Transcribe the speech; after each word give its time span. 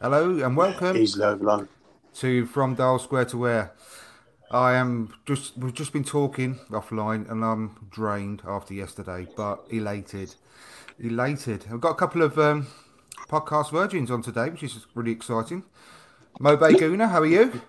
Hello 0.00 0.38
and 0.44 0.56
welcome 0.56 0.96
He's 0.96 1.16
low 1.16 1.36
blow. 1.36 1.66
to 2.14 2.46
From 2.46 2.74
Dial 2.74 2.98
Square 2.98 3.26
to 3.26 3.38
Where. 3.38 3.72
I 4.50 4.74
am 4.74 5.12
just 5.26 5.56
we've 5.58 5.74
just 5.74 5.92
been 5.92 6.04
talking 6.04 6.56
offline 6.70 7.30
and 7.30 7.44
I'm 7.44 7.88
drained 7.90 8.42
after 8.46 8.74
yesterday, 8.74 9.26
but 9.36 9.64
elated. 9.70 10.34
Elated. 11.00 11.66
I've 11.72 11.80
got 11.80 11.90
a 11.90 11.94
couple 11.94 12.22
of 12.22 12.38
um, 12.38 12.66
podcast 13.28 13.70
virgins 13.72 14.10
on 14.10 14.22
today, 14.22 14.50
which 14.50 14.62
is 14.62 14.86
really 14.94 15.12
exciting. 15.12 15.64
Mobe 16.40 16.60
Gooner, 16.76 17.10
how 17.10 17.20
are 17.20 17.26
you? 17.26 17.60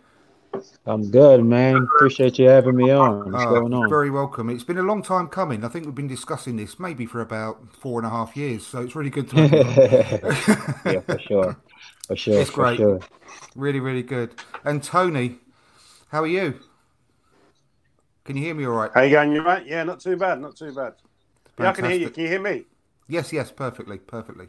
I'm 0.87 1.11
good, 1.11 1.45
man. 1.45 1.87
Appreciate 1.95 2.39
you 2.39 2.49
having 2.49 2.75
me 2.75 2.89
on. 2.89 3.31
What's 3.31 3.45
Uh, 3.45 3.49
going 3.49 3.73
on? 3.73 3.87
Very 3.87 4.09
welcome. 4.09 4.49
It's 4.49 4.63
been 4.63 4.79
a 4.79 4.83
long 4.83 5.03
time 5.03 5.27
coming. 5.27 5.63
I 5.63 5.67
think 5.67 5.85
we've 5.85 5.93
been 5.93 6.07
discussing 6.07 6.55
this 6.57 6.79
maybe 6.79 7.05
for 7.05 7.21
about 7.21 7.75
four 7.75 7.99
and 7.99 8.07
a 8.07 8.09
half 8.09 8.35
years, 8.35 8.65
so 8.65 8.81
it's 8.81 8.95
really 8.95 9.11
good 9.11 9.29
to 9.29 9.35
have 9.47 9.51
you 10.85 10.91
yeah, 10.91 10.99
for 11.01 11.19
sure. 11.19 11.57
For 12.09 12.15
sure. 12.15 12.41
It's 12.41 12.49
for 12.49 12.63
great. 12.63 12.77
Sure. 12.77 12.99
Really, 13.55 13.79
really 13.79 14.01
good. 14.01 14.33
And 14.65 14.81
Tony, 14.81 15.37
how 16.09 16.23
are 16.23 16.27
you? 16.27 16.59
Can 18.25 18.35
you 18.35 18.43
hear 18.43 18.55
me 18.55 18.65
all 18.65 18.73
right? 18.73 18.89
How 18.95 19.01
you 19.01 19.11
going? 19.11 19.31
You 19.31 19.43
right? 19.43 19.63
Yeah, 19.65 19.83
not 19.83 19.99
too 19.99 20.17
bad. 20.17 20.41
Not 20.41 20.55
too 20.55 20.73
bad. 20.73 20.93
Yeah, 21.59 21.69
I 21.69 21.73
can 21.73 21.85
hear 21.85 21.99
you. 21.99 22.09
Can 22.09 22.23
you 22.23 22.29
hear 22.29 22.41
me? 22.41 22.65
Yes, 23.07 23.31
yes, 23.31 23.51
perfectly, 23.51 23.99
perfectly. 23.99 24.47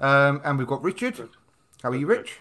Um, 0.00 0.40
and 0.44 0.58
we've 0.58 0.66
got 0.66 0.82
Richard. 0.82 1.16
How 1.84 1.90
are 1.90 1.94
you, 1.96 2.08
Rich? 2.08 2.40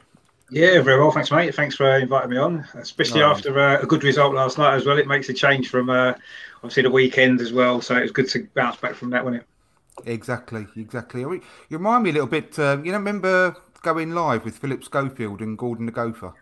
Yeah, 0.50 0.82
very 0.82 1.00
well. 1.00 1.12
Thanks, 1.12 1.30
mate. 1.30 1.54
Thanks 1.54 1.76
for 1.76 1.98
inviting 1.98 2.32
me 2.32 2.38
on, 2.38 2.66
especially 2.74 3.20
No. 3.20 3.30
after 3.30 3.60
uh, 3.60 3.80
a 3.80 3.86
good 3.86 4.04
result 4.04 4.34
last 4.34 4.58
night 4.58 4.74
as 4.74 4.88
well. 4.88 4.98
It 4.98 5.08
makes 5.08 5.30
a 5.30 5.34
change 5.34 5.70
from 5.70 5.92
uh, 5.92 6.14
obviously 6.58 6.82
the 6.82 6.90
weekend 6.92 7.42
as 7.42 7.54
well. 7.54 7.80
So 7.80 7.96
it 7.96 8.02
was 8.02 8.12
good 8.12 8.30
to 8.30 8.48
bounce 8.56 8.78
back 8.78 8.96
from 8.96 9.12
that, 9.12 9.24
wasn't 9.24 9.44
it? 9.44 10.10
Exactly, 10.10 10.66
exactly. 10.76 11.22
You 11.22 11.42
remind 11.70 12.04
me 12.04 12.10
a 12.10 12.14
little 12.14 12.28
bit. 12.28 12.58
Um, 12.58 12.84
you 12.86 12.92
know, 12.92 12.98
remember 12.98 13.56
going 13.86 14.12
live 14.12 14.44
with 14.44 14.58
Philip 14.58 14.84
Schofield 14.84 15.40
and 15.42 15.58
Gordon 15.58 15.86
the 15.86 15.92
Gopher 15.92 16.34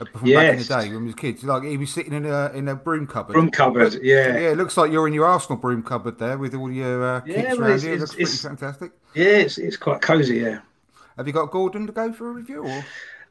Uh, 0.00 0.04
from 0.12 0.30
back 0.32 0.52
in 0.54 0.58
the 0.58 0.64
day 0.64 0.88
when 0.90 1.00
we 1.00 1.06
was 1.06 1.14
kids? 1.14 1.44
Like 1.44 1.62
he 1.62 1.76
was 1.76 1.92
sitting 1.92 2.12
in 2.12 2.26
a 2.26 2.50
in 2.54 2.66
a 2.68 2.74
broom 2.74 3.06
cupboard. 3.06 3.34
Broom 3.34 3.50
cupboard, 3.50 3.94
yeah. 4.02 4.28
Yeah, 4.38 4.50
it 4.52 4.56
looks 4.56 4.76
like 4.76 4.90
you're 4.90 5.06
in 5.06 5.14
your 5.14 5.26
Arsenal 5.26 5.58
broom 5.58 5.82
cupboard 5.82 6.18
there 6.18 6.36
with 6.38 6.54
all 6.54 6.70
your 6.72 7.04
uh, 7.04 7.22
Yeah, 7.26 7.34
kits 7.42 7.58
around 7.58 7.70
it's- 7.70 7.84
you. 7.84 7.90
It 7.90 7.94
it's- 7.94 8.00
looks 8.00 8.14
pretty 8.14 8.36
fantastic. 8.56 8.92
Yeah, 9.14 9.24
it's, 9.44 9.58
it's 9.58 9.76
quite 9.76 10.00
cosy, 10.02 10.38
yeah. 10.38 10.60
Have 11.16 11.26
you 11.26 11.32
got 11.32 11.50
Gordon 11.50 11.86
the 11.86 11.92
Gopher 11.92 12.28
a 12.28 12.32
review? 12.32 12.64
Or? 12.66 12.84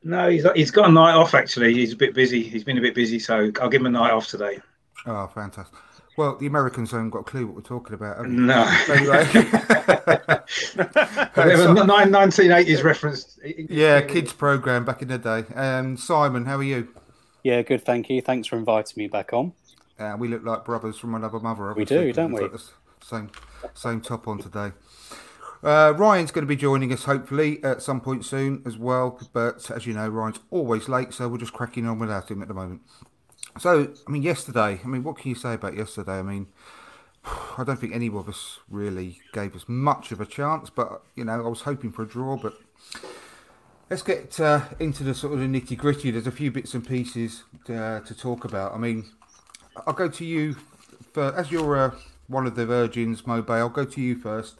No, 0.04 0.30
he's 0.30 0.46
he's 0.56 0.72
got 0.72 0.90
a 0.90 0.92
night 0.92 1.14
off 1.16 1.34
actually. 1.36 1.74
He's 1.74 1.94
a 1.94 1.96
bit 1.96 2.14
busy. 2.14 2.44
He's 2.44 2.64
been 2.64 2.78
a 2.78 2.82
bit 2.82 2.94
busy, 2.96 3.20
so 3.20 3.52
I'll 3.62 3.70
give 3.70 3.82
him 3.82 3.88
a 3.88 3.90
night 3.92 4.12
off 4.12 4.28
today. 4.28 4.60
Oh, 5.08 5.28
fantastic. 5.28 5.78
Well, 6.18 6.38
the 6.38 6.48
Americans 6.48 6.92
haven't 6.92 7.10
got 7.10 7.20
a 7.20 7.24
clue 7.24 7.46
what 7.46 7.56
we're 7.56 7.62
talking 7.62 7.94
about. 7.94 8.18
have? 8.18 8.28
No. 8.30 8.64
Anyway. 8.90 9.26
Whatever, 11.34 11.74
nine- 11.86 12.12
1980s 12.12 12.84
reference. 12.84 13.40
yeah, 13.70 14.02
kids 14.02 14.32
program 14.34 14.86
back 14.86 15.02
in 15.02 15.08
the 15.10 15.18
day. 15.18 15.44
Um, 15.56 15.98
Simon, 15.98 16.46
how 16.46 16.58
are 16.58 16.64
you? 16.64 16.88
Yeah, 17.44 17.62
good. 17.62 17.84
Thank 17.86 18.10
you. 18.10 18.22
Thanks 18.22 18.48
for 18.48 18.58
inviting 18.58 18.94
me 18.98 19.08
back 19.08 19.34
on. 19.34 19.54
Uh, 20.00 20.16
we 20.18 20.28
look 20.28 20.44
like 20.44 20.66
brothers 20.66 20.98
from 20.98 21.16
another 21.16 21.40
mother. 21.40 21.64
We 21.74 21.84
obviously, 21.84 21.98
do, 21.98 22.08
'cause 22.08 22.16
don't 22.16 22.32
we've 22.34 22.52
the 22.52 22.62
Same, 23.04 23.30
same 23.74 24.02
top 24.02 24.28
on 24.28 24.40
today. 24.40 24.72
Uh, 25.64 25.94
Ryan's 25.98 26.32
going 26.32 26.44
to 26.44 26.48
be 26.48 26.56
joining 26.56 26.92
us 26.94 27.06
hopefully 27.06 27.64
at 27.64 27.82
some 27.82 28.02
point 28.02 28.24
soon 28.26 28.62
as 28.66 28.78
well. 28.78 29.20
But 29.34 29.70
as 29.72 29.86
you 29.88 29.94
know, 29.94 30.08
Ryan's 30.10 30.40
always 30.52 30.88
late, 30.90 31.14
so 31.14 31.28
we're 31.28 31.38
just 31.38 31.54
cracking 31.54 31.88
on 31.88 31.98
without 32.00 32.30
him 32.30 32.42
at 32.42 32.48
the 32.48 32.54
moment. 32.54 32.82
So, 33.58 33.90
I 34.08 34.12
mean, 34.12 34.22
yesterday. 34.22 34.82
I 34.84 34.88
mean, 34.88 35.04
what 35.04 35.18
can 35.18 35.30
you 35.30 35.36
say 35.36 35.54
about 35.54 35.76
yesterday? 35.76 36.20
I 36.20 36.24
mean, 36.24 36.48
I 37.58 37.64
don't 37.64 37.80
think 37.80 37.94
any 37.94 38.08
of 38.08 38.28
us 38.28 38.60
really 38.70 39.20
gave 39.34 39.56
us 39.56 39.66
much 39.68 40.12
of 40.12 40.20
a 40.22 40.26
chance, 40.26 40.70
but 40.70 41.02
you 41.16 41.26
know, 41.26 41.46
I 41.46 41.48
was 41.48 41.62
hoping 41.62 41.92
for 41.92 42.04
a 42.04 42.08
draw. 42.08 42.38
But 42.38 42.54
let's 43.90 44.04
get 44.04 44.40
uh, 44.40 44.62
into 44.80 45.04
the 45.04 45.14
sort 45.14 45.34
of 45.34 45.40
the 45.40 45.46
nitty 45.46 45.78
gritty. 45.78 46.12
There's 46.12 46.28
a 46.28 46.32
few 46.32 46.52
bits 46.52 46.74
and 46.74 46.86
pieces 46.86 47.44
uh, 47.70 48.02
to 48.02 48.16
talk 48.18 48.46
about. 48.46 48.74
I 48.74 48.78
mean, 48.78 49.06
I'll 49.88 49.94
go 49.94 50.10
to 50.10 50.26
you 50.26 50.56
for 51.14 51.34
as 51.38 51.52
you're 51.52 51.78
uh, 51.78 51.92
one 52.28 52.46
of 52.46 52.56
the 52.56 52.66
virgins, 52.66 53.22
Mobe. 53.24 53.50
I'll 53.50 53.70
go 53.70 53.86
to 53.86 54.02
you 54.02 54.18
first. 54.18 54.56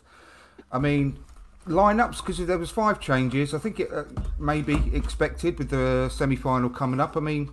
I 0.72 0.80
mean, 0.80 1.20
lineups 1.68 2.18
because 2.18 2.38
there 2.46 2.58
was 2.58 2.72
five 2.72 3.00
changes. 3.00 3.54
I 3.54 3.60
think 3.60 3.80
it 3.80 3.92
uh, 3.92 4.06
may 4.40 4.62
be 4.62 4.96
expected 4.96 5.58
with 5.58 5.70
the 5.70 6.10
semi-final 6.10 6.70
coming 6.70 7.00
up. 7.00 7.18
I 7.18 7.20
mean, 7.20 7.52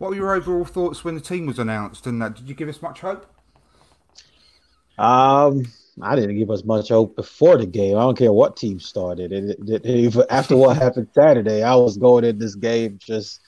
what 0.00 0.10
were 0.10 0.16
your 0.16 0.34
overall 0.34 0.64
thoughts 0.64 1.04
when 1.04 1.14
the 1.14 1.20
team 1.20 1.46
was 1.46 1.58
announced? 1.58 2.06
And 2.06 2.20
that 2.22 2.34
did 2.34 2.48
you 2.48 2.54
give 2.54 2.70
us 2.70 2.80
much 2.82 3.00
hope? 3.00 3.26
Um, 4.98 5.64
I 6.02 6.16
didn't 6.16 6.38
give 6.38 6.50
us 6.50 6.64
much 6.64 6.88
hope 6.88 7.16
before 7.16 7.58
the 7.58 7.66
game. 7.66 7.96
I 7.96 8.00
don't 8.00 8.16
care 8.18 8.32
what 8.32 8.56
team 8.56 8.80
started. 8.80 9.32
It, 9.32 9.58
it, 9.68 9.84
it- 9.84 10.26
after 10.30 10.56
what 10.56 10.76
happened 10.76 11.08
Saturday, 11.14 11.62
I 11.62 11.74
was 11.74 11.98
going 11.98 12.24
in 12.24 12.38
this 12.38 12.54
game 12.54 12.98
just 13.00 13.40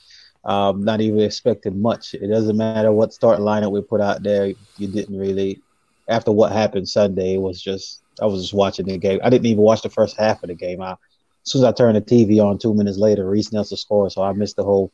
um, 0.45 0.85
not 0.85 1.01
even 1.01 1.21
expecting 1.21 1.81
much. 1.81 2.15
It 2.15 2.29
doesn't 2.29 2.57
matter 2.57 2.93
what 2.93 3.13
starting 3.15 3.45
lineup 3.45 3.73
we 3.73 3.81
put 3.83 4.01
out 4.01 4.23
there. 4.23 4.47
You 4.77 4.89
didn't 4.89 5.17
really. 5.19 5.63
After 6.09 6.33
what 6.33 6.53
happened 6.53 6.89
Sunday, 6.89 7.35
it 7.35 7.41
was 7.41 7.63
just 7.63 8.03
I 8.21 8.27
was 8.27 8.43
just 8.43 8.55
watching 8.55 8.87
the 8.87 8.99
game. 8.99 9.21
I 9.25 9.31
didn't 9.31 9.47
even 9.47 9.63
watch 9.63 9.83
the 9.83 9.91
first 9.91 10.19
half 10.19 10.43
of 10.43 10.49
the 10.49 10.55
game. 10.55 10.83
I, 10.83 10.93
as 10.93 10.99
soon 11.45 11.63
as 11.63 11.65
I 11.65 11.73
turned 11.73 11.97
the 11.97 12.03
TV 12.03 12.41
on, 12.45 12.59
two 12.59 12.75
minutes 12.75 12.99
later, 12.99 13.29
Reiss 13.29 13.53
Nelson 13.53 13.77
scored, 13.77 14.13
so 14.13 14.23
I 14.23 14.33
missed 14.33 14.57
the 14.57 14.65
whole 14.65 14.93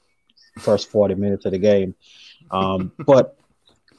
first 0.58 0.90
forty 0.90 1.14
minutes 1.14 1.44
of 1.44 1.52
the 1.52 1.58
game. 1.58 1.94
Um, 2.50 2.92
but 3.06 3.36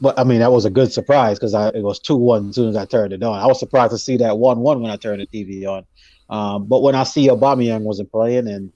but 0.02 0.18
I 0.18 0.24
mean, 0.24 0.40
that 0.40 0.52
was 0.52 0.66
a 0.66 0.70
good 0.70 0.92
surprise 0.92 1.38
because 1.38 1.54
I 1.54 1.70
it 1.70 1.84
was 1.84 2.00
two 2.00 2.16
one 2.16 2.50
as 2.50 2.56
soon 2.56 2.70
as 2.70 2.76
I 2.76 2.86
turned 2.86 3.14
it 3.14 3.24
on. 3.24 3.40
I 3.40 3.48
was 3.48 3.60
surprised 3.60 3.92
to 3.92 3.98
see 3.98 4.18
that 4.18 4.38
one 4.38 4.60
one 4.60 4.82
when 4.82 4.92
I 4.92 4.98
turned 4.98 5.22
the 5.22 5.28
TV 5.28 5.68
on. 5.68 5.86
Um, 6.30 6.66
but 6.68 6.82
when 6.82 6.96
I 6.96 7.04
see 7.04 7.28
Aubameyang 7.28 7.82
wasn't 7.82 8.12
playing, 8.12 8.48
and 8.48 8.72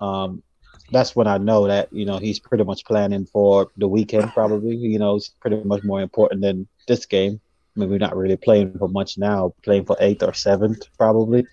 um, 0.00 0.42
that's 0.90 1.16
when 1.16 1.26
I 1.26 1.38
know 1.38 1.66
that 1.66 1.92
you 1.92 2.04
know 2.04 2.18
he's 2.18 2.38
pretty 2.38 2.64
much 2.64 2.84
planning 2.84 3.26
for 3.26 3.70
the 3.76 3.88
weekend. 3.88 4.32
Probably, 4.32 4.76
you 4.76 4.98
know, 4.98 5.16
it's 5.16 5.28
pretty 5.28 5.62
much 5.64 5.82
more 5.82 6.00
important 6.00 6.40
than 6.40 6.68
this 6.86 7.06
game. 7.06 7.40
Maybe 7.76 7.90
we're 7.90 7.98
not 7.98 8.16
really 8.16 8.36
playing 8.36 8.78
for 8.78 8.88
much 8.88 9.18
now, 9.18 9.52
playing 9.64 9.84
for 9.84 9.96
eighth 9.98 10.22
or 10.22 10.32
seventh 10.32 10.82
probably. 10.96 11.44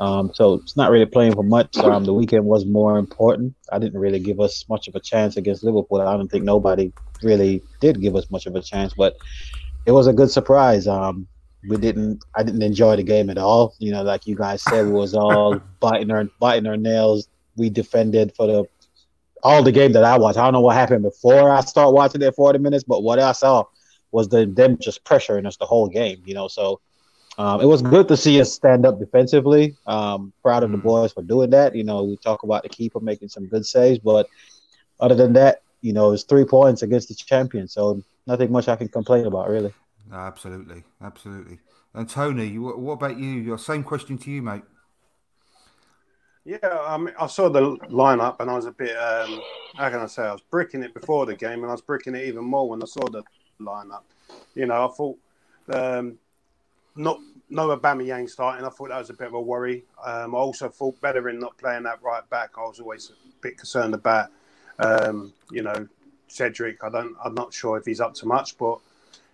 Um, 0.00 0.32
so 0.34 0.54
it's 0.54 0.76
not 0.76 0.90
really 0.90 1.04
playing 1.04 1.34
for 1.34 1.42
much. 1.42 1.76
Um, 1.76 2.04
the 2.04 2.14
weekend 2.14 2.46
was 2.46 2.64
more 2.64 2.98
important. 2.98 3.54
I 3.70 3.78
didn't 3.78 4.00
really 4.00 4.18
give 4.18 4.40
us 4.40 4.66
much 4.68 4.88
of 4.88 4.94
a 4.94 5.00
chance 5.00 5.36
against 5.36 5.62
Liverpool. 5.62 6.00
I 6.00 6.16
don't 6.16 6.28
think 6.28 6.42
nobody 6.42 6.90
really 7.22 7.62
did 7.80 8.00
give 8.00 8.16
us 8.16 8.30
much 8.30 8.46
of 8.46 8.56
a 8.56 8.62
chance, 8.62 8.94
but 8.94 9.14
it 9.84 9.92
was 9.92 10.06
a 10.06 10.12
good 10.14 10.30
surprise. 10.30 10.88
Um, 10.88 11.28
we 11.68 11.76
didn't. 11.76 12.24
I 12.34 12.42
didn't 12.42 12.62
enjoy 12.62 12.96
the 12.96 13.02
game 13.02 13.28
at 13.28 13.36
all. 13.36 13.74
You 13.78 13.92
know, 13.92 14.02
like 14.02 14.26
you 14.26 14.34
guys 14.34 14.62
said, 14.62 14.86
we 14.86 14.92
was 14.92 15.14
all 15.14 15.60
biting 15.80 16.10
our 16.10 16.24
biting 16.40 16.66
our 16.66 16.78
nails. 16.78 17.28
We 17.56 17.68
defended 17.68 18.32
for 18.34 18.46
the 18.46 18.64
all 19.42 19.62
the 19.62 19.72
game 19.72 19.92
that 19.92 20.04
I 20.04 20.16
watched. 20.16 20.38
I 20.38 20.44
don't 20.44 20.54
know 20.54 20.60
what 20.60 20.76
happened 20.76 21.02
before 21.02 21.50
I 21.50 21.60
start 21.60 21.94
watching 21.94 22.22
it 22.22 22.34
40 22.34 22.58
minutes, 22.58 22.84
but 22.84 23.02
what 23.02 23.18
I 23.18 23.32
saw 23.32 23.64
was 24.12 24.28
the 24.28 24.46
them 24.46 24.78
just 24.78 25.04
pressuring 25.04 25.46
us 25.46 25.58
the 25.58 25.66
whole 25.66 25.88
game. 25.88 26.22
You 26.24 26.32
know, 26.32 26.48
so 26.48 26.80
um, 27.38 27.60
it 27.60 27.66
was 27.66 27.82
good 27.82 28.08
to 28.08 28.16
see 28.16 28.40
us 28.40 28.52
stand 28.52 28.84
up 28.84 28.98
defensively. 28.98 29.76
Um, 29.86 30.32
proud 30.42 30.62
of 30.62 30.72
the 30.72 30.78
boys 30.78 31.12
for 31.12 31.22
doing 31.22 31.50
that. 31.50 31.74
You 31.74 31.84
know, 31.84 32.04
we 32.04 32.16
talk 32.16 32.42
about 32.42 32.62
the 32.62 32.68
keeper 32.68 33.00
making 33.00 33.28
some 33.28 33.46
good 33.46 33.64
saves, 33.64 33.98
but 33.98 34.28
other 34.98 35.14
than 35.14 35.32
that, 35.34 35.62
you 35.80 35.92
know, 35.92 36.12
it's 36.12 36.24
three 36.24 36.44
points 36.44 36.82
against 36.82 37.08
the 37.08 37.14
champion. 37.14 37.66
So 37.68 38.02
nothing 38.26 38.52
much 38.52 38.68
I 38.68 38.76
can 38.76 38.88
complain 38.88 39.26
about, 39.26 39.48
really. 39.48 39.72
No, 40.10 40.16
absolutely, 40.16 40.82
absolutely. 41.02 41.58
And 41.94 42.08
Tony, 42.08 42.58
what, 42.58 42.78
what 42.78 42.92
about 42.94 43.18
you? 43.18 43.28
Your 43.28 43.58
same 43.58 43.82
question 43.82 44.18
to 44.18 44.30
you, 44.30 44.42
mate. 44.42 44.62
Yeah, 46.44 46.58
I 46.62 46.96
mean, 46.96 47.14
I 47.18 47.26
saw 47.26 47.48
the 47.48 47.76
lineup 47.88 48.36
and 48.40 48.50
I 48.50 48.54
was 48.54 48.66
a 48.66 48.72
bit, 48.72 48.96
um, 48.96 49.40
how 49.76 49.90
can 49.90 50.00
I 50.00 50.06
say, 50.06 50.22
I 50.22 50.32
was 50.32 50.40
bricking 50.50 50.82
it 50.82 50.94
before 50.94 51.26
the 51.26 51.36
game 51.36 51.62
and 51.62 51.66
I 51.66 51.72
was 51.72 51.82
bricking 51.82 52.14
it 52.14 52.24
even 52.24 52.44
more 52.44 52.68
when 52.68 52.82
I 52.82 52.86
saw 52.86 53.08
the 53.08 53.22
lineup. 53.60 54.02
You 54.54 54.66
know, 54.66 54.86
I 54.86 54.88
thought 54.88 55.18
um, 55.72 56.18
not 56.96 57.18
no 57.48 57.76
Aubameyang 57.76 58.28
starting. 58.28 58.64
I 58.64 58.68
thought 58.68 58.90
that 58.90 58.98
was 58.98 59.10
a 59.10 59.14
bit 59.14 59.26
of 59.28 59.34
a 59.34 59.40
worry. 59.40 59.84
Um, 60.04 60.34
I 60.34 60.38
also 60.38 60.68
thought 60.68 61.00
Bellerin 61.00 61.38
not 61.38 61.56
playing 61.58 61.82
that 61.84 62.02
right 62.02 62.28
back. 62.30 62.50
I 62.56 62.60
was 62.60 62.80
always 62.80 63.10
a 63.10 63.14
bit 63.40 63.58
concerned 63.58 63.94
about. 63.94 64.30
Um, 64.78 65.32
you 65.50 65.62
know, 65.62 65.86
Cedric. 66.28 66.82
I 66.84 66.90
don't. 66.90 67.16
I'm 67.24 67.34
not 67.34 67.52
sure 67.52 67.76
if 67.76 67.84
he's 67.84 68.00
up 68.00 68.14
to 68.14 68.26
much, 68.26 68.56
but 68.56 68.78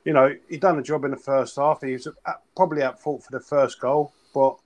you 0.05 0.13
know, 0.13 0.35
he 0.49 0.57
done 0.57 0.79
a 0.79 0.83
job 0.83 1.05
in 1.05 1.11
the 1.11 1.17
first 1.17 1.57
half. 1.57 1.83
He 1.83 1.93
was 1.93 2.07
at, 2.07 2.43
probably 2.57 2.83
at 2.83 3.01
fault 3.01 3.25
for 3.25 3.33
the 3.33 3.41
first 3.41 3.81
goal, 3.81 4.13
but 4.35 4.57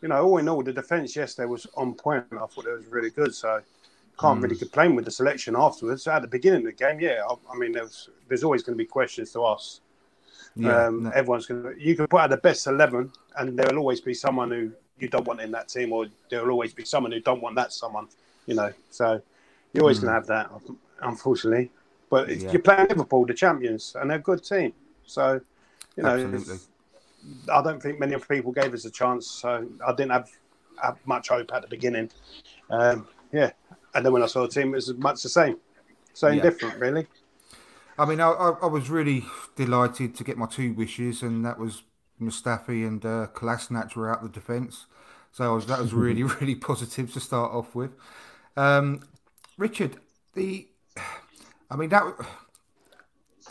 you 0.00 0.08
know, 0.08 0.22
all 0.24 0.38
in 0.38 0.48
all, 0.48 0.62
the 0.62 0.72
defence 0.72 1.14
yesterday 1.16 1.46
was 1.46 1.66
on 1.76 1.94
point. 1.94 2.24
I 2.32 2.46
thought 2.46 2.66
it 2.66 2.76
was 2.76 2.86
really 2.86 3.10
good. 3.10 3.34
So 3.34 3.60
can't 4.20 4.38
Mm. 4.38 4.42
really 4.42 4.56
complain 4.56 4.94
with 4.94 5.04
the 5.04 5.10
selection 5.10 5.56
afterwards. 5.56 6.06
At 6.06 6.22
the 6.22 6.28
beginning 6.28 6.60
of 6.60 6.66
the 6.66 6.72
game, 6.72 7.00
yeah, 7.00 7.22
I, 7.28 7.34
I 7.52 7.56
mean, 7.56 7.72
there's 7.72 8.08
there's 8.28 8.44
always 8.44 8.62
going 8.62 8.76
to 8.76 8.82
be 8.82 8.86
questions 8.86 9.32
to 9.32 9.44
ask. 9.46 9.80
Yeah, 10.56 10.86
um, 10.86 11.04
no- 11.04 11.10
Everyone's 11.10 11.46
going 11.46 11.62
to. 11.62 11.80
You 11.80 11.96
can 11.96 12.06
put 12.06 12.20
out 12.20 12.30
the 12.30 12.36
best 12.36 12.66
eleven, 12.66 13.10
and 13.38 13.58
there 13.58 13.66
will 13.70 13.78
always 13.78 14.00
be 14.00 14.14
someone 14.14 14.50
who 14.50 14.70
you 14.98 15.08
don't 15.08 15.26
want 15.26 15.40
in 15.40 15.50
that 15.52 15.68
team, 15.68 15.92
or 15.92 16.06
there 16.30 16.42
will 16.42 16.50
always 16.50 16.74
be 16.74 16.84
someone 16.84 17.12
who 17.12 17.20
don't 17.20 17.40
want 17.42 17.56
that 17.56 17.72
someone. 17.72 18.08
You 18.46 18.54
know, 18.54 18.72
so 18.90 19.22
you're 19.72 19.82
always 19.84 19.98
going 19.98 20.08
to 20.08 20.14
have 20.14 20.26
that, 20.26 20.50
unfortunately. 21.00 21.70
But 22.10 22.28
Mm. 22.28 22.42
Yeah. 22.42 22.52
you're 22.52 22.60
playing 22.62 22.88
Liverpool, 22.88 23.24
the 23.24 23.34
champions, 23.34 23.96
and 23.98 24.10
they're 24.10 24.18
a 24.18 24.22
good 24.22 24.44
team. 24.44 24.74
So, 25.06 25.40
you 25.96 26.02
know, 26.02 26.44
I 27.52 27.62
don't 27.62 27.80
think 27.82 27.98
many 27.98 28.14
of 28.14 28.28
people 28.28 28.52
gave 28.52 28.74
us 28.74 28.84
a 28.84 28.90
chance. 28.90 29.26
So 29.28 29.66
I 29.86 29.92
didn't 29.94 30.12
have, 30.12 30.30
have 30.82 30.98
much 31.06 31.28
hope 31.28 31.52
at 31.54 31.62
the 31.62 31.68
beginning. 31.68 32.10
Um, 32.68 33.06
yeah, 33.32 33.52
and 33.94 34.04
then 34.04 34.12
when 34.12 34.22
I 34.22 34.26
saw 34.26 34.42
the 34.42 34.48
team, 34.48 34.68
it 34.72 34.76
was 34.76 34.92
much 34.94 35.22
the 35.22 35.28
same, 35.28 35.56
same 36.12 36.34
Yeah. 36.34 36.42
different, 36.42 36.78
really. 36.78 37.06
I 37.98 38.04
mean, 38.06 38.20
I, 38.20 38.30
I, 38.30 38.66
was 38.66 38.88
really 38.88 39.24
delighted 39.54 40.14
to 40.16 40.24
get 40.24 40.38
my 40.38 40.46
two 40.46 40.72
wishes, 40.72 41.22
and 41.22 41.44
that 41.44 41.58
was 41.58 41.82
Mustafi 42.20 42.86
and 42.86 43.04
uh, 43.04 43.26
Kolasinac 43.34 43.94
were 43.94 44.10
out 44.10 44.22
the 44.22 44.28
defence. 44.28 44.86
So 45.30 45.52
I 45.52 45.54
was, 45.54 45.66
that 45.66 45.78
was 45.78 45.92
really, 45.92 46.22
really 46.22 46.54
positive 46.54 47.12
to 47.12 47.20
start 47.20 47.52
off 47.52 47.74
with. 47.74 47.92
Um, 48.56 49.02
Richard, 49.58 49.96
the, 50.34 50.66
I 51.70 51.76
mean, 51.76 51.90
that 51.90 52.04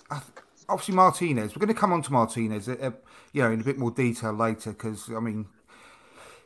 I 0.10 0.22
obviously 0.70 0.96
Martinez. 0.96 1.56
We're 1.56 1.60
going 1.60 1.74
to 1.74 1.80
come 1.80 1.94
on 1.94 2.02
to 2.04 2.12
Martinez, 2.14 2.68
uh, 2.68 2.78
uh, 2.82 2.92
you 3.34 3.44
know, 3.44 3.52
in 3.52 3.62
a 3.62 3.64
bit 3.64 3.78
more 3.78 3.92
detail 3.92 4.34
later 4.34 4.72
because 4.72 5.10
I 5.10 5.20
mean, 5.20 5.48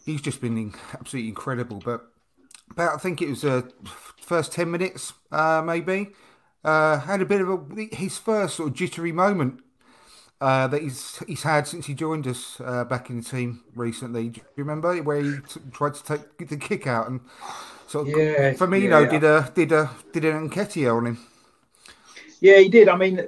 he's 0.06 0.21
just 0.21 0.41
been 0.41 0.57
in, 0.57 0.74
absolutely 0.94 1.30
incredible. 1.30 1.81
But 1.83 2.06
about 2.71 2.95
I 2.95 2.98
think 2.98 3.21
it 3.21 3.30
was 3.30 3.45
uh, 3.45 3.63
first 4.19 4.51
ten 4.51 4.71
minutes, 4.71 5.13
uh, 5.31 5.62
maybe, 5.65 6.09
uh, 6.65 7.00
had 7.01 7.21
a 7.21 7.25
bit 7.25 7.41
of 7.41 7.50
a 7.50 7.95
his 7.95 8.19
first 8.19 8.57
sort 8.57 8.69
of 8.71 8.75
jittery 8.75 9.13
moment 9.13 9.62
uh, 10.41 10.67
that 10.67 10.81
he's 10.81 11.23
he's 11.27 11.44
had 11.44 11.67
since 11.67 11.88
he 11.88 11.94
joined 11.94 12.27
us 12.27 12.62
uh, 12.63 12.83
back 12.85 13.09
in 13.09 13.17
the 13.17 13.23
team 13.23 13.63
recently. 13.75 14.29
Do 14.29 14.41
you 14.57 14.63
remember 14.65 15.01
where 15.03 15.21
he 15.21 15.39
t- 15.50 15.62
tried 15.71 15.95
to 15.95 16.03
take 16.03 16.50
the 16.50 16.57
kick 16.57 16.88
out 16.88 17.09
and 17.09 17.21
sort 17.88 18.09
of 18.09 18.13
Yeah, 18.13 18.53
Firmino 18.57 19.07
yeah. 19.07 19.09
did 19.09 19.23
a 19.23 19.51
did 19.56 19.71
a 19.71 19.91
did 20.13 20.25
an 20.25 20.50
Nketiah 20.50 20.95
on 20.97 21.07
him. 21.07 21.19
Yeah, 22.41 22.57
he 22.59 22.69
did. 22.69 22.89
I 22.89 22.95
mean, 22.97 23.21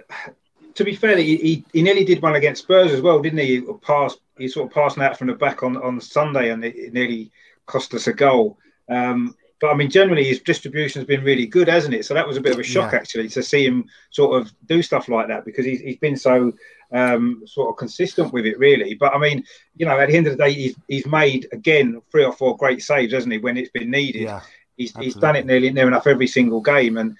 to 0.75 0.85
be 0.85 0.95
fair, 0.95 1.17
he, 1.17 1.37
he, 1.37 1.65
he 1.73 1.83
nearly 1.83 2.05
did 2.05 2.23
one 2.23 2.35
against 2.35 2.63
Spurs 2.63 2.93
as 2.93 3.01
well, 3.01 3.21
didn't 3.21 3.39
he? 3.39 3.61
He 3.61 3.73
passed, 3.83 4.19
he 4.37 4.49
sort 4.49 4.69
of 4.69 4.75
passing 4.75 5.03
out 5.03 5.19
from 5.19 5.29
the 5.29 5.35
back 5.35 5.63
on, 5.63 5.77
on 5.77 6.01
Sunday, 6.01 6.51
and 6.51 6.65
it, 6.65 6.75
it 6.77 6.93
nearly 6.93 7.31
cost 7.67 7.95
us 7.95 8.07
a 8.07 8.13
goal. 8.13 8.59
Um, 8.89 9.35
but 9.59 9.69
I 9.69 9.74
mean, 9.74 9.89
generally 9.89 10.24
his 10.24 10.39
distribution 10.39 11.01
has 11.01 11.07
been 11.07 11.24
really 11.24 11.48
good, 11.48 11.68
hasn't 11.68 11.95
it? 11.95 12.06
So 12.06 12.13
that 12.13 12.27
was 12.27 12.38
a 12.38 12.42
bit 12.42 12.54
of 12.54 12.59
a 12.59 12.63
shock 12.63 12.92
Yeah. 12.92 13.00
actually 13.00 13.30
to 13.30 13.42
see 13.42 13.65
him 13.65 13.86
sort 14.12 14.39
of 14.39 14.51
do 14.68 14.81
stuff 14.83 15.09
like 15.09 15.27
that 15.30 15.45
because 15.45 15.65
he's, 15.65 15.81
he's 15.81 15.98
been 15.98 16.15
so 16.15 16.54
um, 16.92 17.44
sort 17.45 17.69
of 17.69 17.77
consistent 17.77 18.31
with 18.33 18.45
it, 18.45 18.59
really. 18.59 18.94
But 18.94 19.15
I 19.15 19.18
mean, 19.19 19.44
you 19.75 19.86
know, 19.86 20.00
at 20.00 20.09
the 20.09 20.15
end 20.15 20.27
of 20.27 20.38
the 20.38 20.44
day, 20.44 20.54
he's, 20.54 20.75
he's 20.88 21.07
made 21.07 21.48
again 21.51 22.01
three 22.12 22.24
or 22.24 22.33
four 22.33 22.56
great 22.56 22.81
saves, 22.83 23.13
hasn't 23.13 23.33
he? 23.33 23.39
When 23.39 23.57
it's 23.57 23.71
been 23.71 23.89
needed, 23.89 24.24
Yeah, 24.24 24.42
he's, 24.77 24.95
he's 24.98 25.15
done 25.15 25.36
it 25.36 25.45
nearly 25.45 25.71
near 25.71 25.88
enough 25.88 26.07
every 26.07 26.27
single 26.27 26.62
game, 26.62 26.98
and 26.98 27.18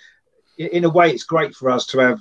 in 0.58 0.86
a 0.86 0.90
way, 0.90 1.12
it's 1.12 1.24
great 1.24 1.56
for 1.56 1.70
us 1.70 1.86
to 1.88 2.00
have 2.00 2.20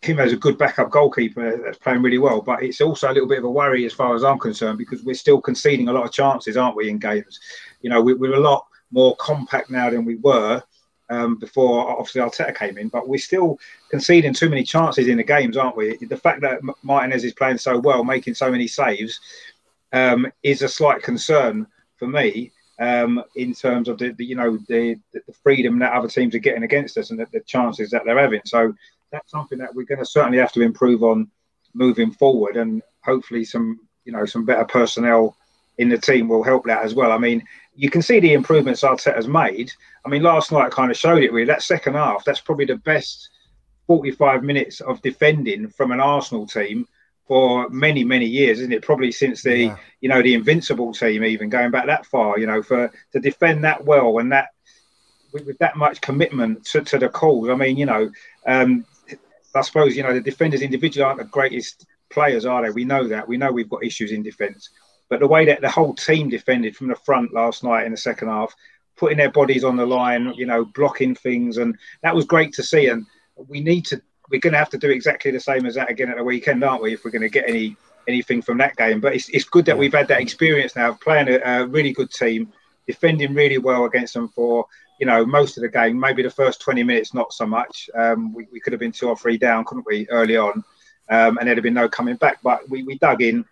him 0.00 0.20
as 0.20 0.32
a 0.32 0.36
good 0.36 0.56
backup 0.56 0.90
goalkeeper 0.90 1.60
that's 1.64 1.78
playing 1.78 2.02
really 2.02 2.18
well. 2.18 2.40
But 2.40 2.62
it's 2.62 2.80
also 2.80 3.10
a 3.10 3.12
little 3.12 3.28
bit 3.28 3.38
of 3.38 3.44
a 3.44 3.50
worry 3.50 3.84
as 3.84 3.92
far 3.92 4.14
as 4.14 4.22
I'm 4.22 4.38
concerned 4.38 4.78
because 4.78 5.02
we're 5.02 5.14
still 5.14 5.40
conceding 5.40 5.88
a 5.88 5.92
lot 5.92 6.04
of 6.04 6.12
chances, 6.12 6.56
aren't 6.56 6.76
we, 6.76 6.88
in 6.88 6.98
games? 6.98 7.40
You 7.80 7.90
know, 7.90 8.00
we, 8.00 8.14
we're 8.14 8.34
a 8.34 8.40
lot 8.40 8.67
more 8.90 9.16
compact 9.16 9.70
now 9.70 9.90
than 9.90 10.04
we 10.04 10.16
were 10.16 10.62
um, 11.10 11.36
before 11.36 11.90
obviously 11.90 12.20
Arteta 12.20 12.54
came 12.54 12.78
in, 12.78 12.88
but 12.88 13.08
we're 13.08 13.18
still 13.18 13.58
conceding 13.90 14.34
too 14.34 14.48
many 14.48 14.62
chances 14.62 15.08
in 15.08 15.16
the 15.16 15.24
games, 15.24 15.56
aren't 15.56 15.76
we? 15.76 15.96
The 15.96 16.16
fact 16.16 16.40
that 16.42 16.60
Martinez 16.82 17.24
is 17.24 17.32
playing 17.34 17.58
so 17.58 17.78
well, 17.78 18.04
making 18.04 18.34
so 18.34 18.50
many 18.50 18.66
saves, 18.66 19.18
um, 19.92 20.30
is 20.42 20.62
a 20.62 20.68
slight 20.68 21.02
concern 21.02 21.66
for 21.96 22.06
me 22.06 22.52
um, 22.78 23.22
in 23.36 23.54
terms 23.54 23.88
of 23.88 23.98
the, 23.98 24.10
the 24.12 24.24
you 24.24 24.36
know 24.36 24.58
the, 24.68 24.96
the 25.12 25.32
freedom 25.42 25.78
that 25.78 25.92
other 25.92 26.08
teams 26.08 26.34
are 26.34 26.40
getting 26.40 26.62
against 26.62 26.98
us 26.98 27.10
and 27.10 27.18
the, 27.18 27.26
the 27.32 27.40
chances 27.40 27.90
that 27.90 28.02
they're 28.04 28.18
having. 28.18 28.42
So 28.44 28.74
that's 29.10 29.30
something 29.30 29.58
that 29.58 29.74
we're 29.74 29.84
going 29.84 29.98
to 29.98 30.06
certainly 30.06 30.38
have 30.38 30.52
to 30.52 30.60
improve 30.60 31.02
on 31.02 31.30
moving 31.74 32.10
forward, 32.10 32.56
and 32.56 32.82
hopefully 33.02 33.44
some 33.44 33.80
you 34.04 34.12
know 34.12 34.26
some 34.26 34.44
better 34.44 34.64
personnel 34.64 35.36
in 35.78 35.88
the 35.88 35.98
team 35.98 36.28
will 36.28 36.42
help 36.42 36.64
that 36.66 36.84
as 36.84 36.94
well. 36.94 37.12
I 37.12 37.18
mean, 37.18 37.42
you 37.74 37.88
can 37.90 38.02
see 38.02 38.20
the 38.20 38.32
improvements 38.32 38.82
Arteta's 38.82 39.28
made. 39.28 39.72
I 40.04 40.08
mean, 40.08 40.22
last 40.22 40.52
night 40.52 40.72
kind 40.72 40.90
of 40.90 40.96
showed 40.96 41.22
it 41.22 41.32
really. 41.32 41.46
That 41.46 41.62
second 41.62 41.94
half, 41.94 42.24
that's 42.24 42.40
probably 42.40 42.64
the 42.66 42.76
best 42.76 43.30
45 43.86 44.42
minutes 44.42 44.80
of 44.80 45.00
defending 45.02 45.68
from 45.68 45.92
an 45.92 46.00
Arsenal 46.00 46.46
team 46.46 46.86
for 47.26 47.68
many, 47.68 48.04
many 48.04 48.24
years, 48.24 48.58
isn't 48.60 48.72
it? 48.72 48.82
Probably 48.82 49.12
since 49.12 49.42
the 49.42 49.56
Yeah. 49.56 49.76
you 50.00 50.08
know 50.08 50.22
the 50.22 50.34
Invincible 50.34 50.92
team, 50.92 51.24
even 51.24 51.48
going 51.48 51.70
back 51.70 51.86
that 51.86 52.06
far. 52.06 52.38
You 52.38 52.46
know, 52.46 52.62
for 52.62 52.90
to 53.12 53.20
defend 53.20 53.64
that 53.64 53.84
well 53.84 54.18
and 54.18 54.32
that 54.32 54.48
with, 55.32 55.46
with 55.46 55.58
that 55.58 55.76
much 55.76 56.00
commitment 56.00 56.64
to, 56.66 56.80
to 56.80 56.98
the 56.98 57.08
cause. 57.08 57.50
I 57.50 57.54
mean, 57.54 57.76
you 57.76 57.86
know, 57.86 58.10
um, 58.46 58.84
I 59.54 59.60
suppose 59.60 59.96
you 59.96 60.02
know 60.02 60.14
the 60.14 60.20
defenders 60.20 60.62
individually 60.62 61.04
aren't 61.04 61.18
the 61.18 61.24
greatest 61.26 61.86
players, 62.10 62.46
are 62.46 62.62
they? 62.62 62.70
We 62.70 62.84
know 62.84 63.06
that. 63.08 63.28
We 63.28 63.36
know 63.36 63.52
we've 63.52 63.68
got 63.68 63.84
issues 63.84 64.12
in 64.12 64.22
defence, 64.22 64.70
but 65.08 65.20
the 65.20 65.26
way 65.26 65.44
that 65.46 65.60
the 65.60 65.70
whole 65.70 65.94
team 65.94 66.28
defended 66.28 66.76
from 66.76 66.88
the 66.88 66.94
front 66.96 67.32
last 67.32 67.64
night 67.64 67.86
in 67.86 67.92
the 67.92 67.98
second 67.98 68.28
half, 68.28 68.54
putting 68.96 69.18
their 69.18 69.30
bodies 69.30 69.64
on 69.64 69.76
the 69.76 69.86
line, 69.86 70.32
you 70.36 70.46
know, 70.46 70.64
blocking 70.64 71.14
things, 71.14 71.56
and 71.56 71.76
that 72.02 72.14
was 72.14 72.24
great 72.24 72.52
to 72.54 72.62
see. 72.62 72.88
And 72.88 73.06
we 73.48 73.60
need 73.60 73.86
to. 73.86 74.02
We're 74.30 74.40
going 74.40 74.52
to 74.52 74.58
have 74.58 74.70
to 74.70 74.78
do 74.78 74.90
exactly 74.90 75.30
the 75.30 75.40
same 75.40 75.64
as 75.64 75.74
that 75.76 75.90
again 75.90 76.10
at 76.10 76.18
the 76.18 76.24
weekend, 76.24 76.62
aren't 76.62 76.82
we? 76.82 76.92
If 76.92 77.04
we're 77.04 77.10
going 77.10 77.22
to 77.22 77.30
get 77.30 77.48
any 77.48 77.76
anything 78.06 78.42
from 78.42 78.58
that 78.58 78.76
game. 78.76 79.00
But 79.00 79.14
it's, 79.14 79.28
it's 79.30 79.44
good 79.44 79.64
that 79.66 79.78
we've 79.78 79.92
had 79.92 80.08
that 80.08 80.20
experience 80.20 80.74
now 80.76 80.90
of 80.90 81.00
playing 81.00 81.28
a, 81.28 81.38
a 81.44 81.66
really 81.66 81.92
good 81.92 82.10
team, 82.10 82.52
defending 82.86 83.34
really 83.34 83.58
well 83.58 83.84
against 83.84 84.14
them 84.14 84.28
for 84.28 84.66
you 85.00 85.06
know 85.06 85.24
most 85.24 85.56
of 85.56 85.62
the 85.62 85.68
game. 85.68 85.98
Maybe 85.98 86.22
the 86.22 86.30
first 86.30 86.60
twenty 86.60 86.82
minutes, 86.82 87.14
not 87.14 87.32
so 87.32 87.46
much. 87.46 87.88
Um, 87.94 88.34
we, 88.34 88.46
we 88.52 88.60
could 88.60 88.72
have 88.72 88.80
been 88.80 88.92
two 88.92 89.08
or 89.08 89.16
three 89.16 89.38
down, 89.38 89.64
couldn't 89.64 89.86
we, 89.86 90.06
early 90.08 90.36
on? 90.36 90.64
Um, 91.10 91.38
and 91.38 91.46
there'd 91.46 91.56
have 91.56 91.62
been 91.62 91.72
no 91.72 91.88
coming 91.88 92.16
back. 92.16 92.40
But 92.42 92.68
we, 92.68 92.82
we 92.82 92.98
dug 92.98 93.22
in. 93.22 93.44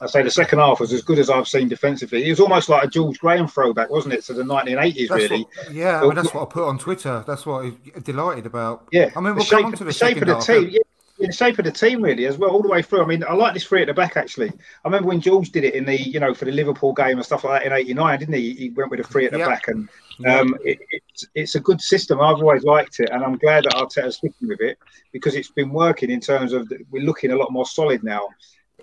I 0.00 0.06
say 0.06 0.22
the 0.22 0.30
second 0.30 0.58
half 0.58 0.80
was 0.80 0.92
as 0.92 1.02
good 1.02 1.18
as 1.18 1.30
I've 1.30 1.46
seen 1.48 1.68
defensively. 1.68 2.26
It 2.26 2.30
was 2.30 2.40
almost 2.40 2.68
like 2.68 2.84
a 2.84 2.88
George 2.88 3.18
Graham 3.18 3.46
throwback, 3.46 3.90
wasn't 3.90 4.14
it, 4.14 4.24
to 4.24 4.34
the 4.34 4.42
1980s, 4.42 5.08
That's 5.08 5.30
really? 5.30 5.44
what, 5.44 5.72
yeah, 5.72 6.00
I 6.00 6.02
mean, 6.06 6.14
that's 6.14 6.34
what 6.34 6.42
I 6.42 6.46
put 6.52 6.64
on 6.68 6.78
Twitter. 6.78 7.24
That's 7.26 7.46
what 7.46 7.64
I'm 7.64 7.78
delighted 8.02 8.46
about. 8.46 8.88
Yeah, 8.92 9.10
I 9.16 9.20
mean, 9.20 9.30
the 9.30 9.34
we'll 9.36 9.44
shape, 9.44 9.58
come 9.58 9.66
on 9.66 9.72
to 9.72 9.78
the, 9.78 9.84
the 9.84 9.92
shape 9.92 10.16
of 10.18 10.26
the 10.26 10.34
half. 10.34 10.46
team. 10.46 10.68
Yeah, 10.68 10.80
yeah, 11.18 11.28
the 11.28 11.32
shape 11.32 11.58
of 11.60 11.64
the 11.64 11.70
team 11.70 12.02
really 12.02 12.26
as 12.26 12.36
well, 12.38 12.50
all 12.50 12.60
the 12.60 12.68
way 12.68 12.82
through. 12.82 13.02
I 13.02 13.06
mean, 13.06 13.22
I 13.28 13.34
like 13.34 13.54
this 13.54 13.64
three 13.64 13.82
at 13.82 13.86
the 13.86 13.94
back 13.94 14.16
actually. 14.16 14.48
I 14.48 14.88
remember 14.88 15.08
when 15.08 15.20
George 15.20 15.50
did 15.50 15.62
it 15.62 15.74
in 15.74 15.84
the, 15.84 15.96
you 15.96 16.18
know, 16.18 16.34
for 16.34 16.44
the 16.44 16.50
Liverpool 16.52 16.92
game 16.92 17.16
and 17.18 17.24
stuff 17.24 17.44
like 17.44 17.62
that 17.62 17.66
in 17.66 17.72
'89, 17.72 18.18
didn't 18.18 18.34
he? 18.34 18.52
He 18.54 18.70
went 18.70 18.90
with 18.90 18.98
a 18.98 19.04
three 19.04 19.24
at 19.26 19.30
the 19.32 19.38
Yeah. 19.38 19.46
back, 19.46 19.68
and 19.68 19.88
um, 20.26 20.56
it, 20.64 20.78
it's 20.90 21.26
it's 21.36 21.54
a 21.54 21.60
good 21.60 21.80
system. 21.80 22.20
I've 22.20 22.38
always 22.42 22.64
liked 22.64 22.98
it, 22.98 23.10
and 23.10 23.22
I'm 23.24 23.38
glad 23.38 23.64
that 23.64 23.74
Arteta's 23.74 24.16
sticking 24.16 24.48
with 24.48 24.60
it 24.60 24.76
because 25.12 25.36
it's 25.36 25.50
been 25.52 25.70
working 25.70 26.10
in 26.10 26.18
terms 26.20 26.52
of 26.52 26.68
the, 26.68 26.80
we're 26.90 27.04
looking 27.04 27.30
a 27.30 27.36
lot 27.36 27.52
more 27.52 27.64
solid 27.66 28.02
now, 28.02 28.28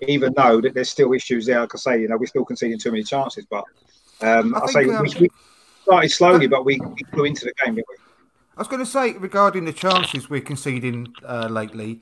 even 0.08 0.32
though 0.34 0.60
that 0.60 0.74
there's 0.74 0.90
still 0.90 1.12
issues 1.12 1.46
there. 1.46 1.60
Like 1.60 1.74
I 1.74 1.78
say, 1.78 2.00
you 2.00 2.08
know, 2.08 2.16
we're 2.16 2.26
still 2.26 2.44
conceding 2.44 2.78
too 2.78 2.90
many 2.90 3.04
chances, 3.04 3.46
but 3.48 3.64
um, 4.20 4.54
I 4.54 4.58
I, 4.58 4.66
think, 4.66 4.70
say 4.70 4.94
um, 4.94 5.02
we, 5.02 5.20
we 5.20 5.28
started 5.82 6.10
slowly, 6.10 6.46
but 6.46 6.64
we, 6.64 6.80
we 6.80 7.02
flew 7.12 7.24
into 7.24 7.44
the 7.44 7.52
game, 7.64 7.74
didn't 7.76 7.86
we? 7.88 7.96
I 8.56 8.60
was 8.60 8.68
going 8.68 8.84
to 8.84 8.90
say 8.90 9.12
regarding 9.14 9.64
the 9.64 9.72
chances 9.72 10.28
we're 10.28 10.42
conceding 10.42 11.12
uh, 11.26 11.48
lately, 11.50 12.00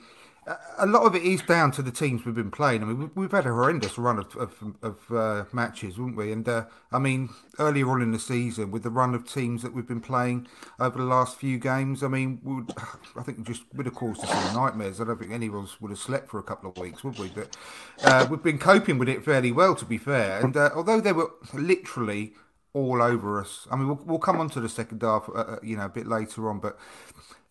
a- 0.79 0.87
lot 0.87 1.05
of 1.05 1.15
it 1.15 1.23
is 1.23 1.43
down 1.43 1.71
to 1.73 1.83
the 1.83 1.91
teams 1.91 2.25
we've 2.25 2.35
been 2.35 2.51
playing. 2.51 2.83
I 2.83 2.87
mean, 2.87 2.99
we- 2.99 3.23
we've 3.23 3.31
had 3.31 3.47
a 3.47 3.51
horrendous 3.51 3.99
run 3.99 4.19
of 4.19 4.37
of, 4.37 4.75
of 4.83 5.13
uh, 5.13 5.45
matches, 5.53 5.97
haven't 5.97 6.17
we? 6.17 6.33
And 6.33 6.49
uh, 6.49 6.65
I 6.93 6.99
mean, 6.99 7.31
earlier 7.59 7.89
on 7.91 8.03
in 8.03 8.13
the 8.13 8.19
season, 8.19 8.71
with 8.71 8.83
the 8.83 8.91
run 8.91 9.15
of 9.15 9.31
teams 9.31 9.63
that 9.63 9.73
we've 9.73 9.87
been 9.87 10.01
playing 10.01 10.49
over 10.79 10.99
the 10.99 11.05
last 11.05 11.39
few 11.39 11.59
games, 11.59 12.03
I 12.03 12.09
mean, 12.09 12.41
would, 12.43 12.73
I 13.17 13.23
think 13.23 13.47
just 13.47 13.63
would 13.75 13.87
have 13.87 13.95
caused 13.95 14.25
us 14.25 14.31
some 14.31 14.55
nightmares. 14.55 15.01
I 15.01 15.05
don't 15.05 15.19
think 15.19 15.33
any 15.33 15.47
of 15.47 15.55
us 15.57 15.81
would 15.81 15.91
have 15.91 16.01
slept 16.01 16.31
for 16.31 16.39
a 16.39 16.43
couple 16.43 16.71
of 16.71 16.79
weeks, 16.79 17.05
would 17.05 17.19
we? 17.19 17.29
But 17.29 17.57
uh, 18.05 18.27
we've 18.31 18.43
been 18.43 18.59
coping 18.59 18.99
with 18.99 19.09
it 19.09 19.25
fairly 19.25 19.53
well, 19.53 19.75
to 19.75 19.85
be 19.85 19.99
fair. 19.99 20.41
And 20.41 20.57
uh, 20.57 20.71
although 20.75 21.01
they 21.01 21.13
were 21.13 21.31
literally 21.53 22.35
all 22.73 23.03
over 23.03 23.41
us. 23.41 23.67
I 23.71 23.77
mean, 23.77 23.89
we'll, 23.89 24.01
we'll 24.05 24.19
come 24.19 24.39
on 24.39 24.49
to 24.51 24.61
the 24.61 24.69
second 24.69 25.03
half, 25.03 25.29
uh, 25.29 25.33
uh 25.33 25.57
you 25.63 25.77
know, 25.77 25.87
a 25.87 25.89
bit 25.89 26.07
later 26.07 26.49
on, 26.49 26.61
but 26.61 26.79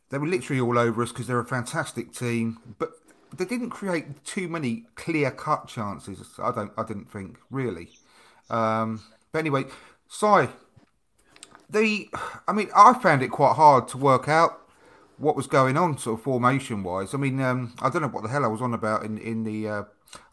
they 0.10 0.18
were 0.18 0.28
literally 0.28 0.62
all 0.62 0.78
over 0.78 1.04
us 1.04 1.10
because 1.10 1.28
they're 1.28 1.39
a 1.39 1.46
fantastic 1.46 2.13
team. 2.13 2.60
But 2.78 2.92
they 3.36 3.46
didn't 3.46 3.70
create 3.70 4.24
too 4.25 4.48
many 4.48 4.86
clear 4.96 5.32
cut 5.32 5.68
chances. 5.68 6.28
I 6.42 6.51
don't. 6.51 6.72
I 6.78 6.84
didn't 6.84 7.12
think 7.12 7.38
really. 7.50 7.89
Um, 8.50 9.01
but 9.32 9.39
anyway, 9.39 9.66
Si, 10.08 10.48
the. 11.70 12.10
I 12.48 12.54
mean, 12.54 12.70
I 12.75 12.94
found 12.94 13.22
it 13.22 13.30
quite 13.30 13.56
hard 13.56 13.88
to 13.89 13.98
work 13.98 14.28
out 14.28 14.62
what 15.18 15.36
was 15.36 15.48
going 15.48 15.78
on, 15.78 15.98
sort 15.98 16.20
of 16.20 16.24
formation 16.24 16.82
wise. 16.82 17.13
I 17.13 17.18
mean, 17.18 17.39
um, 17.42 17.74
I 17.82 17.89
don't 17.89 18.01
know 18.01 18.08
what 18.08 18.24
the 18.24 18.30
hell 18.30 18.46
I 18.46 18.48
was 18.48 18.62
on 18.62 18.74
about 18.74 19.04
in 19.04 19.18
in 19.20 19.44
the. 19.44 19.70
Uh, 19.70 19.84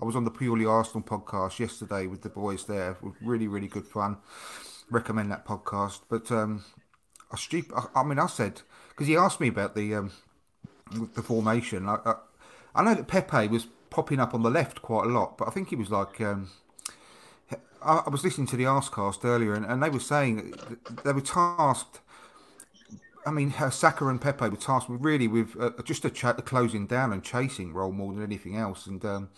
I 0.00 0.06
was 0.06 0.16
on 0.16 0.24
the 0.24 0.30
purely 0.30 0.64
Arsenal 0.64 1.02
podcast 1.02 1.58
yesterday 1.58 2.06
with 2.06 2.22
the 2.22 2.30
boys 2.30 2.64
there. 2.64 2.96
Really, 3.20 3.46
really 3.46 3.68
good 3.68 3.86
fun. 3.86 4.16
Recommend 4.90 5.30
that 5.30 5.44
podcast. 5.44 6.00
But 6.08 6.32
um, 6.32 6.64
I 7.30 7.36
stupid. 7.36 7.76
I, 7.76 8.00
I 8.00 8.02
mean, 8.02 8.18
I 8.18 8.26
said 8.26 8.62
because 8.96 9.06
he 9.06 9.16
asked 9.16 9.40
me 9.40 9.48
about 9.48 9.74
the 9.74 9.94
um, 9.94 10.12
the 11.14 11.22
formation. 11.22 11.86
I, 11.88 11.98
I, 12.04 12.14
I, 12.74 12.82
know 12.82 12.94
that 12.94 13.06
Pepe 13.06 13.48
was 13.48 13.66
popping 13.90 14.18
up 14.18 14.34
on 14.34 14.42
the 14.42 14.50
left 14.50 14.80
quite 14.80 15.06
a 15.06 15.10
lot, 15.10 15.36
but 15.36 15.46
I 15.46 15.50
think 15.50 15.68
he 15.68 15.76
was 15.76 15.90
like. 15.90 16.20
Um, 16.20 16.50
I, 17.82 18.08
was 18.08 18.24
listening 18.24 18.48
to 18.48 18.56
the 18.56 18.64
Arscast 18.64 19.24
earlier, 19.24 19.54
and, 19.54 19.64
and 19.64 19.80
they 19.80 19.90
were 19.90 20.00
saying 20.00 20.54
they 21.04 21.12
were 21.12 21.20
tasked 21.20 22.00
I 23.26 23.32
mean, 23.32 23.52
Saka 23.72 24.06
and 24.06 24.20
Pepe 24.20 24.48
were 24.48 24.56
tasked 24.56 24.88
really 24.88 25.26
with 25.26 25.60
uh, 25.60 25.70
just 25.82 26.04
a, 26.04 26.28
a, 26.28 26.42
closing 26.42 26.86
down 26.86 27.12
and 27.12 27.24
chasing 27.24 27.74
role 27.74 27.90
more 27.90 28.14
than 28.14 28.22
anything 28.22 28.56
else. 28.56 28.86
And 28.86 29.04
um, 29.04 29.30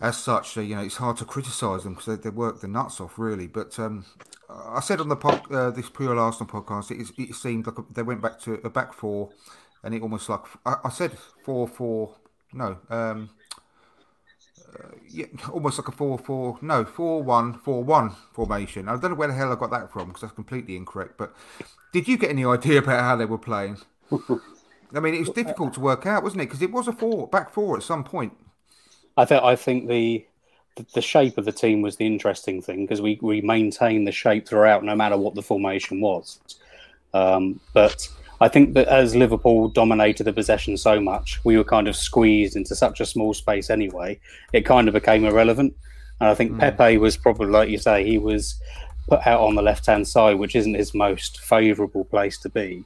as 0.00 0.16
such, 0.16 0.56
uh, 0.56 0.60
you 0.60 0.76
know, 0.76 0.82
it's 0.82 0.96
hard 0.96 1.16
to 1.18 1.24
criticise 1.24 1.84
them 1.84 1.94
because 1.94 2.06
they, 2.06 2.22
they 2.22 2.30
work 2.30 2.60
the 2.60 2.68
nuts 2.68 3.00
off, 3.00 3.18
really. 3.18 3.46
But 3.46 3.78
um, 3.78 4.04
I 4.48 4.80
said 4.80 5.00
on 5.00 5.08
the 5.08 5.16
pod, 5.16 5.50
uh, 5.50 5.70
this 5.70 5.90
Pure 5.90 6.18
Arsenal 6.18 6.50
podcast, 6.50 6.90
it, 6.90 7.10
it 7.18 7.34
seemed 7.34 7.66
like 7.66 7.78
a, 7.78 7.84
they 7.92 8.02
went 8.02 8.22
back 8.22 8.40
to 8.42 8.54
a 8.64 8.70
back 8.70 8.92
four, 8.92 9.30
and 9.82 9.94
it 9.94 10.02
almost 10.02 10.28
like 10.28 10.42
I, 10.64 10.76
I 10.84 10.90
said 10.90 11.12
four 11.44 11.66
four. 11.66 12.14
No, 12.52 12.78
um, 12.88 13.30
uh, 14.78 14.88
yeah, 15.10 15.26
almost 15.50 15.78
like 15.78 15.88
a 15.88 15.92
four 15.92 16.16
four. 16.16 16.58
No, 16.62 16.84
four 16.84 17.22
one 17.22 17.54
four 17.54 17.82
one 17.82 18.14
formation. 18.32 18.88
I 18.88 18.92
don't 18.92 19.10
know 19.10 19.16
where 19.16 19.28
the 19.28 19.34
hell 19.34 19.52
I 19.52 19.56
got 19.56 19.70
that 19.72 19.92
from 19.92 20.08
because 20.08 20.22
that's 20.22 20.34
completely 20.34 20.76
incorrect. 20.76 21.18
But 21.18 21.34
did 21.92 22.06
you 22.06 22.16
get 22.16 22.30
any 22.30 22.44
idea 22.44 22.78
about 22.78 23.00
how 23.00 23.16
they 23.16 23.24
were 23.24 23.38
playing? 23.38 23.78
I 24.94 25.00
mean, 25.00 25.14
it 25.14 25.20
was 25.20 25.30
difficult 25.30 25.74
to 25.74 25.80
work 25.80 26.06
out, 26.06 26.22
wasn't 26.22 26.42
it? 26.42 26.46
Because 26.46 26.62
it 26.62 26.72
was 26.72 26.88
a 26.88 26.92
four 26.92 27.26
back 27.26 27.50
four 27.50 27.76
at 27.76 27.82
some 27.82 28.04
point. 28.04 28.32
I 29.18 29.24
think 29.24 29.42
I 29.42 29.56
think 29.56 29.88
the 29.88 30.24
the 30.94 31.02
shape 31.02 31.38
of 31.38 31.44
the 31.44 31.52
team 31.52 31.82
was 31.82 31.96
the 31.96 32.06
interesting 32.06 32.62
thing 32.62 32.84
because 32.84 33.02
we 33.02 33.18
we 33.20 33.40
maintained 33.40 34.06
the 34.06 34.12
shape 34.12 34.46
throughout, 34.46 34.84
no 34.84 34.94
matter 34.94 35.16
what 35.16 35.34
the 35.34 35.42
formation 35.42 36.00
was. 36.00 36.38
Um, 37.12 37.58
but 37.74 38.08
I 38.40 38.46
think 38.46 38.74
that 38.74 38.86
as 38.86 39.16
Liverpool 39.16 39.68
dominated 39.68 40.22
the 40.22 40.32
possession 40.32 40.76
so 40.76 41.00
much, 41.00 41.40
we 41.44 41.56
were 41.56 41.64
kind 41.64 41.88
of 41.88 41.96
squeezed 41.96 42.54
into 42.54 42.76
such 42.76 43.00
a 43.00 43.06
small 43.06 43.34
space 43.34 43.70
anyway. 43.70 44.20
It 44.52 44.64
kind 44.64 44.86
of 44.86 44.94
became 44.94 45.24
irrelevant. 45.24 45.74
And 46.20 46.28
I 46.28 46.34
think 46.34 46.52
mm. 46.52 46.60
Pepe 46.60 46.98
was 46.98 47.16
probably, 47.16 47.48
like 47.48 47.70
you 47.70 47.78
say, 47.78 48.04
he 48.04 48.18
was 48.18 48.60
put 49.08 49.26
out 49.26 49.40
on 49.40 49.56
the 49.56 49.62
left 49.62 49.86
hand 49.86 50.06
side, 50.06 50.38
which 50.38 50.54
isn't 50.54 50.74
his 50.74 50.94
most 50.94 51.40
favourable 51.40 52.04
place 52.04 52.38
to 52.38 52.48
be. 52.48 52.84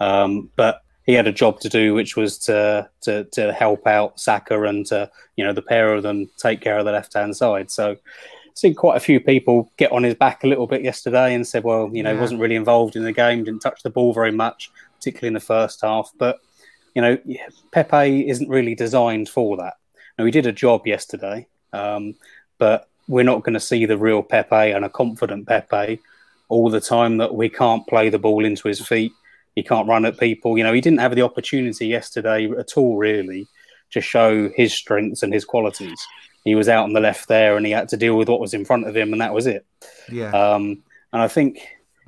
Um, 0.00 0.50
but 0.56 0.83
he 1.04 1.12
had 1.12 1.26
a 1.26 1.32
job 1.32 1.60
to 1.60 1.68
do, 1.68 1.94
which 1.94 2.16
was 2.16 2.38
to, 2.38 2.88
to 3.02 3.24
to 3.24 3.52
help 3.52 3.86
out 3.86 4.18
Saka 4.18 4.62
and 4.62 4.86
to 4.86 5.10
you 5.36 5.44
know 5.44 5.52
the 5.52 5.62
pair 5.62 5.92
of 5.94 6.02
them 6.02 6.30
take 6.36 6.60
care 6.60 6.78
of 6.78 6.84
the 6.84 6.92
left 6.92 7.14
hand 7.14 7.36
side. 7.36 7.70
So 7.70 7.90
I've 7.90 7.98
seen 8.54 8.74
quite 8.74 8.96
a 8.96 9.00
few 9.00 9.20
people 9.20 9.70
get 9.76 9.92
on 9.92 10.02
his 10.02 10.14
back 10.14 10.44
a 10.44 10.46
little 10.46 10.66
bit 10.66 10.82
yesterday 10.82 11.34
and 11.34 11.46
said, 11.46 11.64
well, 11.64 11.90
you 11.92 12.02
know, 12.02 12.12
yeah. 12.12 12.20
wasn't 12.20 12.40
really 12.40 12.54
involved 12.54 12.96
in 12.96 13.04
the 13.04 13.12
game, 13.12 13.44
didn't 13.44 13.60
touch 13.60 13.82
the 13.82 13.90
ball 13.90 14.12
very 14.12 14.32
much, 14.32 14.70
particularly 14.96 15.28
in 15.28 15.34
the 15.34 15.40
first 15.40 15.80
half. 15.82 16.10
But 16.18 16.38
you 16.94 17.02
know, 17.02 17.18
Pepe 17.72 18.28
isn't 18.28 18.48
really 18.48 18.74
designed 18.74 19.28
for 19.28 19.56
that. 19.58 19.74
Now 20.18 20.24
he 20.24 20.30
did 20.30 20.46
a 20.46 20.52
job 20.52 20.86
yesterday, 20.86 21.46
um, 21.72 22.14
but 22.58 22.88
we're 23.08 23.24
not 23.24 23.42
going 23.42 23.54
to 23.54 23.60
see 23.60 23.84
the 23.84 23.98
real 23.98 24.22
Pepe 24.22 24.70
and 24.70 24.84
a 24.84 24.88
confident 24.88 25.46
Pepe 25.46 26.00
all 26.48 26.70
the 26.70 26.80
time 26.80 27.18
that 27.18 27.34
we 27.34 27.48
can't 27.48 27.86
play 27.86 28.08
the 28.08 28.18
ball 28.18 28.44
into 28.44 28.68
his 28.68 28.80
feet. 28.80 29.12
He 29.54 29.62
can't 29.62 29.88
run 29.88 30.04
at 30.04 30.18
people. 30.18 30.58
You 30.58 30.64
know, 30.64 30.72
he 30.72 30.80
didn't 30.80 31.00
have 31.00 31.14
the 31.14 31.22
opportunity 31.22 31.86
yesterday 31.86 32.50
at 32.50 32.76
all, 32.76 32.96
really, 32.96 33.46
to 33.92 34.00
show 34.00 34.48
his 34.48 34.72
strengths 34.72 35.22
and 35.22 35.32
his 35.32 35.44
qualities. 35.44 36.04
He 36.44 36.54
was 36.54 36.68
out 36.68 36.84
on 36.84 36.92
the 36.92 37.00
left 37.00 37.28
there, 37.28 37.56
and 37.56 37.64
he 37.64 37.72
had 37.72 37.88
to 37.90 37.96
deal 37.96 38.16
with 38.16 38.28
what 38.28 38.40
was 38.40 38.54
in 38.54 38.64
front 38.64 38.86
of 38.86 38.96
him, 38.96 39.12
and 39.12 39.20
that 39.20 39.34
was 39.34 39.46
it. 39.46 39.64
Yeah. 40.10 40.30
Um, 40.30 40.82
and 41.12 41.22
I 41.22 41.28
think, 41.28 41.56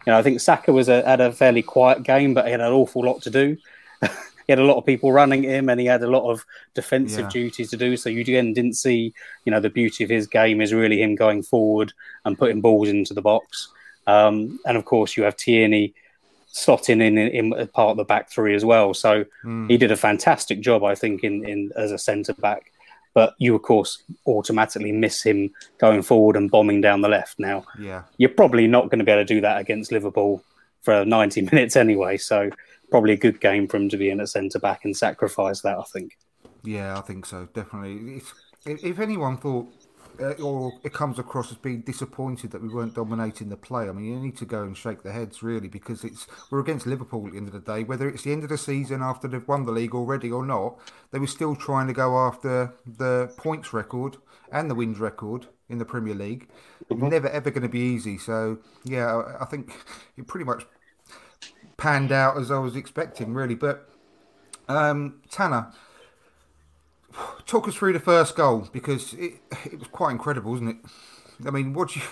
you 0.04 0.12
know, 0.12 0.18
I 0.18 0.22
think 0.22 0.40
Saka 0.40 0.72
was 0.72 0.88
a, 0.88 1.02
had 1.06 1.20
a 1.20 1.32
fairly 1.32 1.62
quiet 1.62 2.02
game, 2.02 2.34
but 2.34 2.46
he 2.46 2.50
had 2.50 2.60
an 2.60 2.72
awful 2.72 3.04
lot 3.04 3.22
to 3.22 3.30
do. 3.30 3.56
he 4.02 4.52
had 4.52 4.58
a 4.58 4.64
lot 4.64 4.76
of 4.76 4.84
people 4.84 5.12
running 5.12 5.44
him 5.44 5.68
and 5.68 5.80
he 5.80 5.86
had 5.86 6.02
a 6.02 6.10
lot 6.10 6.28
of 6.28 6.44
defensive 6.74 7.26
yeah. 7.26 7.30
duties 7.30 7.70
to 7.70 7.76
do. 7.76 7.96
So 7.96 8.10
you 8.10 8.20
again 8.20 8.52
didn't 8.52 8.74
see, 8.74 9.14
you 9.44 9.52
know, 9.52 9.60
the 9.60 9.70
beauty 9.70 10.02
of 10.02 10.10
his 10.10 10.26
game 10.26 10.60
is 10.60 10.74
really 10.74 11.00
him 11.00 11.14
going 11.14 11.44
forward 11.44 11.92
and 12.24 12.38
putting 12.38 12.60
balls 12.60 12.88
into 12.88 13.14
the 13.14 13.22
box. 13.22 13.72
Um, 14.08 14.58
and 14.66 14.76
of 14.76 14.84
course, 14.84 15.16
you 15.16 15.22
have 15.22 15.36
Tierney 15.36 15.94
slotting 16.56 17.02
in, 17.02 17.18
in, 17.18 17.52
in 17.52 17.68
part 17.68 17.90
of 17.90 17.96
the 17.98 18.04
back 18.04 18.30
three 18.30 18.54
as 18.54 18.64
well. 18.64 18.94
So 18.94 19.24
mm. 19.44 19.70
he 19.70 19.76
did 19.76 19.92
a 19.92 19.96
fantastic 19.96 20.60
job, 20.60 20.84
I 20.84 20.94
think, 20.94 21.22
in, 21.22 21.44
in 21.46 21.70
as 21.76 21.92
a 21.92 21.98
centre 21.98 22.32
back. 22.32 22.72
But 23.12 23.34
you, 23.38 23.54
of 23.54 23.62
course, 23.62 24.02
automatically 24.26 24.92
miss 24.92 25.22
him 25.22 25.50
going 25.78 26.02
forward 26.02 26.36
and 26.36 26.50
bombing 26.50 26.80
down 26.80 27.02
the 27.02 27.08
left. 27.08 27.38
Now, 27.38 27.64
yeah, 27.78 28.02
you're 28.16 28.30
probably 28.30 28.66
not 28.66 28.90
going 28.90 28.98
to 28.98 29.04
be 29.04 29.12
able 29.12 29.22
to 29.22 29.34
do 29.34 29.40
that 29.42 29.60
against 29.60 29.92
Liverpool 29.92 30.42
for 30.82 31.04
90 31.04 31.42
minutes 31.52 31.76
anyway. 31.76 32.16
So 32.16 32.50
probably 32.90 33.12
a 33.12 33.18
good 33.18 33.40
game 33.40 33.68
for 33.68 33.76
him 33.76 33.88
to 33.90 33.96
be 33.96 34.10
in 34.10 34.20
at 34.20 34.28
centre 34.28 34.58
back 34.58 34.84
and 34.84 34.96
sacrifice 34.96 35.60
that. 35.60 35.78
I 35.78 35.84
think. 35.92 36.16
Yeah, 36.62 36.98
I 36.98 37.02
think 37.02 37.26
so. 37.26 37.48
Definitely. 37.52 38.16
It's, 38.16 38.32
if 38.82 38.98
anyone 38.98 39.36
thought 39.36 39.68
uh, 40.20 40.42
or 40.42 40.72
it 40.82 40.92
comes 40.92 41.18
across 41.18 41.50
as 41.50 41.58
being 41.58 41.80
disappointed 41.80 42.50
that 42.50 42.62
we 42.62 42.68
weren't 42.68 42.94
dominating 42.94 43.48
the 43.48 43.56
play. 43.56 43.88
I 43.88 43.92
mean, 43.92 44.06
you 44.06 44.18
need 44.18 44.36
to 44.38 44.44
go 44.44 44.62
and 44.62 44.76
shake 44.76 45.02
their 45.02 45.12
heads 45.12 45.42
really 45.42 45.68
because 45.68 46.04
it's 46.04 46.26
we're 46.50 46.60
against 46.60 46.86
Liverpool 46.86 47.26
at 47.26 47.32
the 47.32 47.38
end 47.38 47.48
of 47.48 47.54
the 47.54 47.60
day. 47.60 47.84
Whether 47.84 48.08
it's 48.08 48.22
the 48.22 48.32
end 48.32 48.42
of 48.42 48.48
the 48.48 48.58
season 48.58 49.02
after 49.02 49.28
they've 49.28 49.46
won 49.46 49.66
the 49.66 49.72
league 49.72 49.94
already 49.94 50.30
or 50.30 50.44
not, 50.44 50.78
they 51.10 51.18
were 51.18 51.26
still 51.26 51.56
trying 51.56 51.86
to 51.86 51.92
go 51.92 52.18
after 52.18 52.74
the 52.86 53.32
points 53.36 53.72
record 53.72 54.16
and 54.50 54.70
the 54.70 54.74
wins 54.74 54.98
record 54.98 55.46
in 55.68 55.78
the 55.78 55.84
Premier 55.84 56.14
League. 56.14 56.48
Mm-hmm. 56.90 57.08
Never 57.08 57.28
ever 57.28 57.50
going 57.50 57.62
to 57.62 57.68
be 57.68 57.80
easy. 57.80 58.18
So 58.18 58.58
yeah, 58.84 59.36
I 59.40 59.44
think 59.44 59.72
it 60.16 60.26
pretty 60.26 60.44
much 60.44 60.64
panned 61.76 62.12
out 62.12 62.36
as 62.38 62.50
I 62.50 62.58
was 62.58 62.76
expecting, 62.76 63.34
really. 63.34 63.54
But 63.54 63.88
um, 64.68 65.20
Tanner, 65.30 65.72
talk 67.46 67.68
us 67.68 67.74
through 67.74 67.92
the 67.92 68.00
first 68.00 68.36
goal 68.36 68.68
because 68.72 69.14
it 69.14 69.34
it 69.64 69.78
was 69.78 69.88
quite 69.88 70.12
incredible, 70.12 70.52
wasn't 70.52 70.70
it? 70.70 70.76
I 71.46 71.50
mean, 71.50 71.72
what 71.72 71.94
you? 71.96 72.02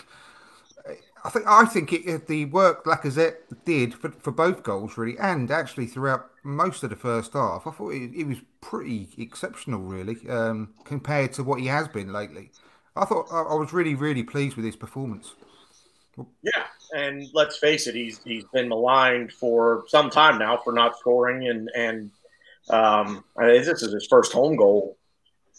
I 1.25 1.31
think 1.31 1.47
I 1.49 1.65
think 1.65 1.93
it, 1.93 2.27
the 2.27 2.45
work 2.47 2.85
Lacazette 2.85 3.37
did 3.65 3.95
for, 3.95 4.11
for 4.11 4.31
both 4.31 4.63
goals 4.63 4.99
really, 4.99 5.19
and 5.19 5.51
actually 5.51 5.87
throughout 5.87 6.27
most 6.43 6.83
of 6.83 6.91
the 6.91 6.97
first 6.97 7.33
half, 7.33 7.67
I 7.67 7.71
thought 7.71 7.95
it, 7.95 8.15
it 8.15 8.27
was 8.27 8.39
pretty 8.61 9.09
exceptional, 9.17 9.81
really, 9.81 10.19
um, 10.29 10.75
compared 10.85 11.33
to 11.35 11.43
what 11.43 11.61
he 11.61 11.67
has 11.69 11.89
been 11.89 12.13
lately. 12.13 12.51
I 12.95 13.07
thought 13.07 13.29
I, 13.33 13.41
I 13.41 13.55
was 13.55 13.73
really, 13.73 13.95
really 13.95 14.23
pleased 14.23 14.57
with 14.57 14.67
his 14.67 14.77
performance. 14.77 15.35
Yeah, 16.43 16.65
and 16.95 17.27
let's 17.33 17.57
face 17.57 17.87
it, 17.87 17.95
he's 17.95 18.23
he's 18.23 18.45
been 18.53 18.69
maligned 18.69 19.33
for 19.33 19.85
some 19.89 20.11
time 20.11 20.39
now 20.39 20.59
for 20.59 20.75
not 20.75 20.99
scoring, 20.99 21.49
and 21.49 21.71
and 21.75 22.11
um, 22.71 23.25
I 23.39 23.47
mean, 23.47 23.63
this 23.63 23.83
is 23.83 23.93
his 23.93 24.07
first 24.09 24.33
home 24.33 24.57
goal 24.57 24.97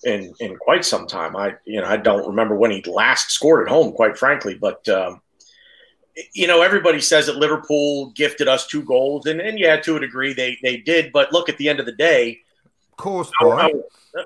in 0.04 0.34
in 0.40 0.56
quite 0.58 0.86
some 0.86 1.08
time. 1.08 1.36
I 1.36 1.56
you 1.66 1.82
know 1.82 1.88
I 1.88 1.98
don't 1.98 2.28
remember 2.28 2.56
when 2.56 2.72
he 2.72 2.82
last 2.84 3.32
scored 3.32 3.68
at 3.68 3.72
home, 3.72 3.94
quite 3.94 4.18
frankly, 4.18 4.56
but. 4.56 4.88
Um, 4.90 5.22
you 6.34 6.48
know, 6.48 6.62
everybody 6.62 7.02
says 7.02 7.26
that 7.26 7.36
Liverpool 7.36 8.12
gifted 8.12 8.48
us 8.48 8.68
two 8.68 8.84
goals, 8.84 9.26
and, 9.26 9.42
and 9.42 9.60
yeah, 9.60 9.76
to 9.76 9.98
a 9.98 10.00
degree 10.00 10.34
they 10.34 10.58
they 10.64 10.78
did. 10.78 11.12
But 11.12 11.34
look, 11.34 11.50
at 11.50 11.58
the 11.58 11.68
end 11.68 11.82
of 11.82 11.86
the 11.86 11.92
day, 11.92 12.40
of 12.92 12.98
course, 12.98 13.30
our, 13.42 13.60
our, 13.60 13.72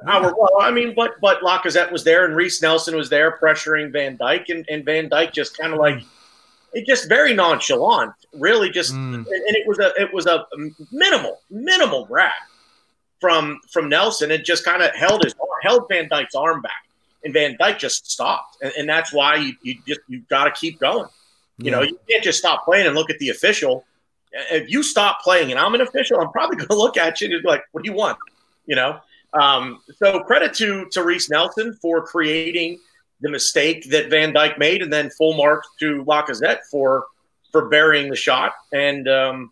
our, 0.05 0.35
well, 0.37 0.51
I 0.61 0.69
mean, 0.69 0.93
but 0.95 1.19
but 1.19 1.41
Lacazette 1.41 1.91
was 1.91 2.03
there, 2.03 2.25
and 2.25 2.35
Reiss 2.35 2.61
Nelson 2.61 2.95
was 2.95 3.09
there 3.09 3.39
pressuring 3.41 3.91
Van 3.91 4.19
Dijk, 4.19 4.49
and, 4.49 4.63
and 4.69 4.85
Van 4.85 5.09
Dijk 5.09 5.33
just 5.33 5.57
kind 5.57 5.73
of 5.73 5.79
like 5.79 6.03
it 6.73 6.85
just 6.85 7.09
very 7.09 7.33
nonchalant, 7.33 8.13
really 8.35 8.69
just, 8.69 8.93
mm. 8.93 9.15
and 9.15 9.25
it 9.25 9.67
was 9.67 9.79
a 9.79 9.91
it 9.99 10.13
was 10.13 10.27
a 10.27 10.45
minimal 10.91 11.41
minimal 11.49 12.05
grab 12.05 12.31
from 13.19 13.59
from 13.71 13.89
Nelson. 13.89 14.31
It 14.31 14.45
just 14.45 14.65
kind 14.65 14.81
of 14.81 14.93
held 14.95 15.23
his 15.23 15.35
held 15.61 15.87
Van 15.89 16.07
Dijk's 16.09 16.35
arm 16.35 16.61
back, 16.61 16.87
and 17.23 17.33
Van 17.33 17.57
Dijk 17.59 17.77
just 17.77 18.09
stopped, 18.09 18.57
and, 18.61 18.71
and 18.77 18.89
that's 18.89 19.13
why 19.13 19.35
you, 19.35 19.53
you 19.61 19.75
just 19.87 20.01
you 20.07 20.21
got 20.29 20.45
to 20.45 20.51
keep 20.51 20.79
going. 20.79 21.07
You 21.57 21.71
yeah. 21.71 21.71
know, 21.71 21.81
you 21.81 21.99
can't 22.09 22.23
just 22.23 22.39
stop 22.39 22.63
playing 22.63 22.87
and 22.87 22.95
look 22.95 23.09
at 23.09 23.19
the 23.19 23.29
official. 23.29 23.85
If 24.31 24.69
you 24.69 24.83
stop 24.83 25.21
playing 25.21 25.51
and 25.51 25.59
I'm 25.59 25.73
an 25.73 25.81
official, 25.81 26.19
I'm 26.19 26.31
probably 26.31 26.57
going 26.57 26.67
to 26.67 26.77
look 26.77 26.97
at 26.97 27.19
you 27.19 27.33
and 27.33 27.43
be 27.43 27.47
like, 27.47 27.63
"What 27.71 27.83
do 27.83 27.89
you 27.89 27.95
want?" 27.95 28.17
You 28.65 28.75
know. 28.75 28.99
Um, 29.33 29.81
so 29.97 30.21
credit 30.21 30.53
to 30.55 30.87
to 30.91 31.03
Reiss 31.03 31.29
Nelson 31.29 31.77
for 31.81 32.05
creating 32.05 32.79
the 33.21 33.29
mistake 33.29 33.89
that 33.89 34.09
Van 34.09 34.33
Dijk 34.33 34.57
made, 34.57 34.81
and 34.81 34.91
then 34.91 35.09
full 35.11 35.35
marks 35.35 35.67
to 35.79 36.03
Lacazette 36.05 36.59
for 36.71 37.05
for 37.51 37.67
burying 37.67 38.09
the 38.09 38.15
shot. 38.15 38.53
And 38.71 39.07
um, 39.07 39.51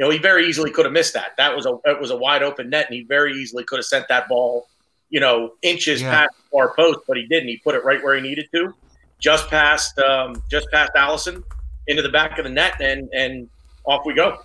you 0.00 0.06
know, 0.06 0.10
he 0.10 0.16
very 0.18 0.46
easily 0.48 0.70
could 0.70 0.86
have 0.86 0.94
missed 0.94 1.12
that. 1.12 1.36
That 1.36 1.54
was 1.54 1.66
a 1.66 1.76
it 1.84 2.00
was 2.00 2.10
a 2.10 2.16
wide 2.16 2.42
open 2.42 2.70
net, 2.70 2.86
and 2.86 2.94
he 2.94 3.02
very 3.02 3.34
easily 3.34 3.64
could 3.64 3.76
have 3.76 3.84
sent 3.84 4.08
that 4.08 4.28
ball, 4.30 4.66
you 5.10 5.20
know, 5.20 5.52
inches 5.60 6.00
Yeah. 6.00 6.10
past 6.10 6.30
the 6.38 6.42
far 6.50 6.74
post, 6.74 7.00
but 7.06 7.18
he 7.18 7.26
didn't. 7.26 7.50
He 7.50 7.58
put 7.58 7.74
it 7.74 7.84
right 7.84 8.02
where 8.02 8.14
he 8.16 8.22
needed 8.22 8.48
to, 8.54 8.72
just 9.18 9.50
past 9.50 9.98
um, 9.98 10.42
just 10.50 10.70
past 10.72 10.92
Alisson 10.96 11.44
into 11.86 12.00
the 12.00 12.08
back 12.08 12.38
of 12.38 12.44
the 12.44 12.50
net, 12.50 12.80
and 12.80 13.10
and 13.12 13.50
off 13.84 14.06
we 14.06 14.14
go. 14.14 14.38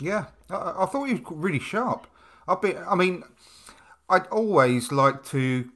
Yeah, 0.00 0.28
I, 0.48 0.72
I 0.78 0.86
thought 0.86 1.04
he 1.08 1.12
was 1.12 1.22
really 1.30 1.58
sharp. 1.58 2.06
I've 2.48 2.62
been, 2.62 2.78
I 2.88 2.94
mean, 2.94 3.22
I'd 4.08 4.28
always 4.28 4.90
like 4.90 5.22
to 5.26 5.68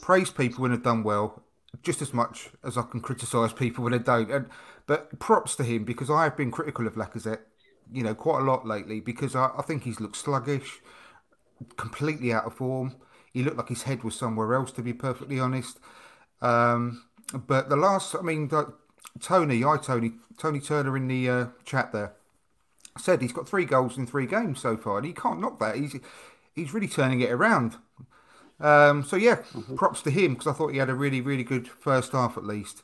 praise 0.00 0.30
people 0.30 0.62
when 0.62 0.70
they've 0.70 0.82
done 0.82 1.02
well, 1.02 1.42
just 1.82 2.00
as 2.00 2.14
much 2.14 2.48
as 2.64 2.78
I 2.78 2.82
can 2.84 3.00
criticise 3.02 3.52
people 3.52 3.84
when 3.84 3.92
they 3.92 3.98
don't. 3.98 4.30
And 4.30 4.46
but 4.86 5.18
props 5.18 5.56
to 5.56 5.62
him 5.62 5.84
because 5.84 6.08
I 6.08 6.24
have 6.24 6.38
been 6.38 6.50
critical 6.50 6.86
of 6.86 6.94
Lacazette, 6.94 7.40
you 7.92 8.02
know, 8.02 8.14
quite 8.14 8.40
a 8.40 8.44
lot 8.44 8.66
lately 8.66 9.00
because 9.00 9.34
I, 9.34 9.50
I 9.56 9.62
think 9.62 9.84
he's 9.84 10.00
looked 10.00 10.16
sluggish, 10.16 10.80
completely 11.76 12.32
out 12.32 12.44
of 12.44 12.54
form. 12.54 12.96
He 13.32 13.42
looked 13.42 13.56
like 13.56 13.68
his 13.68 13.84
head 13.84 14.02
was 14.02 14.14
somewhere 14.14 14.54
else, 14.54 14.72
to 14.72 14.82
be 14.82 14.92
perfectly 14.92 15.38
honest. 15.38 15.78
Um, 16.42 17.04
but 17.32 17.68
the 17.68 17.76
last, 17.76 18.14
I 18.14 18.22
mean, 18.22 18.48
the, 18.48 18.72
Tony, 19.20 19.64
I 19.64 19.76
Tony, 19.76 20.12
Tony 20.38 20.60
Turner 20.60 20.96
in 20.96 21.08
the 21.08 21.28
uh, 21.28 21.46
chat 21.64 21.92
there 21.92 22.14
said 22.98 23.22
he's 23.22 23.32
got 23.32 23.48
three 23.48 23.64
goals 23.64 23.96
in 23.96 24.06
three 24.06 24.26
games 24.26 24.60
so 24.60 24.76
far, 24.76 24.98
and 24.98 25.06
he 25.06 25.12
can't 25.12 25.40
knock 25.40 25.58
that. 25.60 25.76
He's 25.76 25.96
he's 26.54 26.74
really 26.74 26.88
turning 26.88 27.20
it 27.20 27.30
around. 27.30 27.76
Um, 28.58 29.04
so 29.04 29.16
yeah, 29.16 29.38
props 29.76 30.02
to 30.02 30.10
him 30.10 30.34
because 30.34 30.46
I 30.46 30.52
thought 30.52 30.72
he 30.72 30.78
had 30.78 30.90
a 30.90 30.94
really 30.94 31.20
really 31.20 31.44
good 31.44 31.68
first 31.68 32.12
half 32.12 32.36
at 32.36 32.44
least. 32.44 32.82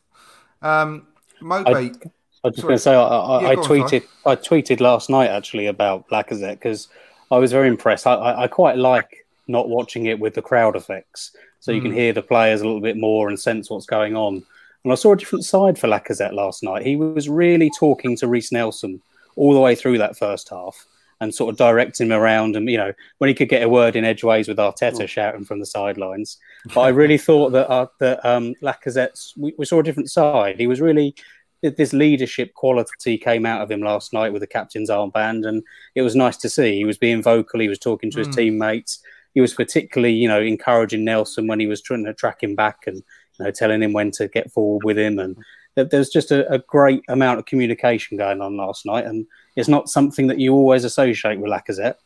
Um, 0.62 1.08
Mobe, 1.40 1.74
I 1.74 2.08
was 2.46 2.54
just 2.56 2.62
going 2.66 2.76
to 2.76 2.78
say, 2.78 2.94
I, 2.94 3.02
I, 3.02 3.42
Yeah, 3.42 3.48
I 3.48 3.54
go 3.54 3.60
on, 3.62 3.68
tweeted, 3.68 4.04
I 4.24 4.36
tweeted 4.36 4.80
last 4.80 5.10
night 5.10 5.28
actually 5.30 5.66
about 5.66 6.08
Lacazette 6.08 6.54
because 6.54 6.88
I 7.30 7.38
was 7.38 7.52
very 7.52 7.68
impressed. 7.68 8.06
I, 8.06 8.14
I, 8.14 8.42
I 8.44 8.46
quite 8.48 8.76
like 8.78 9.26
not 9.48 9.68
watching 9.68 10.06
it 10.06 10.18
with 10.18 10.34
the 10.34 10.42
crowd 10.42 10.76
effects, 10.76 11.36
so 11.60 11.72
you 11.72 11.80
can 11.80 11.90
Hmm. 11.92 11.96
hear 11.96 12.12
the 12.12 12.22
players 12.22 12.60
a 12.60 12.64
little 12.64 12.80
bit 12.80 12.96
more 12.96 13.28
and 13.28 13.38
sense 13.38 13.70
what's 13.70 13.86
going 13.86 14.16
on. 14.16 14.44
And 14.84 14.92
I 14.92 14.96
saw 14.96 15.12
a 15.12 15.16
different 15.16 15.44
side 15.44 15.78
for 15.78 15.88
Lacazette 15.88 16.32
last 16.32 16.62
night. 16.62 16.86
He 16.86 16.96
was 16.96 17.28
really 17.28 17.70
talking 17.78 18.16
to 18.18 18.28
Reiss 18.28 18.52
Nelson 18.52 19.00
all 19.34 19.52
the 19.52 19.60
way 19.60 19.74
through 19.74 19.98
that 19.98 20.16
first 20.16 20.48
half 20.48 20.86
and 21.20 21.34
sort 21.34 21.50
of 21.50 21.56
directing 21.56 22.06
him 22.06 22.12
around. 22.12 22.56
And 22.56 22.68
you 22.70 22.76
know, 22.76 22.92
when 23.18 23.28
he 23.28 23.34
could 23.34 23.48
get 23.48 23.62
a 23.62 23.68
word 23.68 23.96
in 23.96 24.04
edgeways 24.04 24.48
with 24.48 24.58
Arteta 24.58 25.08
shouting 25.08 25.44
from 25.44 25.58
the 25.60 25.66
sidelines. 25.66 26.38
But 26.74 26.80
I 26.82 26.88
really 26.88 27.18
thought 27.18 27.50
that 27.50 27.68
uh, 27.70 27.86
that 28.00 28.24
um, 28.24 28.54
Lacazette's 28.62 29.32
we, 29.36 29.54
we 29.56 29.64
saw 29.64 29.80
a 29.80 29.82
different 29.82 30.10
side. 30.10 30.58
He 30.58 30.66
was 30.66 30.80
really 30.80 31.14
this 31.62 31.92
leadership 31.92 32.54
quality 32.54 33.18
came 33.18 33.46
out 33.46 33.62
of 33.62 33.70
him 33.70 33.80
last 33.80 34.12
night 34.12 34.32
with 34.32 34.40
the 34.40 34.46
captain's 34.46 34.90
armband, 34.90 35.46
and 35.46 35.62
it 35.94 36.02
was 36.02 36.14
nice 36.16 36.36
to 36.38 36.48
see. 36.48 36.76
He 36.76 36.84
was 36.84 36.98
being 36.98 37.22
vocal. 37.22 37.60
He 37.60 37.68
was 37.68 37.78
talking 37.78 38.10
to 38.12 38.18
his 38.18 38.34
teammates. 38.34 39.00
He 39.34 39.40
was 39.40 39.54
particularly, 39.54 40.14
you 40.14 40.28
know, 40.28 40.40
encouraging 40.40 41.04
Nelson 41.04 41.46
when 41.46 41.60
he 41.60 41.66
was 41.66 41.80
trying 41.82 42.04
to 42.04 42.14
track 42.14 42.42
him 42.42 42.54
back 42.54 42.84
and 42.86 42.96
you 43.38 43.44
know 43.44 43.50
telling 43.50 43.82
him 43.82 43.92
when 43.92 44.10
to 44.12 44.28
get 44.28 44.50
forward 44.52 44.84
with 44.84 44.98
him. 44.98 45.18
And 45.18 45.36
there- 45.74 45.84
there's 45.84 46.08
just 46.08 46.30
a, 46.30 46.50
a 46.52 46.58
great 46.58 47.02
amount 47.08 47.38
of 47.38 47.44
communication 47.46 48.16
going 48.16 48.40
on 48.40 48.56
last 48.56 48.86
night, 48.86 49.04
and 49.04 49.26
it's 49.56 49.68
not 49.68 49.88
something 49.88 50.26
that 50.28 50.38
you 50.38 50.52
always 50.54 50.84
associate 50.84 51.38
with 51.40 51.50
Lacazette. 51.50 51.96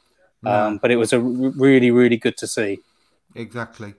Um, 0.42 0.78
but 0.78 0.90
it 0.90 0.97
was 0.97 1.12
a 1.12 1.16
r- 1.19 1.23
really, 1.23 1.90
really 1.90 2.16
good 2.16 2.37
to 2.38 2.47
see. 2.47 2.78
Exactly. 3.35 3.92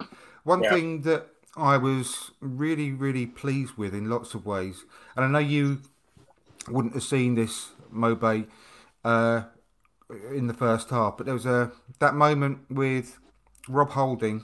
One 0.44 0.64
Yeah. 0.64 0.72
thing 0.74 1.02
that 1.04 1.28
I 1.56 1.78
was 1.78 2.32
really, 2.42 2.92
really 2.92 3.28
pleased 3.28 3.76
with 3.78 3.94
in 3.94 4.10
lots 4.10 4.34
of 4.34 4.46
ways, 4.46 4.84
and 5.16 5.26
I 5.26 5.28
know 5.28 5.40
you 5.40 5.82
wouldn't 6.68 6.94
have 6.94 7.04
seen 7.04 7.36
this, 7.36 7.70
Mobe, 7.94 8.48
uh, 9.04 9.44
in 10.32 10.48
the 10.48 10.54
first 10.54 10.90
half, 10.90 11.18
but 11.18 11.26
there 11.26 11.34
was 11.36 11.46
a 11.46 11.72
that 12.00 12.16
moment 12.16 12.60
with 12.70 13.20
Rob 13.70 13.92
Holding 13.92 14.44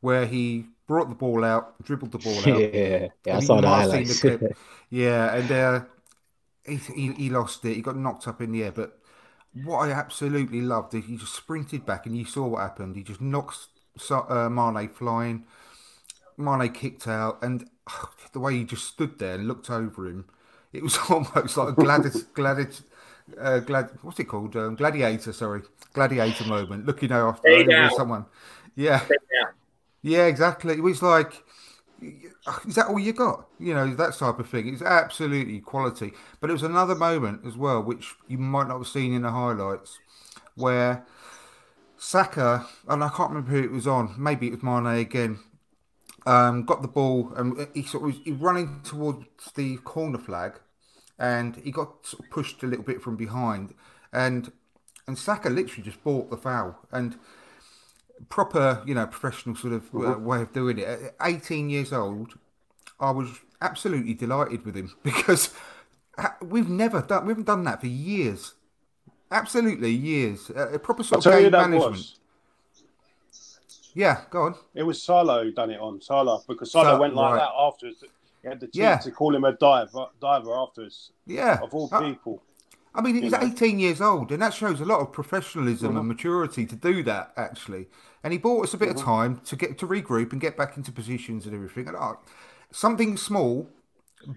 where 0.00 0.26
he 0.26 0.66
brought 0.86 1.08
the 1.08 1.14
ball 1.14 1.44
out, 1.44 1.82
dribbled 1.82 2.12
the 2.12 2.18
ball 2.18 2.38
out. 2.48 2.66
Yeah, 2.74 3.08
yeah, 3.24 3.36
I 3.36 3.40
saw 3.40 3.60
the 3.60 3.66
might 3.66 3.78
have 3.78 3.86
seen 3.86 4.06
highlights. 4.06 4.20
the 4.20 4.54
yeah, 4.90 5.34
and 5.34 5.50
uh, 5.52 5.80
he, 6.66 6.76
he 6.76 7.12
he 7.12 7.30
lost 7.30 7.64
it. 7.64 7.74
He 7.74 7.82
got 7.82 7.96
knocked 7.96 8.28
up 8.28 8.40
in 8.40 8.52
the 8.52 8.64
air. 8.64 8.72
But 8.72 8.98
what 9.52 9.88
I 9.88 9.92
absolutely 9.92 10.60
loved 10.60 10.94
is 10.94 11.06
he 11.06 11.16
just 11.16 11.34
sprinted 11.34 11.86
back, 11.86 12.06
and 12.06 12.16
you 12.16 12.24
saw 12.24 12.46
what 12.46 12.60
happened. 12.60 12.96
He 12.96 13.02
just 13.02 13.20
knocks 13.20 13.68
uh, 14.10 14.48
Mane 14.48 14.88
flying. 14.88 15.44
Mane 16.36 16.72
kicked 16.72 17.06
out, 17.08 17.42
and 17.42 17.68
the 18.32 18.40
way 18.40 18.54
he 18.54 18.64
just 18.64 18.84
stood 18.86 19.18
there 19.18 19.34
and 19.34 19.48
looked 19.48 19.70
over 19.70 20.06
him, 20.08 20.26
it 20.72 20.82
was 20.82 20.98
almost 21.10 21.56
like 21.56 21.68
a 21.68 21.72
gladiator. 21.72 22.20
gladiator 22.34 22.84
uh, 23.40 23.58
glad, 23.58 23.90
what's 24.02 24.20
it 24.20 24.24
called? 24.24 24.54
Um, 24.56 24.76
gladiator, 24.76 25.32
sorry, 25.32 25.62
gladiator 25.92 26.44
moment. 26.44 26.86
Looking 26.86 27.10
after 27.12 27.48
over 27.48 27.90
someone. 27.90 28.26
Yeah, 28.76 29.00
Yeah. 29.32 29.48
yeah, 30.02 30.26
exactly. 30.26 30.74
It 30.74 30.82
was 30.82 31.02
like, 31.02 31.42
is 32.68 32.74
that 32.76 32.86
all 32.88 32.98
you 33.00 33.12
got? 33.12 33.48
You 33.58 33.74
know, 33.74 33.94
that 33.94 34.14
type 34.14 34.38
of 34.38 34.48
thing. 34.48 34.72
It's 34.72 34.82
absolutely 34.82 35.60
quality. 35.60 36.12
But 36.40 36.50
it 36.50 36.52
was 36.52 36.62
another 36.62 36.94
moment 36.94 37.44
as 37.46 37.56
well, 37.56 37.82
which 37.82 38.14
you 38.28 38.38
might 38.38 38.68
not 38.68 38.78
have 38.78 38.86
seen 38.86 39.12
in 39.12 39.22
the 39.22 39.30
highlights, 39.30 39.98
where 40.54 41.04
Saka, 41.96 42.66
and 42.88 43.02
I 43.02 43.08
can't 43.08 43.30
remember 43.30 43.50
who 43.50 43.64
it 43.64 43.72
was 43.72 43.86
on, 43.86 44.14
maybe 44.18 44.48
it 44.48 44.52
was 44.52 44.62
Mane 44.62 44.86
again, 44.86 45.38
um, 46.26 46.64
got 46.64 46.82
the 46.82 46.88
ball 46.88 47.32
and 47.36 47.68
he 47.72 47.82
sort 47.82 48.02
of 48.02 48.06
was 48.08 48.16
he 48.24 48.32
running 48.32 48.80
towards 48.82 49.26
the 49.54 49.76
corner 49.78 50.18
flag 50.18 50.58
and 51.18 51.56
he 51.56 51.70
got 51.70 52.04
sort 52.04 52.24
of 52.24 52.30
pushed 52.30 52.62
a 52.62 52.66
little 52.66 52.84
bit 52.84 53.00
from 53.00 53.16
behind. 53.16 53.72
And 54.12 54.52
and 55.06 55.16
Saka 55.16 55.48
literally 55.48 55.84
just 55.84 56.02
bought 56.02 56.30
the 56.30 56.36
foul 56.36 56.78
and 56.90 57.16
proper 58.28 58.82
you 58.86 58.94
know 58.94 59.06
professional 59.06 59.54
sort 59.54 59.74
of 59.74 59.94
uh, 59.94 60.18
way 60.18 60.42
of 60.42 60.52
doing 60.52 60.78
it. 60.78 60.88
At 60.88 61.14
18 61.22 61.70
years 61.70 61.92
old 61.92 62.34
I 62.98 63.12
was 63.12 63.30
absolutely 63.62 64.14
delighted 64.14 64.64
with 64.64 64.74
him 64.74 64.94
because 65.04 65.54
we've 66.42 66.68
never 66.68 67.02
done 67.02 67.26
we 67.26 67.30
haven't 67.30 67.46
done 67.46 67.64
that 67.64 67.80
for 67.80 67.86
years. 67.86 68.54
Absolutely 69.30 69.90
years. 69.90 70.50
Uh, 70.50 70.70
a 70.72 70.78
proper 70.78 71.02
I'll 71.12 71.20
sort 71.20 71.26
of 71.26 71.32
game 71.32 71.50
management. 71.52 71.92
was. 71.92 72.18
Yeah 73.96 74.20
go 74.30 74.42
on 74.42 74.54
It 74.74 74.84
was 74.84 75.02
Solo 75.02 75.42
who 75.42 75.50
done 75.52 75.70
it 75.70 75.80
on 75.80 76.00
Salah 76.00 76.40
because 76.46 76.70
Salah 76.70 76.92
So- 76.94 77.00
went 77.00 77.14
like 77.14 77.32
right. 77.32 77.38
that 77.40 77.52
afterwards. 77.66 78.04
He 78.42 78.48
had 78.48 78.60
the 78.60 78.66
cheek 78.68 78.74
Yeah. 78.76 78.98
to 78.98 79.10
call 79.10 79.34
him 79.34 79.42
a 79.44 79.52
diver, 79.52 80.06
diver 80.20 80.54
afterwards. 80.54 81.10
yeah 81.26 81.58
Of 81.62 81.74
all 81.74 81.88
Uh, 81.90 82.00
people, 82.00 82.42
I 82.94 83.00
mean, 83.02 83.14
he's 83.16 83.24
you 83.24 83.30
know. 83.30 83.40
18 83.42 83.78
years 83.78 84.00
old, 84.00 84.30
and 84.32 84.40
that 84.40 84.54
shows 84.54 84.80
a 84.80 84.84
lot 84.84 85.00
of 85.00 85.12
professionalism 85.12 85.96
and 85.98 86.06
maturity 86.08 86.64
to 86.64 86.76
do 86.76 87.02
that, 87.02 87.32
actually. 87.36 87.88
And 88.24 88.32
he 88.32 88.38
bought 88.38 88.62
us 88.64 88.72
a 88.74 88.78
bit 88.78 88.88
of 88.88 88.96
time 88.96 89.40
to 89.44 89.54
get 89.56 89.76
to 89.80 89.86
regroup 89.86 90.32
and 90.32 90.40
get 90.40 90.56
back 90.56 90.76
into 90.78 90.92
positions 90.92 91.44
and 91.44 91.54
everything. 91.54 91.88
And 91.88 91.96
uh, 91.96 92.14
something 92.70 93.18
small, 93.18 93.68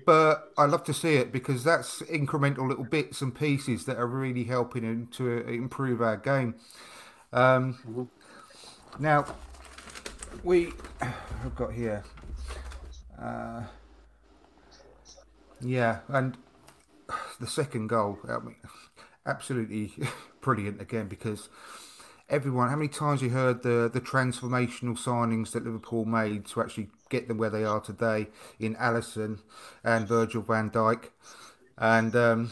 but 0.06 0.52
I 0.58 0.65
love 0.65 0.84
to 0.86 0.93
see 0.93 1.15
it 1.15 1.32
because 1.32 1.63
that's 1.63 2.02
incremental 2.02 2.67
little 2.67 2.84
bits 2.84 3.22
and 3.22 3.34
pieces 3.34 3.86
that 3.86 3.95
are 3.98 4.08
really 4.08 4.43
helping 4.43 4.84
him 4.84 5.08
to 5.13 5.26
improve 5.48 6.02
our 6.02 6.17
game. 6.17 6.56
Um, 7.32 8.10
Now, 9.00 9.24
we 10.44 10.72
have 11.02 11.56
got 11.56 11.74
here. 11.74 12.04
Uh, 13.22 13.63
yeah, 15.62 16.00
and 16.08 16.38
the 17.39 17.48
second 17.48 17.88
goal, 17.88 18.20
I 18.28 18.39
mean, 18.39 18.56
absolutely 19.26 19.94
brilliant 20.42 20.82
again 20.82 21.08
because 21.08 21.50
everyone, 22.30 22.70
how 22.70 22.76
many 22.76 22.89
times 22.89 23.22
you 23.22 23.30
heard 23.30 23.63
the 23.63 23.89
the 23.92 24.02
transformational 24.02 24.98
signings 24.98 25.52
that 25.52 25.63
Liverpool 25.63 26.06
made 26.06 26.46
to 26.48 26.62
actually 26.62 26.89
get 27.10 27.28
them 27.28 27.38
where 27.38 27.50
they 27.50 27.63
are 27.63 27.80
today 27.80 28.28
in 28.60 28.76
Alisson 28.76 29.39
and 29.84 30.08
Virgil 30.08 30.42
van 30.42 30.70
Dijk, 30.70 31.10
and 31.78 32.15
um, 32.15 32.52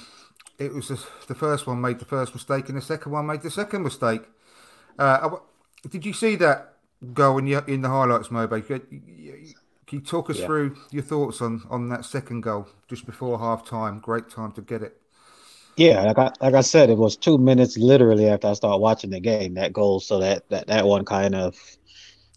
it 0.58 0.74
was 0.74 0.88
the, 0.88 1.04
the 1.28 1.36
first 1.36 1.68
one 1.68 1.80
made 1.80 2.00
the 2.00 2.06
first 2.06 2.34
mistake 2.34 2.68
and 2.70 2.78
the 2.78 2.82
second 2.82 3.12
one 3.12 3.26
made 3.26 3.42
the 3.42 3.52
second 3.52 3.84
mistake. 3.84 4.24
Uh, 4.98 5.38
did 5.88 6.06
you 6.06 6.14
see 6.14 6.36
that 6.36 6.77
goal 7.14 7.38
in 7.40 7.46
the, 7.46 7.64
in 7.72 7.82
the 7.82 7.90
highlights, 7.90 8.30
Mobe? 8.30 8.66
Can 8.66 8.82
you- 8.92 9.54
can 9.86 10.00
you 10.00 10.06
talk 10.06 10.30
us 10.30 10.38
Yeah. 10.38 10.46
through 10.48 10.76
your 10.92 11.02
thoughts 11.04 11.42
on, 11.42 11.64
on 11.70 11.88
that 11.90 12.04
second 12.04 12.42
goal 12.42 12.68
just 12.90 13.06
before 13.06 13.40
half 13.40 13.66
time? 13.66 14.00
Great 14.00 14.30
time 14.30 14.52
to 14.54 14.62
get 14.62 14.82
it. 14.82 15.00
Yeah, 15.78 16.04
like 16.04 16.18
I 16.18 16.32
like 16.42 16.56
I 16.56 16.62
said, 16.62 16.90
it 16.90 16.98
was 16.98 17.16
two 17.16 17.38
minutes 17.38 17.78
literally 17.78 18.28
after 18.28 18.48
I 18.48 18.54
started 18.54 18.80
watching 18.80 19.12
the 19.12 19.20
game. 19.22 19.54
That 19.54 19.72
goal, 19.72 20.00
so 20.02 20.20
that 20.20 20.50
that, 20.50 20.68
that 20.68 20.86
one 20.86 21.06
kind 21.06 21.36
of 21.36 21.56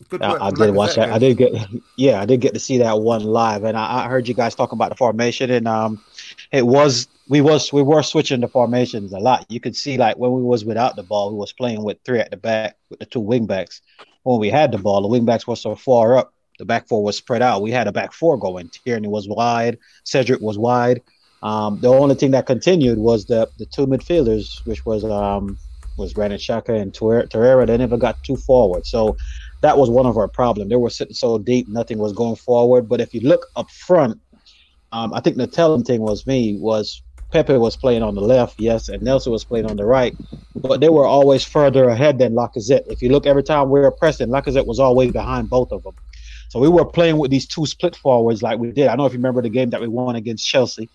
Good 0.09 0.23
I, 0.23 0.47
I 0.47 0.51
did 0.51 0.75
watch 0.75 0.95
that. 0.95 1.11
I 1.11 1.19
did 1.19 1.37
get 1.39 1.53
yeah, 1.97 2.21
I 2.21 2.27
did 2.27 2.41
get 2.41 2.55
to 2.55 2.61
see 2.61 2.79
that 2.79 3.01
one 3.01 3.23
live, 3.25 3.65
and 3.65 3.77
I, 3.77 4.05
I 4.05 4.09
heard 4.09 4.29
you 4.29 4.35
guys 4.35 4.55
talking 4.55 4.77
about 4.77 4.91
the 4.91 4.97
formation, 4.97 5.51
and 5.51 5.67
um, 5.67 6.03
it 6.53 6.67
was 6.67 7.09
we 7.29 7.41
was 7.41 7.73
we 7.73 7.83
were 7.83 8.03
switching 8.03 8.41
the 8.41 8.49
formations 8.49 9.13
a 9.13 9.19
lot. 9.19 9.45
You 9.51 9.59
could 9.61 9.75
see 9.77 9.97
like 9.99 10.17
when 10.19 10.33
we 10.33 10.43
was 10.43 10.65
without 10.65 10.97
the 10.97 11.03
ball, 11.03 11.31
we 11.33 11.37
was 11.39 11.53
playing 11.53 11.83
with 11.83 11.99
three 12.05 12.21
at 12.21 12.31
the 12.31 12.37
back 12.37 12.77
with 12.91 13.01
the 13.01 13.07
two 13.07 13.21
wing 13.21 13.47
backs. 13.47 13.83
When 14.23 14.41
we 14.41 14.51
had 14.51 14.73
the 14.73 14.79
ball, 14.79 15.03
the 15.03 15.09
wing 15.09 15.25
backs 15.25 15.47
were 15.47 15.57
so 15.57 15.75
far 15.75 16.19
up 16.19 16.33
The 16.59 16.67
back 16.67 16.89
four 16.89 17.03
was 17.03 17.17
spread 17.17 17.43
out. 17.43 17.63
We 17.63 17.71
had 17.71 17.89
a 17.89 17.93
back 17.93 18.13
four 18.13 18.39
going. 18.39 18.71
Tierney 18.71 19.09
was 19.09 19.27
wide. 19.29 19.79
Cedric 20.05 20.41
was 20.43 20.59
wide. 20.59 21.03
Um, 21.43 21.81
the 21.81 21.89
only 21.89 22.15
thing 22.15 22.33
that 22.33 22.47
continued 22.47 22.99
was 22.99 23.25
the 23.27 23.49
the 23.59 23.67
two 23.67 23.87
midfielders, 23.87 24.61
which 24.65 24.85
was 24.85 25.05
um, 25.05 25.59
was 25.97 26.13
Granit 26.13 26.41
Xhaka 26.41 26.79
and 26.79 26.93
Torreira. 26.93 27.67
They 27.67 27.79
never 27.79 27.97
got 27.97 28.23
too 28.23 28.37
forward. 28.37 28.87
So 28.87 29.17
that 29.63 29.79
was 29.79 29.89
one 29.91 30.07
of 30.07 30.17
our 30.19 30.29
problems. 30.29 30.69
They 30.71 30.77
were 30.77 30.91
sitting 30.91 31.15
so 31.15 31.39
deep, 31.39 31.67
nothing 31.69 31.99
was 31.99 32.13
going 32.13 32.37
forward. 32.37 32.89
But 32.89 33.01
if 33.01 33.15
you 33.15 33.21
look 33.21 33.47
up 33.57 33.71
front, 33.71 34.21
um, 34.93 35.15
I 35.15 35.21
think 35.21 35.37
the 35.37 35.47
telling 35.47 35.85
thing 35.85 36.03
was 36.03 36.27
me 36.27 36.59
was 36.59 37.03
Pepe 37.31 37.57
was 37.57 37.77
playing 37.77 38.03
on 38.03 38.15
the 38.15 38.21
left, 38.21 38.61
yes, 38.61 38.89
and 38.89 39.03
Nelson 39.03 39.33
was 39.33 39.45
playing 39.45 39.67
on 39.67 39.77
the 39.77 39.85
right, 39.85 40.17
but 40.57 40.81
they 40.81 40.89
were 40.89 41.07
always 41.07 41.45
further 41.45 41.89
ahead 41.89 42.19
than 42.19 42.35
Lacazette. 42.35 42.87
If 42.89 43.03
you 43.03 43.11
look 43.11 43.27
every 43.27 43.43
time 43.43 43.71
we 43.71 43.81
were 43.81 43.91
pressing, 43.91 44.29
Lacazette 44.29 44.67
was 44.67 44.81
always 44.81 45.13
behind 45.13 45.49
both 45.49 45.73
of 45.73 45.83
them. 45.83 45.95
So 46.49 46.59
we 46.59 46.69
were 46.69 46.85
playing 46.85 47.19
with 47.19 47.31
these 47.31 47.47
two 47.47 47.67
split 47.67 47.95
forwards 47.95 48.43
like 48.43 48.59
we 48.59 48.73
did. 48.73 48.89
I 48.89 48.91
don't 48.91 48.99
know 48.99 49.07
if 49.07 49.13
you 49.13 49.19
remember 49.19 49.43
the 49.43 49.49
game 49.49 49.71
that 49.71 49.81
we 49.81 49.87
won 49.87 50.17
against 50.17 50.47
Chelsea 50.47 50.89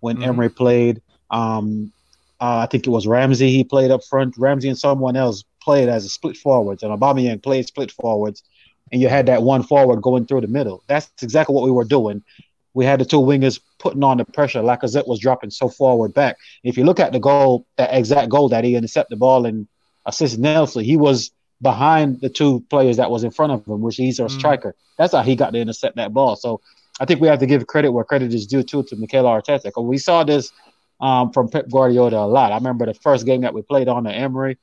when 0.00 0.16
mm-hmm. 0.16 0.24
Emery 0.24 0.48
played. 0.48 1.02
Um, 1.30 1.92
uh, 2.40 2.58
I 2.58 2.66
think 2.66 2.86
it 2.86 2.90
was 2.90 3.06
Ramsey. 3.06 3.50
He 3.50 3.62
played 3.62 3.90
up 3.90 4.02
front. 4.04 4.36
Ramsey 4.38 4.68
and 4.68 4.78
someone 4.78 5.16
else 5.16 5.44
played 5.60 5.88
as 5.88 6.04
a 6.04 6.08
split 6.08 6.36
forwards, 6.36 6.82
and 6.82 6.98
Aubameyang 6.98 7.42
played 7.42 7.66
split 7.66 7.92
forwards. 7.92 8.42
And 8.90 9.00
you 9.00 9.08
had 9.08 9.26
that 9.26 9.42
one 9.42 9.62
forward 9.62 10.02
going 10.02 10.26
through 10.26 10.40
the 10.42 10.48
middle. 10.48 10.82
That's 10.86 11.10
exactly 11.22 11.54
what 11.54 11.64
we 11.64 11.70
were 11.70 11.84
doing 11.84 12.22
we 12.74 12.84
had 12.84 13.00
the 13.00 13.04
two 13.04 13.20
wingers 13.20 13.60
putting 13.78 14.02
on 14.02 14.18
the 14.18 14.24
pressure. 14.24 14.60
Lacazette 14.60 15.06
was 15.06 15.18
dropping 15.18 15.50
so 15.50 15.68
forward 15.68 16.14
back. 16.14 16.36
If 16.64 16.76
you 16.76 16.84
look 16.84 17.00
at 17.00 17.12
the 17.12 17.20
goal, 17.20 17.66
that 17.76 17.92
exact 17.92 18.30
goal 18.30 18.48
that 18.48 18.64
he 18.64 18.76
intercepted 18.76 19.16
the 19.16 19.20
ball 19.20 19.46
and 19.46 19.68
assisted 20.06 20.40
Nelson, 20.40 20.84
he 20.84 20.96
was 20.96 21.30
behind 21.60 22.20
the 22.20 22.28
two 22.28 22.60
players 22.70 22.96
that 22.96 23.10
was 23.10 23.24
in 23.24 23.30
front 23.30 23.52
of 23.52 23.66
him, 23.66 23.80
which 23.80 23.96
he's 23.96 24.18
our 24.18 24.28
mm. 24.28 24.38
striker. 24.38 24.74
That's 24.98 25.12
how 25.12 25.22
he 25.22 25.36
got 25.36 25.52
to 25.52 25.60
intercept 25.60 25.96
that 25.96 26.12
ball. 26.12 26.36
So 26.36 26.60
I 27.00 27.04
think 27.04 27.20
we 27.20 27.28
have 27.28 27.38
to 27.38 27.46
give 27.46 27.66
credit 27.66 27.90
where 27.90 28.04
credit 28.04 28.34
is 28.34 28.46
due 28.46 28.62
to 28.62 28.82
to 28.82 28.96
Mikel 28.96 29.24
Arteta. 29.24 29.64
Because 29.64 29.84
we 29.84 29.98
saw 29.98 30.24
this 30.24 30.50
um, 31.00 31.32
from 31.32 31.48
Pep 31.48 31.68
Guardiola 31.70 32.24
a 32.24 32.26
lot. 32.26 32.52
I 32.52 32.56
remember 32.56 32.86
the 32.86 32.94
first 32.94 33.26
game 33.26 33.42
that 33.42 33.54
we 33.54 33.62
played 33.62 33.88
on 33.88 34.04
the 34.04 34.12
Emery 34.12 34.58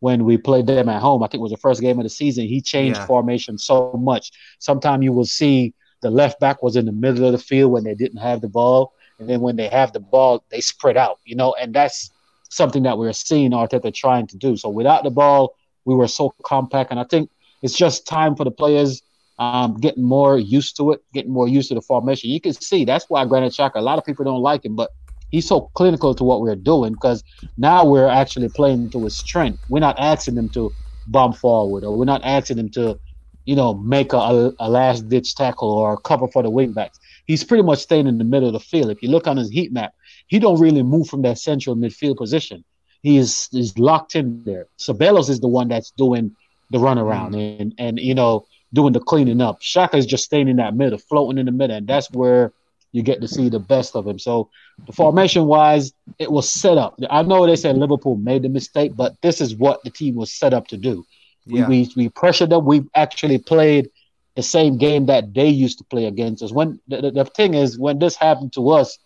when 0.00 0.24
we 0.24 0.36
played 0.36 0.66
them 0.66 0.88
at 0.88 1.00
home. 1.00 1.22
I 1.22 1.26
think 1.26 1.40
it 1.40 1.42
was 1.42 1.52
the 1.52 1.58
first 1.58 1.80
game 1.80 1.98
of 1.98 2.04
the 2.04 2.10
season. 2.10 2.46
He 2.46 2.60
changed 2.60 2.98
yeah. 2.98 3.06
formation 3.06 3.58
so 3.58 3.92
much. 3.92 4.32
Sometimes 4.58 5.04
you 5.04 5.12
will 5.12 5.24
see 5.24 5.74
the 6.02 6.10
left 6.10 6.40
back 6.40 6.62
was 6.62 6.76
in 6.76 6.86
the 6.86 6.92
middle 6.92 7.24
of 7.24 7.32
the 7.32 7.38
field 7.38 7.72
when 7.72 7.84
they 7.84 7.94
didn't 7.94 8.18
have 8.18 8.40
the 8.40 8.48
ball, 8.48 8.92
and 9.18 9.28
then 9.28 9.40
when 9.40 9.56
they 9.56 9.68
have 9.68 9.92
the 9.92 10.00
ball, 10.00 10.44
they 10.50 10.60
spread 10.60 10.96
out. 10.96 11.20
You 11.24 11.36
know, 11.36 11.54
and 11.60 11.74
that's 11.74 12.10
something 12.50 12.82
that 12.84 12.98
we're 12.98 13.12
seeing 13.12 13.50
Arteta 13.52 13.92
trying 13.92 14.26
to 14.28 14.36
do. 14.36 14.56
So 14.56 14.68
without 14.68 15.04
the 15.04 15.10
ball, 15.10 15.54
we 15.84 15.94
were 15.94 16.08
so 16.08 16.34
compact, 16.44 16.90
and 16.90 17.00
I 17.00 17.04
think 17.04 17.30
it's 17.62 17.76
just 17.76 18.06
time 18.06 18.36
for 18.36 18.44
the 18.44 18.50
players 18.50 19.02
um, 19.38 19.76
getting 19.76 20.04
more 20.04 20.38
used 20.38 20.76
to 20.76 20.92
it, 20.92 21.00
getting 21.12 21.32
more 21.32 21.48
used 21.48 21.68
to 21.68 21.74
the 21.74 21.82
formation. 21.82 22.30
You 22.30 22.40
can 22.40 22.52
see 22.54 22.84
that's 22.84 23.06
why 23.08 23.24
Granit 23.26 23.52
Xhaka. 23.52 23.76
A 23.76 23.80
lot 23.80 23.98
of 23.98 24.04
people 24.04 24.24
don't 24.24 24.40
like 24.40 24.64
him, 24.64 24.76
but 24.76 24.90
he's 25.30 25.46
so 25.46 25.70
clinical 25.74 26.14
to 26.14 26.24
what 26.24 26.40
we're 26.40 26.56
doing 26.56 26.92
because 26.92 27.22
now 27.56 27.84
we're 27.84 28.08
actually 28.08 28.48
playing 28.48 28.90
to 28.90 29.04
his 29.04 29.16
strength. 29.16 29.62
We're 29.68 29.80
not 29.80 29.98
asking 29.98 30.36
him 30.36 30.48
to 30.50 30.74
bomb 31.06 31.32
forward, 31.32 31.84
or 31.84 31.96
we're 31.96 32.04
not 32.04 32.22
asking 32.24 32.58
him 32.58 32.70
to 32.70 32.98
you 33.46 33.56
know, 33.56 33.74
make 33.74 34.12
a, 34.12 34.52
a 34.58 34.68
last 34.68 35.08
ditch 35.08 35.34
tackle 35.34 35.70
or 35.70 35.96
cover 35.96 36.28
for 36.28 36.42
the 36.42 36.50
wingbacks. 36.50 36.98
He's 37.26 37.44
pretty 37.44 37.62
much 37.62 37.78
staying 37.78 38.06
in 38.06 38.18
the 38.18 38.24
middle 38.24 38.48
of 38.48 38.52
the 38.52 38.60
field. 38.60 38.90
If 38.90 39.02
you 39.02 39.08
look 39.08 39.26
on 39.26 39.36
his 39.36 39.50
heat 39.50 39.72
map, 39.72 39.94
he 40.26 40.38
don't 40.38 40.60
really 40.60 40.82
move 40.82 41.08
from 41.08 41.22
that 41.22 41.38
central 41.38 41.76
midfield 41.76 42.16
position. 42.16 42.64
He 43.02 43.16
is 43.16 43.48
is 43.52 43.78
locked 43.78 44.16
in 44.16 44.42
there. 44.44 44.66
Ceballos 44.78 45.30
is 45.30 45.40
the 45.40 45.48
one 45.48 45.68
that's 45.68 45.92
doing 45.92 46.34
the 46.70 46.78
runaround 46.78 47.34
mm. 47.34 47.60
and 47.60 47.74
and 47.78 47.98
you 48.00 48.14
know 48.14 48.46
doing 48.72 48.92
the 48.92 49.00
cleaning 49.00 49.40
up. 49.40 49.60
Xhaka 49.60 49.94
is 49.94 50.06
just 50.06 50.24
staying 50.24 50.48
in 50.48 50.56
that 50.56 50.74
middle, 50.74 50.98
floating 50.98 51.38
in 51.38 51.46
the 51.46 51.52
middle, 51.52 51.76
and 51.76 51.86
that's 51.86 52.10
where 52.10 52.52
you 52.92 53.02
get 53.02 53.20
to 53.20 53.28
see 53.28 53.48
the 53.48 53.60
best 53.60 53.94
of 53.94 54.06
him. 54.06 54.18
So 54.18 54.50
the 54.86 54.92
formation 54.92 55.46
wise, 55.46 55.92
it 56.18 56.32
was 56.32 56.50
set 56.50 56.78
up. 56.78 56.98
I 57.10 57.22
know 57.22 57.46
they 57.46 57.56
said 57.56 57.76
Liverpool 57.76 58.16
made 58.16 58.42
the 58.42 58.48
mistake, 58.48 58.96
but 58.96 59.14
this 59.22 59.40
is 59.40 59.54
what 59.54 59.82
the 59.84 59.90
team 59.90 60.14
was 60.14 60.32
set 60.32 60.54
up 60.54 60.66
to 60.68 60.76
do. 60.76 61.04
Yeah. 61.46 61.68
We, 61.68 61.82
we, 61.96 62.04
we 62.04 62.08
pressured 62.08 62.50
them. 62.50 62.64
We 62.64 62.84
actually 62.94 63.38
played 63.38 63.90
the 64.34 64.42
same 64.42 64.76
game 64.76 65.06
that 65.06 65.32
they 65.32 65.48
used 65.48 65.78
to 65.78 65.84
play 65.84 66.04
against 66.06 66.42
us. 66.42 66.52
When 66.52 66.78
the, 66.88 67.00
the, 67.00 67.10
the 67.10 67.24
thing 67.24 67.54
is, 67.54 67.78
when 67.78 67.98
this 67.98 68.16
happened 68.16 68.52
to 68.54 68.70
us, 68.70 68.98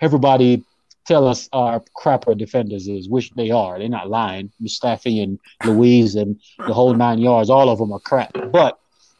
everybody 0.00 0.64
tell 1.06 1.26
us 1.26 1.48
our 1.52 1.82
crapper 2.00 2.36
defenders 2.36 2.86
is, 2.86 3.08
which 3.08 3.30
they 3.32 3.50
are. 3.50 3.78
They're 3.78 3.88
not 3.88 4.10
lying. 4.10 4.52
Mustafi 4.62 5.22
and 5.22 5.40
Luiz 5.64 6.14
and 6.14 6.38
the 6.58 6.74
whole 6.74 6.94
nine 6.94 7.18
yards, 7.18 7.50
all 7.50 7.70
of 7.70 7.78
them 7.78 7.92
are 7.92 7.98
crap. 7.98 8.32
But 8.52 8.78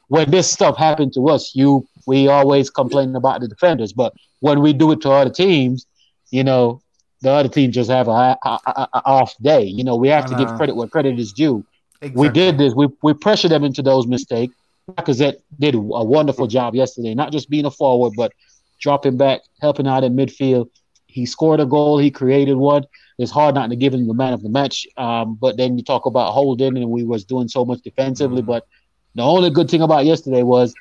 when 0.09 0.31
this 0.31 0.50
stuff 0.50 0.76
happened 0.76 1.14
to 1.14 1.28
us, 1.28 1.52
you 1.54 1.87
we 2.07 2.28
always 2.28 2.70
complain 2.70 3.14
about 3.16 3.40
the 3.40 3.48
defenders. 3.48 3.92
But 3.92 4.14
when 4.40 4.61
we 4.61 4.72
do 4.72 4.92
it 4.92 5.00
to 5.02 5.11
other 5.11 5.31
teams, 5.31 5.87
you 6.31 6.44
know, 6.44 6.81
the 7.20 7.31
other 7.31 7.48
team 7.48 7.72
just 7.72 7.90
have 7.90 8.09
a, 8.09 8.38
a, 8.42 8.59
a, 8.66 8.88
a 8.94 9.02
off 9.04 9.35
day. 9.38 9.64
You 9.64 9.85
know, 9.85 9.96
we 9.96 10.09
have 10.09 10.26
to 10.26 10.37
give 10.37 10.48
uh-huh. 10.48 10.57
credit 10.57 10.76
where 10.76 10.88
credit 10.88 11.18
is 11.18 11.33
due. 11.33 11.64
Exactly. 12.00 12.28
We 12.28 12.32
did 12.32 12.58
this. 12.58 12.74
We 12.74 12.88
we 13.02 13.14
pressured 13.14 13.50
them 13.50 13.64
into 13.64 13.82
those 13.82 14.06
mistakes. 14.06 14.54
Lacazette 14.90 15.37
did 15.58 15.74
a 15.74 15.78
wonderful 15.80 16.46
job 16.46 16.74
yesterday, 16.74 17.14
not 17.14 17.32
just 17.32 17.50
being 17.50 17.66
a 17.66 17.70
forward, 17.70 18.14
but 18.16 18.32
dropping 18.80 19.16
back, 19.16 19.40
helping 19.61 19.87
out 19.87 20.04
in 20.04 20.14
midfield. 20.14 20.70
He 21.06 21.26
scored 21.26 21.61
a 21.61 21.66
goal. 21.66 21.98
He 21.98 22.11
created 22.11 22.54
one. 22.56 22.84
It's 23.18 23.32
hard 23.32 23.54
not 23.54 23.70
to 23.70 23.76
give 23.76 23.92
him 23.92 24.06
the 24.06 24.14
man 24.14 24.32
of 24.32 24.42
the 24.42 24.48
match. 24.48 24.87
Um, 24.96 25.34
but 25.34 25.56
then 25.56 25.76
you 25.76 25.84
talk 25.84 26.06
about 26.06 26.32
holding, 26.32 26.76
and 26.76 26.90
we 26.90 27.04
was 27.04 27.24
doing 27.24 27.48
so 27.48 27.64
much 27.64 27.80
defensively. 27.82 28.42
Mm-hmm. 28.42 28.50
But 28.50 28.66
the 29.14 29.22
only 29.22 29.50
good 29.50 29.68
thing 29.68 29.82
about 29.82 30.06
yesterday 30.06 30.42
was 30.42 30.74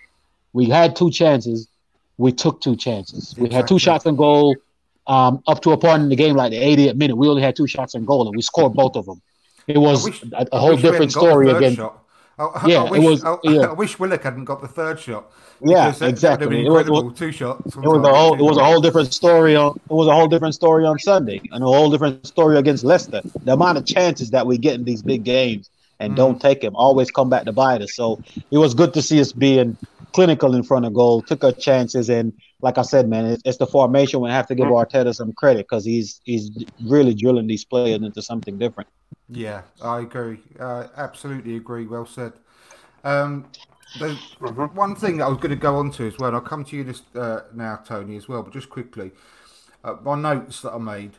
we 0.54 0.66
had 0.66 0.96
two 0.96 1.10
chances. 1.10 1.68
We 2.18 2.32
took 2.32 2.62
two 2.62 2.76
chances. 2.76 3.32
Exactly. 3.32 3.50
We 3.50 3.56
had 3.56 3.68
two 3.68 3.80
shots 3.80 4.06
on 4.06 4.16
goal 4.16 4.56
um, 5.08 5.42
up 5.48 5.62
to 5.62 5.72
a 5.72 5.78
point 5.78 6.04
in 6.04 6.10
the 6.10 6.16
game, 6.16 6.36
like 6.36 6.52
the 6.52 6.58
80th 6.58 6.96
minute. 6.96 7.16
We 7.16 7.28
only 7.28 7.42
had 7.42 7.56
two 7.56 7.68
shots 7.68 7.96
on 7.96 8.06
goal, 8.06 8.28
and 8.28 8.36
we 8.36 8.42
scored 8.42 8.74
both 8.74 8.96
of 8.96 9.06
them. 9.06 9.22
It 9.68 9.78
was 9.78 10.06
wish, 10.06 10.24
a, 10.24 10.48
a 10.52 10.60
whole 10.60 10.78
different 10.78 11.12
story 11.12 11.50
again. 11.50 11.78
I, 12.40 12.68
yeah, 12.68 12.84
I 12.84 12.92
wish, 12.92 13.02
it 13.02 13.04
was. 13.04 13.24
I, 13.24 13.38
yeah. 13.44 13.62
I 13.62 13.74
wish 13.74 13.98
Willock 13.98 14.22
hadn't 14.22 14.46
got 14.46 14.62
the 14.62 14.68
third 14.68 15.00
shot. 15.00 15.32
Yeah, 15.60 15.92
exactly. 16.02 16.66
It 16.66 16.70
was, 16.70 16.88
it 16.88 16.92
was, 16.92 17.18
two 17.18 17.32
shots. 17.32 17.76
It 17.76 17.82
was 17.82 18.06
a 18.06 18.14
whole. 18.14 18.36
It 18.36 18.44
was 18.44 18.58
a 18.58 18.64
whole 18.64 18.80
different 18.80 19.12
story 19.12 19.56
on. 19.56 19.76
It 19.90 19.94
was 19.94 20.08
a 20.08 20.14
whole 20.14 20.28
different 20.28 20.54
story 20.54 20.86
on 20.86 21.00
Sunday, 21.00 21.42
and 21.52 21.64
a 21.64 21.68
whole 21.68 21.90
different 21.90 22.28
story 22.28 22.58
against 22.58 22.84
Leicester. 22.84 23.22
The 23.44 23.54
amount 23.54 23.80
of 23.80 23.86
chances 23.86 24.30
that 24.32 24.46
we 24.46 24.60
get 24.60 24.76
in 24.76 24.84
these 24.84 25.02
big 25.02 25.24
games 25.24 25.70
and 26.00 26.14
mm. 26.14 26.16
don't 26.16 26.40
take 26.40 26.62
them 26.62 26.76
always 26.76 27.12
come 27.12 27.30
back 27.30 27.46
to 27.46 27.52
bite 27.52 27.82
us. 27.82 27.96
So 27.96 28.22
it 28.52 28.58
was 28.58 28.74
good 28.74 28.94
to 28.94 29.02
see 29.02 29.20
us 29.20 29.32
being 29.32 29.78
clinical 30.14 30.56
in 30.56 30.64
front 30.64 30.86
of 30.86 30.94
goal, 30.94 31.22
took 31.22 31.44
our 31.44 31.52
chances, 31.52 32.10
and 32.10 32.34
like 32.62 32.78
I 32.78 32.82
said, 32.82 33.08
man, 33.08 33.26
it's, 33.26 33.42
it's 33.46 33.58
the 33.58 33.68
formation. 33.68 34.20
We 34.20 34.30
have 34.30 34.48
to 34.48 34.56
give 34.56 34.68
Arteta 34.68 35.14
some 35.14 35.34
credit 35.34 35.68
because 35.70 35.86
he's 35.86 36.22
he's 36.24 36.52
really 36.84 37.14
drilling 37.14 37.48
these 37.48 37.66
players 37.66 38.02
into 38.02 38.22
something 38.22 38.58
different. 38.58 38.90
Yeah, 39.30 39.64
I 39.82 40.02
agree. 40.02 40.40
Uh, 40.60 40.88
absolutely 40.96 41.56
agree. 41.56 41.86
Well 41.86 42.06
said. 42.06 42.34
Um, 43.04 43.46
the 44.00 44.18
mm-hmm. 44.40 44.76
one 44.76 44.96
thing 44.96 45.18
that 45.18 45.26
I 45.26 45.30
was 45.30 45.38
going 45.38 45.52
to 45.52 45.56
go 45.56 45.78
on 45.78 45.92
to 45.92 46.08
as 46.08 46.18
well, 46.18 46.30
and 46.30 46.36
I'll 46.36 46.42
come 46.42 46.66
to 46.66 46.76
you 46.76 46.84
this 46.84 47.02
uh, 47.16 47.42
now, 47.54 47.78
Tony, 47.86 48.18
as 48.18 48.28
well, 48.28 48.44
but 48.44 48.54
just 48.54 48.70
quickly, 48.70 49.12
uh, 49.84 49.96
my 50.04 50.16
notes 50.16 50.62
that 50.62 50.74
I 50.74 50.78
made, 50.78 51.12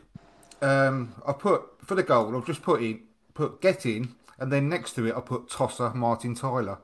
um, 0.61 1.15
I 1.27 1.33
put 1.33 1.63
for 1.83 1.95
the 1.95 2.03
goal, 2.03 2.35
I've 2.35 2.45
just 2.45 2.61
put 2.61 2.81
in 2.81 3.01
put 3.33 3.61
get 3.61 3.85
in, 3.85 4.15
and 4.37 4.51
then 4.51 4.69
next 4.69 4.93
to 4.93 5.05
it 5.05 5.15
I 5.15 5.21
put 5.21 5.49
tosser 5.49 5.91
Martin 5.93 6.35
Tyler, 6.35 6.77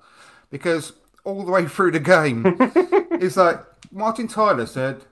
because 0.50 0.94
all 1.24 1.46
the 1.46 1.52
way 1.52 1.66
through 1.66 1.92
the 1.92 2.00
game, 2.00 2.44
it's 2.60 3.38
like 3.38 3.60
Martin 3.92 4.28
Tyler 4.28 4.66
said, 4.66 5.04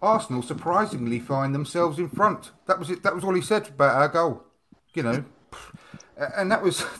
Arsenal 0.00 0.42
surprisingly 0.42 1.20
find 1.20 1.54
themselves 1.54 1.98
in 1.98 2.08
front. 2.08 2.50
That 2.66 2.78
was 2.78 2.90
it. 2.90 3.02
That 3.02 3.14
was 3.14 3.24
all 3.24 3.34
he 3.34 3.40
said 3.40 3.68
about 3.68 3.94
our 3.94 4.08
goal. 4.08 4.44
You 4.94 5.02
know, 5.02 5.24
and 6.36 6.50
that 6.50 6.62
was. 6.62 6.84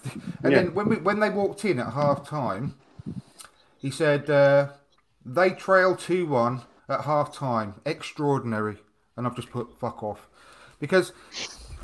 And 0.44 0.50
yeah. 0.50 0.62
then 0.62 0.74
when 0.74 0.88
we 0.88 0.96
when 0.96 1.20
they 1.20 1.31
walked 1.31 1.64
in 1.64 1.78
at 1.78 1.92
half 1.92 2.28
time, 2.28 2.74
he 3.78 3.92
said 3.92 4.28
uh, 4.28 4.70
they 5.24 5.50
trail 5.50 5.94
two 5.94 6.26
one 6.26 6.62
at 6.88 7.02
half 7.02 7.33
time. 7.33 7.74
Extraordinary. 7.87 8.78
And 9.16 9.24
I've 9.24 9.37
just 9.37 9.50
put 9.50 9.78
fuck 9.78 10.02
off 10.02 10.26
because 10.81 11.12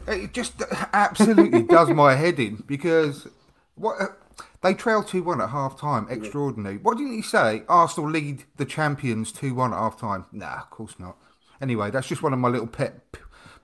it 0.08 0.32
just 0.32 0.60
absolutely 0.92 1.62
does 1.76 1.88
my 1.90 2.16
head 2.16 2.40
in 2.40 2.64
because 2.66 3.28
what 3.76 4.18
they 4.62 4.74
trail 4.74 5.02
2 5.02 5.22
1 5.22 5.40
at 5.40 5.50
half 5.50 5.78
time. 5.78 6.06
Extraordinary. 6.10 6.78
What 6.78 6.98
didn't 6.98 7.14
he 7.14 7.22
say? 7.22 7.62
Arsenal 7.68 8.10
lead 8.10 8.44
the 8.56 8.64
champions 8.64 9.30
2 9.32 9.54
1 9.54 9.72
at 9.72 9.78
half 9.78 10.00
time. 10.00 10.26
Nah, 10.32 10.60
of 10.60 10.70
course 10.70 10.98
not. 10.98 11.16
Anyway, 11.60 11.90
that's 11.90 12.08
just 12.08 12.22
one 12.22 12.32
of 12.32 12.38
my 12.38 12.48
little 12.48 12.66
pet 12.66 13.00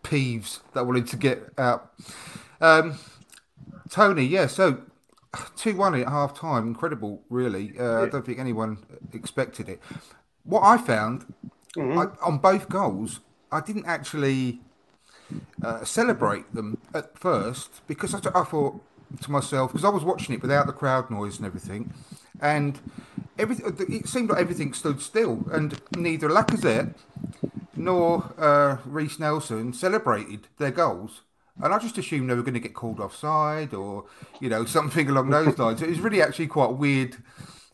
peeves 0.04 0.60
that 0.74 0.86
wanted 0.86 1.08
to 1.08 1.16
get 1.16 1.42
out. 1.58 1.92
Um, 2.60 2.98
Tony, 3.90 4.24
yeah, 4.24 4.46
so 4.46 4.78
2 5.56 5.74
1 5.74 5.94
at 5.96 6.08
half 6.08 6.38
time. 6.38 6.68
Incredible, 6.68 7.22
really. 7.28 7.72
Uh, 7.78 8.02
I 8.02 8.08
don't 8.08 8.24
think 8.24 8.38
anyone 8.38 8.78
expected 9.12 9.68
it. 9.68 9.80
What 10.44 10.62
I 10.62 10.78
found 10.78 11.32
mm-hmm. 11.76 11.98
I, 11.98 12.06
on 12.24 12.38
both 12.38 12.68
goals, 12.68 13.20
I 13.50 13.60
didn't 13.60 13.86
actually 13.86 14.60
uh, 15.62 15.84
celebrate 15.84 16.54
them 16.54 16.78
at 16.94 17.18
first 17.18 17.86
because 17.86 18.14
I, 18.14 18.18
I 18.34 18.44
thought 18.44 18.80
to 19.20 19.30
myself 19.30 19.72
because 19.72 19.84
I 19.84 19.90
was 19.90 20.04
watching 20.04 20.34
it 20.34 20.42
without 20.42 20.66
the 20.66 20.72
crowd 20.72 21.10
noise 21.10 21.36
and 21.38 21.46
everything, 21.46 21.92
and 22.40 22.78
everything. 23.38 23.74
It 23.88 24.08
seemed 24.08 24.30
like 24.30 24.40
everything 24.40 24.72
stood 24.72 25.00
still, 25.00 25.46
and 25.52 25.80
neither 25.96 26.28
Lacazette 26.28 26.94
nor 27.76 28.34
uh, 28.38 28.78
Reiss 28.84 29.18
Nelson 29.18 29.72
celebrated 29.72 30.48
their 30.58 30.70
goals. 30.70 31.22
And 31.62 31.72
I 31.72 31.78
just 31.78 31.98
assumed 31.98 32.28
they 32.28 32.34
were 32.34 32.42
going 32.42 32.54
to 32.54 32.60
get 32.60 32.74
called 32.74 32.98
offside 32.98 33.74
or, 33.74 34.06
you 34.40 34.48
know, 34.48 34.64
something 34.78 35.08
along 35.08 35.30
those 35.30 35.58
lines. 35.58 35.82
It 35.82 35.88
was 35.88 36.00
really 36.00 36.22
actually 36.22 36.48
quite 36.48 36.70
a 36.70 36.74
weird 36.74 37.16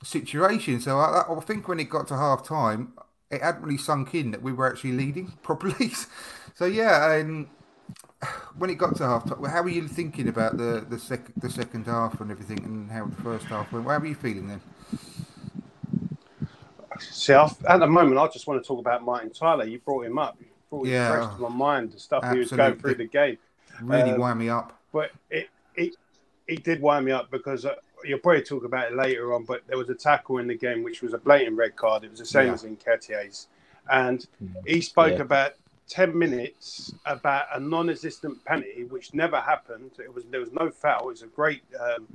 situation. 0.02 0.80
So 0.80 0.98
I, 0.98 1.24
I 1.28 1.40
think 1.40 1.68
when 1.68 1.80
it 1.80 1.84
got 1.84 2.08
to 2.08 2.16
half 2.16 2.44
time, 2.44 2.92
it 3.30 3.42
hadn't 3.42 3.62
really 3.62 3.78
sunk 3.78 4.14
in 4.14 4.32
that 4.32 4.42
we 4.42 4.52
were 4.52 4.70
actually 4.70 4.92
leading 4.92 5.32
properly. 5.42 5.90
so 6.54 6.66
yeah, 6.66 7.12
and 7.14 7.48
when 8.56 8.70
it 8.70 8.76
got 8.76 8.96
to 8.96 9.04
half 9.04 9.24
time, 9.24 9.44
how 9.44 9.62
were 9.62 9.70
you 9.70 9.88
thinking 9.88 10.28
about 10.28 10.56
the 10.56 10.84
the, 10.88 10.98
sec- 10.98 11.32
the 11.36 11.48
second 11.48 11.86
half 11.86 12.20
and 12.20 12.30
everything, 12.30 12.62
and 12.64 12.90
how 12.90 13.06
the 13.06 13.22
first 13.22 13.46
half 13.46 13.72
went? 13.72 13.86
How 13.86 13.98
were 13.98 14.06
you 14.06 14.14
feeling 14.14 14.48
then? 14.48 14.60
See, 17.00 17.32
I, 17.32 17.50
at 17.68 17.78
the 17.78 17.86
moment, 17.86 18.18
I 18.18 18.28
just 18.28 18.46
want 18.46 18.62
to 18.62 18.66
talk 18.66 18.78
about 18.78 19.02
Martin 19.04 19.30
Tyler. 19.30 19.64
You 19.64 19.78
brought 19.80 20.06
him 20.06 20.18
up. 20.18 20.36
You 20.40 20.46
brought 20.68 20.86
him 20.86 20.92
Yeah. 20.92 21.08
fresh 21.08 21.36
to 21.36 21.42
my 21.42 21.48
mind, 21.48 21.92
the 21.92 21.98
stuff 21.98 22.30
he 22.32 22.38
was 22.38 22.50
going 22.50 22.76
through 22.76 22.94
the 22.96 23.06
game. 23.06 23.38
Really 23.82 24.12
Um, 24.12 24.20
wound 24.20 24.38
me 24.38 24.48
up. 24.48 24.78
But 24.92 25.10
it, 25.30 25.48
it, 25.74 25.94
it 26.46 26.64
did 26.64 26.82
wind 26.82 27.06
me 27.06 27.12
up 27.12 27.30
because 27.30 27.64
uh, 27.64 27.76
you'll 28.04 28.18
probably 28.18 28.42
talk 28.42 28.64
about 28.64 28.90
it 28.90 28.96
later 28.96 29.34
on. 29.34 29.44
But 29.44 29.66
there 29.66 29.78
was 29.78 29.88
a 29.88 29.94
tackle 29.94 30.38
in 30.38 30.46
the 30.46 30.54
game 30.56 30.82
which 30.82 31.02
was 31.02 31.14
a 31.14 31.18
blatant 31.18 31.56
red 31.56 31.76
card. 31.76 32.04
It 32.04 32.10
was 32.10 32.18
the 32.20 32.26
same 32.26 32.48
Yeah. 32.48 32.54
as 32.54 32.64
Nketiah's, 32.64 33.48
and 33.90 34.26
he 34.66 34.80
spoke 34.80 35.16
Yeah. 35.16 35.22
about 35.22 35.52
ten 35.88 36.16
minutes 36.16 36.94
about 37.06 37.46
a 37.54 37.58
non-existent 37.60 38.44
penalty 38.44 38.84
which 38.84 39.12
never 39.14 39.40
happened. 39.40 39.90
It 39.98 40.12
was 40.12 40.24
there 40.30 40.40
was 40.40 40.52
no 40.52 40.70
foul. 40.70 41.04
It 41.08 41.12
was 41.12 41.22
a 41.22 41.26
great 41.28 41.62
um, 41.80 42.06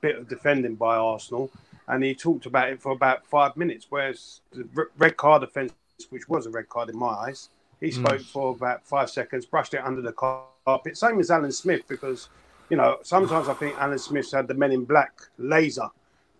bit 0.00 0.16
of 0.16 0.28
defending 0.28 0.74
by 0.74 0.96
Arsenal, 0.96 1.50
and 1.88 2.02
he 2.02 2.14
talked 2.14 2.46
about 2.46 2.70
it 2.70 2.80
for 2.80 2.92
about 2.92 3.26
five 3.26 3.56
minutes. 3.56 3.86
Whereas 3.88 4.40
the 4.52 4.66
red 4.98 5.16
card 5.16 5.42
offence, 5.42 5.72
which 6.10 6.28
was 6.28 6.46
a 6.46 6.50
red 6.50 6.68
card 6.68 6.88
in 6.88 6.98
my 6.98 7.06
eyes, 7.06 7.48
he 7.80 7.90
spoke 7.90 8.20
for 8.20 8.52
about 8.52 8.86
five 8.86 9.10
seconds, 9.10 9.44
brushed 9.44 9.74
it 9.74 9.84
under 9.84 10.00
the 10.00 10.12
carpet. 10.12 10.96
Same 10.96 11.18
as 11.18 11.30
Alan 11.30 11.52
Smith, 11.52 11.82
because 11.88 12.28
you 12.70 12.76
know 12.76 12.98
sometimes 13.02 13.48
I 13.48 13.54
think 13.54 13.76
Alan 13.78 13.98
Smith's 13.98 14.32
had 14.32 14.46
the 14.46 14.54
Men 14.54 14.72
in 14.72 14.84
Black 14.84 15.12
laser 15.38 15.88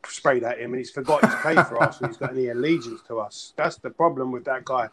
sprayed 0.06 0.44
at 0.44 0.58
him, 0.58 0.72
and 0.72 0.78
he's 0.78 0.90
forgot 0.90 1.24
he's 1.24 1.34
played 1.36 1.66
for 1.66 1.82
us, 1.82 2.00
and 2.00 2.08
he's 2.08 2.16
got 2.16 2.30
any 2.30 2.48
allegiance 2.48 3.02
to 3.08 3.18
us. 3.18 3.52
That's 3.56 3.76
the 3.76 3.90
problem 3.90 4.32
with 4.32 4.44
that 4.44 4.64
guy. 4.64 4.88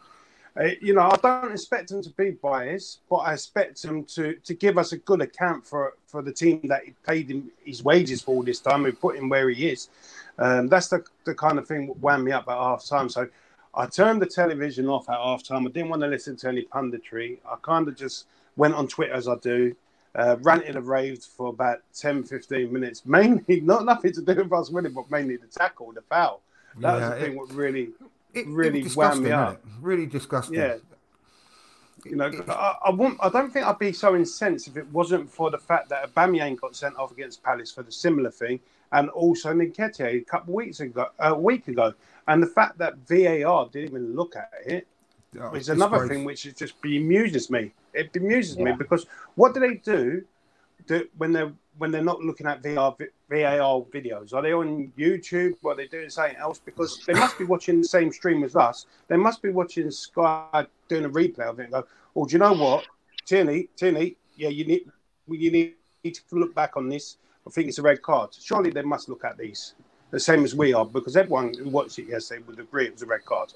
Uh, 0.58 0.70
you 0.80 0.94
know, 0.94 1.02
I 1.02 1.16
don't 1.22 1.52
expect 1.52 1.92
him 1.92 2.02
to 2.02 2.10
be 2.10 2.32
biased, 2.32 3.00
but 3.08 3.18
I 3.18 3.34
expect 3.34 3.84
him 3.84 4.04
to 4.06 4.34
to 4.34 4.54
give 4.54 4.78
us 4.78 4.92
a 4.92 4.98
good 4.98 5.20
account 5.20 5.64
for 5.64 5.94
for 6.06 6.22
the 6.22 6.32
team 6.32 6.60
that 6.64 6.84
he 6.84 6.94
paid 7.06 7.30
him 7.30 7.50
his 7.64 7.84
wages 7.84 8.22
for 8.22 8.34
all 8.34 8.42
this 8.42 8.58
time 8.58 8.84
and 8.84 9.00
put 9.00 9.16
him 9.16 9.28
where 9.28 9.48
he 9.48 9.68
is. 9.68 9.88
Um, 10.40 10.68
that's 10.68 10.88
the, 10.88 11.04
the 11.24 11.34
kind 11.34 11.58
of 11.58 11.68
thing 11.68 11.86
that 11.86 11.98
wound 12.00 12.24
me 12.24 12.32
up 12.32 12.48
at 12.48 12.56
half 12.56 12.84
time. 12.84 13.08
So 13.08 13.28
I 13.74 13.86
turned 13.86 14.20
the 14.22 14.26
television 14.26 14.88
off 14.88 15.08
at 15.08 15.16
half 15.16 15.42
time. 15.44 15.66
I 15.66 15.70
didn't 15.70 15.90
want 15.90 16.02
to 16.02 16.08
listen 16.08 16.34
to 16.36 16.48
any 16.48 16.62
punditry. 16.64 17.38
I 17.48 17.56
kind 17.62 17.86
of 17.86 17.94
just 17.96 18.26
went 18.56 18.74
on 18.74 18.88
Twitter 18.88 19.12
as 19.12 19.28
I 19.28 19.36
do, 19.36 19.76
uh, 20.14 20.36
ranted 20.40 20.76
and 20.76 20.86
raved 20.88 21.24
for 21.24 21.48
about 21.50 21.80
10, 21.94 22.24
15 22.24 22.72
minutes, 22.72 23.02
mainly 23.06 23.60
not 23.60 23.84
nothing 23.84 24.12
to 24.14 24.22
do 24.22 24.34
with 24.34 24.52
us 24.52 24.70
winning, 24.70 24.92
but 24.92 25.10
mainly 25.10 25.36
the 25.36 25.46
tackle, 25.46 25.92
the 25.92 26.00
foul. 26.02 26.40
That 26.78 26.94
was 26.94 27.00
Yeah, 27.02 27.08
the 27.10 27.20
thing 27.20 27.32
it- 27.32 27.36
what 27.38 27.52
really, 27.52 27.90
It, 28.32 28.46
really 28.46 28.80
it 28.80 28.96
wound 28.96 29.22
me 29.22 29.30
up. 29.32 29.60
Really 29.80 30.06
disgusting. 30.06 30.56
Yeah. 30.56 30.76
You 32.04 32.16
know, 32.16 32.30
I, 32.48 32.76
I 32.86 32.90
won't. 32.90 33.18
I 33.20 33.28
don't 33.28 33.50
think 33.52 33.66
I'd 33.66 33.78
be 33.78 33.92
so 33.92 34.16
incensed 34.16 34.68
if 34.68 34.78
it 34.78 34.86
wasn't 34.90 35.28
for 35.30 35.50
the 35.50 35.58
fact 35.58 35.90
that 35.90 36.14
Aubameyang 36.14 36.58
got 36.58 36.74
sent 36.74 36.96
off 36.96 37.12
against 37.12 37.42
Palace 37.42 37.70
for 37.70 37.82
the 37.82 37.92
similar 37.92 38.30
thing, 38.30 38.58
and 38.92 39.08
also 39.10 39.52
Nketiah 39.52 40.20
a 40.20 40.20
couple 40.20 40.52
of 40.52 40.56
weeks 40.56 40.80
ago, 40.80 41.06
a 41.18 41.34
week 41.34 41.68
ago, 41.68 41.94
and 42.28 42.42
the 42.42 42.46
fact 42.46 42.78
that 42.78 42.96
VAR 43.08 43.68
didn't 43.70 43.90
even 43.90 44.14
look 44.16 44.36
at 44.36 44.50
it 44.66 44.86
Oh, 45.40 45.54
is 45.54 45.68
another 45.68 45.98
disgrace. 45.98 46.10
thing 46.16 46.24
which 46.24 46.44
is 46.46 46.54
just 46.54 46.80
bemuses 46.82 47.50
me. 47.50 47.72
It 47.94 48.12
bemuses 48.12 48.58
me 48.58 48.72
because 48.72 49.06
what 49.36 49.54
do 49.54 49.60
they 49.60 49.74
do, 49.74 50.24
do 50.86 51.06
when 51.18 51.32
they're 51.32 51.52
when 51.78 51.92
they're 51.92 52.02
not 52.02 52.20
looking 52.20 52.46
at 52.48 52.62
VR, 52.62 52.96
VAR 53.30 53.80
videos? 53.92 54.34
Are 54.34 54.42
they 54.42 54.52
on 54.52 54.92
YouTube? 54.98 55.54
What 55.62 55.72
are 55.74 55.76
they 55.76 55.86
doing 55.86 56.10
something 56.10 56.36
else? 56.36 56.58
Because 56.58 56.98
they 57.06 57.12
must 57.14 57.38
be 57.38 57.44
watching 57.44 57.78
the 57.80 57.86
same 57.88 58.12
stream 58.12 58.42
as 58.42 58.56
us. 58.56 58.86
They 59.06 59.16
must 59.16 59.40
be 59.40 59.50
watching 59.50 59.90
Sky 59.92 60.66
doing 60.88 61.04
a 61.04 61.08
replay 61.08 61.48
of 61.48 61.60
it 61.60 61.64
and 61.64 61.72
go, 61.72 61.86
"Oh, 62.16 62.26
do 62.26 62.32
you 62.32 62.38
know 62.40 62.52
what, 62.52 62.84
Tierney, 63.24 63.68
Tierney? 63.76 64.16
Yeah, 64.36 64.48
you 64.48 64.64
need 64.64 64.90
you 65.28 65.50
need 65.52 65.74
to 66.04 66.22
look 66.32 66.54
back 66.56 66.76
on 66.76 66.88
this. 66.88 67.18
I 67.46 67.50
think 67.50 67.68
it's 67.68 67.78
a 67.78 67.82
red 67.82 68.02
card. 68.02 68.30
Surely 68.38 68.70
they 68.70 68.82
must 68.82 69.08
look 69.08 69.24
at 69.24 69.36
these 69.38 69.74
the 70.10 70.20
same 70.20 70.44
as 70.44 70.54
we 70.54 70.72
are 70.74 70.84
because 70.84 71.16
everyone 71.16 71.54
who 71.54 71.68
watched 71.70 71.98
it 71.98 72.08
yesterday 72.08 72.42
would 72.46 72.58
agree 72.58 72.86
it 72.86 72.92
was 72.92 73.02
a 73.02 73.06
red 73.06 73.24
card." 73.24 73.52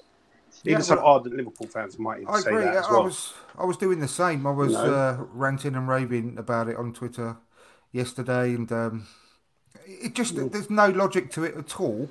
Even 0.65 0.79
Yeah, 0.79 0.83
some 0.83 0.97
well, 0.97 1.07
ardent 1.07 1.35
Liverpool 1.35 1.67
fans 1.67 1.99
might 1.99 2.21
even 2.21 2.33
I 2.33 2.39
say 2.39 2.49
agree. 2.51 2.63
that 2.65 2.77
as 2.77 2.87
I 2.87 2.99
was 2.99 3.33
I 3.57 3.65
was 3.65 3.77
doing 3.77 3.99
the 3.99 4.07
same. 4.07 4.47
I 4.47 4.51
was 4.51 4.73
know? 4.73 4.85
uh, 4.85 5.17
ranting 5.33 5.75
and 5.75 5.87
raving 5.87 6.37
about 6.37 6.67
it 6.69 6.77
on 6.77 6.93
Twitter 6.93 7.37
yesterday, 7.91 8.53
and 8.55 8.71
um, 8.71 9.07
it 9.85 10.15
just 10.15 10.35
Mm. 10.35 10.51
there's 10.51 10.69
no 10.69 10.87
logic 10.89 11.31
to 11.31 11.43
it 11.43 11.55
at 11.55 11.79
all. 11.79 12.09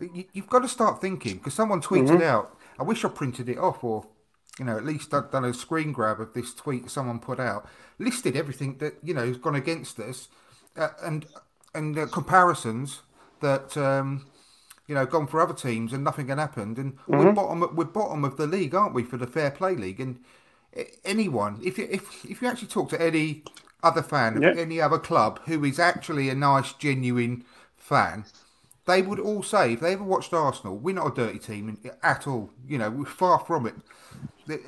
You, 0.00 0.24
you've 0.32 0.48
got 0.48 0.60
to 0.60 0.68
start 0.68 1.00
thinking 1.00 1.36
because 1.38 1.54
someone 1.54 1.82
tweeted 1.82 2.10
Mm-hmm. 2.10 2.22
out. 2.22 2.56
I 2.78 2.82
wish 2.84 3.04
I 3.04 3.08
printed 3.08 3.48
it 3.50 3.58
off, 3.58 3.84
or 3.84 4.06
you 4.58 4.64
know, 4.64 4.76
at 4.76 4.84
least 4.84 5.12
I'd 5.12 5.30
done 5.30 5.44
a 5.44 5.52
screen 5.52 5.92
grab 5.92 6.20
of 6.20 6.32
this 6.32 6.54
tweet 6.54 6.90
someone 6.90 7.18
put 7.18 7.38
out, 7.38 7.68
listed 7.98 8.36
everything 8.36 8.78
that 8.78 8.94
you 9.02 9.12
know 9.12 9.26
has 9.26 9.36
gone 9.36 9.54
against 9.56 9.98
us, 10.00 10.28
uh, 10.76 10.88
and 11.02 11.26
and 11.74 11.98
uh, 11.98 12.06
comparisons 12.06 13.00
that. 13.40 13.76
Um, 13.76 14.26
you 14.86 14.94
know, 14.96 15.06
gone 15.06 15.28
for 15.28 15.40
other 15.40 15.54
teams 15.54 15.92
and 15.92 16.02
nothing 16.02 16.26
had 16.26 16.38
happened. 16.40 16.76
And 16.76 16.98
Mm-hmm. 17.08 17.18
we're 17.18 17.32
bottom, 17.32 17.76
we're 17.76 17.84
bottom 17.84 18.24
of 18.24 18.36
the 18.36 18.46
league, 18.48 18.74
aren't 18.74 18.92
we, 18.92 19.04
for 19.04 19.16
the 19.16 19.26
fair 19.26 19.52
play 19.52 19.76
league? 19.76 20.00
And 20.00 20.18
anyone, 21.04 21.60
if 21.62 21.78
you 21.78 21.86
if 21.90 22.24
if 22.24 22.42
you 22.42 22.48
actually 22.48 22.68
talk 22.68 22.88
to 22.90 23.00
any 23.00 23.44
other 23.84 24.02
fan 24.02 24.36
of 24.36 24.42
Yeah. 24.42 24.54
any 24.56 24.80
other 24.80 24.98
club 24.98 25.40
who 25.46 25.64
is 25.64 25.78
actually 25.78 26.28
a 26.28 26.34
nice, 26.34 26.72
genuine 26.72 27.44
fan, 27.76 28.24
they 28.86 29.00
would 29.02 29.20
all 29.20 29.44
say 29.44 29.74
if 29.74 29.80
they 29.80 29.92
ever 29.92 30.02
watched 30.04 30.32
Arsenal, 30.34 30.76
we're 30.76 30.94
not 30.94 31.06
a 31.12 31.14
dirty 31.14 31.38
team 31.38 31.78
at 32.02 32.26
all. 32.26 32.50
You 32.66 32.78
know, 32.78 32.90
we're 32.90 33.04
far 33.04 33.38
from 33.38 33.66
it. 33.66 33.74
The- 34.46 34.60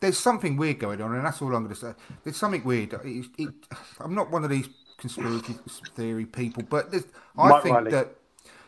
There's 0.00 0.18
something 0.18 0.56
weird 0.56 0.78
going 0.78 1.00
on, 1.00 1.14
and 1.14 1.24
that's 1.24 1.40
all 1.42 1.54
I'm 1.54 1.62
going 1.64 1.74
to 1.74 1.80
say. 1.80 1.92
There's 2.24 2.36
something 2.36 2.64
weird. 2.64 2.92
It, 3.04 3.26
it, 3.38 3.54
I'm 4.00 4.14
not 4.14 4.30
one 4.30 4.44
of 4.44 4.50
these 4.50 4.68
conspiracy 4.98 5.56
theory 5.94 6.26
people, 6.26 6.62
but 6.64 6.94
I 7.38 7.52
Mike 7.52 7.62
think 7.62 7.88
Riley. 7.88 7.90
that 7.90 8.16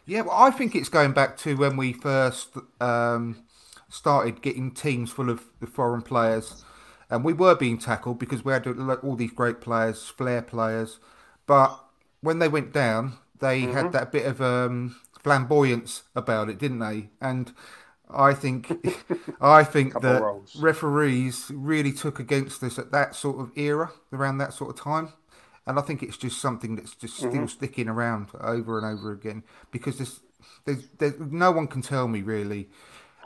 yeah, 0.06 0.22
well, 0.22 0.36
I 0.36 0.50
think 0.50 0.74
it's 0.74 0.88
going 0.88 1.12
back 1.12 1.36
to 1.38 1.56
when 1.56 1.76
we 1.76 1.92
first 1.92 2.50
um, 2.80 3.44
started 3.88 4.42
getting 4.42 4.72
teams 4.72 5.10
full 5.12 5.30
of 5.30 5.44
the 5.60 5.66
foreign 5.66 6.02
players, 6.02 6.56
and 7.10 7.24
we 7.24 7.32
were 7.32 7.54
being 7.54 7.78
tackled 7.78 8.18
because 8.18 8.44
we 8.44 8.52
had 8.52 8.66
all 8.66 9.16
these 9.16 9.32
great 9.32 9.60
players, 9.60 10.08
flair 10.08 10.42
players, 10.42 10.98
but 11.46 11.78
when 12.20 12.38
they 12.38 12.48
went 12.48 12.72
down, 12.72 13.14
they 13.40 13.62
Mm-hmm. 13.62 13.68
had 13.68 13.92
that 13.92 14.12
bit 14.12 14.26
of 14.26 14.40
um, 14.42 14.96
flamboyance 15.22 16.04
about 16.16 16.48
it, 16.48 16.58
didn't 16.58 16.80
they? 16.80 17.10
And 17.20 17.52
I 18.08 18.34
think, 18.34 18.72
I 19.40 19.64
think 19.64 20.00
that 20.00 20.30
roles. 20.52 20.54
referees 20.54 21.50
really 21.54 21.92
took 21.92 22.18
against 22.18 22.62
us 22.62 22.78
at 22.78 22.92
that 22.92 23.14
sort 23.14 23.40
of 23.40 23.52
era, 23.56 23.92
around 24.12 24.38
that 24.38 24.52
sort 24.52 24.70
of 24.70 24.82
time. 24.82 25.12
And 25.70 25.78
I 25.78 25.82
think 25.82 26.02
it's 26.02 26.18
just 26.18 26.40
something 26.40 26.76
that's 26.76 26.94
just 26.96 27.16
still 27.16 27.30
Mm-hmm. 27.32 27.46
sticking 27.46 27.88
around 27.88 28.28
over 28.40 28.78
and 28.78 28.86
over 28.86 29.12
again 29.12 29.44
because 29.70 29.98
there's, 29.98 30.20
there's, 30.66 30.88
there's 30.98 31.18
no 31.20 31.52
one 31.52 31.68
can 31.68 31.82
tell 31.82 32.08
me 32.08 32.22
really 32.22 32.68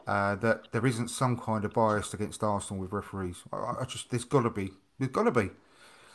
uh, 0.06 0.36
that 0.36 0.70
there 0.72 0.86
isn't 0.86 1.08
some 1.08 1.38
kind 1.38 1.64
of 1.64 1.72
bias 1.72 2.14
against 2.14 2.42
Arsenal 2.44 2.82
with 2.82 2.92
referees. 2.92 3.42
I, 3.52 3.76
I 3.80 3.84
just 3.86 4.10
there's 4.10 4.24
got 4.24 4.42
to 4.42 4.50
be, 4.50 4.72
there's 4.98 5.12
got 5.12 5.24
to 5.24 5.30
be. 5.30 5.50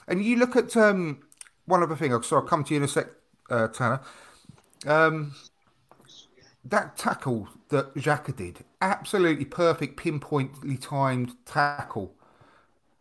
And 0.07 0.23
you 0.23 0.37
look 0.37 0.55
at 0.55 0.77
um, 0.77 1.23
one 1.65 1.83
other 1.83 1.95
thing. 1.95 2.21
So 2.23 2.37
I'll 2.37 2.43
come 2.43 2.63
to 2.65 2.73
you 2.73 2.79
in 2.79 2.83
a 2.83 2.87
sec, 2.87 3.07
uh, 3.49 3.67
Tanner. 3.69 4.01
Um, 4.85 5.33
that 6.65 6.97
tackle 6.97 7.49
that 7.69 7.93
Xhaka 7.95 8.35
did, 8.35 8.63
absolutely 8.81 9.45
perfect, 9.45 9.97
pinpointly 9.97 10.77
timed 10.77 11.35
tackle, 11.45 12.13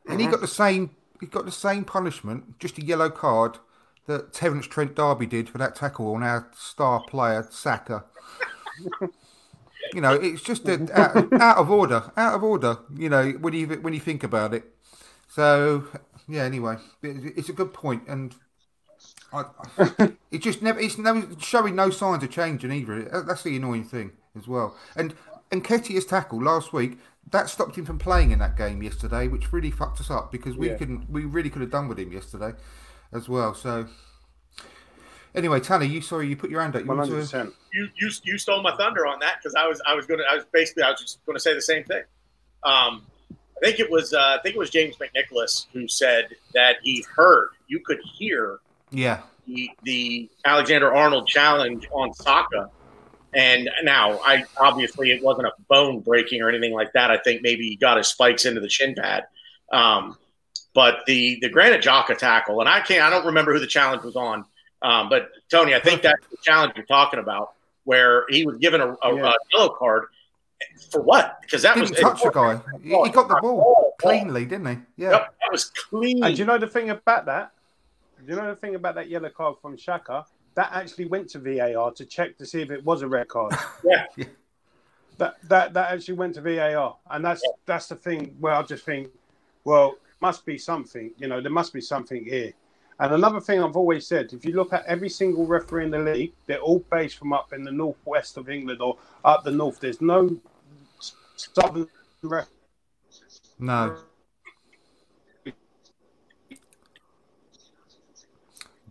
and 0.09 0.21
he 0.21 0.27
got 0.27 0.41
the 0.41 0.49
same. 0.49 0.91
He 1.21 1.27
got 1.27 1.45
the 1.45 1.53
same 1.53 1.85
punishment, 1.85 2.59
just 2.59 2.79
a 2.79 2.85
yellow 2.85 3.11
card 3.11 3.59
that 4.07 4.33
Terence 4.33 4.67
Trent 4.67 4.95
D'Arby 4.95 5.27
did 5.27 5.49
for 5.49 5.59
that 5.59 5.75
tackle 5.75 6.15
on 6.15 6.23
our 6.23 6.49
star 6.57 7.03
player 7.07 7.47
Saka. 7.51 8.05
you 9.95 10.01
know, 10.01 10.15
it's 10.15 10.43
just 10.43 10.69
a, 10.69 10.75
out, 11.01 11.33
out 11.41 11.57
of 11.59 11.71
order, 11.71 12.11
out 12.17 12.35
of 12.35 12.43
order. 12.43 12.79
You 12.97 13.09
know, 13.09 13.31
when 13.33 13.55
you 13.55 13.67
when 13.67 13.95
you 13.95 14.01
think 14.01 14.23
about 14.23 14.55
it. 14.55 14.65
So 15.29 15.87
yeah. 16.29 16.43
Anyway, 16.45 16.77
it, 17.03 17.35
it's 17.37 17.49
a 17.49 17.53
good 17.53 17.73
point, 17.73 18.03
and 18.09 18.35
I, 19.33 19.45
I- 19.79 20.13
it 20.31 20.39
just 20.43 20.63
never. 20.63 20.81
It's 20.81 20.99
no 20.99 21.27
showing 21.41 21.75
no 21.77 21.91
signs 21.91 22.23
of 22.25 22.31
changing 22.31 22.73
either. 22.73 23.25
That's 23.27 23.43
the 23.43 23.57
annoying 23.57 23.85
thing 23.85 24.13
as 24.37 24.49
well. 24.49 24.77
And 24.97 25.15
and 25.53 25.65
Nketiah's 25.65 26.07
tackle 26.07 26.43
last 26.43 26.73
week 26.73 26.99
that 27.31 27.49
stopped 27.49 27.77
him 27.77 27.85
from 27.85 27.99
playing 27.99 28.31
in 28.31 28.39
that 28.39 28.57
game 28.57 28.83
yesterday, 28.83 29.29
which 29.29 29.53
really 29.53 29.71
fucked 29.71 30.01
us 30.01 30.11
up 30.11 30.31
because 30.33 30.57
we 30.57 30.69
Yeah. 30.69 30.77
couldn't. 30.77 31.11
We 31.11 31.25
really 31.25 31.51
could 31.51 31.63
have 31.63 31.71
done 31.71 31.89
with 31.89 31.99
him 31.99 32.13
yesterday 32.13 32.53
as 33.13 33.29
well. 33.29 33.55
So 33.55 33.87
Anyway, 35.35 35.61
Tanner, 35.61 35.85
you 35.85 36.01
sorry 36.01 36.27
you 36.27 36.37
put 36.37 36.51
your 36.51 36.61
hand 36.63 36.75
up. 36.75 36.83
You 36.83 36.89
One 36.89 36.99
want 36.99 37.11
hundred 37.11 37.29
to? 37.29 37.53
you 37.73 37.89
you 37.97 38.11
you 38.25 38.39
stole 38.39 38.63
my 38.63 38.75
thunder 38.77 39.07
on 39.07 39.19
that 39.21 39.37
because 39.39 39.55
I 39.55 39.67
was 39.67 39.81
I 39.87 39.95
was 39.95 40.07
going 40.07 40.19
to 40.19 40.25
I 40.31 40.35
was 40.37 40.45
basically 40.53 40.83
I 40.83 40.91
was 40.91 41.01
just 41.01 41.25
going 41.27 41.37
to 41.37 41.41
say 41.41 41.55
the 41.55 41.61
same 41.63 41.85
thing. 41.85 42.03
Um, 42.65 43.07
I 43.31 43.61
think 43.67 43.79
it 43.79 43.91
was 43.91 44.15
uh, 44.15 44.37
I 44.39 44.39
think 44.43 44.55
it 44.57 44.59
was 44.59 44.71
James 44.71 44.97
McNicholas 44.97 45.67
who 45.73 45.87
said 45.87 46.35
that 46.55 46.77
he 46.83 47.05
heard 47.15 47.51
you 47.67 47.81
could 47.81 47.99
hear 48.17 48.61
Yeah, 48.91 49.21
the, 49.47 49.71
the 49.83 50.31
Alexander 50.47 50.95
Arnold 50.95 51.27
challenge 51.29 51.87
on 51.93 52.13
Saka. 52.15 52.71
And 53.35 53.69
now, 53.83 54.19
I 54.25 54.45
obviously 54.57 55.11
it 55.11 55.23
wasn't 55.23 55.49
a 55.49 55.53
bone 55.69 56.01
breaking 56.01 56.43
or 56.43 56.49
anything 56.49 56.73
like 56.73 56.93
that. 56.95 57.11
I 57.11 57.19
think 57.19 57.43
maybe 57.43 57.69
he 57.69 57.77
got 57.77 57.99
his 57.99 58.09
spikes 58.09 58.47
into 58.47 58.61
the 58.61 58.71
shin 58.71 58.95
pad. 58.95 59.27
Um, 59.71 60.17
but 60.75 61.01
the 61.07 61.39
the 61.43 61.49
Granit 61.49 61.83
Xhaka 61.83 62.17
tackle, 62.17 62.61
and 62.61 62.69
I 62.69 62.81
can't, 62.81 63.03
I 63.03 63.11
don't 63.11 63.27
remember 63.27 63.53
who 63.53 63.59
the 63.59 63.67
challenge 63.67 64.03
was 64.03 64.17
on. 64.17 64.45
Um, 64.81 65.09
but 65.09 65.31
Tony, 65.51 65.75
I 65.75 65.81
think 65.81 66.03
that's 66.03 66.27
the 66.31 66.37
challenge 66.43 66.73
you're 66.77 66.87
talking 66.87 67.19
about, 67.21 67.53
where 67.85 68.25
he 68.29 68.47
was 68.47 68.57
given 68.59 68.81
a, 68.81 68.93
a, 69.03 69.15
Yeah. 69.17 69.31
a 69.31 69.35
yellow 69.53 69.71
card 69.71 70.05
for 70.91 71.03
what? 71.03 71.39
Because 71.43 71.63
that 71.63 71.75
didn't 71.75 71.91
was 71.91 71.99
touch 72.01 72.23
the 72.23 72.31
guy. 72.31 72.61
He, 72.83 72.89
he 72.91 73.11
got 73.11 73.29
the 73.29 73.39
ball 73.43 73.95
cleanly, 74.01 74.45
didn't 74.47 74.67
he? 74.67 75.03
Yeah. 75.05 75.11
Yep, 75.11 75.35
that 75.41 75.53
was 75.53 75.65
clean. 75.91 76.23
And 76.25 76.35
do 76.35 76.41
you 76.41 76.47
know 76.47 76.59
the 76.59 76.67
thing 76.67 76.91
about 76.91 77.27
that? 77.27 77.53
Do 78.25 78.33
you 78.35 78.41
know 78.41 78.49
the 78.49 78.57
thing 78.57 78.75
about 78.75 78.95
that 78.95 79.09
yellow 79.09 79.31
card 79.31 79.57
from 79.61 79.77
Xhaka? 79.77 80.25
That 80.59 80.71
actually 80.73 81.05
went 81.05 81.29
to 81.29 81.39
VAR 81.39 81.93
to 81.93 82.05
check 82.05 82.37
to 82.39 82.45
see 82.45 82.61
if 82.63 82.73
it 82.73 82.85
was 82.85 83.03
a 83.03 83.07
red 83.07 83.29
card. 83.29 83.55
Yeah. 83.85 84.07
That 85.19 85.37
that 85.45 85.73
that 85.75 85.93
actually 85.93 86.15
went 86.15 86.35
to 86.35 86.41
VAR, 86.41 86.97
and 87.13 87.25
that's 87.25 87.45
that's 87.65 87.87
the 87.87 87.95
thing 87.95 88.35
where 88.41 88.55
I 88.55 88.63
just 88.63 88.85
think, 88.85 89.07
well, 89.63 89.95
must 90.21 90.45
be 90.45 90.59
something. 90.59 91.13
You 91.17 91.29
know, 91.29 91.41
there 91.41 91.53
must 91.53 91.73
be 91.73 91.81
something 91.81 92.25
here. 92.25 92.55
And 92.99 93.15
another 93.15 93.41
thing 93.41 93.63
I've 93.63 93.77
always 93.77 94.09
said, 94.09 94.33
if 94.33 94.45
you 94.45 94.53
look 94.53 94.73
at 94.73 94.85
every 94.87 95.09
single 95.09 95.47
referee 95.47 95.85
in 95.85 95.93
the 95.93 96.01
league, 96.01 96.33
they're 96.47 96.59
all 96.59 96.85
based 96.91 97.19
from 97.19 97.33
up 97.33 97.53
in 97.53 97.63
the 97.63 97.71
northwest 97.71 98.37
of 98.37 98.51
England 98.51 98.83
or 98.83 98.99
up 99.25 99.45
the 99.45 99.53
north. 99.53 99.79
There's 99.79 100.01
no 100.01 100.37
southern 101.37 101.87
ref. 102.21 102.49
No. 103.61 103.97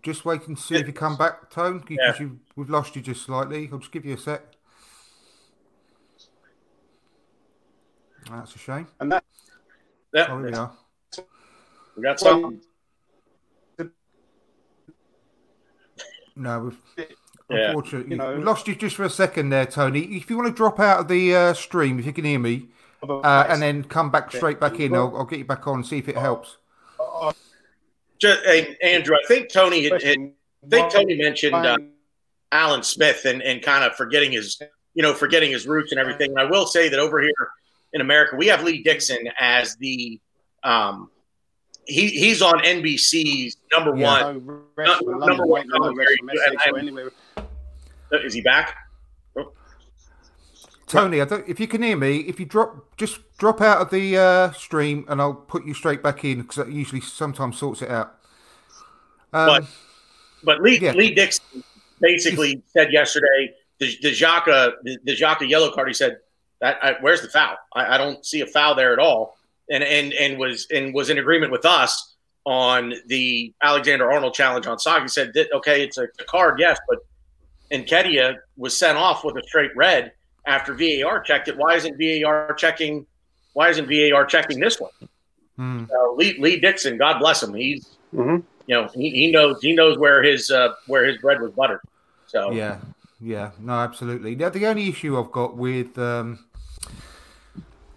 Just 0.08 0.24
waiting 0.24 0.56
to 0.56 0.62
see 0.62 0.76
if 0.76 0.88
you 0.88 0.94
come 0.94 1.18
back, 1.18 1.50
Tone, 1.50 1.80
because 1.80 1.98
Yeah. 2.00 2.18
you 2.18 2.40
we've 2.56 2.70
lost 2.70 2.96
you 2.96 3.02
just 3.02 3.24
slightly. 3.26 3.68
I'll 3.70 3.80
just 3.80 3.92
give 3.92 4.06
you 4.06 4.14
a 4.14 4.18
sec. 4.18 4.42
That's 8.32 8.56
a 8.56 8.58
shame. 8.58 8.88
And 9.02 9.12
that 9.12 9.26
Yeah, 10.14 10.28
Oh, 10.30 10.38
here 10.38 10.46
we 10.46 10.54
are. 10.54 10.72
we 11.98 12.04
got 12.04 12.22
some. 12.22 12.62
No, 16.38 16.60
we've 16.62 16.82
Yeah. 17.50 17.68
unfortunately 17.72 18.12
You 18.12 18.16
know- 18.16 18.38
we 18.38 18.44
lost 18.46 18.70
you 18.70 18.76
just 18.76 18.96
for 18.96 19.04
a 19.04 19.10
second 19.10 19.50
there, 19.50 19.66
Tony. 19.66 20.16
If 20.16 20.30
you 20.30 20.38
want 20.38 20.48
to 20.48 20.54
drop 20.54 20.80
out 20.80 21.02
of 21.02 21.08
the 21.10 21.36
uh, 21.36 21.54
stream, 21.54 22.00
if 22.00 22.06
you 22.06 22.14
can 22.14 22.24
hear 22.24 22.40
me, 22.40 22.70
uh, 23.04 23.46
and 23.50 23.62
then 23.62 23.84
come 23.84 24.10
back 24.10 24.32
straight 24.32 24.62
back 24.62 24.80
in, 24.80 24.96
I'll, 24.96 25.18
I'll 25.18 25.26
get 25.26 25.40
you 25.40 25.46
back 25.46 25.68
on 25.68 25.80
and 25.80 25.86
see 25.86 25.98
if 25.98 26.08
it 26.08 26.16
helps. 26.18 26.56
Just, 28.20 28.44
hey, 28.46 28.76
Andrew, 28.82 29.16
I 29.16 29.26
think 29.28 29.52
Tony 29.52 29.84
had, 29.84 30.02
had 30.02 30.18
I 30.18 30.68
think 30.70 30.92
Tony 30.92 31.16
mentioned 31.16 31.54
uh, 31.56 31.78
Alan 32.52 32.84
Smith 32.84 33.26
and, 33.26 33.42
and 33.42 33.62
kind 33.62 33.84
of 33.84 33.96
forgetting 33.96 34.32
his, 34.32 34.60
you 34.94 35.04
know, 35.04 35.14
forgetting 35.14 35.52
his 35.52 35.68
roots 35.68 35.92
and 35.92 36.00
everything. 36.00 36.32
And 36.32 36.40
I 36.40 36.46
will 36.46 36.66
say 36.66 36.90
that 36.90 37.00
over 37.00 37.22
here 37.22 37.32
in 37.94 38.02
America, 38.02 38.36
we 38.36 38.48
have 38.48 38.64
Lee 38.64 38.82
Dixon 38.84 39.20
as 39.40 39.76
the, 39.78 40.20
um, 40.64 41.10
he 41.86 42.08
he's 42.08 42.42
on 42.42 42.60
NBC's 42.60 43.56
number 43.72 43.96
Yeah. 43.96 44.34
one. 44.36 44.46
No 44.46 44.62
for 44.76 44.84
Number 44.84 45.46
London, 45.46 45.48
one 45.48 45.68
no 45.68 45.94
rest 45.94 46.10
for 46.18 46.18
commentary. 46.18 46.18
message 46.24 46.60
or 46.74 46.80
anywhere. 46.80 47.12
Is 48.26 48.34
he 48.34 48.42
back? 48.42 48.76
Tony, 50.88 51.22
I 51.22 51.26
don't, 51.26 51.48
if 51.48 51.60
you 51.60 51.68
can 51.68 51.84
hear 51.84 51.98
me, 51.98 52.20
if 52.20 52.40
you 52.40 52.46
drop, 52.46 52.96
just 52.96 53.20
drop 53.38 53.60
out 53.60 53.82
of 53.82 53.90
the 53.90 54.18
uh, 54.18 54.52
stream, 54.54 55.06
and 55.10 55.22
I'll 55.22 55.34
put 55.34 55.66
you 55.66 55.74
straight 55.74 56.02
back 56.02 56.24
in 56.24 56.42
because 56.42 56.56
that 56.56 56.72
usually 56.72 57.02
sometimes 57.02 57.58
sorts 57.58 57.82
it 57.82 57.90
out. 57.90 58.16
Um, 59.34 59.48
But 59.48 59.64
but 60.44 60.62
Lee 60.62 60.80
Yeah. 60.80 60.94
Lee 60.94 61.14
Dixon 61.14 61.62
basically 62.00 62.62
said 62.68 62.94
yesterday 62.94 63.54
the 63.80 63.98
the 64.02 64.12
Xhaka 64.12 64.74
the, 64.84 64.98
the 65.04 65.16
Xhaka 65.16 65.48
yellow 65.48 65.72
card. 65.72 65.90
He 65.90 65.94
said 65.94 66.20
that 66.62 66.78
I, 66.82 66.96
where's 67.02 67.22
the 67.22 67.28
foul? 67.30 67.58
I, 67.74 67.96
I 67.96 67.98
don't 67.98 68.26
see 68.26 68.42
a 68.42 68.48
foul 68.48 68.74
there 68.74 68.94
at 68.94 69.00
all, 69.00 69.38
and 69.70 69.84
and 69.84 70.14
and 70.14 70.40
was 70.40 70.68
and 70.74 70.94
was 70.94 71.10
in 71.10 71.18
agreement 71.18 71.52
with 71.52 71.66
us 71.66 72.16
on 72.46 72.94
the 73.08 73.54
Alexander 73.62 74.10
Arnold 74.10 74.34
challenge 74.34 74.68
on 74.68 74.80
Saka. 74.80 75.02
He 75.02 75.08
said 75.10 75.34
okay, 75.54 75.84
it's 75.84 75.98
a, 75.98 76.04
a 76.04 76.24
card, 76.30 76.60
yes, 76.60 76.80
but 76.88 77.00
Nketiah 77.74 78.38
was 78.56 78.78
sent 78.78 78.98
off 78.98 79.26
with 79.26 79.36
a 79.36 79.44
straight 79.44 79.76
red 79.76 80.14
after 80.48 80.74
VAR 80.74 81.20
checked 81.22 81.48
it. 81.48 81.58
Why 81.58 81.76
isn't 81.76 81.98
VAR 82.00 82.54
checking? 82.54 83.06
Why 83.54 83.70
isn't 83.70 83.88
VAR 83.88 84.26
checking 84.26 84.60
this 84.60 84.80
one? 84.80 84.92
hmm. 85.56 85.84
Uh, 85.94 86.12
Lee, 86.14 86.38
Lee 86.40 86.60
Dixon, 86.60 86.98
God 86.98 87.20
bless 87.20 87.44
him. 87.44 87.54
He's 87.54 87.98
Mhm. 88.14 88.44
you 88.68 88.76
know 88.76 88.88
he, 88.94 89.10
he 89.10 89.32
knows 89.32 89.62
he 89.62 89.74
knows 89.74 89.98
where 89.98 90.24
his 90.24 90.50
uh, 90.50 90.74
where 90.88 91.04
his 91.06 91.18
bread 91.18 91.42
was 91.42 91.52
buttered. 91.52 91.82
So 92.28 92.52
Yeah, 92.52 92.78
yeah, 93.20 93.52
no, 93.60 93.74
absolutely. 93.74 94.36
Now, 94.36 94.50
the 94.50 94.66
only 94.68 94.88
issue 94.90 95.18
I've 95.20 95.32
got 95.32 95.58
with 95.58 95.98
um, 95.98 96.46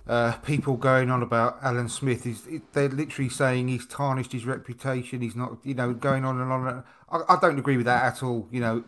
uh, 0.09 0.33
people 0.39 0.77
going 0.77 1.11
on 1.11 1.23
about 1.23 1.59
Alan 1.63 1.89
Smith 1.89 2.27
is 2.27 2.47
they're 2.73 2.89
literally 2.89 3.29
saying 3.29 3.69
he's 3.69 3.87
tarnished 3.87 4.33
his 4.33 4.45
reputation. 4.47 5.21
He's 5.21 5.37
not, 5.37 5.59
you 5.63 5.75
know, 5.75 5.93
going 5.93 6.25
on 6.25 6.41
and 6.41 6.51
on. 6.51 6.85
I, 7.11 7.35
I 7.35 7.39
don't 7.41 7.59
agree 7.59 7.77
with 7.77 7.87
that 7.87 8.05
at 8.05 8.23
all. 8.23 8.49
You 8.51 8.61
know, 8.61 8.85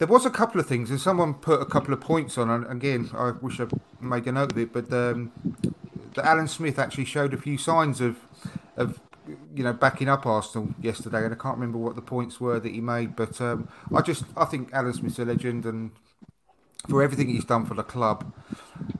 there 0.00 0.08
was 0.08 0.24
a 0.24 0.30
couple 0.30 0.58
of 0.58 0.66
things, 0.66 0.90
and 0.90 0.98
someone 0.98 1.34
put 1.34 1.60
a 1.60 1.66
couple 1.66 1.92
of 1.92 2.00
points 2.00 2.38
on. 2.38 2.48
And 2.48 2.66
again, 2.66 3.10
I 3.12 3.32
wish 3.32 3.60
I 3.60 3.66
made 4.00 4.26
a 4.26 4.32
note 4.32 4.52
of 4.52 4.58
it, 4.58 4.72
but 4.72 4.90
um, 4.94 5.30
that 6.14 6.24
Alan 6.24 6.48
Smith 6.48 6.78
actually 6.78 7.04
showed 7.04 7.34
a 7.34 7.36
few 7.36 7.58
signs 7.58 8.00
of 8.00 8.16
of 8.78 8.98
you 9.54 9.62
know 9.62 9.74
backing 9.74 10.08
up 10.08 10.24
Arsenal 10.24 10.70
yesterday, 10.80 11.22
and 11.22 11.34
I 11.34 11.36
can't 11.36 11.56
remember 11.56 11.76
what 11.76 11.96
the 11.96 12.02
points 12.02 12.40
were 12.40 12.58
that 12.58 12.72
he 12.72 12.80
made, 12.80 13.14
but 13.14 13.42
um, 13.42 13.68
I 13.94 14.00
just 14.00 14.24
I 14.38 14.46
think 14.46 14.72
Alan 14.72 14.94
Smith's 14.94 15.18
a 15.18 15.26
legend, 15.26 15.66
and 15.66 15.90
for 16.88 17.02
everything 17.02 17.28
he's 17.28 17.44
done 17.44 17.66
for 17.66 17.74
the 17.74 17.82
club, 17.82 18.32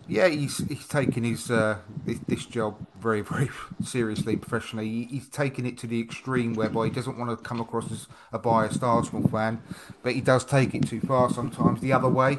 yeah, 0.08 0.28
he's 0.28 0.58
he's 0.68 0.86
taken 0.86 1.24
his 1.24 1.50
uh, 1.50 1.78
this, 2.04 2.46
job 2.46 2.76
very 2.98 3.20
very 3.20 3.48
seriously, 3.84 4.36
professionally. 4.36 4.88
He, 4.88 5.04
he's 5.04 5.28
taken 5.28 5.66
it 5.66 5.78
to 5.78 5.86
the 5.86 6.00
extreme 6.00 6.54
whereby 6.54 6.86
he 6.86 6.90
doesn't 6.90 7.18
want 7.18 7.30
to 7.30 7.36
come 7.36 7.60
across 7.60 7.90
as 7.92 8.08
a 8.32 8.38
biased 8.38 8.82
Arsenal 8.82 9.28
fan, 9.28 9.62
but 10.02 10.14
he 10.14 10.20
does 10.20 10.44
take 10.44 10.74
it 10.74 10.86
too 10.86 11.00
far 11.00 11.30
sometimes 11.30 11.80
the 11.80 11.92
other 11.92 12.08
way. 12.08 12.38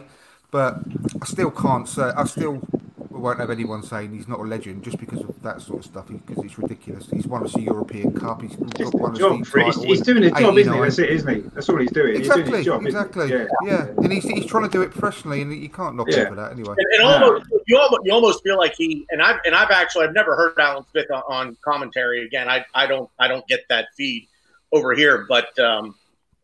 But 0.52 0.80
I 1.22 1.26
still 1.26 1.52
can't 1.52 1.88
say 1.88 2.12
I 2.16 2.26
still 2.26 2.62
won't 3.22 3.40
have 3.40 3.50
anyone 3.50 3.84
saying 3.84 4.14
he's 4.14 4.28
not 4.28 4.40
a 4.40 4.44
legend 4.44 4.84
just 4.84 4.98
because 4.98 5.20
of 5.22 5.42
that 5.44 5.62
sort 5.62 5.80
of 5.80 5.86
stuff 5.86 6.08
because 6.08 6.44
it's 6.44 6.58
ridiculous. 6.58 7.08
He's 7.10 7.28
won 7.28 7.44
us 7.44 7.56
a 7.56 7.62
European 7.62 8.14
Cup. 8.14 8.42
He's 8.42 8.56
got 8.56 8.94
one 8.94 9.12
of 9.14 9.20
job. 9.20 9.40
the 9.40 9.46
For 9.46 9.60
it. 9.60 9.66
He's, 9.68 9.84
he's 9.84 10.02
doing 10.02 10.24
his 10.24 10.32
job, 10.34 10.58
isn't 10.58 10.74
he? 10.74 10.80
That's 10.80 11.00
it, 11.00 11.10
isn't 11.12 11.36
he? 11.36 11.42
That's 11.54 11.70
all 11.70 11.78
he's 11.78 11.92
doing. 11.92 12.16
He's 12.18 12.28
doing 12.28 12.40
Exactly, 12.40 12.58
his 12.58 12.66
job. 12.66 12.86
isn't 12.86 12.88
exactly. 13.02 13.30
Yeah. 13.30 13.46
Yeah. 13.66 13.86
and 14.04 14.12
he's, 14.12 14.24
he's 14.24 14.46
trying 14.46 14.64
to 14.64 14.70
do 14.70 14.82
it 14.82 14.92
professionally, 14.92 15.42
and 15.42 15.56
you 15.56 15.70
can't 15.70 15.96
knock 15.96 16.08
Yeah. 16.10 16.22
him 16.22 16.28
for 16.30 16.36
that 16.36 16.52
anyway. 16.52 16.76
and, 16.78 16.88
and 16.96 17.04
almost 17.04 17.46
you 17.68 17.78
almost 17.80 18.02
you 18.06 18.12
almost 18.14 18.44
feel 18.44 18.58
like 18.58 18.74
he 18.76 19.06
and 19.12 19.22
I've 19.22 19.40
and 19.46 19.56
I've 19.56 19.72
actually 19.72 20.06
I've 20.06 20.14
never 20.14 20.36
heard 20.36 20.58
Alan 20.60 20.84
Smith 20.92 21.10
on, 21.12 21.22
on 21.30 21.58
commentary 21.64 22.26
again. 22.26 22.50
I 22.50 22.66
I 22.74 22.88
don't 22.88 23.10
I 23.20 23.28
don't 23.28 23.48
get 23.48 23.62
that 23.70 23.88
feed 23.96 24.28
over 24.74 24.94
here, 24.94 25.26
but 25.30 25.58
um, 25.60 25.96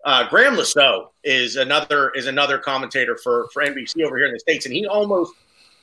uh, 0.06 0.28
Graeme 0.30 0.56
Le 0.56 0.66
Saux 0.66 1.12
is 1.24 1.56
another 1.56 2.12
is 2.12 2.28
another 2.28 2.58
commentator 2.58 3.18
for 3.18 3.48
for 3.54 3.64
NBC 3.66 4.04
over 4.04 4.18
here 4.18 4.28
in 4.28 4.34
the 4.34 4.40
states, 4.40 4.66
and 4.66 4.74
he 4.76 4.86
almost 4.86 5.34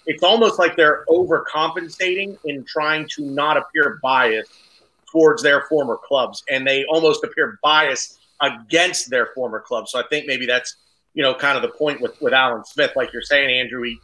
it's 0.06 0.22
almost 0.22 0.58
like 0.58 0.76
they're 0.76 1.04
overcompensating 1.08 2.36
in 2.44 2.64
trying 2.64 3.08
to 3.16 3.24
not 3.24 3.56
appear 3.56 3.98
biased 4.02 4.50
towards 5.10 5.42
their 5.42 5.62
former 5.62 5.96
clubs, 5.96 6.42
and 6.50 6.66
they 6.66 6.84
almost 6.86 7.24
appear 7.24 7.58
biased 7.62 8.18
against 8.40 9.10
their 9.10 9.28
former 9.34 9.60
clubs. 9.60 9.92
So 9.92 10.00
I 10.00 10.04
think 10.10 10.26
maybe 10.26 10.46
that's 10.46 10.76
you 11.14 11.22
know 11.22 11.34
kind 11.34 11.56
of 11.56 11.62
the 11.62 11.76
point 11.76 12.00
with 12.00 12.20
with 12.20 12.32
Alan 12.32 12.64
Smith, 12.64 12.92
like 12.96 13.12
you're 13.12 13.22
saying, 13.22 13.50
Andrew. 13.50 13.82
He 13.82 13.98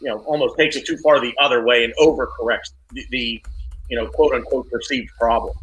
you 0.00 0.08
know 0.08 0.18
almost 0.20 0.56
takes 0.56 0.76
it 0.76 0.86
too 0.86 0.96
far 0.98 1.20
the 1.20 1.34
other 1.40 1.64
way 1.64 1.84
and 1.84 1.94
overcorrects 1.96 2.72
the, 2.92 3.04
the 3.10 3.42
you 3.90 3.96
know 3.96 4.06
quote 4.06 4.34
unquote 4.34 4.70
perceived 4.70 5.10
problem. 5.18 5.54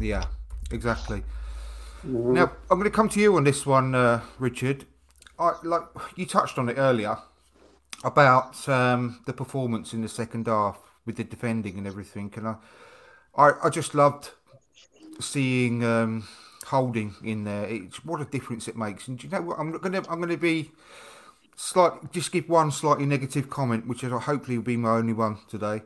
Yeah, 0.00 0.24
exactly. 0.70 1.22
Now 2.04 2.52
I'm 2.70 2.78
going 2.78 2.84
to 2.90 2.94
come 2.94 3.08
to 3.10 3.20
you 3.20 3.36
on 3.36 3.44
this 3.44 3.66
one, 3.66 3.94
uh, 3.94 4.20
Richard. 4.38 4.86
I, 5.38 5.54
like 5.62 5.82
you 6.16 6.26
touched 6.26 6.58
on 6.58 6.68
it 6.68 6.74
earlier 6.78 7.18
about 8.04 8.68
um, 8.68 9.20
the 9.26 9.32
performance 9.32 9.92
in 9.92 10.02
the 10.02 10.08
second 10.08 10.46
half 10.46 10.78
with 11.04 11.16
the 11.16 11.24
defending 11.24 11.78
and 11.78 11.86
everything, 11.86 12.32
and 12.36 12.48
I, 12.48 12.56
I, 13.36 13.52
I 13.64 13.70
just 13.70 13.94
loved 13.94 14.30
seeing 15.20 15.84
um, 15.84 16.28
Holding 16.68 17.14
in 17.24 17.44
there. 17.44 17.64
It's 17.64 18.04
what 18.04 18.20
a 18.20 18.26
difference 18.26 18.68
it 18.68 18.76
makes. 18.76 19.08
And 19.08 19.18
do 19.18 19.26
you 19.26 19.30
know 19.30 19.40
what? 19.40 19.58
I'm 19.58 19.72
to 19.72 20.04
I'm 20.10 20.20
to 20.20 20.36
be 20.36 20.70
slight 21.56 22.12
just 22.12 22.30
give 22.30 22.46
one 22.46 22.70
slightly 22.70 23.06
negative 23.06 23.48
comment, 23.48 23.86
which 23.86 24.04
is 24.04 24.12
hopefully 24.12 24.58
will 24.58 24.64
be 24.64 24.76
my 24.76 24.90
only 24.90 25.14
one 25.14 25.38
today. 25.48 25.80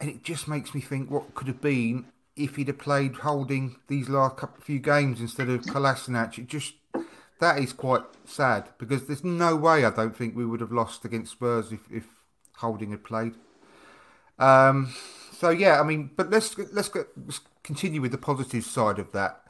And 0.00 0.08
it 0.08 0.22
just 0.22 0.46
makes 0.46 0.76
me 0.76 0.80
think 0.80 1.10
what 1.10 1.34
could 1.34 1.48
have 1.48 1.60
been 1.60 2.06
if 2.36 2.54
he'd 2.54 2.68
have 2.68 2.78
played 2.78 3.16
holding 3.16 3.76
these 3.88 4.08
last 4.08 4.36
couple 4.36 4.62
few 4.62 4.78
games 4.78 5.20
instead 5.20 5.48
of 5.48 5.62
Kolasinac. 5.62 6.38
It 6.38 6.46
just 6.46 6.74
that 7.40 7.58
is 7.58 7.72
quite 7.72 8.02
sad 8.24 8.68
because 8.78 9.06
there's 9.06 9.24
no 9.24 9.56
way 9.56 9.84
I 9.84 9.90
don't 9.90 10.16
think 10.16 10.34
we 10.34 10.46
would 10.46 10.60
have 10.60 10.72
lost 10.72 11.04
against 11.04 11.32
Spurs 11.32 11.72
if, 11.72 11.80
if 11.90 12.04
Holding 12.58 12.90
had 12.90 13.04
played. 13.04 13.34
Um, 14.38 14.94
so 15.32 15.50
yeah, 15.50 15.80
I 15.80 15.84
mean, 15.84 16.10
but 16.16 16.30
let's 16.30 16.56
let's, 16.72 16.88
go, 16.88 17.04
let's 17.24 17.40
continue 17.62 18.00
with 18.00 18.12
the 18.12 18.18
positive 18.18 18.64
side 18.64 18.98
of 18.98 19.12
that. 19.12 19.42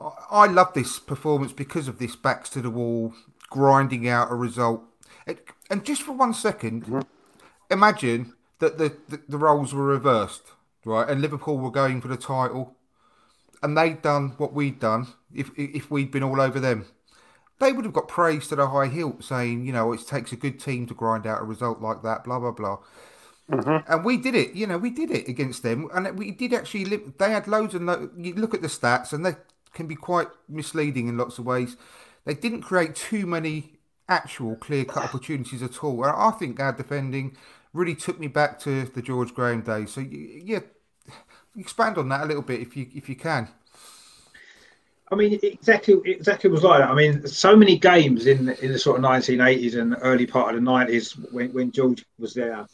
I, 0.00 0.10
I 0.30 0.46
love 0.46 0.74
this 0.74 0.98
performance 0.98 1.52
because 1.52 1.88
of 1.88 1.98
this 1.98 2.16
backs 2.16 2.48
to 2.50 2.60
the 2.60 2.70
wall, 2.70 3.14
grinding 3.50 4.08
out 4.08 4.32
a 4.32 4.34
result. 4.34 4.82
It, 5.26 5.46
and 5.70 5.84
just 5.84 6.02
for 6.02 6.12
one 6.12 6.34
second, 6.34 7.04
imagine 7.70 8.34
that 8.58 8.78
the, 8.78 8.96
the, 9.08 9.20
the 9.28 9.38
roles 9.38 9.72
were 9.72 9.84
reversed, 9.84 10.42
right? 10.84 11.08
And 11.08 11.20
Liverpool 11.20 11.58
were 11.58 11.70
going 11.70 12.00
for 12.00 12.08
the 12.08 12.16
title, 12.16 12.76
and 13.62 13.76
they'd 13.76 14.02
done 14.02 14.34
what 14.38 14.52
we'd 14.52 14.80
done 14.80 15.08
if 15.32 15.50
if 15.56 15.90
we'd 15.90 16.10
been 16.10 16.22
all 16.22 16.40
over 16.40 16.60
them. 16.60 16.86
They 17.64 17.72
would 17.72 17.86
have 17.86 17.94
got 17.94 18.08
praised 18.08 18.50
to 18.50 18.56
the 18.56 18.68
high 18.68 18.88
hilt, 18.88 19.24
saying, 19.24 19.64
you 19.64 19.72
know, 19.72 19.92
it 19.92 20.06
takes 20.06 20.32
a 20.32 20.36
good 20.36 20.60
team 20.60 20.86
to 20.86 20.94
grind 20.94 21.26
out 21.26 21.40
a 21.40 21.44
result 21.44 21.80
like 21.80 22.02
that, 22.02 22.24
blah 22.24 22.38
blah 22.38 22.50
blah. 22.50 22.78
Mm-hmm. 23.50 23.90
And 23.90 24.04
we 24.04 24.18
did 24.18 24.34
it, 24.34 24.52
you 24.52 24.66
know, 24.66 24.76
we 24.76 24.90
did 24.90 25.10
it 25.10 25.28
against 25.28 25.62
them, 25.62 25.88
and 25.94 26.18
we 26.18 26.30
did 26.30 26.52
actually. 26.52 26.84
Live, 26.84 27.14
they 27.18 27.30
had 27.30 27.48
loads 27.48 27.74
of. 27.74 27.80
No, 27.80 28.10
you 28.16 28.34
look 28.34 28.52
at 28.52 28.60
the 28.60 28.68
stats, 28.68 29.14
and 29.14 29.24
they 29.24 29.36
can 29.72 29.86
be 29.86 29.96
quite 29.96 30.28
misleading 30.46 31.08
in 31.08 31.16
lots 31.16 31.38
of 31.38 31.46
ways. 31.46 31.76
They 32.26 32.34
didn't 32.34 32.62
create 32.62 32.94
too 32.94 33.26
many 33.26 33.78
actual 34.08 34.56
clear 34.56 34.84
cut 34.84 35.04
opportunities 35.08 35.62
at 35.62 35.82
all. 35.82 36.04
And 36.04 36.14
I 36.14 36.30
think 36.32 36.60
our 36.60 36.72
defending 36.72 37.36
really 37.72 37.94
took 37.94 38.20
me 38.20 38.28
back 38.28 38.58
to 38.60 38.84
the 38.84 39.00
George 39.02 39.34
Graham 39.34 39.62
days. 39.62 39.92
So 39.92 40.00
yeah, 40.00 40.60
expand 41.56 41.98
on 41.98 42.08
that 42.10 42.22
a 42.22 42.26
little 42.26 42.42
bit 42.42 42.60
if 42.60 42.76
you 42.76 42.88
if 42.94 43.08
you 43.08 43.16
can. 43.16 43.48
I 45.10 45.16
mean, 45.16 45.38
exactly, 45.42 46.00
exactly 46.06 46.50
was 46.50 46.62
like 46.62 46.80
that. 46.80 46.88
I 46.88 46.94
mean, 46.94 47.26
so 47.26 47.54
many 47.54 47.78
games 47.78 48.26
in 48.26 48.48
in 48.48 48.72
the 48.72 48.78
sort 48.78 48.98
of 48.98 49.04
1980s 49.04 49.78
and 49.78 49.96
early 50.00 50.26
part 50.26 50.54
of 50.54 50.64
the 50.64 50.70
90s 50.70 51.12
when, 51.30 51.52
when 51.52 51.70
George 51.70 52.04
was 52.18 52.32
there 52.32 52.66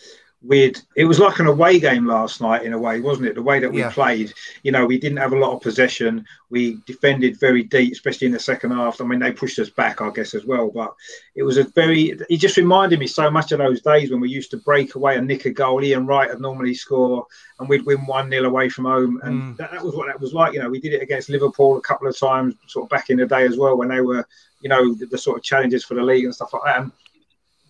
weird. 0.43 0.81
It 0.97 1.05
was 1.05 1.19
like 1.19 1.39
an 1.39 1.47
away 1.47 1.79
game 1.79 2.07
last 2.07 2.41
night 2.41 2.63
in 2.63 2.73
a 2.73 2.79
way, 2.79 3.01
wasn't 3.01 3.29
it? 3.29 3.35
The 3.35 3.43
way 3.43 3.61
that 3.61 3.71
we 3.71 3.81
Yeah. 3.81 3.91
played, 3.91 4.33
you 4.63 4.73
know, 4.73 4.87
we 4.87 4.99
didn't 4.99 5.19
have 5.19 5.35
a 5.35 5.39
lot 5.39 5.53
of 5.53 5.61
possession. 5.61 6.25
We 6.49 6.79
defended 6.87 7.39
very 7.39 7.63
deep, 7.63 7.93
especially 7.93 8.27
in 8.27 8.33
the 8.33 8.39
second 8.39 8.71
half. 8.71 9.01
I 9.01 9.05
mean, 9.05 9.19
they 9.19 9.33
pushed 9.33 9.59
us 9.59 9.69
back, 9.69 10.01
I 10.01 10.11
guess, 10.11 10.35
as 10.35 10.47
well. 10.47 10.71
But 10.71 10.95
it 11.35 11.43
was 11.43 11.59
a 11.59 11.65
very. 11.65 12.19
It 12.31 12.39
just 12.39 12.57
reminded 12.57 12.99
me 12.99 13.07
so 13.07 13.31
much 13.31 13.53
of 13.53 13.59
those 13.59 13.83
days 13.83 14.11
when 14.11 14.21
we 14.21 14.31
used 14.31 14.51
to 14.53 14.57
break 14.57 14.95
away 14.95 15.17
and 15.17 15.27
nick 15.27 15.45
a 15.45 15.51
goal. 15.51 15.85
Ian 15.85 16.07
Wright 16.07 16.31
would 16.31 16.41
normally 16.41 16.75
score, 16.75 17.27
and 17.59 17.69
we'd 17.69 17.85
win 17.85 18.07
one 18.07 18.31
0 18.31 18.45
away 18.49 18.71
from 18.71 18.87
home, 18.87 19.21
and 19.25 19.43
Mm. 19.43 19.57
that, 19.59 19.71
that 19.73 19.85
was 19.85 19.95
what 19.95 20.07
that 20.07 20.21
was 20.21 20.33
like. 20.33 20.55
You 20.55 20.61
know, 20.61 20.71
we 20.71 20.81
did 20.81 20.95
it 20.95 21.03
against 21.03 21.29
Liverpool 21.29 21.77
a 21.77 21.83
couple 21.83 22.09
of 22.09 22.19
times, 22.19 22.55
sort 22.67 22.85
of 22.85 22.89
back 22.89 23.11
in 23.11 23.19
the 23.19 23.27
day 23.27 23.45
as 23.45 23.59
well, 23.59 23.77
when 23.77 23.89
they 23.89 24.01
were, 24.01 24.27
you 24.63 24.69
know, 24.71 24.95
the, 24.95 25.05
the 25.07 25.19
sort 25.19 25.37
of 25.37 25.45
challenges 25.45 25.85
for 25.85 25.95
the 25.95 26.03
league 26.03 26.25
and 26.25 26.35
stuff 26.35 26.55
like 26.55 26.63
that. 26.65 26.81
And 26.81 26.93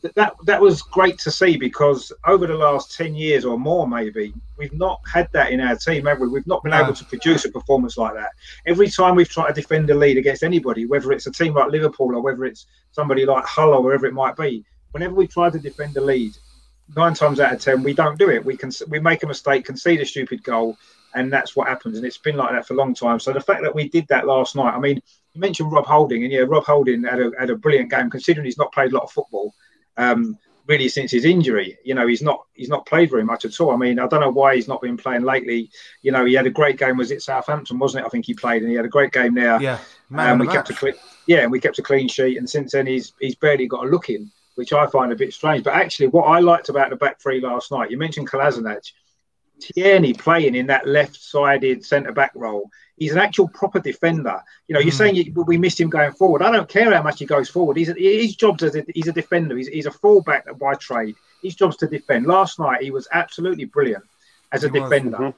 that- 0.03 0.35
that 0.45 0.61
was 0.61 0.83
great 0.83 1.19
to 1.21 1.31
see 1.31 1.57
because 1.57 2.13
over 2.27 2.47
the 2.47 2.55
last 2.55 2.97
10 2.97 3.15
years 3.15 3.45
or 3.45 3.59
more 3.59 3.87
maybe 3.87 4.33
we've 4.57 4.73
not 4.73 5.01
had 5.13 5.29
that 5.33 5.51
in 5.51 5.61
our 5.61 5.77
team 5.77 6.07
have 6.07 6.21
we? 6.21 6.29
We've 6.29 6.47
not 6.47 6.63
been 6.63 6.71
No. 6.71 6.83
able 6.83 6.95
to 6.95 7.05
produce 7.05 7.45
a 7.45 7.51
performance 7.51 7.97
like 7.99 8.15
that. 8.15 8.31
Every 8.67 8.89
time 8.89 9.15
we've 9.15 9.29
tried 9.29 9.49
to 9.49 9.61
defend 9.61 9.91
a 9.91 9.95
lead 9.95 10.17
against 10.17 10.43
anybody 10.43 10.87
whether 10.87 11.13
it's 11.13 11.27
a 11.27 11.33
team 11.33 11.55
like 11.55 11.71
liverpool 11.71 12.15
or 12.17 12.23
whether 12.23 12.45
it's 12.45 12.67
somebody 12.93 13.25
like 13.27 13.45
hull 13.45 13.71
or 13.75 13.83
wherever 13.83 14.07
it 14.07 14.15
might 14.15 14.37
be 14.37 14.65
whenever 14.93 15.15
we 15.15 15.27
try 15.27 15.51
to 15.51 15.59
defend 15.59 15.97
a 15.97 16.01
lead 16.01 16.33
nine 16.97 17.15
times 17.15 17.39
out 17.39 17.53
of 17.55 17.61
ten 17.61 17.83
we 17.83 17.95
don't 17.95 18.19
do 18.19 18.31
it. 18.31 18.45
We 18.45 18.57
can 18.57 18.71
we 18.89 18.99
make 19.01 19.23
a 19.23 19.27
mistake 19.27 19.65
concede 19.65 20.01
a 20.01 20.07
stupid 20.07 20.43
goal 20.43 20.77
and 21.15 21.33
that's 21.33 21.57
what 21.57 21.69
happens. 21.69 21.97
And 21.97 22.07
it's 22.07 22.19
been 22.19 22.37
like 22.37 22.53
that 22.53 22.67
for 22.67 22.75
a 22.75 22.77
long 22.77 22.95
time. 22.95 23.19
So 23.21 23.33
the 23.33 23.41
fact 23.41 23.63
that 23.63 23.75
we 23.75 23.89
did 23.89 24.07
that 24.09 24.27
last 24.27 24.55
night 24.57 24.75
i 24.75 24.79
mean 24.79 25.01
you 25.35 25.41
mentioned 25.41 25.71
rob 25.73 25.87
holding 25.87 26.25
and 26.25 26.33
yeah 26.33 26.41
rob 26.41 26.65
holding 26.65 27.05
had 27.05 27.21
a, 27.21 27.31
had 27.39 27.51
a 27.51 27.57
brilliant 27.57 27.91
game 27.91 28.11
considering 28.11 28.45
he's 28.45 28.59
not 28.59 28.73
played 28.73 28.91
a 28.93 28.95
lot 28.95 29.05
of 29.05 29.11
football 29.13 29.55
um, 30.01 30.39
really 30.67 30.89
since 30.89 31.11
his 31.11 31.25
injury. 31.25 31.79
You 31.85 31.95
know, 31.95 32.07
he's 32.07 32.23
not 32.23 32.47
he's 32.55 32.69
not 32.69 32.87
played 32.87 33.11
very 33.11 33.25
much 33.25 33.45
at 33.45 33.61
all. 33.61 33.73
I 33.73 33.77
mean, 33.77 33.99
I 33.99 34.07
don't 34.07 34.21
know 34.21 34.31
why 34.31 34.57
he's 34.57 34.69
not 34.69 34.81
been 34.81 34.97
playing 34.97 35.23
lately. 35.23 35.71
You 36.03 36.13
know, 36.13 36.25
he 36.25 36.35
had 36.35 36.47
a 36.47 36.51
great 36.51 36.79
game. 36.79 36.97
Was 36.97 37.11
it 37.11 37.23
Southampton? 37.23 37.79
Wasn't 37.79 38.03
it? 38.03 38.07
I 38.07 38.09
think 38.09 38.27
he 38.27 38.35
played, 38.35 38.63
and 38.63 38.71
he 38.71 38.77
had 38.77 38.85
a 38.85 38.89
great 38.97 39.13
game 39.13 39.35
there. 39.35 39.61
Yeah, 39.61 39.79
man 40.09 40.33
and 40.33 40.41
of 40.41 40.47
we 40.47 40.53
kept 40.53 40.71
a 40.71 40.75
clean, 40.75 40.95
yeah, 41.27 41.41
and 41.41 41.53
we 41.53 41.61
kept 41.61 41.79
a 41.79 41.83
clean 41.83 42.09
sheet. 42.09 42.39
And 42.39 42.49
since 42.49 42.73
then, 42.73 42.87
he's 42.87 43.13
he's 43.21 43.35
barely 43.35 43.67
got 43.67 43.85
a 43.85 43.89
look 43.89 44.09
in, 44.09 44.31
which 44.55 44.73
I 44.73 44.87
find 44.87 45.13
a 45.13 45.17
bit 45.17 45.35
strange. 45.35 45.65
But 45.65 45.75
actually, 45.75 46.09
what 46.09 46.25
I 46.25 46.41
liked 46.41 46.69
about 46.69 46.91
the 46.91 46.97
back 46.97 47.21
three 47.21 47.41
last 47.41 47.71
night, 47.71 47.91
you 47.91 47.99
mentioned 47.99 48.31
Kolasinac, 48.31 48.93
Tierney 49.61 50.13
playing 50.15 50.55
in 50.55 50.67
that 50.67 50.87
left-sided 50.87 51.85
centre 51.85 52.13
back 52.13 52.33
role. 52.35 52.71
He's 52.97 53.13
an 53.13 53.19
actual 53.19 53.49
proper 53.49 53.81
defender. 53.81 54.41
You 54.69 54.75
know, 54.75 54.81
you're 54.81 54.93
Mm. 54.93 54.97
saying 54.97 55.35
we 55.47 55.57
missed 55.59 55.81
him 55.81 55.89
going 55.89 56.13
forward. 56.13 56.43
I 56.43 56.51
don't 56.51 56.69
care 56.69 56.93
how 56.93 57.03
much 57.03 57.19
he 57.19 57.27
goes 57.27 57.49
forward. 57.49 57.77
He's 57.77 57.89
a, 57.89 57.95
his 57.95 58.37
job's 58.37 58.63
as 58.63 58.77
a, 58.77 58.85
he's 58.95 59.09
a 59.09 59.13
defender. 59.13 59.57
He's, 59.57 59.69
he's 59.69 59.87
a 59.87 59.91
fullback 59.91 60.47
by 60.59 60.75
trade. 60.75 61.17
His 61.43 61.55
job's 61.55 61.77
to 61.79 61.87
defend. 61.87 62.27
Last 62.27 62.59
night 62.59 62.83
he 62.83 62.91
was 62.91 63.09
absolutely 63.13 63.65
brilliant 63.65 64.05
as 64.53 64.65
a 64.65 64.69
He 64.69 64.79
was, 64.81 64.91
defender. 64.91 65.17
mhm. 65.19 65.35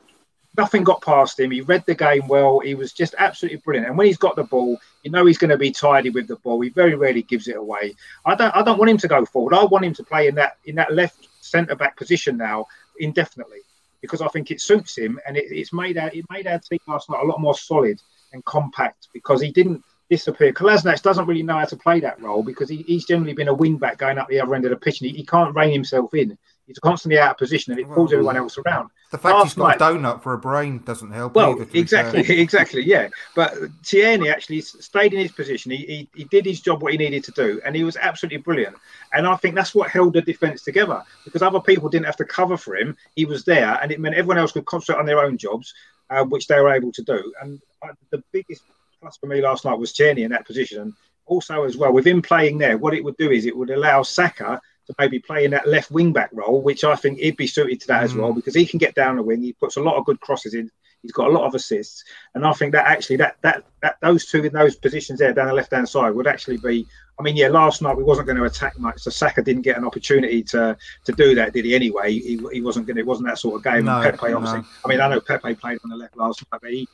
Nothing 0.57 0.85
got 0.85 1.01
past 1.03 1.41
him. 1.41 1.51
He 1.51 1.63
read 1.63 1.85
the 1.87 1.95
game 1.95 2.29
well. 2.29 2.59
He 2.59 2.75
was 2.75 2.93
just 2.93 3.15
absolutely 3.19 3.59
brilliant. 3.65 3.89
And 3.89 3.97
when 3.97 4.07
he's 4.07 4.19
got 4.19 4.37
the 4.37 4.45
ball, 4.45 4.79
you 5.03 5.11
know 5.11 5.25
he's 5.25 5.39
going 5.39 5.51
to 5.51 5.57
be 5.57 5.71
tidy 5.71 6.11
with 6.11 6.29
the 6.29 6.37
ball. 6.37 6.61
He 6.61 6.69
very 6.69 6.95
rarely 6.95 7.23
gives 7.23 7.49
it 7.49 7.57
away. 7.57 7.95
I 8.27 8.35
don't. 8.35 8.55
I 8.55 8.63
don't 8.63 8.79
want 8.79 8.91
him 8.91 8.99
to 8.99 9.09
go 9.09 9.25
forward. 9.25 9.55
I 9.55 9.65
want 9.65 9.85
him 9.87 9.95
to 9.95 10.03
play 10.05 10.29
in 10.29 10.35
that 10.35 10.59
in 10.67 10.75
that 10.75 10.93
left 10.93 11.27
centre 11.41 11.75
back 11.75 11.97
position 11.97 12.37
now 12.37 12.67
indefinitely 12.99 13.61
because 14.03 14.21
I 14.21 14.29
think 14.29 14.51
it 14.51 14.61
suits 14.61 14.99
him 14.99 15.19
and 15.27 15.37
it, 15.37 15.47
it's 15.49 15.73
made 15.73 15.97
our 15.97 16.11
it 16.13 16.25
made 16.31 16.47
our 16.47 16.59
team 16.59 16.81
last 16.87 17.09
night 17.09 17.23
a 17.23 17.27
lot 17.27 17.41
more 17.41 17.55
solid 17.55 18.03
and 18.33 18.45
compact 18.45 19.09
because 19.15 19.41
he 19.41 19.51
didn't 19.51 19.83
disappear. 20.11 20.53
Kolasinac 20.53 21.01
doesn't 21.01 21.27
really 21.27 21.43
know 21.43 21.59
how 21.59 21.65
to 21.65 21.77
play 21.77 22.01
that 22.01 22.21
role 22.21 22.43
because 22.43 22.69
he, 22.69 22.83
he's 22.83 23.07
generally 23.07 23.33
been 23.33 23.49
a 23.49 23.55
wing 23.55 23.79
back 23.79 23.97
going 23.97 24.19
up 24.19 24.29
the 24.29 24.41
other 24.41 24.55
end 24.55 24.65
of 24.65 24.71
the 24.71 24.77
pitch 24.77 25.01
and 25.01 25.11
he, 25.11 25.17
he 25.17 25.25
can't 25.25 25.55
rein 25.55 25.73
himself 25.73 26.13
in. 26.13 26.37
He's 26.67 26.79
constantly 26.79 27.19
out 27.19 27.33
of 27.33 27.39
position 27.39 27.73
and 27.73 27.81
it 27.81 27.87
pulls 27.87 28.11
Well, 28.11 28.21
everyone 28.21 28.37
else 28.37 28.57
around. 28.57 28.91
The 29.11 29.19
fact 29.19 29.35
last 29.35 29.45
he's 29.45 29.55
got 29.55 29.81
night- 29.81 29.91
a 29.91 29.95
donut 29.99 30.23
for 30.23 30.33
a 30.33 30.39
brain 30.39 30.79
doesn't 30.85 31.11
help. 31.11 31.35
Well, 31.35 31.61
either, 31.61 31.67
exactly, 31.75 32.23
fair. 32.23 32.37
exactly, 32.39 32.83
yeah. 32.85 33.09
But 33.35 33.55
Tierney 33.83 34.31
actually 34.31 34.61
stayed 34.61 35.13
in 35.13 35.21
his 35.21 35.33
position. 35.33 35.73
He, 35.73 35.77
he 35.79 36.09
he 36.15 36.25
did 36.25 36.47
his 36.47 36.61
job, 36.61 36.83
what 36.83 36.93
he 36.93 36.99
needed 36.99 37.25
to 37.25 37.33
do, 37.33 37.61
and 37.65 37.75
he 37.75 37.85
was 37.85 37.97
absolutely 37.97 38.39
brilliant. 38.39 38.77
And 39.13 39.27
I 39.27 39.37
think 39.37 39.55
that's 39.55 39.75
what 39.75 39.91
held 39.91 40.15
the 40.15 40.23
defence 40.23 40.63
together 40.63 41.03
because 41.25 41.43
other 41.43 41.61
people 41.61 41.89
didn't 41.89 42.07
have 42.07 42.17
to 42.17 42.25
cover 42.25 42.57
for 42.57 42.77
him. 42.77 42.97
He 43.17 43.25
was 43.25 43.45
there, 43.45 43.79
and 43.83 43.91
it 43.91 44.01
meant 44.01 44.15
everyone 44.15 44.39
else 44.39 44.53
could 44.53 44.65
concentrate 44.65 45.01
on 45.01 45.07
their 45.07 45.19
own 45.21 45.37
jobs, 45.37 45.75
uh, 46.11 46.25
which 46.25 46.47
they 46.47 46.61
were 46.61 46.73
able 46.73 46.93
to 46.93 47.03
do. 47.03 47.33
And 47.43 47.61
uh, 47.83 47.89
the 48.11 48.23
biggest 48.33 48.63
plus 49.01 49.17
for 49.17 49.27
me 49.27 49.43
last 49.43 49.65
night 49.65 49.79
was 49.79 49.93
Tierney 49.93 50.23
in 50.23 50.31
that 50.31 50.47
position. 50.47 50.81
And 50.81 50.93
also, 51.27 51.65
as 51.65 51.77
well, 51.77 51.93
with 51.93 52.07
him 52.07 52.23
playing 52.23 52.59
there, 52.59 52.79
what 52.79 52.95
it 52.95 53.03
would 53.05 53.17
do 53.17 53.31
is 53.31 53.47
it 53.47 53.57
would 53.57 53.71
allow 53.71 54.03
Saka 54.03 54.61
to 54.87 54.95
maybe 54.99 55.19
play 55.19 55.45
in 55.45 55.51
that 55.53 55.67
left 55.69 55.91
wing 55.91 56.13
back 56.13 56.31
role, 56.33 56.61
which 56.63 56.83
I 56.85 56.97
think 56.97 57.19
he'd 57.19 57.37
be 57.37 57.47
suited 57.47 57.81
to 57.83 57.87
that 57.89 58.03
as 58.03 58.15
Mm. 58.15 58.21
well 58.21 58.33
because 58.33 58.55
he 58.55 58.67
can 58.67 58.79
get 58.79 58.95
down 58.95 59.17
the 59.17 59.23
wing. 59.23 59.43
He 59.43 59.53
puts 59.53 59.77
a 59.77 59.81
lot 59.83 59.97
of 59.97 60.05
good 60.05 60.21
crosses 60.21 60.55
in. 60.55 60.71
He's 61.03 61.13
got 61.13 61.27
a 61.29 61.33
lot 61.33 61.47
of 61.47 61.55
assists, 61.57 62.05
and 62.35 62.47
I 62.47 62.53
think 62.53 62.73
that 62.73 62.87
actually 62.87 63.17
that 63.17 63.37
that 63.43 63.65
that 63.83 63.97
those 64.01 64.25
two 64.27 64.45
in 64.45 64.53
those 64.53 64.77
positions 64.77 65.19
there 65.19 65.33
down 65.33 65.49
the 65.49 65.53
left 65.53 65.73
hand 65.73 65.89
side 65.89 66.11
would 66.15 66.29
actually 66.29 66.59
be. 66.59 66.87
I 67.19 67.23
mean, 67.25 67.37
yeah, 67.37 67.49
last 67.49 67.83
night 67.83 67.97
we 67.97 68.05
wasn't 68.05 68.27
going 68.29 68.39
to 68.39 68.45
attack 68.45 68.79
much, 68.79 69.01
so 69.01 69.11
Saka 69.11 69.43
didn't 69.43 69.63
get 69.63 69.77
an 69.77 69.85
opportunity 69.85 70.45
to 70.45 70.77
to 71.05 71.13
do 71.13 71.35
that, 71.35 71.53
did 71.55 71.65
he? 71.65 71.75
Anyway, 71.75 72.13
he, 72.13 72.41
he 72.53 72.61
wasn't 72.61 72.87
going. 72.87 72.99
It 72.99 73.07
wasn't 73.07 73.27
that 73.29 73.39
sort 73.39 73.57
of 73.57 73.65
game. 73.65 73.85
No, 73.85 74.01
and 74.01 74.17
Pepe, 74.17 74.33
obviously. 74.33 74.61
no. 74.61 74.67
I 74.85 74.89
mean, 74.89 75.01
I 75.01 75.09
know 75.09 75.21
Pepe 75.21 75.55
played 75.57 75.79
on 75.83 75.91
the 75.91 75.97
left 75.97 76.17
last 76.17 76.45
night, 76.53 76.61
but 76.63 76.71
he 76.71 76.87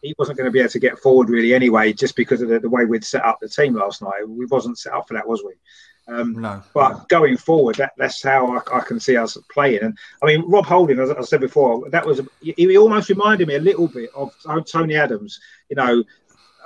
he 0.00 0.14
wasn't 0.16 0.38
going 0.38 0.44
to 0.44 0.52
be 0.52 0.60
able 0.60 0.68
to 0.70 0.78
get 0.78 0.96
forward 1.00 1.28
really 1.28 1.52
anyway, 1.52 1.92
just 1.92 2.14
because 2.14 2.42
of 2.42 2.48
the, 2.48 2.60
the 2.60 2.70
way 2.70 2.84
we'd 2.84 3.04
set 3.04 3.24
up 3.24 3.38
the 3.40 3.48
team 3.48 3.74
last 3.74 4.00
night. 4.00 4.28
We 4.28 4.46
wasn't 4.46 4.78
set 4.78 4.92
up 4.92 5.08
for 5.08 5.14
that, 5.14 5.26
was 5.26 5.42
we? 5.44 5.54
Um, 6.08 6.40
No, 6.40 6.62
but 6.72 7.08
going 7.08 7.36
forward, 7.36 7.76
that, 7.76 7.92
that's 7.96 8.22
how 8.22 8.56
I, 8.56 8.78
I 8.78 8.80
can 8.80 9.00
see 9.00 9.16
us 9.16 9.36
playing. 9.50 9.82
And 9.82 9.98
I 10.22 10.26
mean, 10.26 10.44
Rob 10.48 10.66
Holding, 10.66 11.00
as 11.00 11.10
I 11.10 11.20
said 11.22 11.40
before, 11.40 11.88
that 11.90 12.06
was 12.06 12.20
he, 12.40 12.76
almost 12.76 13.08
reminded 13.08 13.48
me 13.48 13.56
a 13.56 13.60
little 13.60 13.88
bit 13.88 14.10
of 14.14 14.32
Tony 14.66 14.96
Adams. 14.96 15.40
You 15.68 15.76
know, 15.76 16.04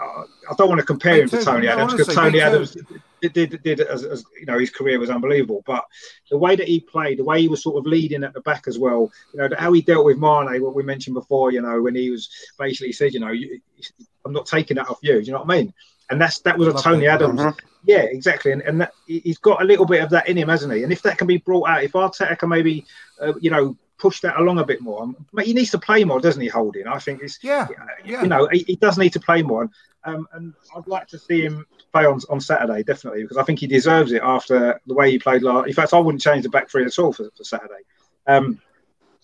I 0.01 0.55
don't 0.57 0.69
want 0.69 0.81
to 0.81 0.87
compare 0.87 1.15
Me 1.15 1.21
him 1.23 1.29
to. 1.31 1.45
Tony 1.45 1.67
No, 1.67 1.73
Adams 1.73 1.95
because 1.95 2.15
Tony. 2.15 2.41
Adams 2.41 2.77
did, 3.21 3.33
did, 3.33 3.63
did 3.63 3.81
as, 3.81 4.05
as 4.05 4.25
you 4.39 4.47
know 4.47 4.59
his 4.59 4.71
career 4.71 4.99
was 4.99 5.11
unbelievable. 5.11 5.63
But 5.67 5.85
the 6.31 6.39
way 6.39 6.57
that 6.57 6.69
he 6.69 6.81
played, 6.81 7.19
the 7.19 7.25
way 7.25 7.43
he 7.43 7.49
was 7.49 7.63
sort 7.63 7.77
of 7.77 7.87
leading 7.87 8.25
at 8.25 8.33
the 8.33 8.41
back 8.41 8.65
as 8.67 8.79
well, 8.79 9.13
you 9.33 9.41
know, 9.41 9.49
how 9.59 9.73
he 9.73 9.83
dealt 9.83 10.07
with 10.07 10.19
Mane, 10.19 10.63
what 10.63 10.75
we 10.75 10.83
mentioned 10.83 11.15
before, 11.15 11.53
you 11.53 11.61
know, 11.61 11.83
when 11.83 11.95
he 11.95 12.11
was 12.11 12.31
basically 12.59 12.93
said, 12.93 13.13
you 13.13 13.21
know, 13.21 13.31
you, 13.31 13.61
I'm 14.25 14.33
not 14.33 14.47
taking 14.47 14.77
that 14.77 14.89
off 14.89 14.99
you. 15.03 15.21
Do 15.21 15.27
you 15.27 15.33
know 15.33 15.43
what 15.43 15.55
I 15.55 15.59
mean? 15.59 15.75
And 16.11 16.21
that's 16.21 16.41
that 16.41 16.59
was 16.59 16.69
a 16.69 16.73
Loved 16.73 16.85
Tony 16.85 17.05
it. 17.07 17.09
Adams. 17.09 17.41
Mhm. 17.41 17.59
Yeah, 17.85 18.03
exactly, 18.03 18.53
and, 18.53 18.61
and 18.63 18.81
that, 18.83 18.93
he- 19.07 19.21
he's 19.21 19.39
got 19.39 19.63
a 19.63 19.65
little 19.65 19.87
bit 19.87 20.03
of 20.03 20.11
that 20.11 20.29
in 20.29 20.37
him, 20.37 20.49
hasn't 20.49 20.73
he? 20.73 20.83
And 20.83 20.93
if 20.93 21.01
that 21.03 21.17
can 21.17 21.27
be 21.27 21.39
brought 21.39 21.67
out, 21.69 21.83
if 21.83 21.93
Arteta 21.93 22.39
can 22.39 22.49
maybe, 22.51 22.85
uh, 23.21 23.33
you 23.41 23.51
know, 23.51 23.75
push 23.97 24.21
that 24.21 24.39
along 24.39 24.59
a 24.59 24.65
bit 24.65 24.81
more, 24.83 25.03
um, 25.03 25.17
but 25.33 25.47
he 25.47 25.55
needs 25.55 25.71
to 25.71 25.79
play 25.79 26.05
more, 26.05 26.21
doesn't 26.21 26.43
he? 26.43 26.49
Holding, 26.49 26.87
I 26.87 26.99
think 26.99 27.23
it's 27.23 27.39
yeah, 27.43 27.69
yeah. 28.05 28.23
you 28.23 28.29
know 28.29 28.49
he, 28.53 28.65
he 28.67 28.77
does 28.77 28.99
need 28.99 29.13
to 29.15 29.21
play 29.21 29.43
more, 29.43 29.71
um, 30.05 30.27
and 30.33 30.53
I'd 30.77 30.87
like 30.89 31.07
to 31.09 31.19
see 31.19 31.41
him 31.43 31.67
play 31.93 32.05
on 32.05 32.21
on 32.29 32.41
Saturday 32.41 32.83
definitely 32.83 33.23
because 33.23 33.37
I 33.39 33.43
think 33.45 33.59
he 33.59 33.67
deserves 33.67 34.13
it 34.13 34.23
after 34.23 34.81
the 34.87 34.95
way 34.95 35.11
he 35.11 35.19
played 35.19 35.43
last. 35.43 35.67
In 35.69 35.73
fact, 35.75 35.95
I 35.95 35.99
wouldn't 35.99 36.23
change 36.23 36.43
the 36.45 36.51
back 36.51 36.69
three 36.71 36.85
at 36.85 36.99
all 36.99 37.13
for, 37.13 37.31
for 37.37 37.45
Saturday. 37.45 37.83
Um, 38.27 38.61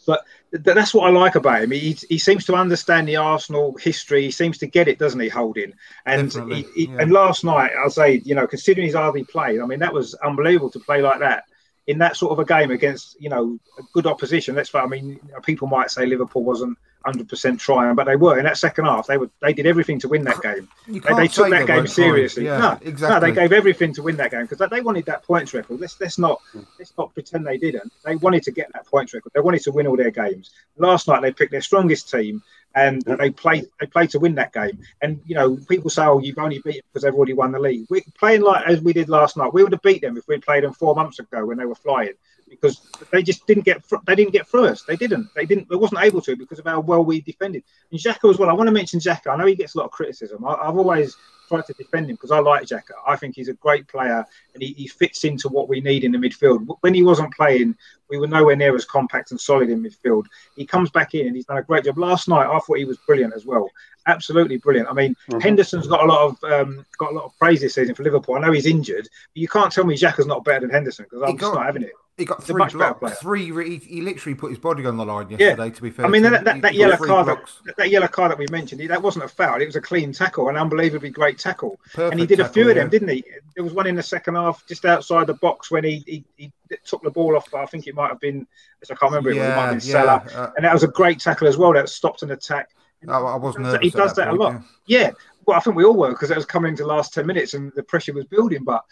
But 0.06 0.22
th- 0.52 0.62
that's 0.64 0.94
what 0.94 1.06
I 1.08 1.10
like 1.10 1.34
about 1.34 1.62
him. 1.62 1.72
He, 1.72 1.98
he 2.08 2.18
seems 2.18 2.44
to 2.46 2.54
understand 2.54 3.06
the 3.08 3.16
Arsenal 3.16 3.76
history. 3.78 4.22
He 4.22 4.30
seems 4.30 4.58
to 4.58 4.66
get 4.66 4.88
it, 4.88 4.98
doesn't 4.98 5.20
he, 5.20 5.28
Holding? 5.28 5.74
And 6.06 6.32
he, 6.32 6.66
he- 6.74 6.86
yeah. 6.86 6.98
and 7.00 7.12
last 7.12 7.44
night, 7.44 7.72
I'll 7.78 7.90
say, 7.90 8.22
you 8.24 8.34
know, 8.34 8.46
considering 8.46 8.86
he's 8.86 8.94
hardly 8.94 9.24
played, 9.24 9.60
I 9.60 9.66
mean, 9.66 9.80
that 9.80 9.92
was 9.92 10.14
unbelievable 10.14 10.70
to 10.70 10.80
play 10.80 11.02
like 11.02 11.20
that 11.20 11.44
in 11.86 11.98
that 11.98 12.16
sort 12.16 12.32
of 12.32 12.38
a 12.38 12.44
game 12.44 12.70
against, 12.70 13.16
you 13.20 13.28
know, 13.28 13.58
a 13.78 13.82
good 13.92 14.06
opposition. 14.06 14.54
Let's. 14.54 14.74
I 14.74 14.86
mean, 14.86 15.20
people 15.44 15.68
might 15.68 15.90
say 15.90 16.06
Liverpool 16.06 16.42
wasn't 16.42 16.76
100% 17.06 17.58
trying, 17.58 17.94
but 17.94 18.04
they 18.04 18.16
were 18.16 18.38
in 18.38 18.44
that 18.44 18.56
second 18.56 18.84
half. 18.84 19.06
They 19.06 19.16
were 19.16 19.30
they 19.40 19.52
did 19.52 19.66
everything 19.66 19.98
to 20.00 20.08
win 20.08 20.24
that 20.24 20.42
game. 20.42 20.68
They, 20.88 20.98
they 20.98 21.28
took 21.28 21.50
that 21.50 21.66
they 21.66 21.74
game 21.74 21.86
seriously. 21.86 22.44
Yeah, 22.46 22.58
no, 22.58 22.78
exactly. 22.82 23.08
no, 23.08 23.20
they 23.20 23.40
gave 23.40 23.52
everything 23.52 23.92
to 23.94 24.02
win 24.02 24.16
that 24.16 24.30
game 24.30 24.46
because 24.46 24.68
they 24.68 24.80
wanted 24.80 25.06
that 25.06 25.22
points 25.22 25.54
record. 25.54 25.80
Let's 25.80 26.00
let's 26.00 26.18
not 26.18 26.40
let's 26.78 26.92
not 26.98 27.14
pretend 27.14 27.46
they 27.46 27.58
didn't. 27.58 27.92
They 28.04 28.16
wanted 28.16 28.42
to 28.44 28.50
get 28.50 28.72
that 28.72 28.86
points 28.86 29.14
record. 29.14 29.32
They 29.34 29.40
wanted 29.40 29.62
to 29.62 29.72
win 29.72 29.86
all 29.86 29.96
their 29.96 30.10
games. 30.10 30.50
Last 30.76 31.08
night 31.08 31.22
they 31.22 31.32
picked 31.32 31.52
their 31.52 31.62
strongest 31.62 32.10
team 32.10 32.42
and 32.76 33.02
they 33.02 33.30
played 33.30 33.66
they 33.80 33.86
played 33.86 34.10
to 34.10 34.18
win 34.18 34.34
that 34.34 34.52
game. 34.52 34.78
And 35.00 35.20
you 35.26 35.34
know, 35.34 35.56
people 35.68 35.90
say, 35.90 36.04
"Oh, 36.04 36.20
you've 36.20 36.38
only 36.38 36.60
beat 36.64 36.84
because 36.84 37.02
they've 37.02 37.14
already 37.14 37.32
won 37.32 37.52
the 37.52 37.58
league." 37.58 37.86
We're 37.88 38.02
playing 38.18 38.42
like 38.42 38.66
as 38.66 38.82
we 38.82 38.92
did 38.92 39.08
last 39.08 39.36
night. 39.36 39.52
We 39.54 39.62
would 39.62 39.72
have 39.72 39.82
beat 39.82 40.02
them 40.02 40.16
if 40.16 40.28
we'd 40.28 40.42
played 40.42 40.62
them 40.62 40.74
four 40.74 40.94
months 40.94 41.18
ago 41.18 41.44
when 41.46 41.56
they 41.56 41.64
were 41.64 41.74
flying. 41.74 42.12
Because 42.48 42.80
they 43.10 43.22
just 43.22 43.46
didn't 43.46 43.64
get 43.64 43.84
fr- 43.84 43.96
they 44.06 44.14
didn't 44.14 44.32
get 44.32 44.46
through 44.46 44.66
us. 44.66 44.82
They 44.82 44.96
didn't. 44.96 45.28
They 45.34 45.46
didn't. 45.46 45.68
They 45.68 45.76
wasn't 45.76 46.02
able 46.02 46.20
to 46.22 46.36
because 46.36 46.58
of 46.58 46.64
how 46.64 46.80
well 46.80 47.04
we 47.04 47.20
defended. 47.20 47.64
And 47.90 48.00
Xhaka 48.00 48.30
as 48.30 48.38
well. 48.38 48.48
I 48.48 48.52
want 48.52 48.68
to 48.68 48.72
mention 48.72 49.00
Xhaka. 49.00 49.32
I 49.32 49.36
know 49.36 49.46
he 49.46 49.56
gets 49.56 49.74
a 49.74 49.78
lot 49.78 49.86
of 49.86 49.90
criticism. 49.90 50.44
I, 50.44 50.54
I've 50.54 50.76
always 50.76 51.16
tried 51.48 51.66
to 51.66 51.72
defend 51.74 52.08
him 52.10 52.16
because 52.16 52.30
I 52.30 52.38
like 52.38 52.66
Xhaka. 52.66 52.92
I 53.06 53.16
think 53.16 53.34
he's 53.34 53.48
a 53.48 53.54
great 53.54 53.86
player 53.88 54.24
and 54.54 54.62
he, 54.62 54.72
he 54.74 54.86
fits 54.86 55.24
into 55.24 55.48
what 55.48 55.68
we 55.68 55.80
need 55.80 56.04
in 56.04 56.12
the 56.12 56.18
midfield. 56.18 56.66
When 56.80 56.94
he 56.94 57.02
wasn't 57.02 57.34
playing, 57.34 57.76
we 58.10 58.18
were 58.18 58.26
nowhere 58.26 58.56
near 58.56 58.74
as 58.74 58.84
compact 58.84 59.30
and 59.30 59.40
solid 59.40 59.70
in 59.70 59.82
midfield. 59.82 60.26
He 60.56 60.66
comes 60.66 60.90
back 60.90 61.14
in 61.14 61.26
and 61.26 61.36
he's 61.36 61.46
done 61.46 61.58
a 61.58 61.62
great 61.62 61.84
job. 61.84 61.98
Last 61.98 62.28
night, 62.28 62.46
I 62.46 62.58
thought 62.58 62.78
he 62.78 62.84
was 62.84 62.98
brilliant 63.06 63.34
as 63.34 63.46
well. 63.46 63.68
Absolutely 64.06 64.58
brilliant. 64.58 64.88
I 64.88 64.92
mean, 64.92 65.16
Henderson's 65.40 65.88
got 65.88 66.04
a 66.04 66.06
lot 66.06 66.22
of 66.22 66.44
um, 66.44 66.86
got 66.98 67.12
a 67.12 67.14
lot 67.14 67.24
of 67.24 67.38
praise 67.38 67.60
this 67.60 67.74
season 67.74 67.94
for 67.94 68.04
Liverpool. 68.04 68.36
I 68.36 68.40
know 68.40 68.52
he's 68.52 68.66
injured, 68.66 69.04
but 69.04 69.40
you 69.40 69.48
can't 69.48 69.72
tell 69.72 69.84
me 69.84 69.96
Xhaka's 69.96 70.26
not 70.26 70.44
better 70.44 70.60
than 70.60 70.70
Henderson 70.70 71.06
because 71.06 71.22
I'm 71.22 71.30
He 71.30 71.38
just 71.38 71.52
not 71.54 71.66
having 71.66 71.82
it. 71.82 71.92
He 72.16 72.24
got 72.24 72.42
three 72.42 72.64
blocks. 72.72 73.18
Three. 73.18 73.52
He, 73.68 73.76
he 73.76 74.00
literally 74.00 74.34
put 74.34 74.48
his 74.48 74.58
body 74.58 74.86
on 74.86 74.96
the 74.96 75.04
line 75.04 75.28
Yeah. 75.28 75.36
yesterday. 75.38 75.70
To 75.70 75.82
be 75.82 75.90
fair, 75.90 76.06
I 76.06 76.08
mean, 76.08 76.22
to 76.22 76.30
that, 76.30 76.44
that, 76.44 76.62
that 76.62 76.74
yellow 76.74 76.96
card, 76.96 77.26
that, 77.26 77.76
that 77.76 77.90
yellow 77.90 78.08
card 78.08 78.30
that 78.30 78.38
we 78.38 78.46
mentioned, 78.50 78.88
that 78.88 79.02
wasn't 79.02 79.26
a 79.26 79.28
foul. 79.28 79.60
It 79.60 79.66
was 79.66 79.76
a 79.76 79.82
clean 79.82 80.12
tackle, 80.12 80.48
an 80.48 80.56
unbelievably 80.56 81.10
great 81.10 81.38
tackle. 81.38 81.78
and 81.96 82.18
he 82.18 82.26
Perfect 82.26 82.28
did 82.28 82.40
a 82.40 82.48
few 82.48 82.64
tackle, 82.64 82.70
of 82.70 82.74
them, 82.76 82.86
yeah. 82.86 82.90
didn't 82.90 83.08
he? 83.08 83.24
There 83.54 83.64
was 83.64 83.74
one 83.74 83.86
in 83.86 83.94
the 83.96 84.02
second 84.02 84.34
half, 84.36 84.66
just 84.66 84.86
outside 84.86 85.26
the 85.26 85.34
box, 85.34 85.70
when 85.70 85.84
he, 85.84 86.02
he, 86.06 86.24
he 86.36 86.52
took 86.86 87.02
the 87.02 87.10
ball 87.10 87.36
off. 87.36 87.52
I 87.52 87.66
think 87.66 87.86
it 87.86 87.94
might 87.94 88.08
have 88.08 88.20
been, 88.20 88.46
I 88.82 88.94
can't 88.94 89.02
remember, 89.12 89.30
it, 89.30 89.36
it 89.36 89.40
might 89.40 89.46
Yeah, 89.46 89.54
have 89.72 89.80
been 89.80 89.88
yeah. 89.88 89.92
Salah. 89.92 90.24
uh, 90.34 90.50
And 90.56 90.64
that 90.64 90.72
was 90.72 90.84
a 90.84 90.88
great 90.88 91.20
tackle 91.20 91.48
as 91.48 91.58
well. 91.58 91.74
That 91.74 91.88
stopped 91.90 92.22
an 92.22 92.30
attack. 92.30 92.70
I, 93.06 93.12
I 93.18 93.36
was 93.36 93.56
He 93.56 93.62
nervous. 93.62 93.80
he 93.82 93.90
does 93.90 94.14
that, 94.14 94.28
point, 94.30 94.40
a 94.40 94.42
lot. 94.42 94.62
Yeah. 94.86 95.10
Well, 95.44 95.56
I 95.58 95.60
think 95.60 95.76
we 95.76 95.84
all 95.84 95.94
were 95.96 96.08
because 96.10 96.30
it 96.30 96.36
was 96.36 96.46
coming 96.46 96.70
into 96.70 96.82
the 96.82 96.88
last 96.88 97.12
10 97.14 97.26
minutes 97.26 97.52
and 97.54 97.70
the 97.76 97.82
pressure 97.82 98.12
was 98.14 98.24
building. 98.24 98.64
But 98.64 98.82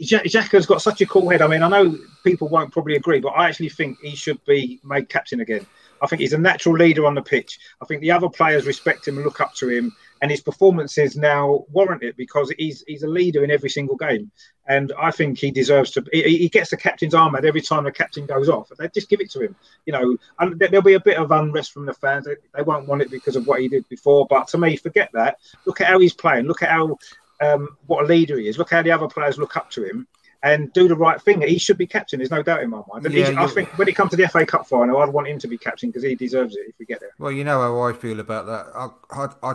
Xhaka's 0.00 0.66
got 0.66 0.82
such 0.82 1.00
a 1.00 1.06
cool 1.06 1.28
head. 1.30 1.42
I 1.42 1.46
mean, 1.46 1.62
I 1.62 1.68
know 1.68 1.96
people 2.22 2.48
won't 2.48 2.72
probably 2.72 2.96
agree, 2.96 3.20
but 3.20 3.30
I 3.30 3.48
actually 3.48 3.70
think 3.70 3.98
he 4.00 4.14
should 4.14 4.44
be 4.44 4.80
made 4.84 5.08
captain 5.08 5.40
again. 5.40 5.64
I 6.02 6.06
think 6.06 6.20
he's 6.20 6.34
a 6.34 6.38
natural 6.38 6.76
leader 6.76 7.06
on 7.06 7.14
the 7.14 7.22
pitch. 7.22 7.58
I 7.80 7.86
think 7.86 8.02
the 8.02 8.10
other 8.10 8.28
players 8.28 8.66
respect 8.66 9.08
him 9.08 9.16
and 9.16 9.24
look 9.24 9.40
up 9.40 9.54
to 9.54 9.68
him, 9.68 9.96
and 10.20 10.30
his 10.30 10.42
performances 10.42 11.16
now 11.16 11.64
warrant 11.70 12.02
it 12.02 12.16
because 12.18 12.52
he's 12.58 12.84
he's 12.86 13.02
a 13.02 13.08
leader 13.08 13.42
in 13.44 13.50
every 13.50 13.70
single 13.70 13.96
game. 13.96 14.30
And 14.68 14.92
I 14.98 15.10
think 15.10 15.38
he 15.38 15.50
deserves 15.50 15.92
to. 15.92 16.04
He, 16.12 16.38
he 16.38 16.48
gets 16.50 16.70
the 16.70 16.76
captain's 16.76 17.14
armband 17.14 17.44
every 17.44 17.62
time 17.62 17.84
the 17.84 17.92
captain 17.92 18.26
goes 18.26 18.50
off. 18.50 18.68
They 18.78 18.88
just 18.88 19.08
give 19.08 19.20
it 19.20 19.30
to 19.30 19.40
him. 19.40 19.56
You 19.86 19.94
know, 19.94 20.16
and 20.38 20.58
there- 20.58 20.68
there'll 20.68 20.82
be 20.82 20.94
a 20.94 21.00
bit 21.00 21.16
of 21.16 21.30
unrest 21.30 21.72
from 21.72 21.86
the 21.86 21.94
fans. 21.94 22.26
They, 22.26 22.34
they 22.54 22.62
won't 22.62 22.88
want 22.88 23.00
it 23.02 23.10
because 23.10 23.36
of 23.36 23.46
what 23.46 23.60
he 23.60 23.68
did 23.68 23.88
before. 23.88 24.26
But 24.28 24.48
to 24.48 24.58
me, 24.58 24.76
forget 24.76 25.10
that. 25.14 25.38
Look 25.64 25.80
at 25.80 25.86
how 25.86 25.98
he's 26.00 26.12
playing. 26.12 26.46
Look 26.46 26.62
at 26.62 26.70
how 26.70 26.98
um, 27.40 27.76
what 27.86 28.04
a 28.04 28.06
leader 28.06 28.38
he 28.38 28.48
is. 28.48 28.58
Look 28.58 28.70
how 28.70 28.82
the 28.82 28.90
other 28.90 29.08
players 29.08 29.38
look 29.38 29.56
up 29.56 29.70
to 29.72 29.84
him. 29.84 30.06
And 30.42 30.72
do 30.74 30.86
the 30.86 30.94
right 30.94 31.20
thing. 31.20 31.40
He 31.40 31.58
should 31.58 31.78
be 31.78 31.86
captain. 31.88 32.18
There's 32.20 32.30
no 32.30 32.42
doubt 32.42 32.62
in 32.62 32.70
my 32.70 32.80
mind. 32.92 33.10
Yeah, 33.10 33.34
I 33.42 33.46
think 33.48 33.68
when 33.78 33.88
it 33.88 33.96
comes 33.96 34.10
to 34.10 34.16
the 34.16 34.28
FA 34.28 34.46
Cup 34.46 34.68
final, 34.68 34.98
I'd 34.98 35.08
want 35.08 35.26
him 35.26 35.38
to 35.40 35.48
be 35.48 35.58
captain 35.58 35.88
because 35.88 36.04
he 36.04 36.14
deserves 36.14 36.54
it 36.54 36.66
if 36.68 36.74
we 36.78 36.84
get 36.86 37.00
there. 37.00 37.10
Well, 37.18 37.32
you 37.32 37.42
know 37.42 37.60
how 37.60 37.80
I 37.80 37.92
feel 37.94 38.20
about 38.20 38.46
that. 38.46 38.66
I, 38.74 38.88
I, 39.10 39.28
I, 39.42 39.54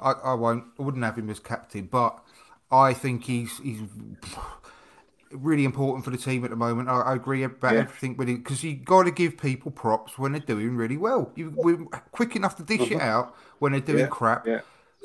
I, 0.00 0.12
I 0.12 0.34
won't. 0.34 0.64
I 0.78 0.82
wouldn't 0.82 1.02
have 1.02 1.18
him 1.18 1.30
as 1.30 1.40
captain, 1.40 1.86
but 1.86 2.22
I 2.70 2.92
think 2.92 3.24
he's 3.24 3.58
he's 3.58 3.80
really 5.32 5.64
important 5.64 6.04
for 6.04 6.10
the 6.10 6.16
team 6.18 6.44
at 6.44 6.50
the 6.50 6.56
moment. 6.56 6.88
I, 6.88 7.00
I 7.00 7.14
agree 7.14 7.42
about 7.42 7.72
Yeah. 7.74 7.80
everything 7.80 8.16
with 8.16 8.28
it 8.28 8.44
because 8.44 8.62
you 8.62 8.74
got 8.76 9.04
to 9.04 9.10
give 9.10 9.36
people 9.36 9.72
props 9.72 10.16
when 10.18 10.32
they're 10.32 10.40
doing 10.40 10.76
really 10.76 10.96
well. 10.96 11.32
You, 11.34 11.52
we're 11.56 11.76
quick 12.12 12.36
enough 12.36 12.56
to 12.56 12.62
dish 12.62 12.90
it 12.90 13.00
out 13.00 13.34
when 13.58 13.72
they're 13.72 13.80
doing 13.80 14.00
Yeah, 14.00 14.06
crap. 14.06 14.46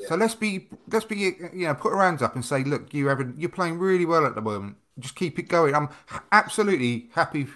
Yeah, 0.00 0.08
So 0.08 0.16
let's 0.16 0.34
be 0.34 0.68
let's 0.90 1.04
be 1.04 1.16
you 1.18 1.66
know 1.66 1.74
put 1.74 1.92
our 1.92 2.02
hands 2.02 2.22
up 2.22 2.34
and 2.34 2.44
say, 2.44 2.64
look, 2.64 2.92
you 2.94 3.06
having 3.08 3.34
you're 3.36 3.50
playing 3.50 3.78
really 3.78 4.06
well 4.06 4.26
at 4.26 4.34
the 4.34 4.40
moment. 4.40 4.76
Just 4.98 5.14
keep 5.16 5.38
it 5.38 5.48
going. 5.48 5.74
I'm 5.74 5.88
absolutely 6.32 7.10
happy 7.14 7.46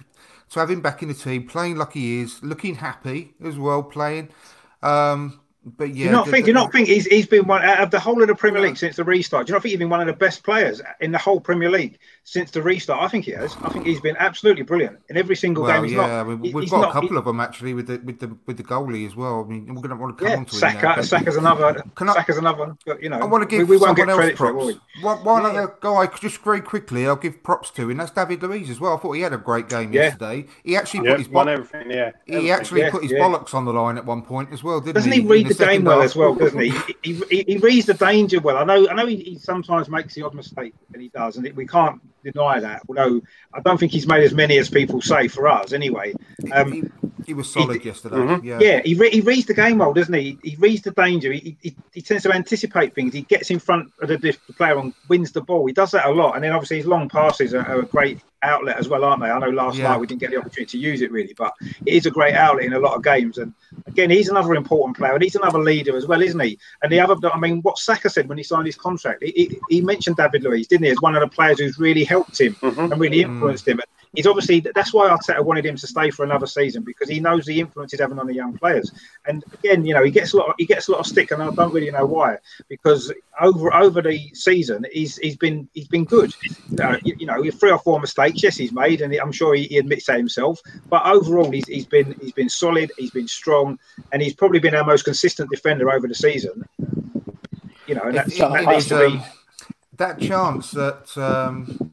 to 0.51 0.61
have 0.61 0.71
him 0.71 0.81
back 0.81 1.03
in 1.03 1.09
the 1.09 1.15
team, 1.15 1.47
playing 1.47 1.77
like 1.77 1.93
he 1.93 2.21
is, 2.21 2.43
looking 2.43 2.77
happy 2.77 3.35
as 3.45 3.59
well, 3.59 3.83
playing. 3.83 4.29
Um, 4.83 5.41
but 5.65 5.89
yeah, 5.89 5.95
Do 5.95 6.01
you 6.05 6.11
not 6.11 6.25
the- 6.27 6.31
think? 6.33 6.45
the- 6.45 6.47
Do 6.47 6.51
you 6.51 6.55
not 6.65 6.73
think 6.73 6.89
he's 6.89 7.07
he's 7.07 7.27
been 7.27 7.47
one 7.47 7.63
out 7.63 7.81
of 7.81 7.91
the 7.91 7.99
whole 7.99 8.21
of 8.21 8.29
the 8.29 8.35
Premier 8.35 8.61
League 8.61 8.77
since 8.77 8.97
the 8.97 9.05
restart? 9.05 9.47
Do 9.47 9.51
you 9.51 9.55
not 9.55 9.63
think 9.63 9.71
he's 9.71 9.79
been 9.79 9.89
one 9.89 10.01
of 10.01 10.07
the 10.07 10.13
best 10.13 10.43
players 10.45 10.83
in 11.01 11.11
the 11.13 11.19
whole 11.19 11.41
Premier 11.41 11.71
League 11.71 11.99
since 12.27 12.51
the 12.51 12.63
restart? 12.63 13.03
I 13.03 13.09
think 13.09 13.27
he 13.27 13.33
has. 13.33 13.55
I 13.63 13.69
think 13.69 13.87
he's 13.87 14.01
been 14.01 14.17
absolutely 14.19 14.63
brilliant 14.63 14.99
in 15.11 15.17
every 15.17 15.37
single 15.37 15.65
Well, 15.65 15.75
game. 15.75 15.85
He's 15.85 15.93
yeah, 15.93 16.07
not. 16.07 16.27
we, 16.27 16.35
we've 16.37 16.63
he's 16.63 16.71
got 16.71 16.81
not- 16.81 16.91
a 16.91 16.93
couple 16.93 17.19
of 17.19 17.27
them 17.27 17.39
actually 17.39 17.75
with 17.75 17.87
the 17.87 17.99
with 18.05 18.19
the 18.19 18.35
with 18.47 18.57
the 18.57 18.65
goalie 18.65 19.07
as 19.07 19.15
well. 19.15 19.45
I 19.47 19.51
mean, 19.51 19.67
we're 19.67 19.83
going 19.83 19.91
to 19.91 19.97
want 19.97 20.17
to 20.19 20.25
come 20.25 20.33
Yeah, 20.33 20.39
on 20.39 20.45
to 20.47 20.57
it. 20.57 20.59
Saka. 20.59 20.83
now, 20.83 20.97
but 20.97 21.05
Saka's 21.05 21.37
another. 21.37 21.83
Can 21.95 22.09
I- 22.09 22.15
Saka's 22.15 22.39
another. 22.39 22.77
You 23.01 23.11
know, 23.11 23.19
I 23.19 23.25
want 23.27 23.49
to 23.49 23.57
give 23.57 23.69
we, 23.69 23.77
we 23.77 23.81
won't 23.83 23.97
get 23.97 24.09
someone 24.09 24.11
else 24.11 24.37
credit 24.37 24.39
for 24.39 24.49
it, 24.49 24.55
will 24.55 24.73
props. 24.73 25.03
One, 25.03 25.25
one 25.25 25.43
Yeah. 25.43 25.49
other 25.65 25.75
guy, 25.81 26.07
just 26.19 26.39
very 26.39 26.61
quickly, 26.63 27.07
I'll 27.07 27.17
give 27.17 27.43
props 27.43 27.71
to, 27.73 27.91
and 27.91 28.01
that's 28.01 28.11
David 28.11 28.43
Luiz 28.43 28.71
as 28.71 28.81
well. 28.81 28.97
I 28.97 29.01
thought 29.01 29.13
he 29.13 29.21
had 29.21 29.33
a 29.35 29.39
great 29.39 29.69
game 29.69 29.93
Yeah. 29.93 30.05
yesterday. 30.05 30.47
He 30.65 30.77
actually 30.77 31.05
Yeah, 31.05 31.13
put 31.13 31.19
his 31.19 31.29
won 31.29 31.47
bo- 31.47 31.53
everything. 31.53 31.91
Yeah, 31.91 32.11
he 32.25 32.33
everything. 32.35 32.51
actually 32.53 32.81
Yeah, 32.81 32.91
put 32.91 33.03
his 33.03 33.13
yeah. 33.13 33.19
bollocks 33.19 33.53
on 33.53 33.67
the 33.67 33.73
line 33.75 33.99
at 33.99 34.07
one 34.07 34.23
point 34.23 34.49
as 34.53 34.65
well, 34.65 34.81
didn't 34.81 34.95
Doesn't 34.95 35.13
he? 35.13 35.21
he 35.21 35.27
read 35.27 35.43
in 35.43 35.49
the, 35.49 35.55
game 35.67 35.85
well 35.85 36.01
as 36.01 36.17
well? 36.17 36.35
Doesn't 36.35 36.59
he? 36.59 36.71
he, 37.03 37.13
he, 37.31 37.45
he 37.47 37.57
reads 37.59 37.87
the 37.87 37.95
danger 37.95 38.41
well. 38.41 38.57
I 38.57 38.65
know. 38.65 38.89
I 38.89 38.95
know. 38.95 39.07
He, 39.07 39.17
he 39.17 39.39
sometimes 39.39 39.91
makes 39.91 40.15
the 40.15 40.23
odd 40.23 40.35
mistake, 40.35 40.73
and 40.95 41.03
he 41.03 41.09
does, 41.09 41.37
and 41.37 41.53
we 41.55 41.67
can't 41.67 42.01
deny 42.31 42.61
that. 42.61 42.83
Although 42.89 43.23
I 43.53 43.61
don't 43.61 43.79
think 43.79 43.93
he's 43.93 44.07
made 44.07 44.25
as 44.25 44.35
many 44.35 44.59
as 44.59 44.69
people 44.71 45.01
say 45.01 45.29
for 45.29 45.49
us, 45.49 45.73
anyway. 45.73 46.15
Um, 46.53 46.93
he, 47.25 47.31
he 47.33 47.35
was 47.35 47.51
solid 47.53 47.81
he- 47.81 47.89
yesterday. 47.89 48.17
Mhm. 48.17 48.45
Yeah. 48.45 48.59
Yeah, 48.61 48.81
he, 48.85 48.95
re- 48.95 49.11
he 49.11 49.21
reads 49.21 49.47
the 49.47 49.55
game 49.55 49.79
well, 49.79 49.93
doesn't 49.93 50.15
he? 50.15 50.39
He 50.43 50.57
reads 50.57 50.83
the 50.83 50.91
danger. 50.93 51.33
He, 51.33 51.57
he, 51.61 51.75
he 51.93 52.01
tends 52.03 52.23
to 52.25 52.33
anticipate 52.33 52.95
things. 52.95 53.13
He 53.15 53.23
gets 53.23 53.51
in 53.51 53.59
front 53.59 53.93
of 54.01 54.09
the, 54.09 54.17
the 54.19 54.37
player 54.57 54.79
and 54.79 54.93
wins 55.09 55.33
the 55.33 55.41
ball. 55.41 55.67
He 55.67 55.73
does 55.73 55.91
that 55.93 56.07
a 56.07 56.11
lot. 56.11 56.35
And 56.35 56.45
then 56.45 56.53
obviously 56.53 56.79
his 56.79 56.87
long 56.87 57.09
passes 57.09 57.55
are, 57.55 57.67
are 57.67 57.81
a 57.81 57.87
great 57.87 58.21
outlet 58.43 58.77
as 58.77 58.89
well, 58.91 59.05
aren't 59.05 59.23
they? 59.23 59.31
I 59.31 59.39
know 59.39 59.49
last 59.49 59.79
Yeah. 59.79 59.89
night 59.89 60.01
we 60.01 60.07
didn't 60.07 60.21
get 60.21 60.31
the 60.31 60.37
opportunity 60.37 60.77
to 60.77 60.79
use 60.79 61.01
it 61.01 61.11
really, 61.11 61.33
but 61.37 61.55
it 61.87 61.95
is 61.95 62.05
a 62.05 62.11
great 62.11 62.35
outlet 62.35 62.67
in 62.67 62.75
a 62.75 62.79
lot 62.79 62.95
of 62.95 63.03
games. 63.03 63.39
And 63.39 63.55
again, 63.87 64.11
he's 64.11 64.29
another 64.29 64.55
important 64.55 64.99
player 64.99 65.15
and 65.15 65.23
he's 65.23 65.35
another 65.35 65.59
leader 65.59 65.97
as 65.97 66.07
well, 66.07 66.21
isn't 66.21 66.39
he? 66.41 66.59
And 66.83 66.93
the 66.93 67.01
other, 67.01 67.17
I 67.33 67.39
mean, 67.39 67.63
what 67.63 67.79
Saka 67.79 68.11
said 68.11 68.29
when 68.29 68.37
he 68.37 68.45
signed 68.45 68.67
his 68.67 68.77
contract, 68.77 69.23
he, 69.25 69.31
he, 69.31 69.61
he 69.77 69.81
mentioned 69.81 70.17
David 70.17 70.43
Luiz, 70.43 70.67
didn't 70.67 70.85
he, 70.85 70.91
as 70.91 71.01
one 71.01 71.15
of 71.15 71.21
the 71.23 71.29
players 71.35 71.59
who's 71.59 71.79
really 71.79 72.05
helped 72.05 72.39
him 72.39 72.55
Mhm. 72.57 72.93
and 72.93 73.01
really 73.01 73.23
influenced 73.23 73.67
him. 73.67 73.81
He's 74.15 74.27
obviously 74.27 74.61
that's 74.61 74.93
why 74.95 75.09
Arteta 75.09 75.45
wanted 75.45 75.67
him 75.67 75.77
to 75.77 75.87
stay 75.87 76.11
for 76.11 76.25
another 76.25 76.47
season 76.47 76.83
because 76.85 77.09
he 77.09 77.21
knows 77.21 77.45
the 77.47 77.59
influence 77.61 77.91
he's 77.93 78.01
having 78.01 78.19
on 78.19 78.27
the 78.27 78.35
young 78.35 78.57
players. 78.57 78.93
And 79.27 79.43
again, 79.55 79.85
you 79.85 79.95
know, 79.95 80.05
he 80.05 80.11
gets 80.11 80.33
a 80.33 80.37
lot. 80.37 80.55
He 80.59 80.67
gets 80.67 80.89
a 80.89 80.93
lot 80.93 81.01
of 81.01 81.07
stick, 81.07 81.31
and 81.31 81.43
I 81.43 81.51
don't 81.51 81.73
really 81.75 81.91
know 81.91 82.07
why. 82.07 82.39
Because 82.69 83.13
over 83.41 83.75
over 83.75 84.01
the 84.03 84.31
season, 84.35 84.87
he's 84.93 85.17
he's 85.19 85.37
been 85.37 85.69
he's 85.75 85.89
been 85.89 86.05
good. 86.05 86.33
Uh, 86.81 86.97
you, 87.05 87.17
you 87.19 87.27
know, 87.27 87.43
three 87.51 87.71
or 87.71 87.79
four 87.79 87.99
mistakes, 88.01 88.43
yes, 88.43 88.57
he's 88.57 88.73
made, 88.73 89.01
and 89.01 89.15
I'm 89.17 89.33
sure 89.33 89.55
he, 89.55 89.65
he 89.65 89.79
admits 89.79 90.07
that 90.07 90.17
himself. 90.19 90.61
But 90.89 91.05
overall, 91.07 91.51
he's 91.51 91.67
he's 91.67 91.87
been 91.87 92.15
he's 92.21 92.33
been 92.33 92.49
solid. 92.49 92.93
He's 92.97 93.11
been 93.11 93.29
strong, 93.29 93.79
and 94.13 94.23
he's 94.23 94.35
probably 94.35 94.59
been 94.61 94.75
our 94.75 94.85
most 94.85 95.05
consistent 95.05 95.51
defender 95.51 95.91
over 95.91 96.07
the 96.07 96.15
season. 96.15 96.65
You 97.87 97.97
know, 97.97 98.03
and 98.03 98.17
that's, 98.17 98.33
It- 98.35 98.39
that 98.39 98.63
it 98.63 98.67
needs 98.67 98.77
was, 98.77 98.87
to 98.89 98.99
be. 98.99 99.05
um, 99.19 99.23
that 99.97 100.19
chance 100.21 100.71
that 100.73 101.17
um, 101.19 101.93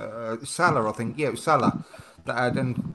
uh, 0.00 0.36
Salah, 0.44 0.88
I 0.88 0.92
think, 0.92 1.18
yeah, 1.18 1.28
it 1.28 1.32
was 1.32 1.42
Salah 1.42 1.84
that 2.26 2.36
had, 2.36 2.56
and 2.56 2.94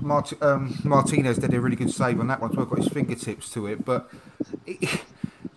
Mart- 0.00 0.32
um, 0.42 0.78
Martinez 0.84 1.38
did 1.38 1.52
a 1.54 1.60
really 1.60 1.76
good 1.76 1.90
save 1.90 2.20
on 2.20 2.26
that 2.28 2.40
one. 2.40 2.52
So 2.54 2.62
I've 2.62 2.68
got 2.70 2.78
his 2.78 2.88
fingertips 2.88 3.50
to 3.50 3.66
it, 3.66 3.84
but 3.84 4.08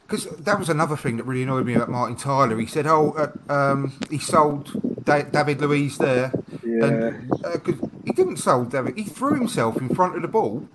because 0.08 0.26
that 0.40 0.60
was 0.60 0.70
another 0.70 0.98
thing 0.98 1.18
that 1.18 1.24
really 1.24 1.44
annoyed 1.44 1.66
me 1.66 1.76
about 1.76 1.90
Martin 1.90 2.16
Tyler. 2.18 2.58
He 2.60 2.66
said, 2.68 2.88
"Oh, 2.88 3.12
uh, 3.12 3.54
um, 3.54 3.94
he 4.10 4.20
sold 4.20 4.72
da- 5.06 5.24
David 5.24 5.62
Luiz 5.62 5.98
there." 5.98 6.34
Yeah. 6.64 6.86
And, 6.86 7.32
uh 7.46 7.58
'cause 7.60 7.76
he 8.06 8.12
didn't 8.12 8.38
sell 8.38 8.66
David. 8.66 8.98
He 8.98 9.04
threw 9.04 9.36
himself 9.36 9.78
in 9.78 9.94
front 9.94 10.16
of 10.16 10.22
the 10.22 10.28
ball 10.28 10.68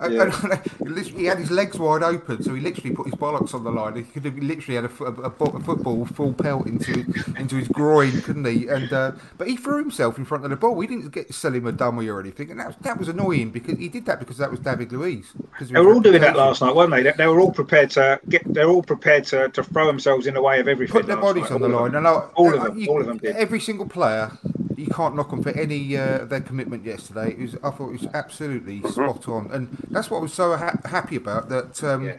Yeah. 0.00 0.30
he 1.02 1.24
had 1.24 1.38
his 1.38 1.50
legs 1.50 1.78
wide 1.78 2.02
open, 2.02 2.42
so 2.42 2.54
he 2.54 2.60
literally 2.60 2.94
put 2.94 3.06
his 3.06 3.14
bollocks 3.14 3.54
on 3.54 3.64
the 3.64 3.70
line. 3.70 3.96
He 3.96 4.02
could 4.02 4.24
have 4.24 4.36
literally 4.36 4.76
had 4.76 4.84
a, 4.84 5.04
a, 5.04 5.26
a 5.26 5.30
football 5.30 6.04
full 6.06 6.34
pelt 6.34 6.66
into 6.66 7.04
into 7.38 7.56
his 7.56 7.68
groin, 7.68 8.20
couldn't 8.22 8.44
he? 8.44 8.68
And 8.68 8.92
uh, 8.92 9.12
but 9.38 9.48
he 9.48 9.56
threw 9.56 9.78
himself 9.78 10.18
in 10.18 10.24
front 10.24 10.44
of 10.44 10.50
the 10.50 10.56
ball. 10.56 10.74
We 10.74 10.86
didn't 10.86 11.10
get 11.10 11.32
sell 11.32 11.54
him 11.54 11.66
a 11.66 11.72
dummy 11.72 12.08
or 12.08 12.20
anything, 12.20 12.50
and 12.50 12.60
that 12.60 12.68
was, 12.68 12.76
that 12.82 12.98
was 12.98 13.08
annoying 13.08 13.50
because 13.50 13.78
he 13.78 13.88
did 13.88 14.04
that 14.06 14.18
because 14.18 14.36
that 14.38 14.50
was 14.50 14.60
David 14.60 14.92
Luiz. 14.92 15.32
They 15.60 15.80
were 15.80 15.94
all 15.94 16.00
doing 16.00 16.20
that 16.20 16.36
last 16.36 16.60
night, 16.60 16.74
weren't 16.74 16.90
they? 16.90 17.02
they? 17.02 17.12
They 17.12 17.26
were 17.26 17.40
all 17.40 17.52
prepared 17.52 17.90
to 17.92 18.20
get. 18.28 18.42
They're 18.44 18.68
all 18.68 18.82
prepared 18.82 19.24
to, 19.26 19.48
to 19.48 19.64
throw 19.64 19.86
themselves 19.86 20.26
in 20.26 20.34
the 20.34 20.42
way 20.42 20.60
of 20.60 20.68
everything. 20.68 20.92
Put 20.92 21.06
their 21.06 21.16
bodies 21.16 21.44
night. 21.44 21.52
on 21.52 21.62
all 21.62 21.68
the 21.68 21.74
line, 21.74 21.94
and 21.94 22.06
I, 22.06 22.12
all 22.34 22.54
of 22.54 22.62
them, 22.62 22.88
all 22.88 23.00
of 23.00 23.06
them 23.06 23.18
did. 23.18 23.34
Every 23.36 23.60
single 23.60 23.86
player 23.86 24.30
you 24.76 24.86
can't 24.88 25.16
knock 25.16 25.30
them 25.30 25.42
for 25.42 25.50
any 25.50 25.96
uh, 25.96 26.24
their 26.24 26.40
commitment 26.40 26.84
yesterday. 26.84 27.30
It 27.32 27.38
was, 27.38 27.54
I 27.56 27.70
thought 27.70 27.88
it 27.88 28.02
was 28.02 28.06
absolutely 28.14 28.80
mm-hmm. 28.80 28.88
spot 28.88 29.28
on, 29.28 29.50
and 29.52 29.76
that's 29.90 30.10
what 30.10 30.18
I 30.18 30.22
was 30.22 30.34
so 30.34 30.56
ha- 30.56 30.78
happy 30.84 31.16
about. 31.16 31.48
That 31.48 31.82
um, 31.82 32.06
yeah. 32.06 32.18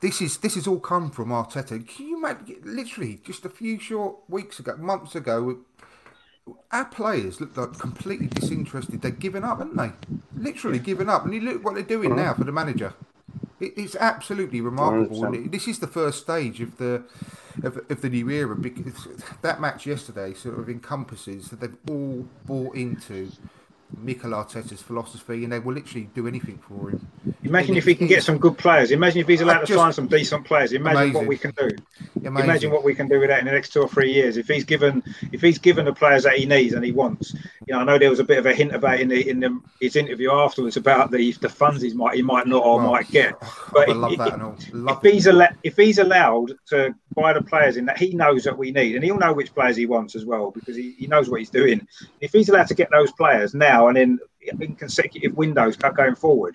this 0.00 0.20
is 0.20 0.38
this 0.38 0.54
has 0.54 0.66
all 0.66 0.80
come 0.80 1.10
from 1.10 1.28
Arteta. 1.28 1.86
Can 1.86 2.08
you 2.08 2.18
imagine? 2.18 2.56
Literally, 2.64 3.20
just 3.24 3.44
a 3.44 3.50
few 3.50 3.78
short 3.78 4.16
weeks 4.28 4.58
ago, 4.58 4.76
months 4.76 5.14
ago, 5.14 5.58
our 6.70 6.84
players 6.84 7.40
looked 7.40 7.56
like 7.56 7.78
completely 7.78 8.28
disinterested. 8.28 9.02
They're 9.02 9.10
giving 9.10 9.44
up, 9.44 9.58
haven't 9.58 9.76
they? 9.76 9.92
Literally 10.36 10.78
giving 10.78 11.08
up. 11.08 11.24
And 11.24 11.34
you 11.34 11.40
look 11.40 11.64
what 11.64 11.74
they're 11.74 11.82
doing 11.82 12.10
mm-hmm. 12.10 12.20
now 12.20 12.34
for 12.34 12.44
the 12.44 12.52
manager. 12.52 12.94
It, 13.58 13.72
it's 13.76 13.96
absolutely 13.96 14.60
remarkable. 14.60 15.30
This 15.48 15.66
is 15.66 15.78
the 15.78 15.86
first 15.86 16.20
stage 16.20 16.60
of 16.60 16.76
the 16.78 17.04
of, 17.62 17.78
of, 17.88 18.02
the 18.02 18.10
new 18.10 18.28
era 18.28 18.54
because 18.54 19.08
that 19.40 19.60
match 19.62 19.86
yesterday 19.86 20.34
sort 20.34 20.58
of 20.58 20.68
encompasses 20.68 21.48
that 21.48 21.60
they've 21.60 21.76
all 21.88 22.28
bought 22.44 22.74
into 22.76 23.32
Mikel 23.96 24.30
Arteta's 24.32 24.82
philosophy, 24.82 25.44
and 25.44 25.52
they 25.52 25.58
will 25.58 25.74
literally 25.74 26.08
do 26.14 26.26
anything 26.26 26.58
for 26.58 26.90
him. 26.90 27.06
Imagine 27.44 27.76
if 27.76 27.84
he 27.84 27.94
can 27.94 28.06
get 28.06 28.22
some 28.22 28.38
good 28.38 28.58
players. 28.58 28.90
Imagine 28.90 29.20
if 29.20 29.28
he's 29.28 29.40
allowed 29.40 29.60
to 29.60 29.74
sign 29.74 29.92
some 29.92 30.08
decent 30.08 30.44
players. 30.44 30.72
Imagine 30.72 30.96
amazing. 30.96 31.14
what 31.14 31.26
we 31.26 31.38
can 31.38 31.52
do. 31.52 31.70
Amazing. 32.24 32.44
Imagine 32.44 32.70
what 32.72 32.84
we 32.84 32.94
can 32.94 33.08
do 33.08 33.20
with 33.20 33.28
that 33.28 33.40
in 33.40 33.46
the 33.46 33.52
next 33.52 33.72
two 33.72 33.82
or 33.82 33.88
three 33.88 34.12
years. 34.12 34.36
If 34.36 34.48
he's 34.48 34.64
given, 34.64 35.02
if 35.32 35.40
he's 35.40 35.58
given 35.58 35.84
the 35.84 35.92
players 35.92 36.24
that 36.24 36.34
he 36.34 36.46
needs 36.46 36.74
and 36.74 36.84
he 36.84 36.92
wants, 36.92 37.34
you 37.66 37.74
know, 37.74 37.80
I 37.80 37.84
know 37.84 37.98
there 37.98 38.10
was 38.10 38.20
a 38.20 38.24
bit 38.24 38.38
of 38.38 38.46
a 38.46 38.54
hint 38.54 38.74
about 38.74 39.00
in 39.00 39.08
the 39.08 39.28
in 39.28 39.40
the, 39.40 39.60
his 39.80 39.96
interview 39.96 40.32
afterwards 40.32 40.76
about 40.76 41.10
the 41.10 41.32
the 41.32 41.48
funds 41.48 41.82
he 41.82 41.92
might 41.94 42.16
he 42.16 42.22
might 42.22 42.46
not 42.46 42.64
or 42.64 42.78
well, 42.78 42.90
might 42.90 43.08
get. 43.08 43.34
Oh, 43.40 43.68
but 43.72 43.88
if, 43.88 44.20
if, 44.20 44.72
if 44.88 45.02
he's 45.02 45.26
allowed, 45.26 45.56
if 45.62 45.76
he's 45.76 45.98
allowed 45.98 46.52
to 46.66 46.94
buy 47.14 47.32
the 47.32 47.42
players 47.42 47.76
in 47.76 47.86
that 47.86 47.98
he 47.98 48.14
knows 48.14 48.44
that 48.44 48.58
we 48.58 48.72
need, 48.72 48.96
and 48.96 49.04
he'll 49.04 49.18
know 49.18 49.32
which 49.32 49.54
players 49.54 49.76
he 49.76 49.86
wants 49.86 50.16
as 50.16 50.24
well 50.24 50.50
because 50.50 50.76
he, 50.76 50.92
he 50.98 51.06
knows 51.06 51.28
what 51.30 51.40
he's 51.40 51.50
doing. 51.50 51.86
If 52.20 52.32
he's 52.32 52.48
allowed 52.48 52.68
to 52.68 52.74
get 52.74 52.90
those 52.90 53.12
players 53.12 53.54
now 53.54 53.75
now 53.76 53.88
and 53.88 53.98
in 53.98 54.18
in 54.60 54.74
consecutive 54.76 55.36
windows 55.36 55.76
going 55.76 56.14
forward. 56.14 56.54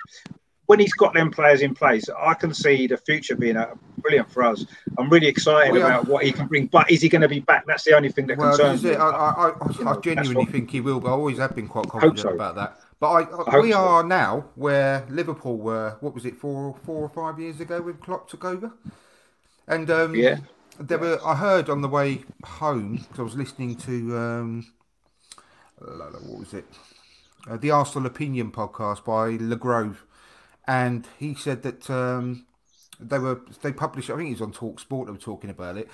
When 0.67 0.79
he's 0.79 0.93
got 0.93 1.13
them 1.13 1.31
players 1.31 1.61
in 1.61 1.73
place, 1.73 2.05
I 2.17 2.33
can 2.33 2.53
see 2.53 2.87
the 2.87 2.95
future 2.95 3.35
being 3.35 3.57
a, 3.57 3.73
brilliant 3.97 4.31
for 4.31 4.43
us. 4.43 4.65
I'm 4.97 5.09
really 5.09 5.27
excited 5.27 5.73
well, 5.73 5.81
yeah. 5.81 5.87
about 5.87 6.07
what 6.07 6.23
he 6.23 6.31
can 6.31 6.47
bring. 6.47 6.67
But 6.67 6.89
is 6.89 7.01
he 7.01 7.09
going 7.09 7.23
to 7.23 7.27
be 7.27 7.41
back? 7.41 7.65
That's 7.67 7.83
the 7.83 7.93
only 7.93 8.09
thing 8.09 8.27
that 8.27 8.37
well, 8.37 8.55
concerns 8.55 8.83
me. 8.83 8.95
I, 8.95 9.09
I, 9.09 9.49
I, 9.49 9.91
I 9.91 9.99
genuinely 9.99 10.45
think 10.45 10.71
he 10.71 10.79
will. 10.79 11.01
But 11.01 11.09
I 11.09 11.11
always 11.11 11.39
have 11.39 11.55
been 11.55 11.67
quite 11.67 11.89
confident 11.89 12.19
so. 12.19 12.29
about 12.29 12.55
that. 12.55 12.79
But 13.01 13.09
I, 13.09 13.59
we 13.59 13.71
so. 13.71 13.79
are 13.79 14.03
now 14.03 14.45
where 14.55 15.05
Liverpool 15.09 15.57
were. 15.57 15.97
What 15.99 16.13
was 16.13 16.25
it, 16.25 16.37
four, 16.37 16.77
four 16.85 17.03
or 17.03 17.09
five 17.09 17.37
years 17.37 17.59
ago 17.59 17.81
when 17.81 17.95
Klopp 17.95 18.29
took 18.29 18.45
over? 18.45 18.71
And 19.67 19.91
um, 19.91 20.15
yeah, 20.15 20.37
there 20.79 20.99
were. 20.99 21.19
I 21.25 21.35
heard 21.35 21.69
on 21.69 21.81
the 21.81 21.89
way 21.89 22.23
home 22.45 22.95
because 22.95 23.19
I 23.19 23.23
was 23.23 23.35
listening 23.35 23.75
to 23.77 24.17
um, 24.17 24.65
what 25.81 26.39
was 26.39 26.53
it? 26.53 26.65
Uh, 27.49 27.57
the 27.57 27.71
Arsenal 27.71 28.05
Opinion 28.05 28.51
podcast 28.51 29.03
by 29.03 29.43
Le 29.43 29.55
Grove, 29.55 30.05
and 30.67 31.07
he 31.17 31.33
said 31.33 31.63
that 31.63 31.89
um, 31.89 32.45
they 32.99 33.19
were 33.19 33.41
they 33.61 33.71
published. 33.71 34.09
I 34.09 34.17
think 34.17 34.29
he's 34.29 34.41
on 34.41 34.51
Talk 34.51 34.79
Sport. 34.79 35.07
They 35.07 35.13
were 35.13 35.17
talking 35.17 35.49
about 35.49 35.77
it. 35.77 35.89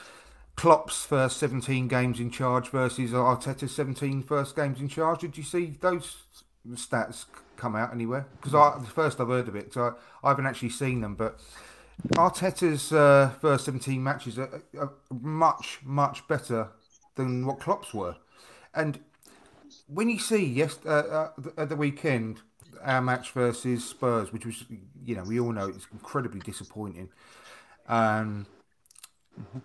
Klopp's 0.56 1.06
first 1.06 1.38
17 1.38 1.88
games 1.88 2.20
in 2.20 2.32
charge 2.32 2.70
versus 2.70 3.12
Arteta's 3.12 3.76
17 3.76 4.24
first 4.24 4.56
games 4.56 4.80
in 4.80 4.88
charge. 4.88 5.20
Did 5.20 5.38
you 5.38 5.44
see 5.44 5.78
those 5.80 6.24
stats 6.72 7.26
come 7.58 7.76
out 7.76 7.94
anywhere? 7.94 8.28
Because 8.38 8.56
I 8.56 8.84
first 8.90 9.22
I've 9.22 9.28
heard 9.28 9.48
of 9.48 9.56
it, 9.56 9.74
so 9.74 9.96
I, 10.24 10.28
I 10.28 10.30
haven't 10.30 10.48
actually 10.48 10.70
seen 10.70 11.02
them. 11.02 11.16
But 11.16 11.40
Arteta's 12.14 12.92
uh, 12.92 13.34
first 13.40 13.66
17 13.66 14.04
matches 14.04 14.40
are, 14.40 14.62
are, 14.80 14.94
much 15.12 15.80
much 15.84 16.28
better 16.28 16.70
than 17.16 17.46
what 17.46 17.60
Klopp's 17.60 17.94
were, 17.94 18.16
and 18.74 19.00
when 19.88 20.10
you 20.10 20.20
see 20.20 20.46
yes 20.46 20.80
uh, 20.86 20.90
uh, 20.90 21.30
at 21.58 21.70
the 21.70 21.76
weekend 21.76 22.42
our 22.84 23.02
match 23.02 23.32
versus 23.32 23.86
Spurs, 23.86 24.32
which 24.32 24.46
was 24.46 24.64
you 25.06 25.16
know 25.16 25.24
we 25.24 25.40
all 25.40 25.52
know 25.52 25.68
it's 25.68 25.88
incredibly 25.92 26.40
disappointing. 26.40 27.10
Um, 27.88 28.46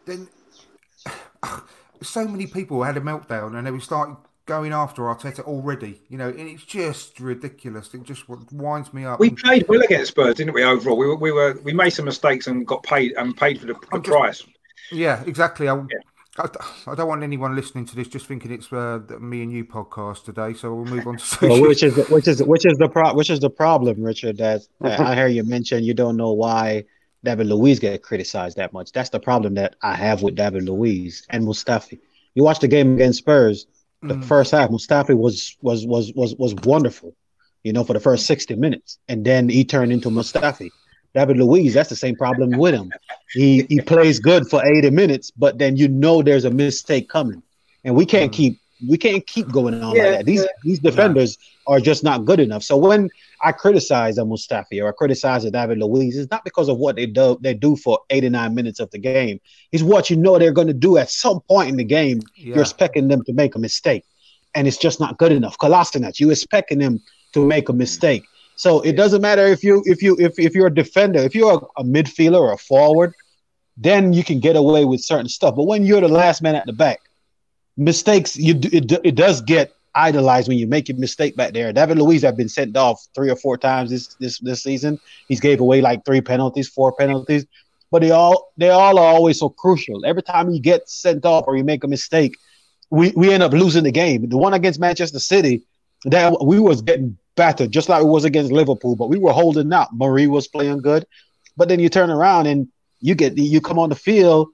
then 0.06 0.28
so 2.02 2.26
many 2.26 2.46
people 2.46 2.82
had 2.82 2.96
a 2.96 3.00
meltdown 3.00 3.56
and 3.56 3.66
they 3.66 3.70
were 3.70 3.80
starting 3.80 4.16
going 4.46 4.72
after 4.72 5.02
Arteta 5.02 5.40
already. 5.40 6.00
You 6.08 6.18
know, 6.18 6.28
and 6.28 6.40
it's 6.40 6.64
just 6.64 7.20
ridiculous. 7.20 7.92
It 7.94 8.02
just 8.02 8.24
winds 8.28 8.92
me 8.92 9.04
up. 9.04 9.20
We 9.20 9.30
played 9.30 9.66
well 9.68 9.82
against 9.82 10.12
Spurs, 10.12 10.36
didn't 10.36 10.54
we? 10.54 10.64
Overall, 10.64 10.96
we 10.96 11.06
were 11.06 11.16
we 11.16 11.32
were 11.32 11.60
we 11.62 11.72
made 11.72 11.90
some 11.90 12.04
mistakes 12.04 12.46
and 12.46 12.66
got 12.66 12.82
paid 12.82 13.12
and 13.12 13.36
paid 13.36 13.60
for 13.60 13.66
the, 13.66 13.74
the 13.92 14.00
price. 14.00 14.44
Yeah, 14.90 15.22
exactly. 15.26 15.68
I, 15.68 15.76
yeah. 15.76 15.84
I, 16.38 16.48
I 16.86 16.94
don't 16.94 17.08
want 17.08 17.22
anyone 17.22 17.54
listening 17.54 17.84
to 17.86 17.96
this 17.96 18.08
just 18.08 18.26
thinking 18.26 18.52
it's 18.52 18.72
uh, 18.72 19.00
me 19.20 19.42
and 19.42 19.52
you 19.52 19.66
podcast 19.66 20.24
today. 20.24 20.54
So 20.54 20.74
we'll 20.74 20.86
move 20.86 21.06
on 21.06 21.18
to 21.18 21.46
well, 21.46 21.60
which 21.60 21.82
is 21.82 21.94
which 22.08 22.26
is 22.26 22.42
which 22.42 22.64
is 22.64 22.78
the 22.78 22.88
pro- 22.88 23.14
which 23.14 23.28
is 23.28 23.40
the 23.40 23.50
problem, 23.50 24.02
Richard. 24.02 24.38
That 24.42 24.62
I 24.80 25.14
hear 25.14 25.28
you 25.28 25.44
mention 25.44 25.84
you 25.84 25.92
don't 25.92 26.16
know 26.16 26.32
why 26.32 26.84
David 27.22 27.48
Luiz 27.48 27.78
get 27.78 28.02
criticized 28.02 28.56
that 28.56 28.72
much. 28.72 28.92
That's 28.92 29.10
the 29.10 29.20
problem 29.20 29.54
that 29.54 29.76
I 29.82 29.94
have 29.94 30.22
with 30.22 30.34
David 30.34 30.64
Luiz 30.64 31.26
and 31.28 31.44
Mustafi. 31.44 32.00
You 32.34 32.44
watch 32.44 32.60
the 32.60 32.68
game 32.68 32.94
against 32.94 33.18
Spurs. 33.18 33.66
The 34.00 34.14
mm. 34.14 34.24
first 34.24 34.52
half, 34.52 34.70
Mustafi 34.70 35.16
was 35.16 35.56
was 35.60 35.86
was 35.86 36.14
was 36.14 36.34
was 36.36 36.54
wonderful, 36.64 37.14
you 37.62 37.74
know, 37.74 37.84
for 37.84 37.92
the 37.92 38.00
first 38.00 38.24
sixty 38.24 38.56
minutes, 38.56 38.98
and 39.06 39.22
then 39.22 39.50
he 39.50 39.64
turned 39.64 39.92
into 39.92 40.08
Mustafi. 40.08 40.70
David 41.14 41.36
Luiz, 41.36 41.74
that's 41.74 41.90
the 41.90 41.96
same 41.96 42.16
problem 42.16 42.58
with 42.58 42.74
him. 42.74 42.90
He 43.32 43.66
he 43.68 43.80
plays 43.80 44.18
good 44.18 44.48
for 44.48 44.64
80 44.64 44.90
minutes, 44.90 45.30
but 45.30 45.58
then 45.58 45.76
you 45.76 45.88
know 45.88 46.22
there's 46.22 46.44
a 46.44 46.50
mistake 46.50 47.08
coming. 47.08 47.42
And 47.84 47.94
we 47.94 48.06
can't 48.06 48.32
mm. 48.32 48.36
keep 48.36 48.58
we 48.88 48.98
can't 48.98 49.26
keep 49.26 49.50
going 49.50 49.80
on 49.82 49.94
yeah, 49.94 50.02
like 50.02 50.12
that. 50.12 50.26
These 50.26 50.42
yeah. 50.42 50.48
these 50.64 50.78
defenders 50.78 51.38
are 51.66 51.80
just 51.80 52.02
not 52.02 52.24
good 52.24 52.40
enough. 52.40 52.62
So 52.62 52.76
when 52.76 53.10
I 53.42 53.52
criticize 53.52 54.18
a 54.18 54.22
Mustafi 54.22 54.82
or 54.82 54.88
I 54.88 54.92
criticize 54.92 55.44
a 55.44 55.50
David 55.50 55.78
Luiz, 55.78 56.16
it's 56.16 56.30
not 56.30 56.44
because 56.44 56.68
of 56.68 56.78
what 56.78 56.96
they 56.96 57.06
do 57.06 57.38
they 57.40 57.54
do 57.54 57.76
for 57.76 58.00
89 58.10 58.54
minutes 58.54 58.80
of 58.80 58.90
the 58.90 58.98
game. 58.98 59.40
It's 59.70 59.82
what 59.82 60.10
you 60.10 60.16
know 60.16 60.38
they're 60.38 60.52
going 60.52 60.66
to 60.68 60.74
do 60.74 60.96
at 60.98 61.10
some 61.10 61.40
point 61.40 61.68
in 61.68 61.76
the 61.76 61.84
game. 61.84 62.22
Yeah. 62.36 62.54
You're 62.54 62.62
expecting 62.62 63.08
them 63.08 63.22
to 63.24 63.32
make 63.32 63.54
a 63.54 63.58
mistake, 63.58 64.04
and 64.54 64.66
it's 64.66 64.78
just 64.78 64.98
not 64.98 65.18
good 65.18 65.32
enough. 65.32 65.58
Kolasinac, 65.58 66.18
you're 66.18 66.32
expecting 66.32 66.78
them 66.78 67.00
to 67.32 67.46
make 67.46 67.68
a 67.68 67.72
mistake. 67.72 68.24
So 68.62 68.80
it 68.82 68.92
doesn't 68.92 69.22
matter 69.22 69.44
if 69.48 69.64
you 69.64 69.82
if 69.86 70.00
you 70.02 70.16
if, 70.20 70.38
if 70.38 70.54
you're 70.54 70.68
a 70.68 70.74
defender, 70.82 71.18
if 71.18 71.34
you're 71.34 71.54
a, 71.54 71.80
a 71.80 71.84
midfielder 71.84 72.38
or 72.38 72.52
a 72.52 72.56
forward, 72.56 73.12
then 73.76 74.12
you 74.12 74.22
can 74.22 74.38
get 74.38 74.54
away 74.54 74.84
with 74.84 75.00
certain 75.00 75.28
stuff. 75.28 75.56
But 75.56 75.64
when 75.64 75.84
you're 75.84 76.00
the 76.00 76.06
last 76.06 76.42
man 76.42 76.54
at 76.54 76.66
the 76.66 76.72
back, 76.72 77.00
mistakes 77.76 78.36
you 78.36 78.54
it, 78.78 78.92
it 79.02 79.16
does 79.16 79.40
get 79.40 79.74
idolized 79.96 80.46
when 80.46 80.58
you 80.58 80.68
make 80.68 80.88
a 80.88 80.92
mistake 80.92 81.34
back 81.34 81.54
there. 81.54 81.72
David 81.72 81.98
Luiz 81.98 82.22
have 82.22 82.36
been 82.36 82.48
sent 82.48 82.76
off 82.76 83.04
three 83.16 83.30
or 83.30 83.34
four 83.34 83.58
times 83.58 83.90
this 83.90 84.14
this 84.20 84.38
this 84.38 84.62
season. 84.62 85.00
He's 85.26 85.40
gave 85.40 85.58
away 85.58 85.80
like 85.80 86.04
three 86.04 86.20
penalties, 86.20 86.68
four 86.68 86.92
penalties, 86.92 87.44
but 87.90 88.00
they 88.02 88.12
all 88.12 88.52
they 88.58 88.70
all 88.70 88.96
are 88.96 89.12
always 89.16 89.40
so 89.40 89.48
crucial. 89.48 90.06
Every 90.06 90.22
time 90.22 90.50
you 90.50 90.60
get 90.60 90.88
sent 90.88 91.24
off 91.24 91.46
or 91.48 91.56
you 91.56 91.64
make 91.64 91.82
a 91.82 91.88
mistake, 91.88 92.36
we, 92.90 93.12
we 93.16 93.32
end 93.32 93.42
up 93.42 93.54
losing 93.54 93.82
the 93.82 93.90
game. 93.90 94.28
The 94.28 94.38
one 94.38 94.54
against 94.54 94.78
Manchester 94.78 95.18
City, 95.18 95.64
that 96.04 96.40
we 96.44 96.60
was 96.60 96.80
getting 96.80 97.18
battered, 97.36 97.70
just 97.70 97.88
like 97.88 98.02
it 98.02 98.06
was 98.06 98.24
against 98.24 98.52
Liverpool. 98.52 98.96
But 98.96 99.08
we 99.08 99.18
were 99.18 99.32
holding 99.32 99.72
up. 99.72 99.90
Marí 99.94 100.28
was 100.28 100.48
playing 100.48 100.78
good, 100.78 101.06
but 101.56 101.68
then 101.68 101.80
you 101.80 101.88
turn 101.88 102.10
around 102.10 102.46
and 102.46 102.68
you 103.00 103.14
get 103.14 103.36
you 103.36 103.60
come 103.60 103.78
on 103.78 103.88
the 103.88 103.94
field 103.94 104.48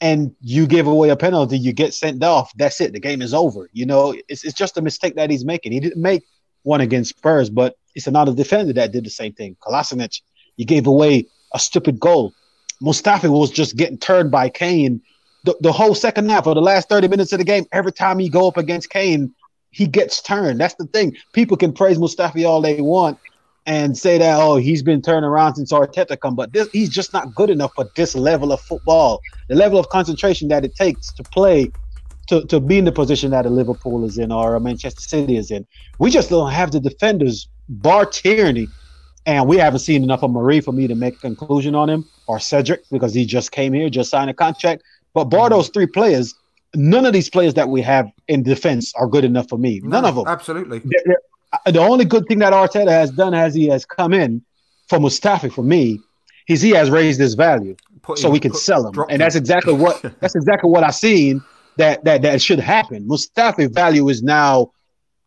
and 0.00 0.34
you 0.40 0.66
give 0.66 0.86
away 0.86 1.10
a 1.10 1.16
penalty, 1.16 1.58
you 1.58 1.72
get 1.72 1.92
sent 1.92 2.24
off. 2.24 2.52
That's 2.56 2.80
it. 2.80 2.92
The 2.92 3.00
game 3.00 3.20
is 3.20 3.34
over. 3.34 3.68
You 3.72 3.86
know, 3.86 4.14
it's 4.28 4.44
it's 4.44 4.54
just 4.54 4.76
a 4.76 4.82
mistake 4.82 5.16
that 5.16 5.30
he's 5.30 5.44
making. 5.44 5.72
He 5.72 5.80
didn't 5.80 6.00
make 6.00 6.24
one 6.62 6.80
against 6.80 7.16
Spurs, 7.16 7.50
but 7.50 7.76
it's 7.94 8.06
another 8.06 8.34
defender 8.34 8.72
that 8.74 8.92
did 8.92 9.04
the 9.04 9.10
same 9.10 9.32
thing. 9.32 9.56
Kolasinac, 9.60 10.20
you 10.56 10.64
gave 10.64 10.86
away 10.86 11.26
a 11.52 11.58
stupid 11.58 12.00
goal. 12.00 12.32
Mustafi 12.82 13.28
was 13.28 13.50
just 13.50 13.76
getting 13.76 13.98
turned 13.98 14.30
by 14.30 14.48
Kane. 14.48 15.02
The, 15.44 15.56
the 15.60 15.72
whole 15.72 15.94
second 15.94 16.30
half 16.30 16.46
or 16.46 16.54
the 16.54 16.60
last 16.60 16.88
30 16.88 17.08
minutes 17.08 17.32
of 17.32 17.38
the 17.38 17.44
game, 17.44 17.64
every 17.72 17.92
time 17.92 18.18
he 18.18 18.28
go 18.28 18.48
up 18.48 18.56
against 18.56 18.90
Kane, 18.90 19.34
he 19.70 19.86
gets 19.86 20.20
turned. 20.22 20.60
That's 20.60 20.74
the 20.74 20.86
thing. 20.86 21.16
People 21.32 21.56
can 21.56 21.72
praise 21.72 21.98
Mustafi 21.98 22.46
all 22.46 22.60
they 22.60 22.80
want 22.80 23.18
and 23.66 23.96
say 23.96 24.18
that 24.18 24.40
oh 24.40 24.56
he's 24.56 24.82
been 24.82 25.02
turned 25.02 25.24
around 25.24 25.54
since 25.54 25.72
Arteta 25.72 26.18
come, 26.18 26.34
but 26.34 26.52
this, 26.52 26.68
he's 26.70 26.88
just 26.88 27.12
not 27.12 27.34
good 27.34 27.50
enough 27.50 27.72
for 27.74 27.86
this 27.94 28.14
level 28.14 28.52
of 28.52 28.60
football. 28.60 29.20
The 29.48 29.54
level 29.54 29.78
of 29.78 29.88
concentration 29.90 30.48
that 30.48 30.64
it 30.64 30.74
takes 30.74 31.12
to 31.12 31.22
play 31.22 31.70
to, 32.28 32.44
to 32.46 32.60
be 32.60 32.78
in 32.78 32.84
the 32.84 32.92
position 32.92 33.32
that 33.32 33.44
a 33.44 33.50
Liverpool 33.50 34.04
is 34.04 34.16
in 34.16 34.30
or 34.30 34.54
a 34.54 34.60
Manchester 34.60 35.00
City 35.00 35.36
is 35.36 35.50
in. 35.50 35.66
We 35.98 36.10
just 36.10 36.30
don't 36.30 36.52
have 36.52 36.70
the 36.70 36.80
defenders. 36.80 37.48
Bar 37.68 38.06
Tierney, 38.06 38.66
and 39.26 39.46
we 39.46 39.56
haven't 39.56 39.80
seen 39.80 40.02
enough 40.02 40.24
of 40.24 40.32
Marí 40.32 40.62
for 40.62 40.72
me 40.72 40.88
to 40.88 40.94
make 40.96 41.14
a 41.14 41.18
conclusion 41.18 41.76
on 41.76 41.88
him 41.88 42.04
or 42.26 42.40
Cedric 42.40 42.82
because 42.90 43.14
he 43.14 43.24
just 43.24 43.52
came 43.52 43.72
here, 43.72 43.88
just 43.88 44.10
signed 44.10 44.28
a 44.30 44.34
contract. 44.34 44.82
But 45.14 45.24
bar 45.24 45.48
mm-hmm. 45.48 45.56
those 45.56 45.68
three 45.68 45.86
players, 45.86 46.34
none 46.74 47.04
of 47.06 47.12
these 47.12 47.28
players 47.28 47.54
that 47.54 47.68
we 47.68 47.82
have 47.82 48.10
in 48.28 48.42
defense 48.42 48.92
are 48.96 49.06
good 49.06 49.24
enough 49.24 49.48
for 49.48 49.58
me. 49.58 49.80
None 49.82 50.04
of 50.04 50.14
them. 50.14 50.24
Absolutely. 50.26 50.78
They're- 50.80 51.02
they're- 51.06 51.22
uh, 51.66 51.70
the 51.72 51.80
only 51.80 52.04
good 52.04 52.26
thing 52.28 52.38
that 52.38 52.52
Arteta 52.52 52.90
has 52.90 53.10
done 53.10 53.34
as 53.34 53.54
he 53.54 53.66
has 53.68 53.84
come 53.84 54.12
in 54.12 54.40
for 54.88 54.98
Mustafi 54.98 55.52
for 55.52 55.62
me 55.62 55.98
is 56.48 56.62
he 56.62 56.70
has 56.70 56.90
raised 56.90 57.18
his 57.20 57.34
value 57.34 57.74
Put 58.02 58.18
so 58.18 58.30
we 58.30 58.38
can 58.40 58.52
put- 58.52 58.60
sell 58.60 58.86
him, 58.86 58.94
and 59.08 59.20
that's 59.20 59.34
exactly 59.34 59.72
what 59.74 60.00
that's 60.20 60.34
exactly 60.36 60.70
what 60.70 60.84
I 60.84 60.90
seen 60.90 61.42
that 61.76 62.04
that 62.04 62.22
that 62.22 62.40
should 62.40 62.60
happen. 62.60 63.06
Mustafi 63.08 63.72
value 63.72 64.08
is 64.08 64.22
now 64.22 64.70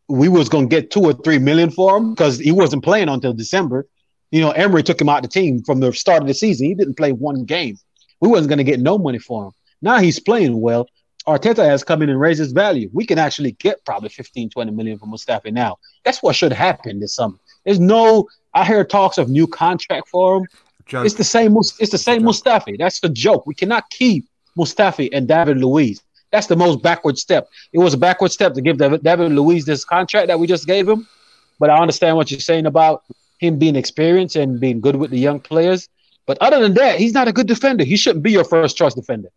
we 0.08 0.30
was 0.30 0.48
gonna 0.50 0.68
get 0.68 0.92
two 0.92 1.02
or 1.02 1.14
three 1.14 1.40
million 1.40 1.70
for 1.70 1.98
him 1.98 2.12
because 2.12 2.40
he 2.40 2.52
wasn't 2.52 2.84
playing 2.84 3.10
until 3.10 3.34
December. 3.34 3.86
You 4.32 4.42
know, 4.42 4.52
Emery 4.52 4.82
took 4.84 5.00
him 5.00 5.10
out 5.10 5.22
the 5.24 5.30
team 5.30 5.62
from 5.64 5.80
the 5.82 5.92
start 5.94 6.22
of 6.22 6.28
the 6.28 6.34
season. 6.34 6.68
He 6.68 6.74
didn't 6.74 6.96
play 6.96 7.12
one 7.12 7.44
game. 7.46 7.78
We 8.22 8.28
wasn't 8.30 8.50
gonna 8.50 8.64
get 8.64 8.80
no 8.80 8.98
money 8.98 9.20
for 9.20 9.46
him. 9.48 9.52
Now 9.82 10.00
he's 10.00 10.20
playing 10.20 10.60
well. 10.60 10.88
Arteta 11.28 11.66
has 11.66 11.84
come 11.84 12.02
in 12.02 12.10
and 12.10 12.20
raised 12.20 12.40
his 12.40 12.52
value. 12.52 12.90
We 12.94 13.06
can 13.06 13.18
actually 13.18 13.54
get 13.54 13.84
probably 13.86 14.10
15, 14.10 14.50
20 14.50 14.72
million 14.72 15.00
for 15.00 15.06
Mustafi 15.06 15.52
now. 15.54 15.78
That's 16.04 16.22
what 16.22 16.36
should 16.36 16.52
happen 16.52 17.00
this 17.00 17.16
summer. 17.16 17.38
There's 17.66 17.80
no 17.80 18.28
I 18.54 18.66
hear 18.66 18.84
talks 18.84 19.18
of 19.18 19.30
new 19.30 19.48
contract 19.48 20.10
for 20.10 20.38
him. 20.38 20.48
Joke. 20.86 21.06
It's 21.06 21.16
the 21.16 21.24
same. 21.24 21.56
It's 21.58 21.92
the 21.92 21.98
same 21.98 22.24
Mustafi. 22.24 22.78
That's 22.78 23.00
the 23.00 23.10
joke. 23.10 23.48
We 23.48 23.56
cannot 23.56 23.90
keep 23.90 24.26
Mustafi 24.58 25.10
and 25.14 25.28
David 25.28 25.58
Luiz. 25.58 26.02
That's 26.32 26.48
the 26.48 26.56
most 26.56 26.82
backward 26.82 27.18
step. 27.18 27.48
It 27.72 27.80
was 27.80 27.94
a 27.94 27.98
backward 27.98 28.32
step 28.32 28.54
to 28.56 28.62
give 28.62 28.78
David, 28.78 29.04
David 29.04 29.32
Luiz 29.32 29.66
this 29.66 29.86
contract 29.86 30.28
that 30.28 30.40
we 30.40 30.48
just 30.48 30.68
gave 30.68 30.88
him. 30.90 31.08
But 31.60 31.70
I 31.70 31.78
understand 31.80 32.18
what 32.18 32.32
you're 32.32 32.40
saying 32.40 32.66
about 32.66 33.04
him 33.40 33.58
being 33.60 33.76
experienced 33.76 34.36
and 34.36 34.60
being 34.60 34.82
good 34.82 34.96
with 34.96 35.12
the 35.12 35.20
young 35.20 35.40
players. 35.40 35.88
But 36.26 36.38
other 36.42 36.60
than 36.60 36.74
that, 36.76 37.00
he's 37.00 37.14
not 37.14 37.28
a 37.28 37.34
good 37.34 37.48
defender. 37.48 37.84
He 37.84 37.96
shouldn't 37.98 38.24
be 38.24 38.32
your 38.32 38.44
first 38.44 38.76
choice 38.78 38.94
defender. 38.94 39.30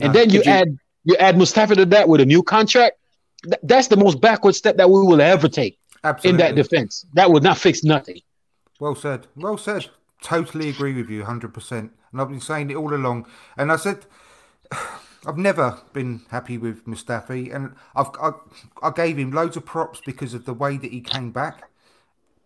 And 0.00 0.12
then 0.14 0.30
you, 0.30 0.42
you- 0.44 0.50
add 0.50 0.76
you 1.04 1.16
add 1.16 1.36
Mustafi 1.36 1.76
to 1.76 1.86
that 1.86 2.08
with 2.08 2.20
a 2.20 2.26
new 2.26 2.42
contract. 2.42 2.96
Th- 3.44 3.60
that's 3.62 3.88
the 3.88 3.96
most 3.96 4.20
backward 4.20 4.54
step 4.54 4.76
that 4.76 4.90
we 4.90 5.00
will 5.00 5.20
ever 5.20 5.48
take 5.48 5.78
in 6.24 6.36
that 6.38 6.54
defense. 6.54 7.06
That 7.14 7.30
would 7.30 7.42
not 7.42 7.58
fix 7.58 7.82
nothing. 7.84 8.20
Well 8.78 8.94
said. 8.94 9.26
Well 9.36 9.58
said. 9.58 9.88
Totally 10.22 10.68
agree 10.68 10.94
with 10.94 11.08
you, 11.08 11.24
hundred 11.24 11.54
percent. 11.54 11.92
And 12.12 12.20
I've 12.20 12.28
been 12.28 12.40
saying 12.40 12.70
it 12.70 12.76
all 12.76 12.94
along. 12.94 13.26
And 13.56 13.72
I 13.72 13.76
said, 13.76 14.06
I've 15.26 15.36
never 15.36 15.78
been 15.92 16.22
happy 16.30 16.56
with 16.56 16.86
Mustafi, 16.86 17.54
and 17.54 17.74
I've 17.94 18.08
I, 18.20 18.32
I 18.82 18.90
gave 18.90 19.18
him 19.18 19.32
loads 19.32 19.56
of 19.56 19.66
props 19.66 20.00
because 20.04 20.32
of 20.34 20.46
the 20.46 20.54
way 20.54 20.76
that 20.78 20.90
he 20.90 21.00
came 21.00 21.30
back. 21.30 21.68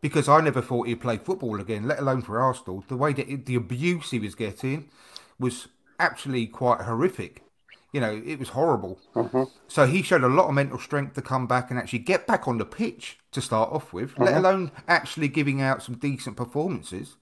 Because 0.01 0.29
I 0.29 0.43
never 0.43 0.61
thought 0.61 0.87
he'd 0.87 1.01
play 1.01 1.17
football 1.17 1.59
again, 1.61 1.89
let 1.89 1.99
alone 1.99 2.21
for 2.21 2.39
Arsenal. 2.39 2.85
The 2.89 2.97
way 2.97 3.15
that 3.15 3.27
it, 3.29 3.47
the 3.47 3.55
abuse 3.55 4.11
he 4.11 4.19
was 4.19 4.35
getting 4.35 4.91
was 5.39 5.69
actually 5.99 6.47
quite 6.47 6.83
horrific. 6.83 7.44
You 7.95 8.01
know, 8.01 8.23
it 8.27 8.39
was 8.41 8.51
horrible. 8.51 8.99
So 9.69 9.87
he 9.87 10.03
showed 10.03 10.25
a 10.25 10.29
lot 10.29 10.49
of 10.49 10.55
mental 10.55 10.79
strength 10.81 11.15
to 11.15 11.23
come 11.23 11.47
back 11.47 11.71
and 11.71 11.79
actually 11.79 12.01
get 12.01 12.27
back 12.27 12.49
on 12.49 12.59
the 12.59 12.67
pitch 12.67 13.19
to 13.33 13.41
start 13.41 13.73
off 13.73 13.93
with, 13.93 14.19
let 14.19 14.37
alone 14.37 14.73
actually 14.89 15.29
giving 15.29 15.63
out 15.63 15.83
some 15.83 15.97
decent 15.97 16.37
performances. 16.37 17.17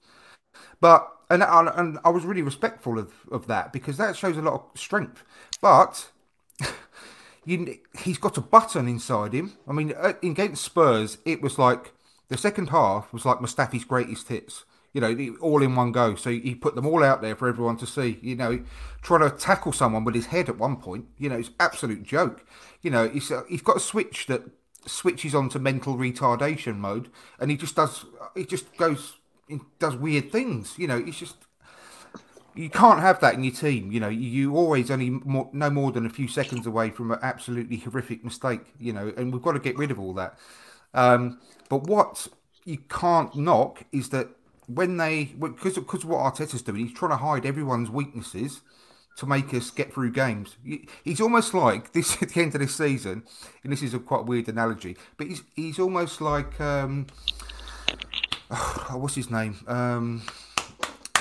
But 0.81 1.07
and 1.29 1.43
and, 1.43 1.69
and 1.69 1.99
I 2.05 2.09
was 2.09 2.25
really 2.25 2.41
respectful 2.41 2.99
of, 2.99 3.13
of 3.31 3.47
that 3.47 3.73
because 3.73 3.97
that 3.97 4.17
shows 4.17 4.37
a 4.37 4.41
lot 4.41 4.55
of 4.55 4.79
strength. 4.79 5.23
But 5.61 6.11
you, 7.45 7.79
he's 7.99 8.17
got 8.17 8.37
a 8.37 8.41
button 8.41 8.87
inside 8.87 9.33
him. 9.33 9.53
I 9.67 9.73
mean, 9.73 9.93
uh, 9.97 10.13
against 10.23 10.63
Spurs, 10.63 11.17
it 11.25 11.41
was 11.41 11.59
like 11.59 11.93
the 12.29 12.37
second 12.37 12.69
half 12.69 13.13
was 13.13 13.25
like 13.25 13.39
Mustafi's 13.39 13.85
greatest 13.85 14.27
hits. 14.29 14.65
You 14.93 15.01
know, 15.01 15.35
all 15.41 15.63
in 15.63 15.75
one 15.75 15.91
go. 15.91 16.15
So 16.15 16.29
he 16.29 16.53
put 16.53 16.75
them 16.75 16.85
all 16.85 17.03
out 17.03 17.21
there 17.21 17.35
for 17.35 17.47
everyone 17.47 17.77
to 17.77 17.87
see. 17.87 18.19
You 18.21 18.35
know, 18.35 18.63
trying 19.01 19.27
to 19.27 19.35
tackle 19.35 19.73
someone 19.73 20.03
with 20.03 20.15
his 20.15 20.27
head 20.27 20.49
at 20.49 20.57
one 20.57 20.77
point. 20.77 21.05
You 21.17 21.29
know, 21.29 21.37
it's 21.37 21.51
absolute 21.59 22.03
joke. 22.03 22.45
You 22.81 22.91
know, 22.91 23.09
he's 23.09 23.31
uh, 23.31 23.43
he's 23.49 23.61
got 23.61 23.77
a 23.77 23.81
switch 23.81 24.27
that 24.27 24.43
switches 24.85 25.33
on 25.33 25.49
to 25.49 25.59
mental 25.59 25.95
retardation 25.95 26.77
mode, 26.77 27.09
and 27.39 27.49
he 27.49 27.57
just 27.57 27.75
does. 27.75 28.05
He 28.35 28.45
just 28.45 28.75
goes, 28.77 29.17
he 29.47 29.59
does 29.79 29.95
weird 29.95 30.31
things. 30.31 30.77
You 30.77 30.87
know, 30.87 30.97
it's 30.97 31.17
just 31.17 31.37
you 32.55 32.69
can't 32.69 32.99
have 32.99 33.19
that 33.21 33.33
in 33.33 33.43
your 33.43 33.53
team. 33.53 33.91
You 33.91 33.99
know, 33.99 34.09
you, 34.09 34.55
always 34.55 34.91
only 34.91 35.09
more, 35.09 35.49
no 35.53 35.69
more 35.69 35.91
than 35.91 36.05
a 36.05 36.09
few 36.09 36.27
seconds 36.27 36.67
away 36.67 36.91
from 36.91 37.11
an 37.11 37.19
absolutely 37.21 37.77
horrific 37.77 38.23
mistake. 38.23 38.61
You 38.79 38.93
know, 38.93 39.13
and 39.17 39.33
we've 39.33 39.41
got 39.41 39.53
to 39.53 39.59
get 39.59 39.77
rid 39.77 39.91
of 39.91 39.99
all 39.99 40.13
that. 40.13 40.37
Um, 40.93 41.39
but 41.69 41.83
what 41.83 42.27
you 42.65 42.77
can't 42.77 43.35
knock 43.35 43.83
is 43.91 44.09
that 44.09 44.29
when 44.67 44.97
they 44.97 45.25
because 45.25 45.75
because 45.75 46.05
what 46.05 46.19
Arteta's 46.19 46.61
doing, 46.61 46.87
he's 46.87 46.93
trying 46.93 47.11
to 47.11 47.17
hide 47.17 47.45
everyone's 47.45 47.89
weaknesses 47.89 48.61
to 49.17 49.25
make 49.25 49.53
us 49.53 49.69
get 49.69 49.93
through 49.93 50.11
games. 50.11 50.55
He's 51.03 51.21
almost 51.21 51.53
like 51.53 51.91
this 51.93 52.21
at 52.21 52.29
the 52.29 52.41
end 52.41 52.55
of 52.55 52.61
this 52.61 52.75
season, 52.75 53.23
and 53.63 53.71
this 53.71 53.81
is 53.81 53.93
a 53.93 53.99
quite 53.99 54.25
weird 54.25 54.47
analogy, 54.47 54.97
but 55.17 55.27
he's 55.27 55.43
he's 55.55 55.79
almost 55.79 56.21
like 56.21 56.59
um, 56.59 57.07
oh, 58.51 58.91
what's 58.97 59.15
his 59.15 59.29
name? 59.29 59.57
Um, 59.67 60.23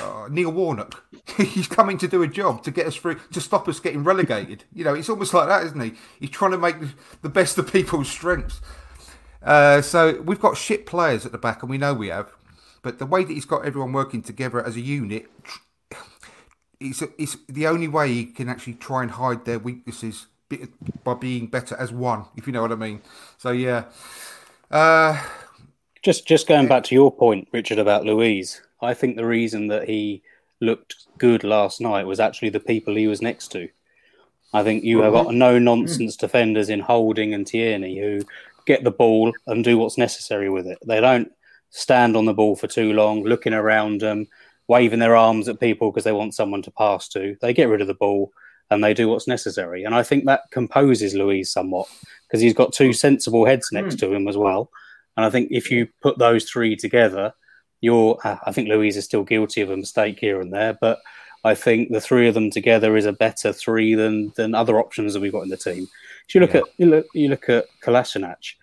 uh, 0.02 0.28
Neil 0.30 0.50
Warnock. 0.50 1.04
He's 1.36 1.68
coming 1.68 1.96
to 1.98 2.08
do 2.08 2.22
a 2.22 2.28
job 2.28 2.62
to 2.64 2.70
get 2.70 2.86
us 2.86 2.96
through, 2.96 3.20
to 3.32 3.40
stop 3.40 3.68
us 3.68 3.80
getting 3.80 4.04
relegated. 4.04 4.64
You 4.74 4.84
know, 4.84 4.94
it's 4.94 5.08
almost 5.08 5.32
like 5.32 5.48
that, 5.48 5.64
isn't 5.66 5.80
he? 5.80 5.92
He's 6.18 6.30
trying 6.30 6.50
to 6.52 6.58
make 6.58 6.76
the 7.20 7.28
best 7.28 7.56
of 7.58 7.72
people's 7.72 8.08
strengths. 8.08 8.60
Uh, 9.42 9.80
so 9.82 10.20
we've 10.22 10.40
got 10.40 10.56
shit 10.56 10.86
players 10.86 11.24
at 11.24 11.32
the 11.32 11.38
back, 11.38 11.62
and 11.62 11.70
we 11.70 11.78
know 11.78 11.94
we 11.94 12.08
have. 12.08 12.32
But 12.82 12.98
the 12.98 13.06
way 13.06 13.24
that 13.24 13.32
he's 13.32 13.44
got 13.44 13.64
everyone 13.64 13.92
working 13.92 14.22
together 14.22 14.64
as 14.64 14.76
a 14.76 14.80
unit, 14.80 15.26
it's, 16.80 17.02
it's 17.18 17.36
the 17.48 17.66
only 17.66 17.88
way 17.88 18.08
he 18.12 18.26
can 18.26 18.48
actually 18.48 18.74
try 18.74 19.02
and 19.02 19.12
hide 19.12 19.44
their 19.44 19.58
weaknesses 19.58 20.26
by 21.04 21.14
being 21.14 21.46
better 21.46 21.76
as 21.76 21.92
one, 21.92 22.24
if 22.36 22.46
you 22.46 22.52
know 22.52 22.62
what 22.62 22.72
I 22.72 22.76
mean. 22.76 23.00
So 23.38 23.52
yeah, 23.52 23.84
uh, 24.70 25.22
Just 26.02 26.26
just 26.26 26.48
going 26.48 26.66
back 26.68 26.84
to 26.84 26.94
your 26.94 27.12
point, 27.14 27.48
Richard, 27.52 27.78
about 27.78 28.04
Luiz. 28.04 28.60
I 28.80 28.94
think 28.94 29.16
the 29.16 29.24
reason 29.26 29.68
that 29.68 29.88
he 29.88 30.22
looked 30.60 30.96
good 31.18 31.44
last 31.44 31.80
night 31.80 32.06
was 32.06 32.18
actually 32.18 32.50
the 32.50 32.60
people 32.60 32.96
he 32.96 33.06
was 33.06 33.22
next 33.22 33.48
to. 33.52 33.68
I 34.52 34.64
think 34.64 34.82
you 34.84 35.00
have 35.02 35.12
got 35.12 35.32
no 35.34 35.58
nonsense 35.58 36.16
defenders 36.16 36.68
in 36.68 36.80
Holding 36.80 37.32
and 37.32 37.46
Tierney 37.46 37.98
who 37.98 38.22
get 38.66 38.82
the 38.84 38.90
ball 38.90 39.32
and 39.46 39.64
do 39.64 39.78
what's 39.78 39.96
necessary 39.96 40.50
with 40.50 40.66
it. 40.66 40.78
They 40.84 41.00
don't 41.00 41.32
stand 41.72 42.16
on 42.16 42.26
the 42.26 42.34
ball 42.34 42.54
for 42.54 42.68
too 42.68 42.92
long, 42.92 43.24
looking 43.24 43.52
around 43.52 44.00
them, 44.00 44.26
waving 44.68 45.00
their 45.00 45.16
arms 45.16 45.48
at 45.48 45.58
people 45.58 45.90
because 45.90 46.04
they 46.04 46.12
want 46.12 46.34
someone 46.34 46.62
to 46.62 46.70
pass 46.70 47.08
to. 47.08 47.36
They 47.40 47.52
get 47.52 47.68
rid 47.68 47.80
of 47.80 47.88
the 47.88 47.94
ball 47.94 48.32
and 48.70 48.82
they 48.82 48.94
do 48.94 49.08
what's 49.08 49.26
necessary. 49.26 49.84
And 49.84 49.94
I 49.94 50.02
think 50.02 50.24
that 50.24 50.42
composes 50.50 51.14
Luiz 51.14 51.50
somewhat 51.50 51.88
because 52.26 52.40
he's 52.40 52.54
got 52.54 52.72
two 52.72 52.92
sensible 52.92 53.44
heads 53.44 53.70
next 53.72 53.98
to 53.98 54.12
him 54.14 54.28
as 54.28 54.36
well. 54.36 54.70
And 55.16 55.26
I 55.26 55.30
think 55.30 55.48
if 55.50 55.70
you 55.70 55.88
put 56.00 56.18
those 56.18 56.48
three 56.48 56.76
together, 56.76 57.34
you're. 57.80 58.18
uh, 58.24 58.38
I 58.46 58.52
think 58.52 58.68
Luiz 58.68 58.96
is 58.96 59.04
still 59.04 59.24
guilty 59.24 59.60
of 59.60 59.70
a 59.70 59.76
mistake 59.76 60.18
here 60.18 60.40
and 60.40 60.52
there, 60.52 60.78
but 60.80 61.00
I 61.44 61.54
think 61.54 61.90
the 61.90 62.00
three 62.00 62.28
of 62.28 62.34
them 62.34 62.50
together 62.50 62.96
is 62.96 63.04
a 63.04 63.12
better 63.12 63.52
three 63.52 63.94
than 63.94 64.32
than 64.36 64.54
other 64.54 64.78
options 64.78 65.12
that 65.12 65.20
we've 65.20 65.32
got 65.32 65.42
in 65.42 65.48
the 65.48 65.56
team. 65.56 65.88
If 66.28 66.34
you 66.34 66.40
look 66.40 66.54
at 66.54 66.64
you 66.78 66.86
look 66.86 67.06
you 67.12 67.28
look 67.28 67.48
at 67.48 67.66
Kolasinac, 67.82 68.54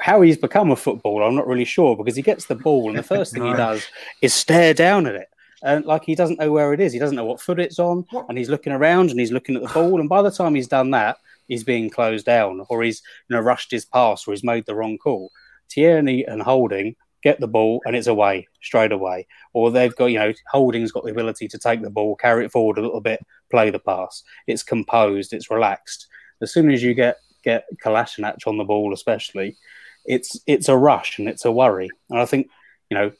how 0.00 0.20
he's 0.20 0.36
become 0.36 0.70
a 0.70 0.76
footballer, 0.76 1.22
I'm 1.22 1.36
not 1.36 1.46
really 1.46 1.64
sure 1.64 1.96
because 1.96 2.16
he 2.16 2.22
gets 2.22 2.46
the 2.46 2.54
ball 2.54 2.88
and 2.88 2.98
the 2.98 3.02
first 3.02 3.32
thing 3.32 3.44
he 3.44 3.52
does 3.56 3.86
is 4.20 4.34
stare 4.34 4.74
down 4.74 5.06
at 5.06 5.14
it. 5.14 5.28
And 5.62 5.84
like 5.86 6.04
he 6.04 6.14
doesn't 6.14 6.38
know 6.38 6.52
where 6.52 6.74
it 6.74 6.80
is, 6.80 6.92
he 6.92 6.98
doesn't 6.98 7.16
know 7.16 7.24
what 7.24 7.40
foot 7.40 7.58
it's 7.58 7.78
on, 7.78 8.04
What? 8.10 8.26
and 8.28 8.36
he's 8.36 8.50
looking 8.50 8.72
around 8.72 9.10
and 9.10 9.18
he's 9.18 9.32
looking 9.32 9.56
at 9.56 9.62
the 9.62 9.68
ball. 9.68 9.98
And 10.00 10.08
by 10.08 10.20
the 10.20 10.30
time 10.30 10.54
he's 10.54 10.68
done 10.68 10.90
that, 10.90 11.16
he's 11.48 11.64
being 11.64 11.88
closed 11.88 12.26
down, 12.26 12.64
or 12.68 12.82
he's 12.82 13.02
you 13.28 13.36
know 13.36 13.42
rushed 13.42 13.70
his 13.70 13.84
pass, 13.86 14.26
or 14.26 14.32
he's 14.32 14.44
made 14.44 14.66
the 14.66 14.74
wrong 14.74 14.98
call. 14.98 15.30
Tierney 15.68 16.24
and 16.24 16.42
Holding 16.42 16.96
get 17.22 17.40
the 17.40 17.48
ball 17.48 17.80
and 17.86 17.96
it's 17.96 18.06
away 18.06 18.46
straight 18.62 18.92
away. 18.92 19.26
Or 19.54 19.70
they've 19.70 19.94
got, 19.96 20.06
you 20.06 20.18
know, 20.18 20.32
Holding's 20.52 20.92
got 20.92 21.04
the 21.04 21.10
ability 21.10 21.48
to 21.48 21.58
take 21.58 21.80
the 21.80 21.88
ball, 21.90 22.14
carry 22.16 22.44
it 22.44 22.52
forward 22.52 22.76
a 22.78 22.82
little 22.82 23.00
bit, 23.00 23.24
play 23.50 23.70
the 23.70 23.78
pass. 23.78 24.22
It's 24.46 24.62
composed, 24.62 25.32
it's 25.32 25.50
relaxed. 25.50 26.06
As 26.42 26.52
soon 26.52 26.70
as 26.70 26.82
you 26.82 26.94
get 26.94 27.16
get 27.42 27.64
Kolasinac 27.82 28.46
on 28.46 28.56
the 28.58 28.64
ball, 28.64 28.92
especially, 28.94 29.56
it's 30.04 30.40
it's 30.46 30.68
a 30.68 30.76
rush 30.76 31.18
and 31.18 31.28
it's 31.28 31.44
a 31.44 31.52
worry. 31.52 31.90
And 32.10 32.20
I 32.20 32.26
think, 32.26 32.48
you 32.90 32.96
know, 32.96 33.12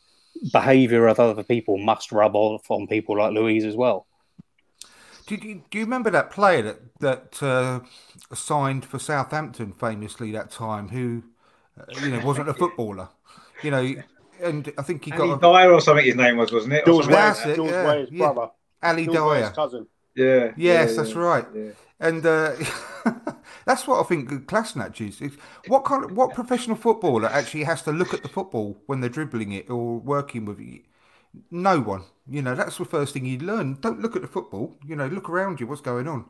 behaviour 0.53 1.07
of 1.07 1.21
other 1.21 1.43
people 1.43 1.79
must 1.79 2.13
rub 2.13 2.35
off 2.35 2.71
on 2.71 2.87
people 2.87 3.19
like 3.19 3.33
Luiz 3.33 3.65
as 3.65 3.77
well. 3.77 4.07
Do 5.27 5.37
you, 5.37 5.63
do 5.71 5.79
you 5.79 5.85
remember 5.85 6.11
that 6.11 6.31
player 6.31 6.63
that 6.63 7.01
that 7.01 7.43
uh, 7.43 7.81
signed 8.35 8.85
for 8.85 8.99
Southampton 8.99 9.73
famously 9.73 10.33
that 10.33 10.51
time, 10.51 10.89
who 10.89 11.23
uh, 11.81 11.85
you 12.03 12.11
know 12.11 12.25
wasn't 12.25 12.51
a 12.51 12.55
footballer, 12.55 13.09
you 13.63 13.71
know, 13.71 13.95
and 14.43 14.71
I 14.77 14.83
think 14.83 15.05
he 15.05 15.13
Ali 15.13 15.29
got 15.29 15.39
a, 15.39 15.41
Dia 15.65 15.73
or 15.73 15.81
something 15.81 16.05
his 16.05 16.17
name 16.17 16.37
was, 16.37 16.53
wasn't 16.53 16.75
it? 16.75 16.85
George 16.85 17.05
something 17.05 17.19
like 17.19 17.35
That's 17.35 17.47
Weah's, 17.47 17.53
it, 17.53 17.57
George 17.57 17.71
yeah, 17.71 17.95
Weah's 17.95 18.09
yeah. 18.11 18.19
brother. 18.19 18.51
Ali 18.83 19.07
George 19.07 19.19
Weah's 19.19 19.47
Dia. 19.47 19.55
cousin. 19.55 19.87
Yeah. 20.15 20.53
Yes, 20.57 20.91
yeah, 20.91 20.97
that's 20.97 21.11
yeah, 21.11 21.19
right. 21.19 21.47
And 22.01 22.25
uh, 22.27 22.53
that's 23.67 23.87
what 23.87 24.01
I 24.01 24.03
think 24.05 24.29
Kolasinac 24.47 25.01
is. 25.07 25.21
is. 25.21 25.37
What 25.69 25.85
kind 25.85 26.05
of 26.05 26.13
what 26.13 26.35
professional 26.35 26.77
footballer 26.77 27.29
actually 27.29 27.65
has 27.65 27.83
to 27.83 27.93
look 27.93 28.13
at 28.13 28.23
the 28.23 28.29
football 28.29 28.79
when 28.87 29.01
they're 29.01 29.11
dribbling 29.11 29.53
it 29.53 29.71
or 29.71 29.99
working 29.99 30.45
with 30.45 30.61
it? 30.61 30.83
No 31.51 31.81
one. 31.81 32.05
You 32.29 32.43
know, 32.43 32.55
that's 32.55 32.79
the 32.79 32.85
first 32.85 33.13
thing 33.13 33.27
you 33.27 33.39
learn. 33.39 33.79
Don't 33.81 34.01
look 34.01 34.17
at 34.17 34.23
the 34.23 34.29
football. 34.29 34.77
You 34.87 34.97
know, 34.97 35.07
look 35.07 35.29
around 35.29 35.61
you. 35.61 35.67
What's 35.67 35.81
going 35.81 36.09
on? 36.09 36.27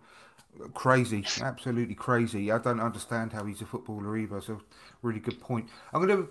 Crazy, 0.73 1.25
absolutely 1.41 1.97
crazy. 1.97 2.53
I 2.53 2.59
don't 2.59 2.81
understand 2.81 3.33
how 3.33 3.45
he's 3.45 3.61
a 3.61 3.67
footballer 3.67 4.17
either. 4.17 4.41
So, 4.41 4.61
really 5.03 5.19
good 5.19 5.41
point. 5.41 5.69
I'm 5.93 6.07
going 6.07 6.17
to 6.17 6.29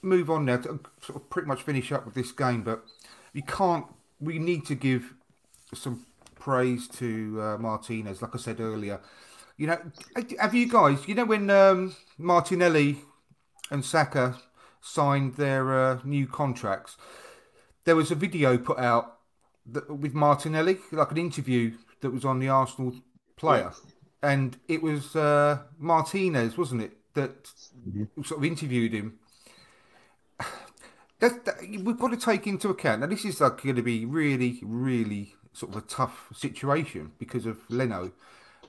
move 0.00 0.30
on 0.30 0.46
now 0.46 0.56
to 0.58 0.80
sort 1.00 1.16
of 1.16 1.28
pretty 1.28 1.48
much 1.48 1.62
finish 1.62 1.92
up 1.92 2.06
with 2.06 2.14
this 2.14 2.32
game, 2.32 2.62
but 2.62 2.84
you 3.32 3.42
can't. 3.42 3.86
We 4.20 4.38
need 4.38 4.64
to 4.66 4.74
give 4.74 5.12
some 5.74 6.06
praise 6.44 6.86
to 6.86 7.40
uh, 7.40 7.58
Martinez. 7.58 8.20
Like 8.20 8.34
I 8.34 8.38
said 8.38 8.60
earlier, 8.60 9.00
you 9.56 9.66
know, 9.66 9.78
have 10.38 10.54
you 10.54 10.68
guys? 10.68 11.08
You 11.08 11.14
know 11.14 11.24
when 11.24 11.48
um, 11.48 11.96
Martinelli 12.18 12.98
and 13.70 13.82
Saka 13.82 14.36
signed 14.82 15.36
their 15.36 15.74
uh, 15.74 16.00
new 16.04 16.26
contracts, 16.26 16.98
there 17.84 17.96
was 17.96 18.10
a 18.10 18.14
video 18.14 18.58
put 18.58 18.78
out 18.78 19.16
that, 19.72 19.88
with 19.88 20.12
Martinelli, 20.12 20.76
like 20.92 21.10
an 21.12 21.16
interview 21.16 21.72
that 22.02 22.10
was 22.10 22.26
on 22.26 22.40
the 22.40 22.50
Arsenal 22.50 22.94
player, 23.36 23.72
yeah. 23.72 24.30
and 24.30 24.58
it 24.68 24.82
was 24.82 25.16
uh, 25.16 25.60
Martinez, 25.78 26.58
wasn't 26.58 26.82
it, 26.82 26.92
that 27.14 27.44
mm-hmm. 27.88 28.22
sort 28.22 28.38
of 28.38 28.44
interviewed 28.44 28.92
him. 28.92 29.18
That, 31.20 31.44
that, 31.46 31.60
we've 31.60 31.98
got 31.98 32.10
to 32.10 32.18
take 32.18 32.46
into 32.46 32.68
account. 32.68 33.00
Now, 33.00 33.06
this 33.06 33.24
is 33.24 33.40
like 33.40 33.62
going 33.62 33.76
to 33.76 33.82
be 33.82 34.04
really, 34.04 34.58
really 34.62 35.36
sort 35.54 35.74
of 35.74 35.82
a 35.82 35.86
tough 35.86 36.28
situation 36.34 37.12
because 37.18 37.46
of 37.46 37.58
Leno 37.70 38.12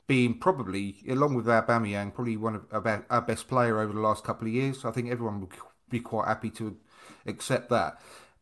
being 0.07 0.37
probably, 0.37 0.97
along 1.09 1.33
with 1.33 1.47
Aubameyang, 1.47 2.13
probably 2.13 2.37
one 2.37 2.61
of 2.71 2.87
our, 3.09 3.21
best 3.21 3.47
player 3.47 3.79
over 3.79 3.91
the 3.91 3.99
last 3.99 4.23
couple 4.23 4.47
of 4.47 4.53
years. 4.53 4.85
I 4.85 4.91
think 4.91 5.09
everyone 5.09 5.41
would 5.41 5.53
be 5.89 5.99
quite 5.99 6.27
happy 6.27 6.51
to 6.51 6.77
accept 7.25 7.69
that. 7.71 7.99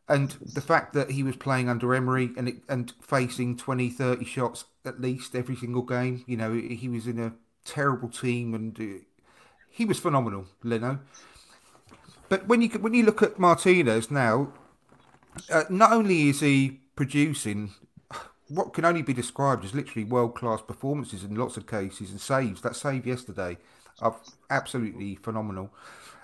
And 0.09 0.31
the 0.41 0.61
fact 0.61 0.93
that 0.93 1.11
he 1.11 1.23
was 1.23 1.37
playing 1.37 1.69
under 1.69 1.95
Emery 1.95 2.31
and 2.37 2.49
it, 2.49 2.55
and 2.67 2.93
facing 3.01 3.55
20, 3.55 3.89
30 3.89 4.25
shots 4.25 4.65
at 4.83 4.99
least 4.99 5.33
every 5.33 5.55
single 5.55 5.83
game, 5.83 6.25
you 6.27 6.35
know, 6.35 6.53
he 6.53 6.89
was 6.89 7.07
in 7.07 7.17
a 7.17 7.33
terrible 7.63 8.09
team 8.09 8.53
and 8.53 8.77
uh, 8.79 9.03
he 9.69 9.85
was 9.85 9.99
phenomenal, 9.99 10.45
Leno. 10.61 10.99
But 12.27 12.47
when 12.47 12.61
you 12.61 12.69
when 12.69 12.93
you 12.93 13.03
look 13.03 13.21
at 13.21 13.39
Martinez 13.39 14.11
now, 14.11 14.51
uh, 15.49 15.63
not 15.69 15.93
only 15.93 16.29
is 16.29 16.41
he 16.41 16.81
producing 16.95 17.71
what 18.49 18.73
can 18.73 18.85
only 18.85 19.01
be 19.01 19.13
described 19.13 19.63
as 19.63 19.73
literally 19.73 20.03
world 20.03 20.35
class 20.35 20.61
performances 20.61 21.23
in 21.23 21.35
lots 21.35 21.57
of 21.57 21.67
cases 21.67 22.11
and 22.11 22.19
saves. 22.19 22.61
That 22.61 22.75
save 22.75 23.05
yesterday 23.05 23.57
are 24.01 24.15
absolutely 24.49 25.15
phenomenal. 25.15 25.71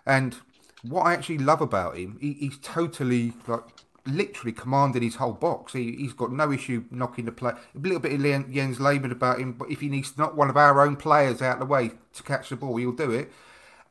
And 0.06 0.36
what 0.84 1.04
I 1.04 1.14
actually 1.14 1.38
love 1.38 1.62
about 1.62 1.98
him, 1.98 2.18
he, 2.20 2.34
he's 2.34 2.58
totally 2.58 3.34
like 3.48 3.64
literally 4.06 4.52
commanding 4.52 5.04
his 5.04 5.16
whole 5.16 5.34
box. 5.34 5.74
He, 5.74 6.04
has 6.04 6.14
got 6.14 6.32
no 6.32 6.52
issue 6.52 6.86
knocking 6.92 7.26
the 7.26 7.32
play. 7.32 7.52
A 7.52 7.80
little 7.80 8.00
bit 8.00 8.14
of 8.14 8.52
Jens 8.52 8.80
Lehmann 8.80 9.12
about 9.12 9.40
him, 9.40 9.54
but 9.54 9.70
if 9.70 9.82
he 9.82 9.90
needs 9.90 10.18
not 10.18 10.36
one 10.36 10.50
of 10.50 10.58
our 10.58 10.82
own 10.82 10.96
players 10.96 11.42
out 11.42 11.54
of 11.54 11.60
the 11.60 11.66
way 11.66 11.92
to 12.14 12.24
catch 12.24 12.50
the 12.50 12.56
ball, 12.56 12.78
he'll 12.78 12.92
do 12.92 13.12
it. 13.12 13.32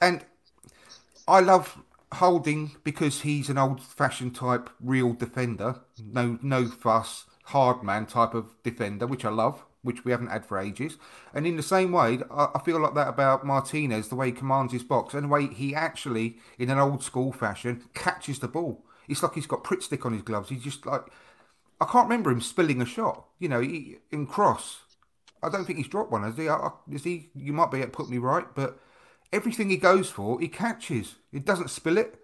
And 0.00 0.24
I 1.26 1.40
love 1.40 1.78
Holding 2.14 2.72
because 2.84 3.20
he's 3.20 3.50
an 3.50 3.58
old-fashioned 3.58 4.34
type, 4.34 4.70
real 4.80 5.12
defender. 5.12 5.80
No, 6.02 6.38
no 6.40 6.66
fuss 6.66 7.26
hard 7.49 7.82
man 7.82 8.07
type 8.07 8.34
of 8.34 8.46
defender, 8.62 9.07
which 9.07 9.24
I 9.24 9.30
love, 9.30 9.64
which 9.82 10.05
we 10.05 10.11
haven't 10.12 10.30
had 10.30 10.44
for 10.44 10.59
ages. 10.59 10.96
And 11.32 11.46
in 11.46 11.57
the 11.57 11.62
same 11.62 11.92
way, 11.92 12.20
I 12.30 12.61
feel 12.64 12.80
like 12.80 12.94
that 12.94 13.09
about 13.09 13.46
Martinez, 13.46 14.09
the 14.09 14.16
way 14.16 14.26
he 14.26 14.32
commands 14.32 14.72
his 14.72 14.82
box 14.82 15.14
and 15.14 15.24
the 15.24 15.28
way 15.28 15.46
he 15.46 15.74
actually, 15.74 16.38
in 16.59 16.70
an 16.70 16.78
old 16.78 17.03
school 17.03 17.32
fashion, 17.32 17.84
catches 17.94 18.38
the 18.38 18.49
ball. 18.49 18.84
It's 19.09 19.22
like 19.22 19.34
he's 19.34 19.46
got 19.46 19.64
Pritt 19.64 19.82
stick 19.82 20.05
on 20.05 20.12
his 20.12 20.22
gloves. 20.22 20.51
He's 20.51 20.62
just 20.62 20.84
like, 20.84 21.03
I 21.80 21.86
can't 21.86 22.09
remember 22.09 22.30
him 22.30 22.40
spilling 22.40 22.82
a 22.82 22.86
shot. 22.86 23.26
You 23.38 23.49
know, 23.49 23.62
in 23.62 24.26
cross. 24.26 24.80
I 25.42 25.49
don't 25.49 25.64
think 25.64 25.78
he's 25.78 25.88
dropped 25.88 26.11
one. 26.11 26.24
Has 26.24 26.36
he? 26.36 26.49
Is 26.94 27.05
he? 27.05 27.30
You 27.34 27.53
might 27.53 27.70
be 27.70 27.78
able 27.78 27.86
to 27.86 27.96
put 27.96 28.11
me 28.11 28.18
right, 28.18 28.46
but 28.55 28.78
everything 29.32 29.70
he 29.70 29.76
goes 29.76 30.11
for, 30.11 30.40
he 30.40 30.49
catches. 30.49 31.14
He 31.30 31.38
doesn't 31.38 31.70
spill 31.70 31.96
it. 31.96 32.18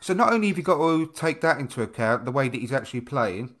So 0.00 0.12
not 0.12 0.32
only 0.32 0.48
have 0.48 0.58
you 0.58 0.62
got 0.62 0.78
to 0.78 1.10
take 1.14 1.40
that 1.40 1.58
into 1.58 1.82
account, 1.82 2.24
the 2.24 2.32
way 2.32 2.48
that 2.48 2.60
he's 2.60 2.72
actually 2.72 3.00
playing, 3.00 3.54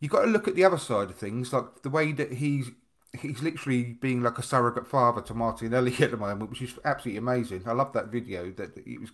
you've 0.00 0.10
got 0.10 0.24
to 0.24 0.30
look 0.30 0.48
at 0.48 0.56
the 0.56 0.64
other 0.64 0.78
side 0.78 1.10
of 1.10 1.16
things, 1.16 1.52
like 1.52 1.82
the 1.82 1.90
way 1.90 2.12
that 2.12 2.32
he's 2.32 2.70
he's 3.18 3.42
literally 3.42 3.82
being 3.82 4.22
like 4.22 4.38
a 4.38 4.42
surrogate 4.42 4.86
father 4.86 5.20
to 5.20 5.34
Martinelli 5.34 5.94
at 6.00 6.12
the 6.12 6.16
moment, 6.16 6.50
which 6.50 6.62
is 6.62 6.78
absolutely 6.84 7.18
amazing. 7.18 7.62
I 7.66 7.72
love 7.72 7.92
that 7.92 8.08
video. 8.08 8.50
That 8.52 8.76
it 8.76 9.00
was 9.00 9.10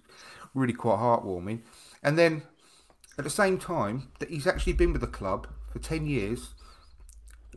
really 0.55 0.75
quite 0.75 0.99
heartwarming. 0.99 1.61
And 2.03 2.19
then 2.19 2.43
at 3.19 3.25
the 3.25 3.31
same 3.31 3.59
time, 3.59 4.09
that 4.19 4.31
he's 4.31 4.47
actually 4.47 4.75
been 4.75 4.93
with 4.93 5.01
the 5.01 5.07
club 5.07 5.49
for 5.73 5.79
ten 5.79 6.07
years, 6.07 6.55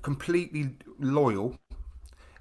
completely 0.01 0.75
loyal. 0.97 1.57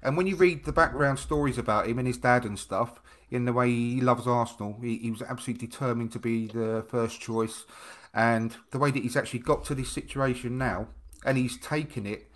And 0.01 0.15
when 0.15 0.27
you 0.27 0.37
read 0.37 0.63
the 0.63 0.71
background 0.71 1.19
stories 1.19 1.57
about 1.57 1.87
him 1.87 1.99
and 1.99 2.07
his 2.07 2.17
dad 2.17 2.45
and 2.45 2.57
stuff, 2.57 3.01
in 3.29 3.43
the 3.43 3.51
way 3.51 3.69
he 3.69 3.99
loves 3.99 4.25
Arsenal, 4.25 4.77
he, 4.81 4.97
he 4.97 5.11
was 5.11 5.21
absolutely 5.21 5.67
determined 5.67 6.13
to 6.13 6.19
be 6.19 6.47
the 6.47 6.85
first 6.87 7.19
choice 7.19 7.65
and 8.13 8.55
the 8.71 8.79
way 8.79 8.91
that 8.91 9.03
he's 9.03 9.15
actually 9.15 9.39
got 9.39 9.63
to 9.65 9.75
this 9.75 9.91
situation 9.91 10.57
now, 10.57 10.87
and 11.25 11.37
he's 11.37 11.57
taken 11.57 12.05
it 12.05 12.29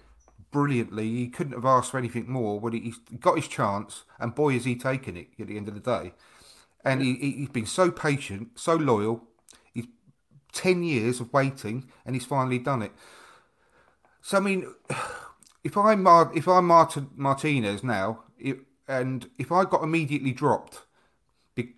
brilliantly. 0.51 1.09
He 1.09 1.27
couldn't 1.27 1.53
have 1.53 1.65
asked 1.65 1.91
for 1.91 1.97
anything 1.97 2.29
more. 2.29 2.59
When 2.59 2.73
he's 2.73 2.99
got 3.19 3.35
his 3.35 3.47
chance, 3.47 4.03
and 4.19 4.35
boy, 4.35 4.53
has 4.53 4.65
he 4.65 4.75
taken 4.75 5.17
it 5.17 5.27
at 5.39 5.47
the 5.47 5.57
end 5.57 5.67
of 5.67 5.73
the 5.73 5.79
day. 5.79 6.13
And 6.85 7.01
he, 7.01 7.15
he's 7.15 7.49
been 7.49 7.65
so 7.65 7.91
patient, 7.91 8.49
so 8.55 8.75
loyal. 8.75 9.23
He's 9.73 9.87
ten 10.51 10.83
years 10.83 11.19
of 11.19 11.33
waiting, 11.33 11.89
and 12.05 12.15
he's 12.15 12.25
finally 12.25 12.59
done 12.59 12.81
it. 12.81 12.91
So 14.21 14.37
I 14.37 14.41
mean, 14.41 14.73
if 15.63 15.77
I'm 15.77 16.05
if 16.35 16.47
I'm 16.47 16.67
Martin, 16.67 17.09
Martinez 17.15 17.83
now, 17.83 18.23
it, 18.37 18.59
and 18.87 19.29
if 19.37 19.51
I 19.51 19.65
got 19.65 19.83
immediately 19.83 20.31
dropped 20.31 20.83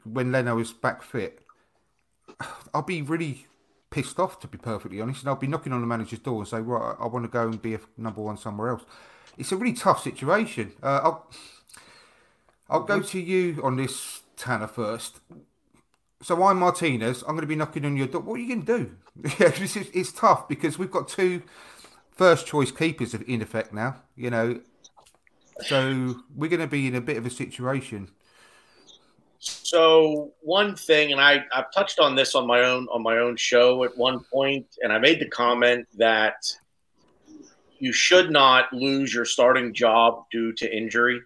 when 0.04 0.32
Leno 0.32 0.58
is 0.60 0.72
back 0.72 1.04
fit, 1.04 1.39
I'll 2.74 2.82
be 2.82 3.02
really 3.02 3.48
pissed 3.96 4.20
off, 4.20 4.41
to 4.41 4.48
be 4.48 4.58
perfectly 4.58 5.00
honest. 5.00 5.22
And 5.22 5.30
I'll 5.30 5.38
be 5.38 5.48
knocking 5.48 5.72
on 5.72 5.80
the 5.80 5.88
manager's 5.88 6.20
door 6.20 6.39
and 6.39 6.48
say, 6.48 6.60
right, 6.60 6.98
I 7.00 7.08
want 7.08 7.24
to 7.24 7.30
go 7.30 7.43
and 7.43 7.62
be 7.62 7.76
a 7.76 7.80
number 7.98 8.22
one 8.22 8.36
somewhere 8.36 8.72
else. 8.72 8.84
It's 9.38 9.54
a 9.54 9.56
really 9.56 9.72
tough 9.72 10.04
situation. 10.04 10.74
Uh, 10.84 11.00
I'll, 11.02 11.32
I'll 12.70 12.84
go 12.84 13.00
to 13.00 13.20
you 13.20 13.62
on 13.64 13.78
this, 13.78 14.22
Tanner, 14.36 14.68
first. 14.68 15.22
So 16.22 16.43
I'm 16.43 16.60
Martinez. 16.60 17.22
I'm 17.22 17.36
going 17.36 17.41
to 17.41 17.48
be 17.48 17.56
knocking 17.56 17.86
on 17.86 17.96
your 17.96 18.08
door. 18.08 18.20
What 18.20 18.36
are 18.36 18.43
you 18.43 18.50
going 18.50 18.66
to 18.66 18.78
do? 18.78 18.96
it's, 19.24 19.78
it's 19.78 20.12
tough 20.12 20.50
because 20.50 20.78
we've 20.78 20.91
got 20.91 21.08
two 21.08 21.43
first 22.12 22.46
choice 22.46 22.72
keepers 22.72 23.14
in 23.14 23.41
effect 23.41 23.74
now, 23.74 24.02
you 24.18 24.30
know. 24.30 24.60
So 25.62 26.16
we're 26.36 26.50
going 26.50 26.60
to 26.60 26.68
be 26.68 26.88
in 26.88 26.96
a 26.96 27.02
bit 27.02 27.16
of 27.16 27.26
a 27.26 27.30
situation. 27.30 28.10
So 29.76 30.32
one 30.39 30.73
thing, 30.73 31.11
and 31.11 31.19
I, 31.19 31.43
I've 31.53 31.69
touched 31.69 31.99
on 31.99 32.15
this 32.15 32.34
on 32.34 32.47
my 32.47 32.61
own 32.61 32.88
on 32.93 33.03
my 33.03 33.17
own 33.17 33.36
show 33.36 33.84
at 33.84 33.97
one 33.97 34.21
point, 34.32 34.65
and 34.82 34.93
I 34.93 34.99
made 34.99 35.19
the 35.19 35.28
comment 35.28 35.86
that 35.97 36.36
you 37.80 37.91
should 37.91 38.32
not 38.32 38.71
lose 38.71 39.13
your 39.13 39.26
starting 39.26 39.73
job 39.73 40.28
due 40.32 40.53
to 40.53 40.73
injury. 40.73 41.19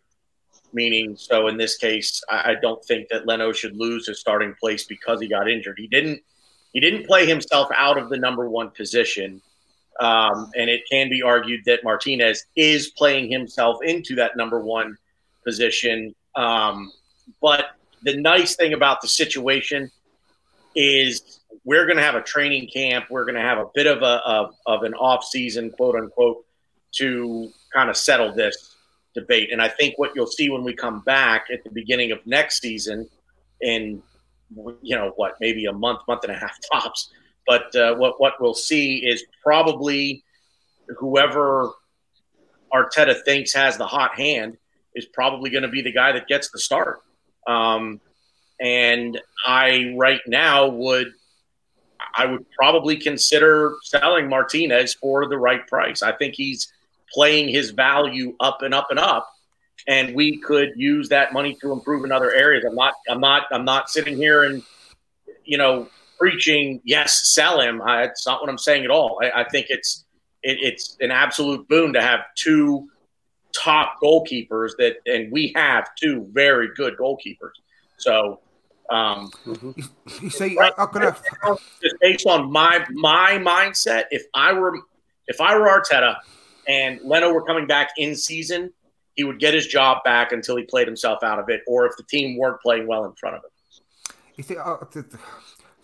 Meaning, 0.74 1.16
so 1.16 1.48
in 1.48 1.58
this 1.58 1.78
case, 1.78 2.24
I, 2.28 2.54
I 2.54 2.56
don't 2.60 2.84
think 2.86 3.10
that 3.10 3.28
Leno 3.28 3.54
should 3.54 3.78
lose 3.78 4.08
his 4.08 4.20
starting 4.20 4.56
place 4.60 4.84
because 4.84 5.22
he 5.22 5.28
got 5.28 5.48
injured. 5.48 5.78
He 5.78 5.86
didn't. 5.86 6.20
He 6.74 6.80
didn't 6.80 7.06
play 7.06 7.28
himself 7.28 7.70
out 7.76 8.00
of 8.00 8.10
the 8.10 8.18
number 8.18 8.50
one 8.50 8.72
position. 8.72 9.44
Um, 10.00 10.50
and 10.58 10.72
it 10.72 10.82
can 10.90 11.08
be 11.08 11.22
argued 11.22 11.66
that 11.66 11.84
Martinez 11.84 12.48
is 12.56 12.88
playing 12.98 13.30
himself 13.30 13.78
into 13.84 14.16
that 14.16 14.36
number 14.36 14.60
one 14.60 14.98
position. 15.46 16.16
Um, 16.36 16.92
but 17.44 17.76
the 18.04 18.18
nice 18.18 18.56
thing 18.56 18.74
about 18.74 19.02
the 19.02 19.08
situation 19.08 19.92
is 20.76 21.40
we're 21.66 21.86
going 21.86 21.98
to 21.98 22.04
have 22.04 22.16
a 22.16 22.22
training 22.22 22.68
camp. 22.68 23.06
We're 23.10 23.26
going 23.26 23.36
to 23.36 23.42
have 23.42 23.58
a 23.58 23.66
bit 23.74 23.88
of 23.88 24.02
a 24.02 24.22
of, 24.26 24.56
of 24.66 24.84
an 24.84 24.94
off 24.94 25.24
season, 25.24 25.72
quote 25.72 25.96
unquote, 25.96 26.46
to 26.94 27.52
kind 27.74 27.90
of 27.90 27.98
settle 27.98 28.34
this 28.34 28.76
debate. 29.14 29.52
And 29.52 29.62
I 29.62 29.68
think 29.68 29.98
what 29.98 30.12
you'll 30.16 30.28
see 30.28 30.50
when 30.50 30.64
we 30.64 30.74
come 30.74 31.02
back 31.02 31.48
at 31.52 31.64
the 31.64 31.72
beginning 31.72 32.12
of 32.12 32.26
next 32.26 32.62
season, 32.62 33.10
in 33.62 34.02
you 34.82 34.96
know 34.96 35.14
what, 35.16 35.36
maybe 35.40 35.66
a 35.66 35.74
month, 35.74 36.02
month 36.08 36.24
and 36.24 36.34
a 36.34 36.38
half 36.38 36.58
tops. 36.72 37.12
But 37.48 37.76
uh, 37.76 37.96
what 37.96 38.20
what 38.20 38.34
we'll 38.40 38.54
see 38.54 38.98
is 38.98 39.24
probably 39.44 40.24
whoever 40.98 41.72
Arteta 42.74 43.24
thinks 43.24 43.54
has 43.54 43.78
the 43.78 43.88
hot 43.88 44.16
hand 44.16 44.58
is 44.96 45.06
probably 45.06 45.50
going 45.50 45.64
to 45.64 45.70
be 45.70 45.82
the 45.82 45.92
guy 45.92 46.12
that 46.12 46.28
gets 46.28 46.50
the 46.52 46.60
start. 46.60 47.02
Um, 47.50 48.00
and 48.62 49.20
I 49.46 49.94
right 49.98 50.22
now 50.28 50.68
would 50.68 51.08
I 52.14 52.26
would 52.26 52.46
probably 52.52 52.98
consider 52.98 53.76
selling 53.84 54.30
Martinez 54.30 54.94
for 54.96 55.28
the 55.28 55.38
right 55.38 55.66
price. 55.68 56.02
I 56.02 56.12
think 56.12 56.36
he's 56.36 56.72
playing 57.12 57.50
his 57.50 57.72
value 57.72 58.36
up 58.40 58.62
and 58.62 58.74
up 58.74 58.88
and 58.90 59.00
up, 59.00 59.30
and 59.88 60.16
we 60.16 60.38
could 60.38 60.70
use 60.76 61.10
that 61.10 61.34
money 61.34 61.58
to 61.62 61.72
improve 61.72 62.06
in 62.06 62.12
other 62.12 62.32
areas. 62.32 62.64
I'm 62.68 62.76
not, 62.76 62.94
I'm 63.10 63.20
not, 63.20 63.44
I'm 63.52 63.66
not 63.66 63.90
sitting 63.90 64.16
here 64.16 64.44
and 64.44 64.64
you 65.44 65.58
know 65.58 65.90
preaching 66.20 66.82
yes, 66.84 67.34
sell 67.34 67.60
him. 67.60 67.82
I, 67.82 68.04
it's 68.04 68.28
not 68.28 68.42
what 68.42 68.50
I'm 68.50 68.58
saying 68.58 68.84
at 68.84 68.92
all. 68.92 69.20
I, 69.24 69.42
I 69.42 69.50
think 69.50 69.68
it's 69.70 70.06
it, 70.44 70.58
it's 70.62 70.98
an 71.00 71.12
absolute 71.12 71.68
boon 71.68 71.94
to 71.94 72.02
have 72.02 72.22
two 72.36 72.90
top 73.54 73.96
goalkeepers 74.02 74.72
that, 74.78 74.98
and 75.06 75.32
we 75.32 75.52
have 75.56 75.90
two 75.96 76.28
very 76.32 76.70
good 76.76 76.98
goalkeepers. 76.98 77.52
So 77.98 78.40
um, 78.90 79.32
You 79.46 80.30
see, 80.30 80.58
I, 80.60 80.72
I'm 80.78 80.92
gonna. 80.92 81.16
just 81.82 81.96
based 82.02 82.26
on 82.26 82.52
my 82.52 82.86
my 82.92 83.38
mindset, 83.40 84.06
if 84.12 84.24
I 84.34 84.54
were 84.54 84.78
if 85.28 85.40
I 85.40 85.58
were 85.58 85.68
Arteta 85.68 86.18
and 86.68 87.00
Leno 87.04 87.32
were 87.32 87.44
coming 87.44 87.68
back 87.68 87.90
in 87.98 88.16
season, 88.16 88.74
he 89.16 89.24
would 89.24 89.40
get 89.40 89.54
his 89.54 89.68
job 89.68 90.04
back 90.04 90.32
until 90.32 90.56
he 90.56 90.64
played 90.64 90.88
himself 90.88 91.24
out 91.24 91.40
of 91.40 91.50
it, 91.50 91.62
or 91.68 91.86
if 91.86 91.96
the 91.98 92.04
team 92.04 92.38
weren't 92.38 92.62
playing 92.62 92.88
well 92.88 93.06
in 93.06 93.14
front 93.14 93.36
of 93.36 93.44
him. 93.44 94.16
You 94.36 94.44
see, 94.44 94.58
uh, 94.58 94.78
the, 94.92 95.02
the- 95.04 95.20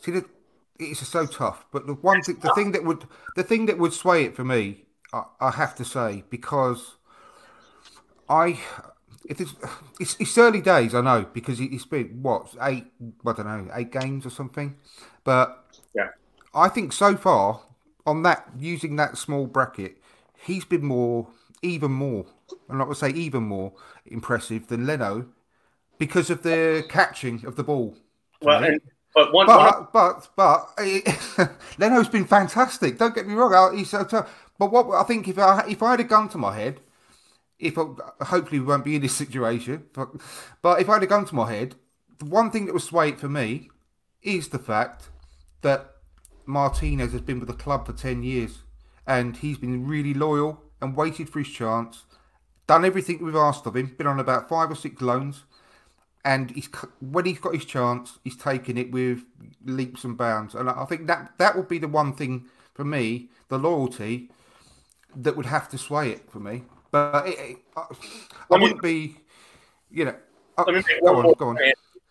see, 0.01 0.11
the, 0.11 0.25
it's 0.79 1.05
so 1.07 1.25
tough. 1.25 1.65
But 1.71 1.85
the 1.87 1.93
one 1.93 2.21
thing, 2.21 2.37
the 2.41 2.53
thing 2.55 2.71
that 2.71 2.83
would, 2.83 3.03
the 3.35 3.43
thing 3.43 3.65
that 3.67 3.77
would 3.77 3.93
sway 3.93 4.23
it 4.25 4.35
for 4.35 4.43
me, 4.43 4.85
I, 5.13 5.23
I 5.39 5.51
have 5.51 5.75
to 5.75 5.85
say, 5.85 6.23
because 6.29 6.94
I, 8.29 8.59
if 9.27 9.39
it's, 9.41 9.53
it's, 9.99 10.15
it's 10.19 10.37
early 10.37 10.61
days, 10.61 10.93
I 10.95 11.01
know, 11.01 11.25
because 11.33 11.59
it- 11.59 11.71
it's 11.73 11.85
been 11.85 12.21
what 12.21 12.53
eight, 12.61 12.85
I 13.25 13.33
don't 13.33 13.45
know, 13.45 13.71
eight 13.73 13.91
games 13.91 14.25
or 14.25 14.29
something, 14.29 14.75
but 15.23 15.63
Yeah. 15.93 16.09
I 16.53 16.69
think 16.69 16.93
so 16.93 17.15
far 17.15 17.61
on 18.05 18.23
that 18.23 18.47
using 18.57 18.95
that 18.97 19.17
small 19.17 19.47
bracket, 19.47 19.97
he's 20.37 20.65
been 20.65 20.85
more, 20.85 21.27
even 21.61 21.91
more, 21.91 22.25
and 22.69 22.81
I 22.81 22.85
would 22.85 22.97
say 22.97 23.09
even 23.09 23.43
more 23.43 23.73
impressive 24.05 24.67
than 24.67 24.85
Leno 24.85 25.27
because 25.97 26.29
of 26.29 26.43
the 26.43 26.85
catching 26.89 27.45
of 27.45 27.55
the 27.55 27.63
ball. 27.63 27.97
Well, 28.41 28.63
and, 28.63 28.81
but 29.13 29.33
one, 29.33 29.47
one 29.47 29.57
But 29.57 29.93
but 29.93 30.29
but 30.35 30.69
eh, 30.77 31.01
Leno's 31.77 32.09
been 32.09 32.25
fantastic. 32.25 32.97
Don't 32.97 33.15
get 33.15 33.27
me 33.27 33.33
wrong. 33.33 33.53
I- 33.53 33.75
He's 33.77 33.89
so 33.89 34.03
tough. 34.03 34.29
But 34.59 34.71
what 34.71 34.89
I 34.91 35.03
think 35.03 35.27
if 35.27 35.37
I 35.39 35.65
if 35.67 35.81
I 35.81 35.91
had 35.91 35.99
a 36.01 36.03
gun 36.03 36.29
to 36.29 36.37
my 36.37 36.55
head, 36.55 36.79
if 37.59 37.77
I, 37.77 37.85
hopefully 38.25 38.59
we 38.59 38.65
won't 38.65 38.85
be 38.85 38.95
in 38.95 39.01
this 39.01 39.15
situation, 39.15 39.85
but 39.93 40.09
but 40.61 40.81
if 40.81 40.89
I 40.89 40.93
had 40.93 41.03
a 41.03 41.07
gun 41.07 41.25
to 41.25 41.35
my 41.35 41.51
head, 41.51 41.75
the 42.19 42.25
one 42.25 42.51
thing 42.51 42.65
that 42.65 42.73
would 42.73 42.81
sway 42.81 43.09
it 43.09 43.19
for 43.19 43.29
me 43.29 43.69
is 44.21 44.49
the 44.49 44.59
fact 44.59 45.09
that 45.61 45.91
Martinez 46.45 47.11
has 47.11 47.21
been 47.21 47.39
with 47.39 47.47
the 47.47 47.55
club 47.55 47.85
for 47.85 47.93
ten 47.93 48.23
years, 48.23 48.63
and 49.07 49.37
he's 49.37 49.57
been 49.57 49.87
really 49.87 50.13
loyal 50.13 50.61
and 50.81 50.95
waited 50.95 51.29
for 51.29 51.39
his 51.39 51.49
chance, 51.49 52.03
done 52.67 52.85
everything 52.85 53.23
we've 53.23 53.35
asked 53.35 53.65
of 53.65 53.75
him, 53.75 53.95
been 53.97 54.07
on 54.07 54.19
about 54.19 54.49
five 54.49 54.69
or 54.69 54.75
six 54.75 55.01
loans 55.01 55.45
and 56.25 56.49
he's 56.51 56.67
when 56.99 57.25
he's 57.25 57.39
got 57.39 57.53
his 57.53 57.65
chance, 57.65 58.17
he's 58.23 58.35
taken 58.35 58.77
it 58.79 58.91
with 58.91 59.23
leaps 59.63 60.03
and 60.03 60.17
bounds. 60.17 60.55
And 60.55 60.67
I 60.67 60.83
think 60.85 61.05
that 61.05 61.33
that 61.37 61.55
would 61.55 61.67
be 61.67 61.77
the 61.77 61.87
one 61.87 62.13
thing 62.13 62.45
for 62.73 62.83
me, 62.83 63.29
the 63.47 63.59
loyalty 63.59 64.31
that 65.15 65.37
would 65.37 65.45
have 65.45 65.69
to 65.69 65.77
sway 65.77 66.09
it 66.09 66.29
for 66.29 66.39
me. 66.39 66.63
But 66.95 67.27
it, 67.27 67.37
it, 67.39 67.57
I, 67.75 67.81
I 68.51 68.57
me- 68.57 68.61
wouldn't 68.63 68.81
be, 68.81 69.17
you 69.91 70.05
know. 70.05 70.15
uh, 70.57 70.63
Let 70.65 70.75
me 70.75 70.83
go 71.01 71.15
on, 71.19 71.33
go 71.33 71.49
on. 71.49 71.59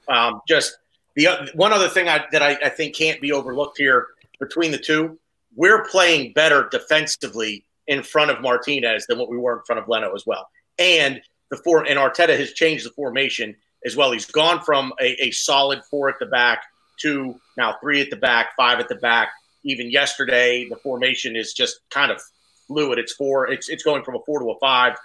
Um, 0.08 0.42
just 0.46 0.76
the 1.14 1.28
oth- 1.28 1.54
one 1.54 1.72
other 1.72 1.88
thing 1.88 2.06
I, 2.06 2.26
that 2.32 2.42
I, 2.42 2.58
I 2.62 2.68
think 2.68 2.94
can't 2.94 3.18
be 3.18 3.32
overlooked 3.32 3.78
here 3.78 4.08
between 4.38 4.72
the 4.72 4.78
two, 4.78 5.18
we're 5.56 5.84
playing 5.86 6.34
better 6.34 6.68
defensively 6.70 7.64
in 7.86 8.02
front 8.02 8.30
of 8.30 8.42
Martinez 8.42 9.06
than 9.06 9.18
what 9.18 9.30
we 9.30 9.38
were 9.38 9.56
in 9.56 9.62
front 9.64 9.80
of 9.80 9.88
Leno 9.88 10.14
as 10.14 10.26
well. 10.26 10.50
And 10.78 11.22
the 11.50 11.56
four 11.56 11.84
and 11.86 11.98
Arteta 11.98 12.36
has 12.38 12.52
changed 12.52 12.84
the 12.84 12.90
formation 12.90 13.56
as 13.86 13.96
well. 13.96 14.12
He's 14.12 14.26
gone 14.26 14.60
from 14.60 14.92
a, 15.00 15.16
a 15.24 15.30
solid 15.30 15.82
four 15.90 16.10
at 16.10 16.18
the 16.18 16.26
back 16.26 16.64
to 17.00 17.40
now 17.56 17.76
three 17.80 18.02
at 18.02 18.10
the 18.10 18.16
back, 18.16 18.54
five 18.54 18.80
at 18.80 18.88
the 18.88 18.96
back. 18.96 19.30
Even 19.62 19.90
yesterday, 19.90 20.68
the 20.68 20.76
formation 20.76 21.36
is 21.36 21.54
just 21.54 21.80
kind 21.88 22.12
of 22.12 22.20
fluid. 22.66 22.98
It's 22.98 23.12
four. 23.12 23.48
It's 23.50 23.68
it's 23.68 23.82
going 23.82 24.02
from 24.02 24.16
a 24.16 24.20
four 24.26 24.40
to 24.40 24.50
a 24.50 24.58
five 24.58 24.96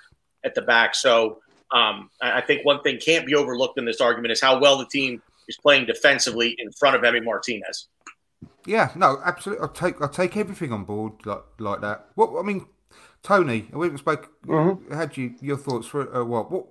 at 0.43 0.55
the 0.55 0.61
back. 0.61 0.95
So 0.95 1.39
um, 1.71 2.09
I 2.21 2.39
I 2.39 2.41
think 2.41 2.65
one 2.65 2.81
thing 2.81 2.97
can't 2.97 3.25
be 3.25 3.35
overlooked 3.35 3.77
in 3.77 3.85
this 3.85 4.01
argument 4.01 4.31
is 4.31 4.41
how 4.41 4.59
well 4.59 4.77
the 4.77 4.85
team 4.85 5.21
is 5.47 5.57
playing 5.57 5.85
defensively 5.85 6.55
in 6.57 6.71
front 6.71 6.95
of 6.95 7.01
Emi 7.01 7.23
Martinez. 7.23 7.87
Yeah, 8.65 8.91
no, 8.95 9.19
absolutely. 9.23 9.63
I'll 9.63 9.73
take 9.73 10.01
I'll 10.01 10.09
take 10.09 10.37
everything 10.37 10.71
on 10.71 10.83
board 10.83 11.13
like 11.25 11.43
like 11.59 11.81
that. 11.81 12.07
What 12.15 12.37
I 12.39 12.43
mean, 12.43 12.65
Tony, 13.23 13.67
we 13.73 13.87
haven't 13.87 13.99
spoke. 13.99 14.29
Had 14.91 15.17
you 15.17 15.35
your 15.41 15.57
thoughts 15.57 15.87
for 15.87 16.15
uh, 16.15 16.23
what 16.23 16.51
what? 16.51 16.67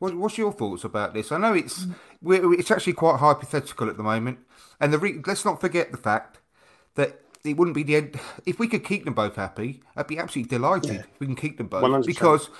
What, 0.00 0.14
what's 0.14 0.38
your 0.38 0.52
thoughts 0.52 0.84
about 0.84 1.12
this? 1.12 1.32
I 1.32 1.38
know 1.38 1.54
it's 1.54 1.86
we're, 2.22 2.54
it's 2.54 2.70
actually 2.70 2.92
quite 2.92 3.18
hypothetical 3.18 3.90
at 3.90 3.96
the 3.96 4.04
moment, 4.04 4.38
and 4.78 4.92
the 4.92 4.98
re- 4.98 5.20
let's 5.26 5.44
not 5.44 5.60
forget 5.60 5.90
the 5.90 5.98
fact 5.98 6.38
that 6.94 7.20
it 7.44 7.56
wouldn't 7.56 7.74
be 7.74 7.82
the 7.82 7.96
end 7.96 8.20
if 8.46 8.58
we 8.58 8.68
could 8.68 8.84
keep 8.84 9.04
them 9.04 9.14
both 9.14 9.36
happy. 9.36 9.82
I'd 9.96 10.06
be 10.06 10.18
absolutely 10.18 10.48
delighted 10.56 11.04
if 11.12 11.20
we 11.20 11.26
can 11.26 11.36
keep 11.36 11.58
them 11.58 11.68
both 11.68 11.82
100%. 11.82 12.06
because 12.06 12.50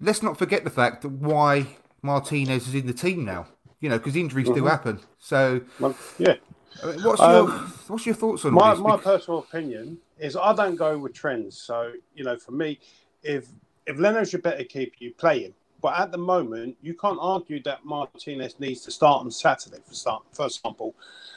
let's 0.00 0.22
not 0.22 0.38
forget 0.38 0.64
the 0.64 0.70
fact 0.70 1.02
that 1.02 1.10
why 1.10 1.66
Martinez 2.02 2.68
is 2.68 2.74
in 2.74 2.86
the 2.86 2.92
team 2.94 3.24
now. 3.24 3.46
You 3.80 3.88
know, 3.88 3.98
because 3.98 4.16
injuries 4.16 4.50
do 4.50 4.66
happen. 4.66 5.00
So, 5.18 5.60
Well, 5.78 5.96
yeah. 6.18 6.34
What's 6.82 7.20
Um, 7.20 7.46
your 7.46 7.48
what's 7.88 8.06
your 8.06 8.14
thoughts 8.14 8.44
on 8.44 8.54
my, 8.54 8.70
this? 8.70 8.78
my 8.80 8.96
personal 8.96 9.40
opinion 9.40 9.98
is 10.18 10.36
I 10.36 10.52
don't 10.54 10.76
go 10.76 10.98
with 10.98 11.12
trends. 11.14 11.60
So 11.60 11.92
you 12.14 12.24
know, 12.24 12.36
for 12.38 12.52
me, 12.52 12.80
if 13.22 13.48
if 13.86 13.98
Leno's 13.98 14.32
your 14.32 14.42
better 14.42 14.64
keeper, 14.64 14.96
you 14.98 15.12
play 15.14 15.42
him. 15.44 15.54
But 15.80 15.98
at 15.98 16.10
the 16.10 16.18
moment, 16.18 16.76
you 16.82 16.94
can't 16.94 17.18
argue 17.20 17.62
that 17.62 17.84
Martinez 17.84 18.58
needs 18.58 18.80
to 18.82 18.90
start 18.90 19.24
on 19.24 19.30
Saturday. 19.30 19.78
For 19.86 19.94
start, 19.94 20.22
for 20.32 20.46
example, 20.46 20.94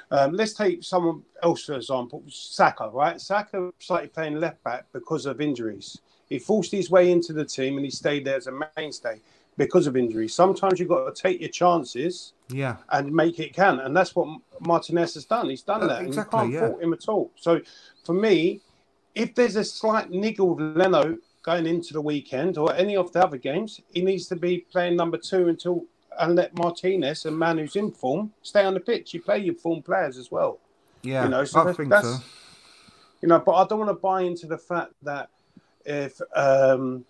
um, 0.09 0.33
let's 0.33 0.53
take 0.53 0.83
someone 0.83 1.21
else 1.43 1.65
for 1.65 1.73
example, 1.75 2.23
Saka. 2.27 2.89
Right, 2.89 3.21
Saka 3.21 3.71
started 3.79 4.13
playing 4.13 4.39
left 4.39 4.63
back 4.63 4.85
because 4.93 5.25
of 5.25 5.41
injuries. 5.41 5.99
He 6.27 6.39
forced 6.39 6.71
his 6.71 6.89
way 6.89 7.11
into 7.11 7.33
the 7.33 7.45
team 7.45 7.75
and 7.75 7.85
he 7.85 7.91
stayed 7.91 8.25
there 8.25 8.37
as 8.37 8.47
a 8.47 8.53
mainstay 8.77 9.19
because 9.57 9.85
of 9.85 9.95
injuries. 9.97 10.33
Sometimes 10.33 10.79
you've 10.79 10.89
got 10.89 11.13
to 11.13 11.21
take 11.21 11.39
your 11.41 11.49
chances 11.49 12.33
yeah, 12.49 12.77
and 12.89 13.13
make 13.13 13.37
it 13.39 13.53
count. 13.53 13.81
And 13.81 13.95
that's 13.95 14.15
what 14.15 14.39
Martinez 14.61 15.13
has 15.15 15.25
done. 15.25 15.49
He's 15.49 15.61
done 15.61 15.83
Uh, 15.83 15.87
that. 15.87 16.01
and 16.03 16.15
you 16.15 16.23
can't 16.23 16.51
yeah. 16.51 16.59
fault 16.61 16.81
him 16.81 16.93
at 16.93 17.07
all. 17.09 17.31
So 17.35 17.59
for 18.05 18.13
me, 18.13 18.61
if 19.13 19.35
there's 19.35 19.57
a 19.57 19.63
slight 19.63 20.09
niggle 20.09 20.55
with 20.55 20.77
Leno 20.77 21.17
going 21.43 21.65
into 21.65 21.93
the 21.93 22.01
weekend 22.01 22.57
or 22.57 22.73
any 22.75 22.95
of 22.95 23.11
the 23.11 23.23
other 23.23 23.37
games, 23.37 23.81
he 23.93 24.01
needs 24.01 24.27
to 24.27 24.35
be 24.35 24.59
playing 24.71 24.95
number 24.95 25.17
two 25.17 25.47
until 25.47 25.85
and 26.19 26.35
let 26.35 26.55
Martinez, 26.57 27.25
a 27.25 27.31
man 27.31 27.57
who's 27.57 27.75
in 27.77 27.89
form, 27.91 28.31
stay 28.43 28.63
on 28.65 28.73
the 28.73 28.79
pitch. 28.81 29.13
You 29.13 29.21
play 29.21 29.39
your 29.39 29.55
form 29.55 29.81
players 29.81 30.17
as 30.17 30.29
well. 30.29 30.59
yeah. 31.03 31.23
You 31.23 31.29
know, 31.29 31.45
so 31.45 31.61
I 31.61 31.63
that- 31.65 31.77
think 31.77 31.89
that's 31.89 32.07
so. 32.17 32.23
you 33.21 33.29
know, 33.29 33.39
but 33.39 33.53
I 33.53 33.65
don't 33.65 33.79
want 33.79 33.89
to 33.89 33.95
buy 33.95 34.21
into 34.23 34.45
the 34.45 34.57
fact 34.57 34.91
that 35.03 35.29
if 35.85 36.19
um, 36.35 37.05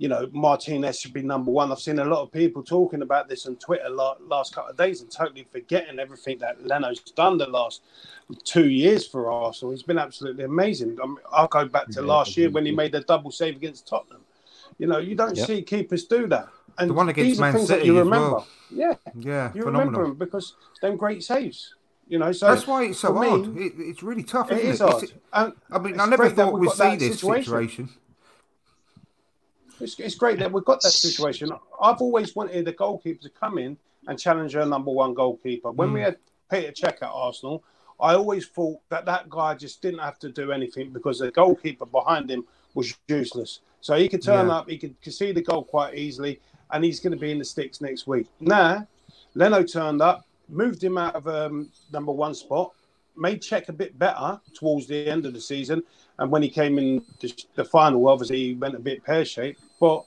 you 0.00 0.08
know 0.08 0.26
Martinez 0.32 0.98
should 0.98 1.12
be 1.12 1.20
number 1.22 1.50
one. 1.50 1.70
I've 1.70 1.78
seen 1.78 1.98
a 1.98 2.04
lot 2.04 2.22
of 2.22 2.32
people 2.32 2.62
talking 2.62 3.02
about 3.02 3.28
this 3.28 3.44
on 3.46 3.56
Twitter 3.56 3.90
la- 3.90 4.16
last 4.34 4.54
couple 4.54 4.70
of 4.70 4.76
days 4.78 5.02
and 5.02 5.10
totally 5.10 5.46
forgetting 5.52 5.98
everything 5.98 6.38
that 6.38 6.66
Leno's 6.66 7.00
done 7.22 7.36
the 7.36 7.46
last 7.46 7.82
two 8.44 8.68
years 8.70 9.06
for 9.06 9.30
Arsenal. 9.30 9.72
He's 9.72 9.82
been 9.82 9.98
absolutely 9.98 10.44
amazing. 10.44 10.96
I 11.02 11.06
mean, 11.06 11.18
I'll 11.30 11.48
go 11.48 11.66
back 11.66 11.88
to 11.90 12.00
last 12.00 12.34
year 12.38 12.48
when 12.48 12.64
he 12.64 12.72
made 12.72 12.94
a 12.94 13.02
double 13.02 13.30
save 13.30 13.56
against 13.56 13.86
Tottenham. 13.86 14.22
You 14.78 14.86
know, 14.86 14.96
you 14.98 15.14
don't 15.14 15.36
Yep. 15.36 15.46
see 15.46 15.62
keepers 15.62 16.06
do 16.06 16.26
that. 16.28 16.48
And 16.78 16.88
The 16.88 16.94
one 16.94 17.10
against 17.10 17.38
Man 17.38 17.58
City 17.58 17.84
you 17.86 17.98
remember. 17.98 18.30
well. 18.36 18.46
Yeah, 18.70 18.94
Yeah, 19.18 19.52
you 19.54 19.62
phenomenal. 19.64 19.70
remember 20.00 20.02
them 20.04 20.14
because 20.14 20.54
them 20.80 20.96
great 20.96 21.22
saves. 21.22 21.74
You 22.08 22.18
know, 22.18 22.32
so 22.32 22.46
That's 22.48 22.66
why 22.66 22.84
it's 22.84 23.00
so 23.00 23.12
me, 23.12 23.28
hard. 23.28 23.56
It, 23.58 23.72
it's 23.76 24.02
really 24.02 24.22
tough, 24.24 24.50
It 24.50 24.58
isn't 24.58 24.70
is 24.70 24.80
it? 24.80 24.84
hard. 24.88 25.02
It's- 25.04 25.52
I 25.70 25.78
mean, 25.78 26.00
I 26.00 26.06
never 26.06 26.30
thought 26.30 26.58
we'd 26.58 26.70
see 26.70 26.96
this 26.96 27.16
situation. 27.20 27.44
situation. 27.44 27.88
It's, 29.80 29.98
it's 29.98 30.14
great 30.14 30.38
that 30.38 30.52
we've 30.52 30.64
got 30.64 30.82
that 30.82 30.92
situation. 30.92 31.50
I've 31.82 32.00
always 32.00 32.34
wanted 32.36 32.64
the 32.64 32.72
goalkeeper 32.72 33.22
to 33.22 33.30
come 33.30 33.58
in 33.58 33.76
and 34.06 34.18
challenge 34.18 34.54
our 34.56 34.66
number 34.66 34.90
one 34.90 35.14
goalkeeper. 35.14 35.70
When 35.70 35.88
Hmm. 35.88 35.94
we 35.94 36.00
had 36.02 36.16
Peter 36.50 36.72
Cech 36.72 37.02
at 37.02 37.10
Arsenal, 37.12 37.62
I 37.98 38.14
always 38.14 38.46
thought 38.46 38.80
that 38.88 39.04
that 39.06 39.28
guy 39.28 39.54
just 39.54 39.82
didn't 39.82 40.00
have 40.00 40.18
to 40.20 40.30
do 40.30 40.52
anything 40.52 40.90
because 40.90 41.18
the 41.18 41.30
goalkeeper 41.30 41.86
behind 41.86 42.30
him 42.30 42.44
was 42.74 42.94
useless. 43.08 43.60
So 43.80 43.94
he 43.96 44.08
could 44.08 44.22
turn 44.22 44.46
Yeah. 44.46 44.56
up, 44.58 44.68
he 44.70 44.78
could 44.78 45.00
concede 45.00 45.34
the 45.36 45.42
goal 45.42 45.64
quite 45.64 45.94
easily, 45.94 46.40
and 46.70 46.84
he's 46.84 47.00
going 47.00 47.12
to 47.12 47.18
be 47.18 47.30
in 47.30 47.38
the 47.38 47.44
sticks 47.44 47.80
next 47.80 48.06
week. 48.06 48.26
Now, 48.40 48.86
Leno 49.34 49.62
turned 49.62 50.00
up, 50.02 50.26
moved 50.48 50.82
him 50.82 50.98
out 50.98 51.14
of 51.14 51.28
um, 51.28 51.70
number 51.92 52.12
one 52.12 52.34
spot, 52.34 52.72
made 53.16 53.42
Cech 53.42 53.68
a 53.68 53.72
bit 53.72 53.98
better 53.98 54.40
towards 54.54 54.86
the 54.86 55.06
end 55.08 55.26
of 55.26 55.32
the 55.34 55.40
season. 55.40 55.82
And 56.18 56.30
when 56.30 56.42
he 56.42 56.48
came 56.48 56.78
in 56.78 57.04
the, 57.20 57.44
the 57.54 57.64
final, 57.64 58.08
obviously 58.08 58.38
he 58.38 58.54
went 58.54 58.74
a 58.74 58.78
bit 58.78 59.04
pear 59.04 59.24
shaped. 59.24 59.60
But 59.80 60.04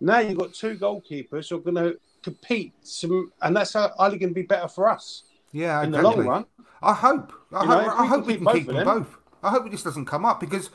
now 0.00 0.20
you've 0.20 0.38
got 0.38 0.54
two 0.54 0.76
goalkeepers 0.76 1.50
who 1.50 1.56
are 1.56 1.60
going 1.60 1.74
to 1.74 1.98
compete, 2.22 2.72
some, 2.82 3.32
and 3.42 3.54
that's 3.56 3.74
only 3.76 4.18
going 4.18 4.30
to 4.30 4.34
be 4.34 4.42
better 4.42 4.68
for 4.68 4.88
us 4.88 5.24
Yeah, 5.52 5.82
in 5.82 5.90
the 5.90 6.00
long 6.02 6.24
run. 6.26 6.44
I 6.82 6.92
hope. 6.94 7.32
I 7.52 7.62
You 7.62 7.68
know, 7.68 7.74
hope, 7.78 7.86
if 7.86 7.92
I 7.98 8.02
we 8.02 8.08
hope 8.08 8.20
can 8.20 8.26
we 8.26 8.34
keep 8.34 8.44
can 8.46 8.54
keep 8.56 8.66
them 8.66 8.76
them- 8.76 8.84
both. 8.86 9.16
I 9.42 9.50
hope 9.50 9.70
this 9.70 9.82
doesn't 9.82 10.06
come 10.06 10.24
up 10.24 10.40
because 10.40 10.70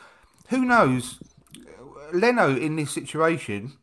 who 0.49 0.65
knows? 0.65 1.19
Leno 2.13 2.55
in 2.55 2.75
this 2.75 2.91
situation 2.91 3.73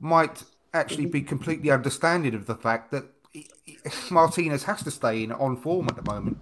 might 0.00 0.42
actually 0.74 1.06
be 1.06 1.22
completely 1.22 1.70
understanding 1.70 2.34
of 2.34 2.46
the 2.46 2.54
fact 2.54 2.90
that 2.90 3.04
Martinez 4.10 4.64
has 4.64 4.82
to 4.82 4.90
stay 4.90 5.22
in 5.22 5.32
on 5.32 5.56
form 5.56 5.86
at 5.88 5.96
the 5.96 6.02
moment. 6.02 6.38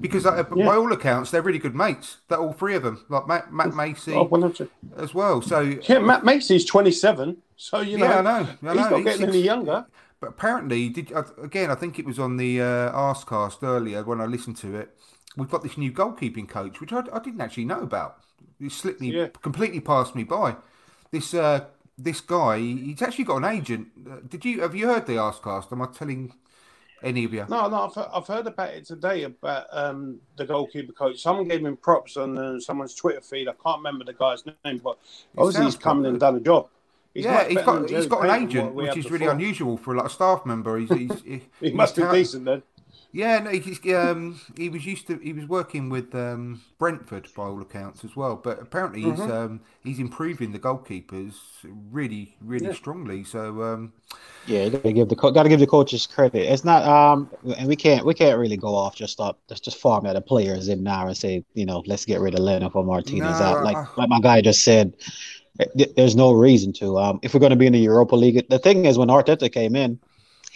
Because 0.00 0.26
uh, 0.26 0.44
Yeah. 0.54 0.66
by 0.66 0.76
all 0.76 0.92
accounts, 0.92 1.30
they're 1.30 1.42
really 1.42 1.58
good 1.58 1.74
mates. 1.74 2.18
That 2.28 2.38
all 2.38 2.52
three 2.52 2.74
of 2.74 2.82
them, 2.82 3.04
like 3.08 3.26
Matt, 3.26 3.52
Matt 3.52 3.74
Macey 3.74 4.12
Oh, 4.12 4.24
100. 4.24 4.68
as 4.96 5.14
well. 5.14 5.40
So 5.40 5.60
Yeah, 5.60 6.00
Matt 6.00 6.24
Macey's 6.24 6.64
27, 6.66 7.38
so 7.56 7.80
you 7.80 7.96
know, 7.98 8.04
Yeah, 8.06 8.18
I 8.18 8.22
know, 8.22 8.30
I 8.30 8.44
he's 8.44 8.62
know. 8.62 8.74
not 8.74 8.90
He's- 8.92 9.04
getting 9.04 9.28
any 9.28 9.40
younger. 9.40 9.86
But 10.20 10.30
apparently, 10.30 10.88
did 10.88 11.12
again? 11.42 11.70
I 11.70 11.74
think 11.74 11.98
it 11.98 12.06
was 12.06 12.18
on 12.18 12.36
the 12.38 12.60
uh, 12.60 12.90
Arsecast 12.92 13.62
earlier 13.62 14.02
when 14.02 14.18
I 14.20 14.24
listened 14.24 14.56
to 14.58 14.74
it. 14.74 14.96
We've 15.36 15.50
got 15.50 15.62
this 15.62 15.76
new 15.76 15.92
goalkeeping 15.92 16.48
coach, 16.48 16.80
which 16.80 16.90
I, 16.92 17.02
I 17.12 17.18
didn't 17.18 17.42
actually 17.42 17.66
know 17.66 17.80
about. 17.80 18.16
It 18.58 18.72
slipped 18.72 19.02
me 19.02 19.12
Yeah. 19.12 19.28
completely 19.42 19.80
past 19.80 20.14
me 20.14 20.24
by. 20.24 20.56
This 21.10 21.34
uh, 21.34 21.66
this 21.98 22.22
guy, 22.22 22.58
he's 22.58 23.02
actually 23.02 23.24
got 23.24 23.36
an 23.36 23.44
agent. 23.44 23.88
Uh, 24.10 24.16
did 24.26 24.44
you 24.46 24.62
have 24.62 24.74
you 24.74 24.86
heard 24.86 25.06
the 25.06 25.14
Arsecast? 25.14 25.70
Am 25.72 25.82
I 25.82 25.86
telling 25.86 26.32
any 27.06 27.24
of 27.24 27.32
you? 27.32 27.46
No, 27.48 27.68
no, 27.68 27.90
I've, 27.96 28.08
I've 28.12 28.26
heard 28.26 28.46
about 28.46 28.70
it 28.70 28.84
today 28.84 29.22
about 29.22 29.66
um, 29.70 30.18
the 30.36 30.44
goalkeeper 30.44 30.92
coach. 30.92 31.20
Someone 31.20 31.46
gave 31.46 31.64
him 31.64 31.76
props 31.76 32.16
on 32.16 32.36
uh, 32.36 32.60
someone's 32.60 32.94
Twitter 32.94 33.20
feed. 33.20 33.48
I 33.48 33.52
can't 33.52 33.78
remember 33.78 34.04
the 34.04 34.12
guy's 34.12 34.44
name, 34.64 34.78
but 34.82 34.98
obviously 35.38 35.64
he's 35.66 35.76
come 35.76 35.98
proper. 35.98 36.08
and 36.08 36.20
done 36.20 36.36
a 36.36 36.40
job. 36.40 36.68
He's 37.14 37.24
yeah, 37.24 37.48
he's 37.48 37.62
got 37.62 37.88
he's 37.88 38.06
got 38.06 38.24
an 38.28 38.42
agent, 38.42 38.74
which 38.74 38.96
is 38.96 39.10
really 39.10 39.26
unusual 39.26 39.76
for 39.78 39.94
like 39.94 40.06
a 40.06 40.10
staff 40.10 40.44
member. 40.44 40.78
He's, 40.78 40.90
he's, 40.90 41.20
he, 41.24 41.42
He 41.60 41.70
must 41.70 41.96
be 41.96 42.02
ta- 42.02 42.12
decent 42.12 42.44
then. 42.44 42.62
Yeah, 43.12 43.38
no, 43.38 43.50
he's, 43.50 43.80
um, 43.94 44.40
he 44.56 44.68
was 44.68 44.84
used 44.84 45.06
to. 45.06 45.18
He 45.18 45.32
was 45.32 45.46
working 45.46 45.88
with 45.88 46.14
um, 46.14 46.60
Brentford 46.78 47.28
by 47.34 47.44
all 47.44 47.62
accounts 47.62 48.04
as 48.04 48.14
well. 48.14 48.36
But 48.36 48.60
apparently, 48.60 49.00
he's 49.02 49.18
Mhm. 49.18 49.30
um, 49.30 49.60
he's 49.82 49.98
improving 49.98 50.52
the 50.52 50.58
goalkeepers 50.58 51.34
really, 51.90 52.36
really 52.42 52.66
Yeah. 52.66 52.72
strongly. 52.74 53.24
So 53.24 53.62
um, 53.62 53.92
Yeah, 54.46 54.64
you 54.64 54.70
gotta 54.70 54.92
give 54.92 55.08
the 55.08 55.14
gotta 55.16 55.48
give 55.48 55.60
the 55.60 55.66
coaches 55.66 56.06
credit. 56.06 56.52
It's 56.52 56.64
not 56.64 56.84
um, 56.84 57.30
and 57.56 57.66
we 57.68 57.76
can't 57.76 58.04
we 58.04 58.12
can't 58.14 58.38
really 58.38 58.56
go 58.56 58.74
off 58.74 58.94
just 58.94 59.18
up 59.20 59.38
let's 59.48 59.60
just 59.60 59.78
farm 59.78 60.04
that 60.04 60.12
the 60.12 60.20
players 60.20 60.68
in 60.68 60.82
now 60.82 61.06
and 61.06 61.16
say 61.16 61.44
you 61.54 61.64
know 61.64 61.82
let's 61.86 62.04
get 62.04 62.20
rid 62.20 62.34
of 62.34 62.40
Leno 62.40 62.68
for 62.70 62.84
Martinez 62.84 63.40
No, 63.40 63.46
out. 63.46 63.64
Like 63.64 63.76
I- 63.76 63.86
like 63.96 64.08
my 64.08 64.20
guy 64.20 64.40
just 64.42 64.62
said, 64.62 64.94
there's 65.96 66.16
no 66.16 66.32
reason 66.32 66.72
to. 66.74 66.98
Um, 66.98 67.18
if 67.22 67.32
we're 67.32 67.40
gonna 67.40 67.56
be 67.56 67.66
in 67.66 67.72
the 67.72 67.78
Europa 67.78 68.14
League, 68.14 68.46
the 68.50 68.58
thing 68.58 68.84
is 68.84 68.98
when 68.98 69.08
Arteta 69.08 69.50
came 69.50 69.74
in, 69.74 69.98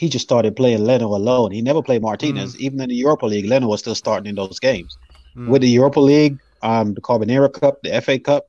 he 0.01 0.09
just 0.09 0.24
started 0.24 0.57
playing 0.57 0.84
Leno 0.84 1.09
alone. 1.09 1.53
He 1.53 1.62
never 1.62 1.82
played 1.82 2.03
Martinez. 2.03 2.57
Even 2.59 2.80
in 2.80 2.88
the 2.88 2.94
Europa 2.94 3.26
League, 3.26 3.46
Leno 3.46 3.68
was 3.68 3.80
still 3.80 3.94
starting 3.94 4.28
in 4.30 4.36
those 4.36 4.59
games. 4.61 4.98
mm, 5.36 5.48
With 5.51 5.62
the 5.62 5.68
Europa 5.68 6.01
League, 6.01 6.38
um, 6.62 6.94
the 6.94 7.03
Carabao 7.03 7.48
Cup, 7.48 7.82
the 7.82 7.90
FA 8.03 8.18
Cup, 8.18 8.44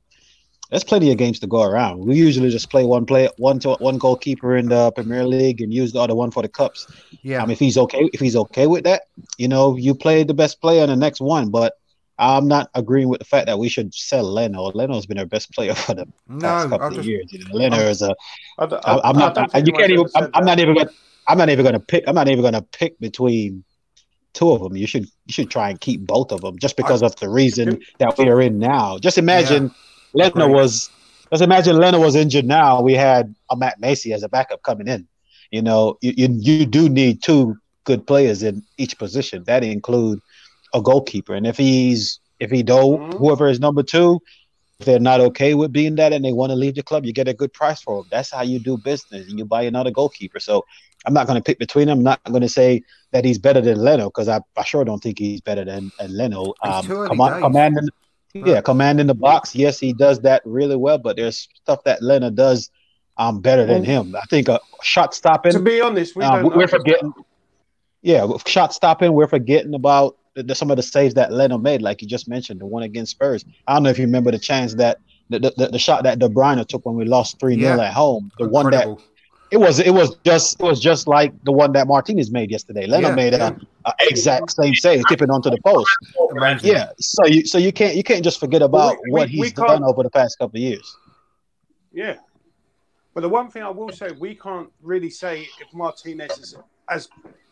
there's 0.70 0.84
plenty 0.84 1.10
of 1.12 1.18
games 1.18 1.38
to 1.40 1.46
go 1.46 1.62
around. 1.62 2.00
We 2.06 2.16
usually 2.16 2.50
just 2.50 2.70
play 2.70 2.84
one 2.84 3.04
play, 3.04 3.28
one 3.36 3.58
to 3.60 3.74
one 3.80 3.98
goalkeeper 3.98 4.56
in 4.56 4.68
the 4.68 4.90
Premier 4.92 5.24
League 5.26 5.60
and 5.60 5.72
use 5.72 5.92
the 5.92 6.00
other 6.00 6.14
one 6.14 6.30
for 6.30 6.42
the 6.42 6.48
cups. 6.48 6.86
yeah, 7.22 7.42
Um, 7.42 7.50
if 7.50 7.58
he's 7.58 7.76
okay, 7.76 8.08
if 8.14 8.20
he's 8.20 8.36
okay 8.36 8.66
with 8.66 8.84
that, 8.84 9.02
you 9.36 9.48
know, 9.48 9.76
you 9.76 9.94
play 9.94 10.24
the 10.24 10.34
best 10.34 10.60
player 10.62 10.82
in 10.84 10.88
the 10.90 10.96
next 10.96 11.20
one. 11.20 11.50
But 11.50 11.74
I'm 12.18 12.48
not 12.48 12.70
agreeing 12.74 13.08
with 13.08 13.18
the 13.20 13.26
fact 13.26 13.46
that 13.46 13.58
we 13.58 13.68
should 13.68 13.94
sell 13.94 14.24
Leno. 14.24 14.64
Leno's 14.72 15.06
been 15.06 15.18
our 15.18 15.26
best 15.26 15.52
player 15.52 15.74
for 15.84 15.94
the 15.94 16.06
no, 16.28 16.38
past 16.38 16.68
couple 16.70 16.86
I 16.86 17.00
of 17.00 17.04
years. 17.04 17.26
You 17.32 17.40
know, 17.40 17.52
Leno 17.52 17.76
is 17.78 18.02
a. 18.02 18.14
I 18.58 18.64
I, 18.84 19.00
I'm 19.04 19.16
I 19.16 19.18
not. 19.18 19.38
I, 19.38 19.46
think 19.46 19.66
you 19.66 19.72
can't 19.72 19.90
even. 19.90 20.06
I'm, 20.14 20.28
I'm 20.34 20.44
not 20.44 20.58
even 20.58 20.74
gonna. 20.74 20.90
I'm 21.26 21.38
not 21.38 21.48
even 21.50 21.64
gonna 21.64 21.80
pick. 21.80 22.04
I'm 22.06 22.14
not 22.14 22.28
even 22.28 22.42
gonna 22.42 22.62
pick 22.62 22.98
between 23.00 23.64
two 24.34 24.50
of 24.50 24.62
them. 24.62 24.76
You 24.76 24.86
should. 24.86 25.04
You 25.26 25.32
should 25.32 25.50
try 25.50 25.70
and 25.70 25.80
keep 25.80 26.06
both 26.06 26.32
of 26.32 26.40
them 26.40 26.58
just 26.58 26.76
because 26.76 27.02
of 27.02 27.14
the 27.16 27.28
reason 27.28 27.80
that 27.98 28.16
we 28.18 28.28
are 28.28 28.40
in 28.40 28.58
now. 28.58 28.98
Just 28.98 29.18
imagine 29.18 29.70
Leno 30.14 30.30
Agreed. 30.44 30.54
was. 30.54 30.90
Just 31.32 31.42
imagine 31.42 31.76
Leno 31.78 31.98
was 31.98 32.14
injured 32.14 32.44
now. 32.44 32.82
We 32.82 32.92
had 32.92 33.34
a 33.50 33.56
Matt 33.56 33.80
Macey 33.80 34.12
as 34.12 34.22
a 34.22 34.28
backup 34.28 34.62
coming 34.62 34.86
in. 34.88 35.08
You 35.50 35.62
know, 35.62 35.96
you, 36.02 36.12
you 36.16 36.28
you 36.40 36.66
do 36.66 36.88
need 36.88 37.22
two 37.22 37.56
good 37.84 38.06
players 38.06 38.42
in 38.42 38.62
each 38.78 38.98
position. 38.98 39.44
That 39.46 39.64
include 39.64 40.20
a 40.74 40.82
goalkeeper. 40.82 41.34
And 41.34 41.46
if 41.46 41.56
he's 41.56 42.20
if 42.40 42.50
he 42.50 42.62
don't, 42.62 43.12
Mhm. 43.12 43.18
whoever 43.18 43.48
is 43.48 43.60
number 43.60 43.82
two, 43.82 44.20
if 44.80 44.86
they're 44.86 44.98
not 44.98 45.20
okay 45.20 45.54
with 45.54 45.72
being 45.72 45.94
that 45.96 46.12
and 46.12 46.24
they 46.24 46.32
want 46.32 46.50
to 46.50 46.56
leave 46.56 46.74
the 46.74 46.82
club, 46.82 47.06
you 47.06 47.12
get 47.12 47.28
a 47.28 47.34
good 47.34 47.52
price 47.52 47.80
for 47.80 47.98
them. 48.02 48.08
That's 48.10 48.30
how 48.32 48.42
you 48.42 48.58
do 48.58 48.76
business, 48.76 49.28
and 49.28 49.38
you 49.38 49.44
buy 49.44 49.62
another 49.62 49.90
goalkeeper. 49.90 50.40
So 50.40 50.64
I'm 51.04 51.14
not 51.14 51.26
going 51.26 51.36
to 51.36 51.42
pick 51.42 51.58
between 51.58 51.88
them. 51.88 51.98
I'm 51.98 52.04
not 52.04 52.22
going 52.24 52.42
to 52.42 52.48
say 52.48 52.82
that 53.10 53.24
he's 53.24 53.38
better 53.38 53.60
than 53.60 53.78
Leno 53.78 54.06
because 54.06 54.28
I, 54.28 54.40
I 54.56 54.64
sure 54.64 54.84
don't 54.84 55.02
think 55.02 55.18
he's 55.18 55.40
better 55.40 55.64
than, 55.64 55.90
than 55.98 56.16
Leno. 56.16 56.54
Um, 56.62 56.86
too 56.86 56.92
early 56.92 57.08
command, 57.08 57.34
days. 57.34 57.42
commanding, 57.42 57.88
yeah, 58.34 58.60
commanding 58.60 59.06
the 59.06 59.14
box. 59.14 59.54
Yes, 59.54 59.78
he 59.78 59.92
does 59.92 60.20
that 60.20 60.42
really 60.44 60.76
well, 60.76 60.98
but 60.98 61.16
there's 61.16 61.48
stuff 61.54 61.84
that 61.84 62.02
Leno 62.02 62.30
does 62.30 62.70
um 63.18 63.40
better 63.40 63.66
than 63.66 63.84
him. 63.84 64.16
I 64.16 64.24
think 64.30 64.48
a 64.48 64.58
shot 64.82 65.14
stopping. 65.14 65.52
To 65.52 65.60
be 65.60 65.80
honest, 65.80 66.16
we 66.16 66.24
um, 66.24 66.44
we're 66.44 66.68
forgetting. 66.68 67.12
Yeah, 68.00 68.26
shot 68.46 68.72
stopping. 68.72 69.12
We're 69.12 69.28
forgetting 69.28 69.74
about 69.74 70.16
the, 70.34 70.54
some 70.54 70.70
of 70.70 70.76
the 70.76 70.82
saves 70.82 71.14
that 71.14 71.32
Leno 71.32 71.58
made, 71.58 71.82
like 71.82 72.02
you 72.02 72.08
just 72.08 72.28
mentioned, 72.28 72.60
the 72.60 72.66
one 72.66 72.82
against 72.82 73.12
Spurs. 73.12 73.44
I 73.66 73.74
don't 73.74 73.82
know 73.82 73.90
if 73.90 73.98
you 73.98 74.06
remember 74.06 74.30
the 74.30 74.38
chance 74.38 74.74
that 74.74 74.98
the 75.28 75.38
the, 75.56 75.68
the, 75.68 75.78
shot 75.78 76.02
that 76.04 76.18
De 76.18 76.28
Bruyne 76.28 76.66
took 76.66 76.86
when 76.86 76.96
we 76.96 77.04
lost 77.04 77.38
three 77.38 77.58
0 77.58 77.76
Yeah. 77.76 77.84
at 77.84 77.92
home. 77.92 78.30
The 78.38 78.48
one 78.48 78.70
that 78.70 78.86
incredible. 78.86 79.02
It 79.52 79.58
was 79.58 79.78
it 79.78 79.90
was 79.90 80.16
just 80.24 80.58
it 80.60 80.64
was 80.64 80.80
just 80.80 81.06
like 81.06 81.32
the 81.44 81.52
one 81.52 81.72
that 81.72 81.86
Martinez 81.86 82.30
made 82.30 82.50
yesterday. 82.50 82.86
Leno 82.86 83.10
Yeah, 83.10 83.14
made 83.14 83.32
yeah. 83.34 83.50
a, 83.84 83.90
a 83.90 83.94
exact 84.00 84.50
same 84.52 84.74
save, 84.74 85.02
tipping 85.08 85.30
onto 85.30 85.50
the 85.50 85.58
post. 85.64 85.90
Amazing. 86.30 86.70
Yeah, 86.72 86.90
so 86.98 87.26
you 87.26 87.44
so 87.46 87.58
you 87.58 87.72
can't 87.72 87.94
you 87.94 88.02
can't 88.02 88.24
just 88.24 88.40
forget 88.40 88.62
about 88.62 88.96
we- 89.04 89.10
what 89.12 89.28
we 89.28 89.36
he's 89.36 89.52
can't- 89.52 89.68
done 89.68 89.84
over 89.84 90.02
the 90.02 90.10
past 90.10 90.38
couple 90.38 90.56
of 90.56 90.62
years. 90.62 90.96
Yeah. 91.92 92.16
But 93.14 93.20
the 93.20 93.28
one 93.28 93.50
thing 93.50 93.62
I 93.62 93.68
will 93.68 93.90
say, 93.90 94.08
we 94.18 94.34
can't 94.34 94.70
really 94.80 95.10
say 95.10 95.42
if 95.60 95.72
Martinez 95.74 96.38
is 96.38 96.56
as 96.88 97.08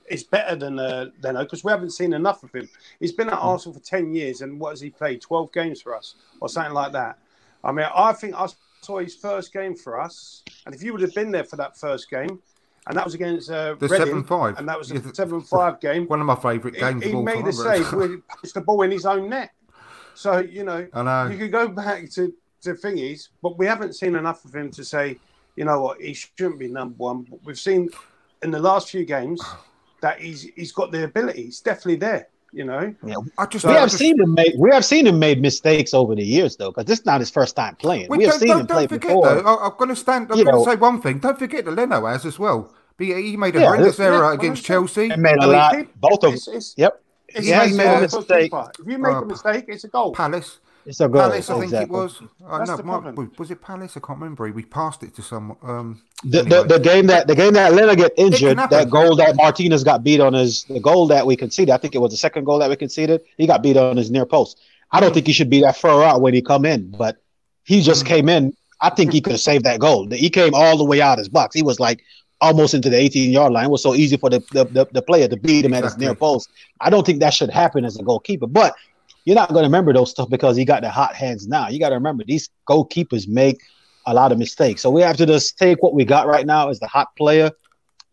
is 0.08 0.24
better 0.24 0.56
than 0.56 0.78
uh, 0.78 1.06
Leno 1.22 1.44
because 1.44 1.62
we 1.62 1.70
haven't 1.70 1.90
seen 1.90 2.14
enough 2.14 2.42
of 2.42 2.50
him. 2.52 2.66
He's 2.98 3.12
been 3.12 3.28
at. 3.28 3.34
Arsenal 3.34 3.74
for 3.78 3.84
ten 3.84 4.14
years, 4.14 4.40
and 4.40 4.58
what 4.58 4.70
has 4.70 4.80
he 4.80 4.88
played? 4.88 5.20
Twelve 5.20 5.52
games 5.52 5.82
for 5.82 5.94
us, 5.94 6.14
or 6.40 6.48
something 6.48 6.72
like 6.72 6.92
that. 6.92 7.18
I 7.62 7.72
mean, 7.72 7.86
I 7.94 8.14
think 8.14 8.34
I 8.34 8.46
his 8.86 9.14
first 9.14 9.52
game 9.52 9.74
for 9.74 10.00
us, 10.00 10.42
and 10.66 10.74
if 10.74 10.82
you 10.82 10.92
would 10.92 11.02
have 11.02 11.14
been 11.14 11.30
there 11.30 11.44
for 11.44 11.56
that 11.56 11.76
first 11.76 12.10
game, 12.10 12.40
and 12.86 12.96
that 12.96 13.04
was 13.04 13.14
against 13.14 13.50
uh, 13.50 13.74
The 13.78 13.88
Reading, 13.88 14.24
7-5. 14.24 14.58
and 14.58 14.68
that 14.68 14.78
was 14.78 14.90
Yeah, 14.90 14.98
a 14.98 15.00
the- 15.00 15.14
seven-five 15.14 15.80
game. 15.88 16.06
One 16.06 16.20
of 16.20 16.26
my 16.26 16.34
favourite 16.36 16.76
games 16.76 17.04
He, 17.04 17.10
he 17.10 17.16
made 17.22 17.46
a 17.46 17.52
save 17.52 17.92
where 17.92 18.08
he 18.08 18.16
punched 18.16 18.54
the 18.54 18.60
ball 18.62 18.82
in 18.82 18.90
his 18.90 19.06
own 19.06 19.28
net. 19.28 19.50
So 20.14 20.38
you 20.38 20.64
know, 20.64 20.86
know. 20.94 21.28
you 21.28 21.38
could 21.38 21.52
go 21.52 21.68
back 21.68 22.10
to 22.12 22.32
to 22.62 22.74
thingies, 22.74 23.28
but 23.42 23.58
we 23.58 23.66
haven't 23.66 23.94
seen 23.94 24.16
enough 24.16 24.44
of 24.44 24.54
him 24.54 24.70
to 24.72 24.84
say, 24.84 25.18
you 25.56 25.64
know 25.64 25.80
what, 25.80 26.00
he 26.00 26.12
shouldn't 26.14 26.58
be 26.58 26.68
number 26.68 26.94
one. 26.96 27.22
But 27.30 27.44
we've 27.44 27.58
seen 27.58 27.88
in 28.42 28.50
the 28.50 28.58
last 28.58 28.90
few 28.90 29.04
games 29.04 29.40
that 30.02 30.20
he's 30.20 30.42
he's 30.56 30.72
got 30.72 30.90
the 30.90 31.04
ability. 31.04 31.44
He's 31.44 31.60
definitely 31.60 31.96
there. 31.96 32.28
You 32.52 32.64
know, 32.64 32.94
I 33.38 33.46
just, 33.46 33.64
We 33.64 33.70
I 33.70 33.74
have 33.80 33.90
just- 33.90 33.98
seen 33.98 34.20
him 34.20 34.34
make 34.34 34.54
we 34.58 34.70
have 34.72 34.84
seen 34.84 35.06
him 35.06 35.18
made 35.20 35.40
mistakes 35.40 35.94
over 35.94 36.14
the 36.16 36.24
years 36.24 36.56
though, 36.56 36.70
because 36.70 36.86
this 36.86 36.98
is 37.00 37.06
not 37.06 37.20
his 37.20 37.30
first 37.30 37.54
time 37.54 37.76
playing. 37.76 38.08
Wait, 38.08 38.18
we 38.18 38.24
have 38.24 38.34
seen 38.34 38.48
don't, 38.48 38.60
him 38.62 38.66
play 38.66 38.86
don't 38.86 38.88
forget 38.88 39.08
before. 39.10 39.34
though. 39.36 39.54
I, 39.56 39.66
I'm 39.66 39.72
going 39.78 39.90
to 39.90 39.96
stand. 39.96 40.30
I'm 40.32 40.38
You 40.38 40.44
going 40.44 40.64
to 40.64 40.70
say 40.70 40.76
one 40.76 41.00
thing. 41.00 41.18
Don't 41.20 41.38
forget 41.38 41.64
that 41.64 41.70
Leno 41.70 42.06
has 42.06 42.26
as 42.26 42.38
well. 42.38 42.74
He, 42.98 43.14
he 43.14 43.36
made 43.36 43.54
a 43.56 43.60
Yeah, 43.60 43.66
horrendous 43.66 43.98
yeah, 43.98 44.06
error 44.06 44.32
against 44.32 44.64
Chelsea. 44.64 45.08
He 45.10 45.16
made 45.16 45.36
a 45.38 45.46
mean, 45.46 45.52
lot. 45.52 45.86
Both 46.00 46.24
of 46.24 46.34
it's, 46.34 46.74
Yep. 46.76 47.02
it's 47.28 47.46
He 47.46 47.52
has 47.52 47.74
made 47.76 47.86
a 47.86 48.00
mistake. 48.00 48.52
If 48.52 48.86
you 48.86 48.98
make 48.98 49.12
Uh, 49.14 49.22
a 49.22 49.26
mistake, 49.26 49.64
it's 49.68 49.84
a 49.84 49.88
goal. 49.88 50.12
Palace. 50.12 50.58
It's 50.86 51.00
a 51.00 51.08
goal. 51.08 51.22
Palace, 51.22 51.50
I 51.50 51.52
think 51.54 51.64
exactly. 51.64 51.96
it 51.96 51.98
was. 52.02 52.22
Uh, 52.46 52.58
no, 52.64 52.76
the 52.76 52.82
might- 52.82 53.02
problem. 53.02 53.32
was 53.38 53.50
it 53.50 53.60
Palace? 53.62 53.96
I 53.96 54.00
can't 54.00 54.18
remember. 54.18 54.50
We 54.50 54.64
passed 54.64 55.02
it 55.02 55.14
to 55.16 55.22
someone. 55.22 55.58
Um, 55.62 56.02
The, 56.24 56.40
anyway. 56.40 56.62
the, 56.62 56.78
the 56.78 56.80
game 56.80 57.06
that 57.06 57.26
the 57.26 57.34
game 57.34 57.52
that 57.54 57.72
Leno 57.74 57.94
get 57.94 58.12
injured, 58.16 58.58
that 58.58 58.90
goal 58.90 59.16
that 59.16 59.36
Martinez 59.36 59.84
got 59.84 60.02
beat 60.02 60.20
on 60.20 60.32
his 60.32 60.64
the 60.64 60.80
goal 60.80 61.06
that 61.08 61.26
we 61.26 61.36
conceded. 61.36 61.70
I 61.70 61.76
think 61.76 61.94
it 61.94 61.98
was 61.98 62.10
the 62.12 62.16
second 62.16 62.44
goal 62.44 62.58
that 62.60 62.70
we 62.70 62.76
conceded. 62.76 63.22
He 63.36 63.46
got 63.46 63.62
beat 63.62 63.76
on 63.76 63.96
his 63.96 64.10
near 64.10 64.26
post. 64.26 64.60
I 64.92 65.00
don't 65.00 65.14
think 65.14 65.26
he 65.26 65.32
should 65.32 65.50
be 65.50 65.60
that 65.62 65.76
far 65.76 66.02
out 66.02 66.20
when 66.20 66.34
he 66.34 66.42
come 66.42 66.64
in, 66.64 66.90
but 66.90 67.16
he 67.64 67.80
just 67.82 68.04
came 68.06 68.28
in. 68.28 68.56
I 68.80 68.90
think 68.90 69.12
he 69.12 69.20
could 69.20 69.32
have 69.32 69.40
saved 69.40 69.64
that 69.64 69.78
goal. 69.78 70.08
He 70.10 70.30
came 70.30 70.54
all 70.54 70.76
the 70.78 70.84
way 70.84 71.00
out 71.02 71.18
his 71.18 71.28
box. 71.28 71.54
He 71.54 71.62
was 71.62 71.78
like 71.78 72.02
almost 72.40 72.72
into 72.72 72.88
the 72.88 72.96
18 72.96 73.30
yard 73.30 73.52
line. 73.52 73.66
It 73.66 73.70
was 73.70 73.82
so 73.82 73.94
easy 73.94 74.16
for 74.16 74.30
the 74.30 74.40
the, 74.52 74.64
the, 74.64 74.86
the 74.92 75.02
player 75.02 75.28
to 75.28 75.36
beat 75.36 75.64
him 75.64 75.74
at 75.74 75.84
his 75.84 75.96
near 75.98 76.14
post. 76.14 76.48
I 76.80 76.88
don't 76.90 77.04
think 77.04 77.20
that 77.20 77.34
should 77.34 77.50
happen 77.50 77.84
as 77.84 77.98
a 77.98 78.02
goalkeeper, 78.02 78.46
but 78.46 78.74
you're 79.24 79.36
not 79.36 79.50
going 79.50 79.62
to 79.62 79.66
remember 79.68 79.92
those 79.92 80.10
stuff 80.10 80.28
because 80.30 80.56
he 80.56 80.64
got 80.64 80.82
the 80.82 80.90
hot 80.90 81.14
hands 81.14 81.46
now. 81.46 81.68
You 81.68 81.78
got 81.78 81.90
to 81.90 81.94
remember 81.96 82.24
these 82.26 82.48
goalkeepers 82.68 83.28
make 83.28 83.60
a 84.06 84.14
lot 84.14 84.32
of 84.32 84.38
mistakes. 84.38 84.80
So 84.82 84.90
we 84.90 85.02
have 85.02 85.16
to 85.18 85.26
just 85.26 85.58
take 85.58 85.82
what 85.82 85.94
we 85.94 86.04
got 86.04 86.26
right 86.26 86.46
now 86.46 86.68
as 86.68 86.80
the 86.80 86.86
hot 86.86 87.08
player. 87.16 87.50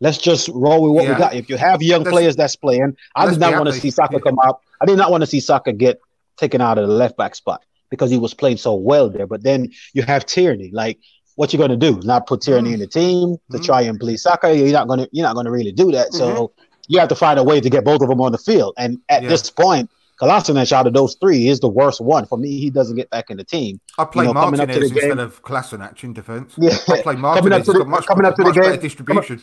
Let's 0.00 0.18
just 0.18 0.48
roll 0.48 0.82
with 0.82 0.92
what 0.92 1.04
Yeah. 1.04 1.12
we 1.14 1.18
got. 1.18 1.34
If 1.34 1.48
you 1.48 1.56
have 1.56 1.82
young 1.82 2.02
Let's- 2.04 2.12
players 2.14 2.36
that's 2.36 2.56
playing, 2.56 2.96
I 3.16 3.28
did 3.28 3.40
not 3.40 3.54
want 3.54 3.66
to 3.66 3.72
see 3.72 3.90
Saka 3.90 4.14
Yeah. 4.14 4.20
come 4.20 4.38
out. 4.46 4.60
I 4.80 4.86
did 4.86 4.96
not 4.98 5.10
want 5.10 5.22
to 5.22 5.26
see 5.26 5.40
Saka 5.40 5.72
get 5.72 5.98
taken 6.36 6.60
out 6.60 6.78
of 6.78 6.86
the 6.86 6.94
left 6.94 7.16
back 7.16 7.34
spot 7.34 7.62
because 7.90 8.10
he 8.10 8.18
was 8.18 8.32
playing 8.34 8.58
so 8.58 8.74
well 8.74 9.08
there. 9.08 9.26
But 9.26 9.42
then 9.42 9.70
you 9.94 10.02
have 10.02 10.24
Tierney. 10.26 10.70
Like, 10.72 10.98
what 11.34 11.52
you 11.52 11.58
going 11.58 11.70
to 11.70 11.76
do? 11.76 11.98
Not 12.04 12.26
put 12.26 12.42
Tierney 12.42 12.70
Mm. 12.70 12.74
in 12.74 12.80
the 12.80 12.86
team 12.86 13.36
to 13.50 13.58
Mm. 13.58 13.64
try 13.64 13.80
and 13.82 13.98
please 13.98 14.22
Saka? 14.22 14.54
You're 14.56 14.70
not 14.72 14.86
going 14.88 15.00
to. 15.00 15.08
You're 15.10 15.26
not 15.26 15.34
going 15.34 15.46
to 15.46 15.52
really 15.52 15.72
do 15.72 15.90
that. 15.92 16.12
So 16.12 16.52
you 16.86 16.98
have 17.00 17.08
to 17.08 17.14
find 17.16 17.38
a 17.38 17.42
way 17.42 17.60
to 17.60 17.68
get 17.70 17.84
both 17.84 18.00
of 18.02 18.08
them 18.08 18.20
on 18.20 18.32
the 18.32 18.38
field. 18.38 18.74
And 18.78 18.98
at 19.08 19.22
Yeah. 19.22 19.28
this 19.30 19.50
point, 19.50 19.90
Kolasinac 20.20 20.72
out 20.72 20.86
of 20.86 20.94
those 20.94 21.16
three 21.20 21.48
is 21.48 21.60
the 21.60 21.68
worst 21.68 22.00
one 22.00 22.26
for 22.26 22.36
me. 22.38 22.58
He 22.58 22.70
doesn't 22.70 22.96
get 22.96 23.08
back 23.10 23.30
in 23.30 23.36
the 23.36 23.44
team. 23.44 23.80
I 23.98 24.04
play 24.04 24.26
You 24.26 24.34
know, 24.34 24.40
coming 24.40 24.58
Martinez 24.58 24.90
instead 24.90 25.10
game- 25.10 25.18
of 25.18 25.42
Kolasinac 25.42 26.02
in 26.02 26.12
defence. 26.12 26.54
Yeah. 26.58 26.70
I 26.88 27.02
play 27.02 27.02
Coming 27.02 27.20
Martinez. 27.22 27.68
up 27.68 27.74
to 27.74 27.78
the- 27.78 27.84
much, 27.84 28.06
coming 28.06 28.24
up 28.24 28.34
to 28.36 28.42
the 28.42 28.52
game- 28.52 28.80
distribution. 28.80 29.40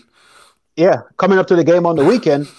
Yeah, 0.76 1.02
coming 1.18 1.38
up 1.38 1.47
to 1.47 1.56
the 1.56 1.64
game 1.64 1.85
on 1.85 1.95
the 1.95 2.03
weekend, 2.03 2.49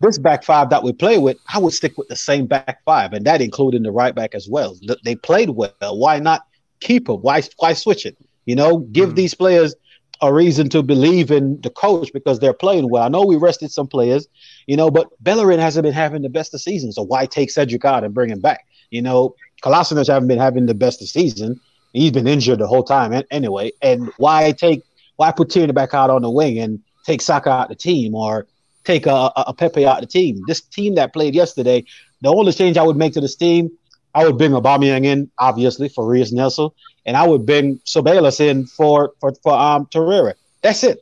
this 0.00 0.18
back 0.18 0.44
five 0.44 0.70
that 0.70 0.82
we 0.82 0.92
play 0.92 1.18
with, 1.18 1.36
I 1.52 1.58
would 1.58 1.74
stick 1.74 1.98
with 1.98 2.08
the 2.08 2.16
same 2.16 2.46
back 2.46 2.82
five, 2.86 3.12
and 3.12 3.26
that 3.26 3.42
including 3.42 3.82
the 3.82 3.90
right 3.92 4.14
back 4.14 4.34
as 4.34 4.48
well. 4.48 4.74
They 5.04 5.14
played 5.14 5.50
well. 5.50 5.72
Why 5.80 6.18
not 6.18 6.46
keep 6.80 7.06
them? 7.06 7.20
Why 7.20 7.42
why 7.58 7.74
switch 7.74 8.06
it? 8.06 8.16
You 8.46 8.54
know, 8.54 8.78
give 8.78 9.10
hmm. 9.10 9.14
these 9.16 9.34
players 9.34 9.74
a 10.20 10.32
reason 10.32 10.68
to 10.70 10.82
believe 10.82 11.30
in 11.30 11.60
the 11.60 11.70
coach 11.70 12.12
because 12.12 12.38
they're 12.38 12.52
playing 12.52 12.90
well. 12.90 13.02
I 13.02 13.08
know 13.08 13.24
we 13.24 13.36
rested 13.36 13.70
some 13.70 13.86
players, 13.86 14.26
you 14.66 14.76
know, 14.76 14.90
but 14.90 15.08
Bellerin 15.22 15.58
hasn't 15.60 15.84
been 15.84 15.92
having 15.92 16.22
the 16.22 16.28
best 16.28 16.54
of 16.54 16.60
seasons. 16.60 16.94
So 16.94 17.02
why 17.02 17.26
take 17.26 17.50
Cedric 17.50 17.84
out 17.84 18.04
and 18.04 18.14
bring 18.14 18.30
him 18.30 18.40
back? 18.40 18.66
You 18.90 19.02
know, 19.02 19.34
Kolasinac 19.62 20.08
haven't 20.08 20.28
been 20.28 20.38
having 20.38 20.66
the 20.66 20.74
best 20.74 21.02
of 21.02 21.08
season. 21.08 21.60
He's 21.92 22.12
been 22.12 22.26
injured 22.26 22.58
the 22.58 22.66
whole 22.66 22.84
time 22.84 23.12
an- 23.12 23.24
anyway. 23.30 23.72
And 23.82 24.10
why 24.18 24.52
take 24.52 24.82
why 25.16 25.32
put 25.32 25.50
Tierney 25.50 25.72
back 25.72 25.94
out 25.94 26.10
on 26.10 26.22
the 26.22 26.30
wing 26.30 26.58
and 26.58 26.80
take 27.04 27.22
Saka 27.22 27.50
out 27.50 27.68
the 27.68 27.74
team 27.74 28.14
or 28.14 28.46
take 28.84 29.06
a, 29.06 29.10
a, 29.10 29.44
a 29.48 29.54
Pepe 29.54 29.86
out 29.86 30.00
the 30.00 30.06
team? 30.06 30.42
This 30.46 30.60
team 30.60 30.94
that 30.96 31.12
played 31.12 31.34
yesterday, 31.34 31.84
the 32.20 32.28
only 32.28 32.52
change 32.52 32.76
I 32.76 32.82
would 32.82 32.96
make 32.96 33.14
to 33.14 33.20
this 33.20 33.36
team, 33.36 33.70
I 34.16 34.24
would 34.24 34.38
bring 34.38 34.52
Aubameyang 34.52 35.04
in, 35.04 35.30
obviously, 35.38 35.88
for 35.88 36.02
Reiss 36.10 36.32
Nelson, 36.32 36.70
and 37.04 37.16
I 37.16 37.24
would 37.26 37.44
bring 37.44 37.78
Ceballos 37.92 38.40
in 38.40 38.66
for 38.66 39.12
for 39.20 39.30
for 39.42 39.52
um 39.52 39.86
Torreira. 39.92 40.32
That's 40.62 40.82
it. 40.82 40.98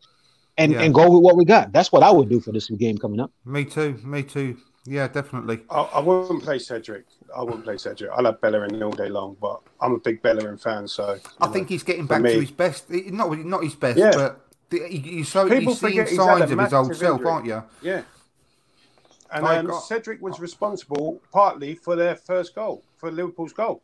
And 0.58 0.72
Yeah. 0.72 0.82
and 0.82 0.92
go 0.94 1.04
with 1.10 1.22
what 1.22 1.36
we 1.36 1.44
got. 1.44 1.72
That's 1.72 1.90
what 1.92 2.02
I 2.02 2.10
would 2.10 2.28
do 2.28 2.40
for 2.40 2.52
this 2.52 2.68
game 2.70 2.98
coming 2.98 3.20
up. 3.20 3.30
Me 3.44 3.64
too. 3.64 3.90
Me 4.04 4.22
too. 4.22 4.56
Yeah, 4.86 5.08
definitely. 5.08 5.60
I, 5.70 5.80
I 5.98 6.00
wouldn't 6.00 6.42
play 6.42 6.58
Cedric. 6.58 7.04
I 7.34 7.42
wouldn't 7.42 7.64
play 7.64 7.78
Cedric. 7.78 8.10
I 8.16 8.20
love 8.20 8.40
Bellerin 8.42 8.82
all 8.82 8.90
day 8.92 9.08
long, 9.08 9.36
but 9.40 9.60
I'm 9.80 9.92
a 9.94 9.98
big 9.98 10.20
Bellerin 10.20 10.58
fan, 10.58 10.86
so 10.88 11.18
I 11.40 11.46
think 11.48 11.68
he's 11.70 11.82
getting 11.82 12.06
back 12.06 12.20
me- 12.20 12.34
to 12.34 12.40
his 12.40 12.50
best. 12.50 12.90
Not 12.90 13.28
not 13.54 13.62
his 13.64 13.74
best, 13.76 13.98
Yeah. 13.98 14.10
but 14.14 14.40
the, 14.70 14.78
he, 14.88 14.98
he's 14.98 15.28
so 15.28 15.48
People 15.48 15.72
he's 15.72 15.80
seeing 15.80 15.92
forget 15.92 16.08
he's 16.10 16.18
signs 16.18 16.50
of 16.50 16.58
his 16.58 16.72
old 16.72 16.88
massive 16.88 16.96
self, 17.06 17.18
injury. 17.20 17.30
aren't 17.32 17.46
you? 17.46 17.62
yeah. 17.90 18.02
And 19.32 19.44
um, 19.46 19.66
got- 19.66 19.80
Cedric 19.80 20.20
was 20.22 20.38
responsible 20.38 21.20
partly 21.32 21.74
for 21.74 21.96
their 21.96 22.14
first 22.16 22.54
goal, 22.54 22.82
for 23.04 23.10
Liverpool's 23.12 23.52
goal. 23.52 23.82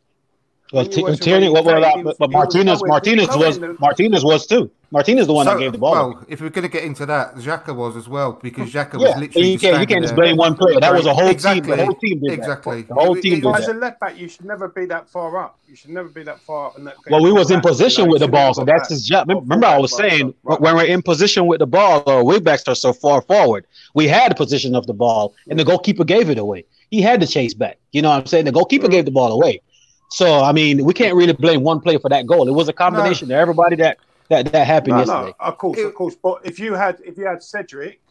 Well, 0.73 0.85
When 0.85 0.91
T- 0.91 1.15
Tierney, 1.17 1.49
what, 1.49 1.63
play, 1.65 1.73
what, 1.79 1.83
he 1.89 1.95
but, 1.97 2.05
was- 2.05 2.15
but 2.17 2.31
Martinez, 2.31 2.81
Martinez 2.83 3.27
was 3.35 3.57
in 3.57 3.75
Martinez 3.79 4.23
was 4.23 4.47
too. 4.47 4.71
Martinez 4.89 5.25
the 5.27 5.33
one 5.33 5.45
So, 5.45 5.53
that 5.53 5.59
gave 5.59 5.71
the 5.73 5.77
ball. 5.77 5.93
well, 5.93 6.25
if 6.29 6.41
we're 6.41 6.49
going 6.49 6.63
to 6.63 6.69
get 6.69 6.83
into 6.85 7.05
that, 7.05 7.35
Xhaka 7.35 7.73
was 7.75 7.95
as 7.97 8.07
well 8.09 8.33
because 8.41 8.69
Xhaka 8.71 8.93
yeah, 8.93 9.07
was 9.07 9.17
literally 9.17 9.51
you 9.51 9.59
can't, 9.59 9.79
you 9.81 9.87
can't 9.87 10.01
just 10.01 10.15
blame 10.15 10.35
one 10.37 10.55
player. 10.55 10.79
That 10.79 10.93
was 10.93 11.05
a 11.05 11.13
whole 11.13 11.27
Exactly. 11.29 11.61
team. 11.61 11.77
The 11.77 11.85
whole 11.85 11.95
team 11.95 12.19
did 12.21 12.31
Exactly. 12.31 12.81
that. 12.83 12.87
The 12.89 12.93
whole 12.95 13.15
team 13.15 13.33
it- 13.33 13.35
did 13.37 13.43
But 13.43 13.61
as 13.61 13.67
a 13.67 13.73
left 13.73 13.99
back, 13.99 14.17
you 14.17 14.27
should 14.29 14.45
never 14.45 14.67
be 14.69 14.85
that 14.85 15.09
far 15.09 15.37
up. 15.37 15.59
You 15.67 15.75
should 15.75 15.91
never 15.91 16.07
be 16.09 16.23
that 16.23 16.39
far 16.41 16.67
up. 16.67 16.77
And 16.77 16.87
that 16.87 16.95
Well, 17.09 17.21
we 17.21 17.31
was 17.33 17.51
in 17.51 17.59
position 17.61 18.09
with 18.09 18.19
the 18.19 18.25
you 18.25 18.27
should 18.27 18.33
never 18.33 18.45
ball, 18.47 18.53
so 18.53 18.65
that's 18.65 18.89
his 18.89 19.05
job. 19.05 19.27
Remember, 19.29 19.67
I 19.67 19.77
was 19.77 19.95
saying 19.95 20.33
when 20.43 20.75
we're 20.75 20.85
in 20.85 21.01
position 21.01 21.47
with 21.47 21.59
the 21.59 21.67
ball, 21.67 22.03
our 22.07 22.23
wingbacks 22.23 22.67
are 22.69 22.75
so 22.75 22.91
far 22.93 23.21
forward. 23.21 23.65
We 23.93 24.07
had 24.07 24.31
the 24.31 24.35
position 24.35 24.73
of 24.75 24.87
the 24.87 24.93
ball, 24.93 25.33
and 25.49 25.59
the 25.59 25.65
goalkeeper 25.65 26.05
gave 26.05 26.29
it 26.29 26.37
away. 26.37 26.63
He 26.91 27.01
had 27.01 27.21
to 27.21 27.27
chase 27.27 27.53
back. 27.53 27.79
You 27.93 28.01
know 28.01 28.09
what 28.09 28.19
I'm 28.19 28.25
saying? 28.25 28.45
The 28.45 28.51
goalkeeper 28.51 28.89
gave 28.89 29.05
the 29.05 29.11
ball 29.11 29.31
away. 29.31 29.61
So 30.09 30.41
I 30.43 30.51
mean, 30.51 30.83
we 30.83 30.93
can't 30.93 31.15
really 31.15 31.33
blame 31.33 31.63
one 31.63 31.79
player 31.79 31.97
for 31.99 32.09
that 32.09 32.27
goal. 32.27 32.47
It 32.47 32.51
was 32.51 32.67
a 32.67 32.73
combination 32.73 33.31
of 33.31 33.37
everybody 33.37 33.77
that 33.77 33.97
that 34.29 34.51
that 34.51 34.67
happened 34.67 34.93
No, 34.93 34.97
yesterday. 34.99 35.25
no, 35.27 35.33
of 35.39 35.57
course, 35.57 35.79
of 35.79 35.95
course. 35.95 36.15
But 36.21 36.41
if 36.43 36.59
you 36.59 36.73
had 36.73 36.99
if 37.03 37.17
you 37.17 37.25
had 37.25 37.41
Cedric 37.41 38.01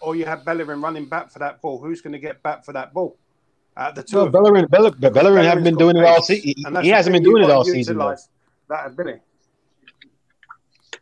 or 0.00 0.16
you 0.16 0.24
had 0.24 0.44
Bellerin 0.46 0.80
running 0.80 1.04
back 1.06 1.30
for 1.30 1.38
that 1.40 1.60
ball, 1.60 1.78
who's 1.78 2.00
going 2.00 2.14
to 2.14 2.18
get 2.18 2.42
back 2.42 2.64
for 2.64 2.72
that 2.72 2.94
ball? 2.94 3.18
Uh, 3.76 3.92
the 3.92 4.02
two 4.02 4.16
No, 4.16 4.26
of. 4.26 4.32
Bellerin, 4.32 4.66
Bellerin, 4.66 4.98
Bellerin 4.98 5.44
haven't 5.44 5.64
been 5.64 5.76
doing 5.76 5.96
it 5.96 6.04
all 6.04 6.22
season. 6.22 6.52
He, 6.56 6.82
he 6.82 6.88
hasn't 6.88 7.12
been 7.12 7.22
doing 7.22 7.44
it 7.44 7.50
all 7.50 7.64
season. 7.64 7.98
though. 7.98 8.16
That 8.70 8.86
ability. 8.86 9.20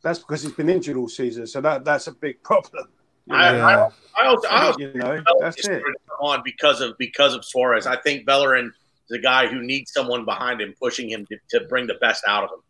That's 0.02 0.18
because 0.18 0.42
he's 0.42 0.52
been 0.52 0.68
injured 0.68 0.96
all 0.96 1.08
season, 1.08 1.46
so 1.46 1.60
that 1.60 1.84
that's 1.84 2.08
a 2.08 2.12
big 2.12 2.42
problem. 2.50 2.88
You 3.28 3.36
I, 3.36 3.52
know? 3.52 3.92
I, 4.16 4.22
I 4.22 4.26
also, 4.26 4.48
I 4.48 4.66
also 4.66 4.78
you 4.78 4.92
know, 4.94 5.22
that's 5.40 5.66
it. 5.66 5.82
on 6.20 6.42
because 6.44 6.80
of 6.80 6.96
because 6.98 7.34
of 7.34 7.44
Suarez. 7.44 7.86
I 7.86 7.96
think 7.96 8.26
Bellerin 8.26 8.72
is 9.08 9.18
a 9.18 9.20
guy 9.20 9.46
who 9.46 9.60
needs 9.60 9.92
someone 9.92 10.24
behind 10.24 10.60
him, 10.60 10.74
pushing 10.80 11.08
him 11.10 11.26
to, 11.26 11.38
to 11.50 11.66
bring 11.66 11.86
the 11.86 11.94
best 11.94 12.24
out 12.26 12.44
of 12.44 12.50
him. 12.50 12.60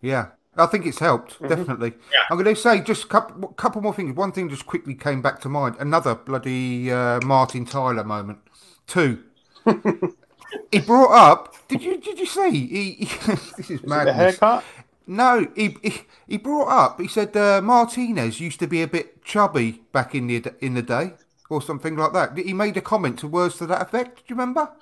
Yeah, 0.00 0.28
I 0.56 0.66
think 0.66 0.86
it's 0.86 0.98
helped 0.98 1.34
Mm-hmm. 1.34 1.48
definitely. 1.48 1.94
Yeah. 2.12 2.20
I'm 2.30 2.42
going 2.42 2.54
to 2.54 2.60
say 2.60 2.80
just 2.80 3.04
a 3.04 3.08
couple, 3.08 3.48
couple 3.48 3.82
more 3.82 3.94
things. 3.94 4.16
One 4.16 4.32
thing 4.32 4.48
just 4.48 4.66
quickly 4.66 4.94
came 4.94 5.20
back 5.20 5.40
to 5.42 5.48
mind. 5.48 5.76
Another 5.78 6.14
bloody 6.14 6.90
uh, 6.90 7.20
Martin 7.24 7.66
Tyler 7.66 8.04
moment. 8.04 8.38
Two. 8.86 9.22
he 10.72 10.78
brought 10.80 11.12
up. 11.12 11.54
Did 11.68 11.82
you 11.82 11.98
did 11.98 12.18
you 12.18 12.26
see? 12.26 12.50
He, 12.50 12.90
he 12.92 13.04
this 13.56 13.70
is 13.70 13.80
The 13.82 14.12
haircut. 14.12 14.64
No, 15.06 15.46
he, 15.54 15.76
he 15.82 16.00
he 16.26 16.36
brought 16.36 16.68
up. 16.68 17.00
He 17.00 17.08
said 17.08 17.36
uh, 17.36 17.60
Martinez 17.62 18.40
used 18.40 18.58
to 18.60 18.66
be 18.66 18.82
a 18.82 18.88
bit 18.88 19.22
chubby 19.24 19.82
back 19.92 20.14
in 20.14 20.26
the 20.26 20.42
in 20.60 20.74
the 20.74 20.82
day, 20.82 21.12
or 21.48 21.62
something 21.62 21.96
like 21.96 22.12
that. 22.12 22.36
He 22.36 22.52
made 22.52 22.76
a 22.76 22.80
comment 22.80 23.18
to 23.20 23.28
words 23.28 23.56
to 23.58 23.66
that 23.66 23.82
effect. 23.82 24.16
Do 24.18 24.22
you 24.28 24.34
remember? 24.36 24.72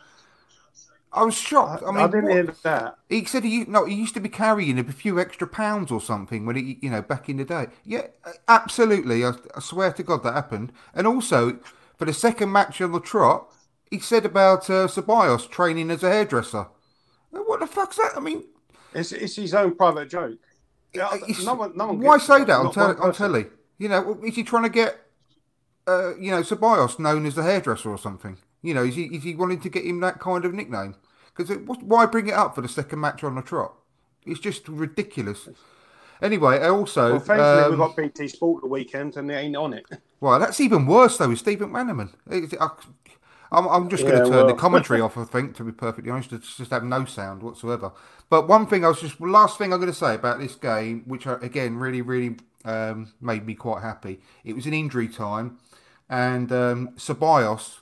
I 1.13 1.23
was 1.23 1.35
shocked. 1.35 1.83
I, 1.85 1.89
I, 1.89 1.93
mean, 1.93 2.11
didn't 2.11 2.25
what- 2.25 2.33
hear 2.33 2.55
that. 2.65 2.99
he 3.09 3.25
said 3.25 3.45
he 3.45 3.65
no, 3.67 3.85
he 3.85 3.95
used 3.95 4.15
to 4.15 4.21
be 4.21 4.29
carrying 4.29 4.79
a 4.79 4.85
few 4.85 5.21
extra 5.21 5.47
pounds 5.47 5.93
or 5.93 6.01
something 6.01 6.45
when 6.47 6.57
he, 6.57 6.79
you 6.83 6.91
know, 6.91 7.03
back 7.03 7.29
in 7.29 7.37
the 7.37 7.45
day. 7.45 7.67
Yeah, 7.85 8.07
absolutely. 8.49 9.25
I, 9.25 9.33
I 9.55 9.61
swear 9.61 9.93
to 9.93 10.03
God 10.03 10.23
that 10.25 10.35
happened. 10.35 10.73
And 10.95 11.07
also, 11.07 11.59
for 11.99 12.05
the 12.07 12.13
second 12.13 12.51
match 12.51 12.81
on 12.81 12.93
the 12.93 12.99
trot, 13.01 13.53
he 13.91 14.01
said 14.01 14.25
about 14.25 14.69
uh, 14.69 14.89
Ceballos 14.89 15.49
training 15.49 15.91
as 15.91 16.03
a 16.03 16.11
hairdresser. 16.11 16.67
What 17.31 17.61
the 17.61 17.67
fuck's 17.69 17.97
that? 17.97 18.13
I 18.17 18.21
mean, 18.21 18.43
It's, 18.95 19.13
it's 19.13 19.37
his 19.37 19.55
own 19.55 19.75
private 19.75 20.09
joke. 20.09 20.39
It's- 20.93 21.45
no 21.45 21.55
one, 21.55 21.77
no 21.77 21.87
one 21.89 21.99
why 22.01 22.19
say 22.19 22.45
that 22.45 22.51
on, 22.51 22.67
one 22.67 22.97
on 22.99 23.13
telly? 23.13 23.47
You 23.79 23.89
know, 23.89 24.19
is 24.25 24.37
he 24.37 24.45
trying 24.45 24.63
to 24.63 24.69
get, 24.69 24.97
uh, 25.89 26.15
you 26.17 26.31
know, 26.31 26.43
Ceballos 26.43 26.99
known 26.99 27.27
as 27.27 27.35
the 27.35 27.43
hairdresser 27.43 27.91
or 27.91 27.99
something? 27.99 28.39
You 28.63 28.73
know, 28.75 28.85
is 28.85 28.95
he 28.95 29.05
is 29.07 29.25
he 29.25 29.35
wanting 29.35 29.61
to 29.61 29.69
get 29.69 29.85
him 29.85 30.01
that 30.01 30.21
kind 30.21 30.45
of 30.45 30.55
nickname? 30.55 30.95
Because 31.37 31.57
why 31.83 32.07
bring 32.07 32.29
it 32.29 32.35
up 32.35 32.55
for 32.55 32.61
the 32.61 32.69
second 32.69 33.01
match 33.01 33.25
on 33.25 33.35
the 33.35 33.43
trot? 33.43 33.75
It's 34.25 34.41
just 34.41 34.69
ridiculous. 34.69 35.49
Anyway, 36.23 36.65
also 36.65 37.13
Well, 37.13 37.21
thankfully, 37.21 37.63
um, 37.65 37.71
we've 37.71 37.79
got 37.79 37.97
BT 37.97 38.29
Sport 38.29 38.63
the 38.63 38.69
weekend 38.69 39.17
and 39.17 39.29
they 39.29 39.35
ain't 39.35 39.57
on 39.57 39.75
it. 39.75 39.85
well, 40.21 40.39
that's 40.39 40.61
even 40.61 40.87
worse 40.87 41.19
though. 41.19 41.29
With 41.29 41.41
Stephen 41.41 41.71
McManaman, 41.71 42.11
It's- 42.31 42.55
I, 42.61 42.71
I'm, 43.55 43.69
I'm 43.69 43.89
just 43.89 44.07
going 44.07 44.19
Yeah, 44.19 44.23
to 44.23 44.27
turn 44.27 44.47
the 44.47 44.55
commentary 44.55 45.01
off. 45.03 45.17
I 45.19 45.25
think, 45.25 45.57
to 45.57 45.65
be 45.65 45.73
perfectly 45.73 46.11
honest, 46.11 46.31
to 46.31 46.39
just 46.39 46.71
have 46.71 46.85
no 46.85 47.05
sound 47.05 47.43
whatsoever. 47.43 47.93
But 48.31 48.49
one 48.49 48.67
thing 48.67 48.85
I 48.85 48.89
was 48.89 49.01
just 49.01 49.21
last 49.21 49.59
thing 49.59 49.73
I'm 49.73 49.81
going 49.81 49.93
to 49.93 49.99
say 49.99 50.15
about 50.15 50.39
this 50.39 50.55
game, 50.57 51.05
which 51.07 51.27
I, 51.27 51.35
again 51.35 51.77
really, 51.77 52.03
really 52.03 52.37
um, 52.65 53.13
made 53.21 53.47
me 53.47 53.55
quite 53.55 53.83
happy. 53.83 54.21
It 54.45 54.55
was 54.55 54.67
an 54.67 54.75
injury 54.75 55.09
time, 55.09 55.59
and 56.09 56.51
um, 56.53 56.89
Ceballos 56.97 57.79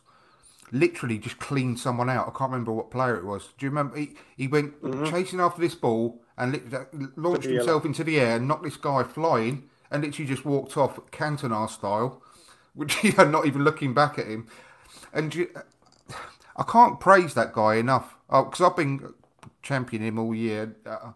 literally 0.70 1.18
just 1.18 1.38
cleaned 1.38 1.78
someone 1.78 2.08
out. 2.08 2.28
I 2.28 2.30
can't 2.38 2.50
remember 2.50 2.72
what 2.72 2.90
player 2.90 3.16
it 3.16 3.24
was. 3.24 3.48
Do 3.58 3.66
you 3.66 3.70
remember? 3.70 3.96
He, 3.96 4.14
he 4.36 4.48
went 4.48 4.74
chasing 5.04 5.40
after 5.40 5.60
this 5.60 5.74
ball 5.74 6.20
and 6.36 7.12
launched 7.16 7.50
himself 7.50 7.84
into 7.84 8.04
the 8.04 8.18
air 8.18 8.36
and 8.36 8.48
knocked 8.48 8.64
this 8.64 8.76
guy 8.76 9.02
flying 9.02 9.68
and 9.90 10.02
literally 10.02 10.28
just 10.28 10.44
walked 10.44 10.76
off 10.76 10.98
Cantona 11.10 11.68
style, 11.68 12.22
which 12.74 13.02
you 13.04 13.12
know, 13.12 13.24
not 13.28 13.46
even 13.46 13.64
looking 13.64 13.94
back 13.94 14.18
at 14.18 14.26
him. 14.26 14.46
And 15.12 15.34
you, 15.34 15.50
I 16.56 16.62
can't 16.62 17.00
praise 17.00 17.34
that 17.34 17.52
guy 17.52 17.76
enough 17.76 18.16
because 18.28 18.60
I've 18.60 18.76
been 18.76 19.14
championing 19.62 20.08
him 20.08 20.18
all 20.18 20.34
year. 20.34 20.76
Uh, 20.84 21.12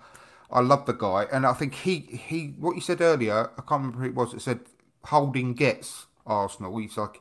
I 0.50 0.60
love 0.60 0.86
the 0.86 0.92
guy, 0.92 1.26
and 1.32 1.46
I 1.46 1.52
think 1.52 1.74
he 1.74 2.00
he 2.00 2.54
what 2.58 2.74
you 2.76 2.80
said 2.80 3.00
earlier. 3.00 3.50
I 3.58 3.62
can't 3.62 3.82
remember 3.82 3.98
who 3.98 4.06
it 4.06 4.14
was 4.14 4.32
that 4.32 4.40
said 4.40 4.60
Holding 5.04 5.54
gets 5.54 6.06
Arsenal. 6.26 6.76
He's 6.78 6.96
like 6.96 7.20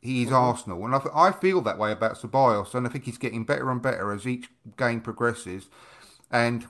he's 0.00 0.32
Arsenal, 0.32 0.84
and 0.84 0.94
I, 0.94 1.00
I 1.14 1.32
feel 1.32 1.60
that 1.62 1.78
way 1.78 1.92
about 1.92 2.16
Ceballos, 2.16 2.74
and 2.74 2.86
I 2.86 2.90
think 2.90 3.04
he's 3.04 3.18
getting 3.18 3.44
better 3.44 3.70
and 3.70 3.80
better 3.80 4.12
as 4.12 4.26
each 4.26 4.48
game 4.76 5.00
progresses. 5.00 5.68
And 6.30 6.66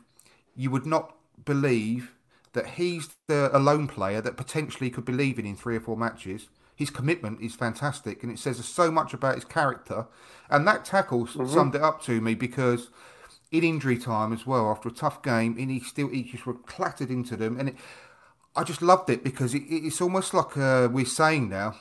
you 0.54 0.70
would 0.70 0.86
not 0.86 1.14
believe 1.44 2.14
that 2.52 2.66
he's 2.70 3.08
the 3.26 3.50
lone 3.58 3.88
player 3.88 4.20
that 4.20 4.36
potentially 4.36 4.90
could 4.90 5.04
be 5.04 5.12
leaving 5.12 5.46
in 5.46 5.56
three 5.56 5.76
or 5.76 5.80
four 5.80 5.96
matches. 5.96 6.48
His 6.76 6.90
commitment 6.90 7.40
is 7.40 7.54
fantastic, 7.54 8.22
and 8.22 8.32
it 8.32 8.38
says 8.38 8.62
so 8.64 8.90
much 8.90 9.14
about 9.14 9.36
his 9.36 9.44
character. 9.44 10.06
And 10.50 10.66
that 10.66 10.84
tackle 10.84 11.26
mm-hmm. 11.26 11.46
summed 11.46 11.74
it 11.74 11.82
up 11.82 12.02
to 12.04 12.20
me 12.20 12.34
because 12.34 12.90
in 13.52 13.62
injury 13.62 13.98
time 13.98 14.32
as 14.32 14.46
well, 14.46 14.70
after 14.70 14.88
a 14.88 14.92
tough 14.92 15.22
game, 15.22 15.56
and 15.58 15.70
he 15.70 15.80
still 15.80 16.08
he 16.08 16.24
just 16.24 16.46
were 16.46 16.54
clattered 16.54 17.10
into 17.10 17.36
them, 17.36 17.58
and 17.58 17.70
it, 17.70 17.76
I 18.56 18.64
just 18.64 18.82
loved 18.82 19.08
it 19.10 19.22
because 19.22 19.54
it, 19.54 19.62
it's 19.68 20.00
almost 20.00 20.34
like 20.34 20.56
uh, 20.56 20.88
we're 20.90 21.04
saying 21.04 21.48
now, 21.48 21.76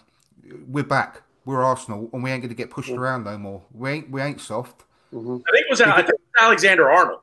we're 0.67 0.83
back, 0.83 1.21
we're 1.45 1.63
Arsenal, 1.63 2.09
and 2.13 2.23
we 2.23 2.31
ain't 2.31 2.41
going 2.41 2.49
to 2.49 2.55
get 2.55 2.69
pushed 2.69 2.89
mm-hmm. 2.89 2.99
around 2.99 3.23
no 3.23 3.37
more. 3.37 3.63
We 3.73 3.89
ain't 3.89 4.11
we 4.11 4.21
ain't 4.21 4.41
soft. 4.41 4.83
Mm-hmm. 5.13 5.37
I 5.47 5.51
think 5.51 5.65
it 5.65 5.69
was, 5.69 5.81
I 5.81 5.95
think 5.97 6.09
it 6.09 6.15
was 6.15 6.43
Alexander 6.43 6.89
Arnold. 6.89 7.21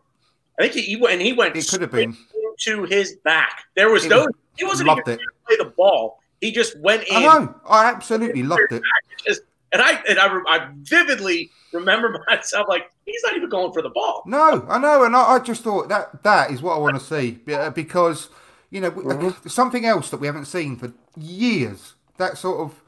I 0.59 0.63
think 0.63 0.75
he, 0.75 0.83
he 0.83 0.97
went 0.97 1.15
and 1.15 1.23
he 1.23 1.33
went 1.33 1.57
It 1.57 1.67
could 1.69 1.81
have 1.81 1.91
been. 1.91 2.17
to 2.61 2.85
his 2.85 3.17
back. 3.25 3.65
There 3.77 3.91
was 3.91 4.05
It 4.05 4.11
no. 4.11 4.27
was- 4.27 4.35
he 4.57 4.65
wasn't 4.65 4.91
even 4.91 4.99
it. 4.99 5.05
trying 5.05 5.17
to 5.17 5.25
play 5.47 5.57
the 5.57 5.73
ball. 5.77 6.20
He 6.41 6.53
just 6.53 6.79
went 6.81 7.05
in. 7.05 7.17
I 7.17 7.21
know. 7.21 7.55
I 7.69 7.91
absolutely 7.91 8.43
loved 8.43 8.73
it. 8.73 8.83
Just 9.27 9.43
And 9.73 9.83
I 9.83 10.01
and 10.09 10.19
I, 10.19 10.27
I 10.47 10.69
vividly 10.83 11.51
remember 11.73 12.25
myself 12.29 12.67
like 12.69 12.91
he's 13.07 13.23
not 13.25 13.37
even 13.37 13.49
going 13.49 13.73
for 13.73 13.83
the 13.83 13.91
ball. 13.91 14.23
No, 14.27 14.67
I 14.69 14.79
know, 14.79 15.05
and 15.05 15.15
I, 15.15 15.33
I 15.33 15.39
just 15.39 15.62
thought 15.62 15.89
that 15.89 16.23
that 16.23 16.51
is 16.51 16.62
what 16.62 16.75
I 16.75 16.79
want 16.79 16.99
to 16.99 17.05
see 17.05 17.41
uh, 17.53 17.71
because 17.71 18.31
you 18.71 18.81
know 18.81 18.91
mm-hmm. 18.91 19.49
something 19.49 19.85
else 19.85 20.11
that 20.11 20.21
we 20.21 20.27
haven't 20.27 20.47
seen 20.47 20.77
for 20.77 20.93
years. 21.17 21.95
That 22.17 22.37
sort 22.37 22.61
of, 22.61 22.83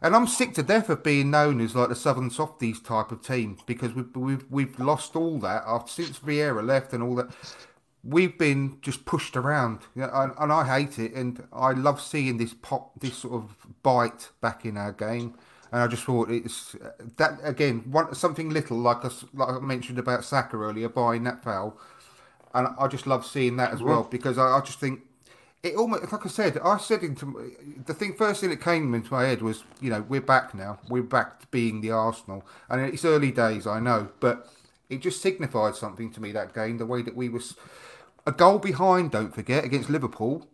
and 0.00 0.14
I'm 0.16 0.26
sick 0.26 0.54
to 0.54 0.62
death 0.62 0.88
of 0.88 1.04
being 1.04 1.30
known 1.30 1.60
as 1.60 1.74
like 1.76 1.88
the 1.88 1.94
Southern 1.94 2.30
Softies 2.30 2.80
type 2.80 3.12
of 3.12 3.22
team 3.22 3.58
because 3.66 3.94
we've 3.94 4.14
we've, 4.16 4.44
we've 4.50 4.78
lost 4.80 5.16
all 5.16 5.38
that 5.40 5.62
after 5.66 5.90
since 5.90 6.18
Vieira 6.18 6.64
left 6.64 6.92
and 6.92 7.02
all 7.02 7.16
that. 7.16 7.30
We've 8.04 8.36
been 8.36 8.78
just 8.82 9.04
pushed 9.04 9.36
around, 9.36 9.80
and, 9.94 10.32
and 10.38 10.52
I 10.52 10.64
hate 10.66 10.98
it. 10.98 11.12
And 11.14 11.46
I 11.52 11.70
love 11.72 12.00
seeing 12.00 12.36
this 12.36 12.52
pop, 12.52 12.98
this 13.00 13.18
sort 13.18 13.34
of 13.34 13.56
bite 13.82 14.30
back 14.40 14.64
in 14.64 14.76
our 14.76 14.92
game. 14.92 15.34
And 15.70 15.80
I 15.80 15.86
just 15.86 16.02
thought 16.04 16.30
it's 16.30 16.74
uh, 16.74 16.90
that 17.16 17.38
again 17.42 17.84
one 17.90 18.14
something 18.14 18.50
little 18.50 18.76
like 18.76 19.04
us 19.04 19.24
like 19.32 19.48
I 19.48 19.58
mentioned 19.60 19.98
about 19.98 20.24
Saka 20.24 20.56
earlier 20.56 20.88
buying 20.88 21.24
that 21.24 21.42
foul, 21.42 21.78
and 22.52 22.68
I 22.78 22.88
just 22.88 23.06
love 23.06 23.24
seeing 23.24 23.56
that 23.56 23.72
as 23.72 23.80
mm. 23.80 23.86
well 23.86 24.02
because 24.02 24.36
I, 24.36 24.58
I 24.58 24.60
just 24.60 24.80
think 24.80 25.00
it 25.62 25.76
almost 25.76 26.12
like 26.12 26.26
I 26.26 26.28
said 26.28 26.58
I 26.58 26.76
said 26.78 27.02
into 27.02 27.52
the 27.86 27.94
thing 27.94 28.14
first 28.14 28.40
thing 28.40 28.50
that 28.50 28.60
came 28.60 28.92
into 28.94 29.12
my 29.12 29.24
head 29.24 29.42
was 29.42 29.62
you 29.80 29.90
know 29.90 30.04
we're 30.08 30.20
back 30.20 30.54
now. 30.54 30.78
We're 30.88 31.02
back 31.02 31.40
to 31.40 31.46
being 31.48 31.80
the 31.80 31.92
Arsenal. 31.92 32.44
And 32.68 32.80
it's 32.80 33.04
early 33.04 33.30
days 33.30 33.66
I 33.66 33.78
know 33.78 34.08
but 34.20 34.48
it 34.90 35.00
just 35.00 35.22
signified 35.22 35.76
something 35.76 36.12
to 36.12 36.20
me 36.20 36.32
that 36.32 36.52
game 36.52 36.78
the 36.78 36.86
way 36.86 37.02
that 37.02 37.16
we 37.16 37.28
was 37.28 37.54
a 38.26 38.32
goal 38.32 38.58
behind 38.58 39.10
don't 39.10 39.34
forget 39.34 39.64
against 39.64 39.90
Liverpool 39.90 40.46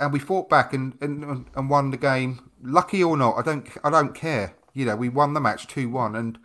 and 0.00 0.12
we 0.12 0.18
fought 0.18 0.48
back 0.48 0.72
and, 0.72 0.96
and 1.00 1.46
and 1.54 1.70
won 1.70 1.90
the 1.90 1.96
game. 1.96 2.50
Lucky 2.62 3.04
or 3.04 3.16
not, 3.16 3.36
I 3.36 3.42
don't 3.42 3.68
I 3.84 3.90
don't 3.90 4.14
care. 4.14 4.56
You 4.72 4.86
know, 4.86 4.96
we 4.96 5.08
won 5.08 5.34
the 5.34 5.40
match 5.40 5.66
two 5.66 5.88
one, 5.90 6.16
and 6.16 6.38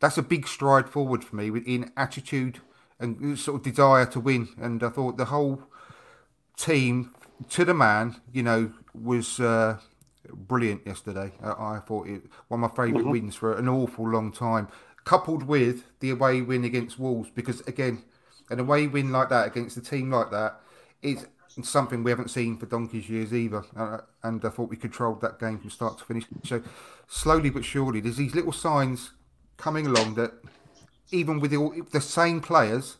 that's 0.00 0.18
a 0.18 0.22
big 0.22 0.46
stride 0.46 0.88
forward 0.88 1.24
for 1.24 1.36
me 1.36 1.46
in 1.66 1.90
attitude 1.96 2.60
and 3.00 3.38
sort 3.38 3.56
of 3.56 3.62
desire 3.62 4.06
to 4.06 4.20
win. 4.20 4.48
And 4.60 4.82
I 4.82 4.90
thought 4.90 5.16
the 5.16 5.26
whole 5.26 5.62
team, 6.56 7.14
to 7.50 7.64
the 7.64 7.74
man, 7.74 8.20
you 8.32 8.42
know, 8.42 8.72
was 8.94 9.40
uh, 9.40 9.78
brilliant 10.28 10.86
yesterday. 10.86 11.32
I, 11.42 11.76
I 11.76 11.80
thought 11.80 12.06
it 12.06 12.22
one 12.48 12.62
of 12.62 12.70
my 12.70 12.84
favorite 12.84 13.02
mm-hmm. 13.02 13.10
wins 13.10 13.34
for 13.34 13.56
an 13.56 13.68
awful 13.68 14.08
long 14.08 14.30
time, 14.30 14.68
coupled 15.04 15.44
with 15.44 15.84
the 16.00 16.10
away 16.10 16.42
win 16.42 16.64
against 16.64 16.98
Wolves. 16.98 17.30
Because 17.30 17.60
again, 17.62 18.02
an 18.50 18.60
away 18.60 18.86
win 18.86 19.10
like 19.10 19.28
that 19.30 19.46
against 19.46 19.76
a 19.76 19.80
team 19.80 20.10
like 20.10 20.30
that 20.30 20.60
is 21.02 21.26
something 21.62 22.02
we 22.02 22.10
haven't 22.10 22.30
seen 22.30 22.56
for 22.56 22.66
donkey's 22.66 23.08
years 23.08 23.32
either. 23.32 23.64
Uh, 23.76 23.98
and 24.22 24.44
I 24.44 24.48
thought 24.48 24.68
we 24.68 24.76
controlled 24.76 25.20
that 25.20 25.38
game 25.38 25.58
from 25.58 25.70
start 25.70 25.98
to 25.98 26.04
finish. 26.04 26.24
So 26.44 26.62
slowly 27.06 27.50
but 27.50 27.64
surely, 27.64 28.00
there's 28.00 28.16
these 28.16 28.34
little 28.34 28.52
signs 28.52 29.12
coming 29.56 29.86
along 29.86 30.14
that 30.14 30.32
even 31.12 31.38
with 31.38 31.52
the, 31.52 31.86
the 31.92 32.00
same 32.00 32.40
players, 32.40 32.96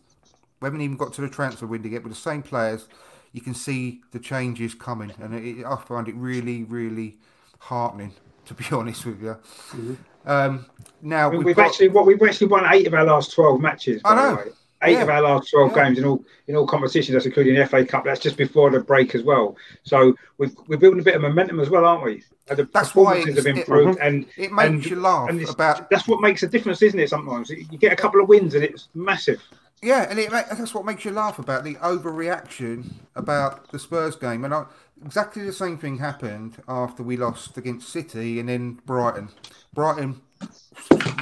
we 0.61 0.67
haven't 0.67 0.83
even 0.83 0.97
got 0.97 1.13
to 1.15 1.21
the 1.21 1.29
transfer 1.29 1.67
window 1.67 1.89
yet, 1.89 2.05
with 2.05 2.13
the 2.13 2.19
same 2.19 2.43
players, 2.43 2.87
you 3.33 3.41
can 3.41 3.55
see 3.55 4.03
the 4.13 4.19
changes 4.21 4.75
coming. 4.75 5.13
And 5.21 5.35
it, 5.35 5.65
I 5.65 5.77
find 5.77 6.07
it 6.07 6.15
really, 6.15 6.63
really 6.63 7.17
heartening, 7.59 8.13
to 8.47 8.55
be 8.55 8.65
honest 8.73 9.05
with 9.05 9.21
you. 9.21 9.37
Mm-hmm. 9.71 9.95
Um, 10.27 10.67
now 11.03 11.29
I 11.29 11.31
mean, 11.31 11.39
we've, 11.39 11.47
we've 11.47 11.57
got... 11.57 11.67
actually 11.67 11.89
what 11.89 12.07
we've 12.07 12.23
actually 12.23 12.47
won 12.47 12.65
eight 12.73 12.87
of 12.87 12.95
our 12.95 13.05
last 13.05 13.35
twelve 13.35 13.61
matches. 13.61 14.01
I 14.07 14.15
know 14.15 14.43
eight 14.85 14.93
yeah. 14.93 15.03
of 15.03 15.09
our 15.09 15.23
last 15.23 15.51
12 15.51 15.71
yeah. 15.71 15.85
games 15.85 15.99
in 15.99 16.05
all 16.05 16.25
in 16.47 16.57
all 16.57 16.67
competitions, 16.67 17.15
that's 17.15 17.27
including 17.27 17.55
the 17.55 17.67
FA 17.67 17.85
Cup. 17.85 18.05
That's 18.05 18.21
just 18.21 18.37
before 18.37 18.71
the 18.71 18.81
break 18.81 19.15
as 19.15 19.23
well. 19.23 19.57
So 19.83 20.15
we've, 20.39 20.55
we're 20.69 20.77
building 20.77 21.01
a 21.01 21.03
bit 21.03 21.17
of 21.17 21.23
momentum 21.23 21.61
as 21.61 21.71
well, 21.71 21.85
aren't 21.85 22.05
we? 22.05 22.23
The 22.49 22.69
that's 22.73 22.89
performances 22.89 23.37
have 23.37 23.47
improved, 23.47 23.99
it, 23.99 24.07
and 24.07 24.27
it 24.37 24.53
makes 24.53 24.69
and, 24.69 24.87
you 24.87 24.97
laugh 24.97 25.31
and 25.31 25.49
about. 25.49 25.89
That's 25.91 26.07
what 26.07 26.21
makes 26.21 26.43
a 26.43 26.47
difference, 26.47 26.83
isn't 26.83 26.99
it? 26.99 27.09
Sometimes 27.09 27.51
you 27.51 27.79
get 27.79 27.93
a 27.93 27.97
couple 27.97 28.21
of 28.21 28.29
wins 28.29 28.55
and 28.55 28.63
it's 28.65 28.89
massive. 28.95 29.43
Yeah, 29.83 30.07
and 30.09 30.19
it, 30.19 30.31
that's 30.31 30.73
what 30.73 30.87
makes 30.87 31.05
you 31.05 31.11
laugh 31.11 31.39
about 31.39 31.63
the 31.63 31.75
overreaction 31.75 32.93
about 33.17 33.71
the 33.71 33.79
Spurs 33.79 34.17
game. 34.17 34.45
And 34.45 34.55
I, 34.55 34.65
exactly 35.05 35.45
the 35.45 35.53
same 35.53 35.77
thing 35.77 35.99
happened 35.99 36.63
after 36.67 37.03
we 37.03 37.17
lost 37.17 37.57
against 37.59 37.91
City 37.91 38.41
and 38.41 38.49
then 38.49 38.81
Brighton. 38.87 39.29
Brighton, 39.75 40.23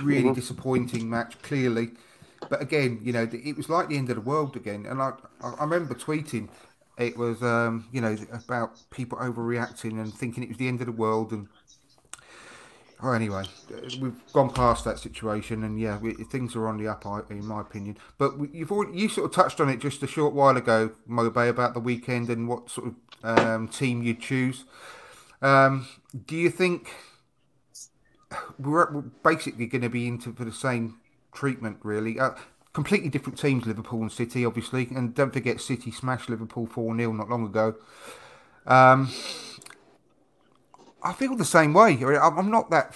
really 0.02 0.24
mm-hmm. 0.24 0.34
disappointing 0.34 1.10
match, 1.10 1.40
clearly. 1.43 1.90
But 2.48 2.60
again, 2.60 3.01
you 3.02 3.12
know, 3.12 3.28
it 3.32 3.56
was 3.56 3.69
like 3.69 3.89
the 3.89 3.97
end 3.97 4.10
of 4.10 4.16
the 4.16 4.23
world 4.23 4.56
again. 4.56 4.86
And 4.86 5.01
I, 5.01 5.12
I 5.43 5.64
remember 5.64 5.94
tweeting, 5.94 6.48
it 6.98 7.16
was, 7.16 7.43
um, 7.43 7.89
you 7.93 8.01
know, 8.01 8.16
about 8.32 8.78
people 8.90 9.19
overreacting 9.19 9.93
and 10.01 10.12
thinking 10.12 10.43
it 10.43 10.48
was 10.48 10.59
the 10.59 10.69
end 10.69 10.81
of 10.81 10.86
the 10.86 10.93
world. 10.93 11.32
And 11.32 11.48
oh, 13.02 13.12
anyway, 13.12 13.44
we've 14.01 14.32
gone 14.32 14.51
past 14.51 14.85
that 14.85 14.98
situation, 14.98 15.64
and 15.64 15.81
yeah, 15.81 15.98
we, 15.98 16.12
things 16.12 16.55
are 16.55 16.69
on 16.69 16.78
the 16.78 16.89
up, 16.89 17.05
in 17.31 17.44
my 17.47 17.60
opinion. 17.60 17.97
But 18.19 18.35
you've 18.52 18.70
already, 18.70 18.98
you 18.98 19.09
sort 19.09 19.27
of 19.27 19.35
touched 19.35 19.60
on 19.60 19.69
it 19.69 19.78
just 19.78 20.02
a 20.02 20.06
short 20.06 20.35
while 20.35 20.56
ago, 20.56 20.93
Mobe, 21.09 21.48
about 21.48 21.74
the 21.74 21.81
weekend 21.81 22.28
and 22.28 22.48
what 22.48 22.70
sort 22.70 22.89
of 22.89 23.39
um, 23.39 23.69
team 23.69 24.02
you'd 24.02 24.20
choose. 24.20 24.64
Um, 25.40 25.89
do 26.27 26.36
you 26.36 26.51
think 26.51 26.90
we're 28.59 28.86
basically 29.23 29.66
going 29.66 29.82
to 29.82 29.89
be 29.89 30.06
into 30.06 30.32
for 30.32 30.44
the 30.44 30.52
same 30.52 30.98
treatment, 31.33 31.79
really. 31.83 32.19
Uh, 32.19 32.31
completely 32.73 33.09
different 33.09 33.39
teams, 33.39 33.67
Liverpool 33.67 34.01
and 34.01 34.13
City, 34.13 34.45
obviously. 34.45 34.89
And 34.95 35.15
don't 35.15 35.33
forget, 35.33 35.61
City 35.61 35.91
smashed 35.91 36.29
Liverpool 36.29 36.67
4 36.67 36.97
0 36.97 37.13
not 37.13 37.29
long 37.29 37.47
ago. 37.47 37.75
Um, 38.67 39.11
I 41.03 41.13
feel 41.13 41.37
the 41.37 41.45
same 41.45 41.73
way. 41.73 41.99
I'm 42.03 42.51
not 42.51 42.71
that 42.71 42.95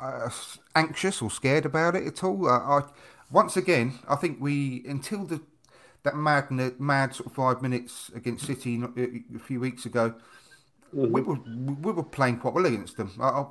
uh, 0.00 0.30
anxious 0.74 1.20
or 1.20 1.30
scared 1.30 1.66
about 1.66 1.94
it 1.94 2.06
at 2.06 2.24
all. 2.24 2.48
Uh, 2.48 2.80
I, 2.80 2.82
once 3.30 3.56
again, 3.56 3.98
I 4.08 4.16
think 4.16 4.38
we, 4.40 4.84
until 4.86 5.24
the 5.24 5.40
that 6.04 6.16
mad, 6.16 6.50
mad 6.80 7.14
sort 7.14 7.26
of 7.28 7.32
five 7.32 7.62
minutes 7.62 8.10
against 8.14 8.46
City 8.46 8.82
a 9.34 9.38
few 9.38 9.60
weeks 9.60 9.86
ago, 9.86 10.14
mm-hmm. 10.94 11.12
we 11.12 11.20
were 11.22 11.36
we 11.36 11.92
were 11.92 12.02
playing 12.02 12.38
quite 12.38 12.54
well 12.54 12.66
against 12.66 12.96
them. 12.96 13.12
I, 13.20 13.44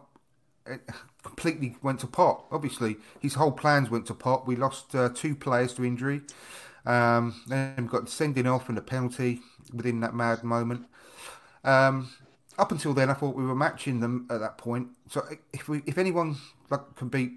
it 0.65 0.81
completely 1.23 1.77
went 1.81 1.99
to 2.01 2.07
pot. 2.07 2.45
Obviously, 2.51 2.97
his 3.19 3.35
whole 3.35 3.51
plans 3.51 3.89
went 3.89 4.05
to 4.07 4.13
pot. 4.13 4.47
We 4.47 4.55
lost 4.55 4.95
uh, 4.95 5.09
two 5.09 5.35
players 5.35 5.73
to 5.75 5.85
injury. 5.85 6.21
Um, 6.85 7.41
we 7.47 7.83
got 7.85 8.09
sending 8.09 8.47
off 8.47 8.69
and 8.69 8.77
a 8.77 8.81
penalty 8.81 9.41
within 9.73 9.99
that 9.99 10.15
mad 10.15 10.43
moment. 10.43 10.85
Um, 11.63 12.09
up 12.57 12.71
until 12.71 12.93
then, 12.93 13.09
I 13.09 13.13
thought 13.13 13.35
we 13.35 13.45
were 13.45 13.55
matching 13.55 13.99
them 13.99 14.27
at 14.29 14.39
that 14.39 14.57
point. 14.57 14.89
So 15.09 15.23
if 15.53 15.69
we, 15.69 15.83
if 15.85 15.97
anyone 15.97 16.37
like, 16.69 16.95
can 16.95 17.09
beat 17.09 17.33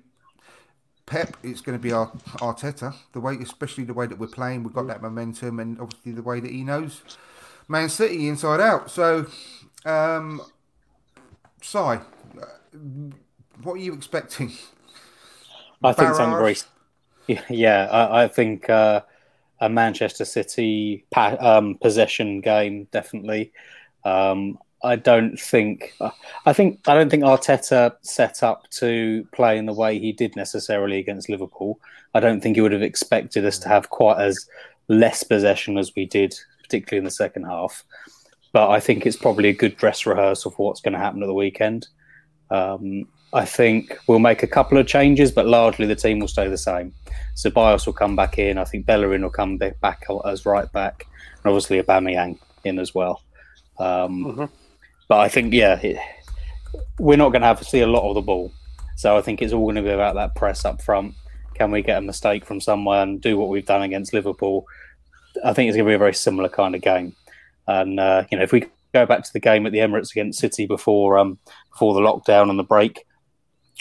Pep, 1.06 1.36
it's 1.43 1.61
going 1.61 1.78
to 1.78 1.82
be 1.82 1.93
our 1.93 2.11
Arteta. 2.39 2.94
The 3.12 3.20
way, 3.20 3.35
especially 3.36 3.85
the 3.85 3.93
way 3.93 4.06
that 4.06 4.19
we're 4.19 4.27
playing, 4.27 4.62
we've 4.62 4.73
got 4.73 4.86
that 4.86 5.02
momentum, 5.02 5.61
and 5.61 5.78
obviously 5.78 6.12
the 6.12 6.23
way 6.23 6.40
that 6.40 6.51
he 6.51 6.65
knows 6.65 7.02
Man 7.69 7.89
City 7.90 8.28
inside 8.28 8.61
out. 8.61 8.90
So, 8.90 9.27
um, 9.85 10.40
Si, 11.61 11.78
what 13.63 13.75
are 13.75 13.79
you 13.79 13.95
expecting? 13.95 14.53
I 15.83 15.93
think 15.93 16.15
some 16.15 16.31
very. 16.31 16.57
Yeah, 17.49 17.89
I, 17.91 18.25
I 18.25 18.29
think 18.29 18.69
uh, 18.69 19.03
a 19.61 19.69
Manchester 19.69 20.25
City 20.25 21.07
pa- 21.11 21.37
um, 21.41 21.77
possession 21.81 22.41
game 22.41 22.87
definitely. 22.91 23.53
Um, 24.05 24.59
I 24.83 24.97
don't 24.97 25.41
think. 25.41 25.95
I 26.45 26.53
think 26.53 26.87
I 26.87 26.95
don't 26.95 27.09
think 27.09 27.23
Arteta 27.23 27.95
set 28.03 28.43
up 28.43 28.69
to 28.73 29.27
play 29.33 29.57
in 29.57 29.67
the 29.67 29.73
way 29.73 29.99
he 29.99 30.13
did 30.13 30.37
necessarily 30.37 30.99
against 30.99 31.31
Liverpool. 31.31 31.81
I 32.13 32.21
don't 32.21 32.43
think 32.43 32.57
he 32.57 32.61
would 32.61 32.73
have 32.73 32.83
expected 32.83 33.47
us 33.47 33.59
to 33.61 33.69
have 33.69 33.89
quite 33.89 34.21
as 34.21 34.47
less 34.89 35.23
possession 35.23 35.79
as 35.79 35.93
we 35.97 36.05
did, 36.05 36.35
particularly 36.63 36.99
in 36.99 37.05
the 37.05 37.11
second 37.11 37.45
half. 37.45 37.85
But 38.53 38.71
I 38.71 38.79
think 38.79 39.07
it's 39.07 39.17
probably 39.17 39.49
a 39.49 39.55
good 39.55 39.77
dress 39.77 40.05
rehearsal 40.05 40.51
for 40.51 40.67
what's 40.67 40.83
going 40.83 40.93
to 40.93 40.99
happen 40.99 41.23
at 41.23 41.27
the 41.27 41.35
weekend. 41.35 41.89
Um, 42.51 43.09
I 43.35 43.44
think 43.44 43.98
we'll 44.06 44.20
make 44.20 44.44
a 44.44 44.47
couple 44.47 44.78
of 44.78 44.86
changes, 44.86 45.32
but 45.32 45.47
largely 45.47 45.86
the 45.86 45.97
team 45.97 46.20
will 46.20 46.28
stay 46.28 46.48
the 46.48 46.56
same. 46.56 46.94
So 47.35 47.51
Bios 47.51 47.85
will 47.85 47.93
come 47.93 48.15
back 48.15 48.39
in. 48.39 48.59
I 48.59 48.65
think 48.65 48.86
Bellerin 48.86 49.23
will 49.23 49.31
come 49.31 49.59
back 49.59 50.06
as 50.24 50.47
right 50.47 50.70
back, 50.73 51.06
and 51.43 51.51
obviously 51.51 51.82
Aubameyang 51.82 52.39
in 52.62 52.78
as 52.78 52.94
well. 52.94 53.23
Um, 53.78 54.24
mm-hmm. 54.24 54.44
But 55.09 55.19
I 55.19 55.28
think, 55.28 55.52
yeah, 55.52 55.81
it, 55.81 55.98
we're 57.01 57.19
not 57.19 57.31
going 57.31 57.43
to 57.43 57.48
have 57.48 57.59
to 57.59 57.65
see 57.65 57.81
a 57.81 57.89
lot 57.89 58.09
of 58.09 58.15
the 58.15 58.23
ball. 58.23 58.52
So 58.97 59.16
I 59.16 59.20
think 59.20 59.43
it's 59.43 59.52
all 59.52 59.65
going 59.65 59.74
to 59.74 59.82
be 59.82 59.90
about 59.90 60.15
that 60.15 60.36
press 60.36 60.65
up 60.65 60.81
front. 60.81 61.15
Can 61.55 61.73
we 61.73 61.82
get 61.82 61.98
a 61.98 62.02
mistake 62.02 62.44
from 62.44 62.61
someone? 62.61 63.19
Do 63.19 63.36
what 63.36 63.48
we've 63.48 63.66
done 63.66 63.82
against 63.82 64.15
Liverpool. 64.15 64.65
I 65.44 65.52
think 65.52 65.69
it's 65.69 65.77
going 65.77 65.86
to 65.86 65.90
be 65.90 65.94
a 65.94 65.98
very 65.98 66.15
similar 66.15 66.48
kind 66.48 66.77
of 66.77 66.82
game. 66.82 67.16
And 67.66 67.98
uh, 67.98 68.24
you 68.31 68.39
know, 68.39 68.44
if 68.44 68.52
we 68.52 68.66
go 68.93 69.06
back 69.06 69.24
to 69.24 69.32
the 69.32 69.40
game 69.40 69.66
at 69.66 69.73
the 69.73 69.78
Emirates 69.78 70.12
against 70.12 70.39
City 70.39 70.66
before 70.66 71.19
um, 71.19 71.39
before 71.73 71.94
the 71.94 72.01
lockdown 72.01 72.51
and 72.51 72.59
the 72.59 72.65
break, 72.65 73.05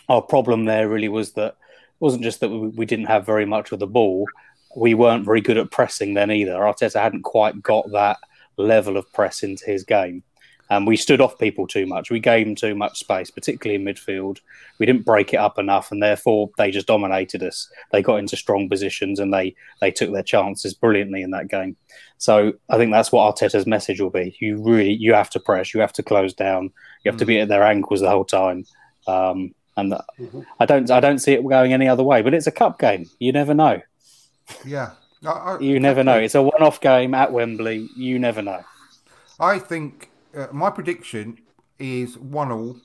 our 0.09 0.21
problem 0.21 0.65
there 0.65 0.89
really 0.89 1.09
was 1.09 1.34
that 1.34 1.53
it 1.53 2.01
wasn't 2.01 2.23
just 2.23 2.39
that 2.41 2.49
we, 2.49 2.67
we 2.69 2.85
didn't 2.85 3.05
have 3.05 3.25
very 3.25 3.45
much 3.45 3.71
of 3.71 3.80
the 3.80 3.88
ball. 3.88 4.27
We 4.75 4.93
weren't 4.93 5.25
very 5.25 5.41
good 5.41 5.57
at 5.57 5.71
pressing 5.71 6.13
then 6.13 6.31
either. 6.31 6.53
Arteta 6.53 7.01
hadn't 7.01 7.23
quite 7.23 7.61
got 7.61 7.91
that 7.91 8.17
level 8.57 8.97
of 8.97 9.11
press 9.13 9.43
into 9.43 9.65
his 9.65 9.84
game. 9.84 10.23
and 10.69 10.88
we 10.88 10.95
stood 10.95 11.21
off 11.21 11.38
people 11.38 11.67
too 11.67 11.85
much. 11.85 12.09
We 12.09 12.19
gave 12.19 12.45
them 12.45 12.55
too 12.55 12.73
much 12.73 12.99
space, 12.99 13.30
particularly 13.30 13.75
in 13.75 13.85
midfield. 13.85 14.39
We 14.80 14.85
didn't 14.85 15.05
break 15.05 15.34
it 15.34 15.38
up 15.38 15.59
enough, 15.59 15.91
and 15.91 16.01
therefore 16.01 16.49
they 16.57 16.71
just 16.71 16.88
dominated 16.88 17.43
us. 17.43 17.69
They 17.91 18.01
got 18.01 18.17
into 18.17 18.38
strong 18.38 18.69
positions 18.69 19.19
and 19.19 19.34
they 19.34 19.55
they 19.81 19.91
took 19.91 20.11
their 20.11 20.23
chances 20.23 20.73
brilliantly 20.73 21.21
in 21.21 21.31
that 21.31 21.49
game. 21.49 21.75
So 22.17 22.53
I 22.69 22.77
think 22.77 22.91
that's 22.91 23.11
what 23.11 23.35
Arteta's 23.35 23.67
message 23.67 23.99
will 23.99 24.09
be. 24.09 24.35
You 24.39 24.63
really 24.63 24.93
you 24.93 25.13
have 25.13 25.30
to 25.31 25.39
press, 25.39 25.73
you 25.73 25.81
have 25.81 25.93
to 25.93 26.03
close 26.03 26.34
down, 26.34 26.71
you 27.03 27.11
have 27.11 27.19
to 27.19 27.25
be 27.25 27.39
at 27.39 27.49
their 27.49 27.63
ankles 27.63 28.01
the 28.01 28.09
whole 28.09 28.25
time. 28.25 28.65
Um, 29.07 29.53
and 29.78 29.91
mm-hmm. 29.91 30.41
I 30.60 30.66
don't 30.66 30.90
I 30.91 31.00
don't 31.00 31.20
see 31.20 31.34
it 31.34 31.48
going 31.48 31.74
any 31.74 31.88
other 31.88 32.04
way. 32.04 32.22
But 32.22 32.34
it's 32.34 32.48
a 32.48 32.52
cup 32.52 32.80
game. 32.80 33.10
You 33.20 33.32
never 33.32 33.54
know. 33.54 33.82
Yeah, 34.66 34.91
I, 35.26 35.30
I, 35.30 35.60
you 35.60 35.80
never 35.80 36.04
know. 36.04 36.18
It's 36.18 36.36
a 36.36 36.41
one-off 36.41 36.82
game 36.82 37.14
at 37.14 37.32
Wembley. 37.32 37.90
You 37.95 38.20
never 38.20 38.41
know. 38.41 38.64
I 39.40 39.60
think 39.60 40.10
uh, 40.36 40.48
my 40.52 40.70
prediction 40.70 41.40
is 41.80 42.18
one 42.18 42.52
all, 42.52 42.78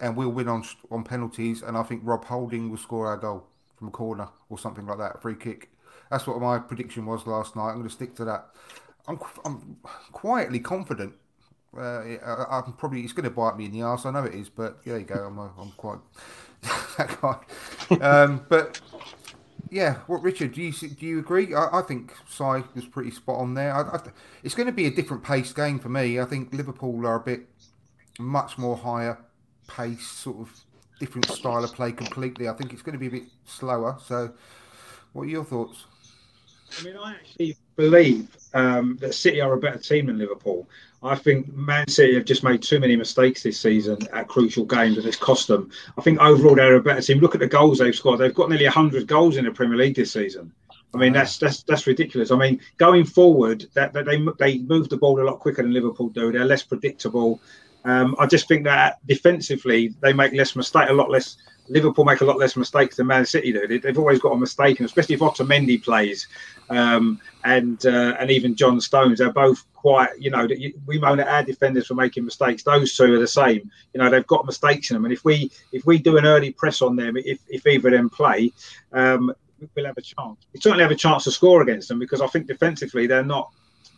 and 0.00 0.16
we'll 0.16 0.30
win 0.30 0.48
on 0.48 0.64
on 0.90 1.04
penalties. 1.04 1.62
And 1.62 1.76
I 1.76 1.82
think 1.82 2.02
Rob 2.04 2.24
Holding 2.24 2.70
will 2.70 2.78
score 2.78 3.06
our 3.08 3.16
goal 3.16 3.46
from 3.76 3.88
a 3.88 3.90
corner 3.90 4.28
or 4.48 4.58
something 4.58 4.86
like 4.86 4.98
that, 4.98 5.16
a 5.16 5.18
free 5.18 5.34
kick. 5.34 5.70
That's 6.10 6.26
what 6.26 6.40
my 6.40 6.58
prediction 6.58 7.04
was 7.06 7.26
last 7.26 7.56
night. 7.56 7.70
I'm 7.70 7.76
going 7.76 7.88
to 7.88 7.92
stick 7.92 8.14
to 8.16 8.24
that. 8.26 8.46
I'm 9.08 9.18
I'm 9.44 9.76
quietly 10.12 10.60
confident. 10.60 11.14
Uh, 11.76 12.46
I, 12.50 12.58
am 12.64 12.72
probably 12.74 13.02
it's 13.02 13.12
going 13.12 13.24
to 13.24 13.30
bite 13.30 13.56
me 13.56 13.66
in 13.66 13.72
the 13.72 13.82
ass. 13.82 14.06
I 14.06 14.10
know 14.10 14.24
it 14.24 14.34
is, 14.34 14.48
but 14.48 14.84
there 14.84 14.98
you 14.98 15.04
go. 15.04 15.14
I'm 15.14 15.38
a, 15.38 15.50
I'm 15.58 15.70
quite 15.72 15.98
that 16.98 17.20
guy. 17.20 17.96
Um, 18.00 18.46
but 18.48 18.80
yeah, 19.70 19.96
what 20.06 20.22
Richard? 20.22 20.52
Do 20.52 20.62
you 20.62 20.72
do 20.72 21.06
you 21.06 21.18
agree? 21.18 21.54
I, 21.54 21.80
I 21.80 21.82
think 21.82 22.12
Si 22.28 22.44
was 22.44 22.86
pretty 22.90 23.10
spot 23.10 23.40
on 23.40 23.54
there. 23.54 23.74
I, 23.74 23.96
I, 23.96 24.00
it's 24.42 24.54
going 24.54 24.66
to 24.66 24.72
be 24.72 24.86
a 24.86 24.90
different 24.90 25.22
pace 25.22 25.52
game 25.52 25.78
for 25.78 25.88
me. 25.88 26.20
I 26.20 26.24
think 26.24 26.52
Liverpool 26.52 27.06
are 27.06 27.16
a 27.16 27.20
bit 27.20 27.46
much 28.18 28.58
more 28.58 28.76
higher 28.76 29.18
pace, 29.66 30.06
sort 30.06 30.38
of 30.38 30.50
different 31.00 31.30
style 31.30 31.64
of 31.64 31.72
play 31.72 31.92
completely. 31.92 32.48
I 32.48 32.52
think 32.54 32.72
it's 32.72 32.82
going 32.82 32.94
to 32.94 32.98
be 32.98 33.08
a 33.08 33.20
bit 33.20 33.28
slower. 33.44 33.98
So, 34.04 34.32
what 35.12 35.22
are 35.22 35.30
your 35.30 35.44
thoughts? 35.44 35.84
I 36.78 36.84
mean, 36.84 36.96
I 36.96 37.12
actually 37.14 37.56
believe 37.76 38.28
um, 38.54 38.96
that 39.00 39.14
City 39.14 39.40
are 39.40 39.52
a 39.52 39.58
better 39.58 39.78
team 39.78 40.06
than 40.06 40.18
Liverpool. 40.18 40.68
I 41.02 41.14
think 41.14 41.52
Man 41.54 41.86
City 41.88 42.14
have 42.14 42.24
just 42.24 42.42
made 42.42 42.62
too 42.62 42.80
many 42.80 42.96
mistakes 42.96 43.42
this 43.42 43.60
season 43.60 43.98
at 44.12 44.28
crucial 44.28 44.64
games, 44.64 44.96
and 44.96 45.06
it's 45.06 45.16
cost 45.16 45.48
them. 45.48 45.70
I 45.96 46.02
think 46.02 46.20
overall 46.20 46.54
they're 46.54 46.76
a 46.76 46.82
better 46.82 47.02
team. 47.02 47.18
Look 47.18 47.34
at 47.34 47.40
the 47.40 47.46
goals 47.46 47.78
they've 47.78 47.94
scored. 47.94 48.20
They've 48.20 48.34
got 48.34 48.48
nearly 48.48 48.64
100 48.64 49.06
goals 49.06 49.36
in 49.36 49.44
the 49.44 49.50
Premier 49.50 49.76
League 49.76 49.94
this 49.94 50.12
season. 50.12 50.52
I 50.94 50.98
mean, 50.98 51.12
that's 51.12 51.38
that's 51.38 51.62
that's 51.64 51.86
ridiculous. 51.86 52.30
I 52.30 52.36
mean, 52.36 52.60
going 52.78 53.04
forward, 53.04 53.66
that, 53.74 53.92
that 53.92 54.06
they 54.06 54.24
they 54.38 54.58
move 54.58 54.88
the 54.88 54.96
ball 54.96 55.20
a 55.20 55.24
lot 55.24 55.40
quicker 55.40 55.62
than 55.62 55.72
Liverpool 55.72 56.08
do. 56.08 56.32
They're 56.32 56.44
less 56.44 56.62
predictable. 56.62 57.40
Um, 57.84 58.16
I 58.18 58.26
just 58.26 58.48
think 58.48 58.64
that 58.64 58.98
defensively 59.06 59.94
they 60.00 60.12
make 60.12 60.32
less 60.32 60.56
mistake, 60.56 60.88
a 60.88 60.92
lot 60.92 61.10
less 61.10 61.36
Liverpool 61.68 62.04
make 62.04 62.20
a 62.20 62.24
lot 62.24 62.38
less 62.38 62.56
mistakes 62.56 62.96
than 62.96 63.06
Man 63.06 63.26
City 63.26 63.52
do. 63.52 63.66
They, 63.66 63.88
have 63.88 63.98
always 63.98 64.20
got 64.20 64.32
a 64.32 64.38
mistake, 64.38 64.80
especially 64.80 65.16
if 65.16 65.20
Otamendi 65.20 65.82
plays, 65.82 66.26
um, 66.70 67.20
and 67.44 67.84
uh, 67.86 68.16
and 68.18 68.30
even 68.30 68.54
John 68.54 68.80
Stones, 68.80 69.18
they're 69.18 69.32
both 69.32 69.64
quite. 69.74 70.10
You 70.18 70.30
know, 70.30 70.48
we 70.86 70.98
moan 70.98 71.20
at 71.20 71.28
our 71.28 71.42
defenders 71.42 71.86
for 71.86 71.94
making 71.94 72.24
mistakes. 72.24 72.62
Those 72.62 72.94
two 72.94 73.14
are 73.14 73.18
the 73.18 73.26
same. 73.26 73.70
You 73.94 74.00
know, 74.00 74.10
they've 74.10 74.26
got 74.26 74.46
mistakes 74.46 74.90
in 74.90 74.96
them, 74.96 75.04
and 75.04 75.12
if 75.12 75.24
we 75.24 75.50
if 75.72 75.86
we 75.86 75.98
do 75.98 76.16
an 76.16 76.26
early 76.26 76.52
press 76.52 76.82
on 76.82 76.96
them, 76.96 77.16
if 77.16 77.40
if 77.48 77.66
either 77.66 77.88
of 77.88 77.94
them 77.94 78.10
play, 78.10 78.52
um, 78.92 79.32
we'll 79.74 79.86
have 79.86 79.98
a 79.98 80.02
chance. 80.02 80.46
We 80.52 80.60
certainly 80.60 80.82
have 80.82 80.92
a 80.92 80.96
chance 80.96 81.24
to 81.24 81.30
score 81.30 81.62
against 81.62 81.88
them 81.88 81.98
because 81.98 82.20
I 82.20 82.26
think 82.26 82.46
defensively 82.46 83.06
they're 83.06 83.24
not 83.24 83.50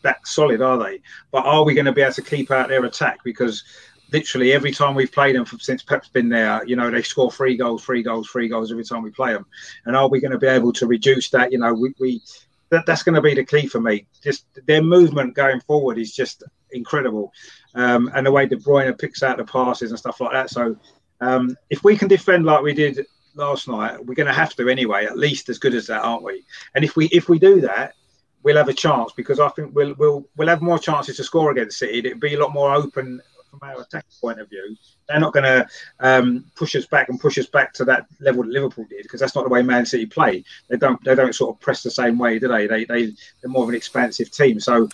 that 0.02 0.26
solid, 0.26 0.60
are 0.60 0.78
they? 0.78 1.00
But 1.30 1.44
are 1.44 1.64
we 1.64 1.74
going 1.74 1.86
to 1.86 1.92
be 1.92 2.02
able 2.02 2.12
to 2.14 2.22
keep 2.22 2.50
out 2.50 2.68
their 2.68 2.84
attack? 2.84 3.18
Because 3.24 3.64
literally 4.12 4.52
every 4.52 4.72
time 4.72 4.94
we've 4.94 5.12
played 5.12 5.36
them 5.36 5.46
since 5.58 5.82
Pep's 5.82 6.08
been 6.08 6.28
there, 6.28 6.64
you 6.64 6.76
know, 6.76 6.90
they 6.90 7.02
score 7.02 7.30
three 7.30 7.56
goals, 7.56 7.84
three 7.84 8.02
goals, 8.02 8.30
three 8.30 8.48
goals 8.48 8.70
every 8.70 8.84
time 8.84 9.02
we 9.02 9.10
play 9.10 9.32
them. 9.32 9.46
And 9.86 9.96
are 9.96 10.08
we 10.08 10.20
going 10.20 10.32
to 10.32 10.38
be 10.38 10.46
able 10.46 10.72
to 10.74 10.86
reduce 10.86 11.30
that? 11.30 11.52
You 11.52 11.58
know, 11.58 11.74
we, 11.74 11.92
we 11.98 12.22
that, 12.70 12.86
that's 12.86 13.02
going 13.02 13.14
to 13.14 13.22
be 13.22 13.34
the 13.34 13.44
key 13.44 13.66
for 13.66 13.80
me. 13.80 14.06
Just 14.22 14.46
their 14.66 14.82
movement 14.82 15.34
going 15.34 15.60
forward 15.60 15.98
is 15.98 16.14
just 16.14 16.42
incredible, 16.72 17.32
um, 17.74 18.10
and 18.14 18.26
the 18.26 18.32
way 18.32 18.46
De 18.46 18.56
Bruyne 18.56 18.98
picks 18.98 19.22
out 19.22 19.38
the 19.38 19.44
passes 19.44 19.90
and 19.90 19.98
stuff 19.98 20.20
like 20.20 20.32
that. 20.32 20.50
So 20.50 20.76
um, 21.20 21.56
if 21.70 21.84
we 21.84 21.96
can 21.96 22.08
defend 22.08 22.44
like 22.44 22.62
we 22.62 22.74
did 22.74 23.06
last 23.34 23.68
night, 23.68 24.04
we're 24.04 24.14
going 24.14 24.26
to 24.26 24.32
have 24.32 24.54
to 24.56 24.68
anyway, 24.68 25.06
at 25.06 25.18
least 25.18 25.48
as 25.48 25.58
good 25.58 25.74
as 25.74 25.86
that, 25.86 26.02
aren't 26.02 26.24
we? 26.24 26.44
And 26.74 26.84
if 26.84 26.96
we 26.96 27.06
if 27.06 27.28
we 27.28 27.38
do 27.38 27.60
that, 27.62 27.94
we'll 28.42 28.56
have 28.56 28.68
a 28.68 28.74
chance 28.74 29.12
because 29.16 29.40
I 29.40 29.48
think 29.50 29.74
we'll 29.74 29.94
we'll 29.98 30.28
we'll 30.36 30.48
have 30.48 30.62
more 30.62 30.78
chances 30.78 31.16
to 31.16 31.24
score 31.24 31.50
against 31.50 31.78
City. 31.78 31.98
It'll 31.98 32.18
be 32.18 32.34
a 32.34 32.40
lot 32.40 32.52
more 32.52 32.74
open 32.74 33.20
from 33.50 33.60
our 33.62 33.80
attack 33.80 34.04
point 34.20 34.40
of 34.40 34.48
view, 34.48 34.76
they're 35.08 35.20
not 35.20 35.32
going 35.32 35.44
to 35.44 35.66
um, 36.00 36.44
push 36.54 36.76
us 36.76 36.86
back 36.86 37.08
and 37.08 37.20
push 37.20 37.38
us 37.38 37.46
back 37.46 37.72
to 37.74 37.84
that 37.84 38.06
level 38.20 38.42
that 38.42 38.52
Liverpool 38.52 38.86
did 38.88 39.02
because 39.02 39.20
that's 39.20 39.34
not 39.34 39.44
the 39.44 39.50
way 39.50 39.62
Man 39.62 39.86
City 39.86 40.06
play. 40.06 40.44
They 40.68 40.76
don't 40.76 41.02
they 41.04 41.14
don't 41.14 41.34
sort 41.34 41.54
of 41.54 41.60
press 41.60 41.82
the 41.82 41.90
same 41.90 42.18
way, 42.18 42.38
do 42.38 42.48
they? 42.48 42.66
They 42.66 42.84
they 42.84 43.06
they're 43.40 43.50
more 43.50 43.62
of 43.62 43.68
an 43.68 43.74
expansive 43.74 44.30
team. 44.30 44.60
So 44.60 44.88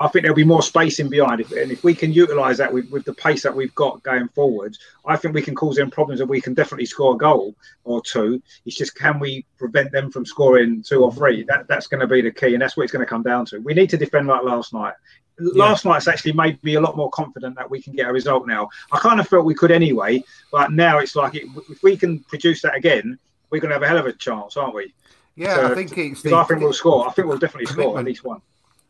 I 0.00 0.08
think 0.08 0.22
there'll 0.22 0.34
be 0.34 0.44
more 0.44 0.62
space 0.62 0.98
in 0.98 1.10
behind, 1.10 1.42
if, 1.42 1.52
and 1.52 1.70
if 1.70 1.84
we 1.84 1.94
can 1.94 2.10
utilise 2.10 2.56
that 2.56 2.72
with, 2.72 2.90
with 2.90 3.04
the 3.04 3.12
pace 3.12 3.42
that 3.42 3.54
we've 3.54 3.74
got 3.74 4.02
going 4.02 4.28
forward, 4.28 4.74
I 5.04 5.16
think 5.16 5.34
we 5.34 5.42
can 5.42 5.54
cause 5.54 5.76
them 5.76 5.90
problems, 5.90 6.20
and 6.20 6.30
we 6.30 6.40
can 6.40 6.54
definitely 6.54 6.86
score 6.86 7.14
a 7.14 7.18
goal 7.18 7.54
or 7.84 8.00
two. 8.00 8.42
It's 8.64 8.76
just 8.76 8.96
can 8.96 9.18
we 9.18 9.44
prevent 9.58 9.92
them 9.92 10.10
from 10.10 10.24
scoring 10.24 10.82
two 10.82 11.04
or 11.04 11.12
three? 11.12 11.44
That 11.44 11.68
that's 11.68 11.86
going 11.86 12.00
to 12.00 12.06
be 12.06 12.22
the 12.22 12.30
key, 12.30 12.54
and 12.54 12.62
that's 12.62 12.78
what 12.78 12.84
it's 12.84 12.92
going 12.92 13.04
to 13.04 13.10
come 13.10 13.22
down 13.22 13.44
to. 13.46 13.58
We 13.58 13.74
need 13.74 13.90
to 13.90 13.98
defend 13.98 14.26
like 14.26 14.42
last 14.42 14.72
night 14.72 14.94
last 15.40 15.84
night's 15.84 16.08
actually 16.08 16.32
made 16.32 16.62
me 16.62 16.74
a 16.74 16.80
lot 16.80 16.96
more 16.96 17.10
confident 17.10 17.56
that 17.56 17.70
we 17.70 17.82
can 17.82 17.94
get 17.94 18.08
a 18.08 18.12
result 18.12 18.46
now. 18.46 18.68
I 18.92 18.98
kind 18.98 19.20
of 19.20 19.28
felt 19.28 19.44
we 19.44 19.54
could 19.54 19.70
anyway, 19.70 20.22
but 20.52 20.72
now 20.72 20.98
it's 20.98 21.16
like 21.16 21.34
it, 21.34 21.44
if 21.68 21.82
we 21.82 21.96
can 21.96 22.20
produce 22.20 22.62
that 22.62 22.76
again, 22.76 23.18
we're 23.50 23.60
going 23.60 23.70
to 23.70 23.74
have 23.74 23.82
a 23.82 23.88
hell 23.88 23.98
of 23.98 24.06
a 24.06 24.12
chance, 24.12 24.56
aren't 24.56 24.74
we? 24.74 24.94
Yeah, 25.36 25.56
so, 25.56 25.72
I 25.72 25.74
think 25.74 25.96
it's. 25.96 26.22
The, 26.22 26.34
I 26.34 26.44
think 26.44 26.60
we'll 26.60 26.72
score. 26.72 27.08
I 27.08 27.12
think 27.12 27.28
we'll 27.28 27.38
definitely 27.38 27.66
score 27.66 27.98
at 27.98 28.04
least 28.04 28.24
one. 28.24 28.42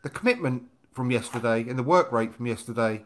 The 0.03 0.11
commitment 0.11 0.65
from 0.93 1.11
yesterday 1.11 1.61
and 1.69 1.79
the 1.79 1.83
work 1.83 2.13
rate 2.13 2.35
from 2.35 2.47
yesterday. 2.47 3.05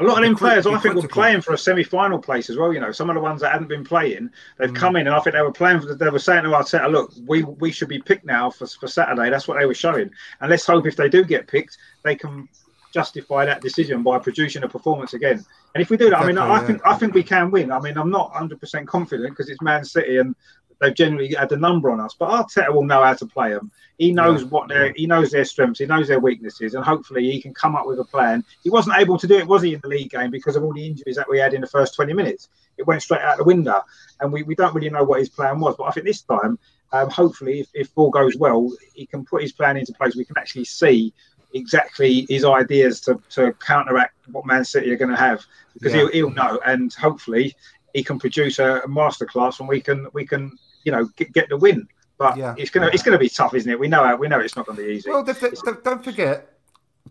A 0.00 0.04
lot 0.04 0.18
of 0.18 0.24
them 0.24 0.34
players, 0.34 0.66
I 0.66 0.78
think, 0.78 0.96
were 0.96 1.06
playing 1.06 1.42
for 1.42 1.52
a 1.52 1.58
semi-final 1.58 2.18
place 2.18 2.50
as 2.50 2.56
well. 2.56 2.72
You 2.72 2.80
know, 2.80 2.90
some 2.90 3.10
of 3.10 3.14
the 3.14 3.20
ones 3.20 3.40
that 3.42 3.52
hadn't 3.52 3.68
been 3.68 3.84
playing, 3.84 4.30
they've 4.58 4.70
mm. 4.70 4.74
come 4.74 4.96
in, 4.96 5.06
and 5.06 5.14
I 5.14 5.20
think 5.20 5.36
they 5.36 5.42
were 5.42 5.52
playing. 5.52 5.80
For, 5.80 5.94
they 5.94 6.08
were 6.08 6.18
saying 6.18 6.44
to 6.44 6.48
Arteta, 6.48 6.90
"Look, 6.90 7.12
we 7.26 7.42
we 7.44 7.70
should 7.70 7.88
be 7.88 8.00
picked 8.00 8.24
now 8.24 8.50
for, 8.50 8.66
for 8.66 8.88
Saturday." 8.88 9.30
That's 9.30 9.46
what 9.46 9.60
they 9.60 9.66
were 9.66 9.74
showing, 9.74 10.10
and 10.40 10.50
let's 10.50 10.66
hope 10.66 10.86
if 10.86 10.96
they 10.96 11.08
do 11.08 11.24
get 11.24 11.46
picked, 11.46 11.78
they 12.02 12.16
can 12.16 12.48
justify 12.92 13.44
that 13.46 13.60
decision 13.60 14.02
by 14.02 14.18
producing 14.18 14.62
a 14.62 14.68
performance 14.68 15.14
again. 15.14 15.44
And 15.74 15.82
if 15.82 15.90
we 15.90 15.96
do 15.96 16.10
that, 16.10 16.20
exactly, 16.20 16.38
I 16.38 16.44
mean, 16.44 16.52
I, 16.52 16.66
think 16.66 16.86
I 16.86 16.94
think 16.94 17.14
we 17.14 17.22
can 17.22 17.50
win. 17.50 17.72
I 17.72 17.80
mean, 17.80 17.96
I'm 17.96 18.10
not 18.10 18.30
100 18.30 18.60
percent 18.60 18.86
confident 18.86 19.30
because 19.30 19.48
it's 19.48 19.62
Man 19.62 19.84
City 19.84 20.18
and 20.18 20.34
they've 20.82 20.94
generally 20.94 21.32
had 21.32 21.48
the 21.48 21.56
number 21.56 21.90
on 21.90 22.00
us. 22.00 22.14
But 22.18 22.30
Arteta 22.30 22.74
will 22.74 22.84
know 22.84 23.02
how 23.02 23.14
to 23.14 23.24
play 23.24 23.52
them. 23.52 23.70
He 23.98 24.12
knows 24.12 24.42
yeah. 24.42 24.48
what 24.48 24.68
their 24.68 24.92
he 24.94 25.06
knows 25.06 25.30
their 25.30 25.44
strengths, 25.44 25.78
he 25.78 25.86
knows 25.86 26.08
their 26.08 26.20
weaknesses, 26.20 26.74
and 26.74 26.84
hopefully 26.84 27.30
he 27.30 27.40
can 27.40 27.54
come 27.54 27.76
up 27.76 27.86
with 27.86 28.00
a 28.00 28.04
plan. 28.04 28.44
He 28.62 28.70
wasn't 28.70 28.98
able 28.98 29.16
to 29.18 29.26
do 29.26 29.38
it, 29.38 29.46
was 29.46 29.62
he, 29.62 29.74
in 29.74 29.80
the 29.80 29.88
league 29.88 30.10
game 30.10 30.30
because 30.30 30.56
of 30.56 30.64
all 30.64 30.74
the 30.74 30.84
injuries 30.84 31.16
that 31.16 31.30
we 31.30 31.38
had 31.38 31.54
in 31.54 31.60
the 31.60 31.66
first 31.66 31.94
20 31.94 32.12
minutes. 32.12 32.48
It 32.76 32.86
went 32.86 33.02
straight 33.02 33.20
out 33.20 33.38
the 33.38 33.44
window, 33.44 33.80
and 34.20 34.32
we, 34.32 34.42
we 34.42 34.54
don't 34.54 34.74
really 34.74 34.90
know 34.90 35.04
what 35.04 35.20
his 35.20 35.28
plan 35.28 35.60
was. 35.60 35.76
But 35.76 35.84
I 35.84 35.90
think 35.92 36.06
this 36.06 36.22
time, 36.22 36.58
um, 36.92 37.08
hopefully, 37.10 37.60
if, 37.60 37.68
if 37.74 37.90
all 37.94 38.10
goes 38.10 38.36
well, 38.36 38.70
he 38.92 39.06
can 39.06 39.24
put 39.24 39.42
his 39.42 39.52
plan 39.52 39.76
into 39.76 39.92
place. 39.92 40.16
We 40.16 40.24
can 40.24 40.38
actually 40.38 40.64
see 40.64 41.14
exactly 41.54 42.26
his 42.28 42.44
ideas 42.44 43.00
to, 43.00 43.20
to 43.30 43.52
counteract 43.54 44.14
what 44.28 44.46
Man 44.46 44.64
City 44.64 44.90
are 44.90 44.96
going 44.96 45.10
to 45.10 45.16
have 45.16 45.44
because 45.74 45.92
yeah. 45.92 46.00
he'll, 46.00 46.08
he'll 46.08 46.30
know 46.30 46.60
and 46.66 46.92
hopefully 46.94 47.54
he 47.94 48.02
can 48.02 48.18
produce 48.18 48.58
a, 48.58 48.76
a 48.76 48.88
masterclass 48.88 49.60
and 49.60 49.68
we 49.68 49.80
can 49.80 50.06
we 50.12 50.26
can 50.26 50.56
you 50.84 50.92
know 50.92 51.06
get, 51.16 51.32
get 51.32 51.48
the 51.48 51.56
win. 51.56 51.86
But 52.18 52.36
yeah. 52.36 52.54
it's 52.56 52.70
gonna 52.70 52.90
it's 52.92 53.02
gonna 53.02 53.18
be 53.18 53.28
tough, 53.28 53.54
isn't 53.54 53.70
it? 53.70 53.78
We 53.78 53.88
know 53.88 54.14
we 54.16 54.28
know 54.28 54.40
it's 54.40 54.56
not 54.56 54.66
going 54.66 54.76
to 54.76 54.84
be 54.84 54.92
easy. 54.92 55.10
Well, 55.10 55.24
don't 55.24 56.04
forget. 56.04 56.48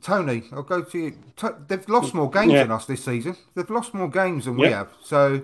Tony, 0.02 0.44
I'll 0.54 0.64
go 0.64 0.82
to 0.82 0.98
you. 0.98 1.18
They've 1.68 1.88
lost 1.90 2.14
more 2.14 2.30
games 2.30 2.54
yeah. 2.54 2.64
than 2.64 2.72
us 2.72 2.86
this 2.86 3.04
season. 3.04 3.36
They've 3.56 3.70
lost 3.70 3.94
more 3.94 4.10
games 4.10 4.46
than 4.46 4.58
we 4.58 4.70
have, 4.70 4.90
so 5.04 5.42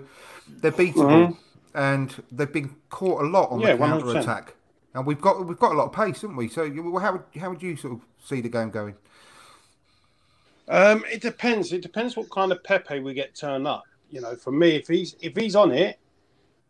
they're 0.48 0.72
beatable, 0.72 1.28
mm-hmm. 1.28 1.78
and 1.78 2.24
they've 2.32 2.52
been 2.52 2.74
caught 2.88 3.22
a 3.22 3.26
lot 3.26 3.50
on 3.50 3.60
the 3.60 3.76
counter 3.76 4.18
attack 4.18 4.54
and 4.98 5.06
we've 5.06 5.20
got 5.20 5.46
we've 5.46 5.58
got 5.58 5.72
a 5.72 5.74
lot 5.76 5.86
of 5.86 5.92
pace, 5.92 6.22
haven't 6.22 6.36
we? 6.36 6.48
So 6.48 6.68
how 6.98 7.12
would 7.12 7.22
how 7.40 7.50
would 7.50 7.62
you 7.62 7.76
sort 7.76 7.94
of 7.94 8.00
see 8.22 8.40
the 8.40 8.48
game 8.48 8.70
going? 8.70 8.96
Um, 10.68 11.04
it 11.10 11.22
depends. 11.22 11.72
It 11.72 11.82
depends 11.82 12.16
what 12.16 12.28
kind 12.30 12.52
of 12.52 12.62
Pepe 12.64 12.98
we 12.98 13.14
get 13.14 13.34
turned 13.34 13.66
up. 13.66 13.84
You 14.10 14.20
know, 14.20 14.34
for 14.34 14.50
me, 14.50 14.74
if 14.76 14.88
he's 14.88 15.14
if 15.20 15.36
he's 15.36 15.54
on 15.54 15.70
it, 15.70 16.00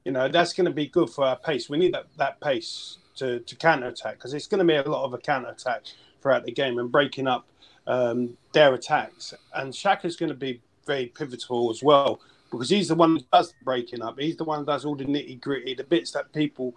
you 0.04 0.12
know, 0.12 0.28
that's 0.28 0.52
going 0.52 0.66
to 0.66 0.72
be 0.72 0.86
good 0.86 1.08
for 1.08 1.24
our 1.24 1.36
pace. 1.36 1.70
We 1.70 1.78
need 1.78 1.94
that, 1.94 2.06
that 2.16 2.40
pace 2.40 2.98
to, 3.16 3.40
to 3.40 3.56
counter 3.56 3.88
attack 3.88 4.14
because 4.14 4.34
it's 4.34 4.46
going 4.46 4.58
to 4.58 4.64
be 4.64 4.76
a 4.76 4.82
lot 4.82 5.04
of 5.04 5.14
a 5.14 5.18
counter 5.18 5.48
attack 5.48 5.82
throughout 6.20 6.44
the 6.44 6.52
game 6.52 6.78
and 6.78 6.92
breaking 6.92 7.26
up 7.26 7.46
um, 7.86 8.36
their 8.52 8.74
attacks. 8.74 9.34
And 9.54 9.72
Xhaka's 9.72 10.16
going 10.16 10.30
to 10.30 10.36
be 10.36 10.60
very 10.86 11.06
pivotal 11.06 11.70
as 11.70 11.82
well 11.82 12.20
because 12.50 12.70
he's 12.70 12.88
the 12.88 12.94
one 12.94 13.16
who 13.16 13.22
does 13.32 13.54
breaking 13.64 14.02
up. 14.02 14.18
He's 14.18 14.36
the 14.36 14.44
one 14.44 14.60
who 14.60 14.66
does 14.66 14.84
all 14.84 14.96
the 14.96 15.04
nitty 15.04 15.40
gritty, 15.40 15.74
the 15.74 15.84
bits 15.84 16.10
that 16.12 16.32
people 16.32 16.74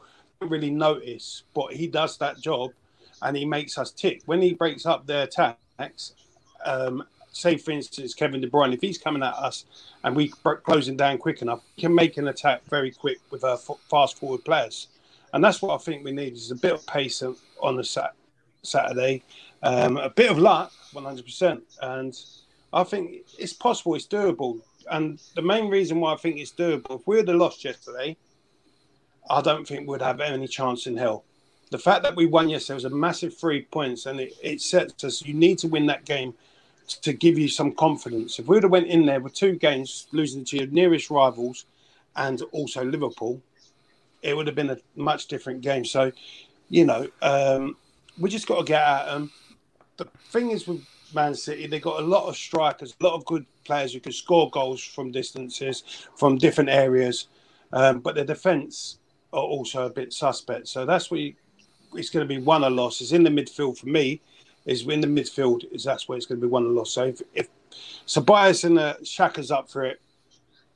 really 0.49 0.72
notice, 0.72 1.43
but 1.53 1.73
he 1.73 1.88
does 1.88 2.18
that 2.18 2.39
job 2.39 2.72
and 3.22 3.38
he 3.38 3.45
makes 3.45 3.77
us 3.77 3.91
tick. 3.91 4.22
When 4.26 4.41
he 4.41 4.53
breaks 4.53 4.85
up 4.85 5.05
their 5.05 5.23
attacks, 5.23 6.13
um, 6.65 7.03
say 7.31 7.57
for 7.57 7.72
instance 7.72 8.13
Kevin 8.13 8.41
De 8.41 8.49
Bruyne, 8.49 8.73
if 8.73 8.81
he's 8.81 8.97
coming 8.97 9.23
at 9.23 9.35
us 9.35 9.65
and 10.03 10.15
we 10.15 10.30
closing 10.63 10.97
down 10.97 11.18
quick 11.18 11.41
enough, 11.41 11.61
can 11.77 11.93
make 11.93 12.18
an 12.18 12.27
attack 12.27 12.63
very 12.65 12.91
quick 12.91 13.19
with 13.30 13.43
our 13.43 13.57
fast 13.89 14.19
forward 14.19 14.43
players, 14.43 14.88
and 15.34 15.43
that's 15.43 15.61
what 15.61 15.73
I 15.73 15.77
think 15.77 16.03
we 16.03 16.11
need 16.11 16.34
is 16.34 16.51
a 16.51 16.55
bit 16.55 16.73
of 16.73 16.85
pace 16.88 17.23
on 17.61 17.76
the 17.76 17.84
sat- 17.84 18.15
Saturday, 18.63 19.23
um, 19.63 19.97
a 19.97 20.09
bit 20.09 20.30
of 20.30 20.38
luck, 20.38 20.72
one 20.93 21.05
hundred 21.05 21.26
percent, 21.26 21.63
and 21.81 22.19
I 22.73 22.84
think 22.84 23.26
it's 23.38 23.53
possible, 23.53 23.95
it's 23.95 24.07
doable, 24.07 24.59
and 24.89 25.19
the 25.35 25.41
main 25.41 25.69
reason 25.69 25.99
why 25.99 26.13
I 26.13 26.18
think 26.18 26.38
it's 26.38 26.51
doable, 26.51 26.99
if 26.99 27.07
we 27.07 27.18
had 27.18 27.30
lost 27.30 27.63
yesterday, 27.63 28.18
I 29.32 29.41
don't 29.41 29.68
think 29.68 29.88
we'd 29.88 30.02
have 30.02 30.20
any 30.20 30.48
chance 30.48 30.88
in 30.88 30.98
hell 30.98 31.24
the 31.72 31.78
fact 31.78 32.03
that 32.03 32.16
we 32.16 32.26
won 32.26 32.49
yesterday 32.49 32.76
was 32.76 32.86
a 32.86 32.90
massive 32.90 33.36
three 33.36 33.64
points, 33.64 34.06
and 34.06 34.20
it, 34.20 34.34
it 34.44 34.62
sets 34.62 35.03
us. 35.06 35.22
You 35.22 35.34
need 35.34 35.58
to 35.60 35.70
win 35.70 35.86
that 35.88 36.06
game 36.06 36.34
to 37.02 37.14
give 37.14 37.40
you 37.40 37.48
some 37.48 37.72
confidence. 37.72 38.38
If 38.38 38.48
we 38.48 38.58
would 38.58 38.64
have 38.64 38.72
went 38.72 38.88
in 38.88 39.06
there 39.06 39.22
with 39.22 39.34
two 39.34 39.56
games, 39.56 40.08
losing 40.12 40.44
to 40.45 40.58
your 40.58 40.68
nearest 40.68 41.10
rivals, 41.10 41.66
and 42.18 42.41
also 42.52 42.84
Liverpool, 42.84 43.41
it 44.22 44.36
would 44.36 44.48
have 44.48 44.56
been 44.56 44.70
a 44.70 44.78
much 44.98 45.28
different 45.28 45.62
game. 45.62 45.86
So, 45.86 46.12
you 46.68 46.86
know, 46.86 47.08
um, 47.22 47.78
we 48.20 48.30
just 48.30 48.48
got 48.48 48.60
to 48.60 48.66
get 48.66 48.82
at 48.82 49.06
them. 49.06 49.32
The 49.95 50.06
thing 50.30 50.52
is 50.52 50.68
with 50.68 50.86
Man 51.16 51.34
City, 51.34 51.68
they 51.68 51.80
got 51.80 52.02
a 52.02 52.06
lot 52.06 52.28
of 52.28 52.36
strikers, 52.36 52.94
a 52.99 53.03
lot 53.03 53.14
of 53.14 53.24
good 53.24 53.45
players 53.64 53.94
who 53.94 54.02
can 54.02 54.12
score 54.12 54.49
goals 54.49 54.84
from 54.84 55.12
distances, 55.12 55.84
from 56.18 56.38
different 56.38 56.70
areas, 56.70 57.28
um, 57.72 58.02
but 58.02 58.16
their 58.16 58.26
defence 58.26 58.98
are 59.34 59.44
also 59.44 59.86
a 59.86 59.90
bit 59.90 60.14
suspect. 60.14 60.68
So 60.68 60.86
that's 60.86 61.10
what 61.10 61.20
you, 61.20 61.34
it's 61.94 62.10
going 62.10 62.28
to 62.28 62.34
be 62.34 62.41
one 62.41 62.64
a 62.64 62.70
loss. 62.70 63.02
Is 63.02 63.14
in 63.14 63.24
the 63.24 63.30
midfield 63.30 63.78
for 63.78 63.88
me. 63.88 64.22
Is 64.66 64.86
in 64.88 65.02
the 65.02 65.08
midfield 65.08 65.64
is 65.72 65.84
that's 65.84 66.08
where 66.08 66.18
it's 66.18 66.28
going 66.28 66.40
to 66.40 66.45
be 66.45 66.52
one 66.52 66.66
a 66.66 66.70
loss. 66.70 66.94
So 66.94 67.06
if, 67.06 67.22
if 67.34 67.48
Ceballos 68.06 68.64
and 68.64 68.78
uh, 68.78 68.95
Xhaka's 69.02 69.52
up 69.52 69.70
for 69.70 69.84
it, 69.86 69.99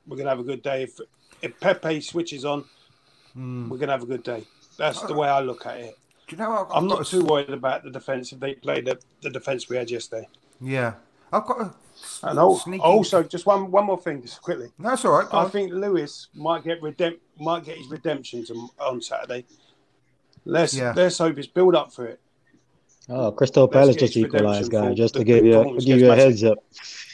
we're 0.06 0.16
going 0.16 0.26
to 0.26 0.30
have 0.30 0.40
a 0.40 0.44
good 0.44 0.62
day. 0.62 0.82
If, 0.82 0.98
if 1.42 1.58
Pepe 1.60 2.00
switches 2.00 2.44
on, 2.44 2.64
mm. 3.36 3.68
we're 3.68 3.76
going 3.76 3.88
to 3.88 3.92
have 3.92 4.02
a 4.02 4.06
good 4.06 4.22
day. 4.22 4.44
That's 4.76 5.02
the 5.02 5.14
way 5.14 5.28
I 5.28 5.40
look 5.40 5.66
at 5.66 5.78
it. 5.78 5.98
Do 6.26 6.36
you 6.36 6.42
know? 6.42 6.66
i 6.72 6.76
am 6.76 6.88
not 6.88 7.06
too 7.06 7.24
worried 7.24 7.50
about 7.50 7.84
the 7.84 7.90
defense 7.90 8.32
if 8.32 8.40
they 8.40 8.54
play 8.54 8.80
the, 8.80 8.98
the 9.22 9.30
defense 9.30 9.68
we 9.68 9.76
had 9.76 9.90
yesterday. 9.90 10.28
Yeah, 10.60 10.94
I've 11.32 11.46
got 11.46 11.60
a 11.60 11.74
and 12.22 12.38
also, 12.38 13.22
just 13.22 13.46
one 13.46 13.70
one 13.70 13.84
more 13.86 14.00
thing, 14.00 14.22
just 14.22 14.42
quickly. 14.42 14.68
That's 14.78 15.04
all 15.04 15.12
right. 15.12 15.28
I 15.32 15.44
on. 15.44 15.50
think 15.50 15.72
Luiz 15.72 16.28
might 16.34 16.64
get 16.64 16.80
redemp- 16.80 17.20
might 17.38 17.64
get 17.64 17.78
his 17.78 17.88
redemption 17.88 18.44
on 18.78 19.00
Saturday. 19.00 19.44
Let's 20.44 20.74
yeah. 20.74 20.92
let's 20.94 21.18
hope 21.18 21.38
it's 21.38 21.46
build 21.46 21.74
up 21.74 21.92
for 21.92 22.06
it. 22.06 22.20
Oh, 23.08 23.30
Crystal 23.30 23.68
Palace 23.68 23.96
just 23.96 24.16
equalised, 24.16 24.70
guy. 24.70 24.92
Just 24.94 25.14
to 25.14 25.24
give 25.24 25.44
you 25.44 25.78
give 25.80 26.00
you 26.00 26.10
a 26.10 26.16
heads 26.16 26.42
up. 26.42 26.58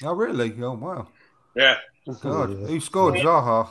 Oh, 0.02 0.14
really? 0.14 0.54
Oh, 0.62 0.72
wow. 0.72 1.08
Yeah. 1.54 1.76
God, 2.20 2.50
who 2.50 2.80
scored? 2.80 3.16
Zaha. 3.16 3.68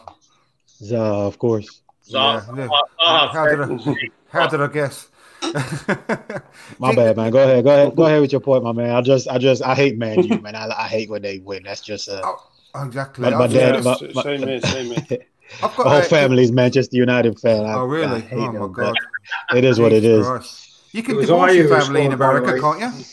Zaha, 0.81 1.27
of 1.27 1.39
course. 1.39 1.81
Zaha. 2.07 2.57
Yeah. 2.57 2.67
Zaha. 2.67 3.31
How, 3.31 3.47
did 3.47 3.61
I, 3.61 3.95
how 4.29 4.47
did 4.47 4.61
I 4.61 4.67
guess? 4.67 5.09
My 6.79 6.95
bad, 6.95 7.17
man. 7.17 7.31
Go 7.31 7.43
ahead, 7.43 7.63
go 7.63 7.71
ahead, 7.71 7.95
go 7.95 8.05
ahead 8.05 8.21
with 8.21 8.31
your 8.31 8.41
point, 8.41 8.63
my 8.63 8.71
man. 8.71 8.91
I 8.91 9.01
just, 9.01 9.27
I 9.27 9.37
just, 9.37 9.63
I 9.63 9.75
hate 9.75 9.97
Man 9.97 10.23
U, 10.23 10.37
man. 10.41 10.55
I, 10.55 10.69
I 10.69 10.87
hate 10.87 11.09
when 11.09 11.21
they 11.21 11.39
win. 11.39 11.63
That's 11.63 11.81
just 11.81 12.09
uh, 12.09 12.21
oh, 12.23 12.85
exactly. 12.85 13.29
My, 13.29 13.37
my 13.37 13.47
dad, 13.47 13.83
my, 13.83 13.97
my, 14.13 14.23
same 14.23 14.47
here, 14.47 14.61
same 14.61 14.91
here. 14.91 15.19
I've 15.63 15.75
got, 15.75 15.85
my 15.85 15.93
whole 15.95 16.01
family's 16.03 16.51
Manchester 16.51 16.95
United 16.95 17.39
fan. 17.39 17.65
I, 17.65 17.73
oh, 17.73 17.85
really? 17.85 18.25
oh, 18.31 18.51
my 18.51 18.73
God. 18.73 18.95
It 19.53 19.65
is 19.65 19.79
what 19.79 19.91
it 19.91 20.05
is. 20.05 20.25
Christ. 20.25 20.71
You 20.93 21.03
can 21.03 21.17
divorce 21.17 21.55
your 21.55 21.67
family 21.67 22.05
in 22.05 22.13
America, 22.13 22.59
can't 22.59 22.79
you? 22.79 23.05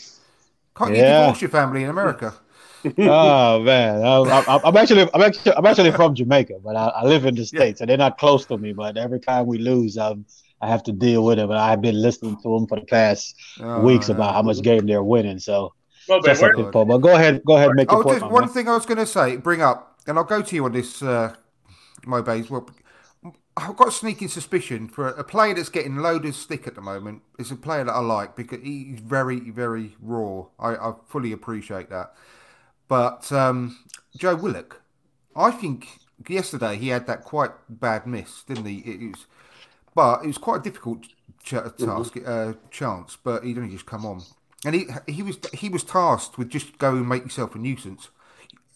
Can't 0.75 0.91
you 0.91 0.97
yeah. 0.97 1.21
divorce 1.21 1.41
your 1.41 1.49
family 1.49 1.83
in 1.83 1.89
America? 1.89 2.33
oh 2.97 3.59
man, 3.61 4.01
I, 4.05 4.61
am 4.63 4.77
actually, 4.77 5.09
I'm 5.13 5.21
actually, 5.21 5.53
I'm 5.53 5.65
actually 5.65 5.91
from 5.91 6.15
Jamaica, 6.15 6.59
but 6.63 6.77
I, 6.77 6.87
I 6.87 7.03
live 7.03 7.25
in 7.25 7.35
the 7.35 7.45
states, 7.45 7.79
yeah. 7.79 7.83
and 7.83 7.89
they're 7.89 7.97
not 7.97 8.17
close 8.17 8.45
to 8.45 8.57
me. 8.57 8.71
But 8.71 8.95
every 8.95 9.19
time 9.19 9.47
we 9.47 9.57
lose, 9.57 9.97
I'm, 9.97 10.25
I 10.61 10.67
have 10.67 10.83
to 10.83 10.91
deal 10.91 11.23
with 11.23 11.39
it. 11.39 11.47
But 11.47 11.57
I've 11.57 11.81
been 11.81 12.01
listening 12.01 12.37
to 12.41 12.55
them 12.55 12.67
for 12.67 12.79
the 12.79 12.85
past 12.85 13.35
oh, 13.61 13.81
weeks 13.81 14.09
no. 14.09 14.15
about 14.15 14.33
how 14.33 14.41
much 14.41 14.61
game 14.61 14.85
they're 14.85 15.03
winning. 15.03 15.39
So, 15.39 15.73
well, 16.07 16.21
but, 16.21 16.85
but 16.85 16.97
go 16.99 17.15
ahead, 17.15 17.43
go 17.45 17.57
ahead, 17.57 17.71
make 17.75 17.91
your 17.91 17.99
oh, 17.99 18.03
point. 18.03 18.31
one 18.31 18.45
man. 18.45 18.49
thing 18.53 18.67
I 18.67 18.73
was 18.73 18.85
going 18.85 18.97
to 18.97 19.05
say, 19.05 19.37
bring 19.37 19.61
up, 19.61 19.99
and 20.07 20.17
I'll 20.17 20.23
go 20.23 20.41
to 20.41 20.55
you 20.55 20.65
on 20.65 20.71
this, 20.71 21.03
uh, 21.03 21.35
my 22.05 22.21
base. 22.21 22.49
Well, 22.49 22.69
I've 23.57 23.75
got 23.75 23.89
a 23.89 23.91
sneaking 23.91 24.29
suspicion 24.29 24.87
for 24.87 25.09
a 25.09 25.23
player 25.23 25.53
that's 25.53 25.69
getting 25.69 25.97
loaded 25.97 26.33
stick 26.33 26.65
at 26.65 26.75
the 26.75 26.81
moment 26.81 27.23
is 27.37 27.51
a 27.51 27.55
player 27.55 27.83
that 27.83 27.91
I 27.91 27.99
like 27.99 28.35
because 28.35 28.59
he's 28.63 28.99
very, 28.99 29.39
very 29.51 29.95
raw. 30.01 30.45
I, 30.57 30.75
I 30.75 30.93
fully 31.07 31.33
appreciate 31.33 31.89
that. 31.89 32.13
But 32.87 33.31
um, 33.31 33.77
Joe 34.17 34.35
Willock, 34.35 34.81
I 35.35 35.51
think 35.51 35.87
yesterday 36.27 36.77
he 36.77 36.87
had 36.87 37.05
that 37.07 37.23
quite 37.23 37.51
bad 37.67 38.07
miss, 38.07 38.43
didn't 38.43 38.65
he? 38.65 38.77
It 38.79 39.11
was, 39.11 39.25
but 39.95 40.23
it 40.23 40.27
was 40.27 40.37
quite 40.37 40.61
a 40.61 40.63
difficult 40.63 41.03
ch- 41.43 41.53
mm-hmm. 41.53 41.85
task, 41.85 42.13
mm-hmm. 42.13 42.51
uh, 42.51 42.53
chance. 42.71 43.17
But 43.21 43.43
he'd 43.43 43.57
only 43.57 43.71
just 43.71 43.85
come 43.85 44.05
on, 44.05 44.23
and 44.65 44.75
he 44.75 44.87
he 45.07 45.23
was 45.23 45.37
he 45.53 45.69
was 45.69 45.83
tasked 45.83 46.37
with 46.37 46.49
just 46.49 46.77
go 46.77 46.91
and 46.91 47.07
make 47.07 47.23
yourself 47.23 47.55
a 47.55 47.57
nuisance, 47.57 48.09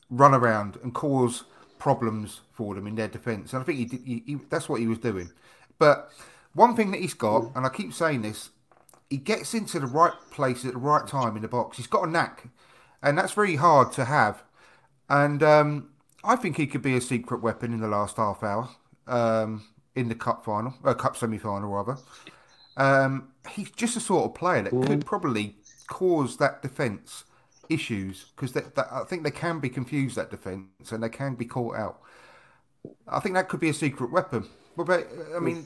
run 0.09 0.33
around 0.33 0.77
and 0.83 0.93
cause 0.93 1.43
problems 1.79 2.41
for 2.53 2.75
them 2.75 2.87
in 2.87 2.95
their 2.95 3.09
defence. 3.09 3.51
And 3.51 3.61
I 3.61 3.65
think 3.65 3.77
he, 3.77 3.85
did, 3.85 4.01
he, 4.05 4.23
he, 4.25 4.35
that's 4.49 4.69
what 4.69 4.79
he 4.79 4.87
was 4.87 4.99
doing. 4.99 5.31
But 5.79 6.09
one 6.53 6.77
thing 6.77 6.91
that 6.91 7.01
he's 7.01 7.13
got, 7.13 7.51
and 7.55 7.65
I 7.65 7.69
keep 7.69 7.93
saying 7.93 8.21
this, 8.21 8.51
he 9.09 9.17
gets 9.17 9.53
into 9.53 9.81
the 9.81 9.87
right 9.87 10.13
place 10.31 10.63
at 10.63 10.73
the 10.73 10.79
right 10.79 11.05
time 11.05 11.35
in 11.35 11.41
the 11.41 11.49
box. 11.49 11.75
He's 11.75 11.87
got 11.87 12.07
a 12.07 12.09
knack, 12.09 12.45
and 13.01 13.17
that's 13.17 13.33
very 13.33 13.57
hard 13.57 13.91
to 13.93 14.05
have. 14.05 14.43
And 15.09 15.43
um, 15.43 15.89
I 16.23 16.37
think 16.37 16.55
he 16.55 16.67
could 16.67 16.81
be 16.81 16.95
a 16.95 17.01
secret 17.01 17.41
weapon 17.41 17.73
in 17.73 17.81
the 17.81 17.87
last 17.87 18.15
half 18.15 18.43
hour 18.43 18.69
um, 19.07 19.65
in 19.95 20.09
the 20.09 20.15
cup 20.15 20.43
final, 20.43 20.73
uh, 20.83 20.93
cup 20.93 21.15
semi 21.17 21.37
final 21.37 21.69
rather. 21.69 21.97
Um, 22.75 23.29
he's 23.49 23.69
just 23.71 23.95
a 23.95 23.99
sort 23.99 24.25
of 24.25 24.33
player 24.33 24.63
that 24.63 24.73
mm. 24.73 24.87
could 24.87 25.05
probably 25.05 25.55
cause 25.87 26.37
that 26.37 26.61
defence 26.61 27.25
issues 27.69 28.31
because 28.35 28.55
I 28.77 29.03
think 29.07 29.23
they 29.23 29.31
can 29.31 29.59
be 29.59 29.69
confused 29.69 30.15
that 30.15 30.31
defence 30.31 30.91
and 30.91 31.03
they 31.03 31.09
can 31.09 31.35
be 31.35 31.45
caught 31.45 31.75
out. 31.75 32.01
I 33.07 33.19
think 33.19 33.35
that 33.35 33.47
could 33.47 33.59
be 33.59 33.69
a 33.69 33.73
secret 33.73 34.11
weapon. 34.11 34.47
But 34.75 35.07
I 35.35 35.39
mean, 35.39 35.65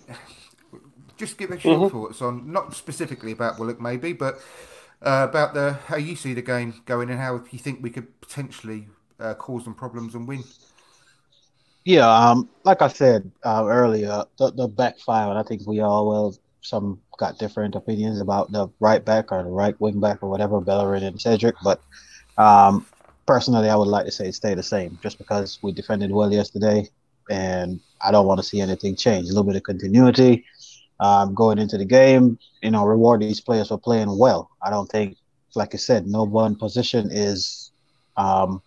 just 1.17 1.37
give 1.37 1.51
us 1.51 1.63
your 1.63 1.77
mm-hmm. 1.77 1.97
thoughts 1.97 2.21
on 2.21 2.51
not 2.51 2.75
specifically 2.75 3.31
about 3.31 3.59
Willock 3.59 3.79
maybe, 3.79 4.13
but 4.13 4.35
uh, 5.01 5.27
about 5.29 5.53
the 5.53 5.73
how 5.87 5.97
you 5.97 6.15
see 6.15 6.33
the 6.33 6.41
game 6.41 6.81
going 6.85 7.09
and 7.09 7.19
how 7.19 7.43
you 7.51 7.59
think 7.59 7.81
we 7.81 7.89
could 7.89 8.19
potentially 8.21 8.87
uh, 9.19 9.33
cause 9.35 9.63
them 9.63 9.73
problems 9.73 10.13
and 10.13 10.27
win. 10.27 10.43
Yeah, 11.87 12.09
um, 12.09 12.49
like 12.65 12.81
I 12.81 12.89
said 12.89 13.31
uh, 13.45 13.63
earlier, 13.65 14.25
the, 14.37 14.51
the 14.51 14.67
back 14.67 14.99
five, 14.99 15.29
I 15.29 15.41
think 15.43 15.65
we 15.65 15.79
all 15.79 16.09
well 16.09 16.35
some 16.59 16.99
got 17.17 17.39
different 17.39 17.75
opinions 17.75 18.19
about 18.19 18.51
the 18.51 18.67
right 18.81 19.05
back 19.05 19.31
or 19.31 19.41
the 19.41 19.49
right 19.49 19.79
wing 19.79 20.01
back 20.01 20.21
or 20.21 20.29
whatever, 20.29 20.59
Bellerin 20.59 21.03
and 21.03 21.21
Cedric. 21.21 21.55
But 21.63 21.79
um, 22.37 22.85
personally, 23.25 23.69
I 23.69 23.75
would 23.77 23.87
like 23.87 24.03
to 24.03 24.11
say 24.11 24.31
stay 24.31 24.53
the 24.53 24.63
same 24.63 24.99
just 25.01 25.17
because 25.17 25.59
we 25.61 25.71
defended 25.71 26.11
well 26.11 26.29
yesterday 26.29 26.89
and 27.29 27.79
I 28.01 28.11
don't 28.11 28.27
want 28.27 28.41
to 28.41 28.45
see 28.45 28.59
anything 28.59 28.97
change. 28.97 29.27
A 29.27 29.29
little 29.29 29.45
bit 29.45 29.55
of 29.55 29.63
continuity 29.63 30.43
um, 30.99 31.33
going 31.35 31.57
into 31.57 31.77
the 31.77 31.85
game, 31.85 32.37
you 32.61 32.71
know, 32.71 32.83
reward 32.83 33.21
these 33.21 33.39
players 33.39 33.69
for 33.69 33.77
playing 33.77 34.17
well. 34.17 34.49
I 34.61 34.71
don't 34.71 34.91
think, 34.91 35.15
like 35.55 35.73
I 35.73 35.77
said, 35.77 36.05
no 36.05 36.23
one 36.25 36.57
position 36.57 37.07
is 37.13 37.71
um, 38.17 38.61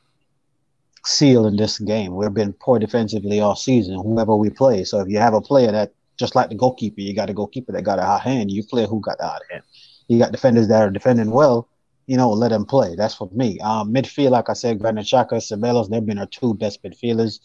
seal 1.04 1.46
in 1.46 1.56
this 1.56 1.78
game. 1.78 2.14
We've 2.14 2.32
been 2.32 2.52
poor 2.52 2.78
defensively 2.78 3.40
all 3.40 3.56
season, 3.56 3.94
whoever 3.94 4.36
we 4.36 4.50
play. 4.50 4.84
So 4.84 5.00
if 5.00 5.08
you 5.08 5.18
have 5.18 5.34
a 5.34 5.40
player 5.40 5.72
that 5.72 5.92
just 6.18 6.34
like 6.34 6.50
the 6.50 6.54
goalkeeper, 6.54 7.00
you 7.00 7.14
got 7.14 7.30
a 7.30 7.34
goalkeeper 7.34 7.72
that 7.72 7.82
got 7.82 7.98
a 7.98 8.04
hot 8.04 8.22
hand. 8.22 8.50
You 8.50 8.62
play 8.64 8.86
who 8.86 9.00
got 9.00 9.18
the 9.18 9.26
hot 9.26 9.42
hand. 9.50 9.62
You 10.08 10.18
got 10.18 10.32
defenders 10.32 10.68
that 10.68 10.82
are 10.82 10.90
defending 10.90 11.30
well. 11.30 11.68
You 12.06 12.16
know, 12.16 12.30
let 12.30 12.48
them 12.48 12.66
play. 12.66 12.96
That's 12.96 13.14
for 13.14 13.30
me. 13.32 13.58
Um, 13.60 13.94
midfield, 13.94 14.30
like 14.30 14.50
I 14.50 14.54
said, 14.54 14.80
Granit 14.80 15.06
Xhaka, 15.06 15.34
Ceballos, 15.34 15.88
they've 15.88 16.04
been 16.04 16.18
our 16.18 16.26
two 16.26 16.54
best 16.54 16.82
midfielders 16.82 17.38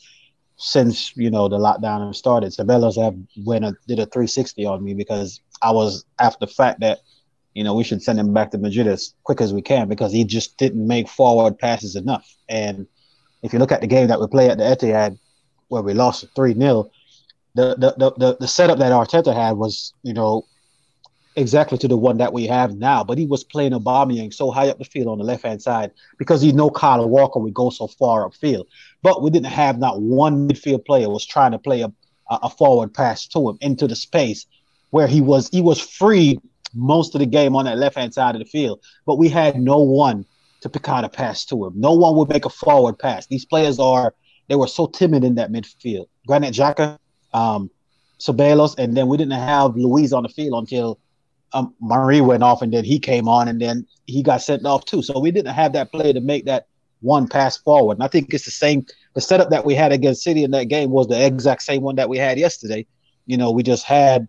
since 0.58 1.16
you 1.16 1.30
know 1.30 1.48
the 1.48 1.58
lockdown 1.58 2.14
started. 2.16 2.52
Ceballos 2.52 3.02
have 3.02 3.16
went 3.46 3.66
a, 3.66 3.76
did 3.88 4.00
a 4.00 4.06
360 4.06 4.66
on 4.66 4.84
me 4.84 4.94
because 4.94 5.42
I 5.62 5.72
was 5.72 6.06
after 6.20 6.46
the 6.46 6.52
fact 6.52 6.80
that 6.80 7.00
you 7.54 7.64
know 7.64 7.76
we 7.76 7.84
should 7.84 8.02
send 8.02 8.20
him 8.20 8.34
back 8.34 8.52
to 8.52 8.58
Madrid 8.58 8.88
as 8.88 9.14
quick 9.24 9.42
as 9.42 9.54
we 9.54 9.62
can 9.62 9.88
because 9.88 10.12
he 10.12 10.24
just 10.24 10.58
didn't 10.58 10.86
make 10.86 11.08
forward 11.08 11.60
passes 11.60 11.96
enough. 11.96 12.36
And 12.50 12.88
if 13.46 13.54
you 13.54 13.60
look 13.60 13.72
at 13.72 13.82
the 13.82 13.88
game 13.88 14.08
that 14.08 14.20
we 14.20 14.28
play 14.28 14.50
at 14.50 14.58
the 14.58 14.64
Etihad, 14.64 15.18
where 15.68 15.82
we 15.82 15.94
lost 15.94 16.26
three 16.36 16.54
0 16.54 16.90
the, 17.54 17.76
the, 17.78 18.14
the, 18.18 18.38
the 18.40 18.48
setup 18.48 18.80
that 18.80 18.92
Arteta 18.92 19.34
had 19.34 19.54
was, 19.54 19.94
you 20.04 20.14
know, 20.14 20.46
exactly 21.38 21.78
to 21.78 21.88
the 21.88 21.96
one 21.96 22.18
that 22.18 22.34
we 22.34 22.48
have 22.48 22.76
now. 22.76 23.04
But 23.04 23.18
he 23.18 23.26
was 23.26 23.44
playing 23.44 23.72
Aubameyang 23.72 24.34
so 24.34 24.52
high 24.52 24.70
up 24.70 24.78
the 24.78 24.84
field 24.84 25.08
on 25.08 25.20
the 25.20 25.24
left 25.24 25.44
hand 25.44 25.62
side 25.62 25.92
because 26.18 26.42
he 26.42 26.52
know 26.52 26.70
Kyle 26.70 27.08
Walker 27.08 27.40
would 27.40 27.54
go 27.54 27.70
so 27.70 27.88
far 27.88 28.30
upfield. 28.30 28.66
But 29.02 29.22
we 29.22 29.30
didn't 29.30 29.48
have 29.48 29.80
not 29.80 30.02
one 30.02 30.50
midfield 30.50 30.86
player 30.86 31.10
was 31.10 31.26
trying 31.26 31.52
to 31.52 31.60
play 31.60 31.82
a, 31.82 31.92
a 32.30 32.50
forward 32.50 32.94
pass 32.94 33.26
to 33.28 33.50
him 33.50 33.58
into 33.62 33.88
the 33.88 33.96
space 33.96 34.46
where 34.90 35.08
he 35.08 35.22
was 35.22 35.50
he 35.50 35.62
was 35.62 35.80
free 35.80 36.40
most 36.74 37.16
of 37.16 37.20
the 37.20 37.26
game 37.26 37.56
on 37.56 37.66
that 37.66 37.78
left 37.78 37.96
hand 37.96 38.14
side 38.14 38.36
of 38.36 38.40
the 38.40 38.46
field. 38.46 38.82
But 39.06 39.18
we 39.18 39.30
had 39.30 39.60
no 39.60 39.80
one 39.80 40.26
to 40.70 41.04
of 41.06 41.14
pass 41.14 41.46
to 41.46 41.66
him. 41.66 41.74
No 41.76 41.94
one 41.94 42.16
would 42.16 42.30
make 42.30 42.46
a 42.46 42.50
forward 42.50 43.00
pass. 43.00 43.28
These 43.28 43.46
players 43.46 43.80
are 43.80 44.14
they 44.48 44.56
were 44.56 44.68
so 44.68 44.88
timid 44.88 45.24
in 45.24 45.36
that 45.36 45.52
midfield. 45.52 46.08
Granit 46.28 46.54
Xhaka, 46.54 46.98
um, 47.34 47.70
Ceballos, 48.20 48.76
and 48.78 48.96
then 48.96 49.08
we 49.08 49.18
didn't 49.18 49.34
have 49.34 49.76
Luiz 49.76 50.14
on 50.14 50.24
the 50.24 50.30
field 50.30 50.60
until 50.60 51.00
um, 51.54 51.74
Marí 51.82 52.26
went 52.26 52.44
off, 52.44 52.62
and 52.62 52.74
then 52.74 52.84
he 52.84 53.00
came 53.00 53.28
on, 53.28 53.48
and 53.48 53.60
then 53.62 53.88
he 54.06 54.22
got 54.22 54.42
sent 54.42 54.66
off 54.66 54.86
too. 54.86 55.02
So 55.02 55.20
we 55.20 55.32
didn't 55.32 55.54
have 55.54 55.74
that 55.74 55.92
player 55.92 56.14
to 56.14 56.22
make 56.22 56.46
that 56.46 56.68
one 57.02 57.28
pass 57.28 57.58
forward. 57.58 57.98
And 57.98 58.04
I 58.04 58.08
think 58.08 58.34
it's 58.34 58.46
the 58.46 58.52
same. 58.52 58.86
The 59.14 59.22
setup 59.22 59.50
that 59.50 59.66
we 59.66 59.76
had 59.76 59.92
against 59.92 60.24
City 60.24 60.44
in 60.44 60.52
that 60.52 60.66
game 60.66 60.92
was 60.92 61.08
the 61.08 61.26
exact 61.26 61.64
same 61.64 61.82
one 61.82 61.96
that 61.96 62.10
we 62.10 62.18
had 62.18 62.38
yesterday. 62.38 62.86
You 63.26 63.38
know, 63.38 63.52
we 63.52 63.64
just 63.64 63.86
had 63.86 64.28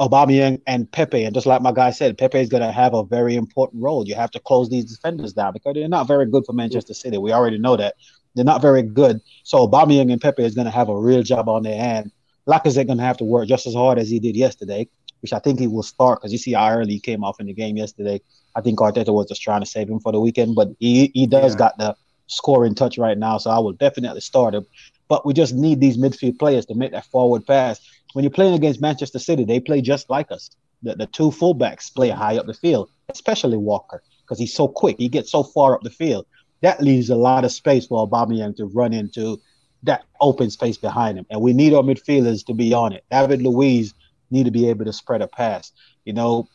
Aubameyang 0.00 0.60
and 0.66 0.90
Pepe, 0.90 1.22
and 1.22 1.34
just 1.34 1.46
like 1.46 1.60
my 1.60 1.72
guy 1.72 1.90
said, 1.90 2.16
Pepe 2.16 2.38
is 2.38 2.48
going 2.48 2.62
to 2.62 2.72
have 2.72 2.94
a 2.94 3.04
very 3.04 3.36
important 3.36 3.82
role. 3.82 4.06
You 4.06 4.14
have 4.14 4.30
to 4.32 4.40
close 4.40 4.70
these 4.70 4.86
defenders 4.86 5.34
down 5.34 5.52
because 5.52 5.74
they're 5.74 5.88
not 5.88 6.08
very 6.08 6.26
good 6.26 6.44
for 6.46 6.54
Manchester 6.54 6.94
City. 6.94 7.18
We 7.18 7.32
already 7.32 7.58
know 7.58 7.76
that 7.76 7.94
they're 8.34 8.44
not 8.44 8.62
very 8.62 8.82
good. 8.82 9.20
So 9.44 9.66
Aubameyang 9.66 10.10
and 10.10 10.20
Pepe 10.20 10.42
is 10.42 10.54
going 10.54 10.64
to 10.64 10.70
have 10.70 10.88
a 10.88 10.98
real 10.98 11.22
job 11.22 11.48
on 11.48 11.62
their 11.62 11.76
hand. 11.76 12.10
Lacazette 12.48 12.86
going 12.86 12.98
to 12.98 13.04
have 13.04 13.18
to 13.18 13.24
work 13.24 13.46
just 13.48 13.66
as 13.66 13.74
hard 13.74 13.98
as 13.98 14.08
he 14.08 14.18
did 14.18 14.34
yesterday, 14.34 14.88
which 15.20 15.32
I 15.32 15.38
think 15.38 15.60
he 15.60 15.66
will 15.66 15.82
start 15.82 16.20
because 16.20 16.32
you 16.32 16.38
see 16.38 16.54
how 16.54 16.70
early 16.70 16.94
he 16.94 17.00
came 17.00 17.22
off 17.22 17.38
in 17.38 17.46
the 17.46 17.52
game 17.52 17.76
yesterday. 17.76 18.20
I 18.56 18.60
think 18.60 18.78
Arteta 18.78 19.12
was 19.12 19.28
just 19.28 19.42
trying 19.42 19.60
to 19.60 19.66
save 19.66 19.88
him 19.88 20.00
for 20.00 20.12
the 20.12 20.20
weekend, 20.20 20.54
but 20.54 20.68
he 20.78 21.10
he 21.14 21.26
does 21.26 21.52
yeah. 21.52 21.58
got 21.58 21.78
the 21.78 21.94
scoring 22.26 22.74
touch 22.74 22.98
right 22.98 23.16
now, 23.16 23.38
so 23.38 23.50
I 23.50 23.58
will 23.58 23.72
definitely 23.72 24.20
start 24.20 24.54
him. 24.54 24.66
But 25.08 25.26
we 25.26 25.34
just 25.34 25.54
need 25.54 25.80
these 25.80 25.98
midfield 25.98 26.38
players 26.38 26.66
to 26.66 26.74
make 26.74 26.92
that 26.92 27.04
forward 27.06 27.46
pass. 27.46 27.80
When 28.12 28.24
you're 28.24 28.30
playing 28.30 28.54
against 28.54 28.80
Manchester 28.80 29.18
City, 29.18 29.44
they 29.44 29.60
play 29.60 29.80
just 29.80 30.10
like 30.10 30.30
us. 30.30 30.50
The, 30.82 30.96
the 30.96 31.06
two 31.06 31.30
fullbacks 31.30 31.94
play 31.94 32.10
high 32.10 32.38
up 32.38 32.46
the 32.46 32.54
field, 32.54 32.90
especially 33.08 33.56
Walker, 33.56 34.02
because 34.22 34.38
he's 34.38 34.54
so 34.54 34.68
quick. 34.68 34.96
He 34.98 35.08
gets 35.08 35.30
so 35.30 35.42
far 35.42 35.74
up 35.74 35.82
the 35.82 35.90
field. 35.90 36.26
That 36.60 36.82
leaves 36.82 37.10
a 37.10 37.16
lot 37.16 37.44
of 37.44 37.52
space 37.52 37.86
for 37.86 38.06
Aubameyang 38.06 38.56
to 38.56 38.66
run 38.66 38.92
into 38.92 39.40
that 39.84 40.04
open 40.20 40.50
space 40.50 40.76
behind 40.76 41.18
him. 41.18 41.26
And 41.30 41.40
we 41.40 41.52
need 41.52 41.74
our 41.74 41.82
midfielders 41.82 42.44
to 42.46 42.54
be 42.54 42.72
on 42.72 42.92
it. 42.92 43.04
David 43.10 43.42
Luiz 43.42 43.94
need 44.30 44.44
to 44.44 44.50
be 44.50 44.68
able 44.68 44.84
to 44.84 44.92
spread 44.92 45.22
a 45.22 45.28
pass. 45.28 45.72
You 46.04 46.12
know, 46.12 46.48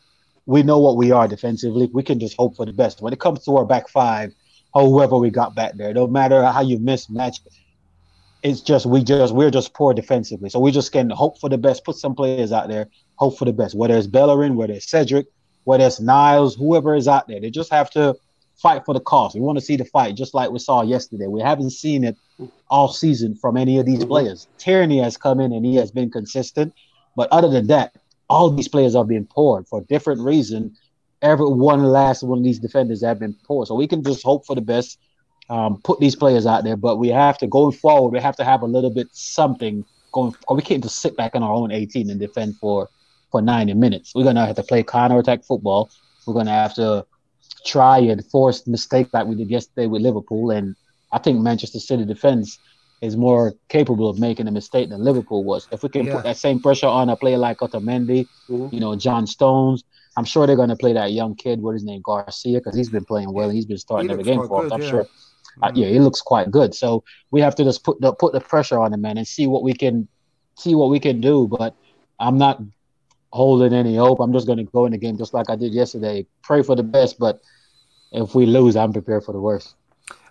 we 0.46 0.62
know 0.62 0.78
what 0.78 0.96
we 0.96 1.12
are 1.12 1.28
defensively. 1.28 1.90
We 1.92 2.02
can 2.02 2.18
just 2.18 2.36
hope 2.36 2.56
for 2.56 2.64
the 2.64 2.72
best. 2.72 3.02
When 3.02 3.12
it 3.12 3.20
comes 3.20 3.44
to 3.44 3.56
our 3.56 3.66
back 3.66 3.88
five, 3.88 4.34
whoever 4.72 5.18
we 5.18 5.30
got 5.30 5.54
back 5.54 5.76
there, 5.76 5.92
no 5.92 6.06
matter 6.06 6.42
how 6.44 6.62
you 6.62 6.78
mismatch, 6.78 7.40
it's 8.42 8.60
just 8.60 8.86
we 8.86 9.02
just 9.02 9.34
we're 9.34 9.50
just 9.50 9.74
poor 9.74 9.94
defensively. 9.94 10.48
So 10.48 10.60
we 10.60 10.70
just 10.70 10.92
can 10.92 11.10
hope 11.10 11.40
for 11.40 11.48
the 11.48 11.58
best, 11.58 11.84
put 11.84 11.96
some 11.96 12.14
players 12.14 12.52
out 12.52 12.68
there, 12.68 12.88
hope 13.16 13.38
for 13.38 13.44
the 13.44 13.52
best. 13.52 13.74
Whether 13.74 13.96
it's 13.96 14.06
Bellerin, 14.06 14.56
whether 14.56 14.74
it's 14.74 14.90
Cedric, 14.90 15.26
whether 15.64 15.84
it's 15.84 16.00
Niles, 16.00 16.54
whoever 16.54 16.94
is 16.94 17.08
out 17.08 17.28
there, 17.28 17.40
they 17.40 17.50
just 17.50 17.70
have 17.72 17.90
to 17.90 18.16
fight 18.56 18.84
for 18.84 18.94
the 18.94 19.00
cause. 19.00 19.34
We 19.34 19.40
want 19.40 19.58
to 19.58 19.64
see 19.64 19.76
the 19.76 19.84
fight, 19.84 20.16
just 20.16 20.34
like 20.34 20.50
we 20.50 20.58
saw 20.58 20.82
yesterday. 20.82 21.26
We 21.26 21.40
haven't 21.40 21.70
seen 21.70 22.04
it 22.04 22.16
all 22.68 22.88
season 22.88 23.34
from 23.34 23.56
any 23.56 23.78
of 23.78 23.86
these 23.86 24.04
players. 24.04 24.46
Tierney 24.58 24.98
has 24.98 25.16
come 25.16 25.40
in 25.40 25.52
and 25.52 25.64
he 25.64 25.76
has 25.76 25.90
been 25.90 26.10
consistent, 26.10 26.74
but 27.16 27.28
other 27.30 27.48
than 27.48 27.66
that, 27.68 27.94
all 28.28 28.50
these 28.50 28.68
players 28.68 28.94
are 28.94 29.04
being 29.04 29.26
poured 29.26 29.66
for 29.66 29.80
different 29.82 30.20
reason. 30.20 30.76
Every 31.22 31.46
one 31.46 31.82
last 31.82 32.22
one 32.22 32.38
of 32.38 32.44
these 32.44 32.58
defenders 32.58 33.02
have 33.02 33.18
been 33.18 33.34
poor, 33.44 33.66
so 33.66 33.74
we 33.74 33.88
can 33.88 34.02
just 34.04 34.22
hope 34.22 34.46
for 34.46 34.54
the 34.54 34.60
best 34.60 34.98
um, 35.50 35.80
put 35.82 36.00
these 36.00 36.16
players 36.16 36.46
out 36.46 36.64
there, 36.64 36.76
but 36.76 36.96
we 36.96 37.08
have 37.08 37.38
to 37.38 37.46
going 37.46 37.72
forward. 37.72 38.12
We 38.12 38.20
have 38.20 38.36
to 38.36 38.44
have 38.44 38.62
a 38.62 38.66
little 38.66 38.90
bit 38.90 39.08
something 39.12 39.84
going. 40.12 40.34
We 40.52 40.62
can't 40.62 40.82
just 40.82 41.00
sit 41.00 41.16
back 41.16 41.34
in 41.34 41.42
our 41.42 41.52
own 41.52 41.72
18 41.72 42.10
and 42.10 42.20
defend 42.20 42.56
for 42.56 42.88
for 43.30 43.42
90 43.42 43.74
minutes. 43.74 44.14
We're 44.14 44.24
gonna 44.24 44.46
have 44.46 44.56
to 44.56 44.62
play 44.62 44.82
counter 44.82 45.18
attack 45.18 45.44
football. 45.44 45.90
We're 46.26 46.34
gonna 46.34 46.50
have 46.50 46.74
to 46.74 47.06
try 47.64 47.98
and 47.98 48.24
force 48.26 48.66
mistakes 48.66 49.10
like 49.12 49.26
we 49.26 49.34
did 49.34 49.50
yesterday 49.50 49.86
with 49.86 50.02
Liverpool. 50.02 50.50
And 50.50 50.76
I 51.12 51.18
think 51.18 51.40
Manchester 51.40 51.80
City 51.80 52.04
defense 52.04 52.58
is 53.00 53.16
more 53.16 53.54
capable 53.68 54.08
of 54.08 54.18
making 54.18 54.48
a 54.48 54.50
mistake 54.50 54.88
than 54.90 55.02
Liverpool 55.02 55.44
was. 55.44 55.68
If 55.70 55.82
we 55.82 55.88
can 55.88 56.06
yeah. 56.06 56.14
put 56.14 56.24
that 56.24 56.36
same 56.36 56.60
pressure 56.60 56.88
on 56.88 57.08
a 57.08 57.16
player 57.16 57.38
like 57.38 57.58
Otamendi, 57.58 58.26
mm-hmm. 58.48 58.74
you 58.74 58.80
know, 58.80 58.96
John 58.96 59.26
Stones, 59.26 59.84
I'm 60.16 60.24
sure 60.24 60.46
they're 60.46 60.56
going 60.56 60.68
to 60.70 60.76
play 60.76 60.92
that 60.94 61.12
young 61.12 61.36
kid. 61.36 61.60
What 61.60 61.76
is 61.76 61.82
his 61.82 61.86
name, 61.86 62.02
Garcia, 62.02 62.58
because 62.58 62.74
he's 62.74 62.88
been 62.88 63.04
playing 63.04 63.32
well. 63.32 63.50
He's 63.50 63.66
been 63.66 63.78
starting 63.78 64.10
every 64.10 64.24
game 64.24 64.44
for 64.48 64.66
us. 64.66 64.72
I'm 64.72 64.82
yeah. 64.82 64.90
sure 64.90 65.06
uh, 65.62 65.72
yeah, 65.74 65.88
he 65.88 65.98
looks 65.98 66.20
quite 66.20 66.50
good. 66.50 66.74
So 66.74 67.04
we 67.30 67.40
have 67.40 67.54
to 67.56 67.64
just 67.64 67.84
put 67.84 68.00
the 68.00 68.12
put 68.12 68.32
the 68.32 68.40
pressure 68.40 68.78
on 68.78 68.92
him, 68.92 69.00
man, 69.00 69.18
and 69.18 69.26
see 69.26 69.46
what 69.46 69.62
we 69.62 69.72
can 69.72 70.08
see 70.56 70.74
what 70.74 70.90
we 70.90 71.00
can 71.00 71.20
do. 71.20 71.48
But 71.48 71.74
I'm 72.18 72.38
not 72.38 72.60
holding 73.32 73.72
any 73.72 73.96
hope. 73.96 74.20
I'm 74.20 74.32
just 74.32 74.46
going 74.46 74.58
to 74.58 74.64
go 74.64 74.86
in 74.86 74.92
the 74.92 74.98
game 74.98 75.16
just 75.16 75.34
like 75.34 75.50
I 75.50 75.56
did 75.56 75.72
yesterday. 75.72 76.26
Pray 76.42 76.62
for 76.62 76.74
the 76.74 76.82
best, 76.82 77.18
but 77.18 77.40
if 78.12 78.34
we 78.34 78.46
lose, 78.46 78.76
I'm 78.76 78.92
prepared 78.92 79.24
for 79.24 79.32
the 79.32 79.40
worst. 79.40 79.74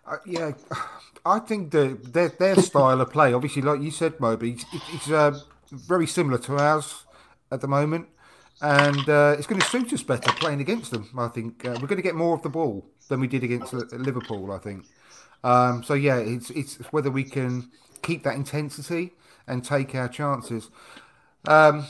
Uh, 0.06 0.18
yeah, 0.26 0.52
I 1.26 1.40
think 1.40 1.72
the 1.72 1.98
their 2.04 2.30
their 2.30 2.56
style 2.70 3.02
of 3.02 3.12
play, 3.12 3.34
obviously, 3.34 3.62
like 3.62 3.82
you 3.82 3.92
said, 3.92 4.20
Moby, 4.20 4.52
it's, 4.52 4.66
it's 4.94 5.12
uh, 5.12 5.40
very 5.72 6.08
similar 6.08 6.38
to 6.40 6.58
ours 6.58 7.06
at 7.52 7.62
the 7.62 7.68
moment, 7.68 8.08
and 8.62 9.10
uh, 9.10 9.36
it's 9.38 9.48
going 9.48 9.62
to 9.62 9.68
suit 9.68 9.92
us 9.94 10.04
better 10.04 10.32
playing 10.34 10.62
against 10.62 10.92
them. 10.92 11.10
I 11.18 11.28
think 11.28 11.66
uh, 11.66 11.78
we're 11.82 11.88
going 11.88 11.98
to 11.98 12.04
get 12.04 12.16
more 12.16 12.36
of 12.36 12.42
the 12.42 12.50
ball 12.50 12.86
than 13.10 13.20
we 13.20 13.28
did 13.28 13.44
against 13.44 13.74
Liverpool. 13.74 14.52
I 14.52 14.60
think. 14.60 14.86
Um, 15.44 15.84
so 15.84 15.94
yeah, 15.94 16.18
it's 16.18 16.50
it's 16.52 16.76
whether 16.92 17.12
we 17.12 17.24
can 17.24 17.70
keep 18.02 18.24
that 18.24 18.36
intensity 18.36 19.14
and 19.48 19.64
take 19.64 19.96
our 19.96 20.08
chances. 20.08 20.70
Um, 21.48 21.86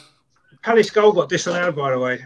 Palace 0.61 0.89
goal 0.89 1.13
got 1.13 1.29
disallowed, 1.29 1.75
by 1.75 1.91
the 1.91 1.99
way. 1.99 2.25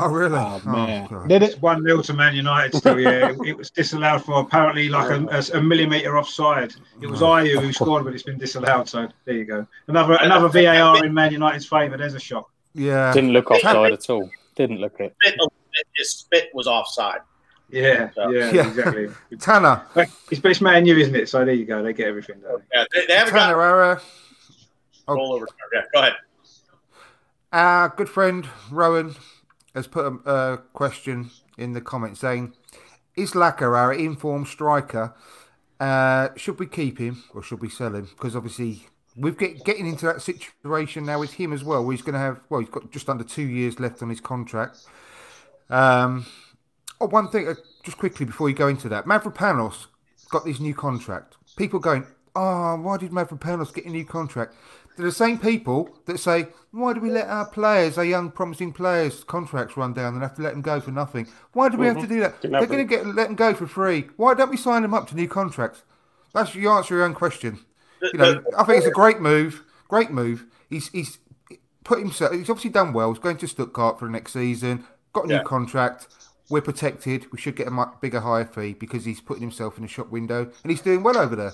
Oh 0.00 0.08
really? 0.08 0.38
Oh, 0.38 0.60
man. 0.64 1.08
Oh, 1.10 1.26
Did 1.26 1.42
it 1.42 1.60
one 1.60 1.82
0 1.82 2.02
to 2.02 2.12
Man 2.12 2.34
United? 2.34 2.76
Still, 2.76 3.00
yeah. 3.00 3.34
it, 3.44 3.56
was 3.56 3.70
disallowed 3.70 4.24
for 4.24 4.40
apparently 4.40 4.88
like 4.88 5.10
a, 5.10 5.26
a, 5.26 5.58
a 5.58 5.62
millimetre 5.62 6.16
offside. 6.16 6.74
It 7.00 7.08
was 7.08 7.20
Ayew 7.20 7.60
who 7.60 7.72
scored, 7.72 8.04
but 8.04 8.14
it's 8.14 8.22
been 8.22 8.38
disallowed. 8.38 8.88
So 8.88 9.08
there 9.24 9.34
you 9.34 9.44
go. 9.44 9.66
Another 9.88 10.16
another 10.20 10.48
VAR 10.48 11.04
in 11.04 11.12
Man 11.12 11.32
United's 11.32 11.66
favour. 11.66 11.96
There's 11.96 12.14
a 12.14 12.20
shock. 12.20 12.48
Yeah, 12.74 13.12
didn't 13.12 13.32
look 13.32 13.50
offside 13.50 13.92
at 13.92 14.08
all. 14.08 14.30
Didn't 14.54 14.78
look 14.78 15.00
it. 15.00 15.16
His 15.96 16.10
spit 16.10 16.50
was 16.54 16.68
offside. 16.68 17.20
Yeah, 17.70 18.10
so, 18.14 18.30
yeah, 18.30 18.50
yeah, 18.50 18.68
exactly. 18.68 19.08
Tanner. 19.38 19.82
It's 20.30 20.40
best 20.40 20.62
man 20.62 20.86
you, 20.86 20.96
isn't 20.96 21.14
it? 21.14 21.28
So 21.28 21.44
there 21.44 21.54
you 21.54 21.66
go. 21.66 21.82
They 21.82 21.92
get 21.92 22.08
everything. 22.08 22.40
Yeah, 22.74 22.84
they, 22.92 23.06
they 23.06 23.14
haven't 23.14 23.34
Tanner 23.34 23.54
got 23.54 24.02
oh. 25.08 25.14
roll 25.14 25.32
over. 25.34 25.46
Yeah, 25.74 25.82
go 25.92 26.00
ahead. 26.00 26.16
Our 27.52 27.88
good 27.90 28.08
friend 28.08 28.46
Rowan 28.70 29.16
has 29.74 29.86
put 29.86 30.04
a, 30.06 30.30
a 30.30 30.58
question 30.72 31.30
in 31.56 31.72
the 31.72 31.80
comments 31.80 32.20
saying, 32.20 32.54
"Is 33.16 33.32
Laca 33.32 33.62
our 33.62 33.92
informed 33.92 34.48
striker? 34.48 35.14
Uh, 35.80 36.30
should 36.36 36.58
we 36.58 36.66
keep 36.66 36.98
him 36.98 37.22
or 37.34 37.42
should 37.42 37.60
we 37.60 37.68
sell 37.68 37.94
him? 37.94 38.08
Because 38.16 38.36
obviously." 38.36 38.86
We're 39.20 39.32
get, 39.32 39.64
getting 39.64 39.88
into 39.88 40.06
that 40.06 40.22
situation 40.22 41.04
now 41.04 41.18
with 41.18 41.32
him 41.32 41.52
as 41.52 41.64
well. 41.64 41.82
Where 41.82 41.90
he's 41.90 42.02
going 42.02 42.12
to 42.12 42.20
have 42.20 42.40
well, 42.50 42.60
he's 42.60 42.68
got 42.68 42.92
just 42.92 43.08
under 43.08 43.24
two 43.24 43.42
years 43.42 43.80
left 43.80 44.00
on 44.00 44.10
his 44.10 44.20
contract. 44.20 44.78
Um, 45.68 46.24
Oh, 47.00 47.06
one 47.06 47.28
thing, 47.28 47.48
uh, 47.48 47.54
just 47.84 47.98
quickly 47.98 48.26
before 48.26 48.48
you 48.48 48.54
go 48.54 48.68
into 48.68 48.88
that, 48.88 49.04
Mavropanos 49.04 49.86
got 50.30 50.44
this 50.44 50.60
new 50.60 50.74
contract. 50.74 51.36
People 51.56 51.78
going, 51.78 52.06
oh, 52.34 52.76
why 52.76 52.96
did 52.96 53.10
Mavropanos 53.10 53.72
get 53.72 53.86
a 53.86 53.90
new 53.90 54.04
contract? 54.04 54.54
They're 54.96 55.06
the 55.06 55.12
same 55.12 55.38
people 55.38 55.96
that 56.06 56.18
say, 56.18 56.48
why 56.72 56.92
do 56.92 57.00
we 57.00 57.10
let 57.10 57.28
our 57.28 57.46
players, 57.46 57.96
our 57.98 58.04
young 58.04 58.32
promising 58.32 58.72
players, 58.72 59.22
contracts 59.22 59.76
run 59.76 59.92
down 59.92 60.14
and 60.14 60.22
have 60.22 60.34
to 60.36 60.42
let 60.42 60.54
them 60.54 60.62
go 60.62 60.80
for 60.80 60.90
nothing? 60.90 61.28
Why 61.52 61.68
do 61.68 61.78
we 61.78 61.86
mm-hmm. 61.86 62.00
have 62.00 62.08
to 62.08 62.14
do 62.14 62.20
that? 62.20 62.42
They're 62.42 62.66
going 62.66 62.78
to 62.78 62.96
get 62.96 63.06
let 63.06 63.28
them 63.28 63.36
go 63.36 63.54
for 63.54 63.68
free. 63.68 64.08
Why 64.16 64.34
don't 64.34 64.50
we 64.50 64.56
sign 64.56 64.82
them 64.82 64.94
up 64.94 65.08
to 65.08 65.14
new 65.14 65.28
contracts? 65.28 65.84
That's 66.34 66.54
you 66.54 66.68
answer 66.70 66.96
your 66.96 67.04
own 67.04 67.14
question. 67.14 67.60
You 68.02 68.18
know, 68.18 68.42
I 68.56 68.64
think 68.64 68.78
it's 68.78 68.86
a 68.86 68.92
great 68.92 69.20
move. 69.20 69.64
Great 69.86 70.10
move. 70.10 70.46
He's 70.68 70.88
he's 70.88 71.18
put 71.84 72.00
himself. 72.00 72.32
He's 72.32 72.50
obviously 72.50 72.70
done 72.70 72.92
well. 72.92 73.12
He's 73.12 73.22
going 73.22 73.38
to 73.38 73.48
Stuttgart 73.48 73.98
for 73.98 74.06
the 74.06 74.10
next 74.12 74.32
season. 74.32 74.84
Got 75.12 75.24
a 75.24 75.28
new 75.28 75.34
yeah. 75.34 75.42
contract 75.44 76.08
we're 76.50 76.62
protected. 76.62 77.30
We 77.32 77.38
should 77.38 77.56
get 77.56 77.66
a 77.66 77.70
much 77.70 78.00
bigger, 78.00 78.20
higher 78.20 78.44
fee 78.44 78.74
because 78.74 79.04
he's 79.04 79.20
putting 79.20 79.42
himself 79.42 79.78
in 79.78 79.84
a 79.84 79.88
shop 79.88 80.10
window 80.10 80.50
and 80.62 80.70
he's 80.70 80.80
doing 80.80 81.02
well 81.02 81.18
over 81.18 81.36
there. 81.36 81.52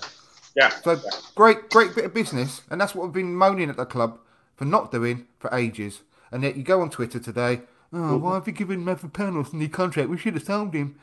Yeah. 0.55 0.69
So 0.81 0.93
yeah. 0.93 0.99
great, 1.35 1.69
great 1.69 1.93
bit 1.95 2.05
of 2.05 2.13
business, 2.13 2.61
and 2.69 2.79
that's 2.79 2.95
what 2.95 3.05
we've 3.05 3.13
been 3.13 3.35
moaning 3.35 3.69
at 3.69 3.77
the 3.77 3.85
club 3.85 4.19
for 4.55 4.65
not 4.65 4.91
doing 4.91 5.27
for 5.37 5.53
ages. 5.53 6.01
And 6.31 6.43
yet 6.43 6.55
you 6.55 6.63
go 6.63 6.81
on 6.81 6.89
Twitter 6.89 7.19
today. 7.19 7.61
Oh, 7.93 7.97
mm-hmm. 7.97 8.21
why 8.21 8.33
have 8.35 8.47
you 8.47 8.53
given 8.53 8.83
Mavropanos 8.83 9.53
a 9.53 9.55
new 9.55 9.69
contract? 9.69 10.09
We 10.09 10.17
should 10.17 10.33
have 10.33 10.43
sold 10.43 10.73
him. 10.73 10.95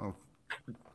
Oh. 0.00 0.14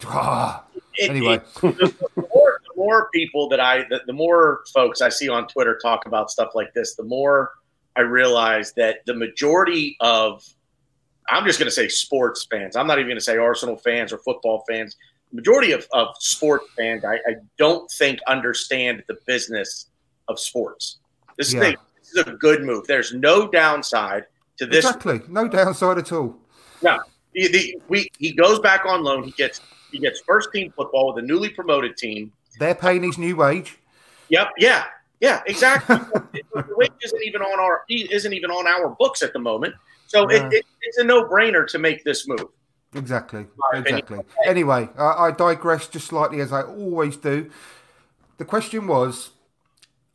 Ah. 0.05 0.65
Anyway, 0.99 1.35
it, 1.35 1.53
the, 1.61 1.93
more, 2.33 2.59
the, 2.65 2.73
more, 2.75 3.09
people 3.13 3.47
that 3.49 3.59
I, 3.59 3.79
the, 3.89 4.01
the 4.05 4.13
more 4.13 4.61
folks 4.73 5.01
I 5.01 5.09
see 5.09 5.29
on 5.29 5.47
Twitter 5.47 5.79
talk 5.81 6.05
about 6.05 6.29
stuff 6.29 6.51
like 6.53 6.73
this, 6.73 6.95
the 6.95 7.03
more 7.03 7.51
I 7.95 8.01
realize 8.01 8.73
that 8.73 8.97
the 9.05 9.13
majority 9.13 9.97
of 9.99 10.45
I'm 11.29 11.45
just 11.45 11.59
going 11.59 11.67
to 11.67 11.75
say 11.75 11.87
sports 11.87 12.47
fans. 12.49 12.75
I'm 12.75 12.87
not 12.87 12.97
even 12.99 13.07
going 13.07 13.17
to 13.17 13.23
say 13.23 13.37
Arsenal 13.37 13.77
fans 13.77 14.11
or 14.11 14.17
football 14.19 14.63
fans. 14.67 14.97
The 15.31 15.37
majority 15.37 15.71
of, 15.71 15.87
of 15.93 16.09
sports 16.19 16.65
fans, 16.77 17.05
I, 17.05 17.15
I 17.15 17.35
don't 17.57 17.89
think 17.91 18.19
understand 18.27 19.03
the 19.07 19.17
business 19.25 19.87
of 20.27 20.39
sports. 20.39 20.99
This, 21.37 21.53
yeah. 21.53 21.59
thing, 21.61 21.75
this 21.99 22.27
is 22.27 22.33
a 22.33 22.35
good 22.35 22.63
move. 22.63 22.85
There's 22.87 23.13
no 23.13 23.47
downside 23.47 24.25
to 24.57 24.65
this. 24.65 24.85
Exactly. 24.85 25.21
No 25.27 25.47
downside 25.47 25.97
at 25.97 26.11
all. 26.11 26.37
No. 26.81 26.99
He, 27.33 27.47
the, 27.47 27.81
we, 27.87 28.09
he 28.17 28.33
goes 28.33 28.59
back 28.59 28.85
on 28.85 29.03
loan. 29.03 29.23
He 29.23 29.31
gets 29.31 29.61
He 29.91 29.99
gets 29.99 30.19
first 30.21 30.49
team 30.51 30.71
football 30.75 31.13
with 31.13 31.23
a 31.23 31.27
newly 31.27 31.49
promoted 31.49 31.95
team. 31.97 32.31
They're 32.59 32.75
paying 32.75 33.03
his 33.03 33.17
new 33.17 33.35
wage. 33.35 33.77
Yep. 34.29 34.49
Yeah. 34.57 34.83
Yeah. 35.19 35.41
Exactly. 35.45 35.95
the 36.33 36.65
wage 36.75 36.91
isn't 37.01 37.23
even 37.23 37.41
on 37.41 37.59
our 37.59 37.83
isn't 37.89 38.33
even 38.33 38.51
on 38.51 38.67
our 38.67 38.89
books 38.89 39.21
at 39.21 39.33
the 39.33 39.39
moment. 39.39 39.75
So 40.11 40.29
Yeah. 40.29 40.47
it, 40.47 40.53
it, 40.53 40.65
it's 40.81 40.97
a 40.97 41.05
no 41.05 41.23
brainer 41.23 41.65
to 41.67 41.79
make 41.79 42.03
this 42.03 42.27
move. 42.27 42.49
Exactly. 42.93 43.45
Exactly. 43.73 44.19
Anyway, 44.45 44.89
I, 44.97 45.27
I 45.27 45.31
digress 45.31 45.87
just 45.87 46.07
slightly 46.07 46.41
as 46.41 46.51
I 46.51 46.63
always 46.63 47.15
do. 47.15 47.49
The 48.37 48.43
question 48.43 48.87
was, 48.87 49.29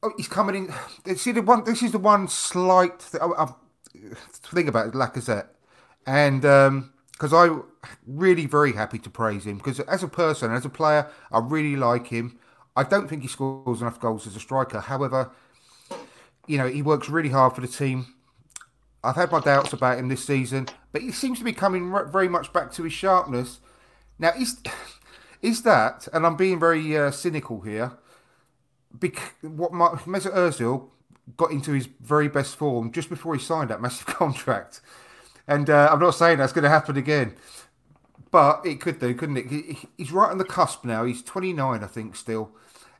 oh, 0.02 0.12
he's 0.18 0.28
coming 0.28 0.68
in. 1.06 1.16
See 1.16 1.32
the 1.32 1.40
one. 1.40 1.64
This 1.64 1.82
is 1.82 1.92
the 1.92 1.98
one 1.98 2.28
slight 2.28 2.98
th- 3.10 3.22
I, 3.22 3.26
I, 3.26 3.54
thing 4.32 4.68
about 4.68 4.92
Lacazette, 4.92 5.46
and 6.06 6.44
um, 6.44 6.92
because 7.12 7.32
I 7.32 7.56
really 8.06 8.44
very 8.44 8.74
happy 8.74 8.98
to 8.98 9.08
praise 9.08 9.46
him 9.46 9.56
because 9.56 9.80
as 9.80 10.02
a 10.02 10.08
person, 10.08 10.52
as 10.52 10.66
a 10.66 10.68
player, 10.68 11.08
I 11.32 11.38
really 11.38 11.76
like 11.76 12.08
him. 12.08 12.38
I 12.76 12.82
don't 12.82 13.08
think 13.08 13.22
he 13.22 13.28
scores 13.28 13.80
enough 13.80 13.98
goals 13.98 14.26
as 14.26 14.36
a 14.36 14.40
striker. 14.40 14.80
However, 14.80 15.30
you 16.46 16.58
know 16.58 16.68
he 16.68 16.82
works 16.82 17.08
really 17.08 17.30
hard 17.30 17.54
for 17.54 17.62
the 17.62 17.68
team. 17.68 18.15
I've 19.06 19.16
had 19.16 19.30
my 19.30 19.40
doubts 19.40 19.72
about 19.72 19.98
him 19.98 20.08
this 20.08 20.24
season, 20.24 20.68
but 20.92 21.00
he 21.02 21.12
seems 21.12 21.38
to 21.38 21.44
be 21.44 21.52
coming 21.52 21.94
very 22.10 22.28
much 22.28 22.52
back 22.52 22.72
to 22.72 22.82
his 22.82 22.92
sharpness. 22.92 23.60
Now, 24.18 24.32
is 24.36 24.60
is 25.42 25.62
that, 25.62 26.08
and 26.12 26.26
I'm 26.26 26.36
being 26.36 26.58
very 26.58 26.96
uh, 26.96 27.10
cynical 27.12 27.60
here, 27.60 27.92
bec- 28.92 29.34
what 29.42 29.72
Mesut 29.72 30.34
Ozil 30.34 30.88
got 31.36 31.50
into 31.50 31.72
his 31.72 31.88
very 32.00 32.28
best 32.28 32.56
form 32.56 32.90
just 32.92 33.08
before 33.08 33.34
he 33.34 33.40
signed 33.40 33.70
that 33.70 33.80
massive 33.80 34.06
contract, 34.22 34.80
and 35.46 35.70
uh, 35.70 35.88
I'm 35.92 36.00
not 36.00 36.12
saying 36.16 36.38
that's 36.38 36.52
going 36.52 36.64
to 36.64 36.68
happen 36.68 36.96
again, 36.96 37.34
but 38.30 38.66
it 38.66 38.80
could 38.80 38.98
do, 38.98 39.14
couldn't 39.14 39.36
it? 39.36 39.46
He- 39.46 39.88
he's 39.96 40.12
right 40.12 40.30
on 40.30 40.38
the 40.38 40.44
cusp 40.44 40.84
now. 40.84 41.04
He's 41.04 41.22
29, 41.22 41.84
I 41.84 41.86
think, 41.86 42.16
still, 42.16 42.50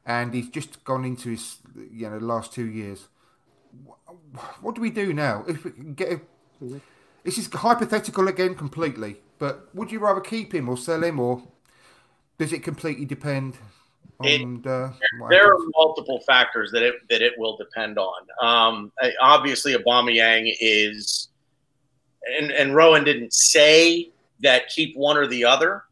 and 0.05 0.33
he's 0.35 0.49
just 0.49 0.85
gone 0.85 1.05
into 1.05 1.31
his 1.31 1.57
you 1.91 2.09
know 2.09 2.19
last 2.19 2.53
two 2.53 2.67
years 2.67 3.09
what 4.61 4.75
do 4.75 4.81
we 4.81 4.91
do 4.91 5.13
now? 5.13 5.45
If 5.47 5.65
we 5.65 5.71
can 5.71 5.95
get 5.95 6.13
a, 6.13 6.21
this 7.25 7.39
is 7.39 7.49
hypothetical 7.53 8.29
again 8.29 8.55
completely, 8.55 9.17
but 9.39 9.75
would 9.75 9.91
you 9.93 9.99
rather 9.99 10.21
keep 10.21 10.55
him 10.55 10.69
or 10.69 10.77
sell 10.77 11.03
him, 11.03 11.19
or 11.21 11.43
does 12.39 12.53
it 12.53 12.63
completely 12.63 13.05
depend 13.05 13.57
on 14.19 14.67
uh, 14.67 14.93
what 15.19 15.31
There 15.31 15.53
are 15.53 15.59
multiple 15.75 16.21
factors 16.27 16.71
that 16.73 16.83
it 16.83 16.95
that 17.11 17.23
it 17.23 17.35
will 17.39 17.57
depend 17.57 17.99
on. 17.99 18.23
Um, 18.41 18.93
I- 19.01 19.13
obviously, 19.21 19.75
Aubameyang 19.75 20.55
is, 20.61 21.29
and 22.39 22.51
and 22.51 22.75
Rowan 22.75 23.05
didn't 23.05 23.33
say 23.33 24.11
that 24.41 24.69
keep 24.69 24.97
one 24.97 25.17
or 25.17 25.27
the 25.27 25.45
other. 25.45 25.85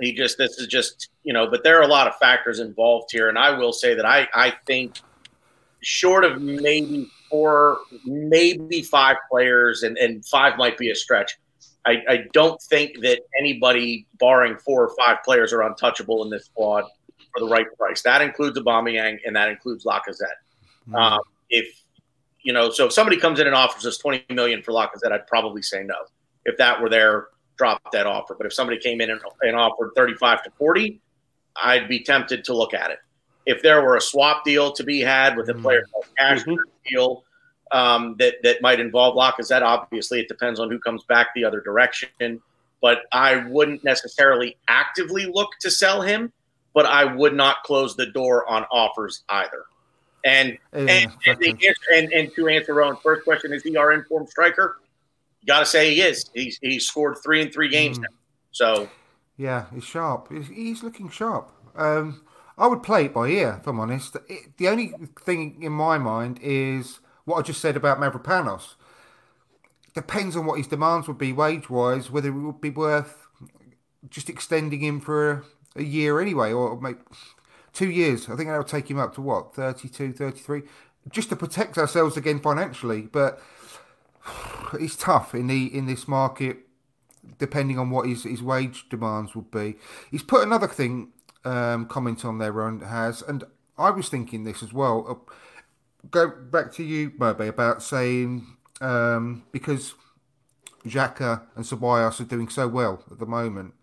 He 0.00 0.12
just 0.12 0.38
this 0.38 0.58
is 0.58 0.66
just 0.66 1.08
you 1.24 1.32
know, 1.32 1.48
but 1.48 1.64
there 1.64 1.78
are 1.78 1.82
a 1.82 1.88
lot 1.88 2.06
of 2.06 2.16
factors 2.16 2.60
involved 2.60 3.10
here, 3.10 3.28
and 3.28 3.38
I 3.38 3.50
will 3.50 3.72
say 3.72 3.94
that 3.94 4.04
I 4.04 4.28
I 4.34 4.54
think 4.66 5.00
short 5.80 6.24
of 6.24 6.40
maybe 6.40 7.08
four, 7.36 7.78
maybe 8.04 8.82
five 8.82 9.16
players, 9.30 9.82
and 9.82 9.98
and 9.98 10.24
five 10.24 10.56
might 10.56 10.78
be 10.78 10.90
a 10.90 10.94
stretch. 10.94 11.36
I, 11.84 12.02
I 12.08 12.24
don't 12.32 12.60
think 12.62 13.00
that 13.02 13.20
anybody, 13.38 14.06
barring 14.18 14.56
four 14.58 14.84
or 14.84 14.96
five 14.96 15.18
players, 15.24 15.52
are 15.52 15.62
untouchable 15.62 16.24
in 16.24 16.30
this 16.30 16.46
squad 16.46 16.84
for 17.32 17.40
the 17.40 17.48
right 17.48 17.66
price. 17.78 18.02
That 18.02 18.22
includes 18.22 18.58
Aubameyang 18.58 19.18
and 19.24 19.36
that 19.36 19.48
includes 19.48 19.84
Lacazette. 19.84 20.40
Mm-hmm. 20.88 20.96
Um, 20.96 21.20
if 21.48 21.66
you 22.42 22.52
know, 22.52 22.70
so 22.70 22.86
if 22.86 22.92
somebody 22.92 23.18
comes 23.18 23.38
in 23.40 23.46
and 23.46 23.54
offers 23.54 23.86
us 23.86 23.98
twenty 23.98 24.24
million 24.30 24.62
for 24.62 24.72
Lacazette, 24.72 25.12
I'd 25.12 25.26
probably 25.26 25.62
say 25.62 25.84
no. 25.84 25.96
If 26.44 26.56
that 26.58 26.80
were 26.80 26.88
there, 26.88 27.28
drop 27.56 27.80
that 27.92 28.06
offer. 28.06 28.34
But 28.34 28.46
if 28.46 28.52
somebody 28.52 28.78
came 28.78 29.00
in 29.00 29.10
and, 29.10 29.20
and 29.42 29.56
offered 29.56 29.90
thirty-five 29.94 30.42
to 30.44 30.50
forty, 30.58 31.00
I'd 31.62 31.88
be 31.88 32.02
tempted 32.02 32.44
to 32.44 32.54
look 32.54 32.74
at 32.74 32.90
it. 32.90 32.98
If 33.46 33.62
there 33.62 33.80
were 33.80 33.96
a 33.96 34.00
swap 34.00 34.44
deal 34.44 34.72
to 34.72 34.82
be 34.82 35.00
had 35.00 35.36
with 35.36 35.48
a 35.48 35.52
mm-hmm. 35.52 35.62
player 35.62 35.84
cash 36.18 36.42
mm-hmm. 36.42 36.56
deal 36.90 37.22
um, 37.72 38.16
that 38.18 38.36
that 38.42 38.62
might 38.62 38.80
involve 38.80 39.16
Lacazette, 39.16 39.62
obviously 39.62 40.20
it 40.20 40.28
depends 40.28 40.60
on 40.60 40.70
who 40.70 40.78
comes 40.78 41.04
back 41.04 41.28
the 41.34 41.44
other 41.44 41.60
direction. 41.60 42.40
But 42.82 43.02
I 43.12 43.36
wouldn't 43.48 43.84
necessarily 43.84 44.56
actively 44.68 45.26
look 45.26 45.50
to 45.60 45.70
sell 45.70 46.02
him, 46.02 46.32
but 46.74 46.86
I 46.86 47.04
would 47.04 47.34
not 47.34 47.62
close 47.64 47.96
the 47.96 48.06
door 48.06 48.48
on 48.48 48.64
offers 48.70 49.24
either. 49.28 49.64
And 50.24 50.58
Yeah, 50.72 50.80
and, 50.80 51.12
and, 51.26 51.38
the 51.38 51.50
answer, 51.50 51.72
and 51.94 52.12
and 52.12 52.34
to 52.34 52.48
answer 52.48 52.74
Rowan's 52.74 52.98
first 53.02 53.24
question, 53.24 53.52
is 53.52 53.62
he 53.62 53.76
our 53.76 53.92
informed 53.92 54.28
striker? 54.28 54.78
You 55.40 55.46
got 55.46 55.60
to 55.60 55.66
say 55.66 55.94
he 55.94 56.02
is. 56.02 56.30
He's 56.34 56.58
he's 56.60 56.86
scored 56.86 57.18
three 57.22 57.40
in 57.40 57.50
three 57.50 57.68
games 57.68 57.98
now. 57.98 58.08
So 58.52 58.88
Yeah, 59.36 59.66
he's 59.72 59.84
sharp. 59.84 60.32
He's, 60.32 60.48
he's 60.48 60.82
looking 60.82 61.08
sharp. 61.10 61.52
Um, 61.76 62.22
I 62.58 62.66
would 62.66 62.82
play 62.82 63.04
it 63.04 63.14
by 63.14 63.28
ear, 63.28 63.58
if 63.60 63.66
I'm 63.66 63.78
honest. 63.78 64.16
It, 64.28 64.56
the 64.56 64.68
only 64.68 64.92
thing 65.20 65.62
in 65.62 65.72
my 65.72 65.98
mind 65.98 66.40
is 66.42 67.00
what 67.26 67.38
I 67.38 67.42
just 67.42 67.60
said 67.60 67.76
about 67.76 68.00
Mavropanos. 68.00 68.76
Depends 69.94 70.36
on 70.36 70.46
what 70.46 70.58
his 70.58 70.66
demands 70.66 71.06
would 71.08 71.18
be 71.18 71.32
wage 71.32 71.68
wise, 71.68 72.10
whether 72.10 72.28
it 72.28 72.32
would 72.32 72.60
be 72.60 72.70
worth 72.70 73.26
just 74.08 74.30
extending 74.30 74.80
him 74.80 75.00
for 75.00 75.30
a, 75.30 75.42
a 75.76 75.82
year 75.82 76.20
anyway, 76.20 76.52
or 76.52 76.80
maybe 76.80 76.98
two 77.72 77.90
years. 77.90 78.28
I 78.28 78.36
think 78.36 78.48
that 78.48 78.56
would 78.56 78.68
take 78.68 78.90
him 78.90 78.98
up 78.98 79.14
to 79.16 79.20
what, 79.20 79.54
32, 79.54 80.14
33, 80.14 80.62
just 81.10 81.28
to 81.28 81.36
protect 81.36 81.76
ourselves 81.76 82.16
again 82.16 82.40
financially. 82.40 83.02
But 83.02 83.40
it's 84.74 84.96
tough 84.96 85.34
in 85.34 85.48
the 85.48 85.66
in 85.66 85.86
this 85.86 86.08
market 86.08 86.58
depending 87.38 87.78
on 87.78 87.90
what 87.90 88.06
his, 88.06 88.22
his 88.22 88.42
wage 88.42 88.88
demands 88.88 89.34
would 89.34 89.50
be. 89.50 89.74
He's 90.10 90.22
put 90.22 90.42
another 90.42 90.68
thing 90.68 91.08
um, 91.44 91.86
comment 91.86 92.24
on 92.24 92.38
there, 92.38 92.52
Ron 92.52 92.80
has, 92.80 93.22
and 93.22 93.44
I 93.78 93.90
was 93.90 94.08
thinking 94.08 94.44
this 94.44 94.62
as 94.62 94.72
well. 94.72 95.06
Uh, 95.08 95.32
go 96.10 96.28
back 96.28 96.72
to 96.74 96.82
you, 96.82 97.10
Mobe, 97.10 97.48
about 97.48 97.82
saying 97.82 98.46
um, 98.80 99.44
because 99.52 99.94
Xhaka 100.84 101.42
and 101.54 101.64
Ceballos 101.64 102.20
are 102.20 102.24
doing 102.24 102.48
so 102.48 102.68
well 102.68 103.02
at 103.10 103.18
the 103.18 103.26
moment, 103.26 103.74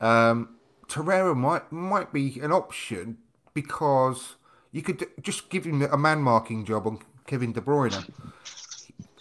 um, 0.00 0.56
Torreira 0.88 1.36
might 1.36 1.70
might 1.70 2.12
be 2.12 2.40
an 2.40 2.52
option 2.52 3.18
because 3.54 4.36
you 4.72 4.82
could 4.82 5.04
just 5.22 5.50
give 5.50 5.64
him 5.64 5.82
a 5.82 5.96
man 5.96 6.22
marking 6.22 6.64
job 6.64 6.86
on 6.86 6.98
Kevin 7.26 7.52
De 7.52 7.60
Bruyne. 7.60 8.08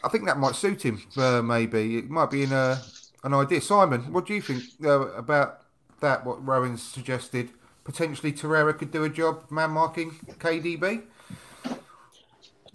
I 0.03 0.09
think 0.09 0.25
that 0.25 0.37
might 0.37 0.55
suit 0.55 0.83
him. 0.85 1.01
Uh, 1.17 1.41
maybe 1.41 1.97
it 1.97 2.09
might 2.09 2.29
be 2.29 2.43
in 2.43 2.51
a 2.51 2.81
an 3.23 3.33
idea. 3.33 3.61
Simon, 3.61 4.13
what 4.13 4.25
do 4.25 4.33
you 4.33 4.41
think 4.41 4.63
uh, 4.83 5.11
about 5.13 5.61
that? 6.01 6.25
What 6.25 6.45
Rowan 6.45 6.77
suggested? 6.77 7.49
Potentially, 7.83 8.33
Torreira 8.33 8.77
could 8.77 8.91
do 8.91 9.03
a 9.03 9.09
job 9.09 9.49
man 9.49 9.71
marking 9.71 10.11
KDB. 10.39 11.03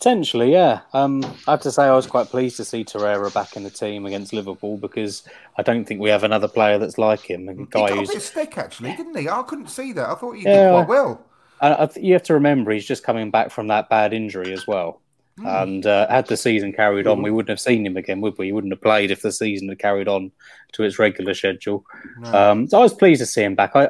Potentially, 0.03 0.51
yeah. 0.51 0.81
Um, 0.95 1.23
I 1.47 1.53
have 1.53 1.61
to 1.61 1.70
say, 1.70 1.85
I 1.85 1.95
was 1.95 2.09
quite 2.09 2.27
pleased 2.27 2.57
to 2.57 2.65
see 2.65 2.85
Torreira 2.85 3.33
back 3.33 3.55
in 3.57 3.62
the 3.62 3.70
team 3.70 4.05
against 4.05 4.33
Liverpool 4.33 4.77
because 4.77 5.23
I 5.57 5.62
don't 5.62 5.85
think 5.85 6.01
we 6.01 6.11
have 6.11 6.24
another 6.24 6.49
player 6.49 6.77
that's 6.77 6.99
like 6.99 7.20
him. 7.20 7.49
A 7.49 7.53
He 7.55 7.66
guy 7.66 7.91
got 7.91 7.93
a 7.93 8.12
bit 8.12 8.20
stick 8.20 8.59
actually, 8.59 8.97
didn't 8.97 9.16
he? 9.16 9.29
I 9.29 9.43
couldn't 9.45 9.70
see 9.70 9.93
that. 9.93 10.09
I 10.11 10.16
thought 10.16 10.33
he 10.33 10.43
Yeah. 10.43 10.55
did 10.65 10.70
quite 10.73 10.89
well. 10.89 11.24
I 11.61 11.87
th- 11.87 12.05
you 12.05 12.15
have 12.15 12.24
to 12.24 12.35
remember 12.35 12.73
he's 12.73 12.85
just 12.85 13.05
coming 13.05 13.31
back 13.31 13.53
from 13.53 13.69
that 13.69 13.89
bad 13.89 14.12
injury 14.12 14.53
as 14.53 14.66
well. 14.66 15.03
And 15.45 15.87
uh, 15.87 16.09
had 16.11 16.27
the 16.27 16.37
season 16.37 16.73
carried 16.73 17.07
on, 17.07 17.23
we 17.23 17.31
wouldn't 17.31 17.51
have 17.51 17.61
seen 17.61 17.87
him 17.87 17.97
again, 17.97 18.20
would 18.23 18.37
we? 18.39 18.47
He 18.47 18.53
wouldn't 18.53 18.73
have 18.73 18.83
played 18.83 19.12
if 19.12 19.23
the 19.23 19.31
season 19.31 19.69
had 19.69 19.79
carried 19.79 20.09
on 20.09 20.33
to 20.73 20.83
its 20.83 20.99
regular 20.99 21.33
schedule. 21.35 21.85
Um, 22.24 22.66
so 22.69 22.81
I 22.81 22.83
was 22.83 22.93
pleased 22.93 23.20
to 23.20 23.27
see 23.27 23.45
him 23.45 23.55
back. 23.55 23.77
I 23.77 23.89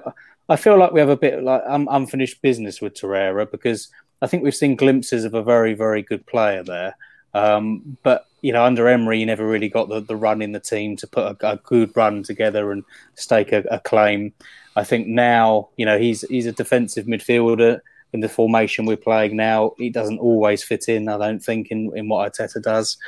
I 0.51 0.57
feel 0.57 0.77
like 0.79 0.93
we 0.93 1.01
have 1.01 1.09
a 1.09 1.17
bit 1.17 1.43
like 1.43 1.63
um, 1.67 1.89
unfinished 1.91 2.43
business 2.43 2.83
with 2.83 2.93
Torreira 2.93 3.51
because 3.51 3.89
I 4.23 4.27
think 4.27 4.43
we've 4.43 4.55
seen 4.55 4.77
glimpses 4.77 5.25
of 5.25 5.35
a 5.35 5.43
very 5.43 5.75
very 5.75 6.03
good 6.03 6.25
player 6.27 6.63
there. 6.63 6.97
Um, 7.35 7.99
but 8.03 8.27
you 8.41 8.53
know, 8.53 8.65
under 8.65 8.89
Emery, 8.89 9.19
he 9.19 9.25
never 9.25 9.47
really 9.47 9.69
got 9.69 9.89
the, 9.89 10.01
the 10.01 10.17
run 10.17 10.43
in 10.43 10.53
the 10.53 10.61
team 10.61 10.97
to 10.97 11.07
put 11.07 11.25
a, 11.43 11.53
a 11.53 11.57
good 11.59 11.97
run 11.97 12.23
together 12.23 12.73
and 12.73 12.85
stake 13.15 13.53
a, 13.53 13.65
a 13.71 13.79
claim. 13.81 14.33
I 14.75 14.85
think 14.85 15.07
now, 15.07 15.69
you 15.77 15.87
know, 15.87 15.99
he's 15.99 16.23
he's 16.23 16.47
a 16.47 16.53
defensive 16.53 17.07
midfielder 17.07 17.81
in 18.13 18.21
the 18.21 18.29
formation 18.29 18.85
we're 18.85 18.97
playing 18.97 19.37
now. 19.37 19.73
He 19.79 19.91
doesn't 19.91 20.19
always 20.19 20.63
fit 20.63 20.89
in, 20.89 21.09
I 21.09 21.19
don't 21.19 21.43
think, 21.43 21.71
in, 21.71 21.97
in 21.97 22.09
what 22.09 22.33
Arteta 22.33 22.63
does. 22.63 22.99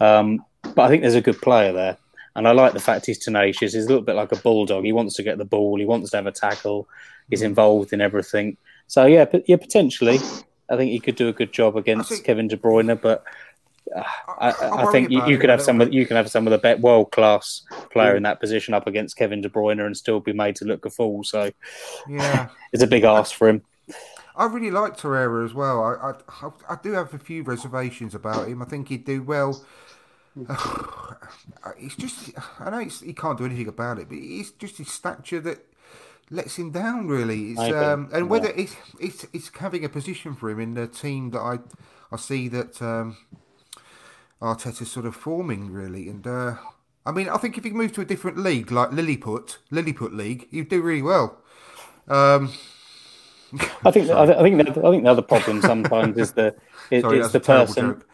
Um, 0.00 0.44
but 0.62 0.82
I 0.82 0.88
think 0.88 1.02
there's 1.02 1.14
a 1.14 1.20
good 1.20 1.40
player 1.40 1.72
there. 1.72 1.96
And 2.34 2.48
I 2.48 2.52
like 2.52 2.72
the 2.72 2.80
fact 2.80 3.06
he's 3.06 3.18
tenacious. 3.18 3.74
He's 3.74 3.84
a 3.84 3.88
little 3.88 4.04
bit 4.04 4.16
like 4.16 4.32
a 4.32 4.36
bulldog. 4.36 4.84
He 4.84 4.92
wants 4.92 5.14
to 5.16 5.22
get 5.22 5.38
the 5.38 5.44
ball. 5.44 5.78
He 5.78 5.84
wants 5.84 6.10
to 6.10 6.16
have 6.16 6.26
a 6.26 6.32
tackle. 6.32 6.88
He's 7.28 7.42
involved 7.42 7.92
in 7.92 8.00
everything. 8.00 8.56
So 8.86 9.04
yeah, 9.06 9.24
but 9.24 9.48
yeah, 9.48 9.56
potentially, 9.56 10.18
I 10.72 10.76
think 10.76 10.90
he 10.90 10.98
could 10.98 11.16
do 11.16 11.28
a 11.28 11.32
good 11.32 11.52
job 11.52 11.76
against 11.76 12.08
think- 12.08 12.24
Kevin 12.24 12.48
De 12.48 12.56
Bruyne. 12.56 12.98
But 13.00 13.22
uh, 13.94 14.02
I, 14.26 14.54
I 14.86 14.86
think 14.90 15.10
you, 15.10 15.24
you 15.26 15.38
could 15.38 15.50
have 15.50 15.60
some. 15.60 15.80
Of, 15.80 15.92
you 15.92 16.06
can 16.06 16.16
have 16.16 16.30
some 16.30 16.46
of 16.46 16.50
the 16.50 16.58
best 16.58 16.80
world 16.80 17.12
class 17.12 17.62
player 17.90 18.16
in 18.16 18.22
that 18.22 18.40
position 18.40 18.72
up 18.72 18.86
against 18.86 19.16
Kevin 19.16 19.42
De 19.42 19.50
Bruyne 19.50 19.84
and 19.84 19.96
still 19.96 20.18
be 20.18 20.32
made 20.32 20.56
to 20.56 20.64
look 20.64 20.86
a 20.86 20.90
fool. 20.90 21.24
So 21.24 21.52
Yeah. 22.08 22.48
it's 22.72 22.82
a 22.82 22.86
big 22.86 23.04
ask 23.04 23.34
for 23.34 23.48
him. 23.48 23.62
I 24.34 24.46
really 24.46 24.70
like 24.70 24.96
Torreira 24.96 25.44
as 25.44 25.52
well. 25.52 25.84
I, 25.84 26.14
I 26.42 26.50
I 26.70 26.78
do 26.82 26.92
have 26.92 27.12
a 27.12 27.18
few 27.18 27.42
reservations 27.42 28.14
about 28.14 28.48
him. 28.48 28.62
I 28.62 28.64
think 28.64 28.88
he'd 28.88 29.04
do 29.04 29.22
well. 29.22 29.62
it's 31.78 31.96
just 31.96 32.30
I 32.58 32.70
know 32.70 32.78
it's, 32.78 33.00
he 33.00 33.12
can't 33.12 33.36
do 33.36 33.44
anything 33.44 33.68
about 33.68 33.98
it, 33.98 34.08
but 34.08 34.16
it's 34.18 34.50
just 34.52 34.78
his 34.78 34.90
stature 34.90 35.40
that 35.40 35.66
lets 36.32 36.56
him 36.56 36.70
down. 36.70 37.06
Really, 37.06 37.52
it's, 37.52 37.60
um, 37.60 38.08
and 38.12 38.28
whether 38.28 38.48
yeah. 38.48 38.64
it's, 38.64 38.76
it's 38.98 39.26
it's 39.32 39.50
having 39.58 39.84
a 39.84 39.88
position 39.88 40.34
for 40.34 40.50
him 40.50 40.58
in 40.58 40.74
the 40.74 40.88
team 40.88 41.30
that 41.30 41.40
I 41.40 41.58
I 42.10 42.16
see 42.16 42.48
that 42.48 42.82
um, 42.82 43.16
Arteta's 44.40 44.90
sort 44.90 45.06
of 45.06 45.14
forming 45.14 45.70
really, 45.70 46.08
and 46.08 46.26
uh, 46.26 46.56
I 47.06 47.12
mean 47.12 47.28
I 47.28 47.36
think 47.36 47.56
if 47.58 47.64
he 47.64 47.70
moved 47.70 47.94
to 47.96 48.00
a 48.00 48.04
different 48.04 48.38
league 48.38 48.72
like 48.72 48.90
Lilliput 48.90 49.58
Lilliput 49.70 50.12
League, 50.12 50.48
he'd 50.50 50.68
do 50.68 50.82
really 50.82 51.02
well. 51.02 51.38
Um, 52.08 52.52
I 53.84 53.90
think 53.90 54.10
I, 54.10 54.22
I 54.22 54.42
think 54.42 54.56
the, 54.56 54.70
I 54.70 54.90
think 54.90 55.04
the 55.04 55.10
other 55.10 55.22
problem 55.22 55.60
sometimes 55.60 56.16
is 56.16 56.32
the 56.32 56.54
it, 56.90 57.02
sorry, 57.02 57.20
it's 57.20 57.32
the 57.32 57.40
person. 57.40 58.02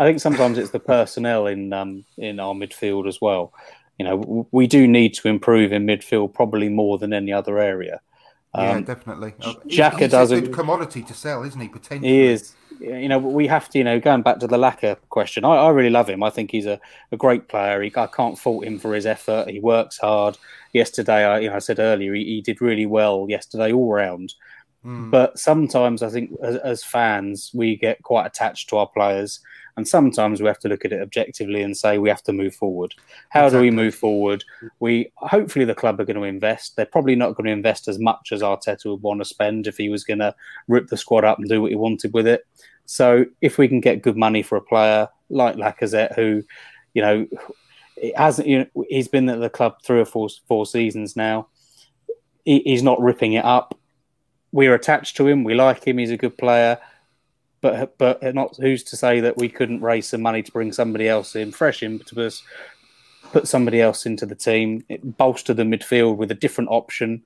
I 0.00 0.06
think 0.06 0.20
sometimes 0.20 0.58
it's 0.58 0.70
the 0.70 0.78
personnel 0.78 1.48
in 1.48 1.72
um, 1.72 2.04
in 2.16 2.38
our 2.38 2.54
midfield 2.54 3.08
as 3.08 3.20
well. 3.20 3.52
You 3.98 4.04
know, 4.04 4.46
we 4.52 4.66
do 4.66 4.86
need 4.86 5.14
to 5.14 5.28
improve 5.28 5.72
in 5.72 5.86
midfield 5.86 6.32
probably 6.34 6.68
more 6.68 6.98
than 6.98 7.12
any 7.12 7.32
other 7.32 7.58
area. 7.58 8.00
yeah, 8.54 8.72
Um, 8.72 8.84
definitely. 8.84 9.34
Uh, 9.40 9.54
he- 9.66 9.76
Xhaka 9.78 9.98
he's 10.00 10.10
does 10.10 10.30
a 10.32 10.36
a- 10.36 10.40
good 10.40 10.52
commodity 10.52 11.02
to 11.02 11.14
sell, 11.14 11.42
isn't 11.42 11.60
he? 11.60 11.68
Potentially, 11.68 12.08
He 12.08 12.22
is. 12.22 12.54
You 12.80 13.08
know, 13.08 13.18
we 13.18 13.48
have 13.48 13.68
to. 13.70 13.78
You 13.78 13.82
know, 13.84 13.98
going 13.98 14.22
back 14.22 14.38
to 14.38 14.46
the 14.46 14.56
Laca 14.56 14.96
question, 15.08 15.44
I, 15.44 15.56
I 15.56 15.70
really 15.70 15.90
love 15.90 16.08
him. 16.08 16.22
I 16.22 16.30
think 16.30 16.52
he's 16.52 16.66
a, 16.66 16.78
a 17.10 17.16
great 17.16 17.48
player. 17.48 17.82
He, 17.82 17.92
I 17.96 18.06
can't 18.06 18.38
fault 18.38 18.64
him 18.64 18.78
for 18.78 18.94
his 18.94 19.04
effort. 19.04 19.48
He 19.50 19.58
works 19.58 19.98
hard. 19.98 20.38
Yesterday, 20.72 21.24
I, 21.24 21.38
you 21.40 21.50
know, 21.50 21.56
I 21.56 21.58
said 21.58 21.80
earlier, 21.80 22.14
he, 22.14 22.24
he 22.24 22.40
did 22.40 22.60
really 22.60 22.86
well 22.86 23.26
yesterday 23.28 23.72
all 23.72 23.92
round. 23.92 24.34
Mm. 24.86 25.10
But 25.10 25.40
sometimes 25.40 26.04
I 26.04 26.08
think 26.08 26.30
as, 26.40 26.54
as 26.56 26.84
fans, 26.84 27.50
we 27.52 27.76
get 27.76 28.00
quite 28.04 28.26
attached 28.26 28.68
to 28.68 28.76
our 28.76 28.86
players, 28.86 29.40
and 29.78 29.86
sometimes 29.86 30.42
we 30.42 30.48
have 30.48 30.58
to 30.58 30.68
look 30.68 30.84
at 30.84 30.92
it 30.92 31.00
objectively 31.00 31.62
and 31.62 31.76
say 31.76 31.98
we 31.98 32.08
have 32.08 32.24
to 32.24 32.32
move 32.32 32.52
forward. 32.52 32.96
How 33.28 33.48
do 33.48 33.60
we 33.60 33.70
move 33.70 33.94
forward? 33.94 34.42
We 34.80 35.12
hopefully 35.14 35.64
the 35.64 35.74
club 35.76 36.00
are 36.00 36.04
going 36.04 36.16
to 36.16 36.24
invest. 36.24 36.74
They're 36.74 36.84
probably 36.84 37.14
not 37.14 37.36
going 37.36 37.44
to 37.44 37.52
invest 37.52 37.86
as 37.86 37.96
much 37.96 38.32
as 38.32 38.42
Arteta 38.42 38.86
would 38.86 39.02
want 39.02 39.20
to 39.20 39.24
spend 39.24 39.68
if 39.68 39.76
he 39.76 39.88
was 39.88 40.02
going 40.02 40.18
to 40.18 40.34
rip 40.66 40.88
the 40.88 40.96
squad 40.96 41.22
up 41.22 41.38
and 41.38 41.48
do 41.48 41.62
what 41.62 41.70
he 41.70 41.76
wanted 41.76 42.12
with 42.12 42.26
it. 42.26 42.44
So 42.86 43.24
if 43.40 43.56
we 43.56 43.68
can 43.68 43.78
get 43.80 44.02
good 44.02 44.16
money 44.16 44.42
for 44.42 44.56
a 44.56 44.60
player 44.60 45.08
like 45.30 45.54
Lacazette, 45.54 46.16
who, 46.16 46.42
you 46.94 47.02
know, 47.02 47.28
hasn't, 48.16 48.48
you 48.48 48.58
know, 48.58 48.84
he's 48.88 49.06
been 49.06 49.28
at 49.28 49.38
the 49.38 49.48
club 49.48 49.76
three 49.84 50.00
or 50.00 50.06
four 50.06 50.28
four 50.48 50.66
seasons 50.66 51.14
now. 51.14 51.46
He, 52.44 52.62
he's 52.64 52.82
not 52.82 53.00
ripping 53.00 53.34
it 53.34 53.44
up. 53.44 53.78
We're 54.50 54.74
attached 54.74 55.16
to 55.18 55.28
him. 55.28 55.44
We 55.44 55.54
like 55.54 55.86
him. 55.86 55.98
He's 55.98 56.10
a 56.10 56.16
good 56.16 56.36
player. 56.36 56.78
But 57.60 57.98
but 57.98 58.22
not 58.34 58.56
who's 58.56 58.84
to 58.84 58.96
say 58.96 59.20
that 59.20 59.36
we 59.36 59.48
couldn't 59.48 59.80
raise 59.80 60.08
some 60.08 60.22
money 60.22 60.42
to 60.42 60.52
bring 60.52 60.72
somebody 60.72 61.08
else 61.08 61.34
in, 61.34 61.50
fresh 61.52 61.82
impetus, 61.82 62.42
put 63.32 63.48
somebody 63.48 63.80
else 63.80 64.06
into 64.06 64.26
the 64.26 64.34
team, 64.34 64.84
it, 64.88 65.16
bolster 65.16 65.54
the 65.54 65.64
midfield 65.64 66.16
with 66.16 66.30
a 66.30 66.34
different 66.34 66.70
option. 66.70 67.22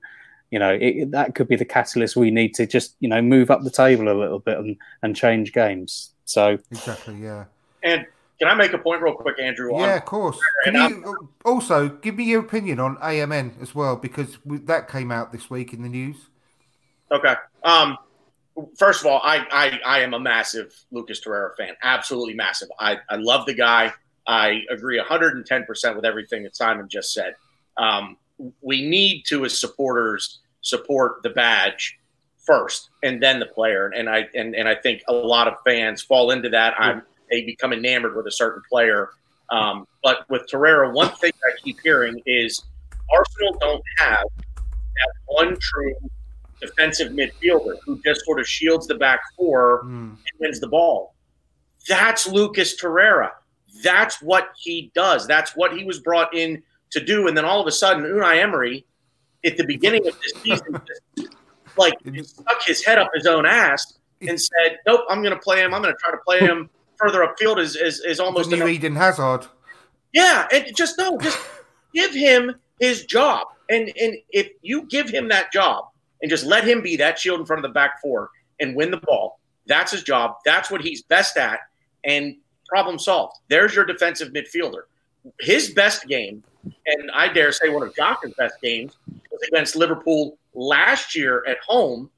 You 0.49 0.59
know, 0.59 0.77
it, 0.79 1.11
that 1.11 1.35
could 1.35 1.47
be 1.47 1.55
the 1.55 1.65
catalyst 1.65 2.15
we 2.15 2.31
need 2.31 2.53
to 2.55 2.65
just 2.65 2.95
you 2.99 3.09
know 3.09 3.21
move 3.21 3.51
up 3.51 3.63
the 3.63 3.71
table 3.71 4.09
a 4.09 4.17
little 4.17 4.39
bit 4.39 4.57
and, 4.57 4.77
and 5.01 5.15
change 5.15 5.53
games. 5.53 6.11
So 6.25 6.57
Exactly. 6.71 7.15
Yeah. 7.15 7.45
And 7.83 8.05
can 8.39 8.47
I 8.47 8.55
make 8.55 8.73
a 8.73 8.77
point 8.77 9.01
real 9.01 9.13
quick, 9.13 9.39
Andrew? 9.39 9.73
on- 9.73 9.81
Yeah, 9.81 9.97
of 9.97 10.05
course. 10.05 10.39
Can 10.63 10.75
you 10.75 11.29
also 11.45 11.89
give 11.89 12.15
me 12.15 12.23
your 12.25 12.41
opinion 12.41 12.79
on 12.79 12.97
AMN 12.97 13.61
as 13.61 13.75
well 13.75 13.95
because 13.95 14.37
we, 14.45 14.57
that 14.59 14.89
came 14.89 15.11
out 15.11 15.31
this 15.31 15.49
week 15.49 15.73
in 15.73 15.81
the 15.83 15.89
news. 15.89 16.17
Okay. 17.11 17.35
Um, 17.63 17.97
first 18.77 19.01
of 19.01 19.07
all, 19.07 19.19
I, 19.23 19.45
I, 19.51 19.79
I 19.85 19.99
am 20.01 20.13
a 20.13 20.19
massive 20.19 20.73
Lucas 20.91 21.21
Torreira 21.21 21.55
fan. 21.57 21.75
Absolutely 21.81 22.33
massive. 22.33 22.69
I, 22.79 22.97
I 23.09 23.15
love 23.15 23.45
the 23.45 23.53
guy. 23.53 23.93
I 24.27 24.61
agree 24.69 24.99
110% 24.99 25.95
with 25.95 26.05
everything 26.05 26.43
that 26.43 26.55
Simon 26.55 26.87
just 26.87 27.13
said. 27.13 27.35
Um, 27.77 28.17
we 28.61 28.87
need 28.87 29.23
to, 29.27 29.45
as 29.45 29.59
supporters, 29.59 30.39
support 30.61 31.23
the 31.23 31.29
badge 31.29 31.97
first 32.45 32.89
and 33.03 33.21
then 33.21 33.39
the 33.39 33.45
player. 33.45 33.87
And 33.95 34.09
I 34.09 34.27
and, 34.33 34.55
and 34.55 34.67
I 34.67 34.75
think 34.75 35.01
a 35.07 35.13
lot 35.13 35.47
of 35.47 35.55
fans 35.65 36.01
fall 36.01 36.31
into 36.31 36.49
that. 36.49 36.73
I'm 36.77 37.01
they 37.29 37.43
become 37.43 37.73
enamored 37.73 38.15
with 38.15 38.27
a 38.27 38.31
certain 38.31 38.61
player. 38.69 39.09
Um, 39.49 39.87
but 40.03 40.29
with 40.29 40.43
Torreira, 40.51 40.93
one 40.93 41.09
thing 41.15 41.31
I 41.45 41.51
keep 41.63 41.77
hearing 41.81 42.21
is 42.25 42.63
Arsenal 43.11 43.57
don't 43.59 43.83
have 43.97 44.23
that 44.37 45.13
one 45.25 45.57
true 45.59 45.95
defensive 46.65 47.11
midfielder 47.11 47.75
who 47.85 48.01
just 48.05 48.23
sort 48.25 48.39
of 48.39 48.47
shields 48.47 48.87
the 48.87 48.95
back 48.95 49.19
four 49.35 49.81
hmm. 49.83 50.09
and 50.09 50.39
wins 50.39 50.59
the 50.59 50.67
ball. 50.67 51.13
That's 51.87 52.27
Lucas 52.27 52.79
Torreira. 52.81 53.31
That's 53.83 54.21
what 54.21 54.51
he 54.57 54.91
does. 54.95 55.27
That's 55.27 55.55
what 55.55 55.75
he 55.75 55.83
was 55.83 55.99
brought 55.99 56.33
in 56.33 56.63
to 56.91 57.03
do. 57.03 57.27
And 57.27 57.35
then 57.35 57.45
all 57.45 57.59
of 57.59 57.67
a 57.67 57.71
sudden, 57.71 58.03
Unai 58.03 58.41
Emery, 58.41 58.85
at 59.43 59.57
the 59.57 59.65
beginning 59.65 60.07
of 60.07 60.17
this 60.21 60.41
season, 60.41 60.81
like 61.77 61.93
stuck 62.23 62.63
his 62.63 62.83
head 62.85 62.97
up 62.97 63.11
his 63.13 63.25
own 63.25 63.45
ass 63.45 63.99
and 64.21 64.39
said, 64.39 64.79
"Nope, 64.85 65.01
I'm 65.09 65.21
going 65.21 65.33
to 65.33 65.39
play 65.39 65.61
him. 65.61 65.73
I'm 65.73 65.81
going 65.81 65.93
to 65.93 65.99
try 65.99 66.11
to 66.11 66.21
play 66.25 66.39
him 66.39 66.69
further 66.97 67.27
upfield." 67.27 67.59
Is 67.59 67.75
is, 67.75 67.99
is 68.01 68.19
almost 68.19 68.49
The 68.49 68.57
new 68.57 68.67
Eden 68.67 68.95
Hazard. 68.95 69.47
yeah, 70.13 70.47
and 70.53 70.65
just 70.75 70.97
no, 70.97 71.17
just 71.17 71.39
give 71.93 72.13
him 72.13 72.55
his 72.79 73.05
job. 73.05 73.47
And 73.69 73.91
and 73.99 74.15
if 74.29 74.49
you 74.61 74.83
give 74.83 75.09
him 75.09 75.27
that 75.29 75.51
job 75.51 75.89
and 76.23 76.29
just 76.29 76.45
let 76.45 76.63
him 76.63 76.81
be 76.81 76.95
that 76.95 77.19
shield 77.19 77.39
in 77.39 77.45
front 77.45 77.63
of 77.63 77.69
the 77.69 77.73
back 77.73 78.01
four 78.01 78.31
and 78.59 78.75
win 78.75 78.89
the 78.89 78.97
ball, 78.97 79.39
that's 79.67 79.91
his 79.91 80.01
job. 80.01 80.37
That's 80.45 80.71
what 80.71 80.81
he's 80.81 81.03
best 81.03 81.37
at. 81.37 81.59
And 82.03 82.37
problem 82.67 82.97
solved. 82.97 83.37
There's 83.49 83.75
your 83.75 83.85
defensive 83.85 84.29
midfielder. 84.33 84.83
His 85.39 85.69
best 85.71 86.07
game, 86.07 86.43
and 86.87 87.11
I 87.13 87.27
dare 87.31 87.51
say 87.51 87.69
one 87.69 87.83
of 87.83 87.93
Xhaka's 87.93 88.33
best 88.37 88.55
games, 88.61 88.97
was 89.31 89.41
against 89.47 89.75
Liverpool 89.75 90.37
last 90.53 91.15
year 91.15 91.43
at 91.47 91.57
home 91.65 92.09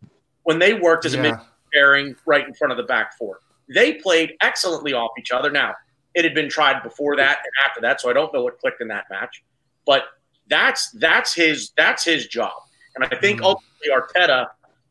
when 0.44 0.60
they 0.60 0.73
worked 0.73 1.06
as 1.06 1.14
a 1.14 1.18
Yeah. 1.18 1.23
mid 1.23 1.36
pairing 1.73 2.15
right 2.26 2.48
in 2.48 2.53
front 2.53 2.72
of 2.72 2.77
the 2.77 2.84
back 2.84 3.18
four. 3.18 3.41
They 3.68 3.94
played 3.95 4.36
excellently 4.41 4.94
off 4.94 5.11
each 5.19 5.32
other. 5.32 5.49
Now, 5.52 5.76
it 6.14 6.23
had 6.23 6.34
been 6.34 6.49
tried 6.49 6.82
before 6.84 7.15
that 7.18 7.40
and 7.40 7.52
after 7.68 7.82
that, 7.82 7.99
so 7.99 8.10
I 8.10 8.14
don't 8.14 8.34
know 8.34 8.44
what 8.44 8.60
clicked 8.60 8.82
in 8.82 8.88
that 8.90 9.06
match. 9.10 9.44
But 9.86 10.06
that's 10.48 10.91
that's 10.91 11.34
his 11.34 11.72
that's 11.76 12.03
his 12.03 12.27
job. 12.27 12.53
And 12.95 13.03
I 13.06 13.19
think 13.19 13.41
Mm. 13.41 13.45
Ultimately 13.91 14.22
Arteta 14.22 14.48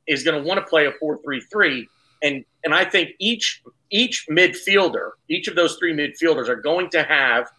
is 0.06 0.22
going 0.22 0.40
to 0.40 0.46
want 0.46 0.60
to 0.60 0.66
play 0.66 0.86
a 0.86 0.92
4-3-3 0.92 1.86
and 2.22 2.44
and 2.64 2.74
I 2.74 2.84
think 2.84 3.10
each 3.20 3.62
each 3.90 4.26
midfielder, 4.28 5.10
each 5.28 5.46
of 5.46 5.54
those 5.54 5.76
three 5.76 5.94
midfielders 5.94 6.48
are 6.48 6.56
going 6.56 6.90
to 6.90 7.04
have 7.04 7.50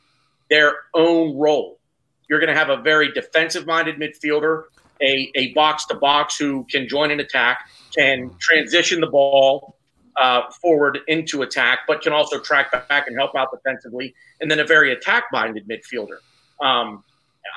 their 0.50 0.74
own 0.94 1.38
role. 1.38 1.80
You're 2.28 2.40
going 2.40 2.54
to 2.54 2.60
have 2.60 2.70
a 2.70 2.82
very 2.82 3.12
defensive 3.12 3.66
minded 3.66 3.98
midfielder, 3.98 4.64
a, 5.02 5.32
a 5.36 5.54
box 5.54 5.86
to 5.86 5.96
box 5.96 6.38
who 6.38 6.66
can 6.70 6.90
join 6.90 7.12
an 7.12 7.20
attack, 7.20 7.70
can 7.96 8.32
transition 8.40 9.00
the 9.00 9.08
ball 9.08 9.78
uh, 10.18 10.50
forward 10.62 11.00
into 11.08 11.44
attack, 11.44 11.80
but 11.88 12.02
can 12.02 12.12
also 12.12 12.40
track 12.40 12.72
back 12.90 13.08
and 13.08 13.16
help 13.16 13.36
out 13.36 13.50
defensively, 13.52 14.14
and 14.42 14.50
then 14.50 14.60
a 14.60 14.66
very 14.66 14.92
attack 14.92 15.26
minded 15.32 15.68
midfielder. 15.68 16.18
Um, 16.62 17.04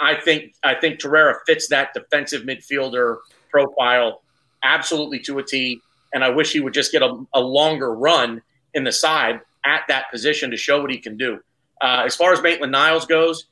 I 0.00 0.14
think 0.14 0.54
I 0.62 0.74
think 0.74 1.00
Torreira 1.00 1.36
fits 1.46 1.68
that 1.68 1.94
defensive 1.94 2.42
midfielder 2.42 3.18
profile 3.50 4.22
absolutely 4.62 5.18
to 5.20 5.38
a 5.38 5.42
T, 5.42 5.80
and 6.12 6.24
I 6.24 6.28
wish 6.30 6.52
he 6.52 6.60
would 6.60 6.74
just 6.74 6.92
get 6.92 7.02
a, 7.02 7.24
a 7.34 7.40
longer 7.40 7.94
run 7.94 8.42
in 8.74 8.84
the 8.84 8.92
side 8.92 9.40
at 9.64 9.82
that 9.88 10.10
position 10.10 10.50
to 10.50 10.56
show 10.56 10.80
what 10.80 10.90
he 10.90 10.98
can 10.98 11.16
do. 11.16 11.40
Uh, 11.80 12.02
as 12.06 12.16
far 12.16 12.32
as 12.32 12.42
Maitland 12.42 12.72
Niles 12.72 13.06
goes, 13.06 13.46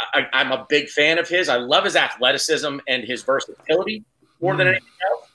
I, 0.00 0.26
I'm 0.32 0.52
a 0.52 0.66
big 0.68 0.88
fan 0.88 1.18
of 1.18 1.28
his. 1.28 1.48
I 1.48 1.56
love 1.56 1.84
his 1.84 1.96
athleticism 1.96 2.78
and 2.86 3.04
his 3.04 3.22
versatility 3.22 4.04
more 4.40 4.56
than 4.56 4.66
Mm. 4.66 4.70
anything 4.70 4.88
else. 5.10 5.28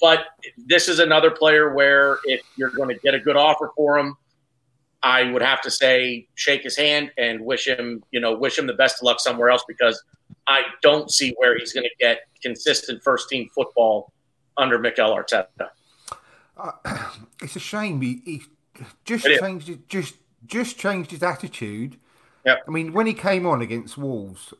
But 0.00 0.26
this 0.56 0.88
is 0.88 1.00
another 1.00 1.30
player 1.30 1.74
where 1.74 2.18
if 2.24 2.40
you're 2.56 2.70
going 2.70 2.88
to 2.88 2.94
get 3.02 3.14
a 3.14 3.18
good 3.18 3.36
offer 3.36 3.70
for 3.76 3.98
him, 3.98 4.16
I 5.02 5.24
would 5.30 5.42
have 5.42 5.60
to 5.62 5.70
say 5.70 6.26
shake 6.34 6.62
his 6.62 6.76
hand 6.76 7.12
and 7.18 7.40
wish 7.40 7.66
him, 7.66 8.02
you 8.10 8.20
know, 8.20 8.34
wish 8.34 8.58
him 8.58 8.66
the 8.66 8.74
best 8.74 8.96
of 8.96 9.02
luck 9.04 9.20
somewhere 9.20 9.48
else 9.50 9.64
because 9.66 10.02
I 10.48 10.62
don't 10.82 11.10
see 11.10 11.34
where 11.36 11.56
he's 11.56 11.72
going 11.72 11.84
to 11.84 11.94
get 12.00 12.22
consistent 12.42 13.02
first 13.02 13.28
team 13.28 13.48
football 13.54 14.12
under 14.56 14.78
Mikel 14.78 15.10
Arteta. 15.14 15.68
Uh, 16.56 16.72
it's 17.42 17.54
a 17.54 17.60
shame 17.60 18.00
he, 18.00 18.22
he 18.24 18.42
just 19.04 19.26
It 19.26 19.40
changed 19.40 19.68
his, 19.68 19.78
just 19.88 20.14
just 20.46 20.78
changed 20.78 21.10
his 21.10 21.22
attitude. 21.22 21.98
Yep. 22.46 22.64
I 22.66 22.70
mean, 22.70 22.92
when 22.92 23.06
he 23.06 23.14
came 23.14 23.46
on 23.46 23.60
against 23.60 23.98
Wolves, 23.98 24.54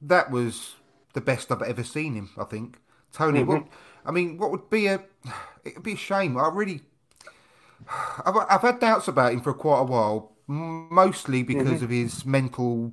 that 0.00 0.30
was 0.30 0.76
the 1.12 1.20
best 1.20 1.52
I've 1.52 1.62
ever 1.62 1.84
seen 1.84 2.14
him. 2.14 2.30
I 2.38 2.44
think 2.44 2.78
Tony. 3.12 3.40
Mm-hmm. 3.40 3.48
What, 3.48 3.66
I 4.06 4.10
mean, 4.10 4.38
what 4.38 4.50
would 4.50 4.70
be 4.70 4.86
a? 4.86 5.02
It 5.64 5.74
would 5.76 5.82
be 5.82 5.92
a 5.92 5.96
shame. 5.96 6.36
I 6.38 6.48
really, 6.48 6.80
I've, 8.24 8.36
I've 8.48 8.62
had 8.62 8.80
doubts 8.80 9.08
about 9.08 9.32
him 9.32 9.42
for 9.42 9.52
quite 9.52 9.80
a 9.80 9.84
while, 9.84 10.32
mostly 10.46 11.42
because 11.42 11.66
Mm-hmm. 11.66 11.84
of 11.84 11.90
his 11.90 12.24
mental 12.24 12.92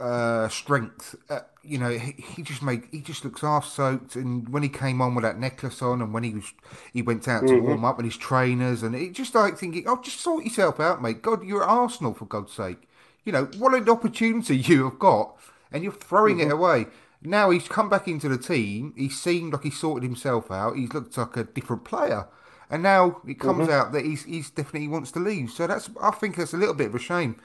uh, 0.00 0.48
strength. 0.48 1.14
Uh, 1.28 1.40
you 1.62 1.78
know, 1.78 1.90
he, 1.90 2.12
he 2.36 2.42
just 2.42 2.62
made 2.62 2.84
he 2.90 3.00
just 3.00 3.24
looks 3.24 3.42
half 3.42 3.66
soaked. 3.66 4.16
And 4.16 4.48
when 4.48 4.62
he 4.62 4.68
came 4.68 5.00
on 5.02 5.14
with 5.14 5.24
that 5.24 5.38
necklace 5.38 5.82
on, 5.82 6.00
and 6.02 6.12
when 6.14 6.22
he 6.24 6.34
was 6.34 6.52
he 6.92 7.02
went 7.02 7.28
out 7.28 7.46
to 7.48 7.58
warm 7.60 7.84
up 7.84 7.96
with 7.98 8.06
his 8.06 8.16
trainers, 8.16 8.82
and 8.82 8.94
it 8.94 9.12
just 9.12 9.34
like 9.34 9.58
thinking, 9.58 9.84
oh, 9.86 10.00
just 10.02 10.20
sort 10.20 10.44
yourself 10.44 10.80
out, 10.80 11.02
mate. 11.02 11.22
God, 11.22 11.44
you're 11.44 11.62
at 11.62 11.68
Arsenal 11.68 12.14
for 12.14 12.24
God's 12.26 12.52
sake. 12.52 12.88
You 13.24 13.32
know 13.32 13.44
what 13.58 13.74
an 13.74 13.88
opportunity 13.88 14.56
you 14.70 14.84
have 14.84 14.98
got, 14.98 15.36
and 15.70 15.82
you're 15.84 15.92
throwing 15.92 16.40
it 16.40 16.50
away. 16.50 16.86
Now 17.22 17.50
he's 17.50 17.68
come 17.68 17.90
back 17.90 18.08
into 18.08 18.28
the 18.30 18.38
team. 18.38 18.94
He 18.96 19.10
seemed 19.10 19.52
like 19.52 19.64
he 19.64 19.70
sorted 19.70 20.04
himself 20.08 20.50
out. 20.50 20.76
He's 20.76 20.92
looked 20.94 21.16
like 21.18 21.36
a 21.36 21.44
different 21.44 21.84
player, 21.84 22.26
and 22.70 22.82
now 22.82 23.20
it 23.28 23.38
comes 23.38 23.68
Mm-hmm. 23.68 23.72
out 23.72 23.92
that 23.92 24.06
he's 24.06 24.24
he's 24.24 24.48
definitely 24.50 24.88
wants 24.88 25.12
to 25.12 25.18
leave. 25.18 25.50
So 25.50 25.66
that's 25.66 25.90
I 26.00 26.10
think 26.12 26.36
that's 26.36 26.54
a 26.54 26.56
little 26.56 26.74
bit 26.74 26.86
of 26.88 26.94
a 26.94 26.98
shame. 26.98 27.36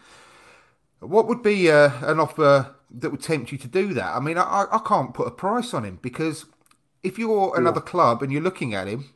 What 0.99 1.27
would 1.27 1.43
be 1.43 1.69
uh, 1.69 1.91
an 2.09 2.19
offer 2.19 2.75
that 2.89 3.11
would 3.11 3.21
tempt 3.21 3.51
you 3.51 3.57
to 3.59 3.67
do 3.67 3.93
that? 3.93 4.15
I 4.15 4.19
mean, 4.19 4.37
I, 4.37 4.65
I- 4.71 4.79
can't 4.85 5.13
put 5.13 5.27
a 5.27 5.31
price 5.31 5.73
on 5.73 5.83
him 5.83 5.99
because 6.01 6.45
if 7.03 7.19
you're 7.19 7.55
another 7.57 7.81
club 7.81 8.21
and 8.23 8.31
you're 8.31 8.41
looking 8.41 8.73
at 8.73 8.87
him, 8.87 9.09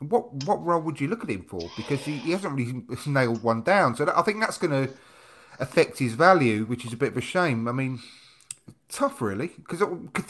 what 0.00 0.32
what 0.46 0.64
role 0.64 0.80
would 0.82 1.00
you 1.00 1.08
look 1.08 1.22
at 1.22 1.30
him 1.30 1.42
for? 1.44 1.70
Because 1.76 2.00
he, 2.04 2.12
he 2.18 2.32
hasn't 2.32 2.54
really 2.54 2.82
nailed 3.06 3.42
one 3.42 3.62
down. 3.62 3.94
So 3.94 4.04
that, 4.04 4.18
I 4.18 4.22
think 4.22 4.40
that's 4.40 4.58
going 4.58 4.86
to 4.88 4.92
affect 5.60 5.98
his 5.98 6.14
value, 6.14 6.64
which 6.64 6.84
is 6.84 6.92
a 6.92 6.96
bit 6.96 7.12
of 7.12 7.16
a 7.16 7.20
shame. 7.20 7.68
I 7.68 7.72
mean, 7.72 8.00
tough 8.88 9.20
really, 9.22 9.48
because 9.58 9.80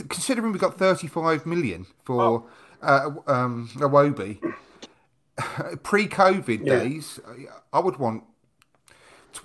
considering 0.09 0.53
we 0.53 0.59
got 0.59 0.79
35 0.79 1.47
million 1.47 1.87
for 2.05 2.45
uh, 2.83 3.11
um, 3.27 3.71
Iwobi 3.77 4.39
pre-COVID 5.83 6.67
Yeah. 6.67 6.81
days, 6.81 7.21
I 7.73 7.79
would 7.79 7.97
want. 7.99 8.25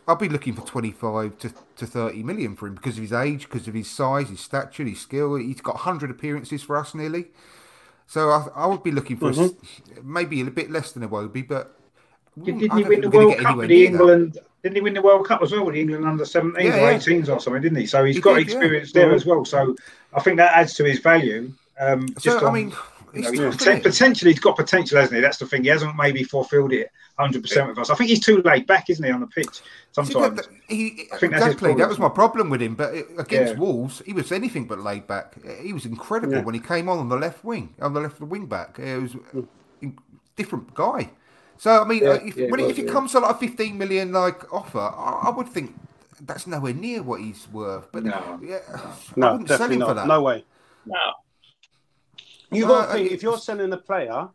I'd 0.08 0.20
be 0.20 0.30
looking 0.30 0.54
for 0.54 0.66
25 0.66 1.38
to, 1.40 1.54
to 1.78 1.86
30 1.86 2.24
million 2.24 2.56
for 2.56 2.68
him 2.68 2.76
because 2.76 2.98
of 2.98 3.02
his 3.02 3.14
age, 3.14 3.44
because 3.50 3.68
of 3.68 3.74
his 3.74 3.90
size, 3.90 4.30
his 4.30 4.40
stature, 4.40 4.84
his 4.84 5.00
skill. 5.02 5.36
He's 5.36 5.62
got 5.62 5.76
100 5.76 6.10
appearances 6.12 6.64
for 6.64 6.78
us 6.78 6.94
nearly. 6.96 7.28
So 8.08 8.30
I, 8.30 8.48
I 8.56 8.66
would 8.68 8.84
be 8.84 8.92
looking 8.92 9.18
for 9.18 9.30
a 9.30 9.36
s 9.36 9.52
maybe 10.04 10.42
a 10.42 10.46
bit 10.46 10.72
less 10.72 10.92
than 10.94 11.08
Iwobi, 11.08 11.48
but 11.48 11.76
Didn't 12.42 12.62
he 12.62 12.84
win 12.84 13.02
the 13.02 13.10
World 13.10 13.38
Cup 13.38 13.58
with 13.58 13.68
the 13.70 13.76
near 13.76 13.92
that. 13.92 14.00
England? 14.00 14.38
Didn't 14.64 14.76
he 14.76 14.82
win 14.82 14.94
the 14.94 15.02
World 15.02 15.28
Cup 15.28 15.42
as 15.44 15.52
well 15.52 15.66
with 15.66 15.76
England 15.76 16.06
under 16.06 16.24
17s 16.24 16.64
Yeah, 16.64 16.76
or 16.76 16.92
yeah. 16.92 16.98
18s 16.98 17.30
or 17.30 17.40
something, 17.40 17.62
didn't 17.62 17.78
he? 17.78 17.86
So 17.86 18.04
he's 18.04 18.16
He 18.16 18.22
got 18.22 18.36
did, 18.36 18.48
yeah. 18.48 18.54
experience 18.56 18.92
there 18.92 19.14
as 19.14 19.26
well. 19.26 19.46
So 19.46 19.76
I 20.14 20.20
think 20.22 20.38
that 20.38 20.54
adds 20.56 20.74
to 20.76 20.84
his 20.84 21.00
value. 21.00 21.52
Um, 21.80 22.08
So, 22.18 22.32
just 22.32 22.44
I 22.44 22.52
mean, 22.52 22.70
you 22.72 22.97
know, 23.22 23.32
he's 23.32 23.40
tough, 23.40 23.58
poten- 23.58 23.84
potentially 23.84 24.32
he's 24.32 24.40
got 24.40 24.56
potential, 24.56 24.98
hasn't 25.00 25.16
he? 25.16 25.22
That's 25.22 25.38
the 25.38 25.46
thing. 25.46 25.64
He 25.64 25.70
hasn't 25.70 25.96
maybe 25.96 26.24
fulfilled 26.24 26.74
it 26.74 26.92
100 27.16 27.42
percent 27.42 27.68
with 27.70 27.78
us. 27.80 27.90
I 27.90 27.96
think 27.96 28.10
he's 28.10 28.20
too 28.24 28.42
laid 28.44 28.68
back, 28.68 28.90
isn't 28.90 29.04
he, 29.04 29.12
on 29.12 29.22
the 29.22 29.28
pitch 29.28 29.48
See, 29.56 29.62
sometimes? 29.92 30.36
that- 30.36 30.36
that- 30.36 30.48
he, 30.68 31.08
I 31.14 31.18
think 31.18 31.34
that's 31.34 31.46
his 31.46 31.54
exactly, 31.56 31.74
that 31.76 31.90
was 31.90 32.00
my 32.00 32.10
problem 32.10 32.50
with 32.50 32.62
him. 32.62 32.76
But 32.76 32.94
against 33.18 33.54
Yeah. 33.54 33.60
Wolves, 33.60 34.02
he 34.06 34.14
was 34.14 34.32
anything 34.32 34.66
but 34.68 34.80
laid 34.80 35.08
back. 35.08 35.36
He 35.62 35.74
was 35.74 35.86
incredible 35.86 36.36
Yeah. 36.36 36.42
when 36.44 36.56
he 36.56 36.62
came 36.62 36.90
on 36.90 36.98
on 37.00 37.10
the 37.10 37.18
left 37.18 37.44
wing, 37.44 37.74
on 37.82 37.94
the 37.94 38.02
left 38.02 38.20
wing 38.22 38.46
back. 38.48 38.80
It 38.80 39.02
was 39.02 39.16
a 39.84 39.88
different 40.36 40.74
guy. 40.74 41.12
So 41.58 41.82
I 41.82 41.88
mean, 41.88 42.04
Yeah, 42.04 42.10
uh, 42.10 42.14
if, 42.16 42.38
yeah, 42.38 42.46
it 42.46 42.52
when 42.52 42.60
it, 42.60 42.64
was, 42.64 42.72
if 42.74 42.80
it 42.80 42.86
yeah. 42.88 42.92
comes 42.94 43.12
to 43.14 43.20
like 43.20 43.32
a 43.36 43.38
fifteen 43.40 43.78
million 43.80 44.12
like 44.12 44.52
offer, 44.54 44.78
I, 44.80 45.24
I 45.26 45.30
would 45.32 45.48
think 45.50 45.74
that's 46.22 46.46
nowhere 46.46 46.74
near 46.74 47.02
what 47.02 47.20
he's 47.22 47.48
worth. 47.52 47.92
But 47.92 48.04
No. 48.04 48.40
yeah, 48.44 48.60
I 48.76 48.94
No, 49.16 49.32
wouldn't 49.32 49.48
sell 49.50 49.58
definitely 49.58 49.76
him 49.78 49.82
for 49.82 49.88
not. 49.88 49.96
that. 49.96 50.08
No 50.08 50.22
way. 50.22 50.46
No. 50.86 50.96
You 52.52 52.62
No, 52.64 52.68
got 52.70 52.88
to 52.88 52.94
think 52.94 53.12
if 53.12 53.22
you're 53.24 53.38
selling 53.38 53.74
a 53.74 53.78
player, 53.78 54.30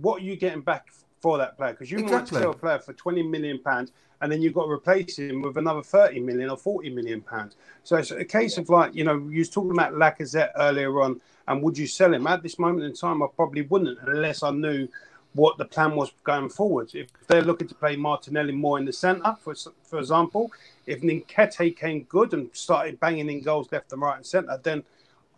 what 0.00 0.22
are 0.22 0.24
you 0.24 0.36
getting 0.36 0.60
back 0.62 0.88
for 1.20 1.38
that 1.38 1.56
player? 1.56 1.72
Because 1.72 1.90
you 1.90 1.98
might 1.98 2.22
Exactly. 2.22 2.38
sell 2.40 2.50
a 2.50 2.54
player 2.54 2.78
for 2.78 2.92
twenty 2.94 3.22
million 3.22 3.58
pounds, 3.58 3.92
and 4.20 4.30
then 4.30 4.42
you've 4.42 4.54
got 4.54 4.64
to 4.64 4.70
replace 4.70 5.18
him 5.18 5.42
with 5.42 5.56
another 5.56 5.82
thirty 5.82 6.20
million 6.20 6.50
or 6.50 6.56
forty 6.56 6.90
million 6.90 7.20
pounds. 7.20 7.56
So 7.84 7.96
it's 7.96 8.10
a 8.10 8.24
case 8.24 8.58
of 8.58 8.68
like 8.68 8.94
you 8.94 9.04
know 9.04 9.16
you 9.28 9.38
was 9.38 9.50
talking 9.50 9.70
about 9.72 9.92
Lacazette 9.94 10.50
earlier 10.56 11.00
on, 11.02 11.20
and 11.46 11.62
would 11.62 11.78
you 11.78 11.86
sell 11.86 12.12
him 12.12 12.26
at 12.26 12.42
this 12.42 12.58
moment 12.58 12.84
in 12.86 12.94
time? 12.94 13.22
I 13.22 13.26
probably 13.34 13.62
wouldn't 13.62 13.98
unless 14.06 14.42
I 14.42 14.50
knew 14.50 14.88
what 15.34 15.58
the 15.58 15.64
plan 15.64 15.94
was 15.94 16.10
going 16.24 16.48
forward. 16.48 16.90
If 16.94 17.08
they're 17.28 17.42
looking 17.42 17.68
to 17.68 17.74
play 17.74 17.94
Martinelli 17.96 18.52
more 18.52 18.78
in 18.78 18.84
the 18.84 18.92
centre, 18.92 19.36
for 19.40 19.54
for 19.84 19.98
example, 19.98 20.50
if 20.86 21.02
Nketiah 21.02 21.76
came 21.76 22.02
good 22.04 22.32
and 22.34 22.48
started 22.52 22.98
banging 22.98 23.28
in 23.28 23.42
goals 23.42 23.70
left 23.70 23.92
and 23.92 24.00
right 24.02 24.16
and 24.16 24.26
centre, 24.26 24.58
then 24.62 24.82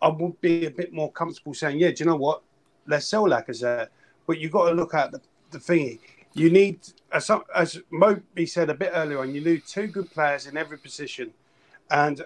I 0.01 0.09
would 0.09 0.39
be 0.41 0.65
a 0.65 0.71
bit 0.71 0.93
more 0.93 1.11
comfortable 1.11 1.53
saying, 1.53 1.79
yeah, 1.79 1.89
do 1.91 2.03
you 2.03 2.05
know 2.09 2.15
what? 2.15 2.41
Let's 2.87 3.07
sell 3.07 3.25
Lacazette. 3.25 3.87
But 4.27 4.39
you've 4.39 4.51
got 4.51 4.69
to 4.69 4.75
look 4.75 4.93
at 4.93 5.11
the, 5.11 5.21
the 5.51 5.57
thingy. 5.59 5.99
You 6.33 6.49
need, 6.49 6.79
as, 7.11 7.29
as 7.55 7.79
Moby 7.91 8.45
said 8.45 8.69
a 8.69 8.73
bit 8.73 8.91
earlier 8.93 9.19
on, 9.19 9.33
you 9.35 9.41
need 9.41 9.63
two 9.67 9.87
good 9.87 10.09
players 10.11 10.47
in 10.47 10.57
every 10.57 10.77
position. 10.77 11.31
And 11.89 12.23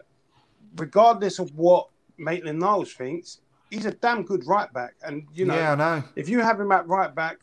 regardless 0.78 1.40
of 1.40 1.56
what 1.58 1.90
Maitland 2.18 2.60
Niles 2.60 2.94
thinks, 2.94 3.40
he's 3.72 3.86
a 3.86 3.92
damn 3.92 4.24
good 4.24 4.46
right 4.46 4.72
back. 4.74 4.94
And, 5.04 5.26
you 5.34 5.46
know, 5.46 5.56
yeah, 5.56 5.72
I 5.72 5.76
know. 5.76 6.04
if 6.16 6.30
you 6.30 6.40
have 6.42 6.60
him 6.60 6.72
at 6.72 6.88
right 6.88 7.14
back, 7.14 7.40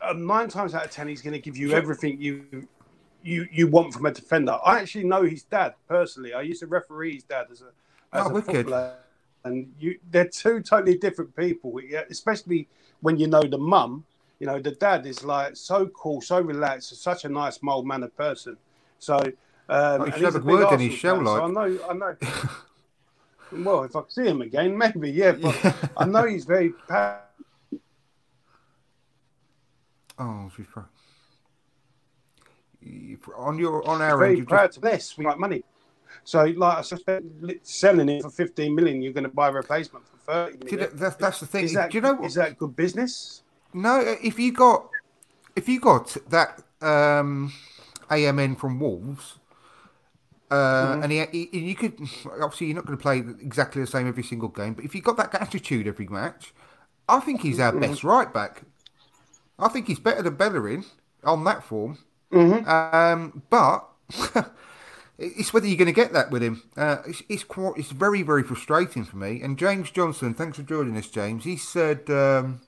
uh, 0.00 0.12
nine 0.14 0.48
times 0.48 0.74
out 0.74 0.84
of 0.84 0.90
ten, 0.90 1.08
he's 1.08 1.20
going 1.22 1.32
to 1.34 1.40
give 1.40 1.56
you 1.56 1.72
everything 1.72 2.20
you 2.20 2.66
you 3.24 3.48
you 3.50 3.66
want 3.66 3.92
from 3.92 4.06
a 4.06 4.12
defender. 4.12 4.56
I 4.64 4.78
actually 4.78 5.02
know 5.04 5.24
his 5.24 5.42
dad 5.42 5.74
personally. 5.88 6.34
I 6.34 6.42
used 6.42 6.60
to 6.60 6.68
referee 6.68 7.14
his 7.14 7.24
dad 7.24 7.46
as 7.50 7.62
a 7.62 7.66
as 8.16 8.26
Oh, 8.26 8.30
a 8.30 8.32
wicked. 8.32 8.54
footballer, 8.54 8.94
and 9.44 9.72
you 9.78 9.98
they're 10.10 10.28
two 10.28 10.60
totally 10.60 10.96
different 10.96 11.34
people. 11.36 11.80
Yeah, 11.82 12.02
especially 12.10 12.68
when 13.00 13.18
you 13.18 13.26
know 13.26 13.42
the 13.42 13.58
mum. 13.58 14.04
You 14.38 14.46
know, 14.46 14.60
the 14.60 14.70
dad 14.70 15.04
is 15.04 15.24
like 15.24 15.56
so 15.56 15.86
cool, 15.88 16.20
so 16.20 16.40
relaxed, 16.40 16.94
such 17.02 17.24
a 17.24 17.28
nice, 17.28 17.62
mild 17.62 17.86
mannered 17.86 18.16
person. 18.16 18.56
So. 18.98 19.16
Um, 19.70 20.00
Oh, 20.00 20.04
he 20.06 20.12
should 20.12 20.22
have 20.22 20.36
a 20.36 20.38
word 20.40 20.72
in 20.72 20.80
his 20.80 20.94
Arsenal 20.94 20.96
show, 20.96 21.24
so 21.24 21.30
like. 21.30 21.42
I 21.42 21.48
know, 21.48 21.78
I 21.90 21.92
know. 21.92 22.16
well, 23.64 23.84
if 23.84 23.94
I 23.94 24.00
see 24.08 24.24
him 24.24 24.40
again, 24.40 24.78
maybe, 24.78 25.10
yeah. 25.10 25.32
But 25.32 25.90
I 25.94 26.06
know 26.06 26.24
he's 26.24 26.46
very 26.46 26.70
pa- 26.88 27.20
Oh, 30.18 30.50
she's 30.56 30.66
pro- 30.66 30.84
on 33.36 33.58
your 33.58 33.86
on 33.88 34.02
our 34.02 34.18
very 34.18 34.38
end. 34.38 34.48
Proud 34.48 34.66
just, 34.66 34.74
to 34.74 34.80
this. 34.80 35.16
We 35.16 35.24
like 35.24 35.38
money. 35.38 35.62
So, 36.24 36.44
like 36.44 36.78
I 36.78 36.82
suspect, 36.82 37.24
selling 37.62 38.08
it 38.08 38.22
for 38.22 38.30
15 38.30 38.74
million, 38.74 39.02
you're 39.02 39.12
going 39.12 39.24
to 39.24 39.30
buy 39.30 39.48
a 39.48 39.52
replacement 39.52 40.04
for 40.06 40.16
30 40.32 40.52
See, 40.52 40.58
million. 40.76 40.78
that- 40.90 40.98
that's, 40.98 41.16
that's 41.16 41.40
the 41.40 41.46
thing. 41.46 41.64
Is 41.64 41.74
that, 41.74 41.90
Do 41.90 41.98
you 41.98 42.02
know? 42.02 42.22
is 42.24 42.34
that 42.34 42.58
good 42.58 42.74
business? 42.76 43.42
No, 43.74 44.00
if 44.22 44.38
you 44.38 44.52
got 44.52 44.88
if 45.56 45.68
you 45.68 45.80
got 45.80 46.16
that 46.30 46.62
um, 46.80 47.52
AMN 48.10 48.58
from 48.58 48.78
Wolves, 48.80 49.38
uh, 50.50 50.54
Mm-hmm. 50.54 51.02
and 51.02 51.12
he, 51.12 51.48
he, 51.52 51.58
you 51.58 51.74
could 51.74 51.98
obviously 52.40 52.68
you're 52.68 52.76
not 52.76 52.86
going 52.86 52.96
to 52.96 53.02
play 53.02 53.18
exactly 53.18 53.80
the 53.82 53.86
same 53.86 54.08
every 54.08 54.22
single 54.22 54.48
game, 54.48 54.72
but 54.74 54.84
if 54.84 54.94
you 54.94 55.02
got 55.02 55.16
that 55.18 55.34
attitude 55.34 55.86
every 55.86 56.06
match, 56.08 56.54
I 57.08 57.20
think 57.20 57.42
he's 57.42 57.58
Mm-hmm. 57.58 57.76
our 57.76 57.80
best 57.80 58.04
right 58.04 58.32
back. 58.32 58.62
I 59.58 59.68
think 59.68 59.86
he's 59.88 59.98
better 59.98 60.22
than 60.22 60.36
Bellerin 60.36 60.84
on 61.24 61.44
that 61.44 61.62
form. 61.64 61.98
Mm-hmm. 62.32 62.68
Um, 62.68 63.42
but 63.50 63.86
it's 65.18 65.52
whether 65.52 65.66
you're 65.66 65.76
going 65.76 65.86
to 65.86 65.92
get 65.92 66.12
that 66.12 66.30
with 66.30 66.42
him. 66.42 66.62
Uh, 66.76 66.98
it's, 67.06 67.22
it's 67.28 67.44
quite, 67.44 67.74
it's 67.76 67.90
very 67.90 68.22
very 68.22 68.42
frustrating 68.42 69.04
for 69.04 69.16
me. 69.16 69.40
And 69.42 69.58
James 69.58 69.90
Johnson, 69.90 70.34
thanks 70.34 70.56
for 70.56 70.62
joining 70.62 70.96
us, 70.96 71.08
James. 71.08 71.44
He 71.44 71.56
said. 71.56 72.08
Um, 72.08 72.60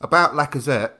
about 0.00 0.32
Lacazette, 0.32 0.92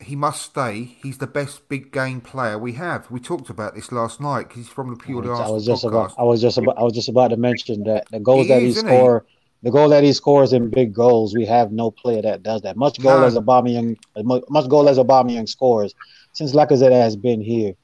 he 0.00 0.16
must 0.16 0.42
stay. 0.42 0.96
He's 1.02 1.18
the 1.18 1.26
best 1.26 1.68
big 1.68 1.92
game 1.92 2.20
player 2.20 2.58
we 2.58 2.72
have. 2.72 3.10
We 3.10 3.20
talked 3.20 3.48
about 3.48 3.74
this 3.74 3.92
last 3.92 4.20
night 4.20 4.48
because 4.48 4.56
he's 4.64 4.68
from 4.68 4.90
the 4.90 4.96
Pure 4.96 5.32
I 5.34 5.48
was 5.48 5.64
just 5.64 5.84
podcast. 5.84 5.88
about 5.88 6.14
I 6.18 6.22
was 6.24 6.40
just 6.42 6.58
about 6.58 6.76
I 6.78 6.82
was 6.82 6.92
just 6.92 7.08
about 7.08 7.28
to 7.28 7.36
mention 7.36 7.84
that 7.84 8.08
the 8.10 8.20
goals 8.20 8.46
He 8.46 8.48
that 8.52 8.60
he 8.62 8.68
is, 8.68 8.74
he? 8.74 8.80
score 8.80 9.24
the 9.62 9.70
goal 9.70 9.88
that 9.90 10.02
he 10.04 10.12
scores 10.12 10.52
in 10.52 10.68
big 10.68 10.92
goals, 10.92 11.34
we 11.34 11.46
have 11.46 11.72
no 11.72 11.90
player 11.90 12.20
that 12.22 12.42
does 12.42 12.60
that. 12.62 12.76
Much 12.76 13.00
goal 13.00 13.20
No. 13.20 13.26
as 13.26 13.34
Aubameyang 13.34 13.96
mu- 14.16 14.42
much 14.50 14.68
goal 14.68 14.88
as 14.88 14.98
Aubameyang 14.98 15.48
scores 15.48 15.94
since 16.32 16.52
Lacazette 16.52 16.90
has 16.92 17.16
been 17.16 17.40
here. 17.40 17.74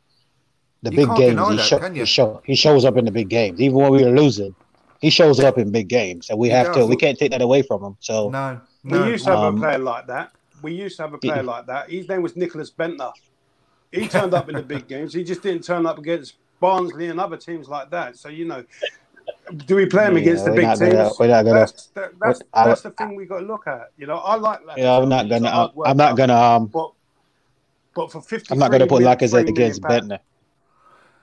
The 0.83 0.91
You 0.93 0.97
big 1.07 1.17
games 1.17 1.49
he, 1.49 1.57
that, 1.57 1.65
show, 1.67 1.79
he 1.91 2.05
show 2.07 2.43
he 2.45 2.55
shows 2.55 2.85
up 2.87 2.97
in 2.97 3.05
the 3.05 3.11
big 3.11 3.29
games. 3.29 3.61
Even 3.61 3.77
when 3.79 3.93
we 3.93 4.03
were 4.05 4.11
losing, 4.13 4.55
he 5.01 5.11
shows 5.11 5.39
up 5.41 5.59
in 5.59 5.71
big 5.71 5.89
games, 5.89 6.31
and 6.31 6.39
we 6.39 6.49
He 6.49 6.55
have 6.55 6.69
does. 6.69 6.77
to 6.77 6.87
we 6.87 6.97
can't 6.97 7.19
take 7.19 7.33
that 7.33 7.43
away 7.43 7.63
from 7.63 7.83
him. 7.85 7.97
So 8.01 8.31
No, 8.31 8.61
We 8.85 8.99
used 9.11 9.25
to 9.27 9.31
have 9.33 9.41
um, 9.41 9.57
a 9.57 9.61
player 9.61 9.79
like 9.79 10.07
that. 10.07 10.33
We 10.63 10.73
used 10.73 10.97
to 10.97 11.03
have 11.03 11.13
a 11.15 11.19
player 11.19 11.37
Yeah. 11.37 11.43
like 11.43 11.67
that. 11.67 11.91
His 11.91 12.09
name 12.09 12.23
was 12.23 12.35
Nicholas 12.37 12.71
Bendtner. 12.71 13.13
He 13.93 14.09
turned 14.09 14.33
up 14.35 14.49
in 14.49 14.55
the 14.55 14.63
big 14.63 14.89
games. 14.89 15.13
He 15.13 15.23
just 15.25 15.43
didn't 15.43 15.65
turn 15.65 15.85
up 15.85 15.99
against 15.99 16.35
Barnsley 16.61 17.09
and 17.09 17.19
other 17.21 17.37
teams 17.37 17.69
like 17.69 17.91
that. 17.91 18.17
So, 18.17 18.29
you 18.31 18.47
know, 18.47 18.65
do 19.67 19.75
we 19.77 19.85
play 19.87 20.07
him 20.07 20.15
Yeah, 20.15 20.21
against 20.21 20.45
the 20.47 20.53
big 20.53 20.63
not 20.67 20.79
teams? 20.79 20.93
gonna- 20.95 21.11
we're 21.19 21.27
not 21.29 21.45
gonna- 21.45 21.59
that's 21.61 21.87
that, 21.89 22.13
that's, 22.21 22.41
I- 22.55 22.69
that's 22.69 22.83
the 22.83 22.91
thing 22.93 23.17
we 23.17 23.27
got 23.27 23.41
to 23.41 23.47
look 23.47 23.67
at. 23.67 23.91
You 23.99 24.07
know, 24.07 24.17
I 24.19 24.37
like 24.37 24.65
that. 24.67 24.79
yeah, 24.79 24.97
I'm 24.97 25.09
not 25.09 25.29
gonna 25.29 25.51
hard 25.51 25.73
I'm 25.85 25.97
not 25.97 26.17
gonna 26.17 26.35
um 26.35 26.67
But, 26.67 26.93
but 27.95 28.13
for 28.13 28.21
50 28.23 28.53
I'm 28.53 28.59
not 28.59 28.71
gonna 28.71 28.87
put 28.87 29.03
Lacazette 29.03 29.49
against 29.49 29.83
Bendtner. 29.83 30.21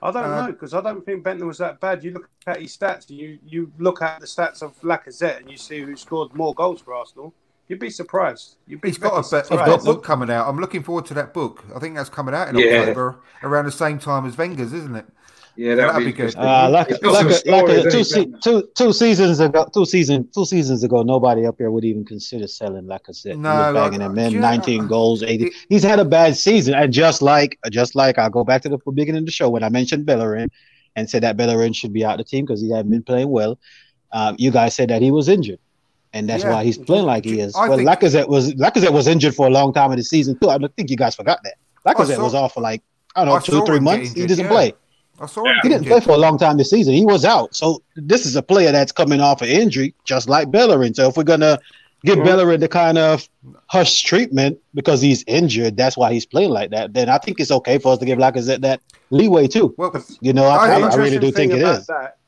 I 0.02 0.10
don't 0.12 0.24
Uh, 0.24 0.46
know 0.46 0.52
because 0.52 0.74
I 0.74 0.80
don't 0.80 1.04
think 1.04 1.24
Bendtner 1.24 1.46
was 1.46 1.58
that 1.58 1.80
bad. 1.80 2.04
You 2.04 2.12
look 2.12 2.28
at 2.46 2.60
his 2.60 2.76
stats, 2.76 3.10
you 3.10 3.38
you 3.44 3.72
look 3.78 4.00
at 4.02 4.20
the 4.20 4.26
stats 4.26 4.62
of 4.62 4.80
Lacazette, 4.82 5.38
and 5.38 5.50
you 5.50 5.56
see 5.56 5.80
who 5.80 5.96
scored 5.96 6.34
more 6.34 6.54
goals 6.54 6.80
for 6.80 6.94
Arsenal. 6.94 7.34
You'd 7.68 7.80
be 7.80 7.90
surprised. 7.90 8.56
You'd 8.66 8.80
be 8.80 8.88
He's 8.88 8.96
got 8.98 9.18
a, 9.18 9.28
very 9.28 9.42
he's 9.42 9.58
got 9.58 9.80
a 9.82 9.84
book 9.84 10.02
coming 10.02 10.30
out. 10.30 10.48
I'm 10.48 10.58
looking 10.58 10.82
forward 10.82 11.04
to 11.06 11.14
that 11.14 11.34
book. 11.34 11.64
I 11.74 11.78
think 11.78 11.96
that's 11.96 12.08
coming 12.08 12.34
out 12.34 12.48
in 12.48 12.56
Yeah. 12.56 12.78
October 12.80 13.20
around 13.42 13.52
around 13.52 13.64
the 13.66 13.72
same 13.72 13.98
time 13.98 14.24
as 14.24 14.38
Wenger's, 14.38 14.72
isn't 14.72 14.96
it? 14.96 15.06
Yeah, 15.58 15.74
that'd 15.74 15.90
that'd 15.90 16.06
be 16.06 16.12
be 16.12 16.16
good. 16.16 16.34
good. 16.34 16.40
Uh, 16.40 16.70
like, 16.70 16.86
He's 16.86 17.02
like, 17.02 17.14
some 17.16 17.26
a, 17.26 17.30
like 17.30 17.36
stories, 17.40 17.84
a, 17.86 17.90
two, 17.90 18.04
se- 18.04 18.32
two, 18.44 18.68
two 18.76 18.92
seasons 18.92 19.40
ago, 19.40 19.68
two 19.74 19.84
season, 19.84 20.28
two 20.32 20.44
seasons 20.44 20.84
ago, 20.84 21.02
nobody 21.02 21.46
up 21.46 21.56
here 21.58 21.70
would 21.72 21.84
even 21.84 22.04
consider 22.04 22.46
selling 22.46 22.84
Lacazette. 22.84 23.36
No, 23.36 23.50
he 23.50 23.72
was 23.72 23.74
bagging 23.74 24.02
I- 24.02 24.06
him 24.06 24.18
in, 24.18 24.32
yeah, 24.34 24.40
19 24.40 24.86
goals, 24.86 25.24
80. 25.24 25.46
it- 25.46 25.52
He's 25.68 25.82
had 25.82 25.98
a 25.98 26.04
bad 26.04 26.36
season, 26.36 26.74
and 26.74 26.92
just 26.92 27.22
like, 27.22 27.58
just 27.70 27.96
like 27.96 28.18
I'll 28.18 28.30
go 28.30 28.44
back 28.44 28.62
to 28.62 28.68
the 28.68 28.78
beginning 28.94 29.18
of 29.22 29.26
the 29.26 29.32
show 29.32 29.48
when 29.50 29.64
I 29.64 29.68
mentioned 29.68 30.06
Bellerin 30.06 30.48
and 30.94 31.10
said 31.10 31.24
that 31.24 31.36
Bellerin 31.36 31.72
should 31.72 31.92
be 31.92 32.04
out 32.04 32.12
of 32.12 32.18
the 32.18 32.30
team 32.30 32.44
because 32.44 32.60
he 32.62 32.70
hadn't 32.70 32.90
been 32.92 33.02
playing 33.02 33.28
well. 33.30 33.58
um, 34.12 34.36
you 34.38 34.50
guys 34.50 34.74
said 34.74 34.88
that 34.90 35.02
he 35.02 35.10
was 35.10 35.28
injured, 35.28 35.58
and 36.14 36.28
that's 36.28 36.42
Yeah. 36.44 36.50
why 36.52 36.64
he's 36.64 36.78
playing 36.78 37.04
like 37.04 37.24
he 37.24 37.40
is. 37.40 37.54
I 37.56 37.68
well, 37.68 37.76
think- 37.78 37.88
Lacazette 37.90 38.28
was 38.28 38.54
Lacazette 38.54 38.92
was 38.92 39.06
injured 39.08 39.34
for 39.34 39.46
a 39.48 39.50
long 39.50 39.72
time 39.74 39.90
in 39.92 39.98
the 39.98 40.04
season 40.04 40.38
too. 40.40 40.48
I 40.48 40.56
don't 40.56 40.74
think 40.76 40.88
you 40.88 40.96
guys 40.96 41.14
forgot 41.16 41.40
that. 41.44 41.54
Lacazette 41.86 42.14
saw- 42.16 42.22
was 42.22 42.34
off 42.34 42.54
for 42.54 42.60
like 42.62 42.80
I 43.16 43.20
don't 43.24 43.28
know 43.30 43.34
I 43.36 43.40
two 43.40 43.52
saw 43.52 43.66
three 43.66 43.80
months. 43.80 44.12
He 44.12 44.22
injured, 44.22 44.28
didn't 44.36 44.44
yeah. 44.44 44.50
play. 44.56 44.72
I 45.20 45.26
saw 45.26 45.44
him. 45.44 45.56
He 45.62 45.68
didn't 45.68 45.86
play 45.86 46.00
for 46.00 46.12
a 46.12 46.16
long 46.16 46.38
time 46.38 46.56
this 46.56 46.70
season. 46.70 46.94
He 46.94 47.04
was 47.04 47.24
out. 47.24 47.54
So 47.54 47.82
this 47.96 48.24
is 48.26 48.36
a 48.36 48.42
player 48.42 48.70
that's 48.72 48.92
coming 48.92 49.20
off 49.20 49.42
an 49.42 49.48
injury, 49.48 49.94
just 50.04 50.28
like 50.28 50.50
Bellerin. 50.50 50.94
So 50.94 51.08
if 51.08 51.16
we're 51.16 51.24
gonna 51.24 51.58
give 52.04 52.22
Bellerin 52.24 52.60
the 52.60 52.68
kind 52.68 52.96
of 52.98 53.28
hush 53.66 54.02
treatment 54.02 54.58
because 54.74 55.00
he's 55.00 55.24
injured, 55.26 55.76
that's 55.76 55.96
why 55.96 56.12
he's 56.12 56.24
playing 56.26 56.50
like 56.50 56.70
that. 56.70 56.92
Then 56.94 57.08
I 57.08 57.18
think 57.18 57.40
it's 57.40 57.50
okay 57.50 57.78
for 57.78 57.92
us 57.92 57.98
to 57.98 58.04
give 58.06 58.18
Lacazette 58.18 58.60
that 58.60 58.80
leeway 59.10 59.48
too. 59.48 59.74
Well, 59.76 59.92
You 60.20 60.32
know, 60.32 60.44
I, 60.44 60.56
I- 60.68 60.80
I, 60.80 60.88
I 60.88 60.94
really 60.96 61.18
do 61.18 61.32
think 61.32 61.52
it 61.52 61.62
is. 61.62 61.86
That 61.86 62.18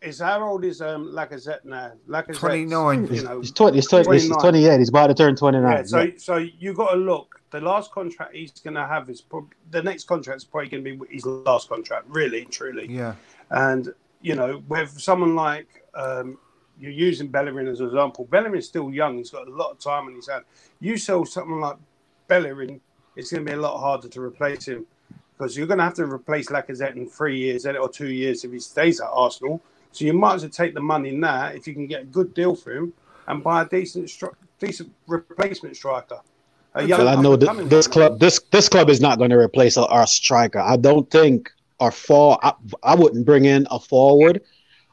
is 0.00 0.20
how 0.20 0.46
old 0.46 0.64
is 0.66 0.82
um, 0.82 1.06
Lacazette 1.12 1.64
now? 1.64 1.92
Lacazette, 2.08 2.36
29. 2.36 3.08
You 3.14 3.22
know, 3.22 3.40
He's 3.40 3.50
twenty. 3.52 3.78
He's, 3.78 3.86
20, 3.88 4.12
he's 4.12 4.28
29. 4.28 4.38
28. 4.52 4.78
He's 4.78 4.88
about 4.90 5.06
to 5.08 5.14
turn 5.14 5.34
twenty 5.34 5.58
nine. 5.60 5.78
yeah. 5.78 5.82
So, 5.84 6.10
so 6.18 6.36
you 6.36 6.74
got 6.74 6.90
to 6.92 6.96
look. 6.98 7.40
The 7.54 7.60
last 7.60 7.92
contract 7.92 8.34
he's 8.34 8.50
going 8.50 8.74
to 8.74 8.84
have 8.84 9.08
is 9.08 9.20
prob- 9.20 9.54
the 9.70 9.80
next 9.80 10.08
contract 10.08 10.38
is 10.38 10.44
probably 10.44 10.70
going 10.70 10.82
to 10.82 10.96
be 11.06 11.14
his 11.14 11.24
last 11.24 11.68
contract, 11.68 12.04
really, 12.08 12.46
truly. 12.46 12.88
yeah. 12.90 13.14
And 13.50 13.94
you 14.22 14.34
know, 14.34 14.60
with 14.66 15.00
someone 15.00 15.36
like 15.36 15.68
um, 15.94 16.36
you're 16.80 16.90
using 16.90 17.28
Bellerin 17.28 17.68
as 17.68 17.78
an 17.78 17.86
example, 17.86 18.24
Bellerin's 18.24 18.66
still 18.66 18.90
young. 18.90 19.18
He's 19.18 19.30
got 19.30 19.46
a 19.46 19.52
lot 19.52 19.70
of 19.70 19.78
time 19.78 20.08
on 20.08 20.16
his 20.16 20.28
hand. 20.28 20.44
You 20.80 20.96
sell 20.96 21.24
someone 21.24 21.60
like 21.60 21.76
Bellerin, 22.26 22.80
it's 23.14 23.30
going 23.30 23.46
to 23.46 23.52
be 23.52 23.56
a 23.56 23.60
lot 23.60 23.78
harder 23.78 24.08
to 24.08 24.20
replace 24.20 24.66
him 24.66 24.84
because 25.38 25.56
you're 25.56 25.68
going 25.68 25.78
to 25.78 25.84
have 25.84 25.94
to 25.94 26.06
replace 26.06 26.48
Lacazette 26.48 26.96
in 26.96 27.08
three 27.08 27.38
years 27.38 27.66
or 27.66 27.88
two 27.88 28.10
years 28.10 28.42
if 28.42 28.50
he 28.50 28.58
stays 28.58 29.00
at 29.00 29.10
Arsenal. 29.12 29.62
So 29.92 30.04
you 30.04 30.12
might 30.12 30.34
as 30.34 30.42
well 30.42 30.50
take 30.50 30.74
the 30.74 30.80
money 30.80 31.10
in 31.10 31.20
that 31.20 31.54
if 31.54 31.68
you 31.68 31.74
can 31.74 31.86
get 31.86 32.02
a 32.02 32.06
good 32.06 32.34
deal 32.34 32.56
for 32.56 32.72
him 32.72 32.94
and 33.28 33.44
buy 33.44 33.62
a 33.62 33.64
decent, 33.64 34.06
stri- 34.06 34.34
decent 34.58 34.92
replacement 35.06 35.76
striker. 35.76 36.18
A 36.74 36.84
young 36.84 37.00
Well, 37.00 37.08
I 37.08 37.20
know 37.20 37.36
th- 37.36 37.68
this 37.68 37.86
club. 37.86 38.18
This 38.18 38.40
this 38.50 38.68
club 38.68 38.90
is 38.90 39.00
not 39.00 39.18
going 39.18 39.30
to 39.30 39.38
replace 39.38 39.76
our, 39.76 39.88
our 39.88 40.06
striker. 40.06 40.58
I 40.58 40.76
don't 40.76 41.08
think 41.10 41.50
our 41.80 41.90
fall. 41.90 42.38
I, 42.42 42.52
I 42.82 42.94
wouldn't 42.94 43.24
bring 43.24 43.44
in 43.44 43.66
a 43.70 43.78
forward. 43.78 44.40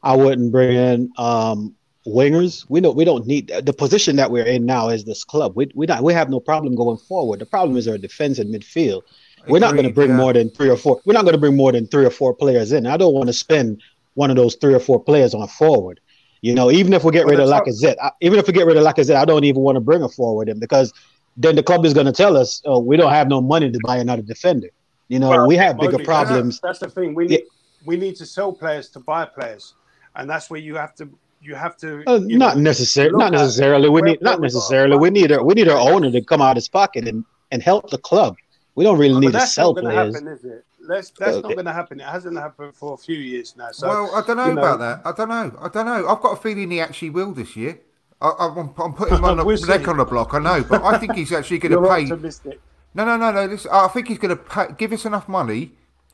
I 0.03 0.15
wouldn't 0.15 0.51
bring 0.51 0.75
in 0.75 1.11
um, 1.17 1.75
wingers. 2.05 2.65
We 2.69 2.81
don't. 2.81 2.95
We 2.95 3.05
don't 3.05 3.25
need 3.25 3.51
the 3.63 3.73
position 3.73 4.15
that 4.17 4.29
we're 4.29 4.45
in 4.45 4.65
now. 4.65 4.89
Is 4.89 5.05
this 5.05 5.23
club? 5.23 5.53
We 5.55 5.71
we 5.73 5.85
not. 5.87 6.03
We 6.03 6.13
have 6.13 6.29
no 6.29 6.39
problem 6.39 6.75
going 6.75 6.97
forward. 6.97 7.39
The 7.39 7.45
problem 7.45 7.77
is 7.77 7.87
our 7.87 7.97
defense 7.97 8.37
and 8.39 8.53
midfield. 8.53 9.01
We're 9.47 9.59
not 9.59 9.73
going 9.73 9.87
to 9.87 9.93
bring 9.93 10.09
yeah. 10.09 10.17
more 10.17 10.33
than 10.33 10.51
three 10.51 10.69
or 10.69 10.77
four. 10.77 11.01
We're 11.05 11.13
not 11.13 11.23
going 11.23 11.33
to 11.33 11.39
bring 11.39 11.55
more 11.55 11.71
than 11.71 11.87
three 11.87 12.05
or 12.05 12.11
four 12.11 12.35
players 12.35 12.71
in. 12.71 12.85
I 12.85 12.95
don't 12.97 13.13
want 13.13 13.27
to 13.27 13.33
spend 13.33 13.81
one 14.13 14.29
of 14.29 14.35
those 14.35 14.55
three 14.55 14.75
or 14.75 14.79
four 14.79 15.03
players 15.03 15.33
on 15.33 15.41
a 15.41 15.47
forward. 15.47 15.99
You 16.41 16.53
know, 16.53 16.71
even 16.71 16.93
if 16.93 17.03
we 17.03 17.11
get 17.11 17.25
Well, 17.25 17.37
rid 17.37 17.39
of 17.39 17.49
Lacazette, 17.49 17.95
I, 18.01 18.11
even 18.21 18.39
if 18.39 18.47
we 18.47 18.53
get 18.53 18.65
rid 18.65 18.77
of 18.77 18.83
Lacazette, 18.83 19.15
I 19.15 19.25
don't 19.25 19.43
even 19.43 19.61
want 19.61 19.77
to 19.77 19.79
bring 19.79 20.03
a 20.03 20.09
forward 20.09 20.49
in 20.49 20.59
because 20.59 20.93
then 21.37 21.55
the 21.55 21.63
club 21.63 21.85
is 21.85 21.93
going 21.93 22.05
to 22.07 22.11
tell 22.11 22.35
us, 22.37 22.61
oh, 22.65 22.79
we 22.79 22.97
don't 22.97 23.11
have 23.11 23.27
no 23.29 23.41
money 23.41 23.71
to 23.71 23.79
buy 23.83 23.97
another 23.97 24.21
defender. 24.21 24.67
You 25.07 25.19
know, 25.19 25.29
Well, 25.29 25.47
we 25.47 25.55
have 25.57 25.77
bigger 25.77 25.91
Mobley, 25.93 26.05
problems. 26.05 26.59
That's, 26.61 26.79
that's 26.79 26.93
the 26.93 27.01
thing. 27.01 27.13
We 27.13 27.25
Yeah. 27.27 27.37
need 27.37 27.45
we 27.85 27.97
need 27.97 28.15
to 28.17 28.25
sell 28.27 28.53
players 28.53 28.89
to 28.89 28.99
buy 28.99 29.25
players, 29.25 29.73
and 30.15 30.29
that's 30.29 30.49
where 30.49 30.59
you 30.59 30.75
have 30.75 30.93
to 30.95 31.09
you 31.41 31.55
have 31.55 31.75
to. 31.77 32.03
Uh, 32.07 32.19
you 32.27 32.37
not 32.37 32.55
know, 32.55 32.61
necessarily. 32.63 33.17
Not 33.17 33.31
necessarily. 33.31 33.89
We 33.89 34.01
need 34.03 34.21
not 34.21 34.39
necessarily. 34.39 34.97
We 34.97 35.09
need 35.09 35.31
our 35.31 35.43
we 35.43 35.53
need 35.55 35.67
our 35.67 35.79
owner 35.91 36.11
to 36.11 36.21
come 36.21 36.41
out 36.41 36.51
of 36.51 36.55
his 36.57 36.67
pocket 36.69 37.07
and, 37.07 37.25
and 37.51 37.61
help 37.63 37.89
the 37.89 37.97
club. 37.97 38.35
We 38.75 38.83
don't 38.83 38.99
really 38.99 39.15
But 39.15 39.19
need 39.19 39.31
to 39.33 39.47
sell 39.47 39.73
not 39.73 39.83
players. 39.83 40.13
happen, 40.15 40.27
is 40.27 40.43
it? 40.45 40.63
That's 40.87 41.09
that's 41.11 41.37
Uh, 41.37 41.41
not 41.41 41.53
going 41.53 41.65
to 41.65 41.73
happen. 41.73 41.99
It 41.99 42.05
hasn't 42.05 42.37
happened 42.37 42.75
for 42.75 42.93
a 42.93 42.97
few 42.97 43.17
years 43.17 43.55
now. 43.57 43.71
So 43.71 43.87
well, 43.87 44.15
I 44.15 44.21
don't 44.25 44.37
know 44.37 44.45
you 44.47 44.53
know- 44.53 44.61
about 44.61 44.79
that. 44.79 45.01
I 45.03 45.11
don't 45.17 45.29
know. 45.29 45.57
I 45.59 45.67
don't 45.69 45.85
know. 45.87 46.07
I've 46.07 46.21
got 46.21 46.33
a 46.37 46.41
feeling 46.41 46.69
he 46.71 46.79
actually 46.79 47.09
will 47.09 47.31
this 47.33 47.55
year. 47.57 47.79
I, 48.21 48.33
I'm, 48.39 48.73
I'm 48.77 48.93
putting 48.93 49.15
him 49.17 49.25
on 49.25 49.37
the 49.37 49.45
We'll 49.45 49.57
see. 49.57 49.67
neck 49.67 49.87
on 49.87 49.97
the 49.97 50.05
block. 50.05 50.33
I 50.33 50.39
know, 50.39 50.63
but 50.63 50.83
I 50.83 50.97
think 50.97 51.13
he's 51.15 51.31
actually 51.31 51.57
going 51.59 51.71
to 51.71 51.81
pay. 51.89 52.03
optimistic. 52.03 52.61
No, 52.93 53.05
no, 53.05 53.17
no, 53.17 53.31
no. 53.31 53.45
Listen, 53.45 53.71
I 53.73 53.87
think 53.87 54.07
he's 54.09 54.17
going 54.19 54.37
to 54.37 54.75
give 54.77 54.91
us 54.91 55.05
enough 55.05 55.27
money 55.27 55.71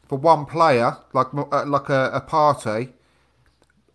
for 0.08 0.18
one 0.18 0.46
player, 0.46 0.98
like 1.14 1.34
uh, 1.34 1.66
like 1.66 1.90
a, 1.90 2.12
a 2.14 2.22
Partey, 2.22 2.94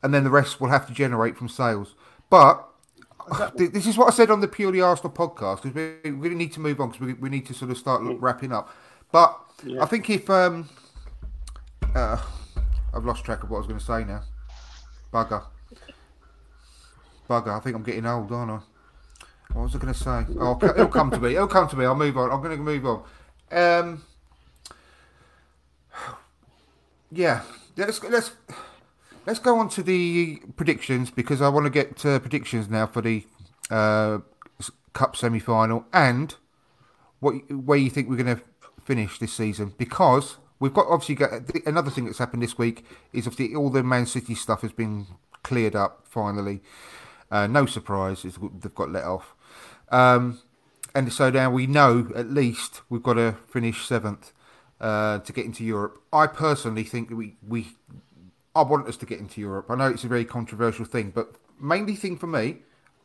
and 0.02 0.12
then 0.12 0.24
the 0.24 0.30
rest 0.30 0.60
will 0.60 0.68
have 0.68 0.86
to 0.88 0.92
generate 0.92 1.36
from 1.36 1.48
sales. 1.48 1.94
But 2.28 2.68
th- 3.56 3.70
this 3.72 3.86
is 3.86 3.96
what 3.96 4.08
I 4.08 4.10
said 4.10 4.30
on 4.30 4.40
the 4.40 4.48
purely 4.48 4.80
Arsenal 4.80 5.12
podcast 5.12 5.62
because 5.62 5.74
we 5.74 6.10
we 6.10 6.16
really 6.18 6.34
need 6.34 6.52
to 6.54 6.60
move 6.60 6.80
on 6.80 6.90
because 6.90 7.06
we, 7.06 7.14
we 7.14 7.30
need 7.30 7.46
to 7.46 7.54
sort 7.54 7.70
of 7.70 7.78
start 7.78 8.02
look, 8.02 8.18
wrapping 8.20 8.52
up. 8.52 8.68
But 9.12 9.38
I 9.80 9.86
think 9.86 10.10
if 10.10 10.28
um, 10.28 10.68
uh, 11.94 12.20
I've 12.92 13.04
lost 13.04 13.24
track 13.24 13.42
of 13.42 13.50
what 13.50 13.58
I 13.58 13.60
was 13.60 13.66
going 13.68 13.78
to 13.78 13.84
say 13.86 14.04
now. 14.04 14.22
Bugger. 15.12 15.44
Bugger. 17.28 17.56
I 17.56 17.60
think 17.60 17.76
I'm 17.76 17.82
getting 17.82 18.06
old, 18.06 18.32
aren't 18.32 18.50
I? 18.50 18.60
What 19.52 19.64
was 19.64 19.74
I 19.74 19.78
going 19.78 19.92
to 19.92 19.98
say? 19.98 20.24
Oh, 20.38 20.58
it'll 20.62 20.88
come 20.88 21.10
to 21.10 21.20
me. 21.20 21.34
It'll 21.34 21.46
come 21.46 21.68
to 21.68 21.76
me. 21.76 21.84
I'll 21.84 21.94
move 21.94 22.16
on. 22.16 22.30
I'm 22.30 22.42
going 22.42 22.56
to 22.56 22.62
move 22.62 22.86
on. 22.86 23.02
Um, 23.50 24.04
yeah, 27.10 27.42
let's 27.76 28.02
let's 28.04 28.32
let's 29.26 29.38
go 29.38 29.58
on 29.58 29.68
to 29.70 29.82
the 29.82 30.40
predictions 30.56 31.10
because 31.10 31.42
I 31.42 31.48
want 31.48 31.64
to 31.64 31.70
get 31.70 31.96
predictions 31.96 32.70
now 32.70 32.86
for 32.86 33.02
the 33.02 33.26
uh, 33.70 34.18
cup 34.94 35.16
semi-final 35.16 35.86
and 35.92 36.34
what 37.20 37.34
where 37.52 37.78
you 37.78 37.90
think 37.90 38.08
we're 38.08 38.22
going 38.22 38.36
to 38.36 38.42
finish 38.82 39.18
this 39.18 39.32
season 39.32 39.74
because 39.78 40.38
we've 40.58 40.74
got 40.74 40.86
obviously 40.88 41.14
got 41.14 41.30
another 41.66 41.90
thing 41.90 42.06
that's 42.06 42.18
happened 42.18 42.42
this 42.42 42.58
week 42.58 42.84
is 43.12 43.26
obviously 43.26 43.54
all 43.54 43.70
the 43.70 43.82
Man 43.82 44.06
City 44.06 44.34
stuff 44.34 44.62
has 44.62 44.72
been 44.72 45.06
cleared 45.42 45.76
up 45.76 46.06
finally. 46.08 46.62
Uh, 47.32 47.46
no 47.46 47.64
surprise, 47.64 48.22
they've 48.22 48.74
got 48.74 48.92
let 48.92 49.04
off. 49.04 49.34
Um, 49.90 50.38
and 50.94 51.10
so 51.10 51.30
now 51.30 51.50
we 51.50 51.66
know 51.66 52.12
at 52.14 52.30
least 52.30 52.82
we've 52.90 53.02
got 53.02 53.14
to 53.14 53.36
finish 53.48 53.86
seventh 53.86 54.32
uh, 54.82 55.20
to 55.20 55.32
get 55.32 55.46
into 55.46 55.64
Europe. 55.64 56.02
I 56.12 56.26
personally 56.26 56.84
think 56.84 57.08
that 57.08 57.16
we, 57.16 57.36
we 57.46 57.68
I 58.54 58.62
want 58.62 58.86
us 58.86 58.98
to 58.98 59.06
get 59.06 59.18
into 59.18 59.40
Europe. 59.40 59.70
I 59.70 59.76
know 59.76 59.88
it's 59.88 60.04
a 60.04 60.08
very 60.08 60.26
controversial 60.26 60.84
thing, 60.84 61.10
but 61.10 61.36
mainly 61.58 61.96
thing 61.96 62.18
for 62.18 62.26
me, 62.26 62.58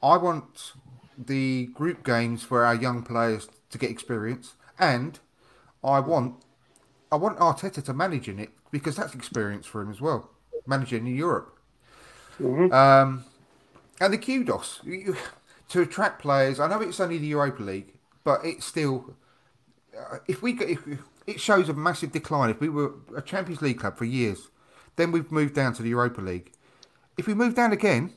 I 0.04 0.18
want 0.18 0.74
the 1.18 1.68
group 1.68 2.04
games 2.04 2.44
for 2.44 2.66
our 2.66 2.76
young 2.76 3.04
players 3.04 3.48
to 3.70 3.78
get 3.78 3.90
experience, 3.90 4.56
and 4.78 5.20
I 5.82 6.02
want 6.02 6.44
I 7.14 7.16
want 7.16 7.40
Arteta 7.40 7.82
to 7.86 7.94
manage 7.94 8.28
in 8.28 8.40
it 8.40 8.50
because 8.72 8.98
that's 8.98 9.16
experience 9.16 9.66
for 9.66 9.82
him 9.82 9.90
as 9.90 10.02
well, 10.02 10.32
managing 10.66 11.08
in 11.08 11.16
Europe. 11.16 11.58
Um, 12.74 13.24
and 14.00 14.14
the 14.14 14.18
kudos 14.18 14.80
you, 14.84 15.16
to 15.70 15.82
attract 15.82 16.22
players. 16.22 16.60
I 16.60 16.68
know 16.68 16.82
it's 16.82 17.00
only 17.00 17.18
the 17.18 17.28
Europa 17.28 17.64
League, 17.64 17.94
but 18.24 18.44
it's 18.44 18.66
still. 18.66 19.16
Uh, 19.98 20.18
if 20.28 20.42
we 20.42 20.54
if, 20.54 20.86
it 21.26 21.42
shows 21.42 21.68
a 21.70 21.74
massive 21.74 22.12
decline. 22.12 22.50
If 22.50 22.62
we 22.62 22.70
were 22.70 22.94
a 23.16 23.22
Champions 23.22 23.62
League 23.62 23.80
club 23.80 23.98
for 23.98 24.06
years, 24.06 24.50
then 24.96 25.12
we've 25.12 25.32
moved 25.32 25.54
down 25.54 25.74
to 25.74 25.84
the 25.84 25.90
Europa 25.90 26.22
League. 26.22 26.52
If 27.18 27.28
we 27.28 27.34
move 27.34 27.56
down 27.56 27.74
again, 27.74 28.14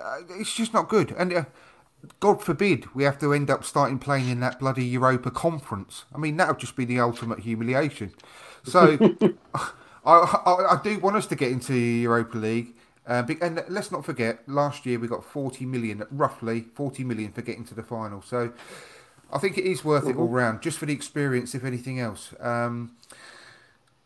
uh, 0.00 0.20
it's 0.30 0.54
just 0.54 0.72
not 0.72 0.88
good. 0.88 1.12
And 1.18 1.32
uh, 1.32 1.44
God 2.20 2.42
forbid 2.42 2.94
we 2.94 3.04
have 3.04 3.18
to 3.18 3.32
end 3.32 3.50
up 3.50 3.64
starting 3.64 3.98
playing 3.98 4.28
in 4.28 4.40
that 4.40 4.58
bloody 4.58 4.84
Europa 4.84 5.30
Conference. 5.30 6.04
I 6.14 6.18
mean, 6.18 6.36
that 6.38 6.48
would 6.48 6.58
just 6.58 6.76
be 6.76 6.84
the 6.84 7.00
ultimate 7.00 7.40
humiliation. 7.40 8.12
So, 8.64 8.98
I, 9.54 9.62
I, 10.04 10.76
I 10.76 10.80
do 10.82 10.98
want 10.98 11.16
us 11.16 11.26
to 11.26 11.36
get 11.36 11.52
into 11.52 11.74
Europa 11.74 12.38
League. 12.38 12.74
Uh, 13.08 13.24
and 13.40 13.64
let's 13.68 13.90
not 13.90 14.04
forget, 14.04 14.46
last 14.46 14.84
year 14.84 14.98
we 14.98 15.08
got 15.08 15.24
40 15.24 15.64
million, 15.64 16.04
roughly 16.10 16.66
40 16.74 17.04
million 17.04 17.32
for 17.32 17.40
getting 17.40 17.64
to 17.64 17.74
the 17.74 17.82
final. 17.82 18.20
So 18.20 18.52
I 19.32 19.38
think 19.38 19.56
it 19.56 19.64
is 19.64 19.82
worth 19.82 20.06
it 20.06 20.16
all 20.16 20.28
round, 20.28 20.60
just 20.60 20.78
for 20.78 20.84
the 20.84 20.92
experience, 20.92 21.54
if 21.54 21.64
anything 21.64 21.98
else. 21.98 22.34
Um, 22.38 22.96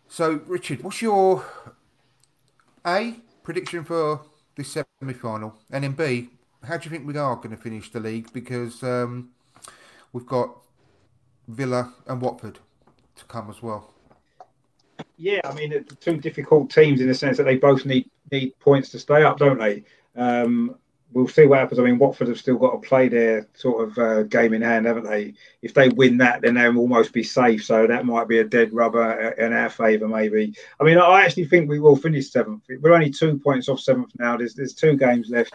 so, 0.07 0.41
Richard, 0.47 0.85
what's 0.85 1.03
your 1.03 1.45
A, 2.87 3.17
prediction 3.43 3.83
for 3.83 4.21
this 4.57 4.71
semi 5.01 5.15
final? 5.15 5.57
And 5.71 5.83
then 5.83 5.93
B, 5.93 6.29
how 6.63 6.77
do 6.77 6.85
you 6.85 6.91
think 6.91 7.05
we 7.05 7.19
are 7.19 7.35
going 7.37 7.51
to 7.51 7.57
finish 7.57 7.91
the 7.91 7.99
league? 7.99 8.33
Because 8.33 8.85
um, 8.85 9.31
we've 10.13 10.27
got 10.27 10.59
Villa 11.49 11.93
and 12.07 12.21
Watford 12.21 12.61
to 13.17 13.25
come 13.25 13.51
as 13.51 13.61
well. 13.61 13.93
Yeah, 15.17 15.41
I 15.45 15.55
mean, 15.55 15.85
two 16.01 16.19
difficult 16.19 16.71
teams 16.71 17.01
in 17.01 17.09
the 17.09 17.15
sense 17.15 17.37
that 17.39 17.45
they 17.45 17.57
both 17.57 17.85
need 17.85 18.09
need 18.33 18.59
points 18.59 18.89
to 18.91 18.99
stay 18.99 19.23
up, 19.23 19.39
don't 19.39 19.59
they? 19.59 19.85
Um, 20.17 20.77
we'll 21.13 21.29
see 21.29 21.47
what 21.47 21.59
happens. 21.59 21.79
I 21.79 21.85
mean, 21.85 21.99
Watford 21.99 22.29
have 22.29 22.39
still 22.39 22.57
got 22.57 22.73
to 22.73 22.89
play 22.89 23.09
their 23.09 23.47
sort 23.55 23.89
of 23.89 23.99
uh, 23.99 24.23
game 24.25 24.55
in 24.55 24.63
hand, 24.63 24.87
haven't 24.87 25.05
they? 25.05 25.35
If 25.61 25.75
they 25.75 25.91
win 25.91 26.19
that, 26.19 26.41
then 26.41 26.55
they'll 26.55 26.79
almost 26.79 27.13
be 27.13 27.23
safe. 27.23 27.65
So 27.65 27.87
that 27.87 28.07
might 28.07 28.29
be 28.29 28.39
a 28.39 28.45
dead 28.45 28.73
rubber 28.73 29.31
in 29.33 29.53
our 29.53 29.69
favour, 29.69 30.09
maybe. 30.09 30.55
I 30.81 30.85
mean, 30.85 30.99
I 30.99 31.25
actually 31.25 31.47
think 31.47 31.69
we 31.69 31.81
will 31.81 31.97
finish 31.97 32.31
seventh. 32.31 32.63
We're 32.81 32.95
only 32.95 33.11
two 33.11 33.39
points 33.39 33.69
off 33.69 33.81
seventh 33.81 34.13
now. 34.19 34.37
There's 34.37 34.55
there's 34.55 34.75
two 34.75 34.97
games 34.97 35.29
left. 35.29 35.55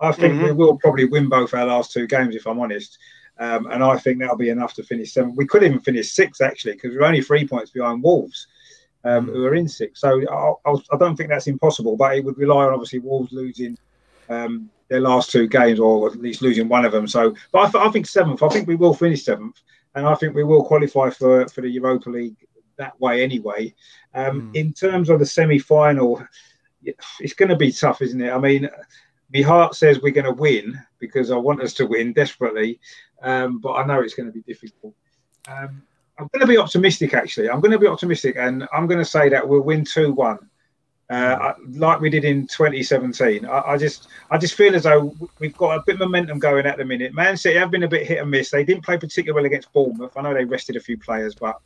I 0.00 0.12
think 0.12 0.42
we 0.42 0.52
will 0.52 0.76
probably 0.76 1.06
win 1.06 1.28
both 1.28 1.54
our 1.54 1.64
last 1.64 1.92
two 1.92 2.06
games, 2.06 2.36
if 2.36 2.46
I'm 2.46 2.60
honest. 2.60 2.98
Um, 3.38 3.66
and 3.66 3.82
I 3.84 3.98
think 3.98 4.18
that'll 4.18 4.36
be 4.36 4.48
enough 4.50 4.74
to 4.74 4.82
finish 4.82 5.12
seventh. 5.12 5.36
We 5.36 5.46
could 5.46 5.62
even 5.62 5.80
finish 5.80 6.12
sixth 6.12 6.42
actually, 6.42 6.72
because 6.72 6.94
we're 6.94 7.04
only 7.04 7.22
three 7.22 7.46
points 7.46 7.70
behind 7.70 8.02
Wolves. 8.02 8.46
Um, 9.06 9.26
who 9.26 9.44
are 9.44 9.54
in 9.54 9.68
sixth. 9.68 10.00
So 10.00 10.20
I, 10.66 10.70
I, 10.70 10.96
don't 10.98 11.16
think 11.16 11.30
that's 11.30 11.46
impossible, 11.46 11.96
but 11.96 12.16
it 12.16 12.24
would 12.24 12.36
rely 12.36 12.64
on 12.64 12.72
obviously 12.72 12.98
Wolves 12.98 13.32
losing 13.32 13.78
um, 14.28 14.68
their 14.88 15.00
last 15.00 15.30
two 15.30 15.46
games 15.46 15.78
or 15.78 16.10
at 16.10 16.20
least 16.20 16.42
losing 16.42 16.68
one 16.68 16.84
of 16.84 16.92
them. 16.92 17.06
So, 17.06 17.34
but 17.52 17.60
I, 17.60 17.70
th- 17.70 17.84
I 17.86 17.90
think 17.90 18.06
seventh. 18.06 18.42
I 18.42 18.48
think 18.48 18.66
we 18.66 18.74
will 18.74 18.94
finish 18.94 19.24
seventh, 19.24 19.60
and 19.94 20.06
I 20.06 20.14
think 20.16 20.34
we 20.34 20.44
will 20.44 20.64
qualify 20.64 21.10
for 21.10 21.46
for 21.48 21.60
the 21.60 21.70
Europa 21.70 22.10
League 22.10 22.36
that 22.78 23.00
way 23.00 23.22
anyway. 23.22 23.74
Um, 24.12 24.50
mm. 24.52 24.56
In 24.56 24.72
terms 24.72 25.08
of 25.08 25.20
the 25.20 25.26
semi 25.26 25.58
final, 25.58 26.26
it's 26.82 27.34
going 27.34 27.48
to 27.48 27.56
be 27.56 27.72
tough, 27.72 28.02
isn't 28.02 28.20
it? 28.20 28.32
I 28.32 28.38
mean, 28.38 28.68
my 29.32 29.40
heart 29.42 29.76
says 29.76 30.00
we're 30.00 30.10
going 30.10 30.26
to 30.26 30.32
win 30.32 30.80
because 30.98 31.30
I 31.30 31.36
want 31.36 31.62
us 31.62 31.74
to 31.74 31.86
win 31.86 32.12
desperately, 32.12 32.80
um, 33.22 33.60
but 33.60 33.74
I 33.74 33.86
know 33.86 34.00
it's 34.00 34.14
going 34.14 34.28
to 34.28 34.32
be 34.32 34.42
difficult. 34.42 34.94
Um, 35.48 35.82
I'm 36.18 36.28
going 36.32 36.40
to 36.40 36.46
be 36.46 36.58
optimistic, 36.58 37.14
actually. 37.14 37.50
I'm 37.50 37.60
going 37.60 37.72
to 37.72 37.78
be 37.78 37.86
optimistic, 37.86 38.36
and 38.38 38.66
I'm 38.72 38.86
going 38.86 38.98
to 38.98 39.04
say 39.04 39.28
that 39.28 39.46
we'll 39.46 39.60
win 39.60 39.84
two 39.84 40.12
one, 40.12 40.38
uh, 41.10 41.52
like 41.70 42.00
we 42.00 42.08
did 42.08 42.24
in 42.24 42.46
2017. 42.46 43.44
I, 43.44 43.60
I, 43.60 43.76
just, 43.76 44.08
I 44.30 44.38
just 44.38 44.54
feel 44.54 44.74
as 44.74 44.84
though 44.84 45.14
we've 45.38 45.56
got 45.56 45.76
a 45.76 45.82
bit 45.84 45.94
of 45.94 46.00
momentum 46.00 46.38
going 46.38 46.66
at 46.66 46.78
the 46.78 46.84
minute. 46.84 47.12
Man 47.12 47.36
City 47.36 47.58
have 47.58 47.70
been 47.70 47.82
a 47.82 47.88
bit 47.88 48.06
hit 48.06 48.18
and 48.18 48.30
miss. 48.30 48.50
They 48.50 48.64
didn't 48.64 48.84
play 48.84 48.96
particularly 48.96 49.42
well 49.42 49.46
against 49.46 49.72
Bournemouth. 49.72 50.16
I 50.16 50.22
know 50.22 50.32
they 50.32 50.44
rested 50.44 50.76
a 50.76 50.80
few 50.80 50.96
players, 50.96 51.34
but 51.34 51.60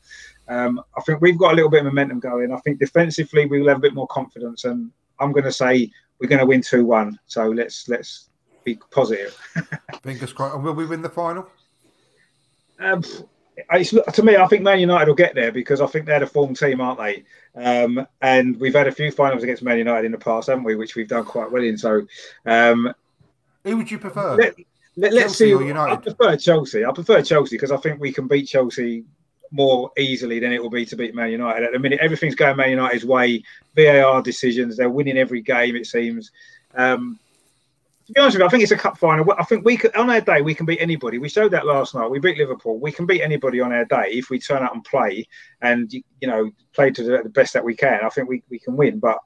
um, 0.49 0.83
I 0.97 1.01
think 1.03 1.21
we've 1.21 1.39
got 1.39 1.53
a 1.53 1.55
little 1.55 1.71
bit 1.71 1.81
of 1.81 1.87
momentum 1.87 2.19
going. 2.19 2.53
I 2.53 2.59
think 2.59 2.81
defensively 2.81 3.47
we 3.47 3.61
will 3.61 3.69
have 3.69 3.79
a 3.79 3.81
bit 3.81 3.95
more 3.95 4.09
confidence, 4.09 4.65
and 4.65 4.91
I'm 5.21 5.33
going 5.33 5.45
to 5.45 5.53
say 5.53 5.91
we're 6.19 6.29
going 6.29 6.41
to 6.41 6.47
win 6.47 6.61
two 6.61 6.85
one. 6.85 7.19
So 7.27 7.49
let's 7.49 7.89
let's 7.89 8.31
be 8.65 8.79
positive. 8.91 9.33
Fingers 10.03 10.33
crossed. 10.33 10.57
And 10.57 10.65
will 10.65 10.75
we 10.75 10.87
win 10.87 11.03
the 11.03 11.09
final? 11.09 11.49
Um, 12.79 13.05
to 14.13 14.23
me, 14.23 14.37
I 14.37 14.47
think 14.47 14.63
Man 14.63 14.81
United 14.81 15.09
will 15.09 15.15
get 15.15 15.35
there 15.35 15.53
because 15.53 15.81
I 15.81 15.87
think 15.87 16.07
they're 16.07 16.21
the 16.21 16.27
form 16.27 16.55
team, 16.55 16.81
aren't 16.81 16.99
they? 16.99 17.25
Um, 17.55 18.07
and 18.21 18.59
we've 18.59 18.75
had 18.75 18.87
a 18.87 18.93
few 18.93 19.11
finals 19.11 19.43
against 19.43 19.63
Man 19.63 19.79
United 19.79 20.07
in 20.07 20.13
the 20.13 20.19
past, 20.19 20.49
haven't 20.49 20.65
we? 20.65 20.77
Which 20.77 20.97
we've 20.97 21.09
done 21.09 21.25
quite 21.25 21.51
well 21.51 21.63
in. 21.63 21.79
So, 21.79 22.07
um, 22.47 22.93
who 23.65 23.77
would 23.77 23.91
you 23.91 23.99
prefer? 23.99 24.37
Let, 24.97 25.13
us 25.15 25.39
see. 25.39 25.55
I 25.55 25.97
prefer 25.97 26.37
Chelsea. 26.37 26.85
I 26.85 26.93
prefer 26.93 27.23
Chelsea 27.23 27.57
because 27.57 27.71
I 27.71 27.77
think 27.77 28.01
we 28.01 28.13
can 28.13 28.27
beat 28.27 28.49
Chelsea 28.49 29.05
more 29.53 29.91
easily 29.97 30.41
than 30.41 30.53
it 30.53 30.63
will 30.63 30.71
be 30.71 30.85
to 30.87 30.97
beat 30.97 31.15
Man 31.15 31.31
United. 31.31 31.65
At 31.65 31.73
the 31.73 31.79
minute, 31.79 32.01
everything's 32.01 32.35
going 32.35 32.57
Man 32.57 32.71
United's 32.71 33.05
way. 33.05 33.43
VAR 33.77 34.23
decisions, 34.23 34.77
they're 34.77 34.91
winning 34.91 35.17
every 35.17 35.41
game, 35.43 35.77
it 35.77 35.87
seems. 35.87 36.33
Um, 36.75 37.20
to 38.11 38.15
be 38.15 38.21
honest 38.21 38.35
with 38.35 38.41
you, 38.41 38.47
I 38.47 38.49
think 38.49 38.63
it's 38.65 38.73
a 38.73 38.77
cup 38.77 38.99
final. 38.99 39.33
I 39.39 39.45
think 39.45 39.65
we 39.65 39.77
could, 39.77 39.95
on 39.95 40.11
our 40.11 40.21
day, 40.21 40.43
we 40.43 40.55
can 40.55 40.67
beat 40.67 40.81
anybody. 40.81 41.19
We 41.19 41.29
showed 41.29 41.53
that 41.53 41.65
last 41.65 41.95
night. 41.95 42.11
We 42.11 42.19
beat 42.19 42.39
Liverpool. 42.39 42.81
We 42.81 42.91
can 42.91 43.07
beat 43.07 43.23
anybody 43.23 43.61
on 43.61 43.73
our 43.73 43.85
day 43.85 44.11
if 44.11 44.31
we 44.31 44.41
turn 44.41 44.65
out 44.65 44.75
and 44.75 44.83
play 44.83 45.29
and, 45.63 45.93
you 45.93 46.29
know, 46.29 46.51
play 46.75 46.91
to 46.91 47.03
the, 47.05 47.29
best 47.29 47.53
that 47.53 47.65
we 47.65 47.77
can. 47.77 48.01
I 48.03 48.09
think 48.09 48.29
we, 48.29 48.43
we 48.51 48.59
can 48.59 48.77
win. 48.77 48.99
But 48.99 49.19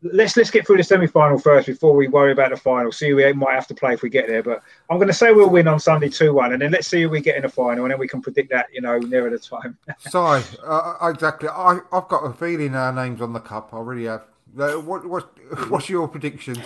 let's 0.00 0.36
let's 0.36 0.50
get 0.50 0.66
through 0.66 0.78
the 0.78 0.82
semi 0.82 1.06
final 1.06 1.38
first 1.38 1.66
before 1.66 1.94
we 1.94 2.08
worry 2.08 2.32
about 2.32 2.50
the 2.50 2.56
final. 2.56 2.90
See 2.92 3.12
we 3.12 3.30
might 3.34 3.54
have 3.54 3.66
to 3.66 3.74
play 3.74 3.92
if 3.92 4.00
we 4.00 4.08
get 4.08 4.26
there. 4.26 4.42
But 4.42 4.62
I'm 4.88 4.96
going 4.96 5.08
to 5.08 5.14
say 5.14 5.32
we'll 5.32 5.50
win 5.50 5.68
on 5.68 5.78
Sunday 5.78 6.08
two 6.08 6.32
one, 6.32 6.54
and 6.54 6.62
then 6.62 6.70
let's 6.70 6.88
see 6.88 7.02
who 7.02 7.10
we 7.10 7.20
get 7.20 7.36
in 7.36 7.42
the 7.42 7.48
final, 7.50 7.84
and 7.84 7.92
then 7.92 7.98
we 7.98 8.08
can 8.08 8.22
predict 8.22 8.50
that 8.50 8.66
you 8.72 8.80
know 8.80 8.98
nearer 8.98 9.28
the 9.28 9.38
time. 9.38 9.76
Sorry, 9.98 10.42
uh, 10.64 10.96
exactly. 11.02 11.50
I 11.50 11.80
I've 11.92 12.08
got 12.08 12.24
a 12.24 12.32
feeling 12.32 12.74
our 12.74 12.92
names 12.92 13.20
on 13.20 13.34
the 13.34 13.40
cup. 13.40 13.74
I 13.74 13.80
really 13.80 14.04
have. 14.04 14.24
Uh, 14.58 14.72
what 14.80 15.06
what 15.06 15.28
what's 15.68 15.90
your 15.90 16.08
predictions? 16.08 16.64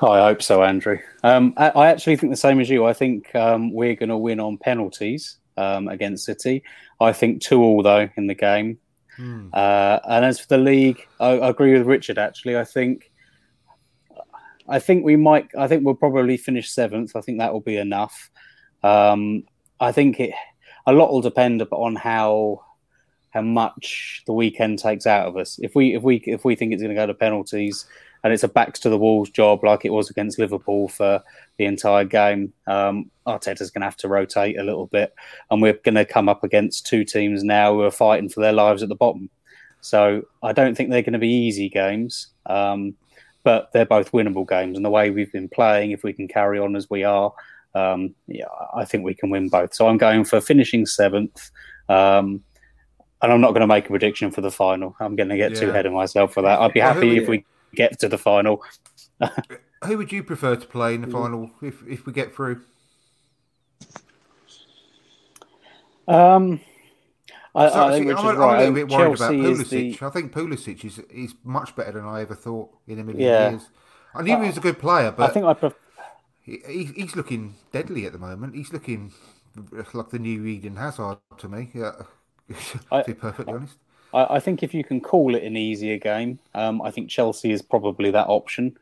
I 0.00 0.20
hope 0.20 0.42
so, 0.42 0.62
Andrew. 0.62 0.98
Um, 1.24 1.54
I, 1.56 1.70
I, 1.70 1.88
actually 1.88 2.16
think 2.16 2.30
the 2.30 2.36
same 2.36 2.60
as 2.60 2.70
you. 2.70 2.84
I 2.86 2.92
think 2.92 3.34
um, 3.34 3.72
we're 3.72 3.96
going 3.96 4.10
to 4.10 4.16
win 4.16 4.38
on 4.38 4.56
penalties 4.58 5.38
um, 5.56 5.88
against 5.88 6.24
City. 6.24 6.62
I 7.00 7.12
think 7.12 7.42
two 7.42 7.60
all 7.62 7.82
though 7.82 8.08
in 8.16 8.26
the 8.26 8.34
game. 8.34 8.78
Hmm. 9.16 9.48
Uh, 9.52 9.98
and 10.08 10.24
as 10.24 10.38
for 10.38 10.46
the 10.46 10.58
league, 10.58 11.04
I, 11.18 11.30
I, 11.38 11.48
agree 11.48 11.72
with 11.72 11.86
Richard. 11.86 12.18
Actually, 12.18 12.56
I 12.56 12.64
think, 12.64 13.10
I 14.68 14.78
think 14.78 15.04
we 15.04 15.16
might. 15.16 15.48
I 15.58 15.66
think 15.66 15.84
we'll 15.84 15.94
probably 15.94 16.36
finish 16.36 16.70
seventh. 16.70 17.16
I 17.16 17.20
think 17.20 17.38
that 17.38 17.52
will 17.52 17.60
be 17.60 17.76
enough. 17.76 18.30
Um, 18.82 19.44
I 19.80 19.92
think 19.92 20.20
it. 20.20 20.32
A 20.86 20.92
lot 20.92 21.10
will 21.10 21.20
depend 21.20 21.60
on 21.70 21.96
how 21.96 22.64
how 23.30 23.42
much 23.42 24.22
the 24.26 24.32
weekend 24.32 24.78
takes 24.78 25.06
out 25.06 25.26
of 25.26 25.36
us. 25.36 25.58
If 25.60 25.74
we 25.74 25.94
if 25.94 26.02
we 26.02 26.16
if 26.18 26.44
we 26.44 26.54
think 26.54 26.72
it's 26.72 26.82
going 26.82 26.94
to 26.94 27.00
go 27.00 27.06
to 27.06 27.14
penalties, 27.14 27.86
and 28.24 28.32
it's 28.32 28.42
a 28.42 28.48
backs 28.48 28.80
to 28.80 28.88
the 28.88 28.98
walls 28.98 29.30
job 29.30 29.62
like 29.62 29.84
it 29.84 29.92
was 29.92 30.10
against 30.10 30.38
Liverpool 30.38 30.88
for 30.88 31.22
the 31.56 31.64
entire 31.64 32.04
game. 32.04 32.52
Um, 32.66 33.10
Arteta's 33.26 33.70
going 33.70 33.82
to 33.82 33.86
have 33.86 33.96
to 33.98 34.08
rotate 34.08 34.58
a 34.58 34.64
little 34.64 34.86
bit, 34.86 35.14
and 35.50 35.62
we're 35.62 35.74
going 35.84 35.94
to 35.94 36.04
come 36.04 36.28
up 36.28 36.44
against 36.44 36.86
two 36.86 37.04
teams 37.04 37.44
now 37.44 37.74
who 37.74 37.82
are 37.82 37.90
fighting 37.90 38.28
for 38.28 38.40
their 38.40 38.52
lives 38.52 38.82
at 38.82 38.88
the 38.88 38.94
bottom. 38.94 39.30
So 39.80 40.22
I 40.42 40.52
don't 40.52 40.74
think 40.74 40.90
they're 40.90 41.02
going 41.02 41.12
to 41.12 41.18
be 41.18 41.28
easy 41.28 41.68
games, 41.68 42.28
um, 42.46 42.94
but 43.44 43.70
they're 43.72 43.86
both 43.86 44.12
winnable 44.12 44.48
games. 44.48 44.76
And 44.76 44.84
the 44.84 44.90
way 44.90 45.10
we've 45.10 45.32
been 45.32 45.48
playing, 45.48 45.92
if 45.92 46.02
we 46.02 46.12
can 46.12 46.26
carry 46.26 46.58
on 46.58 46.74
as 46.74 46.90
we 46.90 47.04
are, 47.04 47.32
um, 47.74 48.14
yeah, 48.26 48.46
I 48.74 48.84
think 48.84 49.04
we 49.04 49.14
can 49.14 49.30
win 49.30 49.48
both. 49.48 49.74
So 49.74 49.88
I'm 49.88 49.98
going 49.98 50.24
for 50.24 50.40
finishing 50.40 50.86
seventh. 50.86 51.50
Um, 51.88 52.42
and 53.20 53.32
I'm 53.32 53.40
not 53.40 53.50
going 53.50 53.62
to 53.62 53.66
make 53.66 53.86
a 53.86 53.88
prediction 53.88 54.30
for 54.30 54.40
the 54.40 54.50
final. 54.50 54.94
I'm 55.00 55.16
going 55.16 55.28
to 55.28 55.36
get 55.36 55.52
yeah. 55.52 55.60
too 55.60 55.70
ahead 55.70 55.86
of 55.86 55.92
myself 55.92 56.32
for 56.32 56.42
that. 56.42 56.60
I'd 56.60 56.72
be 56.72 56.80
happy 56.80 57.16
if 57.16 57.28
we 57.28 57.44
get 57.74 57.98
to 58.00 58.08
the 58.08 58.18
final. 58.18 58.62
Who 59.84 59.96
would 59.98 60.10
you 60.10 60.22
prefer 60.22 60.56
to 60.56 60.66
play 60.66 60.94
in 60.94 61.02
the 61.02 61.06
final 61.08 61.50
if, 61.62 61.86
if 61.86 62.06
we 62.06 62.12
get 62.12 62.34
through? 62.34 62.62
Um, 66.08 66.60
I, 67.54 67.68
so, 67.68 67.86
I 67.86 67.98
think 67.98 68.10
I'm, 68.10 68.26
I'm, 68.26 68.40
a 68.40 68.58
little 68.58 68.74
bit 68.74 68.88
worried 68.88 69.18
Chelsea 69.18 69.40
about 69.40 69.56
Pulisic. 69.56 69.98
The... 69.98 70.06
I 70.06 70.10
think 70.10 70.32
Pulisic 70.32 70.84
is 70.84 70.98
is 71.10 71.34
much 71.44 71.76
better 71.76 71.92
than 71.92 72.04
I 72.04 72.22
ever 72.22 72.34
thought 72.34 72.70
in 72.86 72.98
a 72.98 73.04
million 73.04 73.28
yeah. 73.28 73.50
years. 73.50 73.68
I 74.14 74.22
knew 74.22 74.34
uh, 74.34 74.40
he 74.40 74.46
was 74.48 74.56
a 74.56 74.60
good 74.60 74.78
player, 74.78 75.12
but 75.12 75.30
I 75.30 75.32
think 75.32 75.46
I 75.46 75.54
pref- 75.54 75.74
he, 76.42 76.90
he's 76.96 77.14
looking 77.14 77.54
deadly 77.72 78.06
at 78.06 78.12
the 78.12 78.18
moment. 78.18 78.54
He's 78.54 78.72
looking 78.72 79.12
like 79.92 80.10
the 80.10 80.18
new 80.18 80.46
Eden 80.46 80.76
Hazard 80.76 81.18
to 81.36 81.48
me. 81.48 81.70
Yeah, 81.74 81.92
to 82.92 83.04
be 83.06 83.14
perfectly 83.14 83.52
honest. 83.52 83.76
I, 84.12 84.36
I, 84.36 84.40
think 84.40 84.62
if 84.62 84.74
you 84.74 84.84
can 84.84 85.00
call 85.00 85.34
it 85.34 85.42
an 85.42 85.56
easier 85.56 85.98
game, 85.98 86.38
um, 86.54 86.80
I 86.82 86.90
think 86.90 87.10
Chelsea 87.10 87.52
is 87.52 87.62
probably 87.62 88.10
that 88.10 88.28
option. 88.28 88.76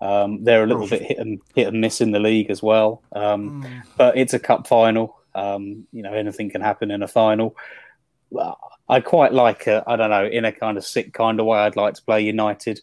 Um, 0.00 0.44
they're 0.44 0.64
a 0.64 0.66
little 0.66 0.88
bit 0.88 1.02
hit 1.02 1.18
and 1.18 1.40
hit 1.54 1.68
and 1.68 1.80
miss 1.80 2.00
in 2.00 2.12
the 2.12 2.18
league 2.18 2.50
as 2.50 2.62
well, 2.62 3.02
um, 3.12 3.62
mm. 3.62 3.82
but 3.96 4.16
it's 4.16 4.32
a 4.32 4.38
cup 4.38 4.66
final. 4.66 5.16
Um, 5.34 5.86
you 5.92 6.02
know, 6.02 6.12
anything 6.12 6.50
can 6.50 6.62
happen 6.62 6.90
in 6.90 7.02
a 7.02 7.08
final. 7.08 7.54
I 8.88 9.00
quite 9.00 9.32
like. 9.32 9.68
I 9.68 9.96
don't 9.96 10.10
know, 10.10 10.26
in 10.26 10.44
a 10.44 10.52
kind 10.52 10.78
of 10.78 10.84
sick 10.84 11.12
kind 11.12 11.38
of 11.38 11.46
way. 11.46 11.58
I'd 11.58 11.76
like 11.76 11.94
to 11.94 12.02
play 12.02 12.22
United. 12.22 12.80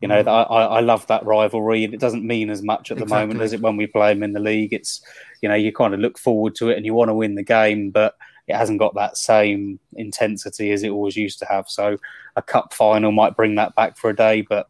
You 0.00 0.08
know, 0.08 0.22
mm. 0.22 0.28
I, 0.28 0.42
I 0.42 0.80
love 0.80 1.06
that 1.08 1.24
rivalry, 1.24 1.84
and 1.84 1.92
it 1.92 2.00
doesn't 2.00 2.26
mean 2.26 2.50
as 2.50 2.62
much 2.62 2.90
at 2.90 2.96
the 2.96 3.04
exactly. 3.04 3.26
moment 3.26 3.42
as 3.42 3.52
it 3.52 3.60
when 3.60 3.76
we 3.76 3.86
play 3.86 4.12
them 4.14 4.22
in 4.22 4.32
the 4.32 4.40
league. 4.40 4.72
It's 4.72 5.02
you 5.42 5.48
know, 5.48 5.54
you 5.54 5.72
kind 5.72 5.94
of 5.94 6.00
look 6.00 6.18
forward 6.18 6.54
to 6.56 6.70
it 6.70 6.76
and 6.76 6.86
you 6.86 6.94
want 6.94 7.10
to 7.10 7.14
win 7.14 7.34
the 7.34 7.42
game, 7.42 7.90
but 7.90 8.16
it 8.46 8.54
hasn't 8.54 8.78
got 8.78 8.94
that 8.94 9.16
same 9.16 9.80
intensity 9.94 10.70
as 10.72 10.82
it 10.82 10.90
always 10.90 11.16
used 11.16 11.38
to 11.40 11.46
have. 11.46 11.68
So 11.68 11.96
a 12.36 12.42
cup 12.42 12.72
final 12.72 13.12
might 13.12 13.36
bring 13.36 13.56
that 13.56 13.74
back 13.74 13.96
for 13.96 14.10
a 14.10 14.16
day, 14.16 14.42
but 14.42 14.68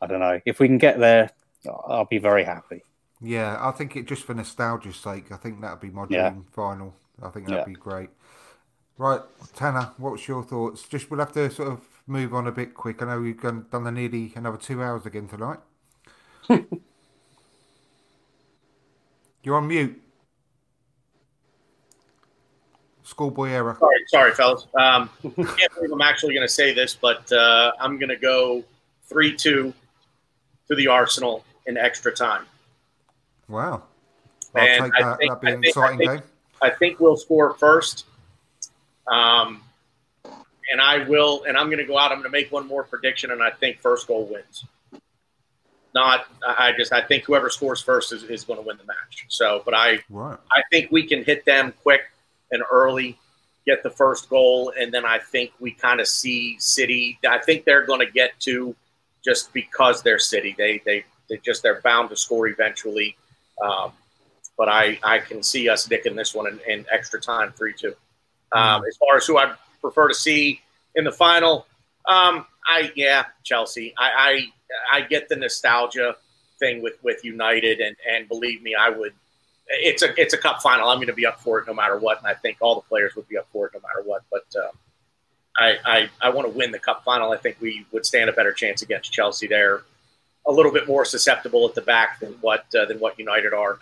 I 0.00 0.06
don't 0.06 0.20
know 0.20 0.40
if 0.46 0.60
we 0.60 0.68
can 0.68 0.78
get 0.78 0.98
there. 0.98 1.30
I'll 1.86 2.06
be 2.06 2.18
very 2.18 2.44
happy. 2.44 2.82
Yeah, 3.20 3.58
I 3.60 3.70
think 3.72 3.96
it 3.96 4.06
just 4.06 4.24
for 4.24 4.32
nostalgia's 4.32 4.96
sake. 4.96 5.30
I 5.30 5.36
think 5.36 5.60
that'd 5.60 5.80
be 5.80 5.90
my 5.90 6.06
dream 6.06 6.18
yeah. 6.18 6.32
final. 6.52 6.94
I 7.22 7.28
think 7.28 7.46
that'd 7.46 7.60
yeah. 7.60 7.66
be 7.66 7.74
great. 7.74 8.08
Right, 8.96 9.20
Tanner, 9.54 9.92
what's 9.98 10.26
your 10.26 10.42
thoughts? 10.42 10.88
Just 10.88 11.10
we'll 11.10 11.20
have 11.20 11.32
to 11.32 11.50
sort 11.50 11.68
of 11.68 11.80
move 12.06 12.32
on 12.34 12.46
a 12.46 12.52
bit 12.52 12.74
quick. 12.74 13.02
I 13.02 13.06
know 13.06 13.20
we've 13.20 13.40
done 13.40 13.66
the 13.70 13.90
nearly 13.90 14.32
another 14.36 14.56
two 14.56 14.82
hours 14.82 15.06
again 15.06 15.28
tonight. 15.28 15.58
You're 19.42 19.56
on 19.56 19.68
mute. 19.68 20.02
Schoolboy 23.10 23.48
era. 23.48 23.76
Sorry, 23.80 24.04
sorry, 24.06 24.32
fellas. 24.32 24.66
Um, 24.78 25.10
I 25.24 25.42
can't 25.42 25.74
believe 25.74 25.90
I'm 25.92 26.00
actually 26.00 26.32
going 26.32 26.46
to 26.46 26.52
say 26.52 26.72
this, 26.72 26.94
but 26.94 27.30
uh, 27.32 27.72
I'm 27.80 27.98
going 27.98 28.08
to 28.08 28.16
go 28.16 28.62
three-two 29.06 29.74
to 30.68 30.74
the 30.76 30.86
Arsenal 30.86 31.44
in 31.66 31.76
extra 31.76 32.14
time. 32.14 32.46
Wow. 33.48 33.82
I'll 34.54 34.62
and 34.62 34.84
take 34.84 34.92
that. 35.00 35.18
Think, 35.18 35.30
That'd 35.32 35.40
be 35.40 35.52
an 35.52 35.64
exciting 35.64 36.08
I 36.08 36.12
think, 36.12 36.22
game. 36.22 36.30
I 36.62 36.70
think 36.70 37.00
we'll 37.00 37.16
score 37.16 37.54
first. 37.54 38.06
Um, 39.10 39.62
and 40.24 40.80
I 40.80 41.02
will, 41.08 41.42
and 41.48 41.56
I'm 41.56 41.66
going 41.66 41.78
to 41.78 41.84
go 41.84 41.98
out. 41.98 42.12
I'm 42.12 42.18
going 42.18 42.30
to 42.30 42.38
make 42.38 42.52
one 42.52 42.68
more 42.68 42.84
prediction, 42.84 43.32
and 43.32 43.42
I 43.42 43.50
think 43.50 43.80
first 43.80 44.06
goal 44.06 44.26
wins. 44.26 44.64
Not, 45.96 46.26
I 46.46 46.70
just, 46.78 46.92
I 46.92 47.02
think 47.02 47.24
whoever 47.24 47.50
scores 47.50 47.82
first 47.82 48.12
is, 48.12 48.22
is 48.22 48.44
going 48.44 48.60
to 48.60 48.64
win 48.64 48.76
the 48.76 48.84
match. 48.84 49.26
So, 49.26 49.62
but 49.64 49.74
I, 49.74 49.98
right. 50.08 50.38
I 50.52 50.62
think 50.70 50.92
we 50.92 51.04
can 51.08 51.24
hit 51.24 51.44
them 51.44 51.74
quick 51.82 52.02
and 52.50 52.62
early, 52.70 53.18
get 53.66 53.82
the 53.82 53.90
first 53.90 54.28
goal, 54.28 54.72
and 54.78 54.92
then 54.92 55.04
I 55.04 55.18
think 55.18 55.52
we 55.60 55.72
kind 55.72 56.00
of 56.00 56.08
see 56.08 56.56
City. 56.58 57.18
I 57.28 57.38
think 57.38 57.64
they're 57.64 57.86
going 57.86 58.00
to 58.00 58.10
get 58.12 58.38
to 58.40 58.74
just 59.24 59.52
because 59.52 60.02
they're 60.02 60.18
City. 60.18 60.54
They 60.56 60.80
they 60.84 61.04
they 61.28 61.36
just 61.38 61.62
they're 61.62 61.80
bound 61.82 62.10
to 62.10 62.16
score 62.16 62.48
eventually. 62.48 63.16
Um, 63.62 63.92
but 64.56 64.68
I 64.68 64.98
I 65.02 65.18
can 65.18 65.42
see 65.42 65.68
us 65.68 65.88
nicking 65.88 66.16
this 66.16 66.34
one 66.34 66.46
in, 66.46 66.60
in 66.66 66.86
extra 66.92 67.20
time, 67.20 67.52
three 67.52 67.74
two. 67.74 67.94
Um, 68.52 68.82
as 68.88 68.96
far 68.96 69.16
as 69.16 69.26
who 69.26 69.38
I 69.38 69.54
prefer 69.80 70.08
to 70.08 70.14
see 70.14 70.60
in 70.94 71.04
the 71.04 71.12
final, 71.12 71.66
Um, 72.08 72.46
I 72.66 72.90
yeah, 72.96 73.24
Chelsea. 73.44 73.94
I, 73.96 74.50
I 74.92 74.98
I 74.98 75.00
get 75.02 75.28
the 75.28 75.36
nostalgia 75.36 76.16
thing 76.58 76.82
with 76.82 76.94
with 77.02 77.24
United, 77.24 77.80
and 77.80 77.96
and 78.08 78.28
believe 78.28 78.62
me, 78.62 78.74
I 78.74 78.90
would. 78.90 79.12
It's 79.70 80.02
a 80.02 80.20
it's 80.20 80.34
a 80.34 80.38
cup 80.38 80.60
final. 80.62 80.88
I'm 80.88 80.98
going 80.98 81.06
to 81.06 81.12
be 81.12 81.26
up 81.26 81.40
for 81.40 81.60
it 81.60 81.66
no 81.66 81.74
matter 81.74 81.96
what, 81.98 82.18
and 82.18 82.26
I 82.26 82.34
think 82.34 82.58
all 82.60 82.74
the 82.74 82.80
players 82.82 83.14
would 83.14 83.28
be 83.28 83.38
up 83.38 83.46
for 83.52 83.66
it 83.66 83.72
no 83.74 83.80
matter 83.80 84.02
what. 84.04 84.22
But 84.30 84.44
uh, 84.56 84.70
I 85.58 85.76
I, 85.84 86.10
I 86.20 86.30
want 86.30 86.50
to 86.50 86.58
win 86.58 86.72
the 86.72 86.78
cup 86.78 87.04
final. 87.04 87.32
I 87.32 87.36
think 87.36 87.56
we 87.60 87.86
would 87.92 88.04
stand 88.04 88.28
a 88.28 88.32
better 88.32 88.52
chance 88.52 88.82
against 88.82 89.12
Chelsea. 89.12 89.46
They're 89.46 89.82
a 90.46 90.52
little 90.52 90.72
bit 90.72 90.88
more 90.88 91.04
susceptible 91.04 91.68
at 91.68 91.74
the 91.74 91.82
back 91.82 92.20
than 92.20 92.32
what 92.40 92.64
uh, 92.74 92.84
than 92.86 92.98
what 92.98 93.18
United 93.18 93.54
are 93.54 93.78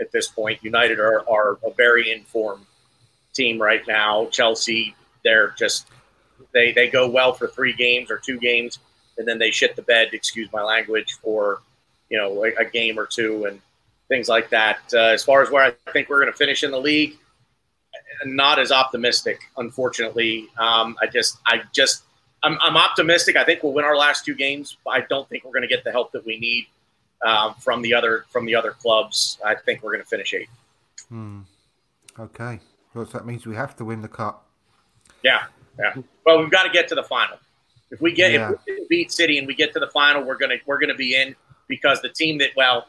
at 0.00 0.12
this 0.12 0.28
point. 0.28 0.62
United 0.62 0.98
are 0.98 1.28
are 1.28 1.58
a 1.64 1.72
very 1.74 2.10
informed 2.10 2.66
team 3.32 3.60
right 3.60 3.86
now. 3.86 4.26
Chelsea, 4.26 4.94
they're 5.24 5.54
just 5.58 5.86
they 6.52 6.72
they 6.72 6.88
go 6.88 7.08
well 7.08 7.32
for 7.32 7.46
three 7.46 7.72
games 7.72 8.10
or 8.10 8.18
two 8.18 8.38
games, 8.38 8.78
and 9.18 9.26
then 9.26 9.38
they 9.38 9.50
shit 9.50 9.76
the 9.76 9.82
bed. 9.82 10.08
Excuse 10.12 10.48
my 10.52 10.62
language 10.62 11.14
for 11.22 11.62
you 12.08 12.18
know 12.18 12.44
a, 12.44 12.54
a 12.56 12.64
game 12.64 12.98
or 12.98 13.06
two 13.06 13.44
and 13.46 13.60
things 14.10 14.28
like 14.28 14.50
that. 14.50 14.80
Uh, 14.92 14.98
as 14.98 15.24
far 15.24 15.40
as 15.40 15.50
where 15.50 15.64
I 15.64 15.92
think 15.92 16.10
we're 16.10 16.20
going 16.20 16.30
to 16.30 16.36
finish 16.36 16.62
in 16.62 16.70
the 16.70 16.78
league, 16.78 17.16
not 18.26 18.58
as 18.58 18.70
optimistic, 18.70 19.40
unfortunately. 19.56 20.48
Um, 20.58 20.96
I 21.00 21.06
just 21.06 21.38
I 21.46 21.62
just 21.72 22.02
I'm, 22.42 22.58
I'm 22.60 22.76
optimistic. 22.76 23.36
I 23.36 23.44
think 23.44 23.62
we'll 23.62 23.72
win 23.72 23.86
our 23.86 23.96
last 23.96 24.26
two 24.26 24.34
games. 24.34 24.76
I 24.86 25.00
don't 25.00 25.26
think 25.30 25.44
we're 25.44 25.52
going 25.52 25.62
to 25.62 25.68
get 25.68 25.84
the 25.84 25.92
help 25.92 26.12
that 26.12 26.26
we 26.26 26.38
need 26.38 26.66
um, 27.24 27.54
from 27.54 27.80
the 27.80 27.94
other 27.94 28.26
from 28.28 28.44
the 28.44 28.54
other 28.54 28.72
clubs. 28.72 29.38
I 29.44 29.54
think 29.54 29.82
we're 29.82 29.92
going 29.92 30.02
to 30.04 30.08
finish 30.08 30.34
eighth. 30.34 30.50
Hmm. 31.08 31.40
Okay, 32.18 32.60
so 32.92 33.04
that 33.04 33.24
means 33.24 33.46
we 33.46 33.56
have 33.56 33.76
to 33.76 33.84
win 33.84 34.02
the 34.02 34.08
cup. 34.08 34.46
Yeah, 35.22 35.44
yeah. 35.78 35.94
Well, 36.26 36.40
we've 36.40 36.50
got 36.50 36.64
to 36.64 36.70
get 36.70 36.88
to 36.88 36.94
the 36.94 37.04
final. 37.04 37.38
If 37.90 38.00
we 38.00 38.12
get 38.12 38.32
Yeah. 38.32 38.52
if 38.52 38.58
we 38.66 38.86
beat 38.88 39.12
City 39.12 39.38
and 39.38 39.46
we 39.46 39.54
get 39.54 39.72
to 39.74 39.80
the 39.80 39.88
final, 39.88 40.22
we're 40.24 40.36
gonna 40.36 40.56
we're 40.66 40.78
gonna 40.78 40.94
be 40.94 41.14
in 41.14 41.34
because 41.68 42.02
the 42.02 42.08
team 42.08 42.38
that 42.38 42.50
well, 42.56 42.88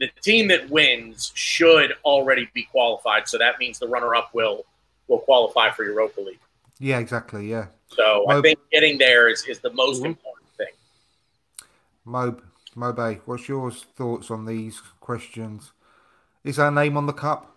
the 0.00 0.08
team 0.22 0.48
that 0.48 0.68
wins 0.70 1.30
should 1.34 1.94
already 2.04 2.48
be 2.54 2.64
qualified. 2.64 3.28
So 3.28 3.38
that 3.38 3.58
means 3.58 3.78
the 3.78 3.88
runner 3.88 4.14
up 4.14 4.34
will 4.34 4.64
will 5.08 5.18
qualify 5.18 5.70
for 5.70 5.84
Europa 5.84 6.20
League. 6.20 6.38
Yeah, 6.78 6.98
exactly. 6.98 7.48
Yeah, 7.50 7.66
So 7.88 8.24
I 8.28 8.40
think 8.40 8.58
getting 8.72 8.98
there 8.98 9.28
is, 9.28 9.44
is 9.46 9.60
the 9.60 9.70
most 9.72 10.02
Mhm. 10.02 10.06
important 10.06 10.48
thing. 10.56 10.72
Mob 12.04 12.42
Mobe, 12.74 13.20
what's 13.26 13.48
your 13.48 13.70
thoughts 13.70 14.30
on 14.30 14.46
these 14.46 14.80
questions? 15.00 15.72
Is 16.42 16.58
our 16.58 16.70
name 16.70 16.96
on 16.96 17.06
the 17.06 17.12
cup? 17.12 17.54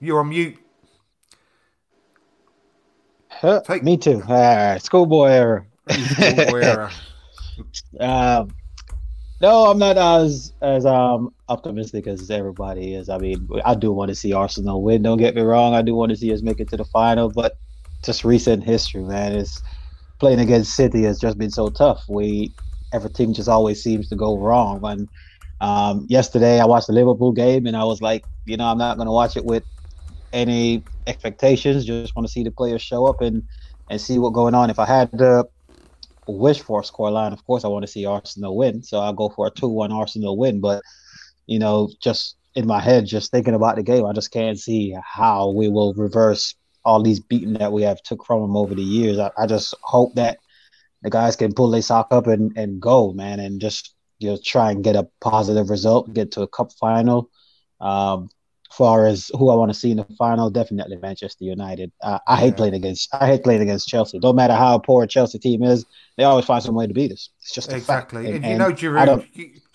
You're 0.00 0.20
on 0.20 0.30
mute. 0.30 0.58
Huh, 3.30 3.60
Take- 3.66 3.82
Me 3.84 3.96
too. 3.96 4.22
Ah, 4.28 4.76
schoolboy 4.78 5.26
error. 5.28 5.66
Schoolboy 5.90 6.60
error. 6.60 6.90
Um, 7.98 8.50
no, 9.40 9.66
I'm 9.70 9.78
not 9.78 9.98
as 9.98 10.52
as 10.62 10.86
um 10.86 11.30
optimistic 11.48 12.06
as 12.06 12.30
everybody 12.30 12.94
is. 12.94 13.08
I 13.08 13.18
mean, 13.18 13.48
I 13.64 13.74
do 13.74 13.92
want 13.92 14.08
to 14.10 14.14
see 14.14 14.32
Arsenal 14.32 14.82
win. 14.82 15.02
Don't 15.02 15.18
get 15.18 15.34
me 15.34 15.42
wrong. 15.42 15.74
I 15.74 15.82
do 15.82 15.94
want 15.94 16.10
to 16.10 16.16
see 16.16 16.32
us 16.32 16.42
make 16.42 16.60
it 16.60 16.70
to 16.70 16.76
the 16.78 16.84
final, 16.86 17.30
but 17.30 17.58
just 18.04 18.24
recent 18.24 18.64
history, 18.64 19.02
man, 19.02 19.34
is 19.34 19.62
playing 20.20 20.40
against 20.40 20.74
City 20.74 21.02
has 21.04 21.18
just 21.20 21.38
been 21.38 21.50
so 21.50 21.70
tough. 21.70 22.04
We 22.08 22.54
everything 22.92 23.34
just 23.34 23.48
always 23.48 23.82
seems 23.82 24.08
to 24.08 24.16
go 24.16 24.38
wrong. 24.38 24.80
And 24.84 25.08
um, 25.60 26.06
yesterday, 26.08 26.60
I 26.60 26.66
watched 26.66 26.86
the 26.88 26.92
Liverpool 26.94 27.32
game, 27.32 27.66
and 27.66 27.76
I 27.76 27.84
was 27.84 28.00
like, 28.02 28.24
you 28.46 28.56
know, 28.56 28.66
I'm 28.66 28.78
not 28.78 28.96
going 28.96 29.06
to 29.06 29.12
watch 29.12 29.36
it 29.36 29.44
with 29.44 29.64
any 30.32 30.84
expectations. 31.06 31.84
Just 31.84 32.16
want 32.16 32.26
to 32.26 32.32
see 32.32 32.42
the 32.44 32.50
players 32.50 32.82
show 32.82 33.06
up 33.06 33.20
and 33.20 33.42
and 33.90 34.00
see 34.00 34.18
what's 34.18 34.34
going 34.34 34.54
on. 34.54 34.70
If 34.70 34.78
I 34.78 34.86
had 34.86 35.10
to 35.18 35.46
wish 36.26 36.60
for 36.60 36.80
a 36.80 36.84
score 36.84 37.10
line, 37.10 37.32
of 37.32 37.44
course, 37.44 37.64
I 37.64 37.68
want 37.68 37.84
to 37.84 37.90
see 37.90 38.06
Arsenal 38.06 38.56
win. 38.56 38.82
So 38.82 39.00
I'll 39.00 39.12
go 39.12 39.28
for 39.28 39.46
a 39.46 39.50
two-one 39.50 39.92
Arsenal 39.92 40.36
win. 40.36 40.60
But 40.60 40.82
you 41.46 41.58
know, 41.58 41.90
just 42.00 42.36
in 42.54 42.66
my 42.66 42.80
head, 42.80 43.06
just 43.06 43.30
thinking 43.30 43.54
about 43.54 43.76
the 43.76 43.82
game, 43.82 44.06
I 44.06 44.12
just 44.12 44.30
can't 44.30 44.58
see 44.58 44.94
how 45.04 45.50
we 45.50 45.68
will 45.68 45.94
reverse 45.94 46.54
all 46.84 47.02
these 47.02 47.20
beating 47.20 47.54
that 47.54 47.72
we 47.72 47.82
have 47.82 48.02
took 48.02 48.24
from 48.24 48.40
them 48.40 48.56
over 48.56 48.74
the 48.74 48.82
years. 48.82 49.18
I, 49.18 49.30
I 49.36 49.46
just 49.46 49.74
hope 49.82 50.14
that 50.14 50.38
the 51.02 51.10
guys 51.10 51.36
can 51.36 51.52
pull 51.52 51.70
their 51.70 51.82
sock 51.82 52.08
up 52.10 52.26
and, 52.26 52.56
and 52.56 52.80
go, 52.80 53.12
man, 53.12 53.40
and 53.40 53.60
just 53.60 53.94
you 54.18 54.30
know 54.30 54.38
try 54.42 54.70
and 54.70 54.82
get 54.82 54.96
a 54.96 55.08
positive 55.20 55.70
result, 55.70 56.12
get 56.14 56.32
to 56.32 56.42
a 56.42 56.48
cup 56.48 56.72
final. 56.72 57.30
Um, 57.80 58.30
far 58.72 59.06
as 59.06 59.30
who 59.38 59.50
I 59.50 59.54
want 59.54 59.72
to 59.72 59.78
see 59.78 59.90
in 59.90 59.98
the 59.98 60.04
final, 60.18 60.50
definitely 60.50 60.96
Manchester 60.96 61.44
United. 61.44 61.92
Uh, 62.02 62.18
I 62.26 62.36
hate 62.36 62.46
Yeah. 62.48 62.54
playing 62.56 62.74
against. 62.74 63.14
I 63.14 63.26
hate 63.26 63.42
playing 63.44 63.62
against 63.62 63.88
Chelsea. 63.88 64.18
Don't 64.18 64.36
matter 64.36 64.54
how 64.54 64.78
poor 64.78 65.06
Chelsea 65.06 65.38
team 65.38 65.62
is, 65.62 65.84
they 66.16 66.24
always 66.24 66.44
find 66.44 66.62
some 66.62 66.74
way 66.74 66.86
to 66.86 66.94
beat 66.94 67.12
us. 67.12 67.30
It's 67.42 67.54
just. 67.54 67.72
Exactly. 67.72 68.26
And, 68.26 68.44
And- 68.44 68.52
you 68.52 68.58
know, 68.58 68.72
Giroud, 68.72 69.26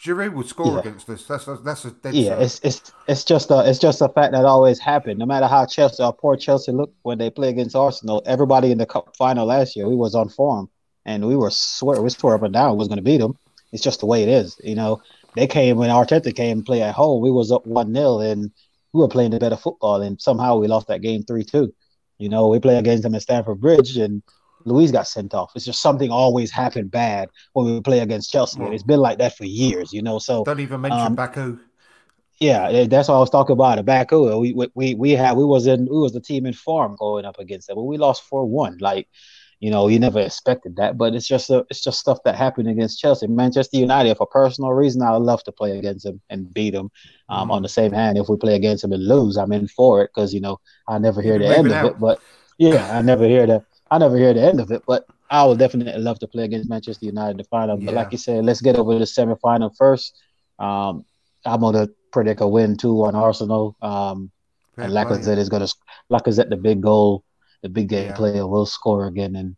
Giroud 0.04 0.34
would 0.34 0.48
score 0.48 0.74
Yeah. 0.74 0.80
against 0.80 1.10
us. 1.10 1.24
That's 1.26 1.48
a, 1.48 1.56
that's 1.64 1.86
a 1.86 1.92
dead 1.92 2.14
Yeah, 2.14 2.34
it's 2.40 2.60
it's 2.64 2.92
it's 3.08 3.24
just 3.24 3.52
a 3.52 3.70
it's 3.70 3.80
just 3.80 4.02
a 4.02 4.10
fact 4.10 4.34
that 4.34 4.46
always 4.46 4.80
happened. 4.80 5.20
No 5.20 5.26
matter 5.26 5.48
how 5.48 5.66
Chelsea 5.66 6.04
or 6.04 6.14
poor 6.14 6.36
Chelsea 6.36 6.72
look 6.72 6.92
when 7.04 7.18
they 7.18 7.30
play 7.30 7.50
against 7.50 7.76
Arsenal, 7.76 8.22
everybody 8.26 8.72
in 8.72 8.78
the 8.78 8.86
cup 8.86 9.16
final 9.18 9.46
last 9.46 9.76
year 9.76 9.88
we 9.88 9.96
was 9.96 10.16
on 10.16 10.30
form 10.30 10.70
and 11.06 11.26
we 11.28 11.36
were 11.36 11.50
swear 11.52 12.02
we 12.02 12.10
swore 12.10 12.36
up 12.36 12.44
and 12.44 12.54
down 12.54 12.72
we 12.72 12.78
was 12.78 12.88
going 12.88 12.98
to 12.98 13.04
beat 13.04 13.18
them. 13.22 13.38
It's 13.72 13.84
just 13.84 14.02
the 14.02 14.06
way 14.06 14.24
it 14.24 14.30
is, 14.30 14.60
you 14.64 14.76
know. 14.76 15.02
They 15.36 15.48
came 15.48 15.78
when 15.78 15.90
Arteta 15.90 16.36
came 16.36 16.58
and 16.58 16.66
play 16.66 16.82
at 16.82 16.94
home. 16.94 17.22
We 17.22 17.32
was 17.32 17.54
up 17.54 17.66
one 17.66 17.94
0 17.94 18.20
and 18.20 18.52
we 18.94 19.00
were 19.00 19.08
playing 19.08 19.32
the 19.32 19.40
better 19.40 19.58
football, 19.58 20.02
and 20.02 20.22
somehow 20.22 20.58
we 20.58 20.68
lost 20.68 20.88
that 20.88 21.02
game 21.02 21.24
three 21.24 21.44
two. 21.44 21.74
You 22.18 22.30
know, 22.30 22.48
we 22.50 22.60
play 22.60 22.78
against 22.78 23.04
them 23.04 23.16
at 23.16 23.22
Stamford 23.24 23.60
Bridge, 23.60 23.98
and 23.98 24.22
Luiz 24.66 24.92
got 24.92 25.08
sent 25.08 25.34
off. 25.34 25.52
It's 25.56 25.66
just 25.66 25.82
something 25.82 26.12
always 26.12 26.52
happened 26.52 26.92
bad 26.92 27.30
when 27.54 27.66
we 27.66 27.82
play 27.82 28.00
against 28.00 28.32
Chelsea, 28.32 28.62
and 28.62 28.74
it's 28.74 28.84
been 28.84 29.00
like 29.00 29.18
that 29.18 29.36
for 29.36 29.46
years. 29.46 29.92
You 29.92 30.02
know, 30.02 30.20
so 30.20 30.44
Don't 30.44 30.60
even 30.60 30.82
mention 30.82 31.00
um, 31.00 31.16
Baku. 31.16 31.60
yeah, 32.40 32.70
eh, 32.70 32.88
that's 32.88 33.08
what 33.08 33.16
I 33.16 33.20
was 33.20 33.30
talking 33.30 33.54
about. 33.54 33.84
Baku, 33.86 34.40
we 34.40 34.54
we 34.54 34.68
we 34.76 34.96
we 34.96 35.12
had 35.12 35.36
we 35.38 35.46
was 35.46 35.68
in 35.68 35.86
we 35.86 35.98
was 36.00 36.14
the 36.14 36.22
team 36.22 36.46
in 36.46 36.54
form 36.54 36.96
going 36.98 37.26
up 37.26 37.40
against 37.40 37.68
them, 37.68 37.76
but 37.76 37.84
we 37.84 37.98
lost 37.98 38.24
four 38.24 38.46
one. 38.46 38.78
Like, 38.80 39.08
you 39.64 39.70
know, 39.74 39.88
you 39.88 40.00
never 40.00 40.20
expected 40.20 40.76
that, 40.78 40.98
but 40.98 41.14
it's 41.16 41.28
just 41.28 41.50
a, 41.56 41.60
it's 41.70 41.84
just 41.88 42.00
stuff 42.00 42.20
that 42.26 42.36
happened 42.36 42.68
against 42.68 43.00
Chelsea. 43.00 43.28
Manchester 43.28 43.78
United, 43.78 44.18
for 44.18 44.26
personal 44.26 44.72
reason, 44.74 45.02
I 45.04 45.12
would 45.14 45.26
love 45.32 45.44
to 45.46 45.52
play 45.52 45.78
against 45.78 46.04
them 46.06 46.20
and 46.32 46.52
beat 46.54 46.74
them. 46.78 46.90
Um, 47.30 47.48
Mm. 47.48 47.52
On 47.56 47.62
the 47.62 47.70
same 47.70 47.94
hand, 47.94 48.18
if 48.18 48.28
we 48.28 48.38
play 48.38 48.56
against 48.56 48.82
them 48.82 48.92
and 48.98 49.08
lose, 49.08 49.38
I'm 49.38 49.54
in 49.54 49.68
for 49.68 50.02
it 50.04 50.10
because 50.14 50.34
you 50.34 50.42
know 50.42 50.56
I 50.88 50.98
never 51.08 51.22
hear 51.22 51.38
the 51.40 51.46
can 51.46 51.54
end 51.60 51.68
leave 51.70 51.78
of 51.84 51.92
it. 51.92 52.00
But 52.00 52.20
yeah, 52.58 52.82
I 52.92 53.02
never 53.02 53.26
hear 53.26 53.46
the 53.48 53.64
I 53.92 53.98
never 54.00 54.18
hear 54.18 54.34
the 54.34 54.42
end 54.42 54.60
of 54.60 54.72
it. 54.72 54.82
But 54.88 55.06
I 55.30 55.46
would 55.46 55.60
definitely 55.60 55.94
love 56.02 56.20
to 56.20 56.28
play 56.28 56.44
against 56.44 56.70
Manchester 56.70 57.06
United 57.06 57.32
in 57.32 57.38
the 57.38 57.44
final. 57.46 57.78
But 57.78 57.94
Yeah. 57.94 58.00
like 58.02 58.12
you 58.12 58.18
said, 58.18 58.44
let's 58.44 58.62
get 58.62 58.76
over 58.78 58.98
the 59.00 59.06
semifinal 59.06 59.72
first. 59.78 60.18
Um, 60.60 61.06
I'm 61.46 61.62
gonna 61.62 61.88
predict 62.12 62.42
a 62.42 62.48
win 62.48 62.78
two 62.78 63.04
on 63.06 63.16
Arsenal. 63.16 63.76
Um, 63.82 64.32
Fair 64.76 64.86
and. 64.86 64.94
Lacazette 64.94 65.38
is 65.38 65.50
gonna 65.50 65.68
Lacazette 66.12 66.50
the 66.50 66.58
big 66.58 66.82
goal, 66.82 67.24
the 67.64 67.70
big 67.70 67.88
game 67.90 68.08
Yeah. 68.08 68.16
player 68.16 68.48
will 68.48 68.66
score 68.66 69.08
again 69.08 69.36
and 69.36 69.56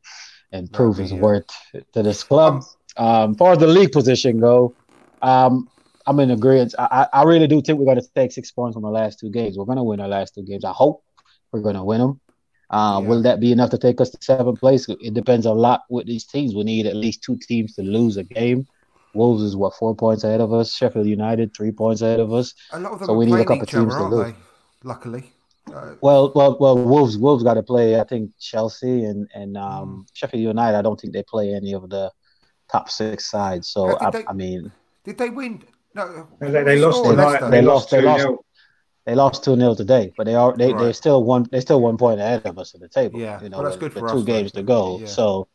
and 0.52 0.68
That'd 0.68 0.74
prove 0.76 0.98
his 0.98 1.12
worth 1.14 1.48
to 1.94 2.04
this 2.04 2.24
club. 2.24 2.64
Um, 2.96 3.06
Um, 3.06 3.36
far 3.36 3.54
as 3.54 3.58
the 3.58 3.66
league 3.66 3.92
position 3.92 4.40
go, 4.40 4.76
um, 5.24 5.68
I'm 6.06 6.20
in 6.20 6.30
agreement. 6.30 6.76
I, 6.78 7.08
I 7.12 7.24
really 7.24 7.48
do 7.48 7.60
think 7.62 7.80
we're 7.80 7.86
gonna 7.86 8.02
take 8.16 8.32
six 8.32 8.52
points 8.52 8.76
from 8.76 8.84
the 8.84 8.92
last 8.92 9.20
two 9.20 9.32
games. 9.32 9.58
We're 9.58 9.66
gonna 9.66 9.84
win 9.84 10.00
our 10.00 10.08
last 10.08 10.36
two 10.36 10.44
games. 10.44 10.64
I 10.64 10.72
hope 10.74 11.04
we're 11.52 11.62
gonna 11.62 11.84
win 11.84 12.02
them. 12.02 12.22
Uh, 12.70 13.00
Yeah. 13.02 13.08
Will 13.10 13.22
that 13.24 13.40
be 13.40 13.52
enough 13.52 13.72
to 13.72 13.78
take 13.80 14.00
us 14.00 14.12
to 14.12 14.18
seventh 14.22 14.60
place? 14.60 14.88
It 14.90 15.14
depends 15.16 15.46
a 15.48 15.54
lot 15.54 15.82
with 15.90 16.06
these 16.06 16.26
teams. 16.26 16.54
We 16.54 16.64
need 16.64 16.86
at 16.86 16.96
least 16.96 17.24
two 17.24 17.38
teams 17.38 17.74
to 17.76 17.82
lose 17.82 18.18
a 18.18 18.24
game. 18.24 18.68
Wolves 19.16 19.42
is 19.44 19.56
what 19.56 19.74
four 19.76 19.96
points 19.96 20.24
ahead 20.24 20.42
of 20.42 20.54
us. 20.54 20.74
Sheffield 20.76 21.08
United 21.08 21.56
three 21.56 21.72
points 21.72 22.02
ahead 22.02 22.20
of 22.20 22.32
us. 22.34 22.54
A 22.74 22.80
lot 22.80 22.94
of 22.94 23.00
them 23.00 23.08
so 23.08 23.14
we 23.14 23.26
need 23.26 23.34
a 23.36 23.46
couple 23.46 23.58
other, 23.64 23.66
teams 23.66 23.94
to 23.96 24.00
aren't 24.02 24.14
lose. 24.14 24.26
they? 24.34 24.36
Luckily. 24.84 25.33
Uh, 25.74 25.96
Well, 26.02 26.32
well, 26.36 26.58
well. 26.60 26.78
Wolves, 26.78 27.18
Wolves 27.18 27.44
got 27.44 27.56
to 27.56 27.64
play. 27.64 28.00
I 28.00 28.04
think 28.04 28.32
Chelsea 28.40 29.06
and 29.06 29.28
and 29.34 29.58
um, 29.58 30.06
Sheffield 30.14 30.44
United. 30.44 30.78
I 30.78 30.82
don't 30.82 31.00
think 31.00 31.14
they 31.14 31.24
play 31.24 31.54
any 31.54 31.74
of 31.74 31.90
the 31.90 32.12
top 32.72 32.90
six 32.90 33.30
sides. 33.30 33.68
So 33.70 33.98
I, 34.00 34.10
they- 34.12 34.26
I 34.28 34.34
mean, 34.34 34.72
did 35.04 35.18
they 35.18 35.30
win? 35.30 35.64
No, 35.96 36.28
They, 36.40 36.64
they 36.64 36.80
lost 36.80 36.98
scored 37.00 37.18
tonight. 37.18 37.40
They, 37.42 37.50
They 37.50 37.62
lost. 37.62 37.92
lost- 37.92 37.92
they 37.92 38.02
lost. 38.02 38.28
they 39.06 39.16
lost 39.16 39.44
two 39.44 39.56
0 39.56 39.76
today, 39.76 40.12
but 40.18 40.26
they 40.26 40.34
are 40.36 40.56
they 40.58 40.74
they're 40.74 40.94
still 40.94 41.24
one 41.24 41.46
they're 41.52 41.62
still 41.62 41.82
one 41.82 41.98
point 41.98 42.20
ahead 42.20 42.46
of 42.46 42.58
us 42.58 42.74
at 42.74 42.82
the 42.82 42.88
table. 42.90 43.20
Yeah, 43.20 43.42
you 43.44 43.50
know, 43.50 43.58
well, 43.58 43.66
that's 43.66 43.78
good 43.78 43.94
with 43.94 44.02
for 44.04 44.10
two 44.10 44.18
us, 44.20 44.26
though. 44.26 44.34
games 44.34 44.52
to 44.54 44.64
go. 44.64 45.00
Yeah. 45.00 45.06
So 45.08 45.48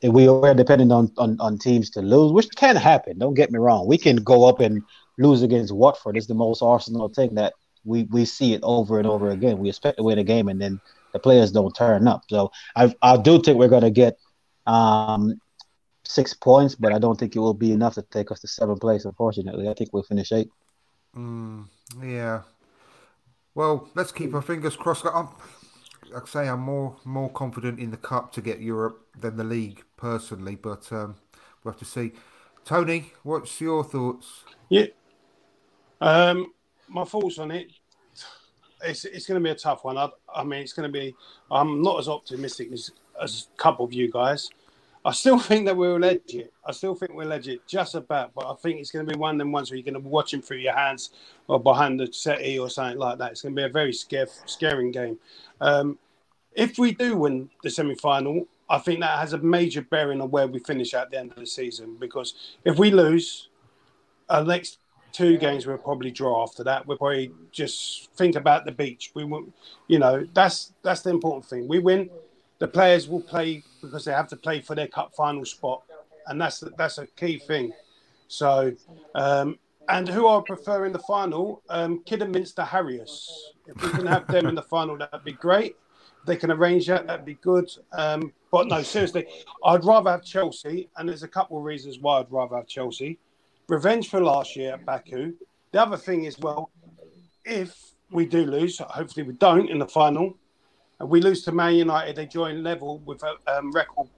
if 0.00 0.12
we 0.12 0.28
are 0.28 0.54
dependent 0.54 0.92
on, 0.92 1.10
on 1.18 1.36
on 1.40 1.58
teams 1.58 1.90
to 1.90 2.00
lose, 2.00 2.32
which 2.32 2.48
can 2.56 2.76
happen. 2.76 3.18
Don't 3.18 3.34
get 3.34 3.50
me 3.50 3.58
wrong. 3.58 3.86
We 3.86 3.98
can 3.98 4.16
go 4.16 4.48
up 4.48 4.60
and 4.60 4.82
lose 5.18 5.42
against 5.42 5.74
Watford. 5.74 6.16
It's 6.16 6.26
the 6.26 6.34
most 6.46 6.62
Arsenal 6.62 7.08
thing 7.08 7.34
that 7.34 7.52
we 7.86 8.04
we 8.04 8.24
see 8.24 8.52
it 8.52 8.60
over 8.62 8.98
and 8.98 9.06
over 9.06 9.30
again. 9.30 9.58
We 9.58 9.68
expect 9.68 9.98
to 9.98 10.02
win 10.02 10.18
a 10.18 10.24
game, 10.24 10.48
and 10.48 10.60
then 10.60 10.80
the 11.12 11.18
players 11.18 11.52
don't 11.52 11.74
turn 11.74 12.08
up. 12.08 12.22
So 12.28 12.50
I 12.74 12.94
I 13.02 13.16
do 13.16 13.40
think 13.40 13.58
we're 13.58 13.68
gonna 13.68 13.90
get 13.90 14.18
um 14.66 15.40
six 16.04 16.34
points, 16.34 16.74
but 16.74 16.92
I 16.92 16.98
don't 16.98 17.18
think 17.18 17.34
it 17.36 17.40
will 17.40 17.54
be 17.54 17.72
enough 17.72 17.94
to 17.94 18.02
take 18.02 18.30
us 18.30 18.40
to 18.40 18.48
seventh 18.48 18.80
place. 18.80 19.04
Unfortunately, 19.04 19.68
I 19.68 19.74
think 19.74 19.90
we'll 19.92 20.02
finish 20.02 20.32
eight. 20.32 20.50
Mm, 21.16 21.66
yeah. 22.02 22.42
Well, 23.54 23.88
let's 23.94 24.12
keep 24.12 24.34
our 24.34 24.42
fingers 24.42 24.76
crossed. 24.76 25.06
I'm, 25.06 25.28
like 26.10 26.24
I 26.24 26.26
say, 26.26 26.48
I'm 26.48 26.60
more 26.60 26.96
more 27.04 27.30
confident 27.30 27.80
in 27.80 27.90
the 27.90 27.96
cup 27.96 28.32
to 28.32 28.42
get 28.42 28.60
Europe 28.60 29.06
than 29.18 29.36
the 29.36 29.44
league 29.44 29.82
personally, 29.96 30.56
but 30.56 30.92
um, 30.92 31.16
we'll 31.62 31.72
have 31.72 31.78
to 31.78 31.84
see. 31.84 32.12
Tony, 32.64 33.12
what's 33.22 33.60
your 33.60 33.84
thoughts? 33.84 34.44
Yeah. 34.68 34.86
Um, 36.00 36.52
my 36.88 37.04
thoughts 37.04 37.38
on 37.38 37.50
it. 37.50 37.68
It's 38.86 39.04
it's 39.04 39.26
going 39.26 39.40
to 39.40 39.44
be 39.44 39.50
a 39.50 39.54
tough 39.54 39.84
one. 39.84 39.98
I, 39.98 40.08
I 40.34 40.44
mean, 40.44 40.60
it's 40.60 40.72
going 40.72 40.90
to 40.90 40.92
be. 40.92 41.14
I'm 41.50 41.82
not 41.82 41.98
as 41.98 42.08
optimistic 42.08 42.72
as, 42.72 42.90
as 43.20 43.48
a 43.52 43.56
couple 43.56 43.84
of 43.84 43.92
you 43.92 44.10
guys. 44.10 44.50
I 45.04 45.12
still 45.12 45.38
think 45.48 45.66
that 45.66 45.76
we're 45.76 45.98
legit. 45.98 46.52
I 46.64 46.72
still 46.72 46.94
think 46.94 47.14
we're 47.14 47.26
legit, 47.26 47.66
just 47.66 47.94
about. 47.94 48.34
But 48.34 48.50
I 48.50 48.54
think 48.56 48.80
it's 48.80 48.90
going 48.90 49.06
to 49.06 49.12
be 49.12 49.18
one 49.18 49.36
of 49.36 49.38
them 49.38 49.52
ones 49.52 49.70
where 49.70 49.76
you're 49.76 49.84
going 49.84 49.94
to 49.94 50.00
be 50.00 50.08
watching 50.08 50.42
through 50.42 50.58
your 50.58 50.74
hands 50.74 51.10
or 51.46 51.60
behind 51.60 52.00
the 52.00 52.12
settee 52.12 52.58
or 52.58 52.68
something 52.68 52.98
like 52.98 53.18
that. 53.18 53.32
It's 53.32 53.42
going 53.42 53.54
to 53.54 53.60
be 53.60 53.64
a 53.64 53.68
very 53.68 53.92
scare, 53.92 54.28
scaring 54.46 54.90
game. 54.90 55.18
Um, 55.60 55.98
if 56.52 56.78
we 56.78 56.92
do 56.92 57.16
win 57.16 57.50
the 57.62 57.70
semi 57.70 57.94
final, 57.94 58.46
I 58.68 58.78
think 58.78 59.00
that 59.00 59.18
has 59.20 59.32
a 59.32 59.38
major 59.38 59.82
bearing 59.82 60.20
on 60.20 60.30
where 60.30 60.48
we 60.48 60.58
finish 60.58 60.92
at 60.94 61.10
the 61.10 61.18
end 61.18 61.30
of 61.32 61.36
the 61.36 61.46
season. 61.46 61.96
Because 62.00 62.34
if 62.64 62.78
we 62.78 62.90
lose, 62.90 63.48
our 64.28 64.44
next 64.44 64.78
two 65.16 65.38
games 65.38 65.66
we'll 65.66 65.78
probably 65.78 66.10
draw 66.10 66.42
after 66.42 66.62
that. 66.62 66.86
We'll 66.86 66.98
probably 66.98 67.32
just 67.50 68.10
think 68.16 68.36
about 68.36 68.66
the 68.66 68.72
beach. 68.72 69.12
We 69.14 69.24
will, 69.24 69.46
you 69.88 69.98
know, 69.98 70.26
that's 70.34 70.74
that's 70.82 71.00
the 71.00 71.10
important 71.10 71.46
thing. 71.46 71.66
We 71.66 71.78
win, 71.78 72.10
the 72.58 72.68
players 72.68 73.08
will 73.08 73.22
play 73.22 73.62
because 73.80 74.04
they 74.04 74.12
have 74.12 74.28
to 74.28 74.36
play 74.36 74.60
for 74.60 74.74
their 74.74 74.88
cup 74.88 75.14
final 75.16 75.46
spot, 75.46 75.84
and 76.26 76.38
that's 76.38 76.62
that's 76.76 76.98
a 76.98 77.06
key 77.06 77.38
thing. 77.38 77.72
So, 78.28 78.74
um, 79.14 79.58
and 79.88 80.06
who 80.06 80.28
I 80.28 80.42
prefer 80.44 80.84
in 80.84 80.92
the 80.92 80.98
final, 80.98 81.62
um, 81.70 82.02
Kidderminster 82.04 82.64
Harriers. 82.64 83.54
If 83.66 83.82
we 83.82 83.88
can 83.88 84.06
have 84.06 84.26
them 84.26 84.46
in 84.46 84.54
the 84.54 84.62
final, 84.62 84.98
that'd 84.98 85.24
be 85.24 85.32
great. 85.32 85.76
If 86.20 86.26
they 86.26 86.36
can 86.36 86.50
arrange 86.50 86.88
that, 86.88 87.06
that'd 87.06 87.24
be 87.24 87.38
good. 87.40 87.70
Um, 87.92 88.34
but 88.52 88.66
no, 88.68 88.82
seriously, 88.82 89.26
I'd 89.64 89.84
rather 89.84 90.10
have 90.10 90.24
Chelsea, 90.24 90.90
and 90.96 91.08
there's 91.08 91.22
a 91.22 91.28
couple 91.28 91.56
of 91.56 91.64
reasons 91.64 92.00
why 92.00 92.18
I'd 92.18 92.30
rather 92.30 92.56
have 92.56 92.66
Chelsea. 92.66 93.18
Revenge 93.68 94.08
for 94.08 94.20
last 94.20 94.56
year 94.56 94.74
at 94.74 94.84
Baku. 94.84 95.34
The 95.72 95.82
other 95.82 95.96
thing 95.96 96.24
is, 96.24 96.38
well, 96.38 96.70
if 97.44 97.92
we 98.10 98.26
do 98.26 98.44
lose, 98.44 98.78
hopefully 98.78 99.26
we 99.26 99.32
don't 99.34 99.68
in 99.68 99.78
the 99.78 99.86
final, 99.88 100.36
and 101.00 101.08
we 101.08 101.20
lose 101.20 101.42
to 101.44 101.52
Man 101.52 101.74
United, 101.74 102.16
they 102.16 102.26
join 102.26 102.62
level 102.62 102.98
with 103.00 103.22
um, 103.46 103.72
record 103.72 104.08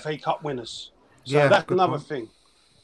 FA 0.00 0.18
Cup 0.18 0.44
winners. 0.44 0.92
So 1.24 1.38
Yeah, 1.38 1.48
that's 1.48 1.70
another 1.70 1.96
point. 1.96 2.08
thing. 2.08 2.28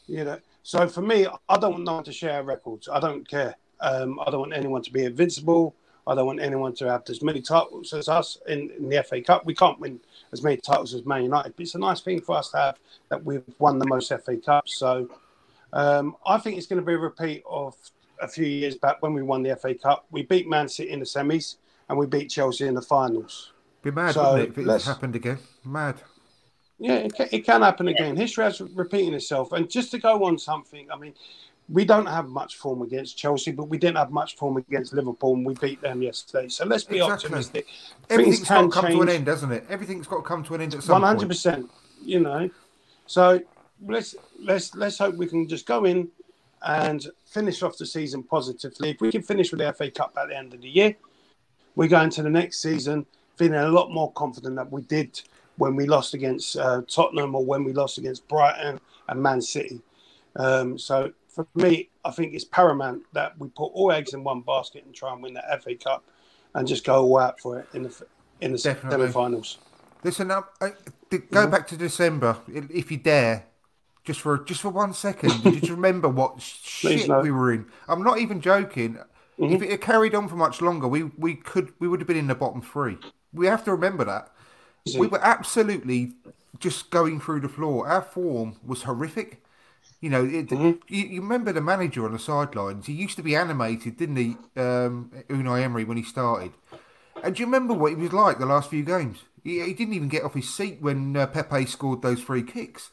You 0.07 0.25
know, 0.25 0.39
so 0.63 0.89
for 0.89 1.03
me, 1.03 1.27
I 1.49 1.59
don't 1.59 1.73
want 1.73 1.85
no 1.85 1.95
one 1.97 2.05
to 2.05 2.13
share 2.13 2.43
records. 2.43 2.89
I 2.89 3.01
don't 3.01 3.29
care. 3.29 3.55
Um, 3.81 4.19
I 4.27 4.31
don't 4.31 4.41
want 4.41 4.55
anyone 4.55 4.83
to 4.83 4.93
be 4.93 5.05
invincible. 5.05 5.75
I 6.07 6.15
don't 6.15 6.27
want 6.27 6.41
anyone 6.41 6.75
to 6.77 6.89
have 6.89 7.03
as 7.11 7.21
many 7.21 7.43
titles 7.43 7.93
as 7.93 8.09
us 8.09 8.39
in, 8.49 8.71
in 8.79 8.89
the 8.89 9.03
FA 9.03 9.21
Cup. 9.21 9.45
We 9.45 9.55
can't 9.55 9.79
win 9.79 10.01
as 10.33 10.43
many 10.43 10.57
titles 10.57 10.95
as 10.95 11.05
Man 11.05 11.25
United, 11.25 11.55
but 11.55 11.63
it's 11.63 11.75
a 11.75 11.79
nice 11.79 12.01
thing 12.01 12.23
for 12.23 12.37
us 12.37 12.51
to 12.53 12.57
have 12.57 12.79
that 13.11 13.23
we've 13.23 13.45
won 13.59 13.79
the 13.79 13.87
most 13.87 14.09
FA 14.09 14.39
Cups. 14.39 14.79
So 14.79 15.11
um, 15.73 16.17
I 16.27 16.39
think 16.39 16.57
it's 16.59 16.67
going 16.67 16.81
to 16.81 16.87
be 16.87 16.95
a 16.95 16.99
repeat 16.99 17.43
of 17.49 17.75
a 18.21 18.29
few 18.29 18.47
years 18.47 18.77
back 18.77 19.01
when 19.03 19.13
we 19.15 19.23
won 19.23 19.43
the 19.43 19.55
FA 19.57 19.75
Cup. 19.75 20.07
We 20.11 20.23
beat 20.23 20.49
Man 20.49 20.69
City 20.69 20.91
in 20.91 20.99
the 21.01 21.05
semis 21.05 21.57
and 21.89 21.99
we 21.99 22.07
beat 22.07 22.29
Chelsea 22.31 22.67
in 22.67 22.75
the 22.75 22.83
finals. 22.83 23.53
Be 23.83 23.91
mad, 23.91 24.15
So, 24.15 24.33
wouldn't 24.33 24.49
it, 24.49 24.53
if 24.53 24.59
it 24.59 24.67
let's- 24.67 24.85
happened 24.87 25.15
again? 25.17 25.39
Mad. 25.65 25.97
Yeah, 26.81 26.95
it 26.95 27.15
can, 27.15 27.29
it 27.33 27.45
can 27.45 27.63
happen 27.63 27.89
again. 27.89 28.17
History 28.17 28.45
has 28.45 28.61
repeating 28.61 29.13
itself. 29.15 29.51
And 29.53 29.69
just 29.69 29.91
to 29.93 29.99
go 29.99 30.25
on 30.25 30.39
something, 30.39 30.89
I 30.93 30.97
mean, 30.97 31.13
we 31.69 31.85
don't 31.85 32.07
have 32.07 32.29
much 32.29 32.57
form 32.57 32.83
against 32.83 33.19
Chelsea, 33.19 33.51
but 33.51 33.65
we 33.65 33.79
didn't 33.79 33.97
have 33.99 34.11
much 34.13 34.37
form 34.37 34.57
against 34.59 34.93
Liverpool, 34.93 35.35
and 35.35 35.45
we 35.45 35.55
beat 35.55 35.83
them 35.83 36.03
yesterday. 36.03 36.49
So 36.49 36.65
let's 36.65 36.85
be 36.85 36.99
Exactly. 36.99 37.27
optimistic. 37.27 37.67
Everything's 38.09 38.37
Things 38.39 38.49
got 38.49 38.55
to 38.55 38.61
can 38.63 38.71
come 38.71 38.91
to 38.93 39.03
an 39.03 39.09
end, 39.09 39.27
doesn't 39.27 39.51
it? 39.53 39.65
Everything's 39.69 40.07
got 40.07 40.17
to 40.19 40.23
come 40.23 40.45
to 40.45 40.55
an 40.55 40.61
end 40.61 40.75
at 40.75 40.83
some 40.85 40.93
One 40.95 41.03
hundred 41.03 41.19
point. 41.19 41.31
percent. 41.31 41.71
You 42.03 42.21
know, 42.21 42.49
so 43.07 43.41
let's 43.87 44.15
let's 44.41 44.75
let's 44.75 44.99
hope 44.99 45.15
we 45.17 45.27
can 45.27 45.49
just 45.49 45.67
go 45.67 45.85
in 45.85 46.09
and 46.67 47.07
finish 47.27 47.63
off 47.63 47.79
the 47.79 47.87
season 47.87 48.23
positively. 48.23 48.91
If 48.91 49.01
we 49.01 49.13
can 49.13 49.23
finish 49.23 49.53
with 49.53 49.61
the 49.61 49.73
FA 49.73 49.91
Cup 49.91 50.17
at 50.21 50.29
the 50.29 50.37
end 50.37 50.55
of 50.55 50.61
the 50.61 50.69
year, 50.69 50.97
we 51.77 51.87
go 51.89 52.01
into 52.01 52.23
the 52.23 52.31
next 52.31 52.61
season 52.61 53.07
feeling 53.37 53.55
a 53.55 53.69
lot 53.69 53.93
more 53.93 54.11
confident 54.13 54.57
that 54.57 54.71
we 54.73 54.83
did 54.83 55.21
when 55.57 55.77
we 55.77 55.87
lost 55.87 56.15
against 56.15 56.57
uh, 56.57 56.83
Tottenham 56.89 57.35
or 57.35 57.45
when 57.45 57.63
we 57.63 57.73
lost 57.73 57.99
against 57.99 58.27
Brighton 58.29 58.81
and 59.09 59.23
Man 59.23 59.41
City. 59.41 59.81
Um, 60.37 60.79
so 60.79 61.13
for 61.29 61.47
me, 61.55 61.89
I 62.05 62.11
think 62.11 62.35
it's 62.35 62.45
paramount 62.45 63.03
that 63.13 63.39
we 63.39 63.49
put 63.49 63.67
all 63.67 63.93
eggs 63.93 64.13
in 64.15 64.25
one 64.25 64.41
basket 64.41 64.85
and 64.85 64.95
try 64.95 65.13
and 65.13 65.23
win 65.23 65.35
the 65.35 65.43
FA 65.63 65.77
Cup 65.77 66.05
and 66.55 66.67
just 66.67 66.85
go 66.85 67.05
all 67.05 67.19
out 67.19 67.39
for 67.39 67.61
it 67.61 67.69
in 67.75 67.85
the 67.85 68.07
in 68.41 68.53
the 68.53 68.59
semi-finals. 68.59 69.59
Listen, 70.05 70.31
um, 70.31 70.45
I, 70.61 70.71
go 70.71 70.77
Mm-hmm. 71.11 71.51
back 71.51 71.67
to 71.69 71.77
December, 71.77 72.37
if 72.49 72.91
you 72.91 72.99
dare, 72.99 73.47
just 74.09 74.23
for 74.23 74.39
just 74.39 74.63
for 74.63 74.71
one 74.71 74.95
second. 74.95 75.43
Did 75.43 75.69
you 75.69 75.75
remember 75.75 76.09
what 76.09 76.41
shit 76.43 77.09
no. 77.09 77.21
we 77.21 77.31
were 77.31 77.53
in? 77.53 77.67
I'm 77.87 78.03
not 78.03 78.19
even 78.19 78.41
joking. 78.41 78.97
Mm-hmm. 79.39 79.55
If 79.55 79.61
it 79.63 79.71
had 79.71 79.81
carried 79.83 80.15
on 80.15 80.29
for 80.29 80.35
much 80.35 80.63
longer, 80.63 80.89
we, 80.89 81.03
we 81.19 81.35
could 81.35 81.75
we 81.79 81.87
would 81.87 82.01
have 82.01 82.07
been 82.09 82.17
in 82.17 82.27
the 82.27 82.35
bottom 82.35 82.63
three. 82.63 82.97
We 83.35 83.47
have 83.47 83.65
to 83.65 83.71
remember 83.71 84.05
that. 84.07 84.33
We 84.99 85.07
were 85.07 85.23
absolutely 85.23 86.15
just 86.59 86.89
going 86.91 87.21
through 87.21 87.41
the 87.41 87.51
floor. 87.51 87.87
Our 87.87 88.01
form 88.01 88.57
was 88.67 88.85
horrific. 88.85 89.45
You 90.01 90.09
know, 90.09 90.25
it, 90.25 90.49
Mm-hmm. 90.49 90.79
you, 90.89 91.05
you 91.05 91.21
remember 91.21 91.53
the 91.53 91.61
manager 91.61 92.07
on 92.07 92.13
the 92.15 92.19
sidelines? 92.19 92.87
He 92.87 92.95
used 92.95 93.17
to 93.17 93.23
be 93.23 93.37
animated, 93.37 93.99
didn't 93.99 94.17
he, 94.17 94.37
um, 94.57 95.11
Unai 95.29 95.63
Emery, 95.63 95.85
when 95.85 95.99
he 95.99 96.03
started? 96.03 96.53
And 97.23 97.35
do 97.35 97.41
you 97.41 97.47
remember 97.47 97.75
what 97.75 97.91
he 97.91 97.97
was 97.97 98.13
like 98.15 98.39
the 98.39 98.47
last 98.47 98.71
few 98.71 98.85
games? 98.85 99.19
He, 99.45 99.61
he 99.61 99.75
didn't 99.75 99.95
even 99.95 100.09
get 100.09 100.23
off 100.25 100.35
his 100.35 100.49
seat 100.49 100.79
when 100.81 101.15
uh, 101.17 101.27
Pepe 101.27 101.67
scored 101.67 102.01
those 102.01 102.23
free 102.23 102.43
kicks. 102.45 102.93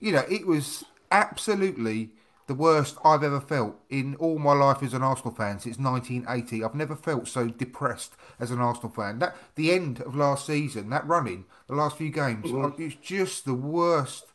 You 0.00 0.12
know, 0.12 0.24
it 0.30 0.46
was 0.46 0.84
absolutely 1.10 2.10
the 2.46 2.54
worst 2.54 2.96
I've 3.04 3.22
ever 3.22 3.40
felt 3.40 3.76
in 3.90 4.14
all 4.16 4.38
my 4.38 4.54
life 4.54 4.82
as 4.82 4.94
an 4.94 5.02
Arsenal 5.02 5.34
fan 5.34 5.60
since 5.60 5.78
1980. 5.78 6.64
I've 6.64 6.74
never 6.74 6.96
felt 6.96 7.28
so 7.28 7.48
depressed 7.48 8.14
as 8.40 8.50
an 8.50 8.60
Arsenal 8.60 8.90
fan. 8.90 9.18
That 9.18 9.36
the 9.54 9.72
end 9.72 10.00
of 10.00 10.16
last 10.16 10.46
season, 10.46 10.88
that 10.90 11.06
running, 11.06 11.44
the 11.66 11.74
last 11.74 11.98
few 11.98 12.10
games, 12.10 12.52
Mm-hmm. 12.52 12.82
it's 12.82 12.94
just 12.96 13.44
the 13.44 13.54
worst 13.54 14.26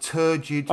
turgid, 0.00 0.68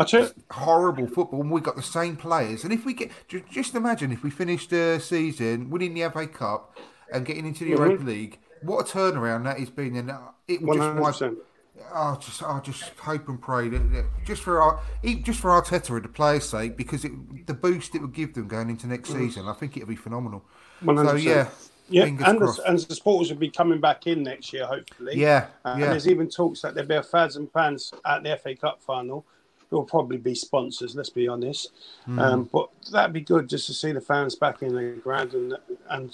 horrible 0.52 1.08
football, 1.08 1.42
and 1.42 1.52
we 1.52 1.62
got 1.62 1.76
the 1.76 1.82
same 1.84 2.16
players. 2.16 2.64
And 2.64 2.74
if 2.74 2.86
we 2.86 2.94
get, 2.94 3.12
just 3.50 3.76
imagine 3.76 4.12
if 4.12 4.24
we 4.24 4.30
finished 4.30 4.70
the 4.70 5.00
season 5.00 5.70
winning 5.70 5.94
the 5.94 6.10
FA 6.10 6.28
Cup 6.28 6.78
and 7.12 7.26
getting 7.26 7.46
into 7.46 7.66
the 7.66 7.72
Mm-hmm. 7.72 7.84
Europa 7.84 8.04
League, 8.04 8.40
what 8.62 8.90
a 8.90 8.92
turnaround 8.98 9.44
that 9.44 9.60
has 9.60 9.70
been. 9.70 9.96
And 9.96 10.12
uh, 10.12 10.20
it 10.48 10.62
One 10.62 10.78
just 10.78 10.96
wipe. 10.96 11.16
I 11.94 12.16
just, 12.20 12.44
I 12.44 12.60
just 12.60 12.84
hope 12.98 13.28
and 13.30 13.42
pray 13.42 13.70
that, 13.70 13.92
that 13.94 14.06
just 14.26 14.42
for 14.44 14.62
our, 14.62 14.82
just 15.24 15.40
for 15.40 15.50
Arteta 15.50 15.96
and 15.96 16.04
the 16.06 16.10
players' 16.10 16.50
sake, 16.50 16.78
because 16.78 17.06
it, 17.06 17.12
the 17.48 17.54
boost 17.54 17.96
it 17.96 18.02
would 18.02 18.14
give 18.14 18.34
them 18.34 18.48
going 18.48 18.70
into 18.70 18.88
next 18.88 19.12
season, 19.12 19.48
I 19.48 19.54
think 19.54 19.78
it'll 19.78 19.90
be 19.90 19.96
phenomenal. 19.96 20.44
So 20.80 20.86
hundred 20.86 21.04
percent. 21.12 21.24
yeah, 21.24 21.48
Yeah, 21.90 22.06
fingers 22.06 22.28
and 22.28 22.40
the, 22.40 22.64
and 22.68 22.80
the 22.80 22.96
supporters 22.96 23.30
will 23.32 23.40
be 23.40 23.50
coming 23.50 23.80
back 23.80 24.08
in 24.08 24.24
next 24.24 24.52
year, 24.54 24.66
hopefully. 24.66 25.14
Yeah, 25.18 25.48
Uh, 25.66 25.70
And 25.70 25.82
yeah. 25.82 25.90
there's 25.90 26.08
even 26.08 26.30
talks 26.30 26.62
that 26.62 26.74
there'll 26.74 26.88
be 26.88 26.96
a 26.96 27.04
thousand 27.04 27.52
fans 27.52 27.94
at 28.06 28.24
the 28.24 28.38
FA 28.38 28.56
Cup 28.56 28.82
final. 28.82 29.26
Who 29.70 29.78
will 29.78 29.86
probably 29.86 30.18
be 30.18 30.36
sponsors. 30.36 30.96
Let's 30.98 31.10
be 31.10 31.30
honest. 31.30 31.72
Hmm. 32.04 32.20
Um, 32.20 32.50
but 32.52 32.68
that'd 32.92 33.14
be 33.14 33.22
good 33.22 33.48
just 33.48 33.68
to 33.68 33.74
see 33.74 33.94
the 33.94 34.02
fans 34.02 34.36
back 34.36 34.62
in 34.64 34.76
the 34.76 35.00
ground 35.02 35.34
and 35.34 35.56
and 35.90 36.14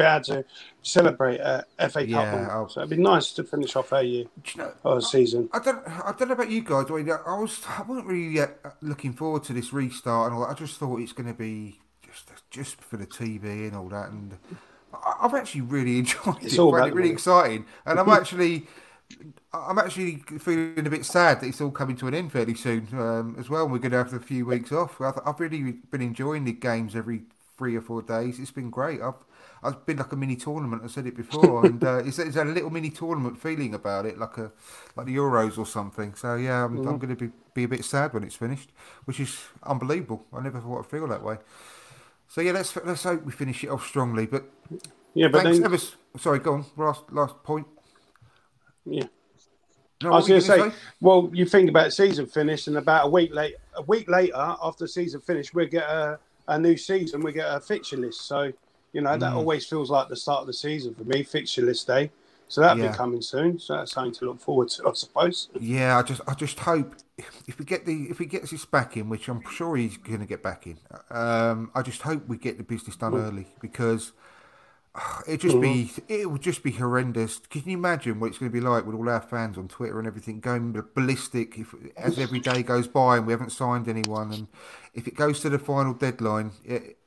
be 0.00 0.06
able 0.06 0.24
to 0.24 0.44
celebrate 0.82 1.40
a 1.40 1.64
FA 1.78 2.00
Cup. 2.00 2.08
Yeah, 2.08 2.34
win. 2.34 2.50
I'll- 2.50 2.68
So 2.68 2.80
it'd 2.80 2.90
be 2.90 2.96
nice 2.96 3.32
to 3.32 3.44
finish 3.44 3.76
off 3.76 3.92
our 3.92 4.02
year 4.02 4.24
you 4.46 4.56
know, 4.56 4.72
or 4.84 4.98
a 4.98 5.02
season. 5.02 5.48
I 5.52 5.58
don't, 5.58 5.86
I 5.86 6.12
don't 6.16 6.28
know 6.28 6.34
about 6.34 6.50
you 6.50 6.62
guys. 6.62 6.86
I, 6.90 6.92
was, 7.38 7.60
I 7.68 7.82
wasn't 7.82 8.06
really 8.06 8.40
uh, 8.40 8.48
looking 8.80 9.12
forward 9.12 9.44
to 9.44 9.52
this 9.52 9.72
restart 9.72 10.26
and 10.32 10.34
all 10.34 10.46
that. 10.46 10.52
I 10.52 10.54
just 10.54 10.78
thought 10.78 11.00
it's 11.00 11.12
going 11.12 11.28
to 11.28 11.38
be 11.38 11.78
just, 12.02 12.28
just 12.50 12.80
for 12.80 12.96
the 12.96 13.06
TV 13.06 13.66
and 13.68 13.76
all 13.76 13.88
that. 13.88 14.10
And 14.10 14.38
I've 15.20 15.34
actually 15.34 15.62
really 15.62 15.98
enjoyed 16.00 16.42
It's 16.42 16.54
it. 16.54 16.58
all 16.58 16.74
it 16.76 16.94
really 16.94 17.10
exciting, 17.10 17.66
and 17.86 17.98
I'm 18.00 18.08
actually, 18.20 18.66
I'm 19.52 19.78
actually 19.78 20.16
feeling 20.38 20.86
a 20.86 20.90
bit 20.90 21.04
sad 21.04 21.40
that 21.40 21.46
it's 21.46 21.60
all 21.60 21.70
coming 21.70 21.96
to 21.96 22.08
an 22.08 22.14
end 22.14 22.32
fairly 22.32 22.54
soon 22.54 22.88
um, 22.92 23.36
as 23.38 23.48
well. 23.50 23.64
And 23.64 23.72
we're 23.72 23.78
going 23.78 23.92
to 23.92 23.98
have 23.98 24.12
a 24.12 24.20
few 24.20 24.46
weeks 24.46 24.72
off. 24.72 25.00
I've, 25.00 25.18
I've 25.24 25.40
really 25.40 25.72
been 25.90 26.02
enjoying 26.02 26.44
the 26.44 26.52
games 26.52 26.96
every 26.96 27.22
three 27.58 27.76
or 27.76 27.80
four 27.82 28.02
days. 28.02 28.38
It's 28.38 28.50
been 28.50 28.70
great. 28.70 29.00
I've 29.02 29.14
I've 29.62 29.84
been 29.84 29.98
like 29.98 30.12
a 30.12 30.16
mini 30.16 30.36
tournament. 30.36 30.82
I 30.84 30.88
said 30.88 31.06
it 31.06 31.16
before, 31.16 31.66
and 31.66 31.82
uh, 31.82 32.02
it's, 32.04 32.18
it's 32.18 32.36
a 32.36 32.44
little 32.44 32.70
mini 32.70 32.90
tournament 32.90 33.38
feeling 33.38 33.74
about 33.74 34.06
it, 34.06 34.18
like 34.18 34.38
a 34.38 34.50
like 34.96 35.06
the 35.06 35.16
Euros 35.16 35.58
or 35.58 35.66
something. 35.66 36.14
So 36.14 36.36
yeah, 36.36 36.64
I'm, 36.64 36.78
I'm 36.78 36.98
going 36.98 37.14
to 37.14 37.16
be 37.16 37.30
be 37.54 37.64
a 37.64 37.68
bit 37.68 37.84
sad 37.84 38.14
when 38.14 38.24
it's 38.24 38.36
finished, 38.36 38.70
which 39.04 39.20
is 39.20 39.38
unbelievable. 39.62 40.24
I 40.32 40.40
never 40.40 40.60
thought 40.60 40.80
I'd 40.80 40.86
feel 40.86 41.06
that 41.08 41.22
way. 41.22 41.38
So 42.28 42.40
yeah, 42.40 42.52
let's 42.52 42.74
let's 42.76 43.02
hope 43.02 43.24
we 43.24 43.32
finish 43.32 43.64
it 43.64 43.68
off 43.68 43.86
strongly. 43.86 44.26
But 44.26 44.44
Yeah, 45.14 45.28
but 45.28 45.42
thanks 45.42 45.58
then 45.58 45.66
ever. 45.66 45.78
Sorry, 46.18 46.38
go 46.38 46.54
on. 46.54 46.64
Last 46.76 47.02
last 47.12 47.42
point. 47.42 47.66
yeah. 48.84 49.04
No, 50.02 50.12
I 50.12 50.16
was 50.16 50.28
going 50.28 50.40
to 50.40 50.46
gonna 50.46 50.70
say, 50.70 50.76
well, 51.02 51.28
you 51.34 51.44
think 51.44 51.68
about 51.68 51.92
season 51.92 52.26
finish, 52.26 52.68
and 52.68 52.78
about 52.78 53.06
a 53.06 53.10
week 53.10 53.34
late, 53.34 53.56
a 53.74 53.82
week 53.82 54.08
later 54.08 54.56
after 54.62 54.86
season 54.86 55.20
finish, 55.20 55.52
we 55.52 55.66
get 55.66 55.82
a, 55.82 56.18
a 56.48 56.58
new 56.58 56.74
season, 56.74 57.20
we 57.20 57.34
get 57.34 57.54
a 57.54 57.60
fixture 57.60 57.98
list. 57.98 58.22
So 58.22 58.50
You 58.92 59.02
know, 59.02 59.16
that 59.16 59.32
Mm. 59.32 59.36
always 59.36 59.66
feels 59.66 59.90
like 59.90 60.08
the 60.08 60.16
start 60.16 60.40
of 60.40 60.46
the 60.46 60.52
season 60.52 60.94
for 60.94 61.04
me, 61.04 61.22
fixture 61.22 61.62
list 61.62 61.86
day. 61.86 62.10
So 62.48 62.60
that'll 62.60 62.78
Yeah. 62.78 62.90
be 62.90 62.96
coming 62.96 63.22
soon. 63.22 63.58
So 63.60 63.76
that's 63.76 63.92
something 63.92 64.12
to 64.14 64.24
look 64.26 64.40
forward 64.40 64.68
to, 64.70 64.88
I 64.88 64.92
suppose. 64.94 65.48
Yeah, 65.60 65.98
I 65.98 66.02
just 66.02 66.20
I 66.26 66.34
just 66.34 66.60
hope 66.60 66.94
if 67.46 67.58
we 67.58 67.64
get 67.64 67.84
the 67.86 68.06
if 68.10 68.18
he 68.18 68.26
gets 68.26 68.50
his 68.50 68.64
back 68.64 68.96
in, 68.96 69.08
which 69.08 69.28
I'm 69.28 69.44
sure 69.48 69.76
he's 69.76 69.96
going 69.96 70.20
to 70.20 70.26
get 70.26 70.42
back 70.42 70.66
in. 70.66 70.78
Um, 71.10 71.70
I 71.74 71.82
just 71.82 72.02
hope 72.02 72.26
we 72.28 72.38
get 72.38 72.56
the 72.56 72.64
business 72.64 72.96
done 72.96 73.14
early 73.14 73.46
because 73.60 74.12
uh, 74.94 75.20
it 75.28 75.40
just 75.40 75.60
be 75.60 75.90
it 76.08 76.30
would 76.30 76.42
just 76.42 76.62
be 76.62 76.72
horrendous. 76.72 77.38
Can 77.38 77.62
you 77.66 77.76
imagine 77.78 78.20
what 78.20 78.28
it's 78.28 78.38
going 78.38 78.50
to 78.50 78.54
be 78.54 78.60
like 78.60 78.86
with 78.86 78.96
all 78.96 79.08
our 79.08 79.20
fans 79.20 79.58
on 79.58 79.68
Twitter 79.68 79.98
and 79.98 80.08
everything 80.08 80.40
going 80.40 80.72
ballistic 80.94 81.58
if 81.58 81.74
as 81.96 82.18
every 82.18 82.40
day 82.42 82.62
goes 82.62 82.88
by 82.88 83.18
and 83.18 83.26
we 83.26 83.32
haven't 83.32 83.50
signed 83.52 83.88
anyone 83.88 84.32
and 84.32 84.48
if 84.94 85.06
it 85.08 85.14
goes 85.14 85.40
to 85.40 85.50
the 85.50 85.58
final 85.58 85.94
deadline, 85.94 86.52
it, 86.64 86.98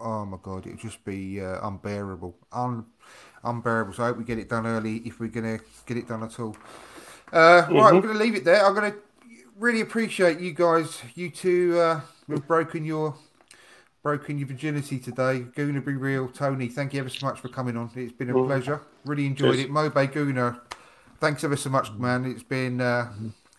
oh 0.00 0.24
my 0.24 0.38
god, 0.42 0.66
it 0.66 0.70
would 0.70 0.80
just 0.80 1.04
be 1.04 1.40
uh, 1.40 1.66
unbearable, 1.66 2.36
un, 2.52 2.84
unbearable. 3.44 3.92
So 3.94 4.02
I 4.02 4.06
hope 4.08 4.18
we 4.18 4.24
get 4.24 4.38
it 4.38 4.48
done 4.48 4.66
early 4.66 4.96
if 4.98 5.20
we're 5.20 5.28
going 5.28 5.58
to 5.58 5.64
get 5.86 5.96
it 5.96 6.08
done 6.08 6.22
at 6.22 6.38
all. 6.40 6.56
Uh, 7.32 7.66
Right, 7.70 7.92
we're 7.94 8.00
going 8.00 8.14
to 8.14 8.18
leave 8.24 8.34
it 8.34 8.44
there. 8.44 8.64
I'm 8.64 8.74
going 8.74 8.92
to 8.92 8.98
really 9.56 9.80
appreciate 9.80 10.40
you 10.40 10.52
guys, 10.52 11.02
you 11.14 11.30
two, 11.30 11.78
uh, 11.78 12.00
have 12.28 12.46
broken 12.46 12.84
your 12.84 13.14
broken 14.02 14.38
your 14.38 14.46
virginity 14.48 14.98
today. 14.98 15.44
Gooner 15.56 15.84
be 15.84 15.94
real, 15.94 16.28
Tony. 16.28 16.68
Thank 16.68 16.94
you 16.94 17.00
ever 17.00 17.08
so 17.10 17.26
much 17.26 17.40
for 17.40 17.48
coming 17.48 17.76
on. 17.76 17.90
It's 17.94 18.12
been 18.12 18.30
a 18.30 18.32
pleasure. 18.32 18.80
Really 19.04 19.26
enjoyed 19.26 19.54
Cheers. 19.56 19.66
it. 19.66 19.70
Mobay 19.70 20.10
Gooner, 20.12 20.60
thanks 21.20 21.44
ever 21.44 21.56
so 21.56 21.68
much, 21.70 21.90
man. 21.92 22.24
It's 22.24 22.42
been 22.42 22.80
uh, 22.80 23.12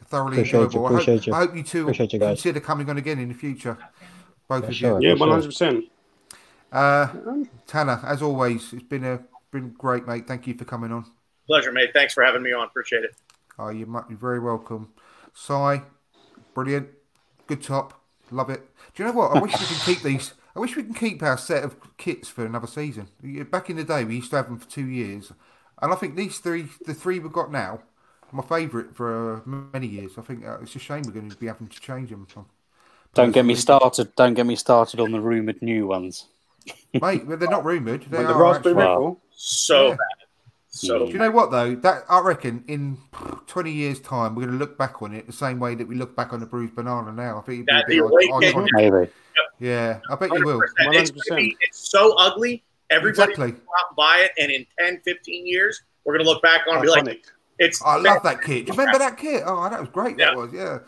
thoroughly 0.08 0.38
Appreciate 0.38 0.60
you, 0.60 0.66
enjoyable. 0.66 0.88
appreciate 0.88 1.14
I, 1.14 1.18
hope, 1.18 1.28
you. 1.28 1.34
I 1.34 1.40
hope 1.40 1.56
you 1.58 1.64
two 1.64 1.82
Appreciate 1.84 2.14
you 2.14 2.20
guys. 2.20 2.28
consider 2.42 2.60
coming 2.62 2.90
on 2.90 2.98
again 2.98 3.20
in 3.20 3.28
the 3.28 3.34
future. 3.36 3.78
Both 4.48 4.68
of 4.70 4.76
sure. 4.76 5.00
you. 5.02 5.10
Yeah, 5.10 5.16
For 5.16 5.20
one 5.20 5.28
sure. 5.28 5.34
hundred 5.36 5.46
percent. 5.48 5.86
Uh, 6.72 7.08
Tanner, 7.68 8.00
as 8.06 8.22
always, 8.22 8.74
it's 8.74 8.84
been 8.84 9.04
a 9.04 9.20
been 9.52 9.72
great, 9.72 10.08
mate. 10.08 10.28
Thank 10.28 10.46
you 10.48 10.54
for 10.54 10.66
coming 10.66 10.92
on. 10.92 11.06
Pleasure, 11.48 11.72
mate. 11.72 11.92
Thanks 11.94 12.14
for 12.14 12.24
having 12.24 12.44
me 12.44 12.54
on. 12.54 12.68
Appreciate 12.68 13.04
it. 13.04 13.16
Oh, 13.58 13.70
you 13.70 13.86
might 13.86 14.08
be 14.08 14.16
very 14.16 14.40
welcome. 14.40 14.90
Si, 15.34 15.82
brilliant. 16.54 16.90
Good 17.48 17.64
top. 17.64 18.00
Love 18.32 18.50
it. 18.52 18.62
Do 18.94 19.04
you 19.04 19.10
know 19.10 19.16
what? 19.16 19.36
I 19.36 19.40
wish 19.40 19.54
we 19.54 19.66
could 19.66 19.86
keep 19.86 20.04
these. 20.04 20.34
I 20.56 20.60
wish 20.60 20.76
we 20.76 20.84
can 20.84 20.94
keep 20.94 21.24
our 21.24 21.38
set 21.38 21.64
of 21.64 21.76
kits 21.98 22.28
for 22.30 22.46
another 22.46 22.68
season. 22.68 23.08
Back 23.50 23.70
in 23.70 23.78
the 23.78 23.84
day, 23.84 24.04
we 24.04 24.18
used 24.18 24.30
to 24.32 24.36
have 24.36 24.48
them 24.48 24.60
for 24.60 24.70
two 24.70 24.88
years. 24.88 25.32
And 25.82 25.92
I 25.92 25.96
think 25.96 26.16
these 26.16 26.38
three, 26.40 26.68
the 26.86 26.94
three 26.94 27.20
we've 27.20 27.32
got 27.32 27.52
now, 27.52 27.82
my 28.32 28.44
favourite 28.44 28.96
for 28.96 29.38
uh, 29.38 29.42
many 29.46 29.88
years. 29.88 30.12
I 30.18 30.22
think 30.22 30.46
uh, 30.46 30.60
it's 30.62 30.76
a 30.76 30.80
shame 30.80 31.04
we're 31.06 31.14
going 31.14 31.30
to 31.30 31.38
be 31.38 31.48
having 31.48 31.68
to 31.68 31.80
change 31.80 32.10
them. 32.12 32.28
Don't 33.16 33.32
get 33.32 33.46
me 33.46 33.56
started. 33.56 34.16
Don't 34.16 34.36
get 34.36 34.46
me 34.46 34.56
started 34.56 35.00
on 35.00 35.12
the 35.12 35.22
rumored 35.22 35.62
new 35.62 35.88
ones. 35.88 36.28
Mate, 36.94 37.26
well, 37.26 37.38
they're 37.38 37.50
not 37.50 37.66
rumoured. 37.66 38.04
They 38.10 38.18
The 38.24 38.34
are 38.34 38.42
raspberry 38.44 38.82
actually- 38.82 39.16
So 39.32 39.88
Yeah. 39.88 39.92
bad. 39.92 39.98
So 40.72 41.06
Do 41.08 41.12
you 41.12 41.18
know 41.18 41.32
what 41.32 41.50
though? 41.50 41.74
That 41.76 42.04
I 42.08 42.20
reckon 42.22 42.64
in 42.68 42.98
twenty 43.48 43.72
years' 43.72 44.00
time 44.00 44.36
we're 44.36 44.44
going 44.46 44.54
to 44.54 44.60
look 44.60 44.78
back 44.78 45.02
on 45.02 45.14
it 45.16 45.26
the 45.26 45.34
same 45.34 45.60
way 45.60 45.74
that 45.76 45.88
we 45.88 45.96
look 45.96 46.16
back 46.16 46.32
on 46.32 46.40
the 46.40 46.46
bruised 46.46 46.76
banana 46.76 47.12
now. 47.12 47.40
I 47.40 47.42
think 47.42 47.54
it'd 47.56 47.66
be 47.66 47.74
That 47.74 47.88
the 47.88 47.98
awakening. 48.00 48.54
iconic. 48.68 48.92
Maybe. 48.92 49.12
Yeah, 49.60 50.00
I 50.12 50.16
bet 50.16 50.32
you 50.32 50.46
will. 50.46 50.60
100%. 50.60 50.96
It's, 50.96 51.12
gonna 51.12 51.42
be- 51.42 51.58
it's 51.62 51.90
so 51.90 52.16
ugly. 52.18 52.64
Everybody 52.92 53.32
Exactly. 53.32 53.52
will 53.52 53.58
out 53.80 53.86
and 53.90 53.96
buy 53.96 54.18
it, 54.20 54.32
and 54.42 54.52
in 54.52 54.66
10, 54.80 55.02
15 55.06 55.46
years, 55.48 55.82
we're 56.06 56.14
going 56.14 56.26
to 56.26 56.32
look 56.32 56.42
back 56.42 56.62
on 56.68 56.74
it 56.76 56.78
and 56.78 56.84
be 56.84 56.90
like, 57.12 57.26
it's. 57.60 57.82
I 57.84 57.98
love 57.98 58.24
that 58.24 58.42
kit. 58.42 58.66
Do 58.66 58.72
you 58.74 58.78
remember 58.80 59.00
that 59.00 59.18
kit? 59.18 59.44
Oh, 59.46 59.68
that 59.70 59.80
was 59.80 59.90
great. 59.90 60.18
That 60.18 60.34
Yeah. 60.34 60.36
was 60.36 60.54
yeah. 60.54 60.80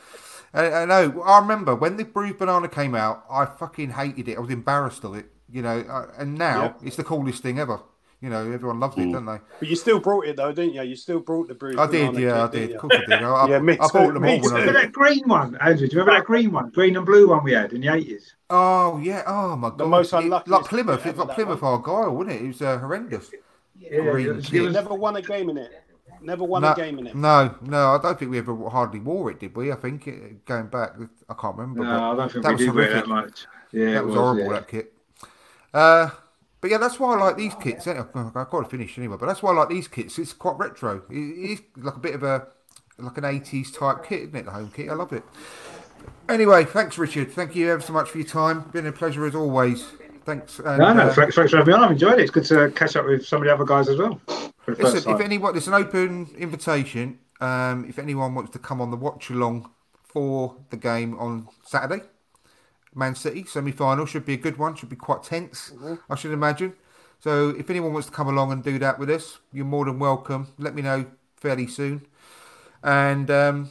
I, 0.54 0.72
I 0.82 0.86
know. 0.86 1.22
I 1.24 1.40
remember 1.40 1.76
when 1.76 1.98
the 1.98 2.06
bruised 2.06 2.38
banana 2.38 2.68
came 2.70 2.94
out. 2.96 3.24
I 3.32 3.46
fucking 3.46 3.92
hated 3.92 4.28
it. 4.30 4.38
I 4.38 4.42
was 4.42 4.50
embarrassed 4.52 5.04
of 5.04 5.16
it. 5.16 5.26
You 5.52 5.62
know, 5.62 5.80
uh, 5.80 6.08
and 6.18 6.38
now 6.38 6.64
Yeah. 6.82 6.88
it's 6.88 6.96
the 6.96 7.04
coolest 7.04 7.44
thing 7.44 7.60
ever. 7.60 7.80
You 8.22 8.30
know, 8.30 8.52
everyone 8.52 8.80
loves 8.80 8.96
it, 9.00 9.12
don't 9.12 9.26
they? 9.26 9.40
But 9.60 9.68
you 9.68 9.76
still 9.76 10.00
brought 10.00 10.28
it 10.28 10.36
though, 10.38 10.52
didn't 10.52 10.76
you? 10.76 10.84
You 10.84 10.96
still 10.96 11.20
brought 11.22 11.48
the 11.48 11.56
bruise. 11.56 11.76
I 11.78 11.88
did, 11.90 12.14
yeah, 12.20 12.44
I 12.44 12.48
did. 12.52 12.72
Of 12.74 12.82
course 12.82 12.96
I 12.96 13.00
did. 13.10 13.24
I, 13.24 13.32
I, 13.32 13.50
Yeah, 13.50 13.60
me 13.60 13.74
I 13.74 13.78
bought 13.78 13.92
too, 13.94 14.12
them 14.14 14.22
me 14.22 14.34
all 14.36 14.42
when 14.44 14.54
Remember 14.54 14.74
that 14.74 14.92
green 14.92 15.28
one, 15.28 15.58
Andrew? 15.60 15.88
Do 15.88 15.96
you 15.96 16.00
remember 16.02 16.20
that 16.20 16.26
green 16.28 16.52
one? 16.52 16.70
Green 16.70 16.96
and 16.98 17.06
blue 17.06 17.30
one 17.30 17.44
we 17.44 17.54
had 17.54 17.74
in 17.74 17.82
the 17.82 17.88
80s? 17.88 18.34
Oh 18.52 19.00
yeah! 19.00 19.24
Oh 19.26 19.56
my 19.56 19.70
god! 19.76 19.88
most 19.90 20.14
It- 20.14 20.18
unluckiest 20.18 20.52
like 20.52 20.66
Plymouth. 20.70 21.02
kit 21.02 21.10
It's 21.10 21.20
like 21.20 21.36
Plymouth 21.36 21.64
Argyle, 21.64 22.16
wasn't 22.16 22.36
it? 22.36 22.44
It 22.44 22.48
was 22.48 22.62
uh, 22.62 22.78
horrendous. 22.78 23.32
Yeah, 23.80 24.02
Green 24.02 24.28
it 24.28 24.36
was- 24.36 24.46
kit. 24.46 24.54
it 24.62 24.66
was- 24.66 24.74
Never 24.76 24.94
won 24.94 25.16
a 25.16 25.22
game 25.24 25.50
in 25.50 25.58
it. 25.58 25.72
Never 26.22 26.44
won 26.44 26.62
no, 26.62 26.74
a 26.74 26.76
game 26.76 27.00
in 27.00 27.08
it. 27.08 27.16
No, 27.16 27.56
no, 27.62 27.96
I 27.96 28.00
don't 28.00 28.20
think 28.20 28.30
we 28.30 28.38
ever 28.38 28.56
hardly 28.70 29.00
wore 29.00 29.32
it, 29.32 29.40
did 29.40 29.56
we? 29.56 29.72
I 29.72 29.76
think 29.76 30.06
it, 30.08 30.46
going 30.46 30.68
back, 30.68 30.92
I 31.28 31.34
can't 31.34 31.58
remember. 31.58 31.84
No, 31.84 32.12
I 32.12 32.16
don't 32.16 32.32
think 32.32 32.44
that 32.44 32.50
we 32.50 32.54
was 32.58 32.66
did 32.66 32.76
wear 32.76 32.94
that 32.94 33.08
much. 33.08 33.48
Yeah, 33.72 33.94
that 33.94 34.06
was, 34.06 34.14
was, 34.16 34.22
horrible. 34.22 34.44
yeah. 34.44 34.60
That 34.60 34.68
kit. 34.68 34.94
Uh, 35.74 36.10
but 36.60 36.70
yeah, 36.70 36.78
that's 36.78 37.00
why 37.00 37.16
I 37.16 37.20
like 37.20 37.38
these 37.38 37.56
kits. 37.56 37.88
Anyway, 37.88 38.06
I've 38.14 38.34
got 38.34 38.52
to 38.52 38.66
finish 38.66 38.98
anyway. 38.98 39.18
But 39.20 39.26
that's 39.26 39.42
why 39.42 39.52
I 39.52 39.56
like 39.56 39.70
these 39.70 39.88
kits. 39.88 40.20
It's 40.20 40.34
quite 40.34 40.58
retro. 40.58 41.02
It 41.10 41.16
is 41.16 41.62
like 41.78 41.96
a 41.96 42.00
bit 42.00 42.16
of 42.16 42.24
a 42.24 42.48
like 42.98 43.18
an 43.18 43.26
eighties 43.26 43.72
type 43.72 44.06
kit, 44.06 44.22
isn't 44.22 44.36
it? 44.36 44.46
The 44.46 44.52
home 44.52 44.72
kit. 44.74 44.90
I 44.90 44.94
love 44.94 45.12
it. 45.12 45.24
Anyway, 46.30 46.66
thanks, 46.66 46.98
Richard. 46.98 47.32
Thank 47.32 47.56
you 47.56 47.70
ever 47.72 47.82
so 47.82 47.94
much 47.94 48.10
for 48.10 48.18
your 48.18 48.28
time. 48.28 48.62
Been 48.72 48.86
a 48.86 48.92
pleasure 48.92 49.26
as 49.26 49.36
always. 49.36 49.86
Thanks. 50.24 50.60
And, 50.60 50.78
No, 50.78 50.94
no, 50.94 51.04
uh, 51.04 51.14
thanks, 51.14 51.36
thanks 51.36 51.52
for 51.52 51.58
having 51.58 51.74
me 51.74 51.78
on. 51.78 51.84
I've 51.84 51.92
enjoyed 51.92 52.20
it. 52.20 52.22
It's 52.22 52.32
good 52.32 52.46
to 52.46 52.72
catch 52.72 52.96
up 52.96 53.06
with 53.06 53.26
some 53.26 53.42
of 53.42 53.48
the 53.48 53.54
other 53.54 53.66
guys 53.66 53.90
as 53.90 53.98
well. 53.98 54.22
For 54.28 54.76
the 54.76 54.76
first 54.76 54.94
Listen, 54.94 55.16
if 55.16 55.22
anyone, 55.22 55.58
it's 55.58 55.68
an 55.68 55.74
open 55.74 56.30
invitation. 56.38 57.20
Um, 57.40 57.86
if 57.90 57.98
anyone 57.98 58.36
wants 58.36 58.52
to 58.52 58.60
come 58.60 58.82
on 58.82 58.92
the 58.92 58.98
watch 58.98 59.32
along 59.32 59.72
for 60.04 60.56
the 60.70 60.78
game 60.78 61.18
on 61.18 61.48
Saturday, 61.66 62.04
Man 62.94 63.16
City 63.16 63.46
semi 63.46 63.72
final 63.72 64.06
should 64.06 64.26
be 64.26 64.34
a 64.34 64.38
good 64.38 64.58
one. 64.58 64.76
Should 64.76 64.90
be 64.90 64.96
quite 64.96 65.24
tense, 65.24 65.72
I 66.10 66.16
should 66.16 66.32
imagine. 66.32 66.74
So 67.20 67.50
if 67.50 67.70
anyone 67.70 67.94
wants 67.94 68.08
to 68.08 68.14
come 68.14 68.28
along 68.28 68.52
and 68.52 68.64
do 68.64 68.80
that 68.80 68.98
with 69.00 69.10
us, 69.10 69.40
you're 69.54 69.66
more 69.66 69.86
than 69.86 70.00
welcome. 70.00 70.48
Let 70.58 70.76
me 70.76 70.82
know 70.82 71.06
fairly 71.38 71.68
soon, 71.68 72.06
and 72.84 73.30
um, 73.30 73.70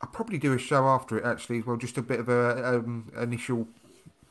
I'll 0.00 0.10
probably 0.10 0.38
do 0.38 0.52
a 0.52 0.58
show 0.58 0.86
after 0.86 1.16
it 1.18 1.24
actually 1.24 1.58
as 1.58 1.66
well. 1.66 1.76
Just 1.76 1.96
a 1.98 2.02
bit 2.02 2.20
of 2.20 2.28
a 2.28 2.76
um, 2.76 3.10
initial 3.18 3.68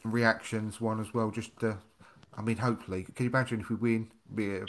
reactions 0.03 0.79
one 0.81 0.99
as 0.99 1.13
well. 1.13 1.31
Just, 1.31 1.63
uh, 1.63 1.75
I 2.37 2.41
mean, 2.41 2.57
hopefully, 2.57 3.07
can 3.15 3.25
you 3.25 3.29
imagine 3.29 3.61
if 3.61 3.69
we 3.69 3.75
win? 3.77 4.11
Be 4.35 4.57
a, 4.57 4.65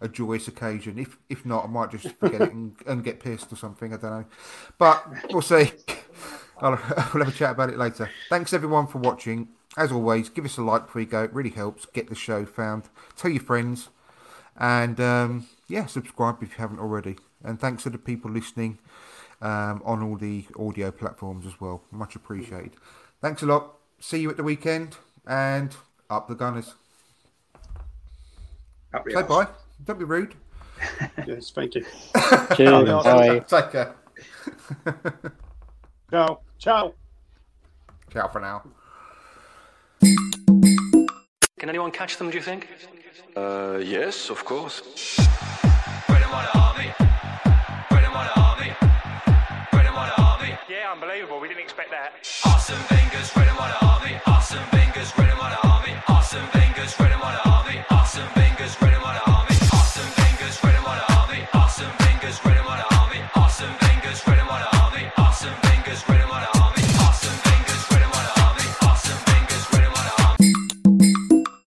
a 0.00 0.08
joyous 0.08 0.48
occasion. 0.48 0.98
If 0.98 1.18
if 1.28 1.44
not, 1.44 1.64
I 1.64 1.68
might 1.68 1.90
just 1.90 2.08
forget 2.16 2.40
it 2.40 2.52
and, 2.52 2.74
and 2.86 3.04
get 3.04 3.20
pissed 3.20 3.52
or 3.52 3.56
something. 3.56 3.92
I 3.92 3.96
don't 3.98 4.10
know, 4.10 4.24
but 4.78 5.06
we'll 5.32 5.42
see. 5.42 5.72
I'll, 6.60 6.72
we'll 7.14 7.24
have 7.24 7.34
a 7.34 7.36
chat 7.36 7.52
about 7.52 7.70
it 7.70 7.78
later. 7.78 8.10
Thanks 8.28 8.52
everyone 8.52 8.86
for 8.86 8.98
watching. 8.98 9.48
As 9.76 9.92
always, 9.92 10.28
give 10.28 10.44
us 10.44 10.56
a 10.58 10.62
like 10.62 10.86
before 10.86 11.02
you 11.02 11.06
go. 11.06 11.22
It 11.24 11.32
really 11.32 11.50
helps 11.50 11.86
get 11.86 12.08
the 12.08 12.14
show 12.14 12.44
found. 12.44 12.84
Tell 13.16 13.30
your 13.30 13.42
friends, 13.42 13.88
and 14.56 14.98
um, 15.00 15.46
yeah, 15.68 15.86
subscribe 15.86 16.42
if 16.42 16.50
you 16.50 16.56
haven't 16.58 16.80
already. 16.80 17.16
And 17.44 17.60
thanks 17.60 17.84
to 17.84 17.90
the 17.90 17.98
people 17.98 18.30
listening 18.30 18.78
um, 19.40 19.80
on 19.84 20.02
all 20.02 20.16
the 20.16 20.46
audio 20.58 20.90
platforms 20.90 21.46
as 21.46 21.60
well. 21.60 21.82
Much 21.92 22.16
appreciated. 22.16 22.72
Thanks 23.20 23.42
a 23.42 23.46
lot. 23.46 23.74
See 24.00 24.18
you 24.20 24.30
at 24.30 24.36
the 24.36 24.42
weekend, 24.42 24.96
and 25.26 25.76
up 26.10 26.28
the 26.28 26.34
Gunners. 26.34 26.74
Up 28.94 29.04
Say 29.08 29.14
arse. 29.14 29.28
bye. 29.28 29.46
Don't 29.84 29.98
be 29.98 30.04
rude. 30.04 30.34
Yes, 31.26 31.50
thank 31.50 31.74
you. 31.74 31.84
Cheers. 32.54 32.86
Bye. 33.04 33.40
Take 33.40 33.72
care. 33.72 33.94
Ciao. 36.10 36.40
Ciao. 36.58 36.94
Ciao 38.12 38.28
for 38.28 38.40
now. 38.40 38.62
Can 41.58 41.68
anyone 41.68 41.90
catch 41.90 42.16
them, 42.16 42.30
do 42.30 42.36
you 42.36 42.42
think? 42.42 42.68
Uh, 43.36 43.78
yes, 43.82 44.30
of 44.30 44.44
course. 44.44 44.82
Yeah, 50.68 50.92
unbelievable. 50.92 51.40
We 51.40 51.48
didn't 51.48 51.62
expect 51.62 51.90
that. 51.90 52.12
Awesome, 52.44 52.78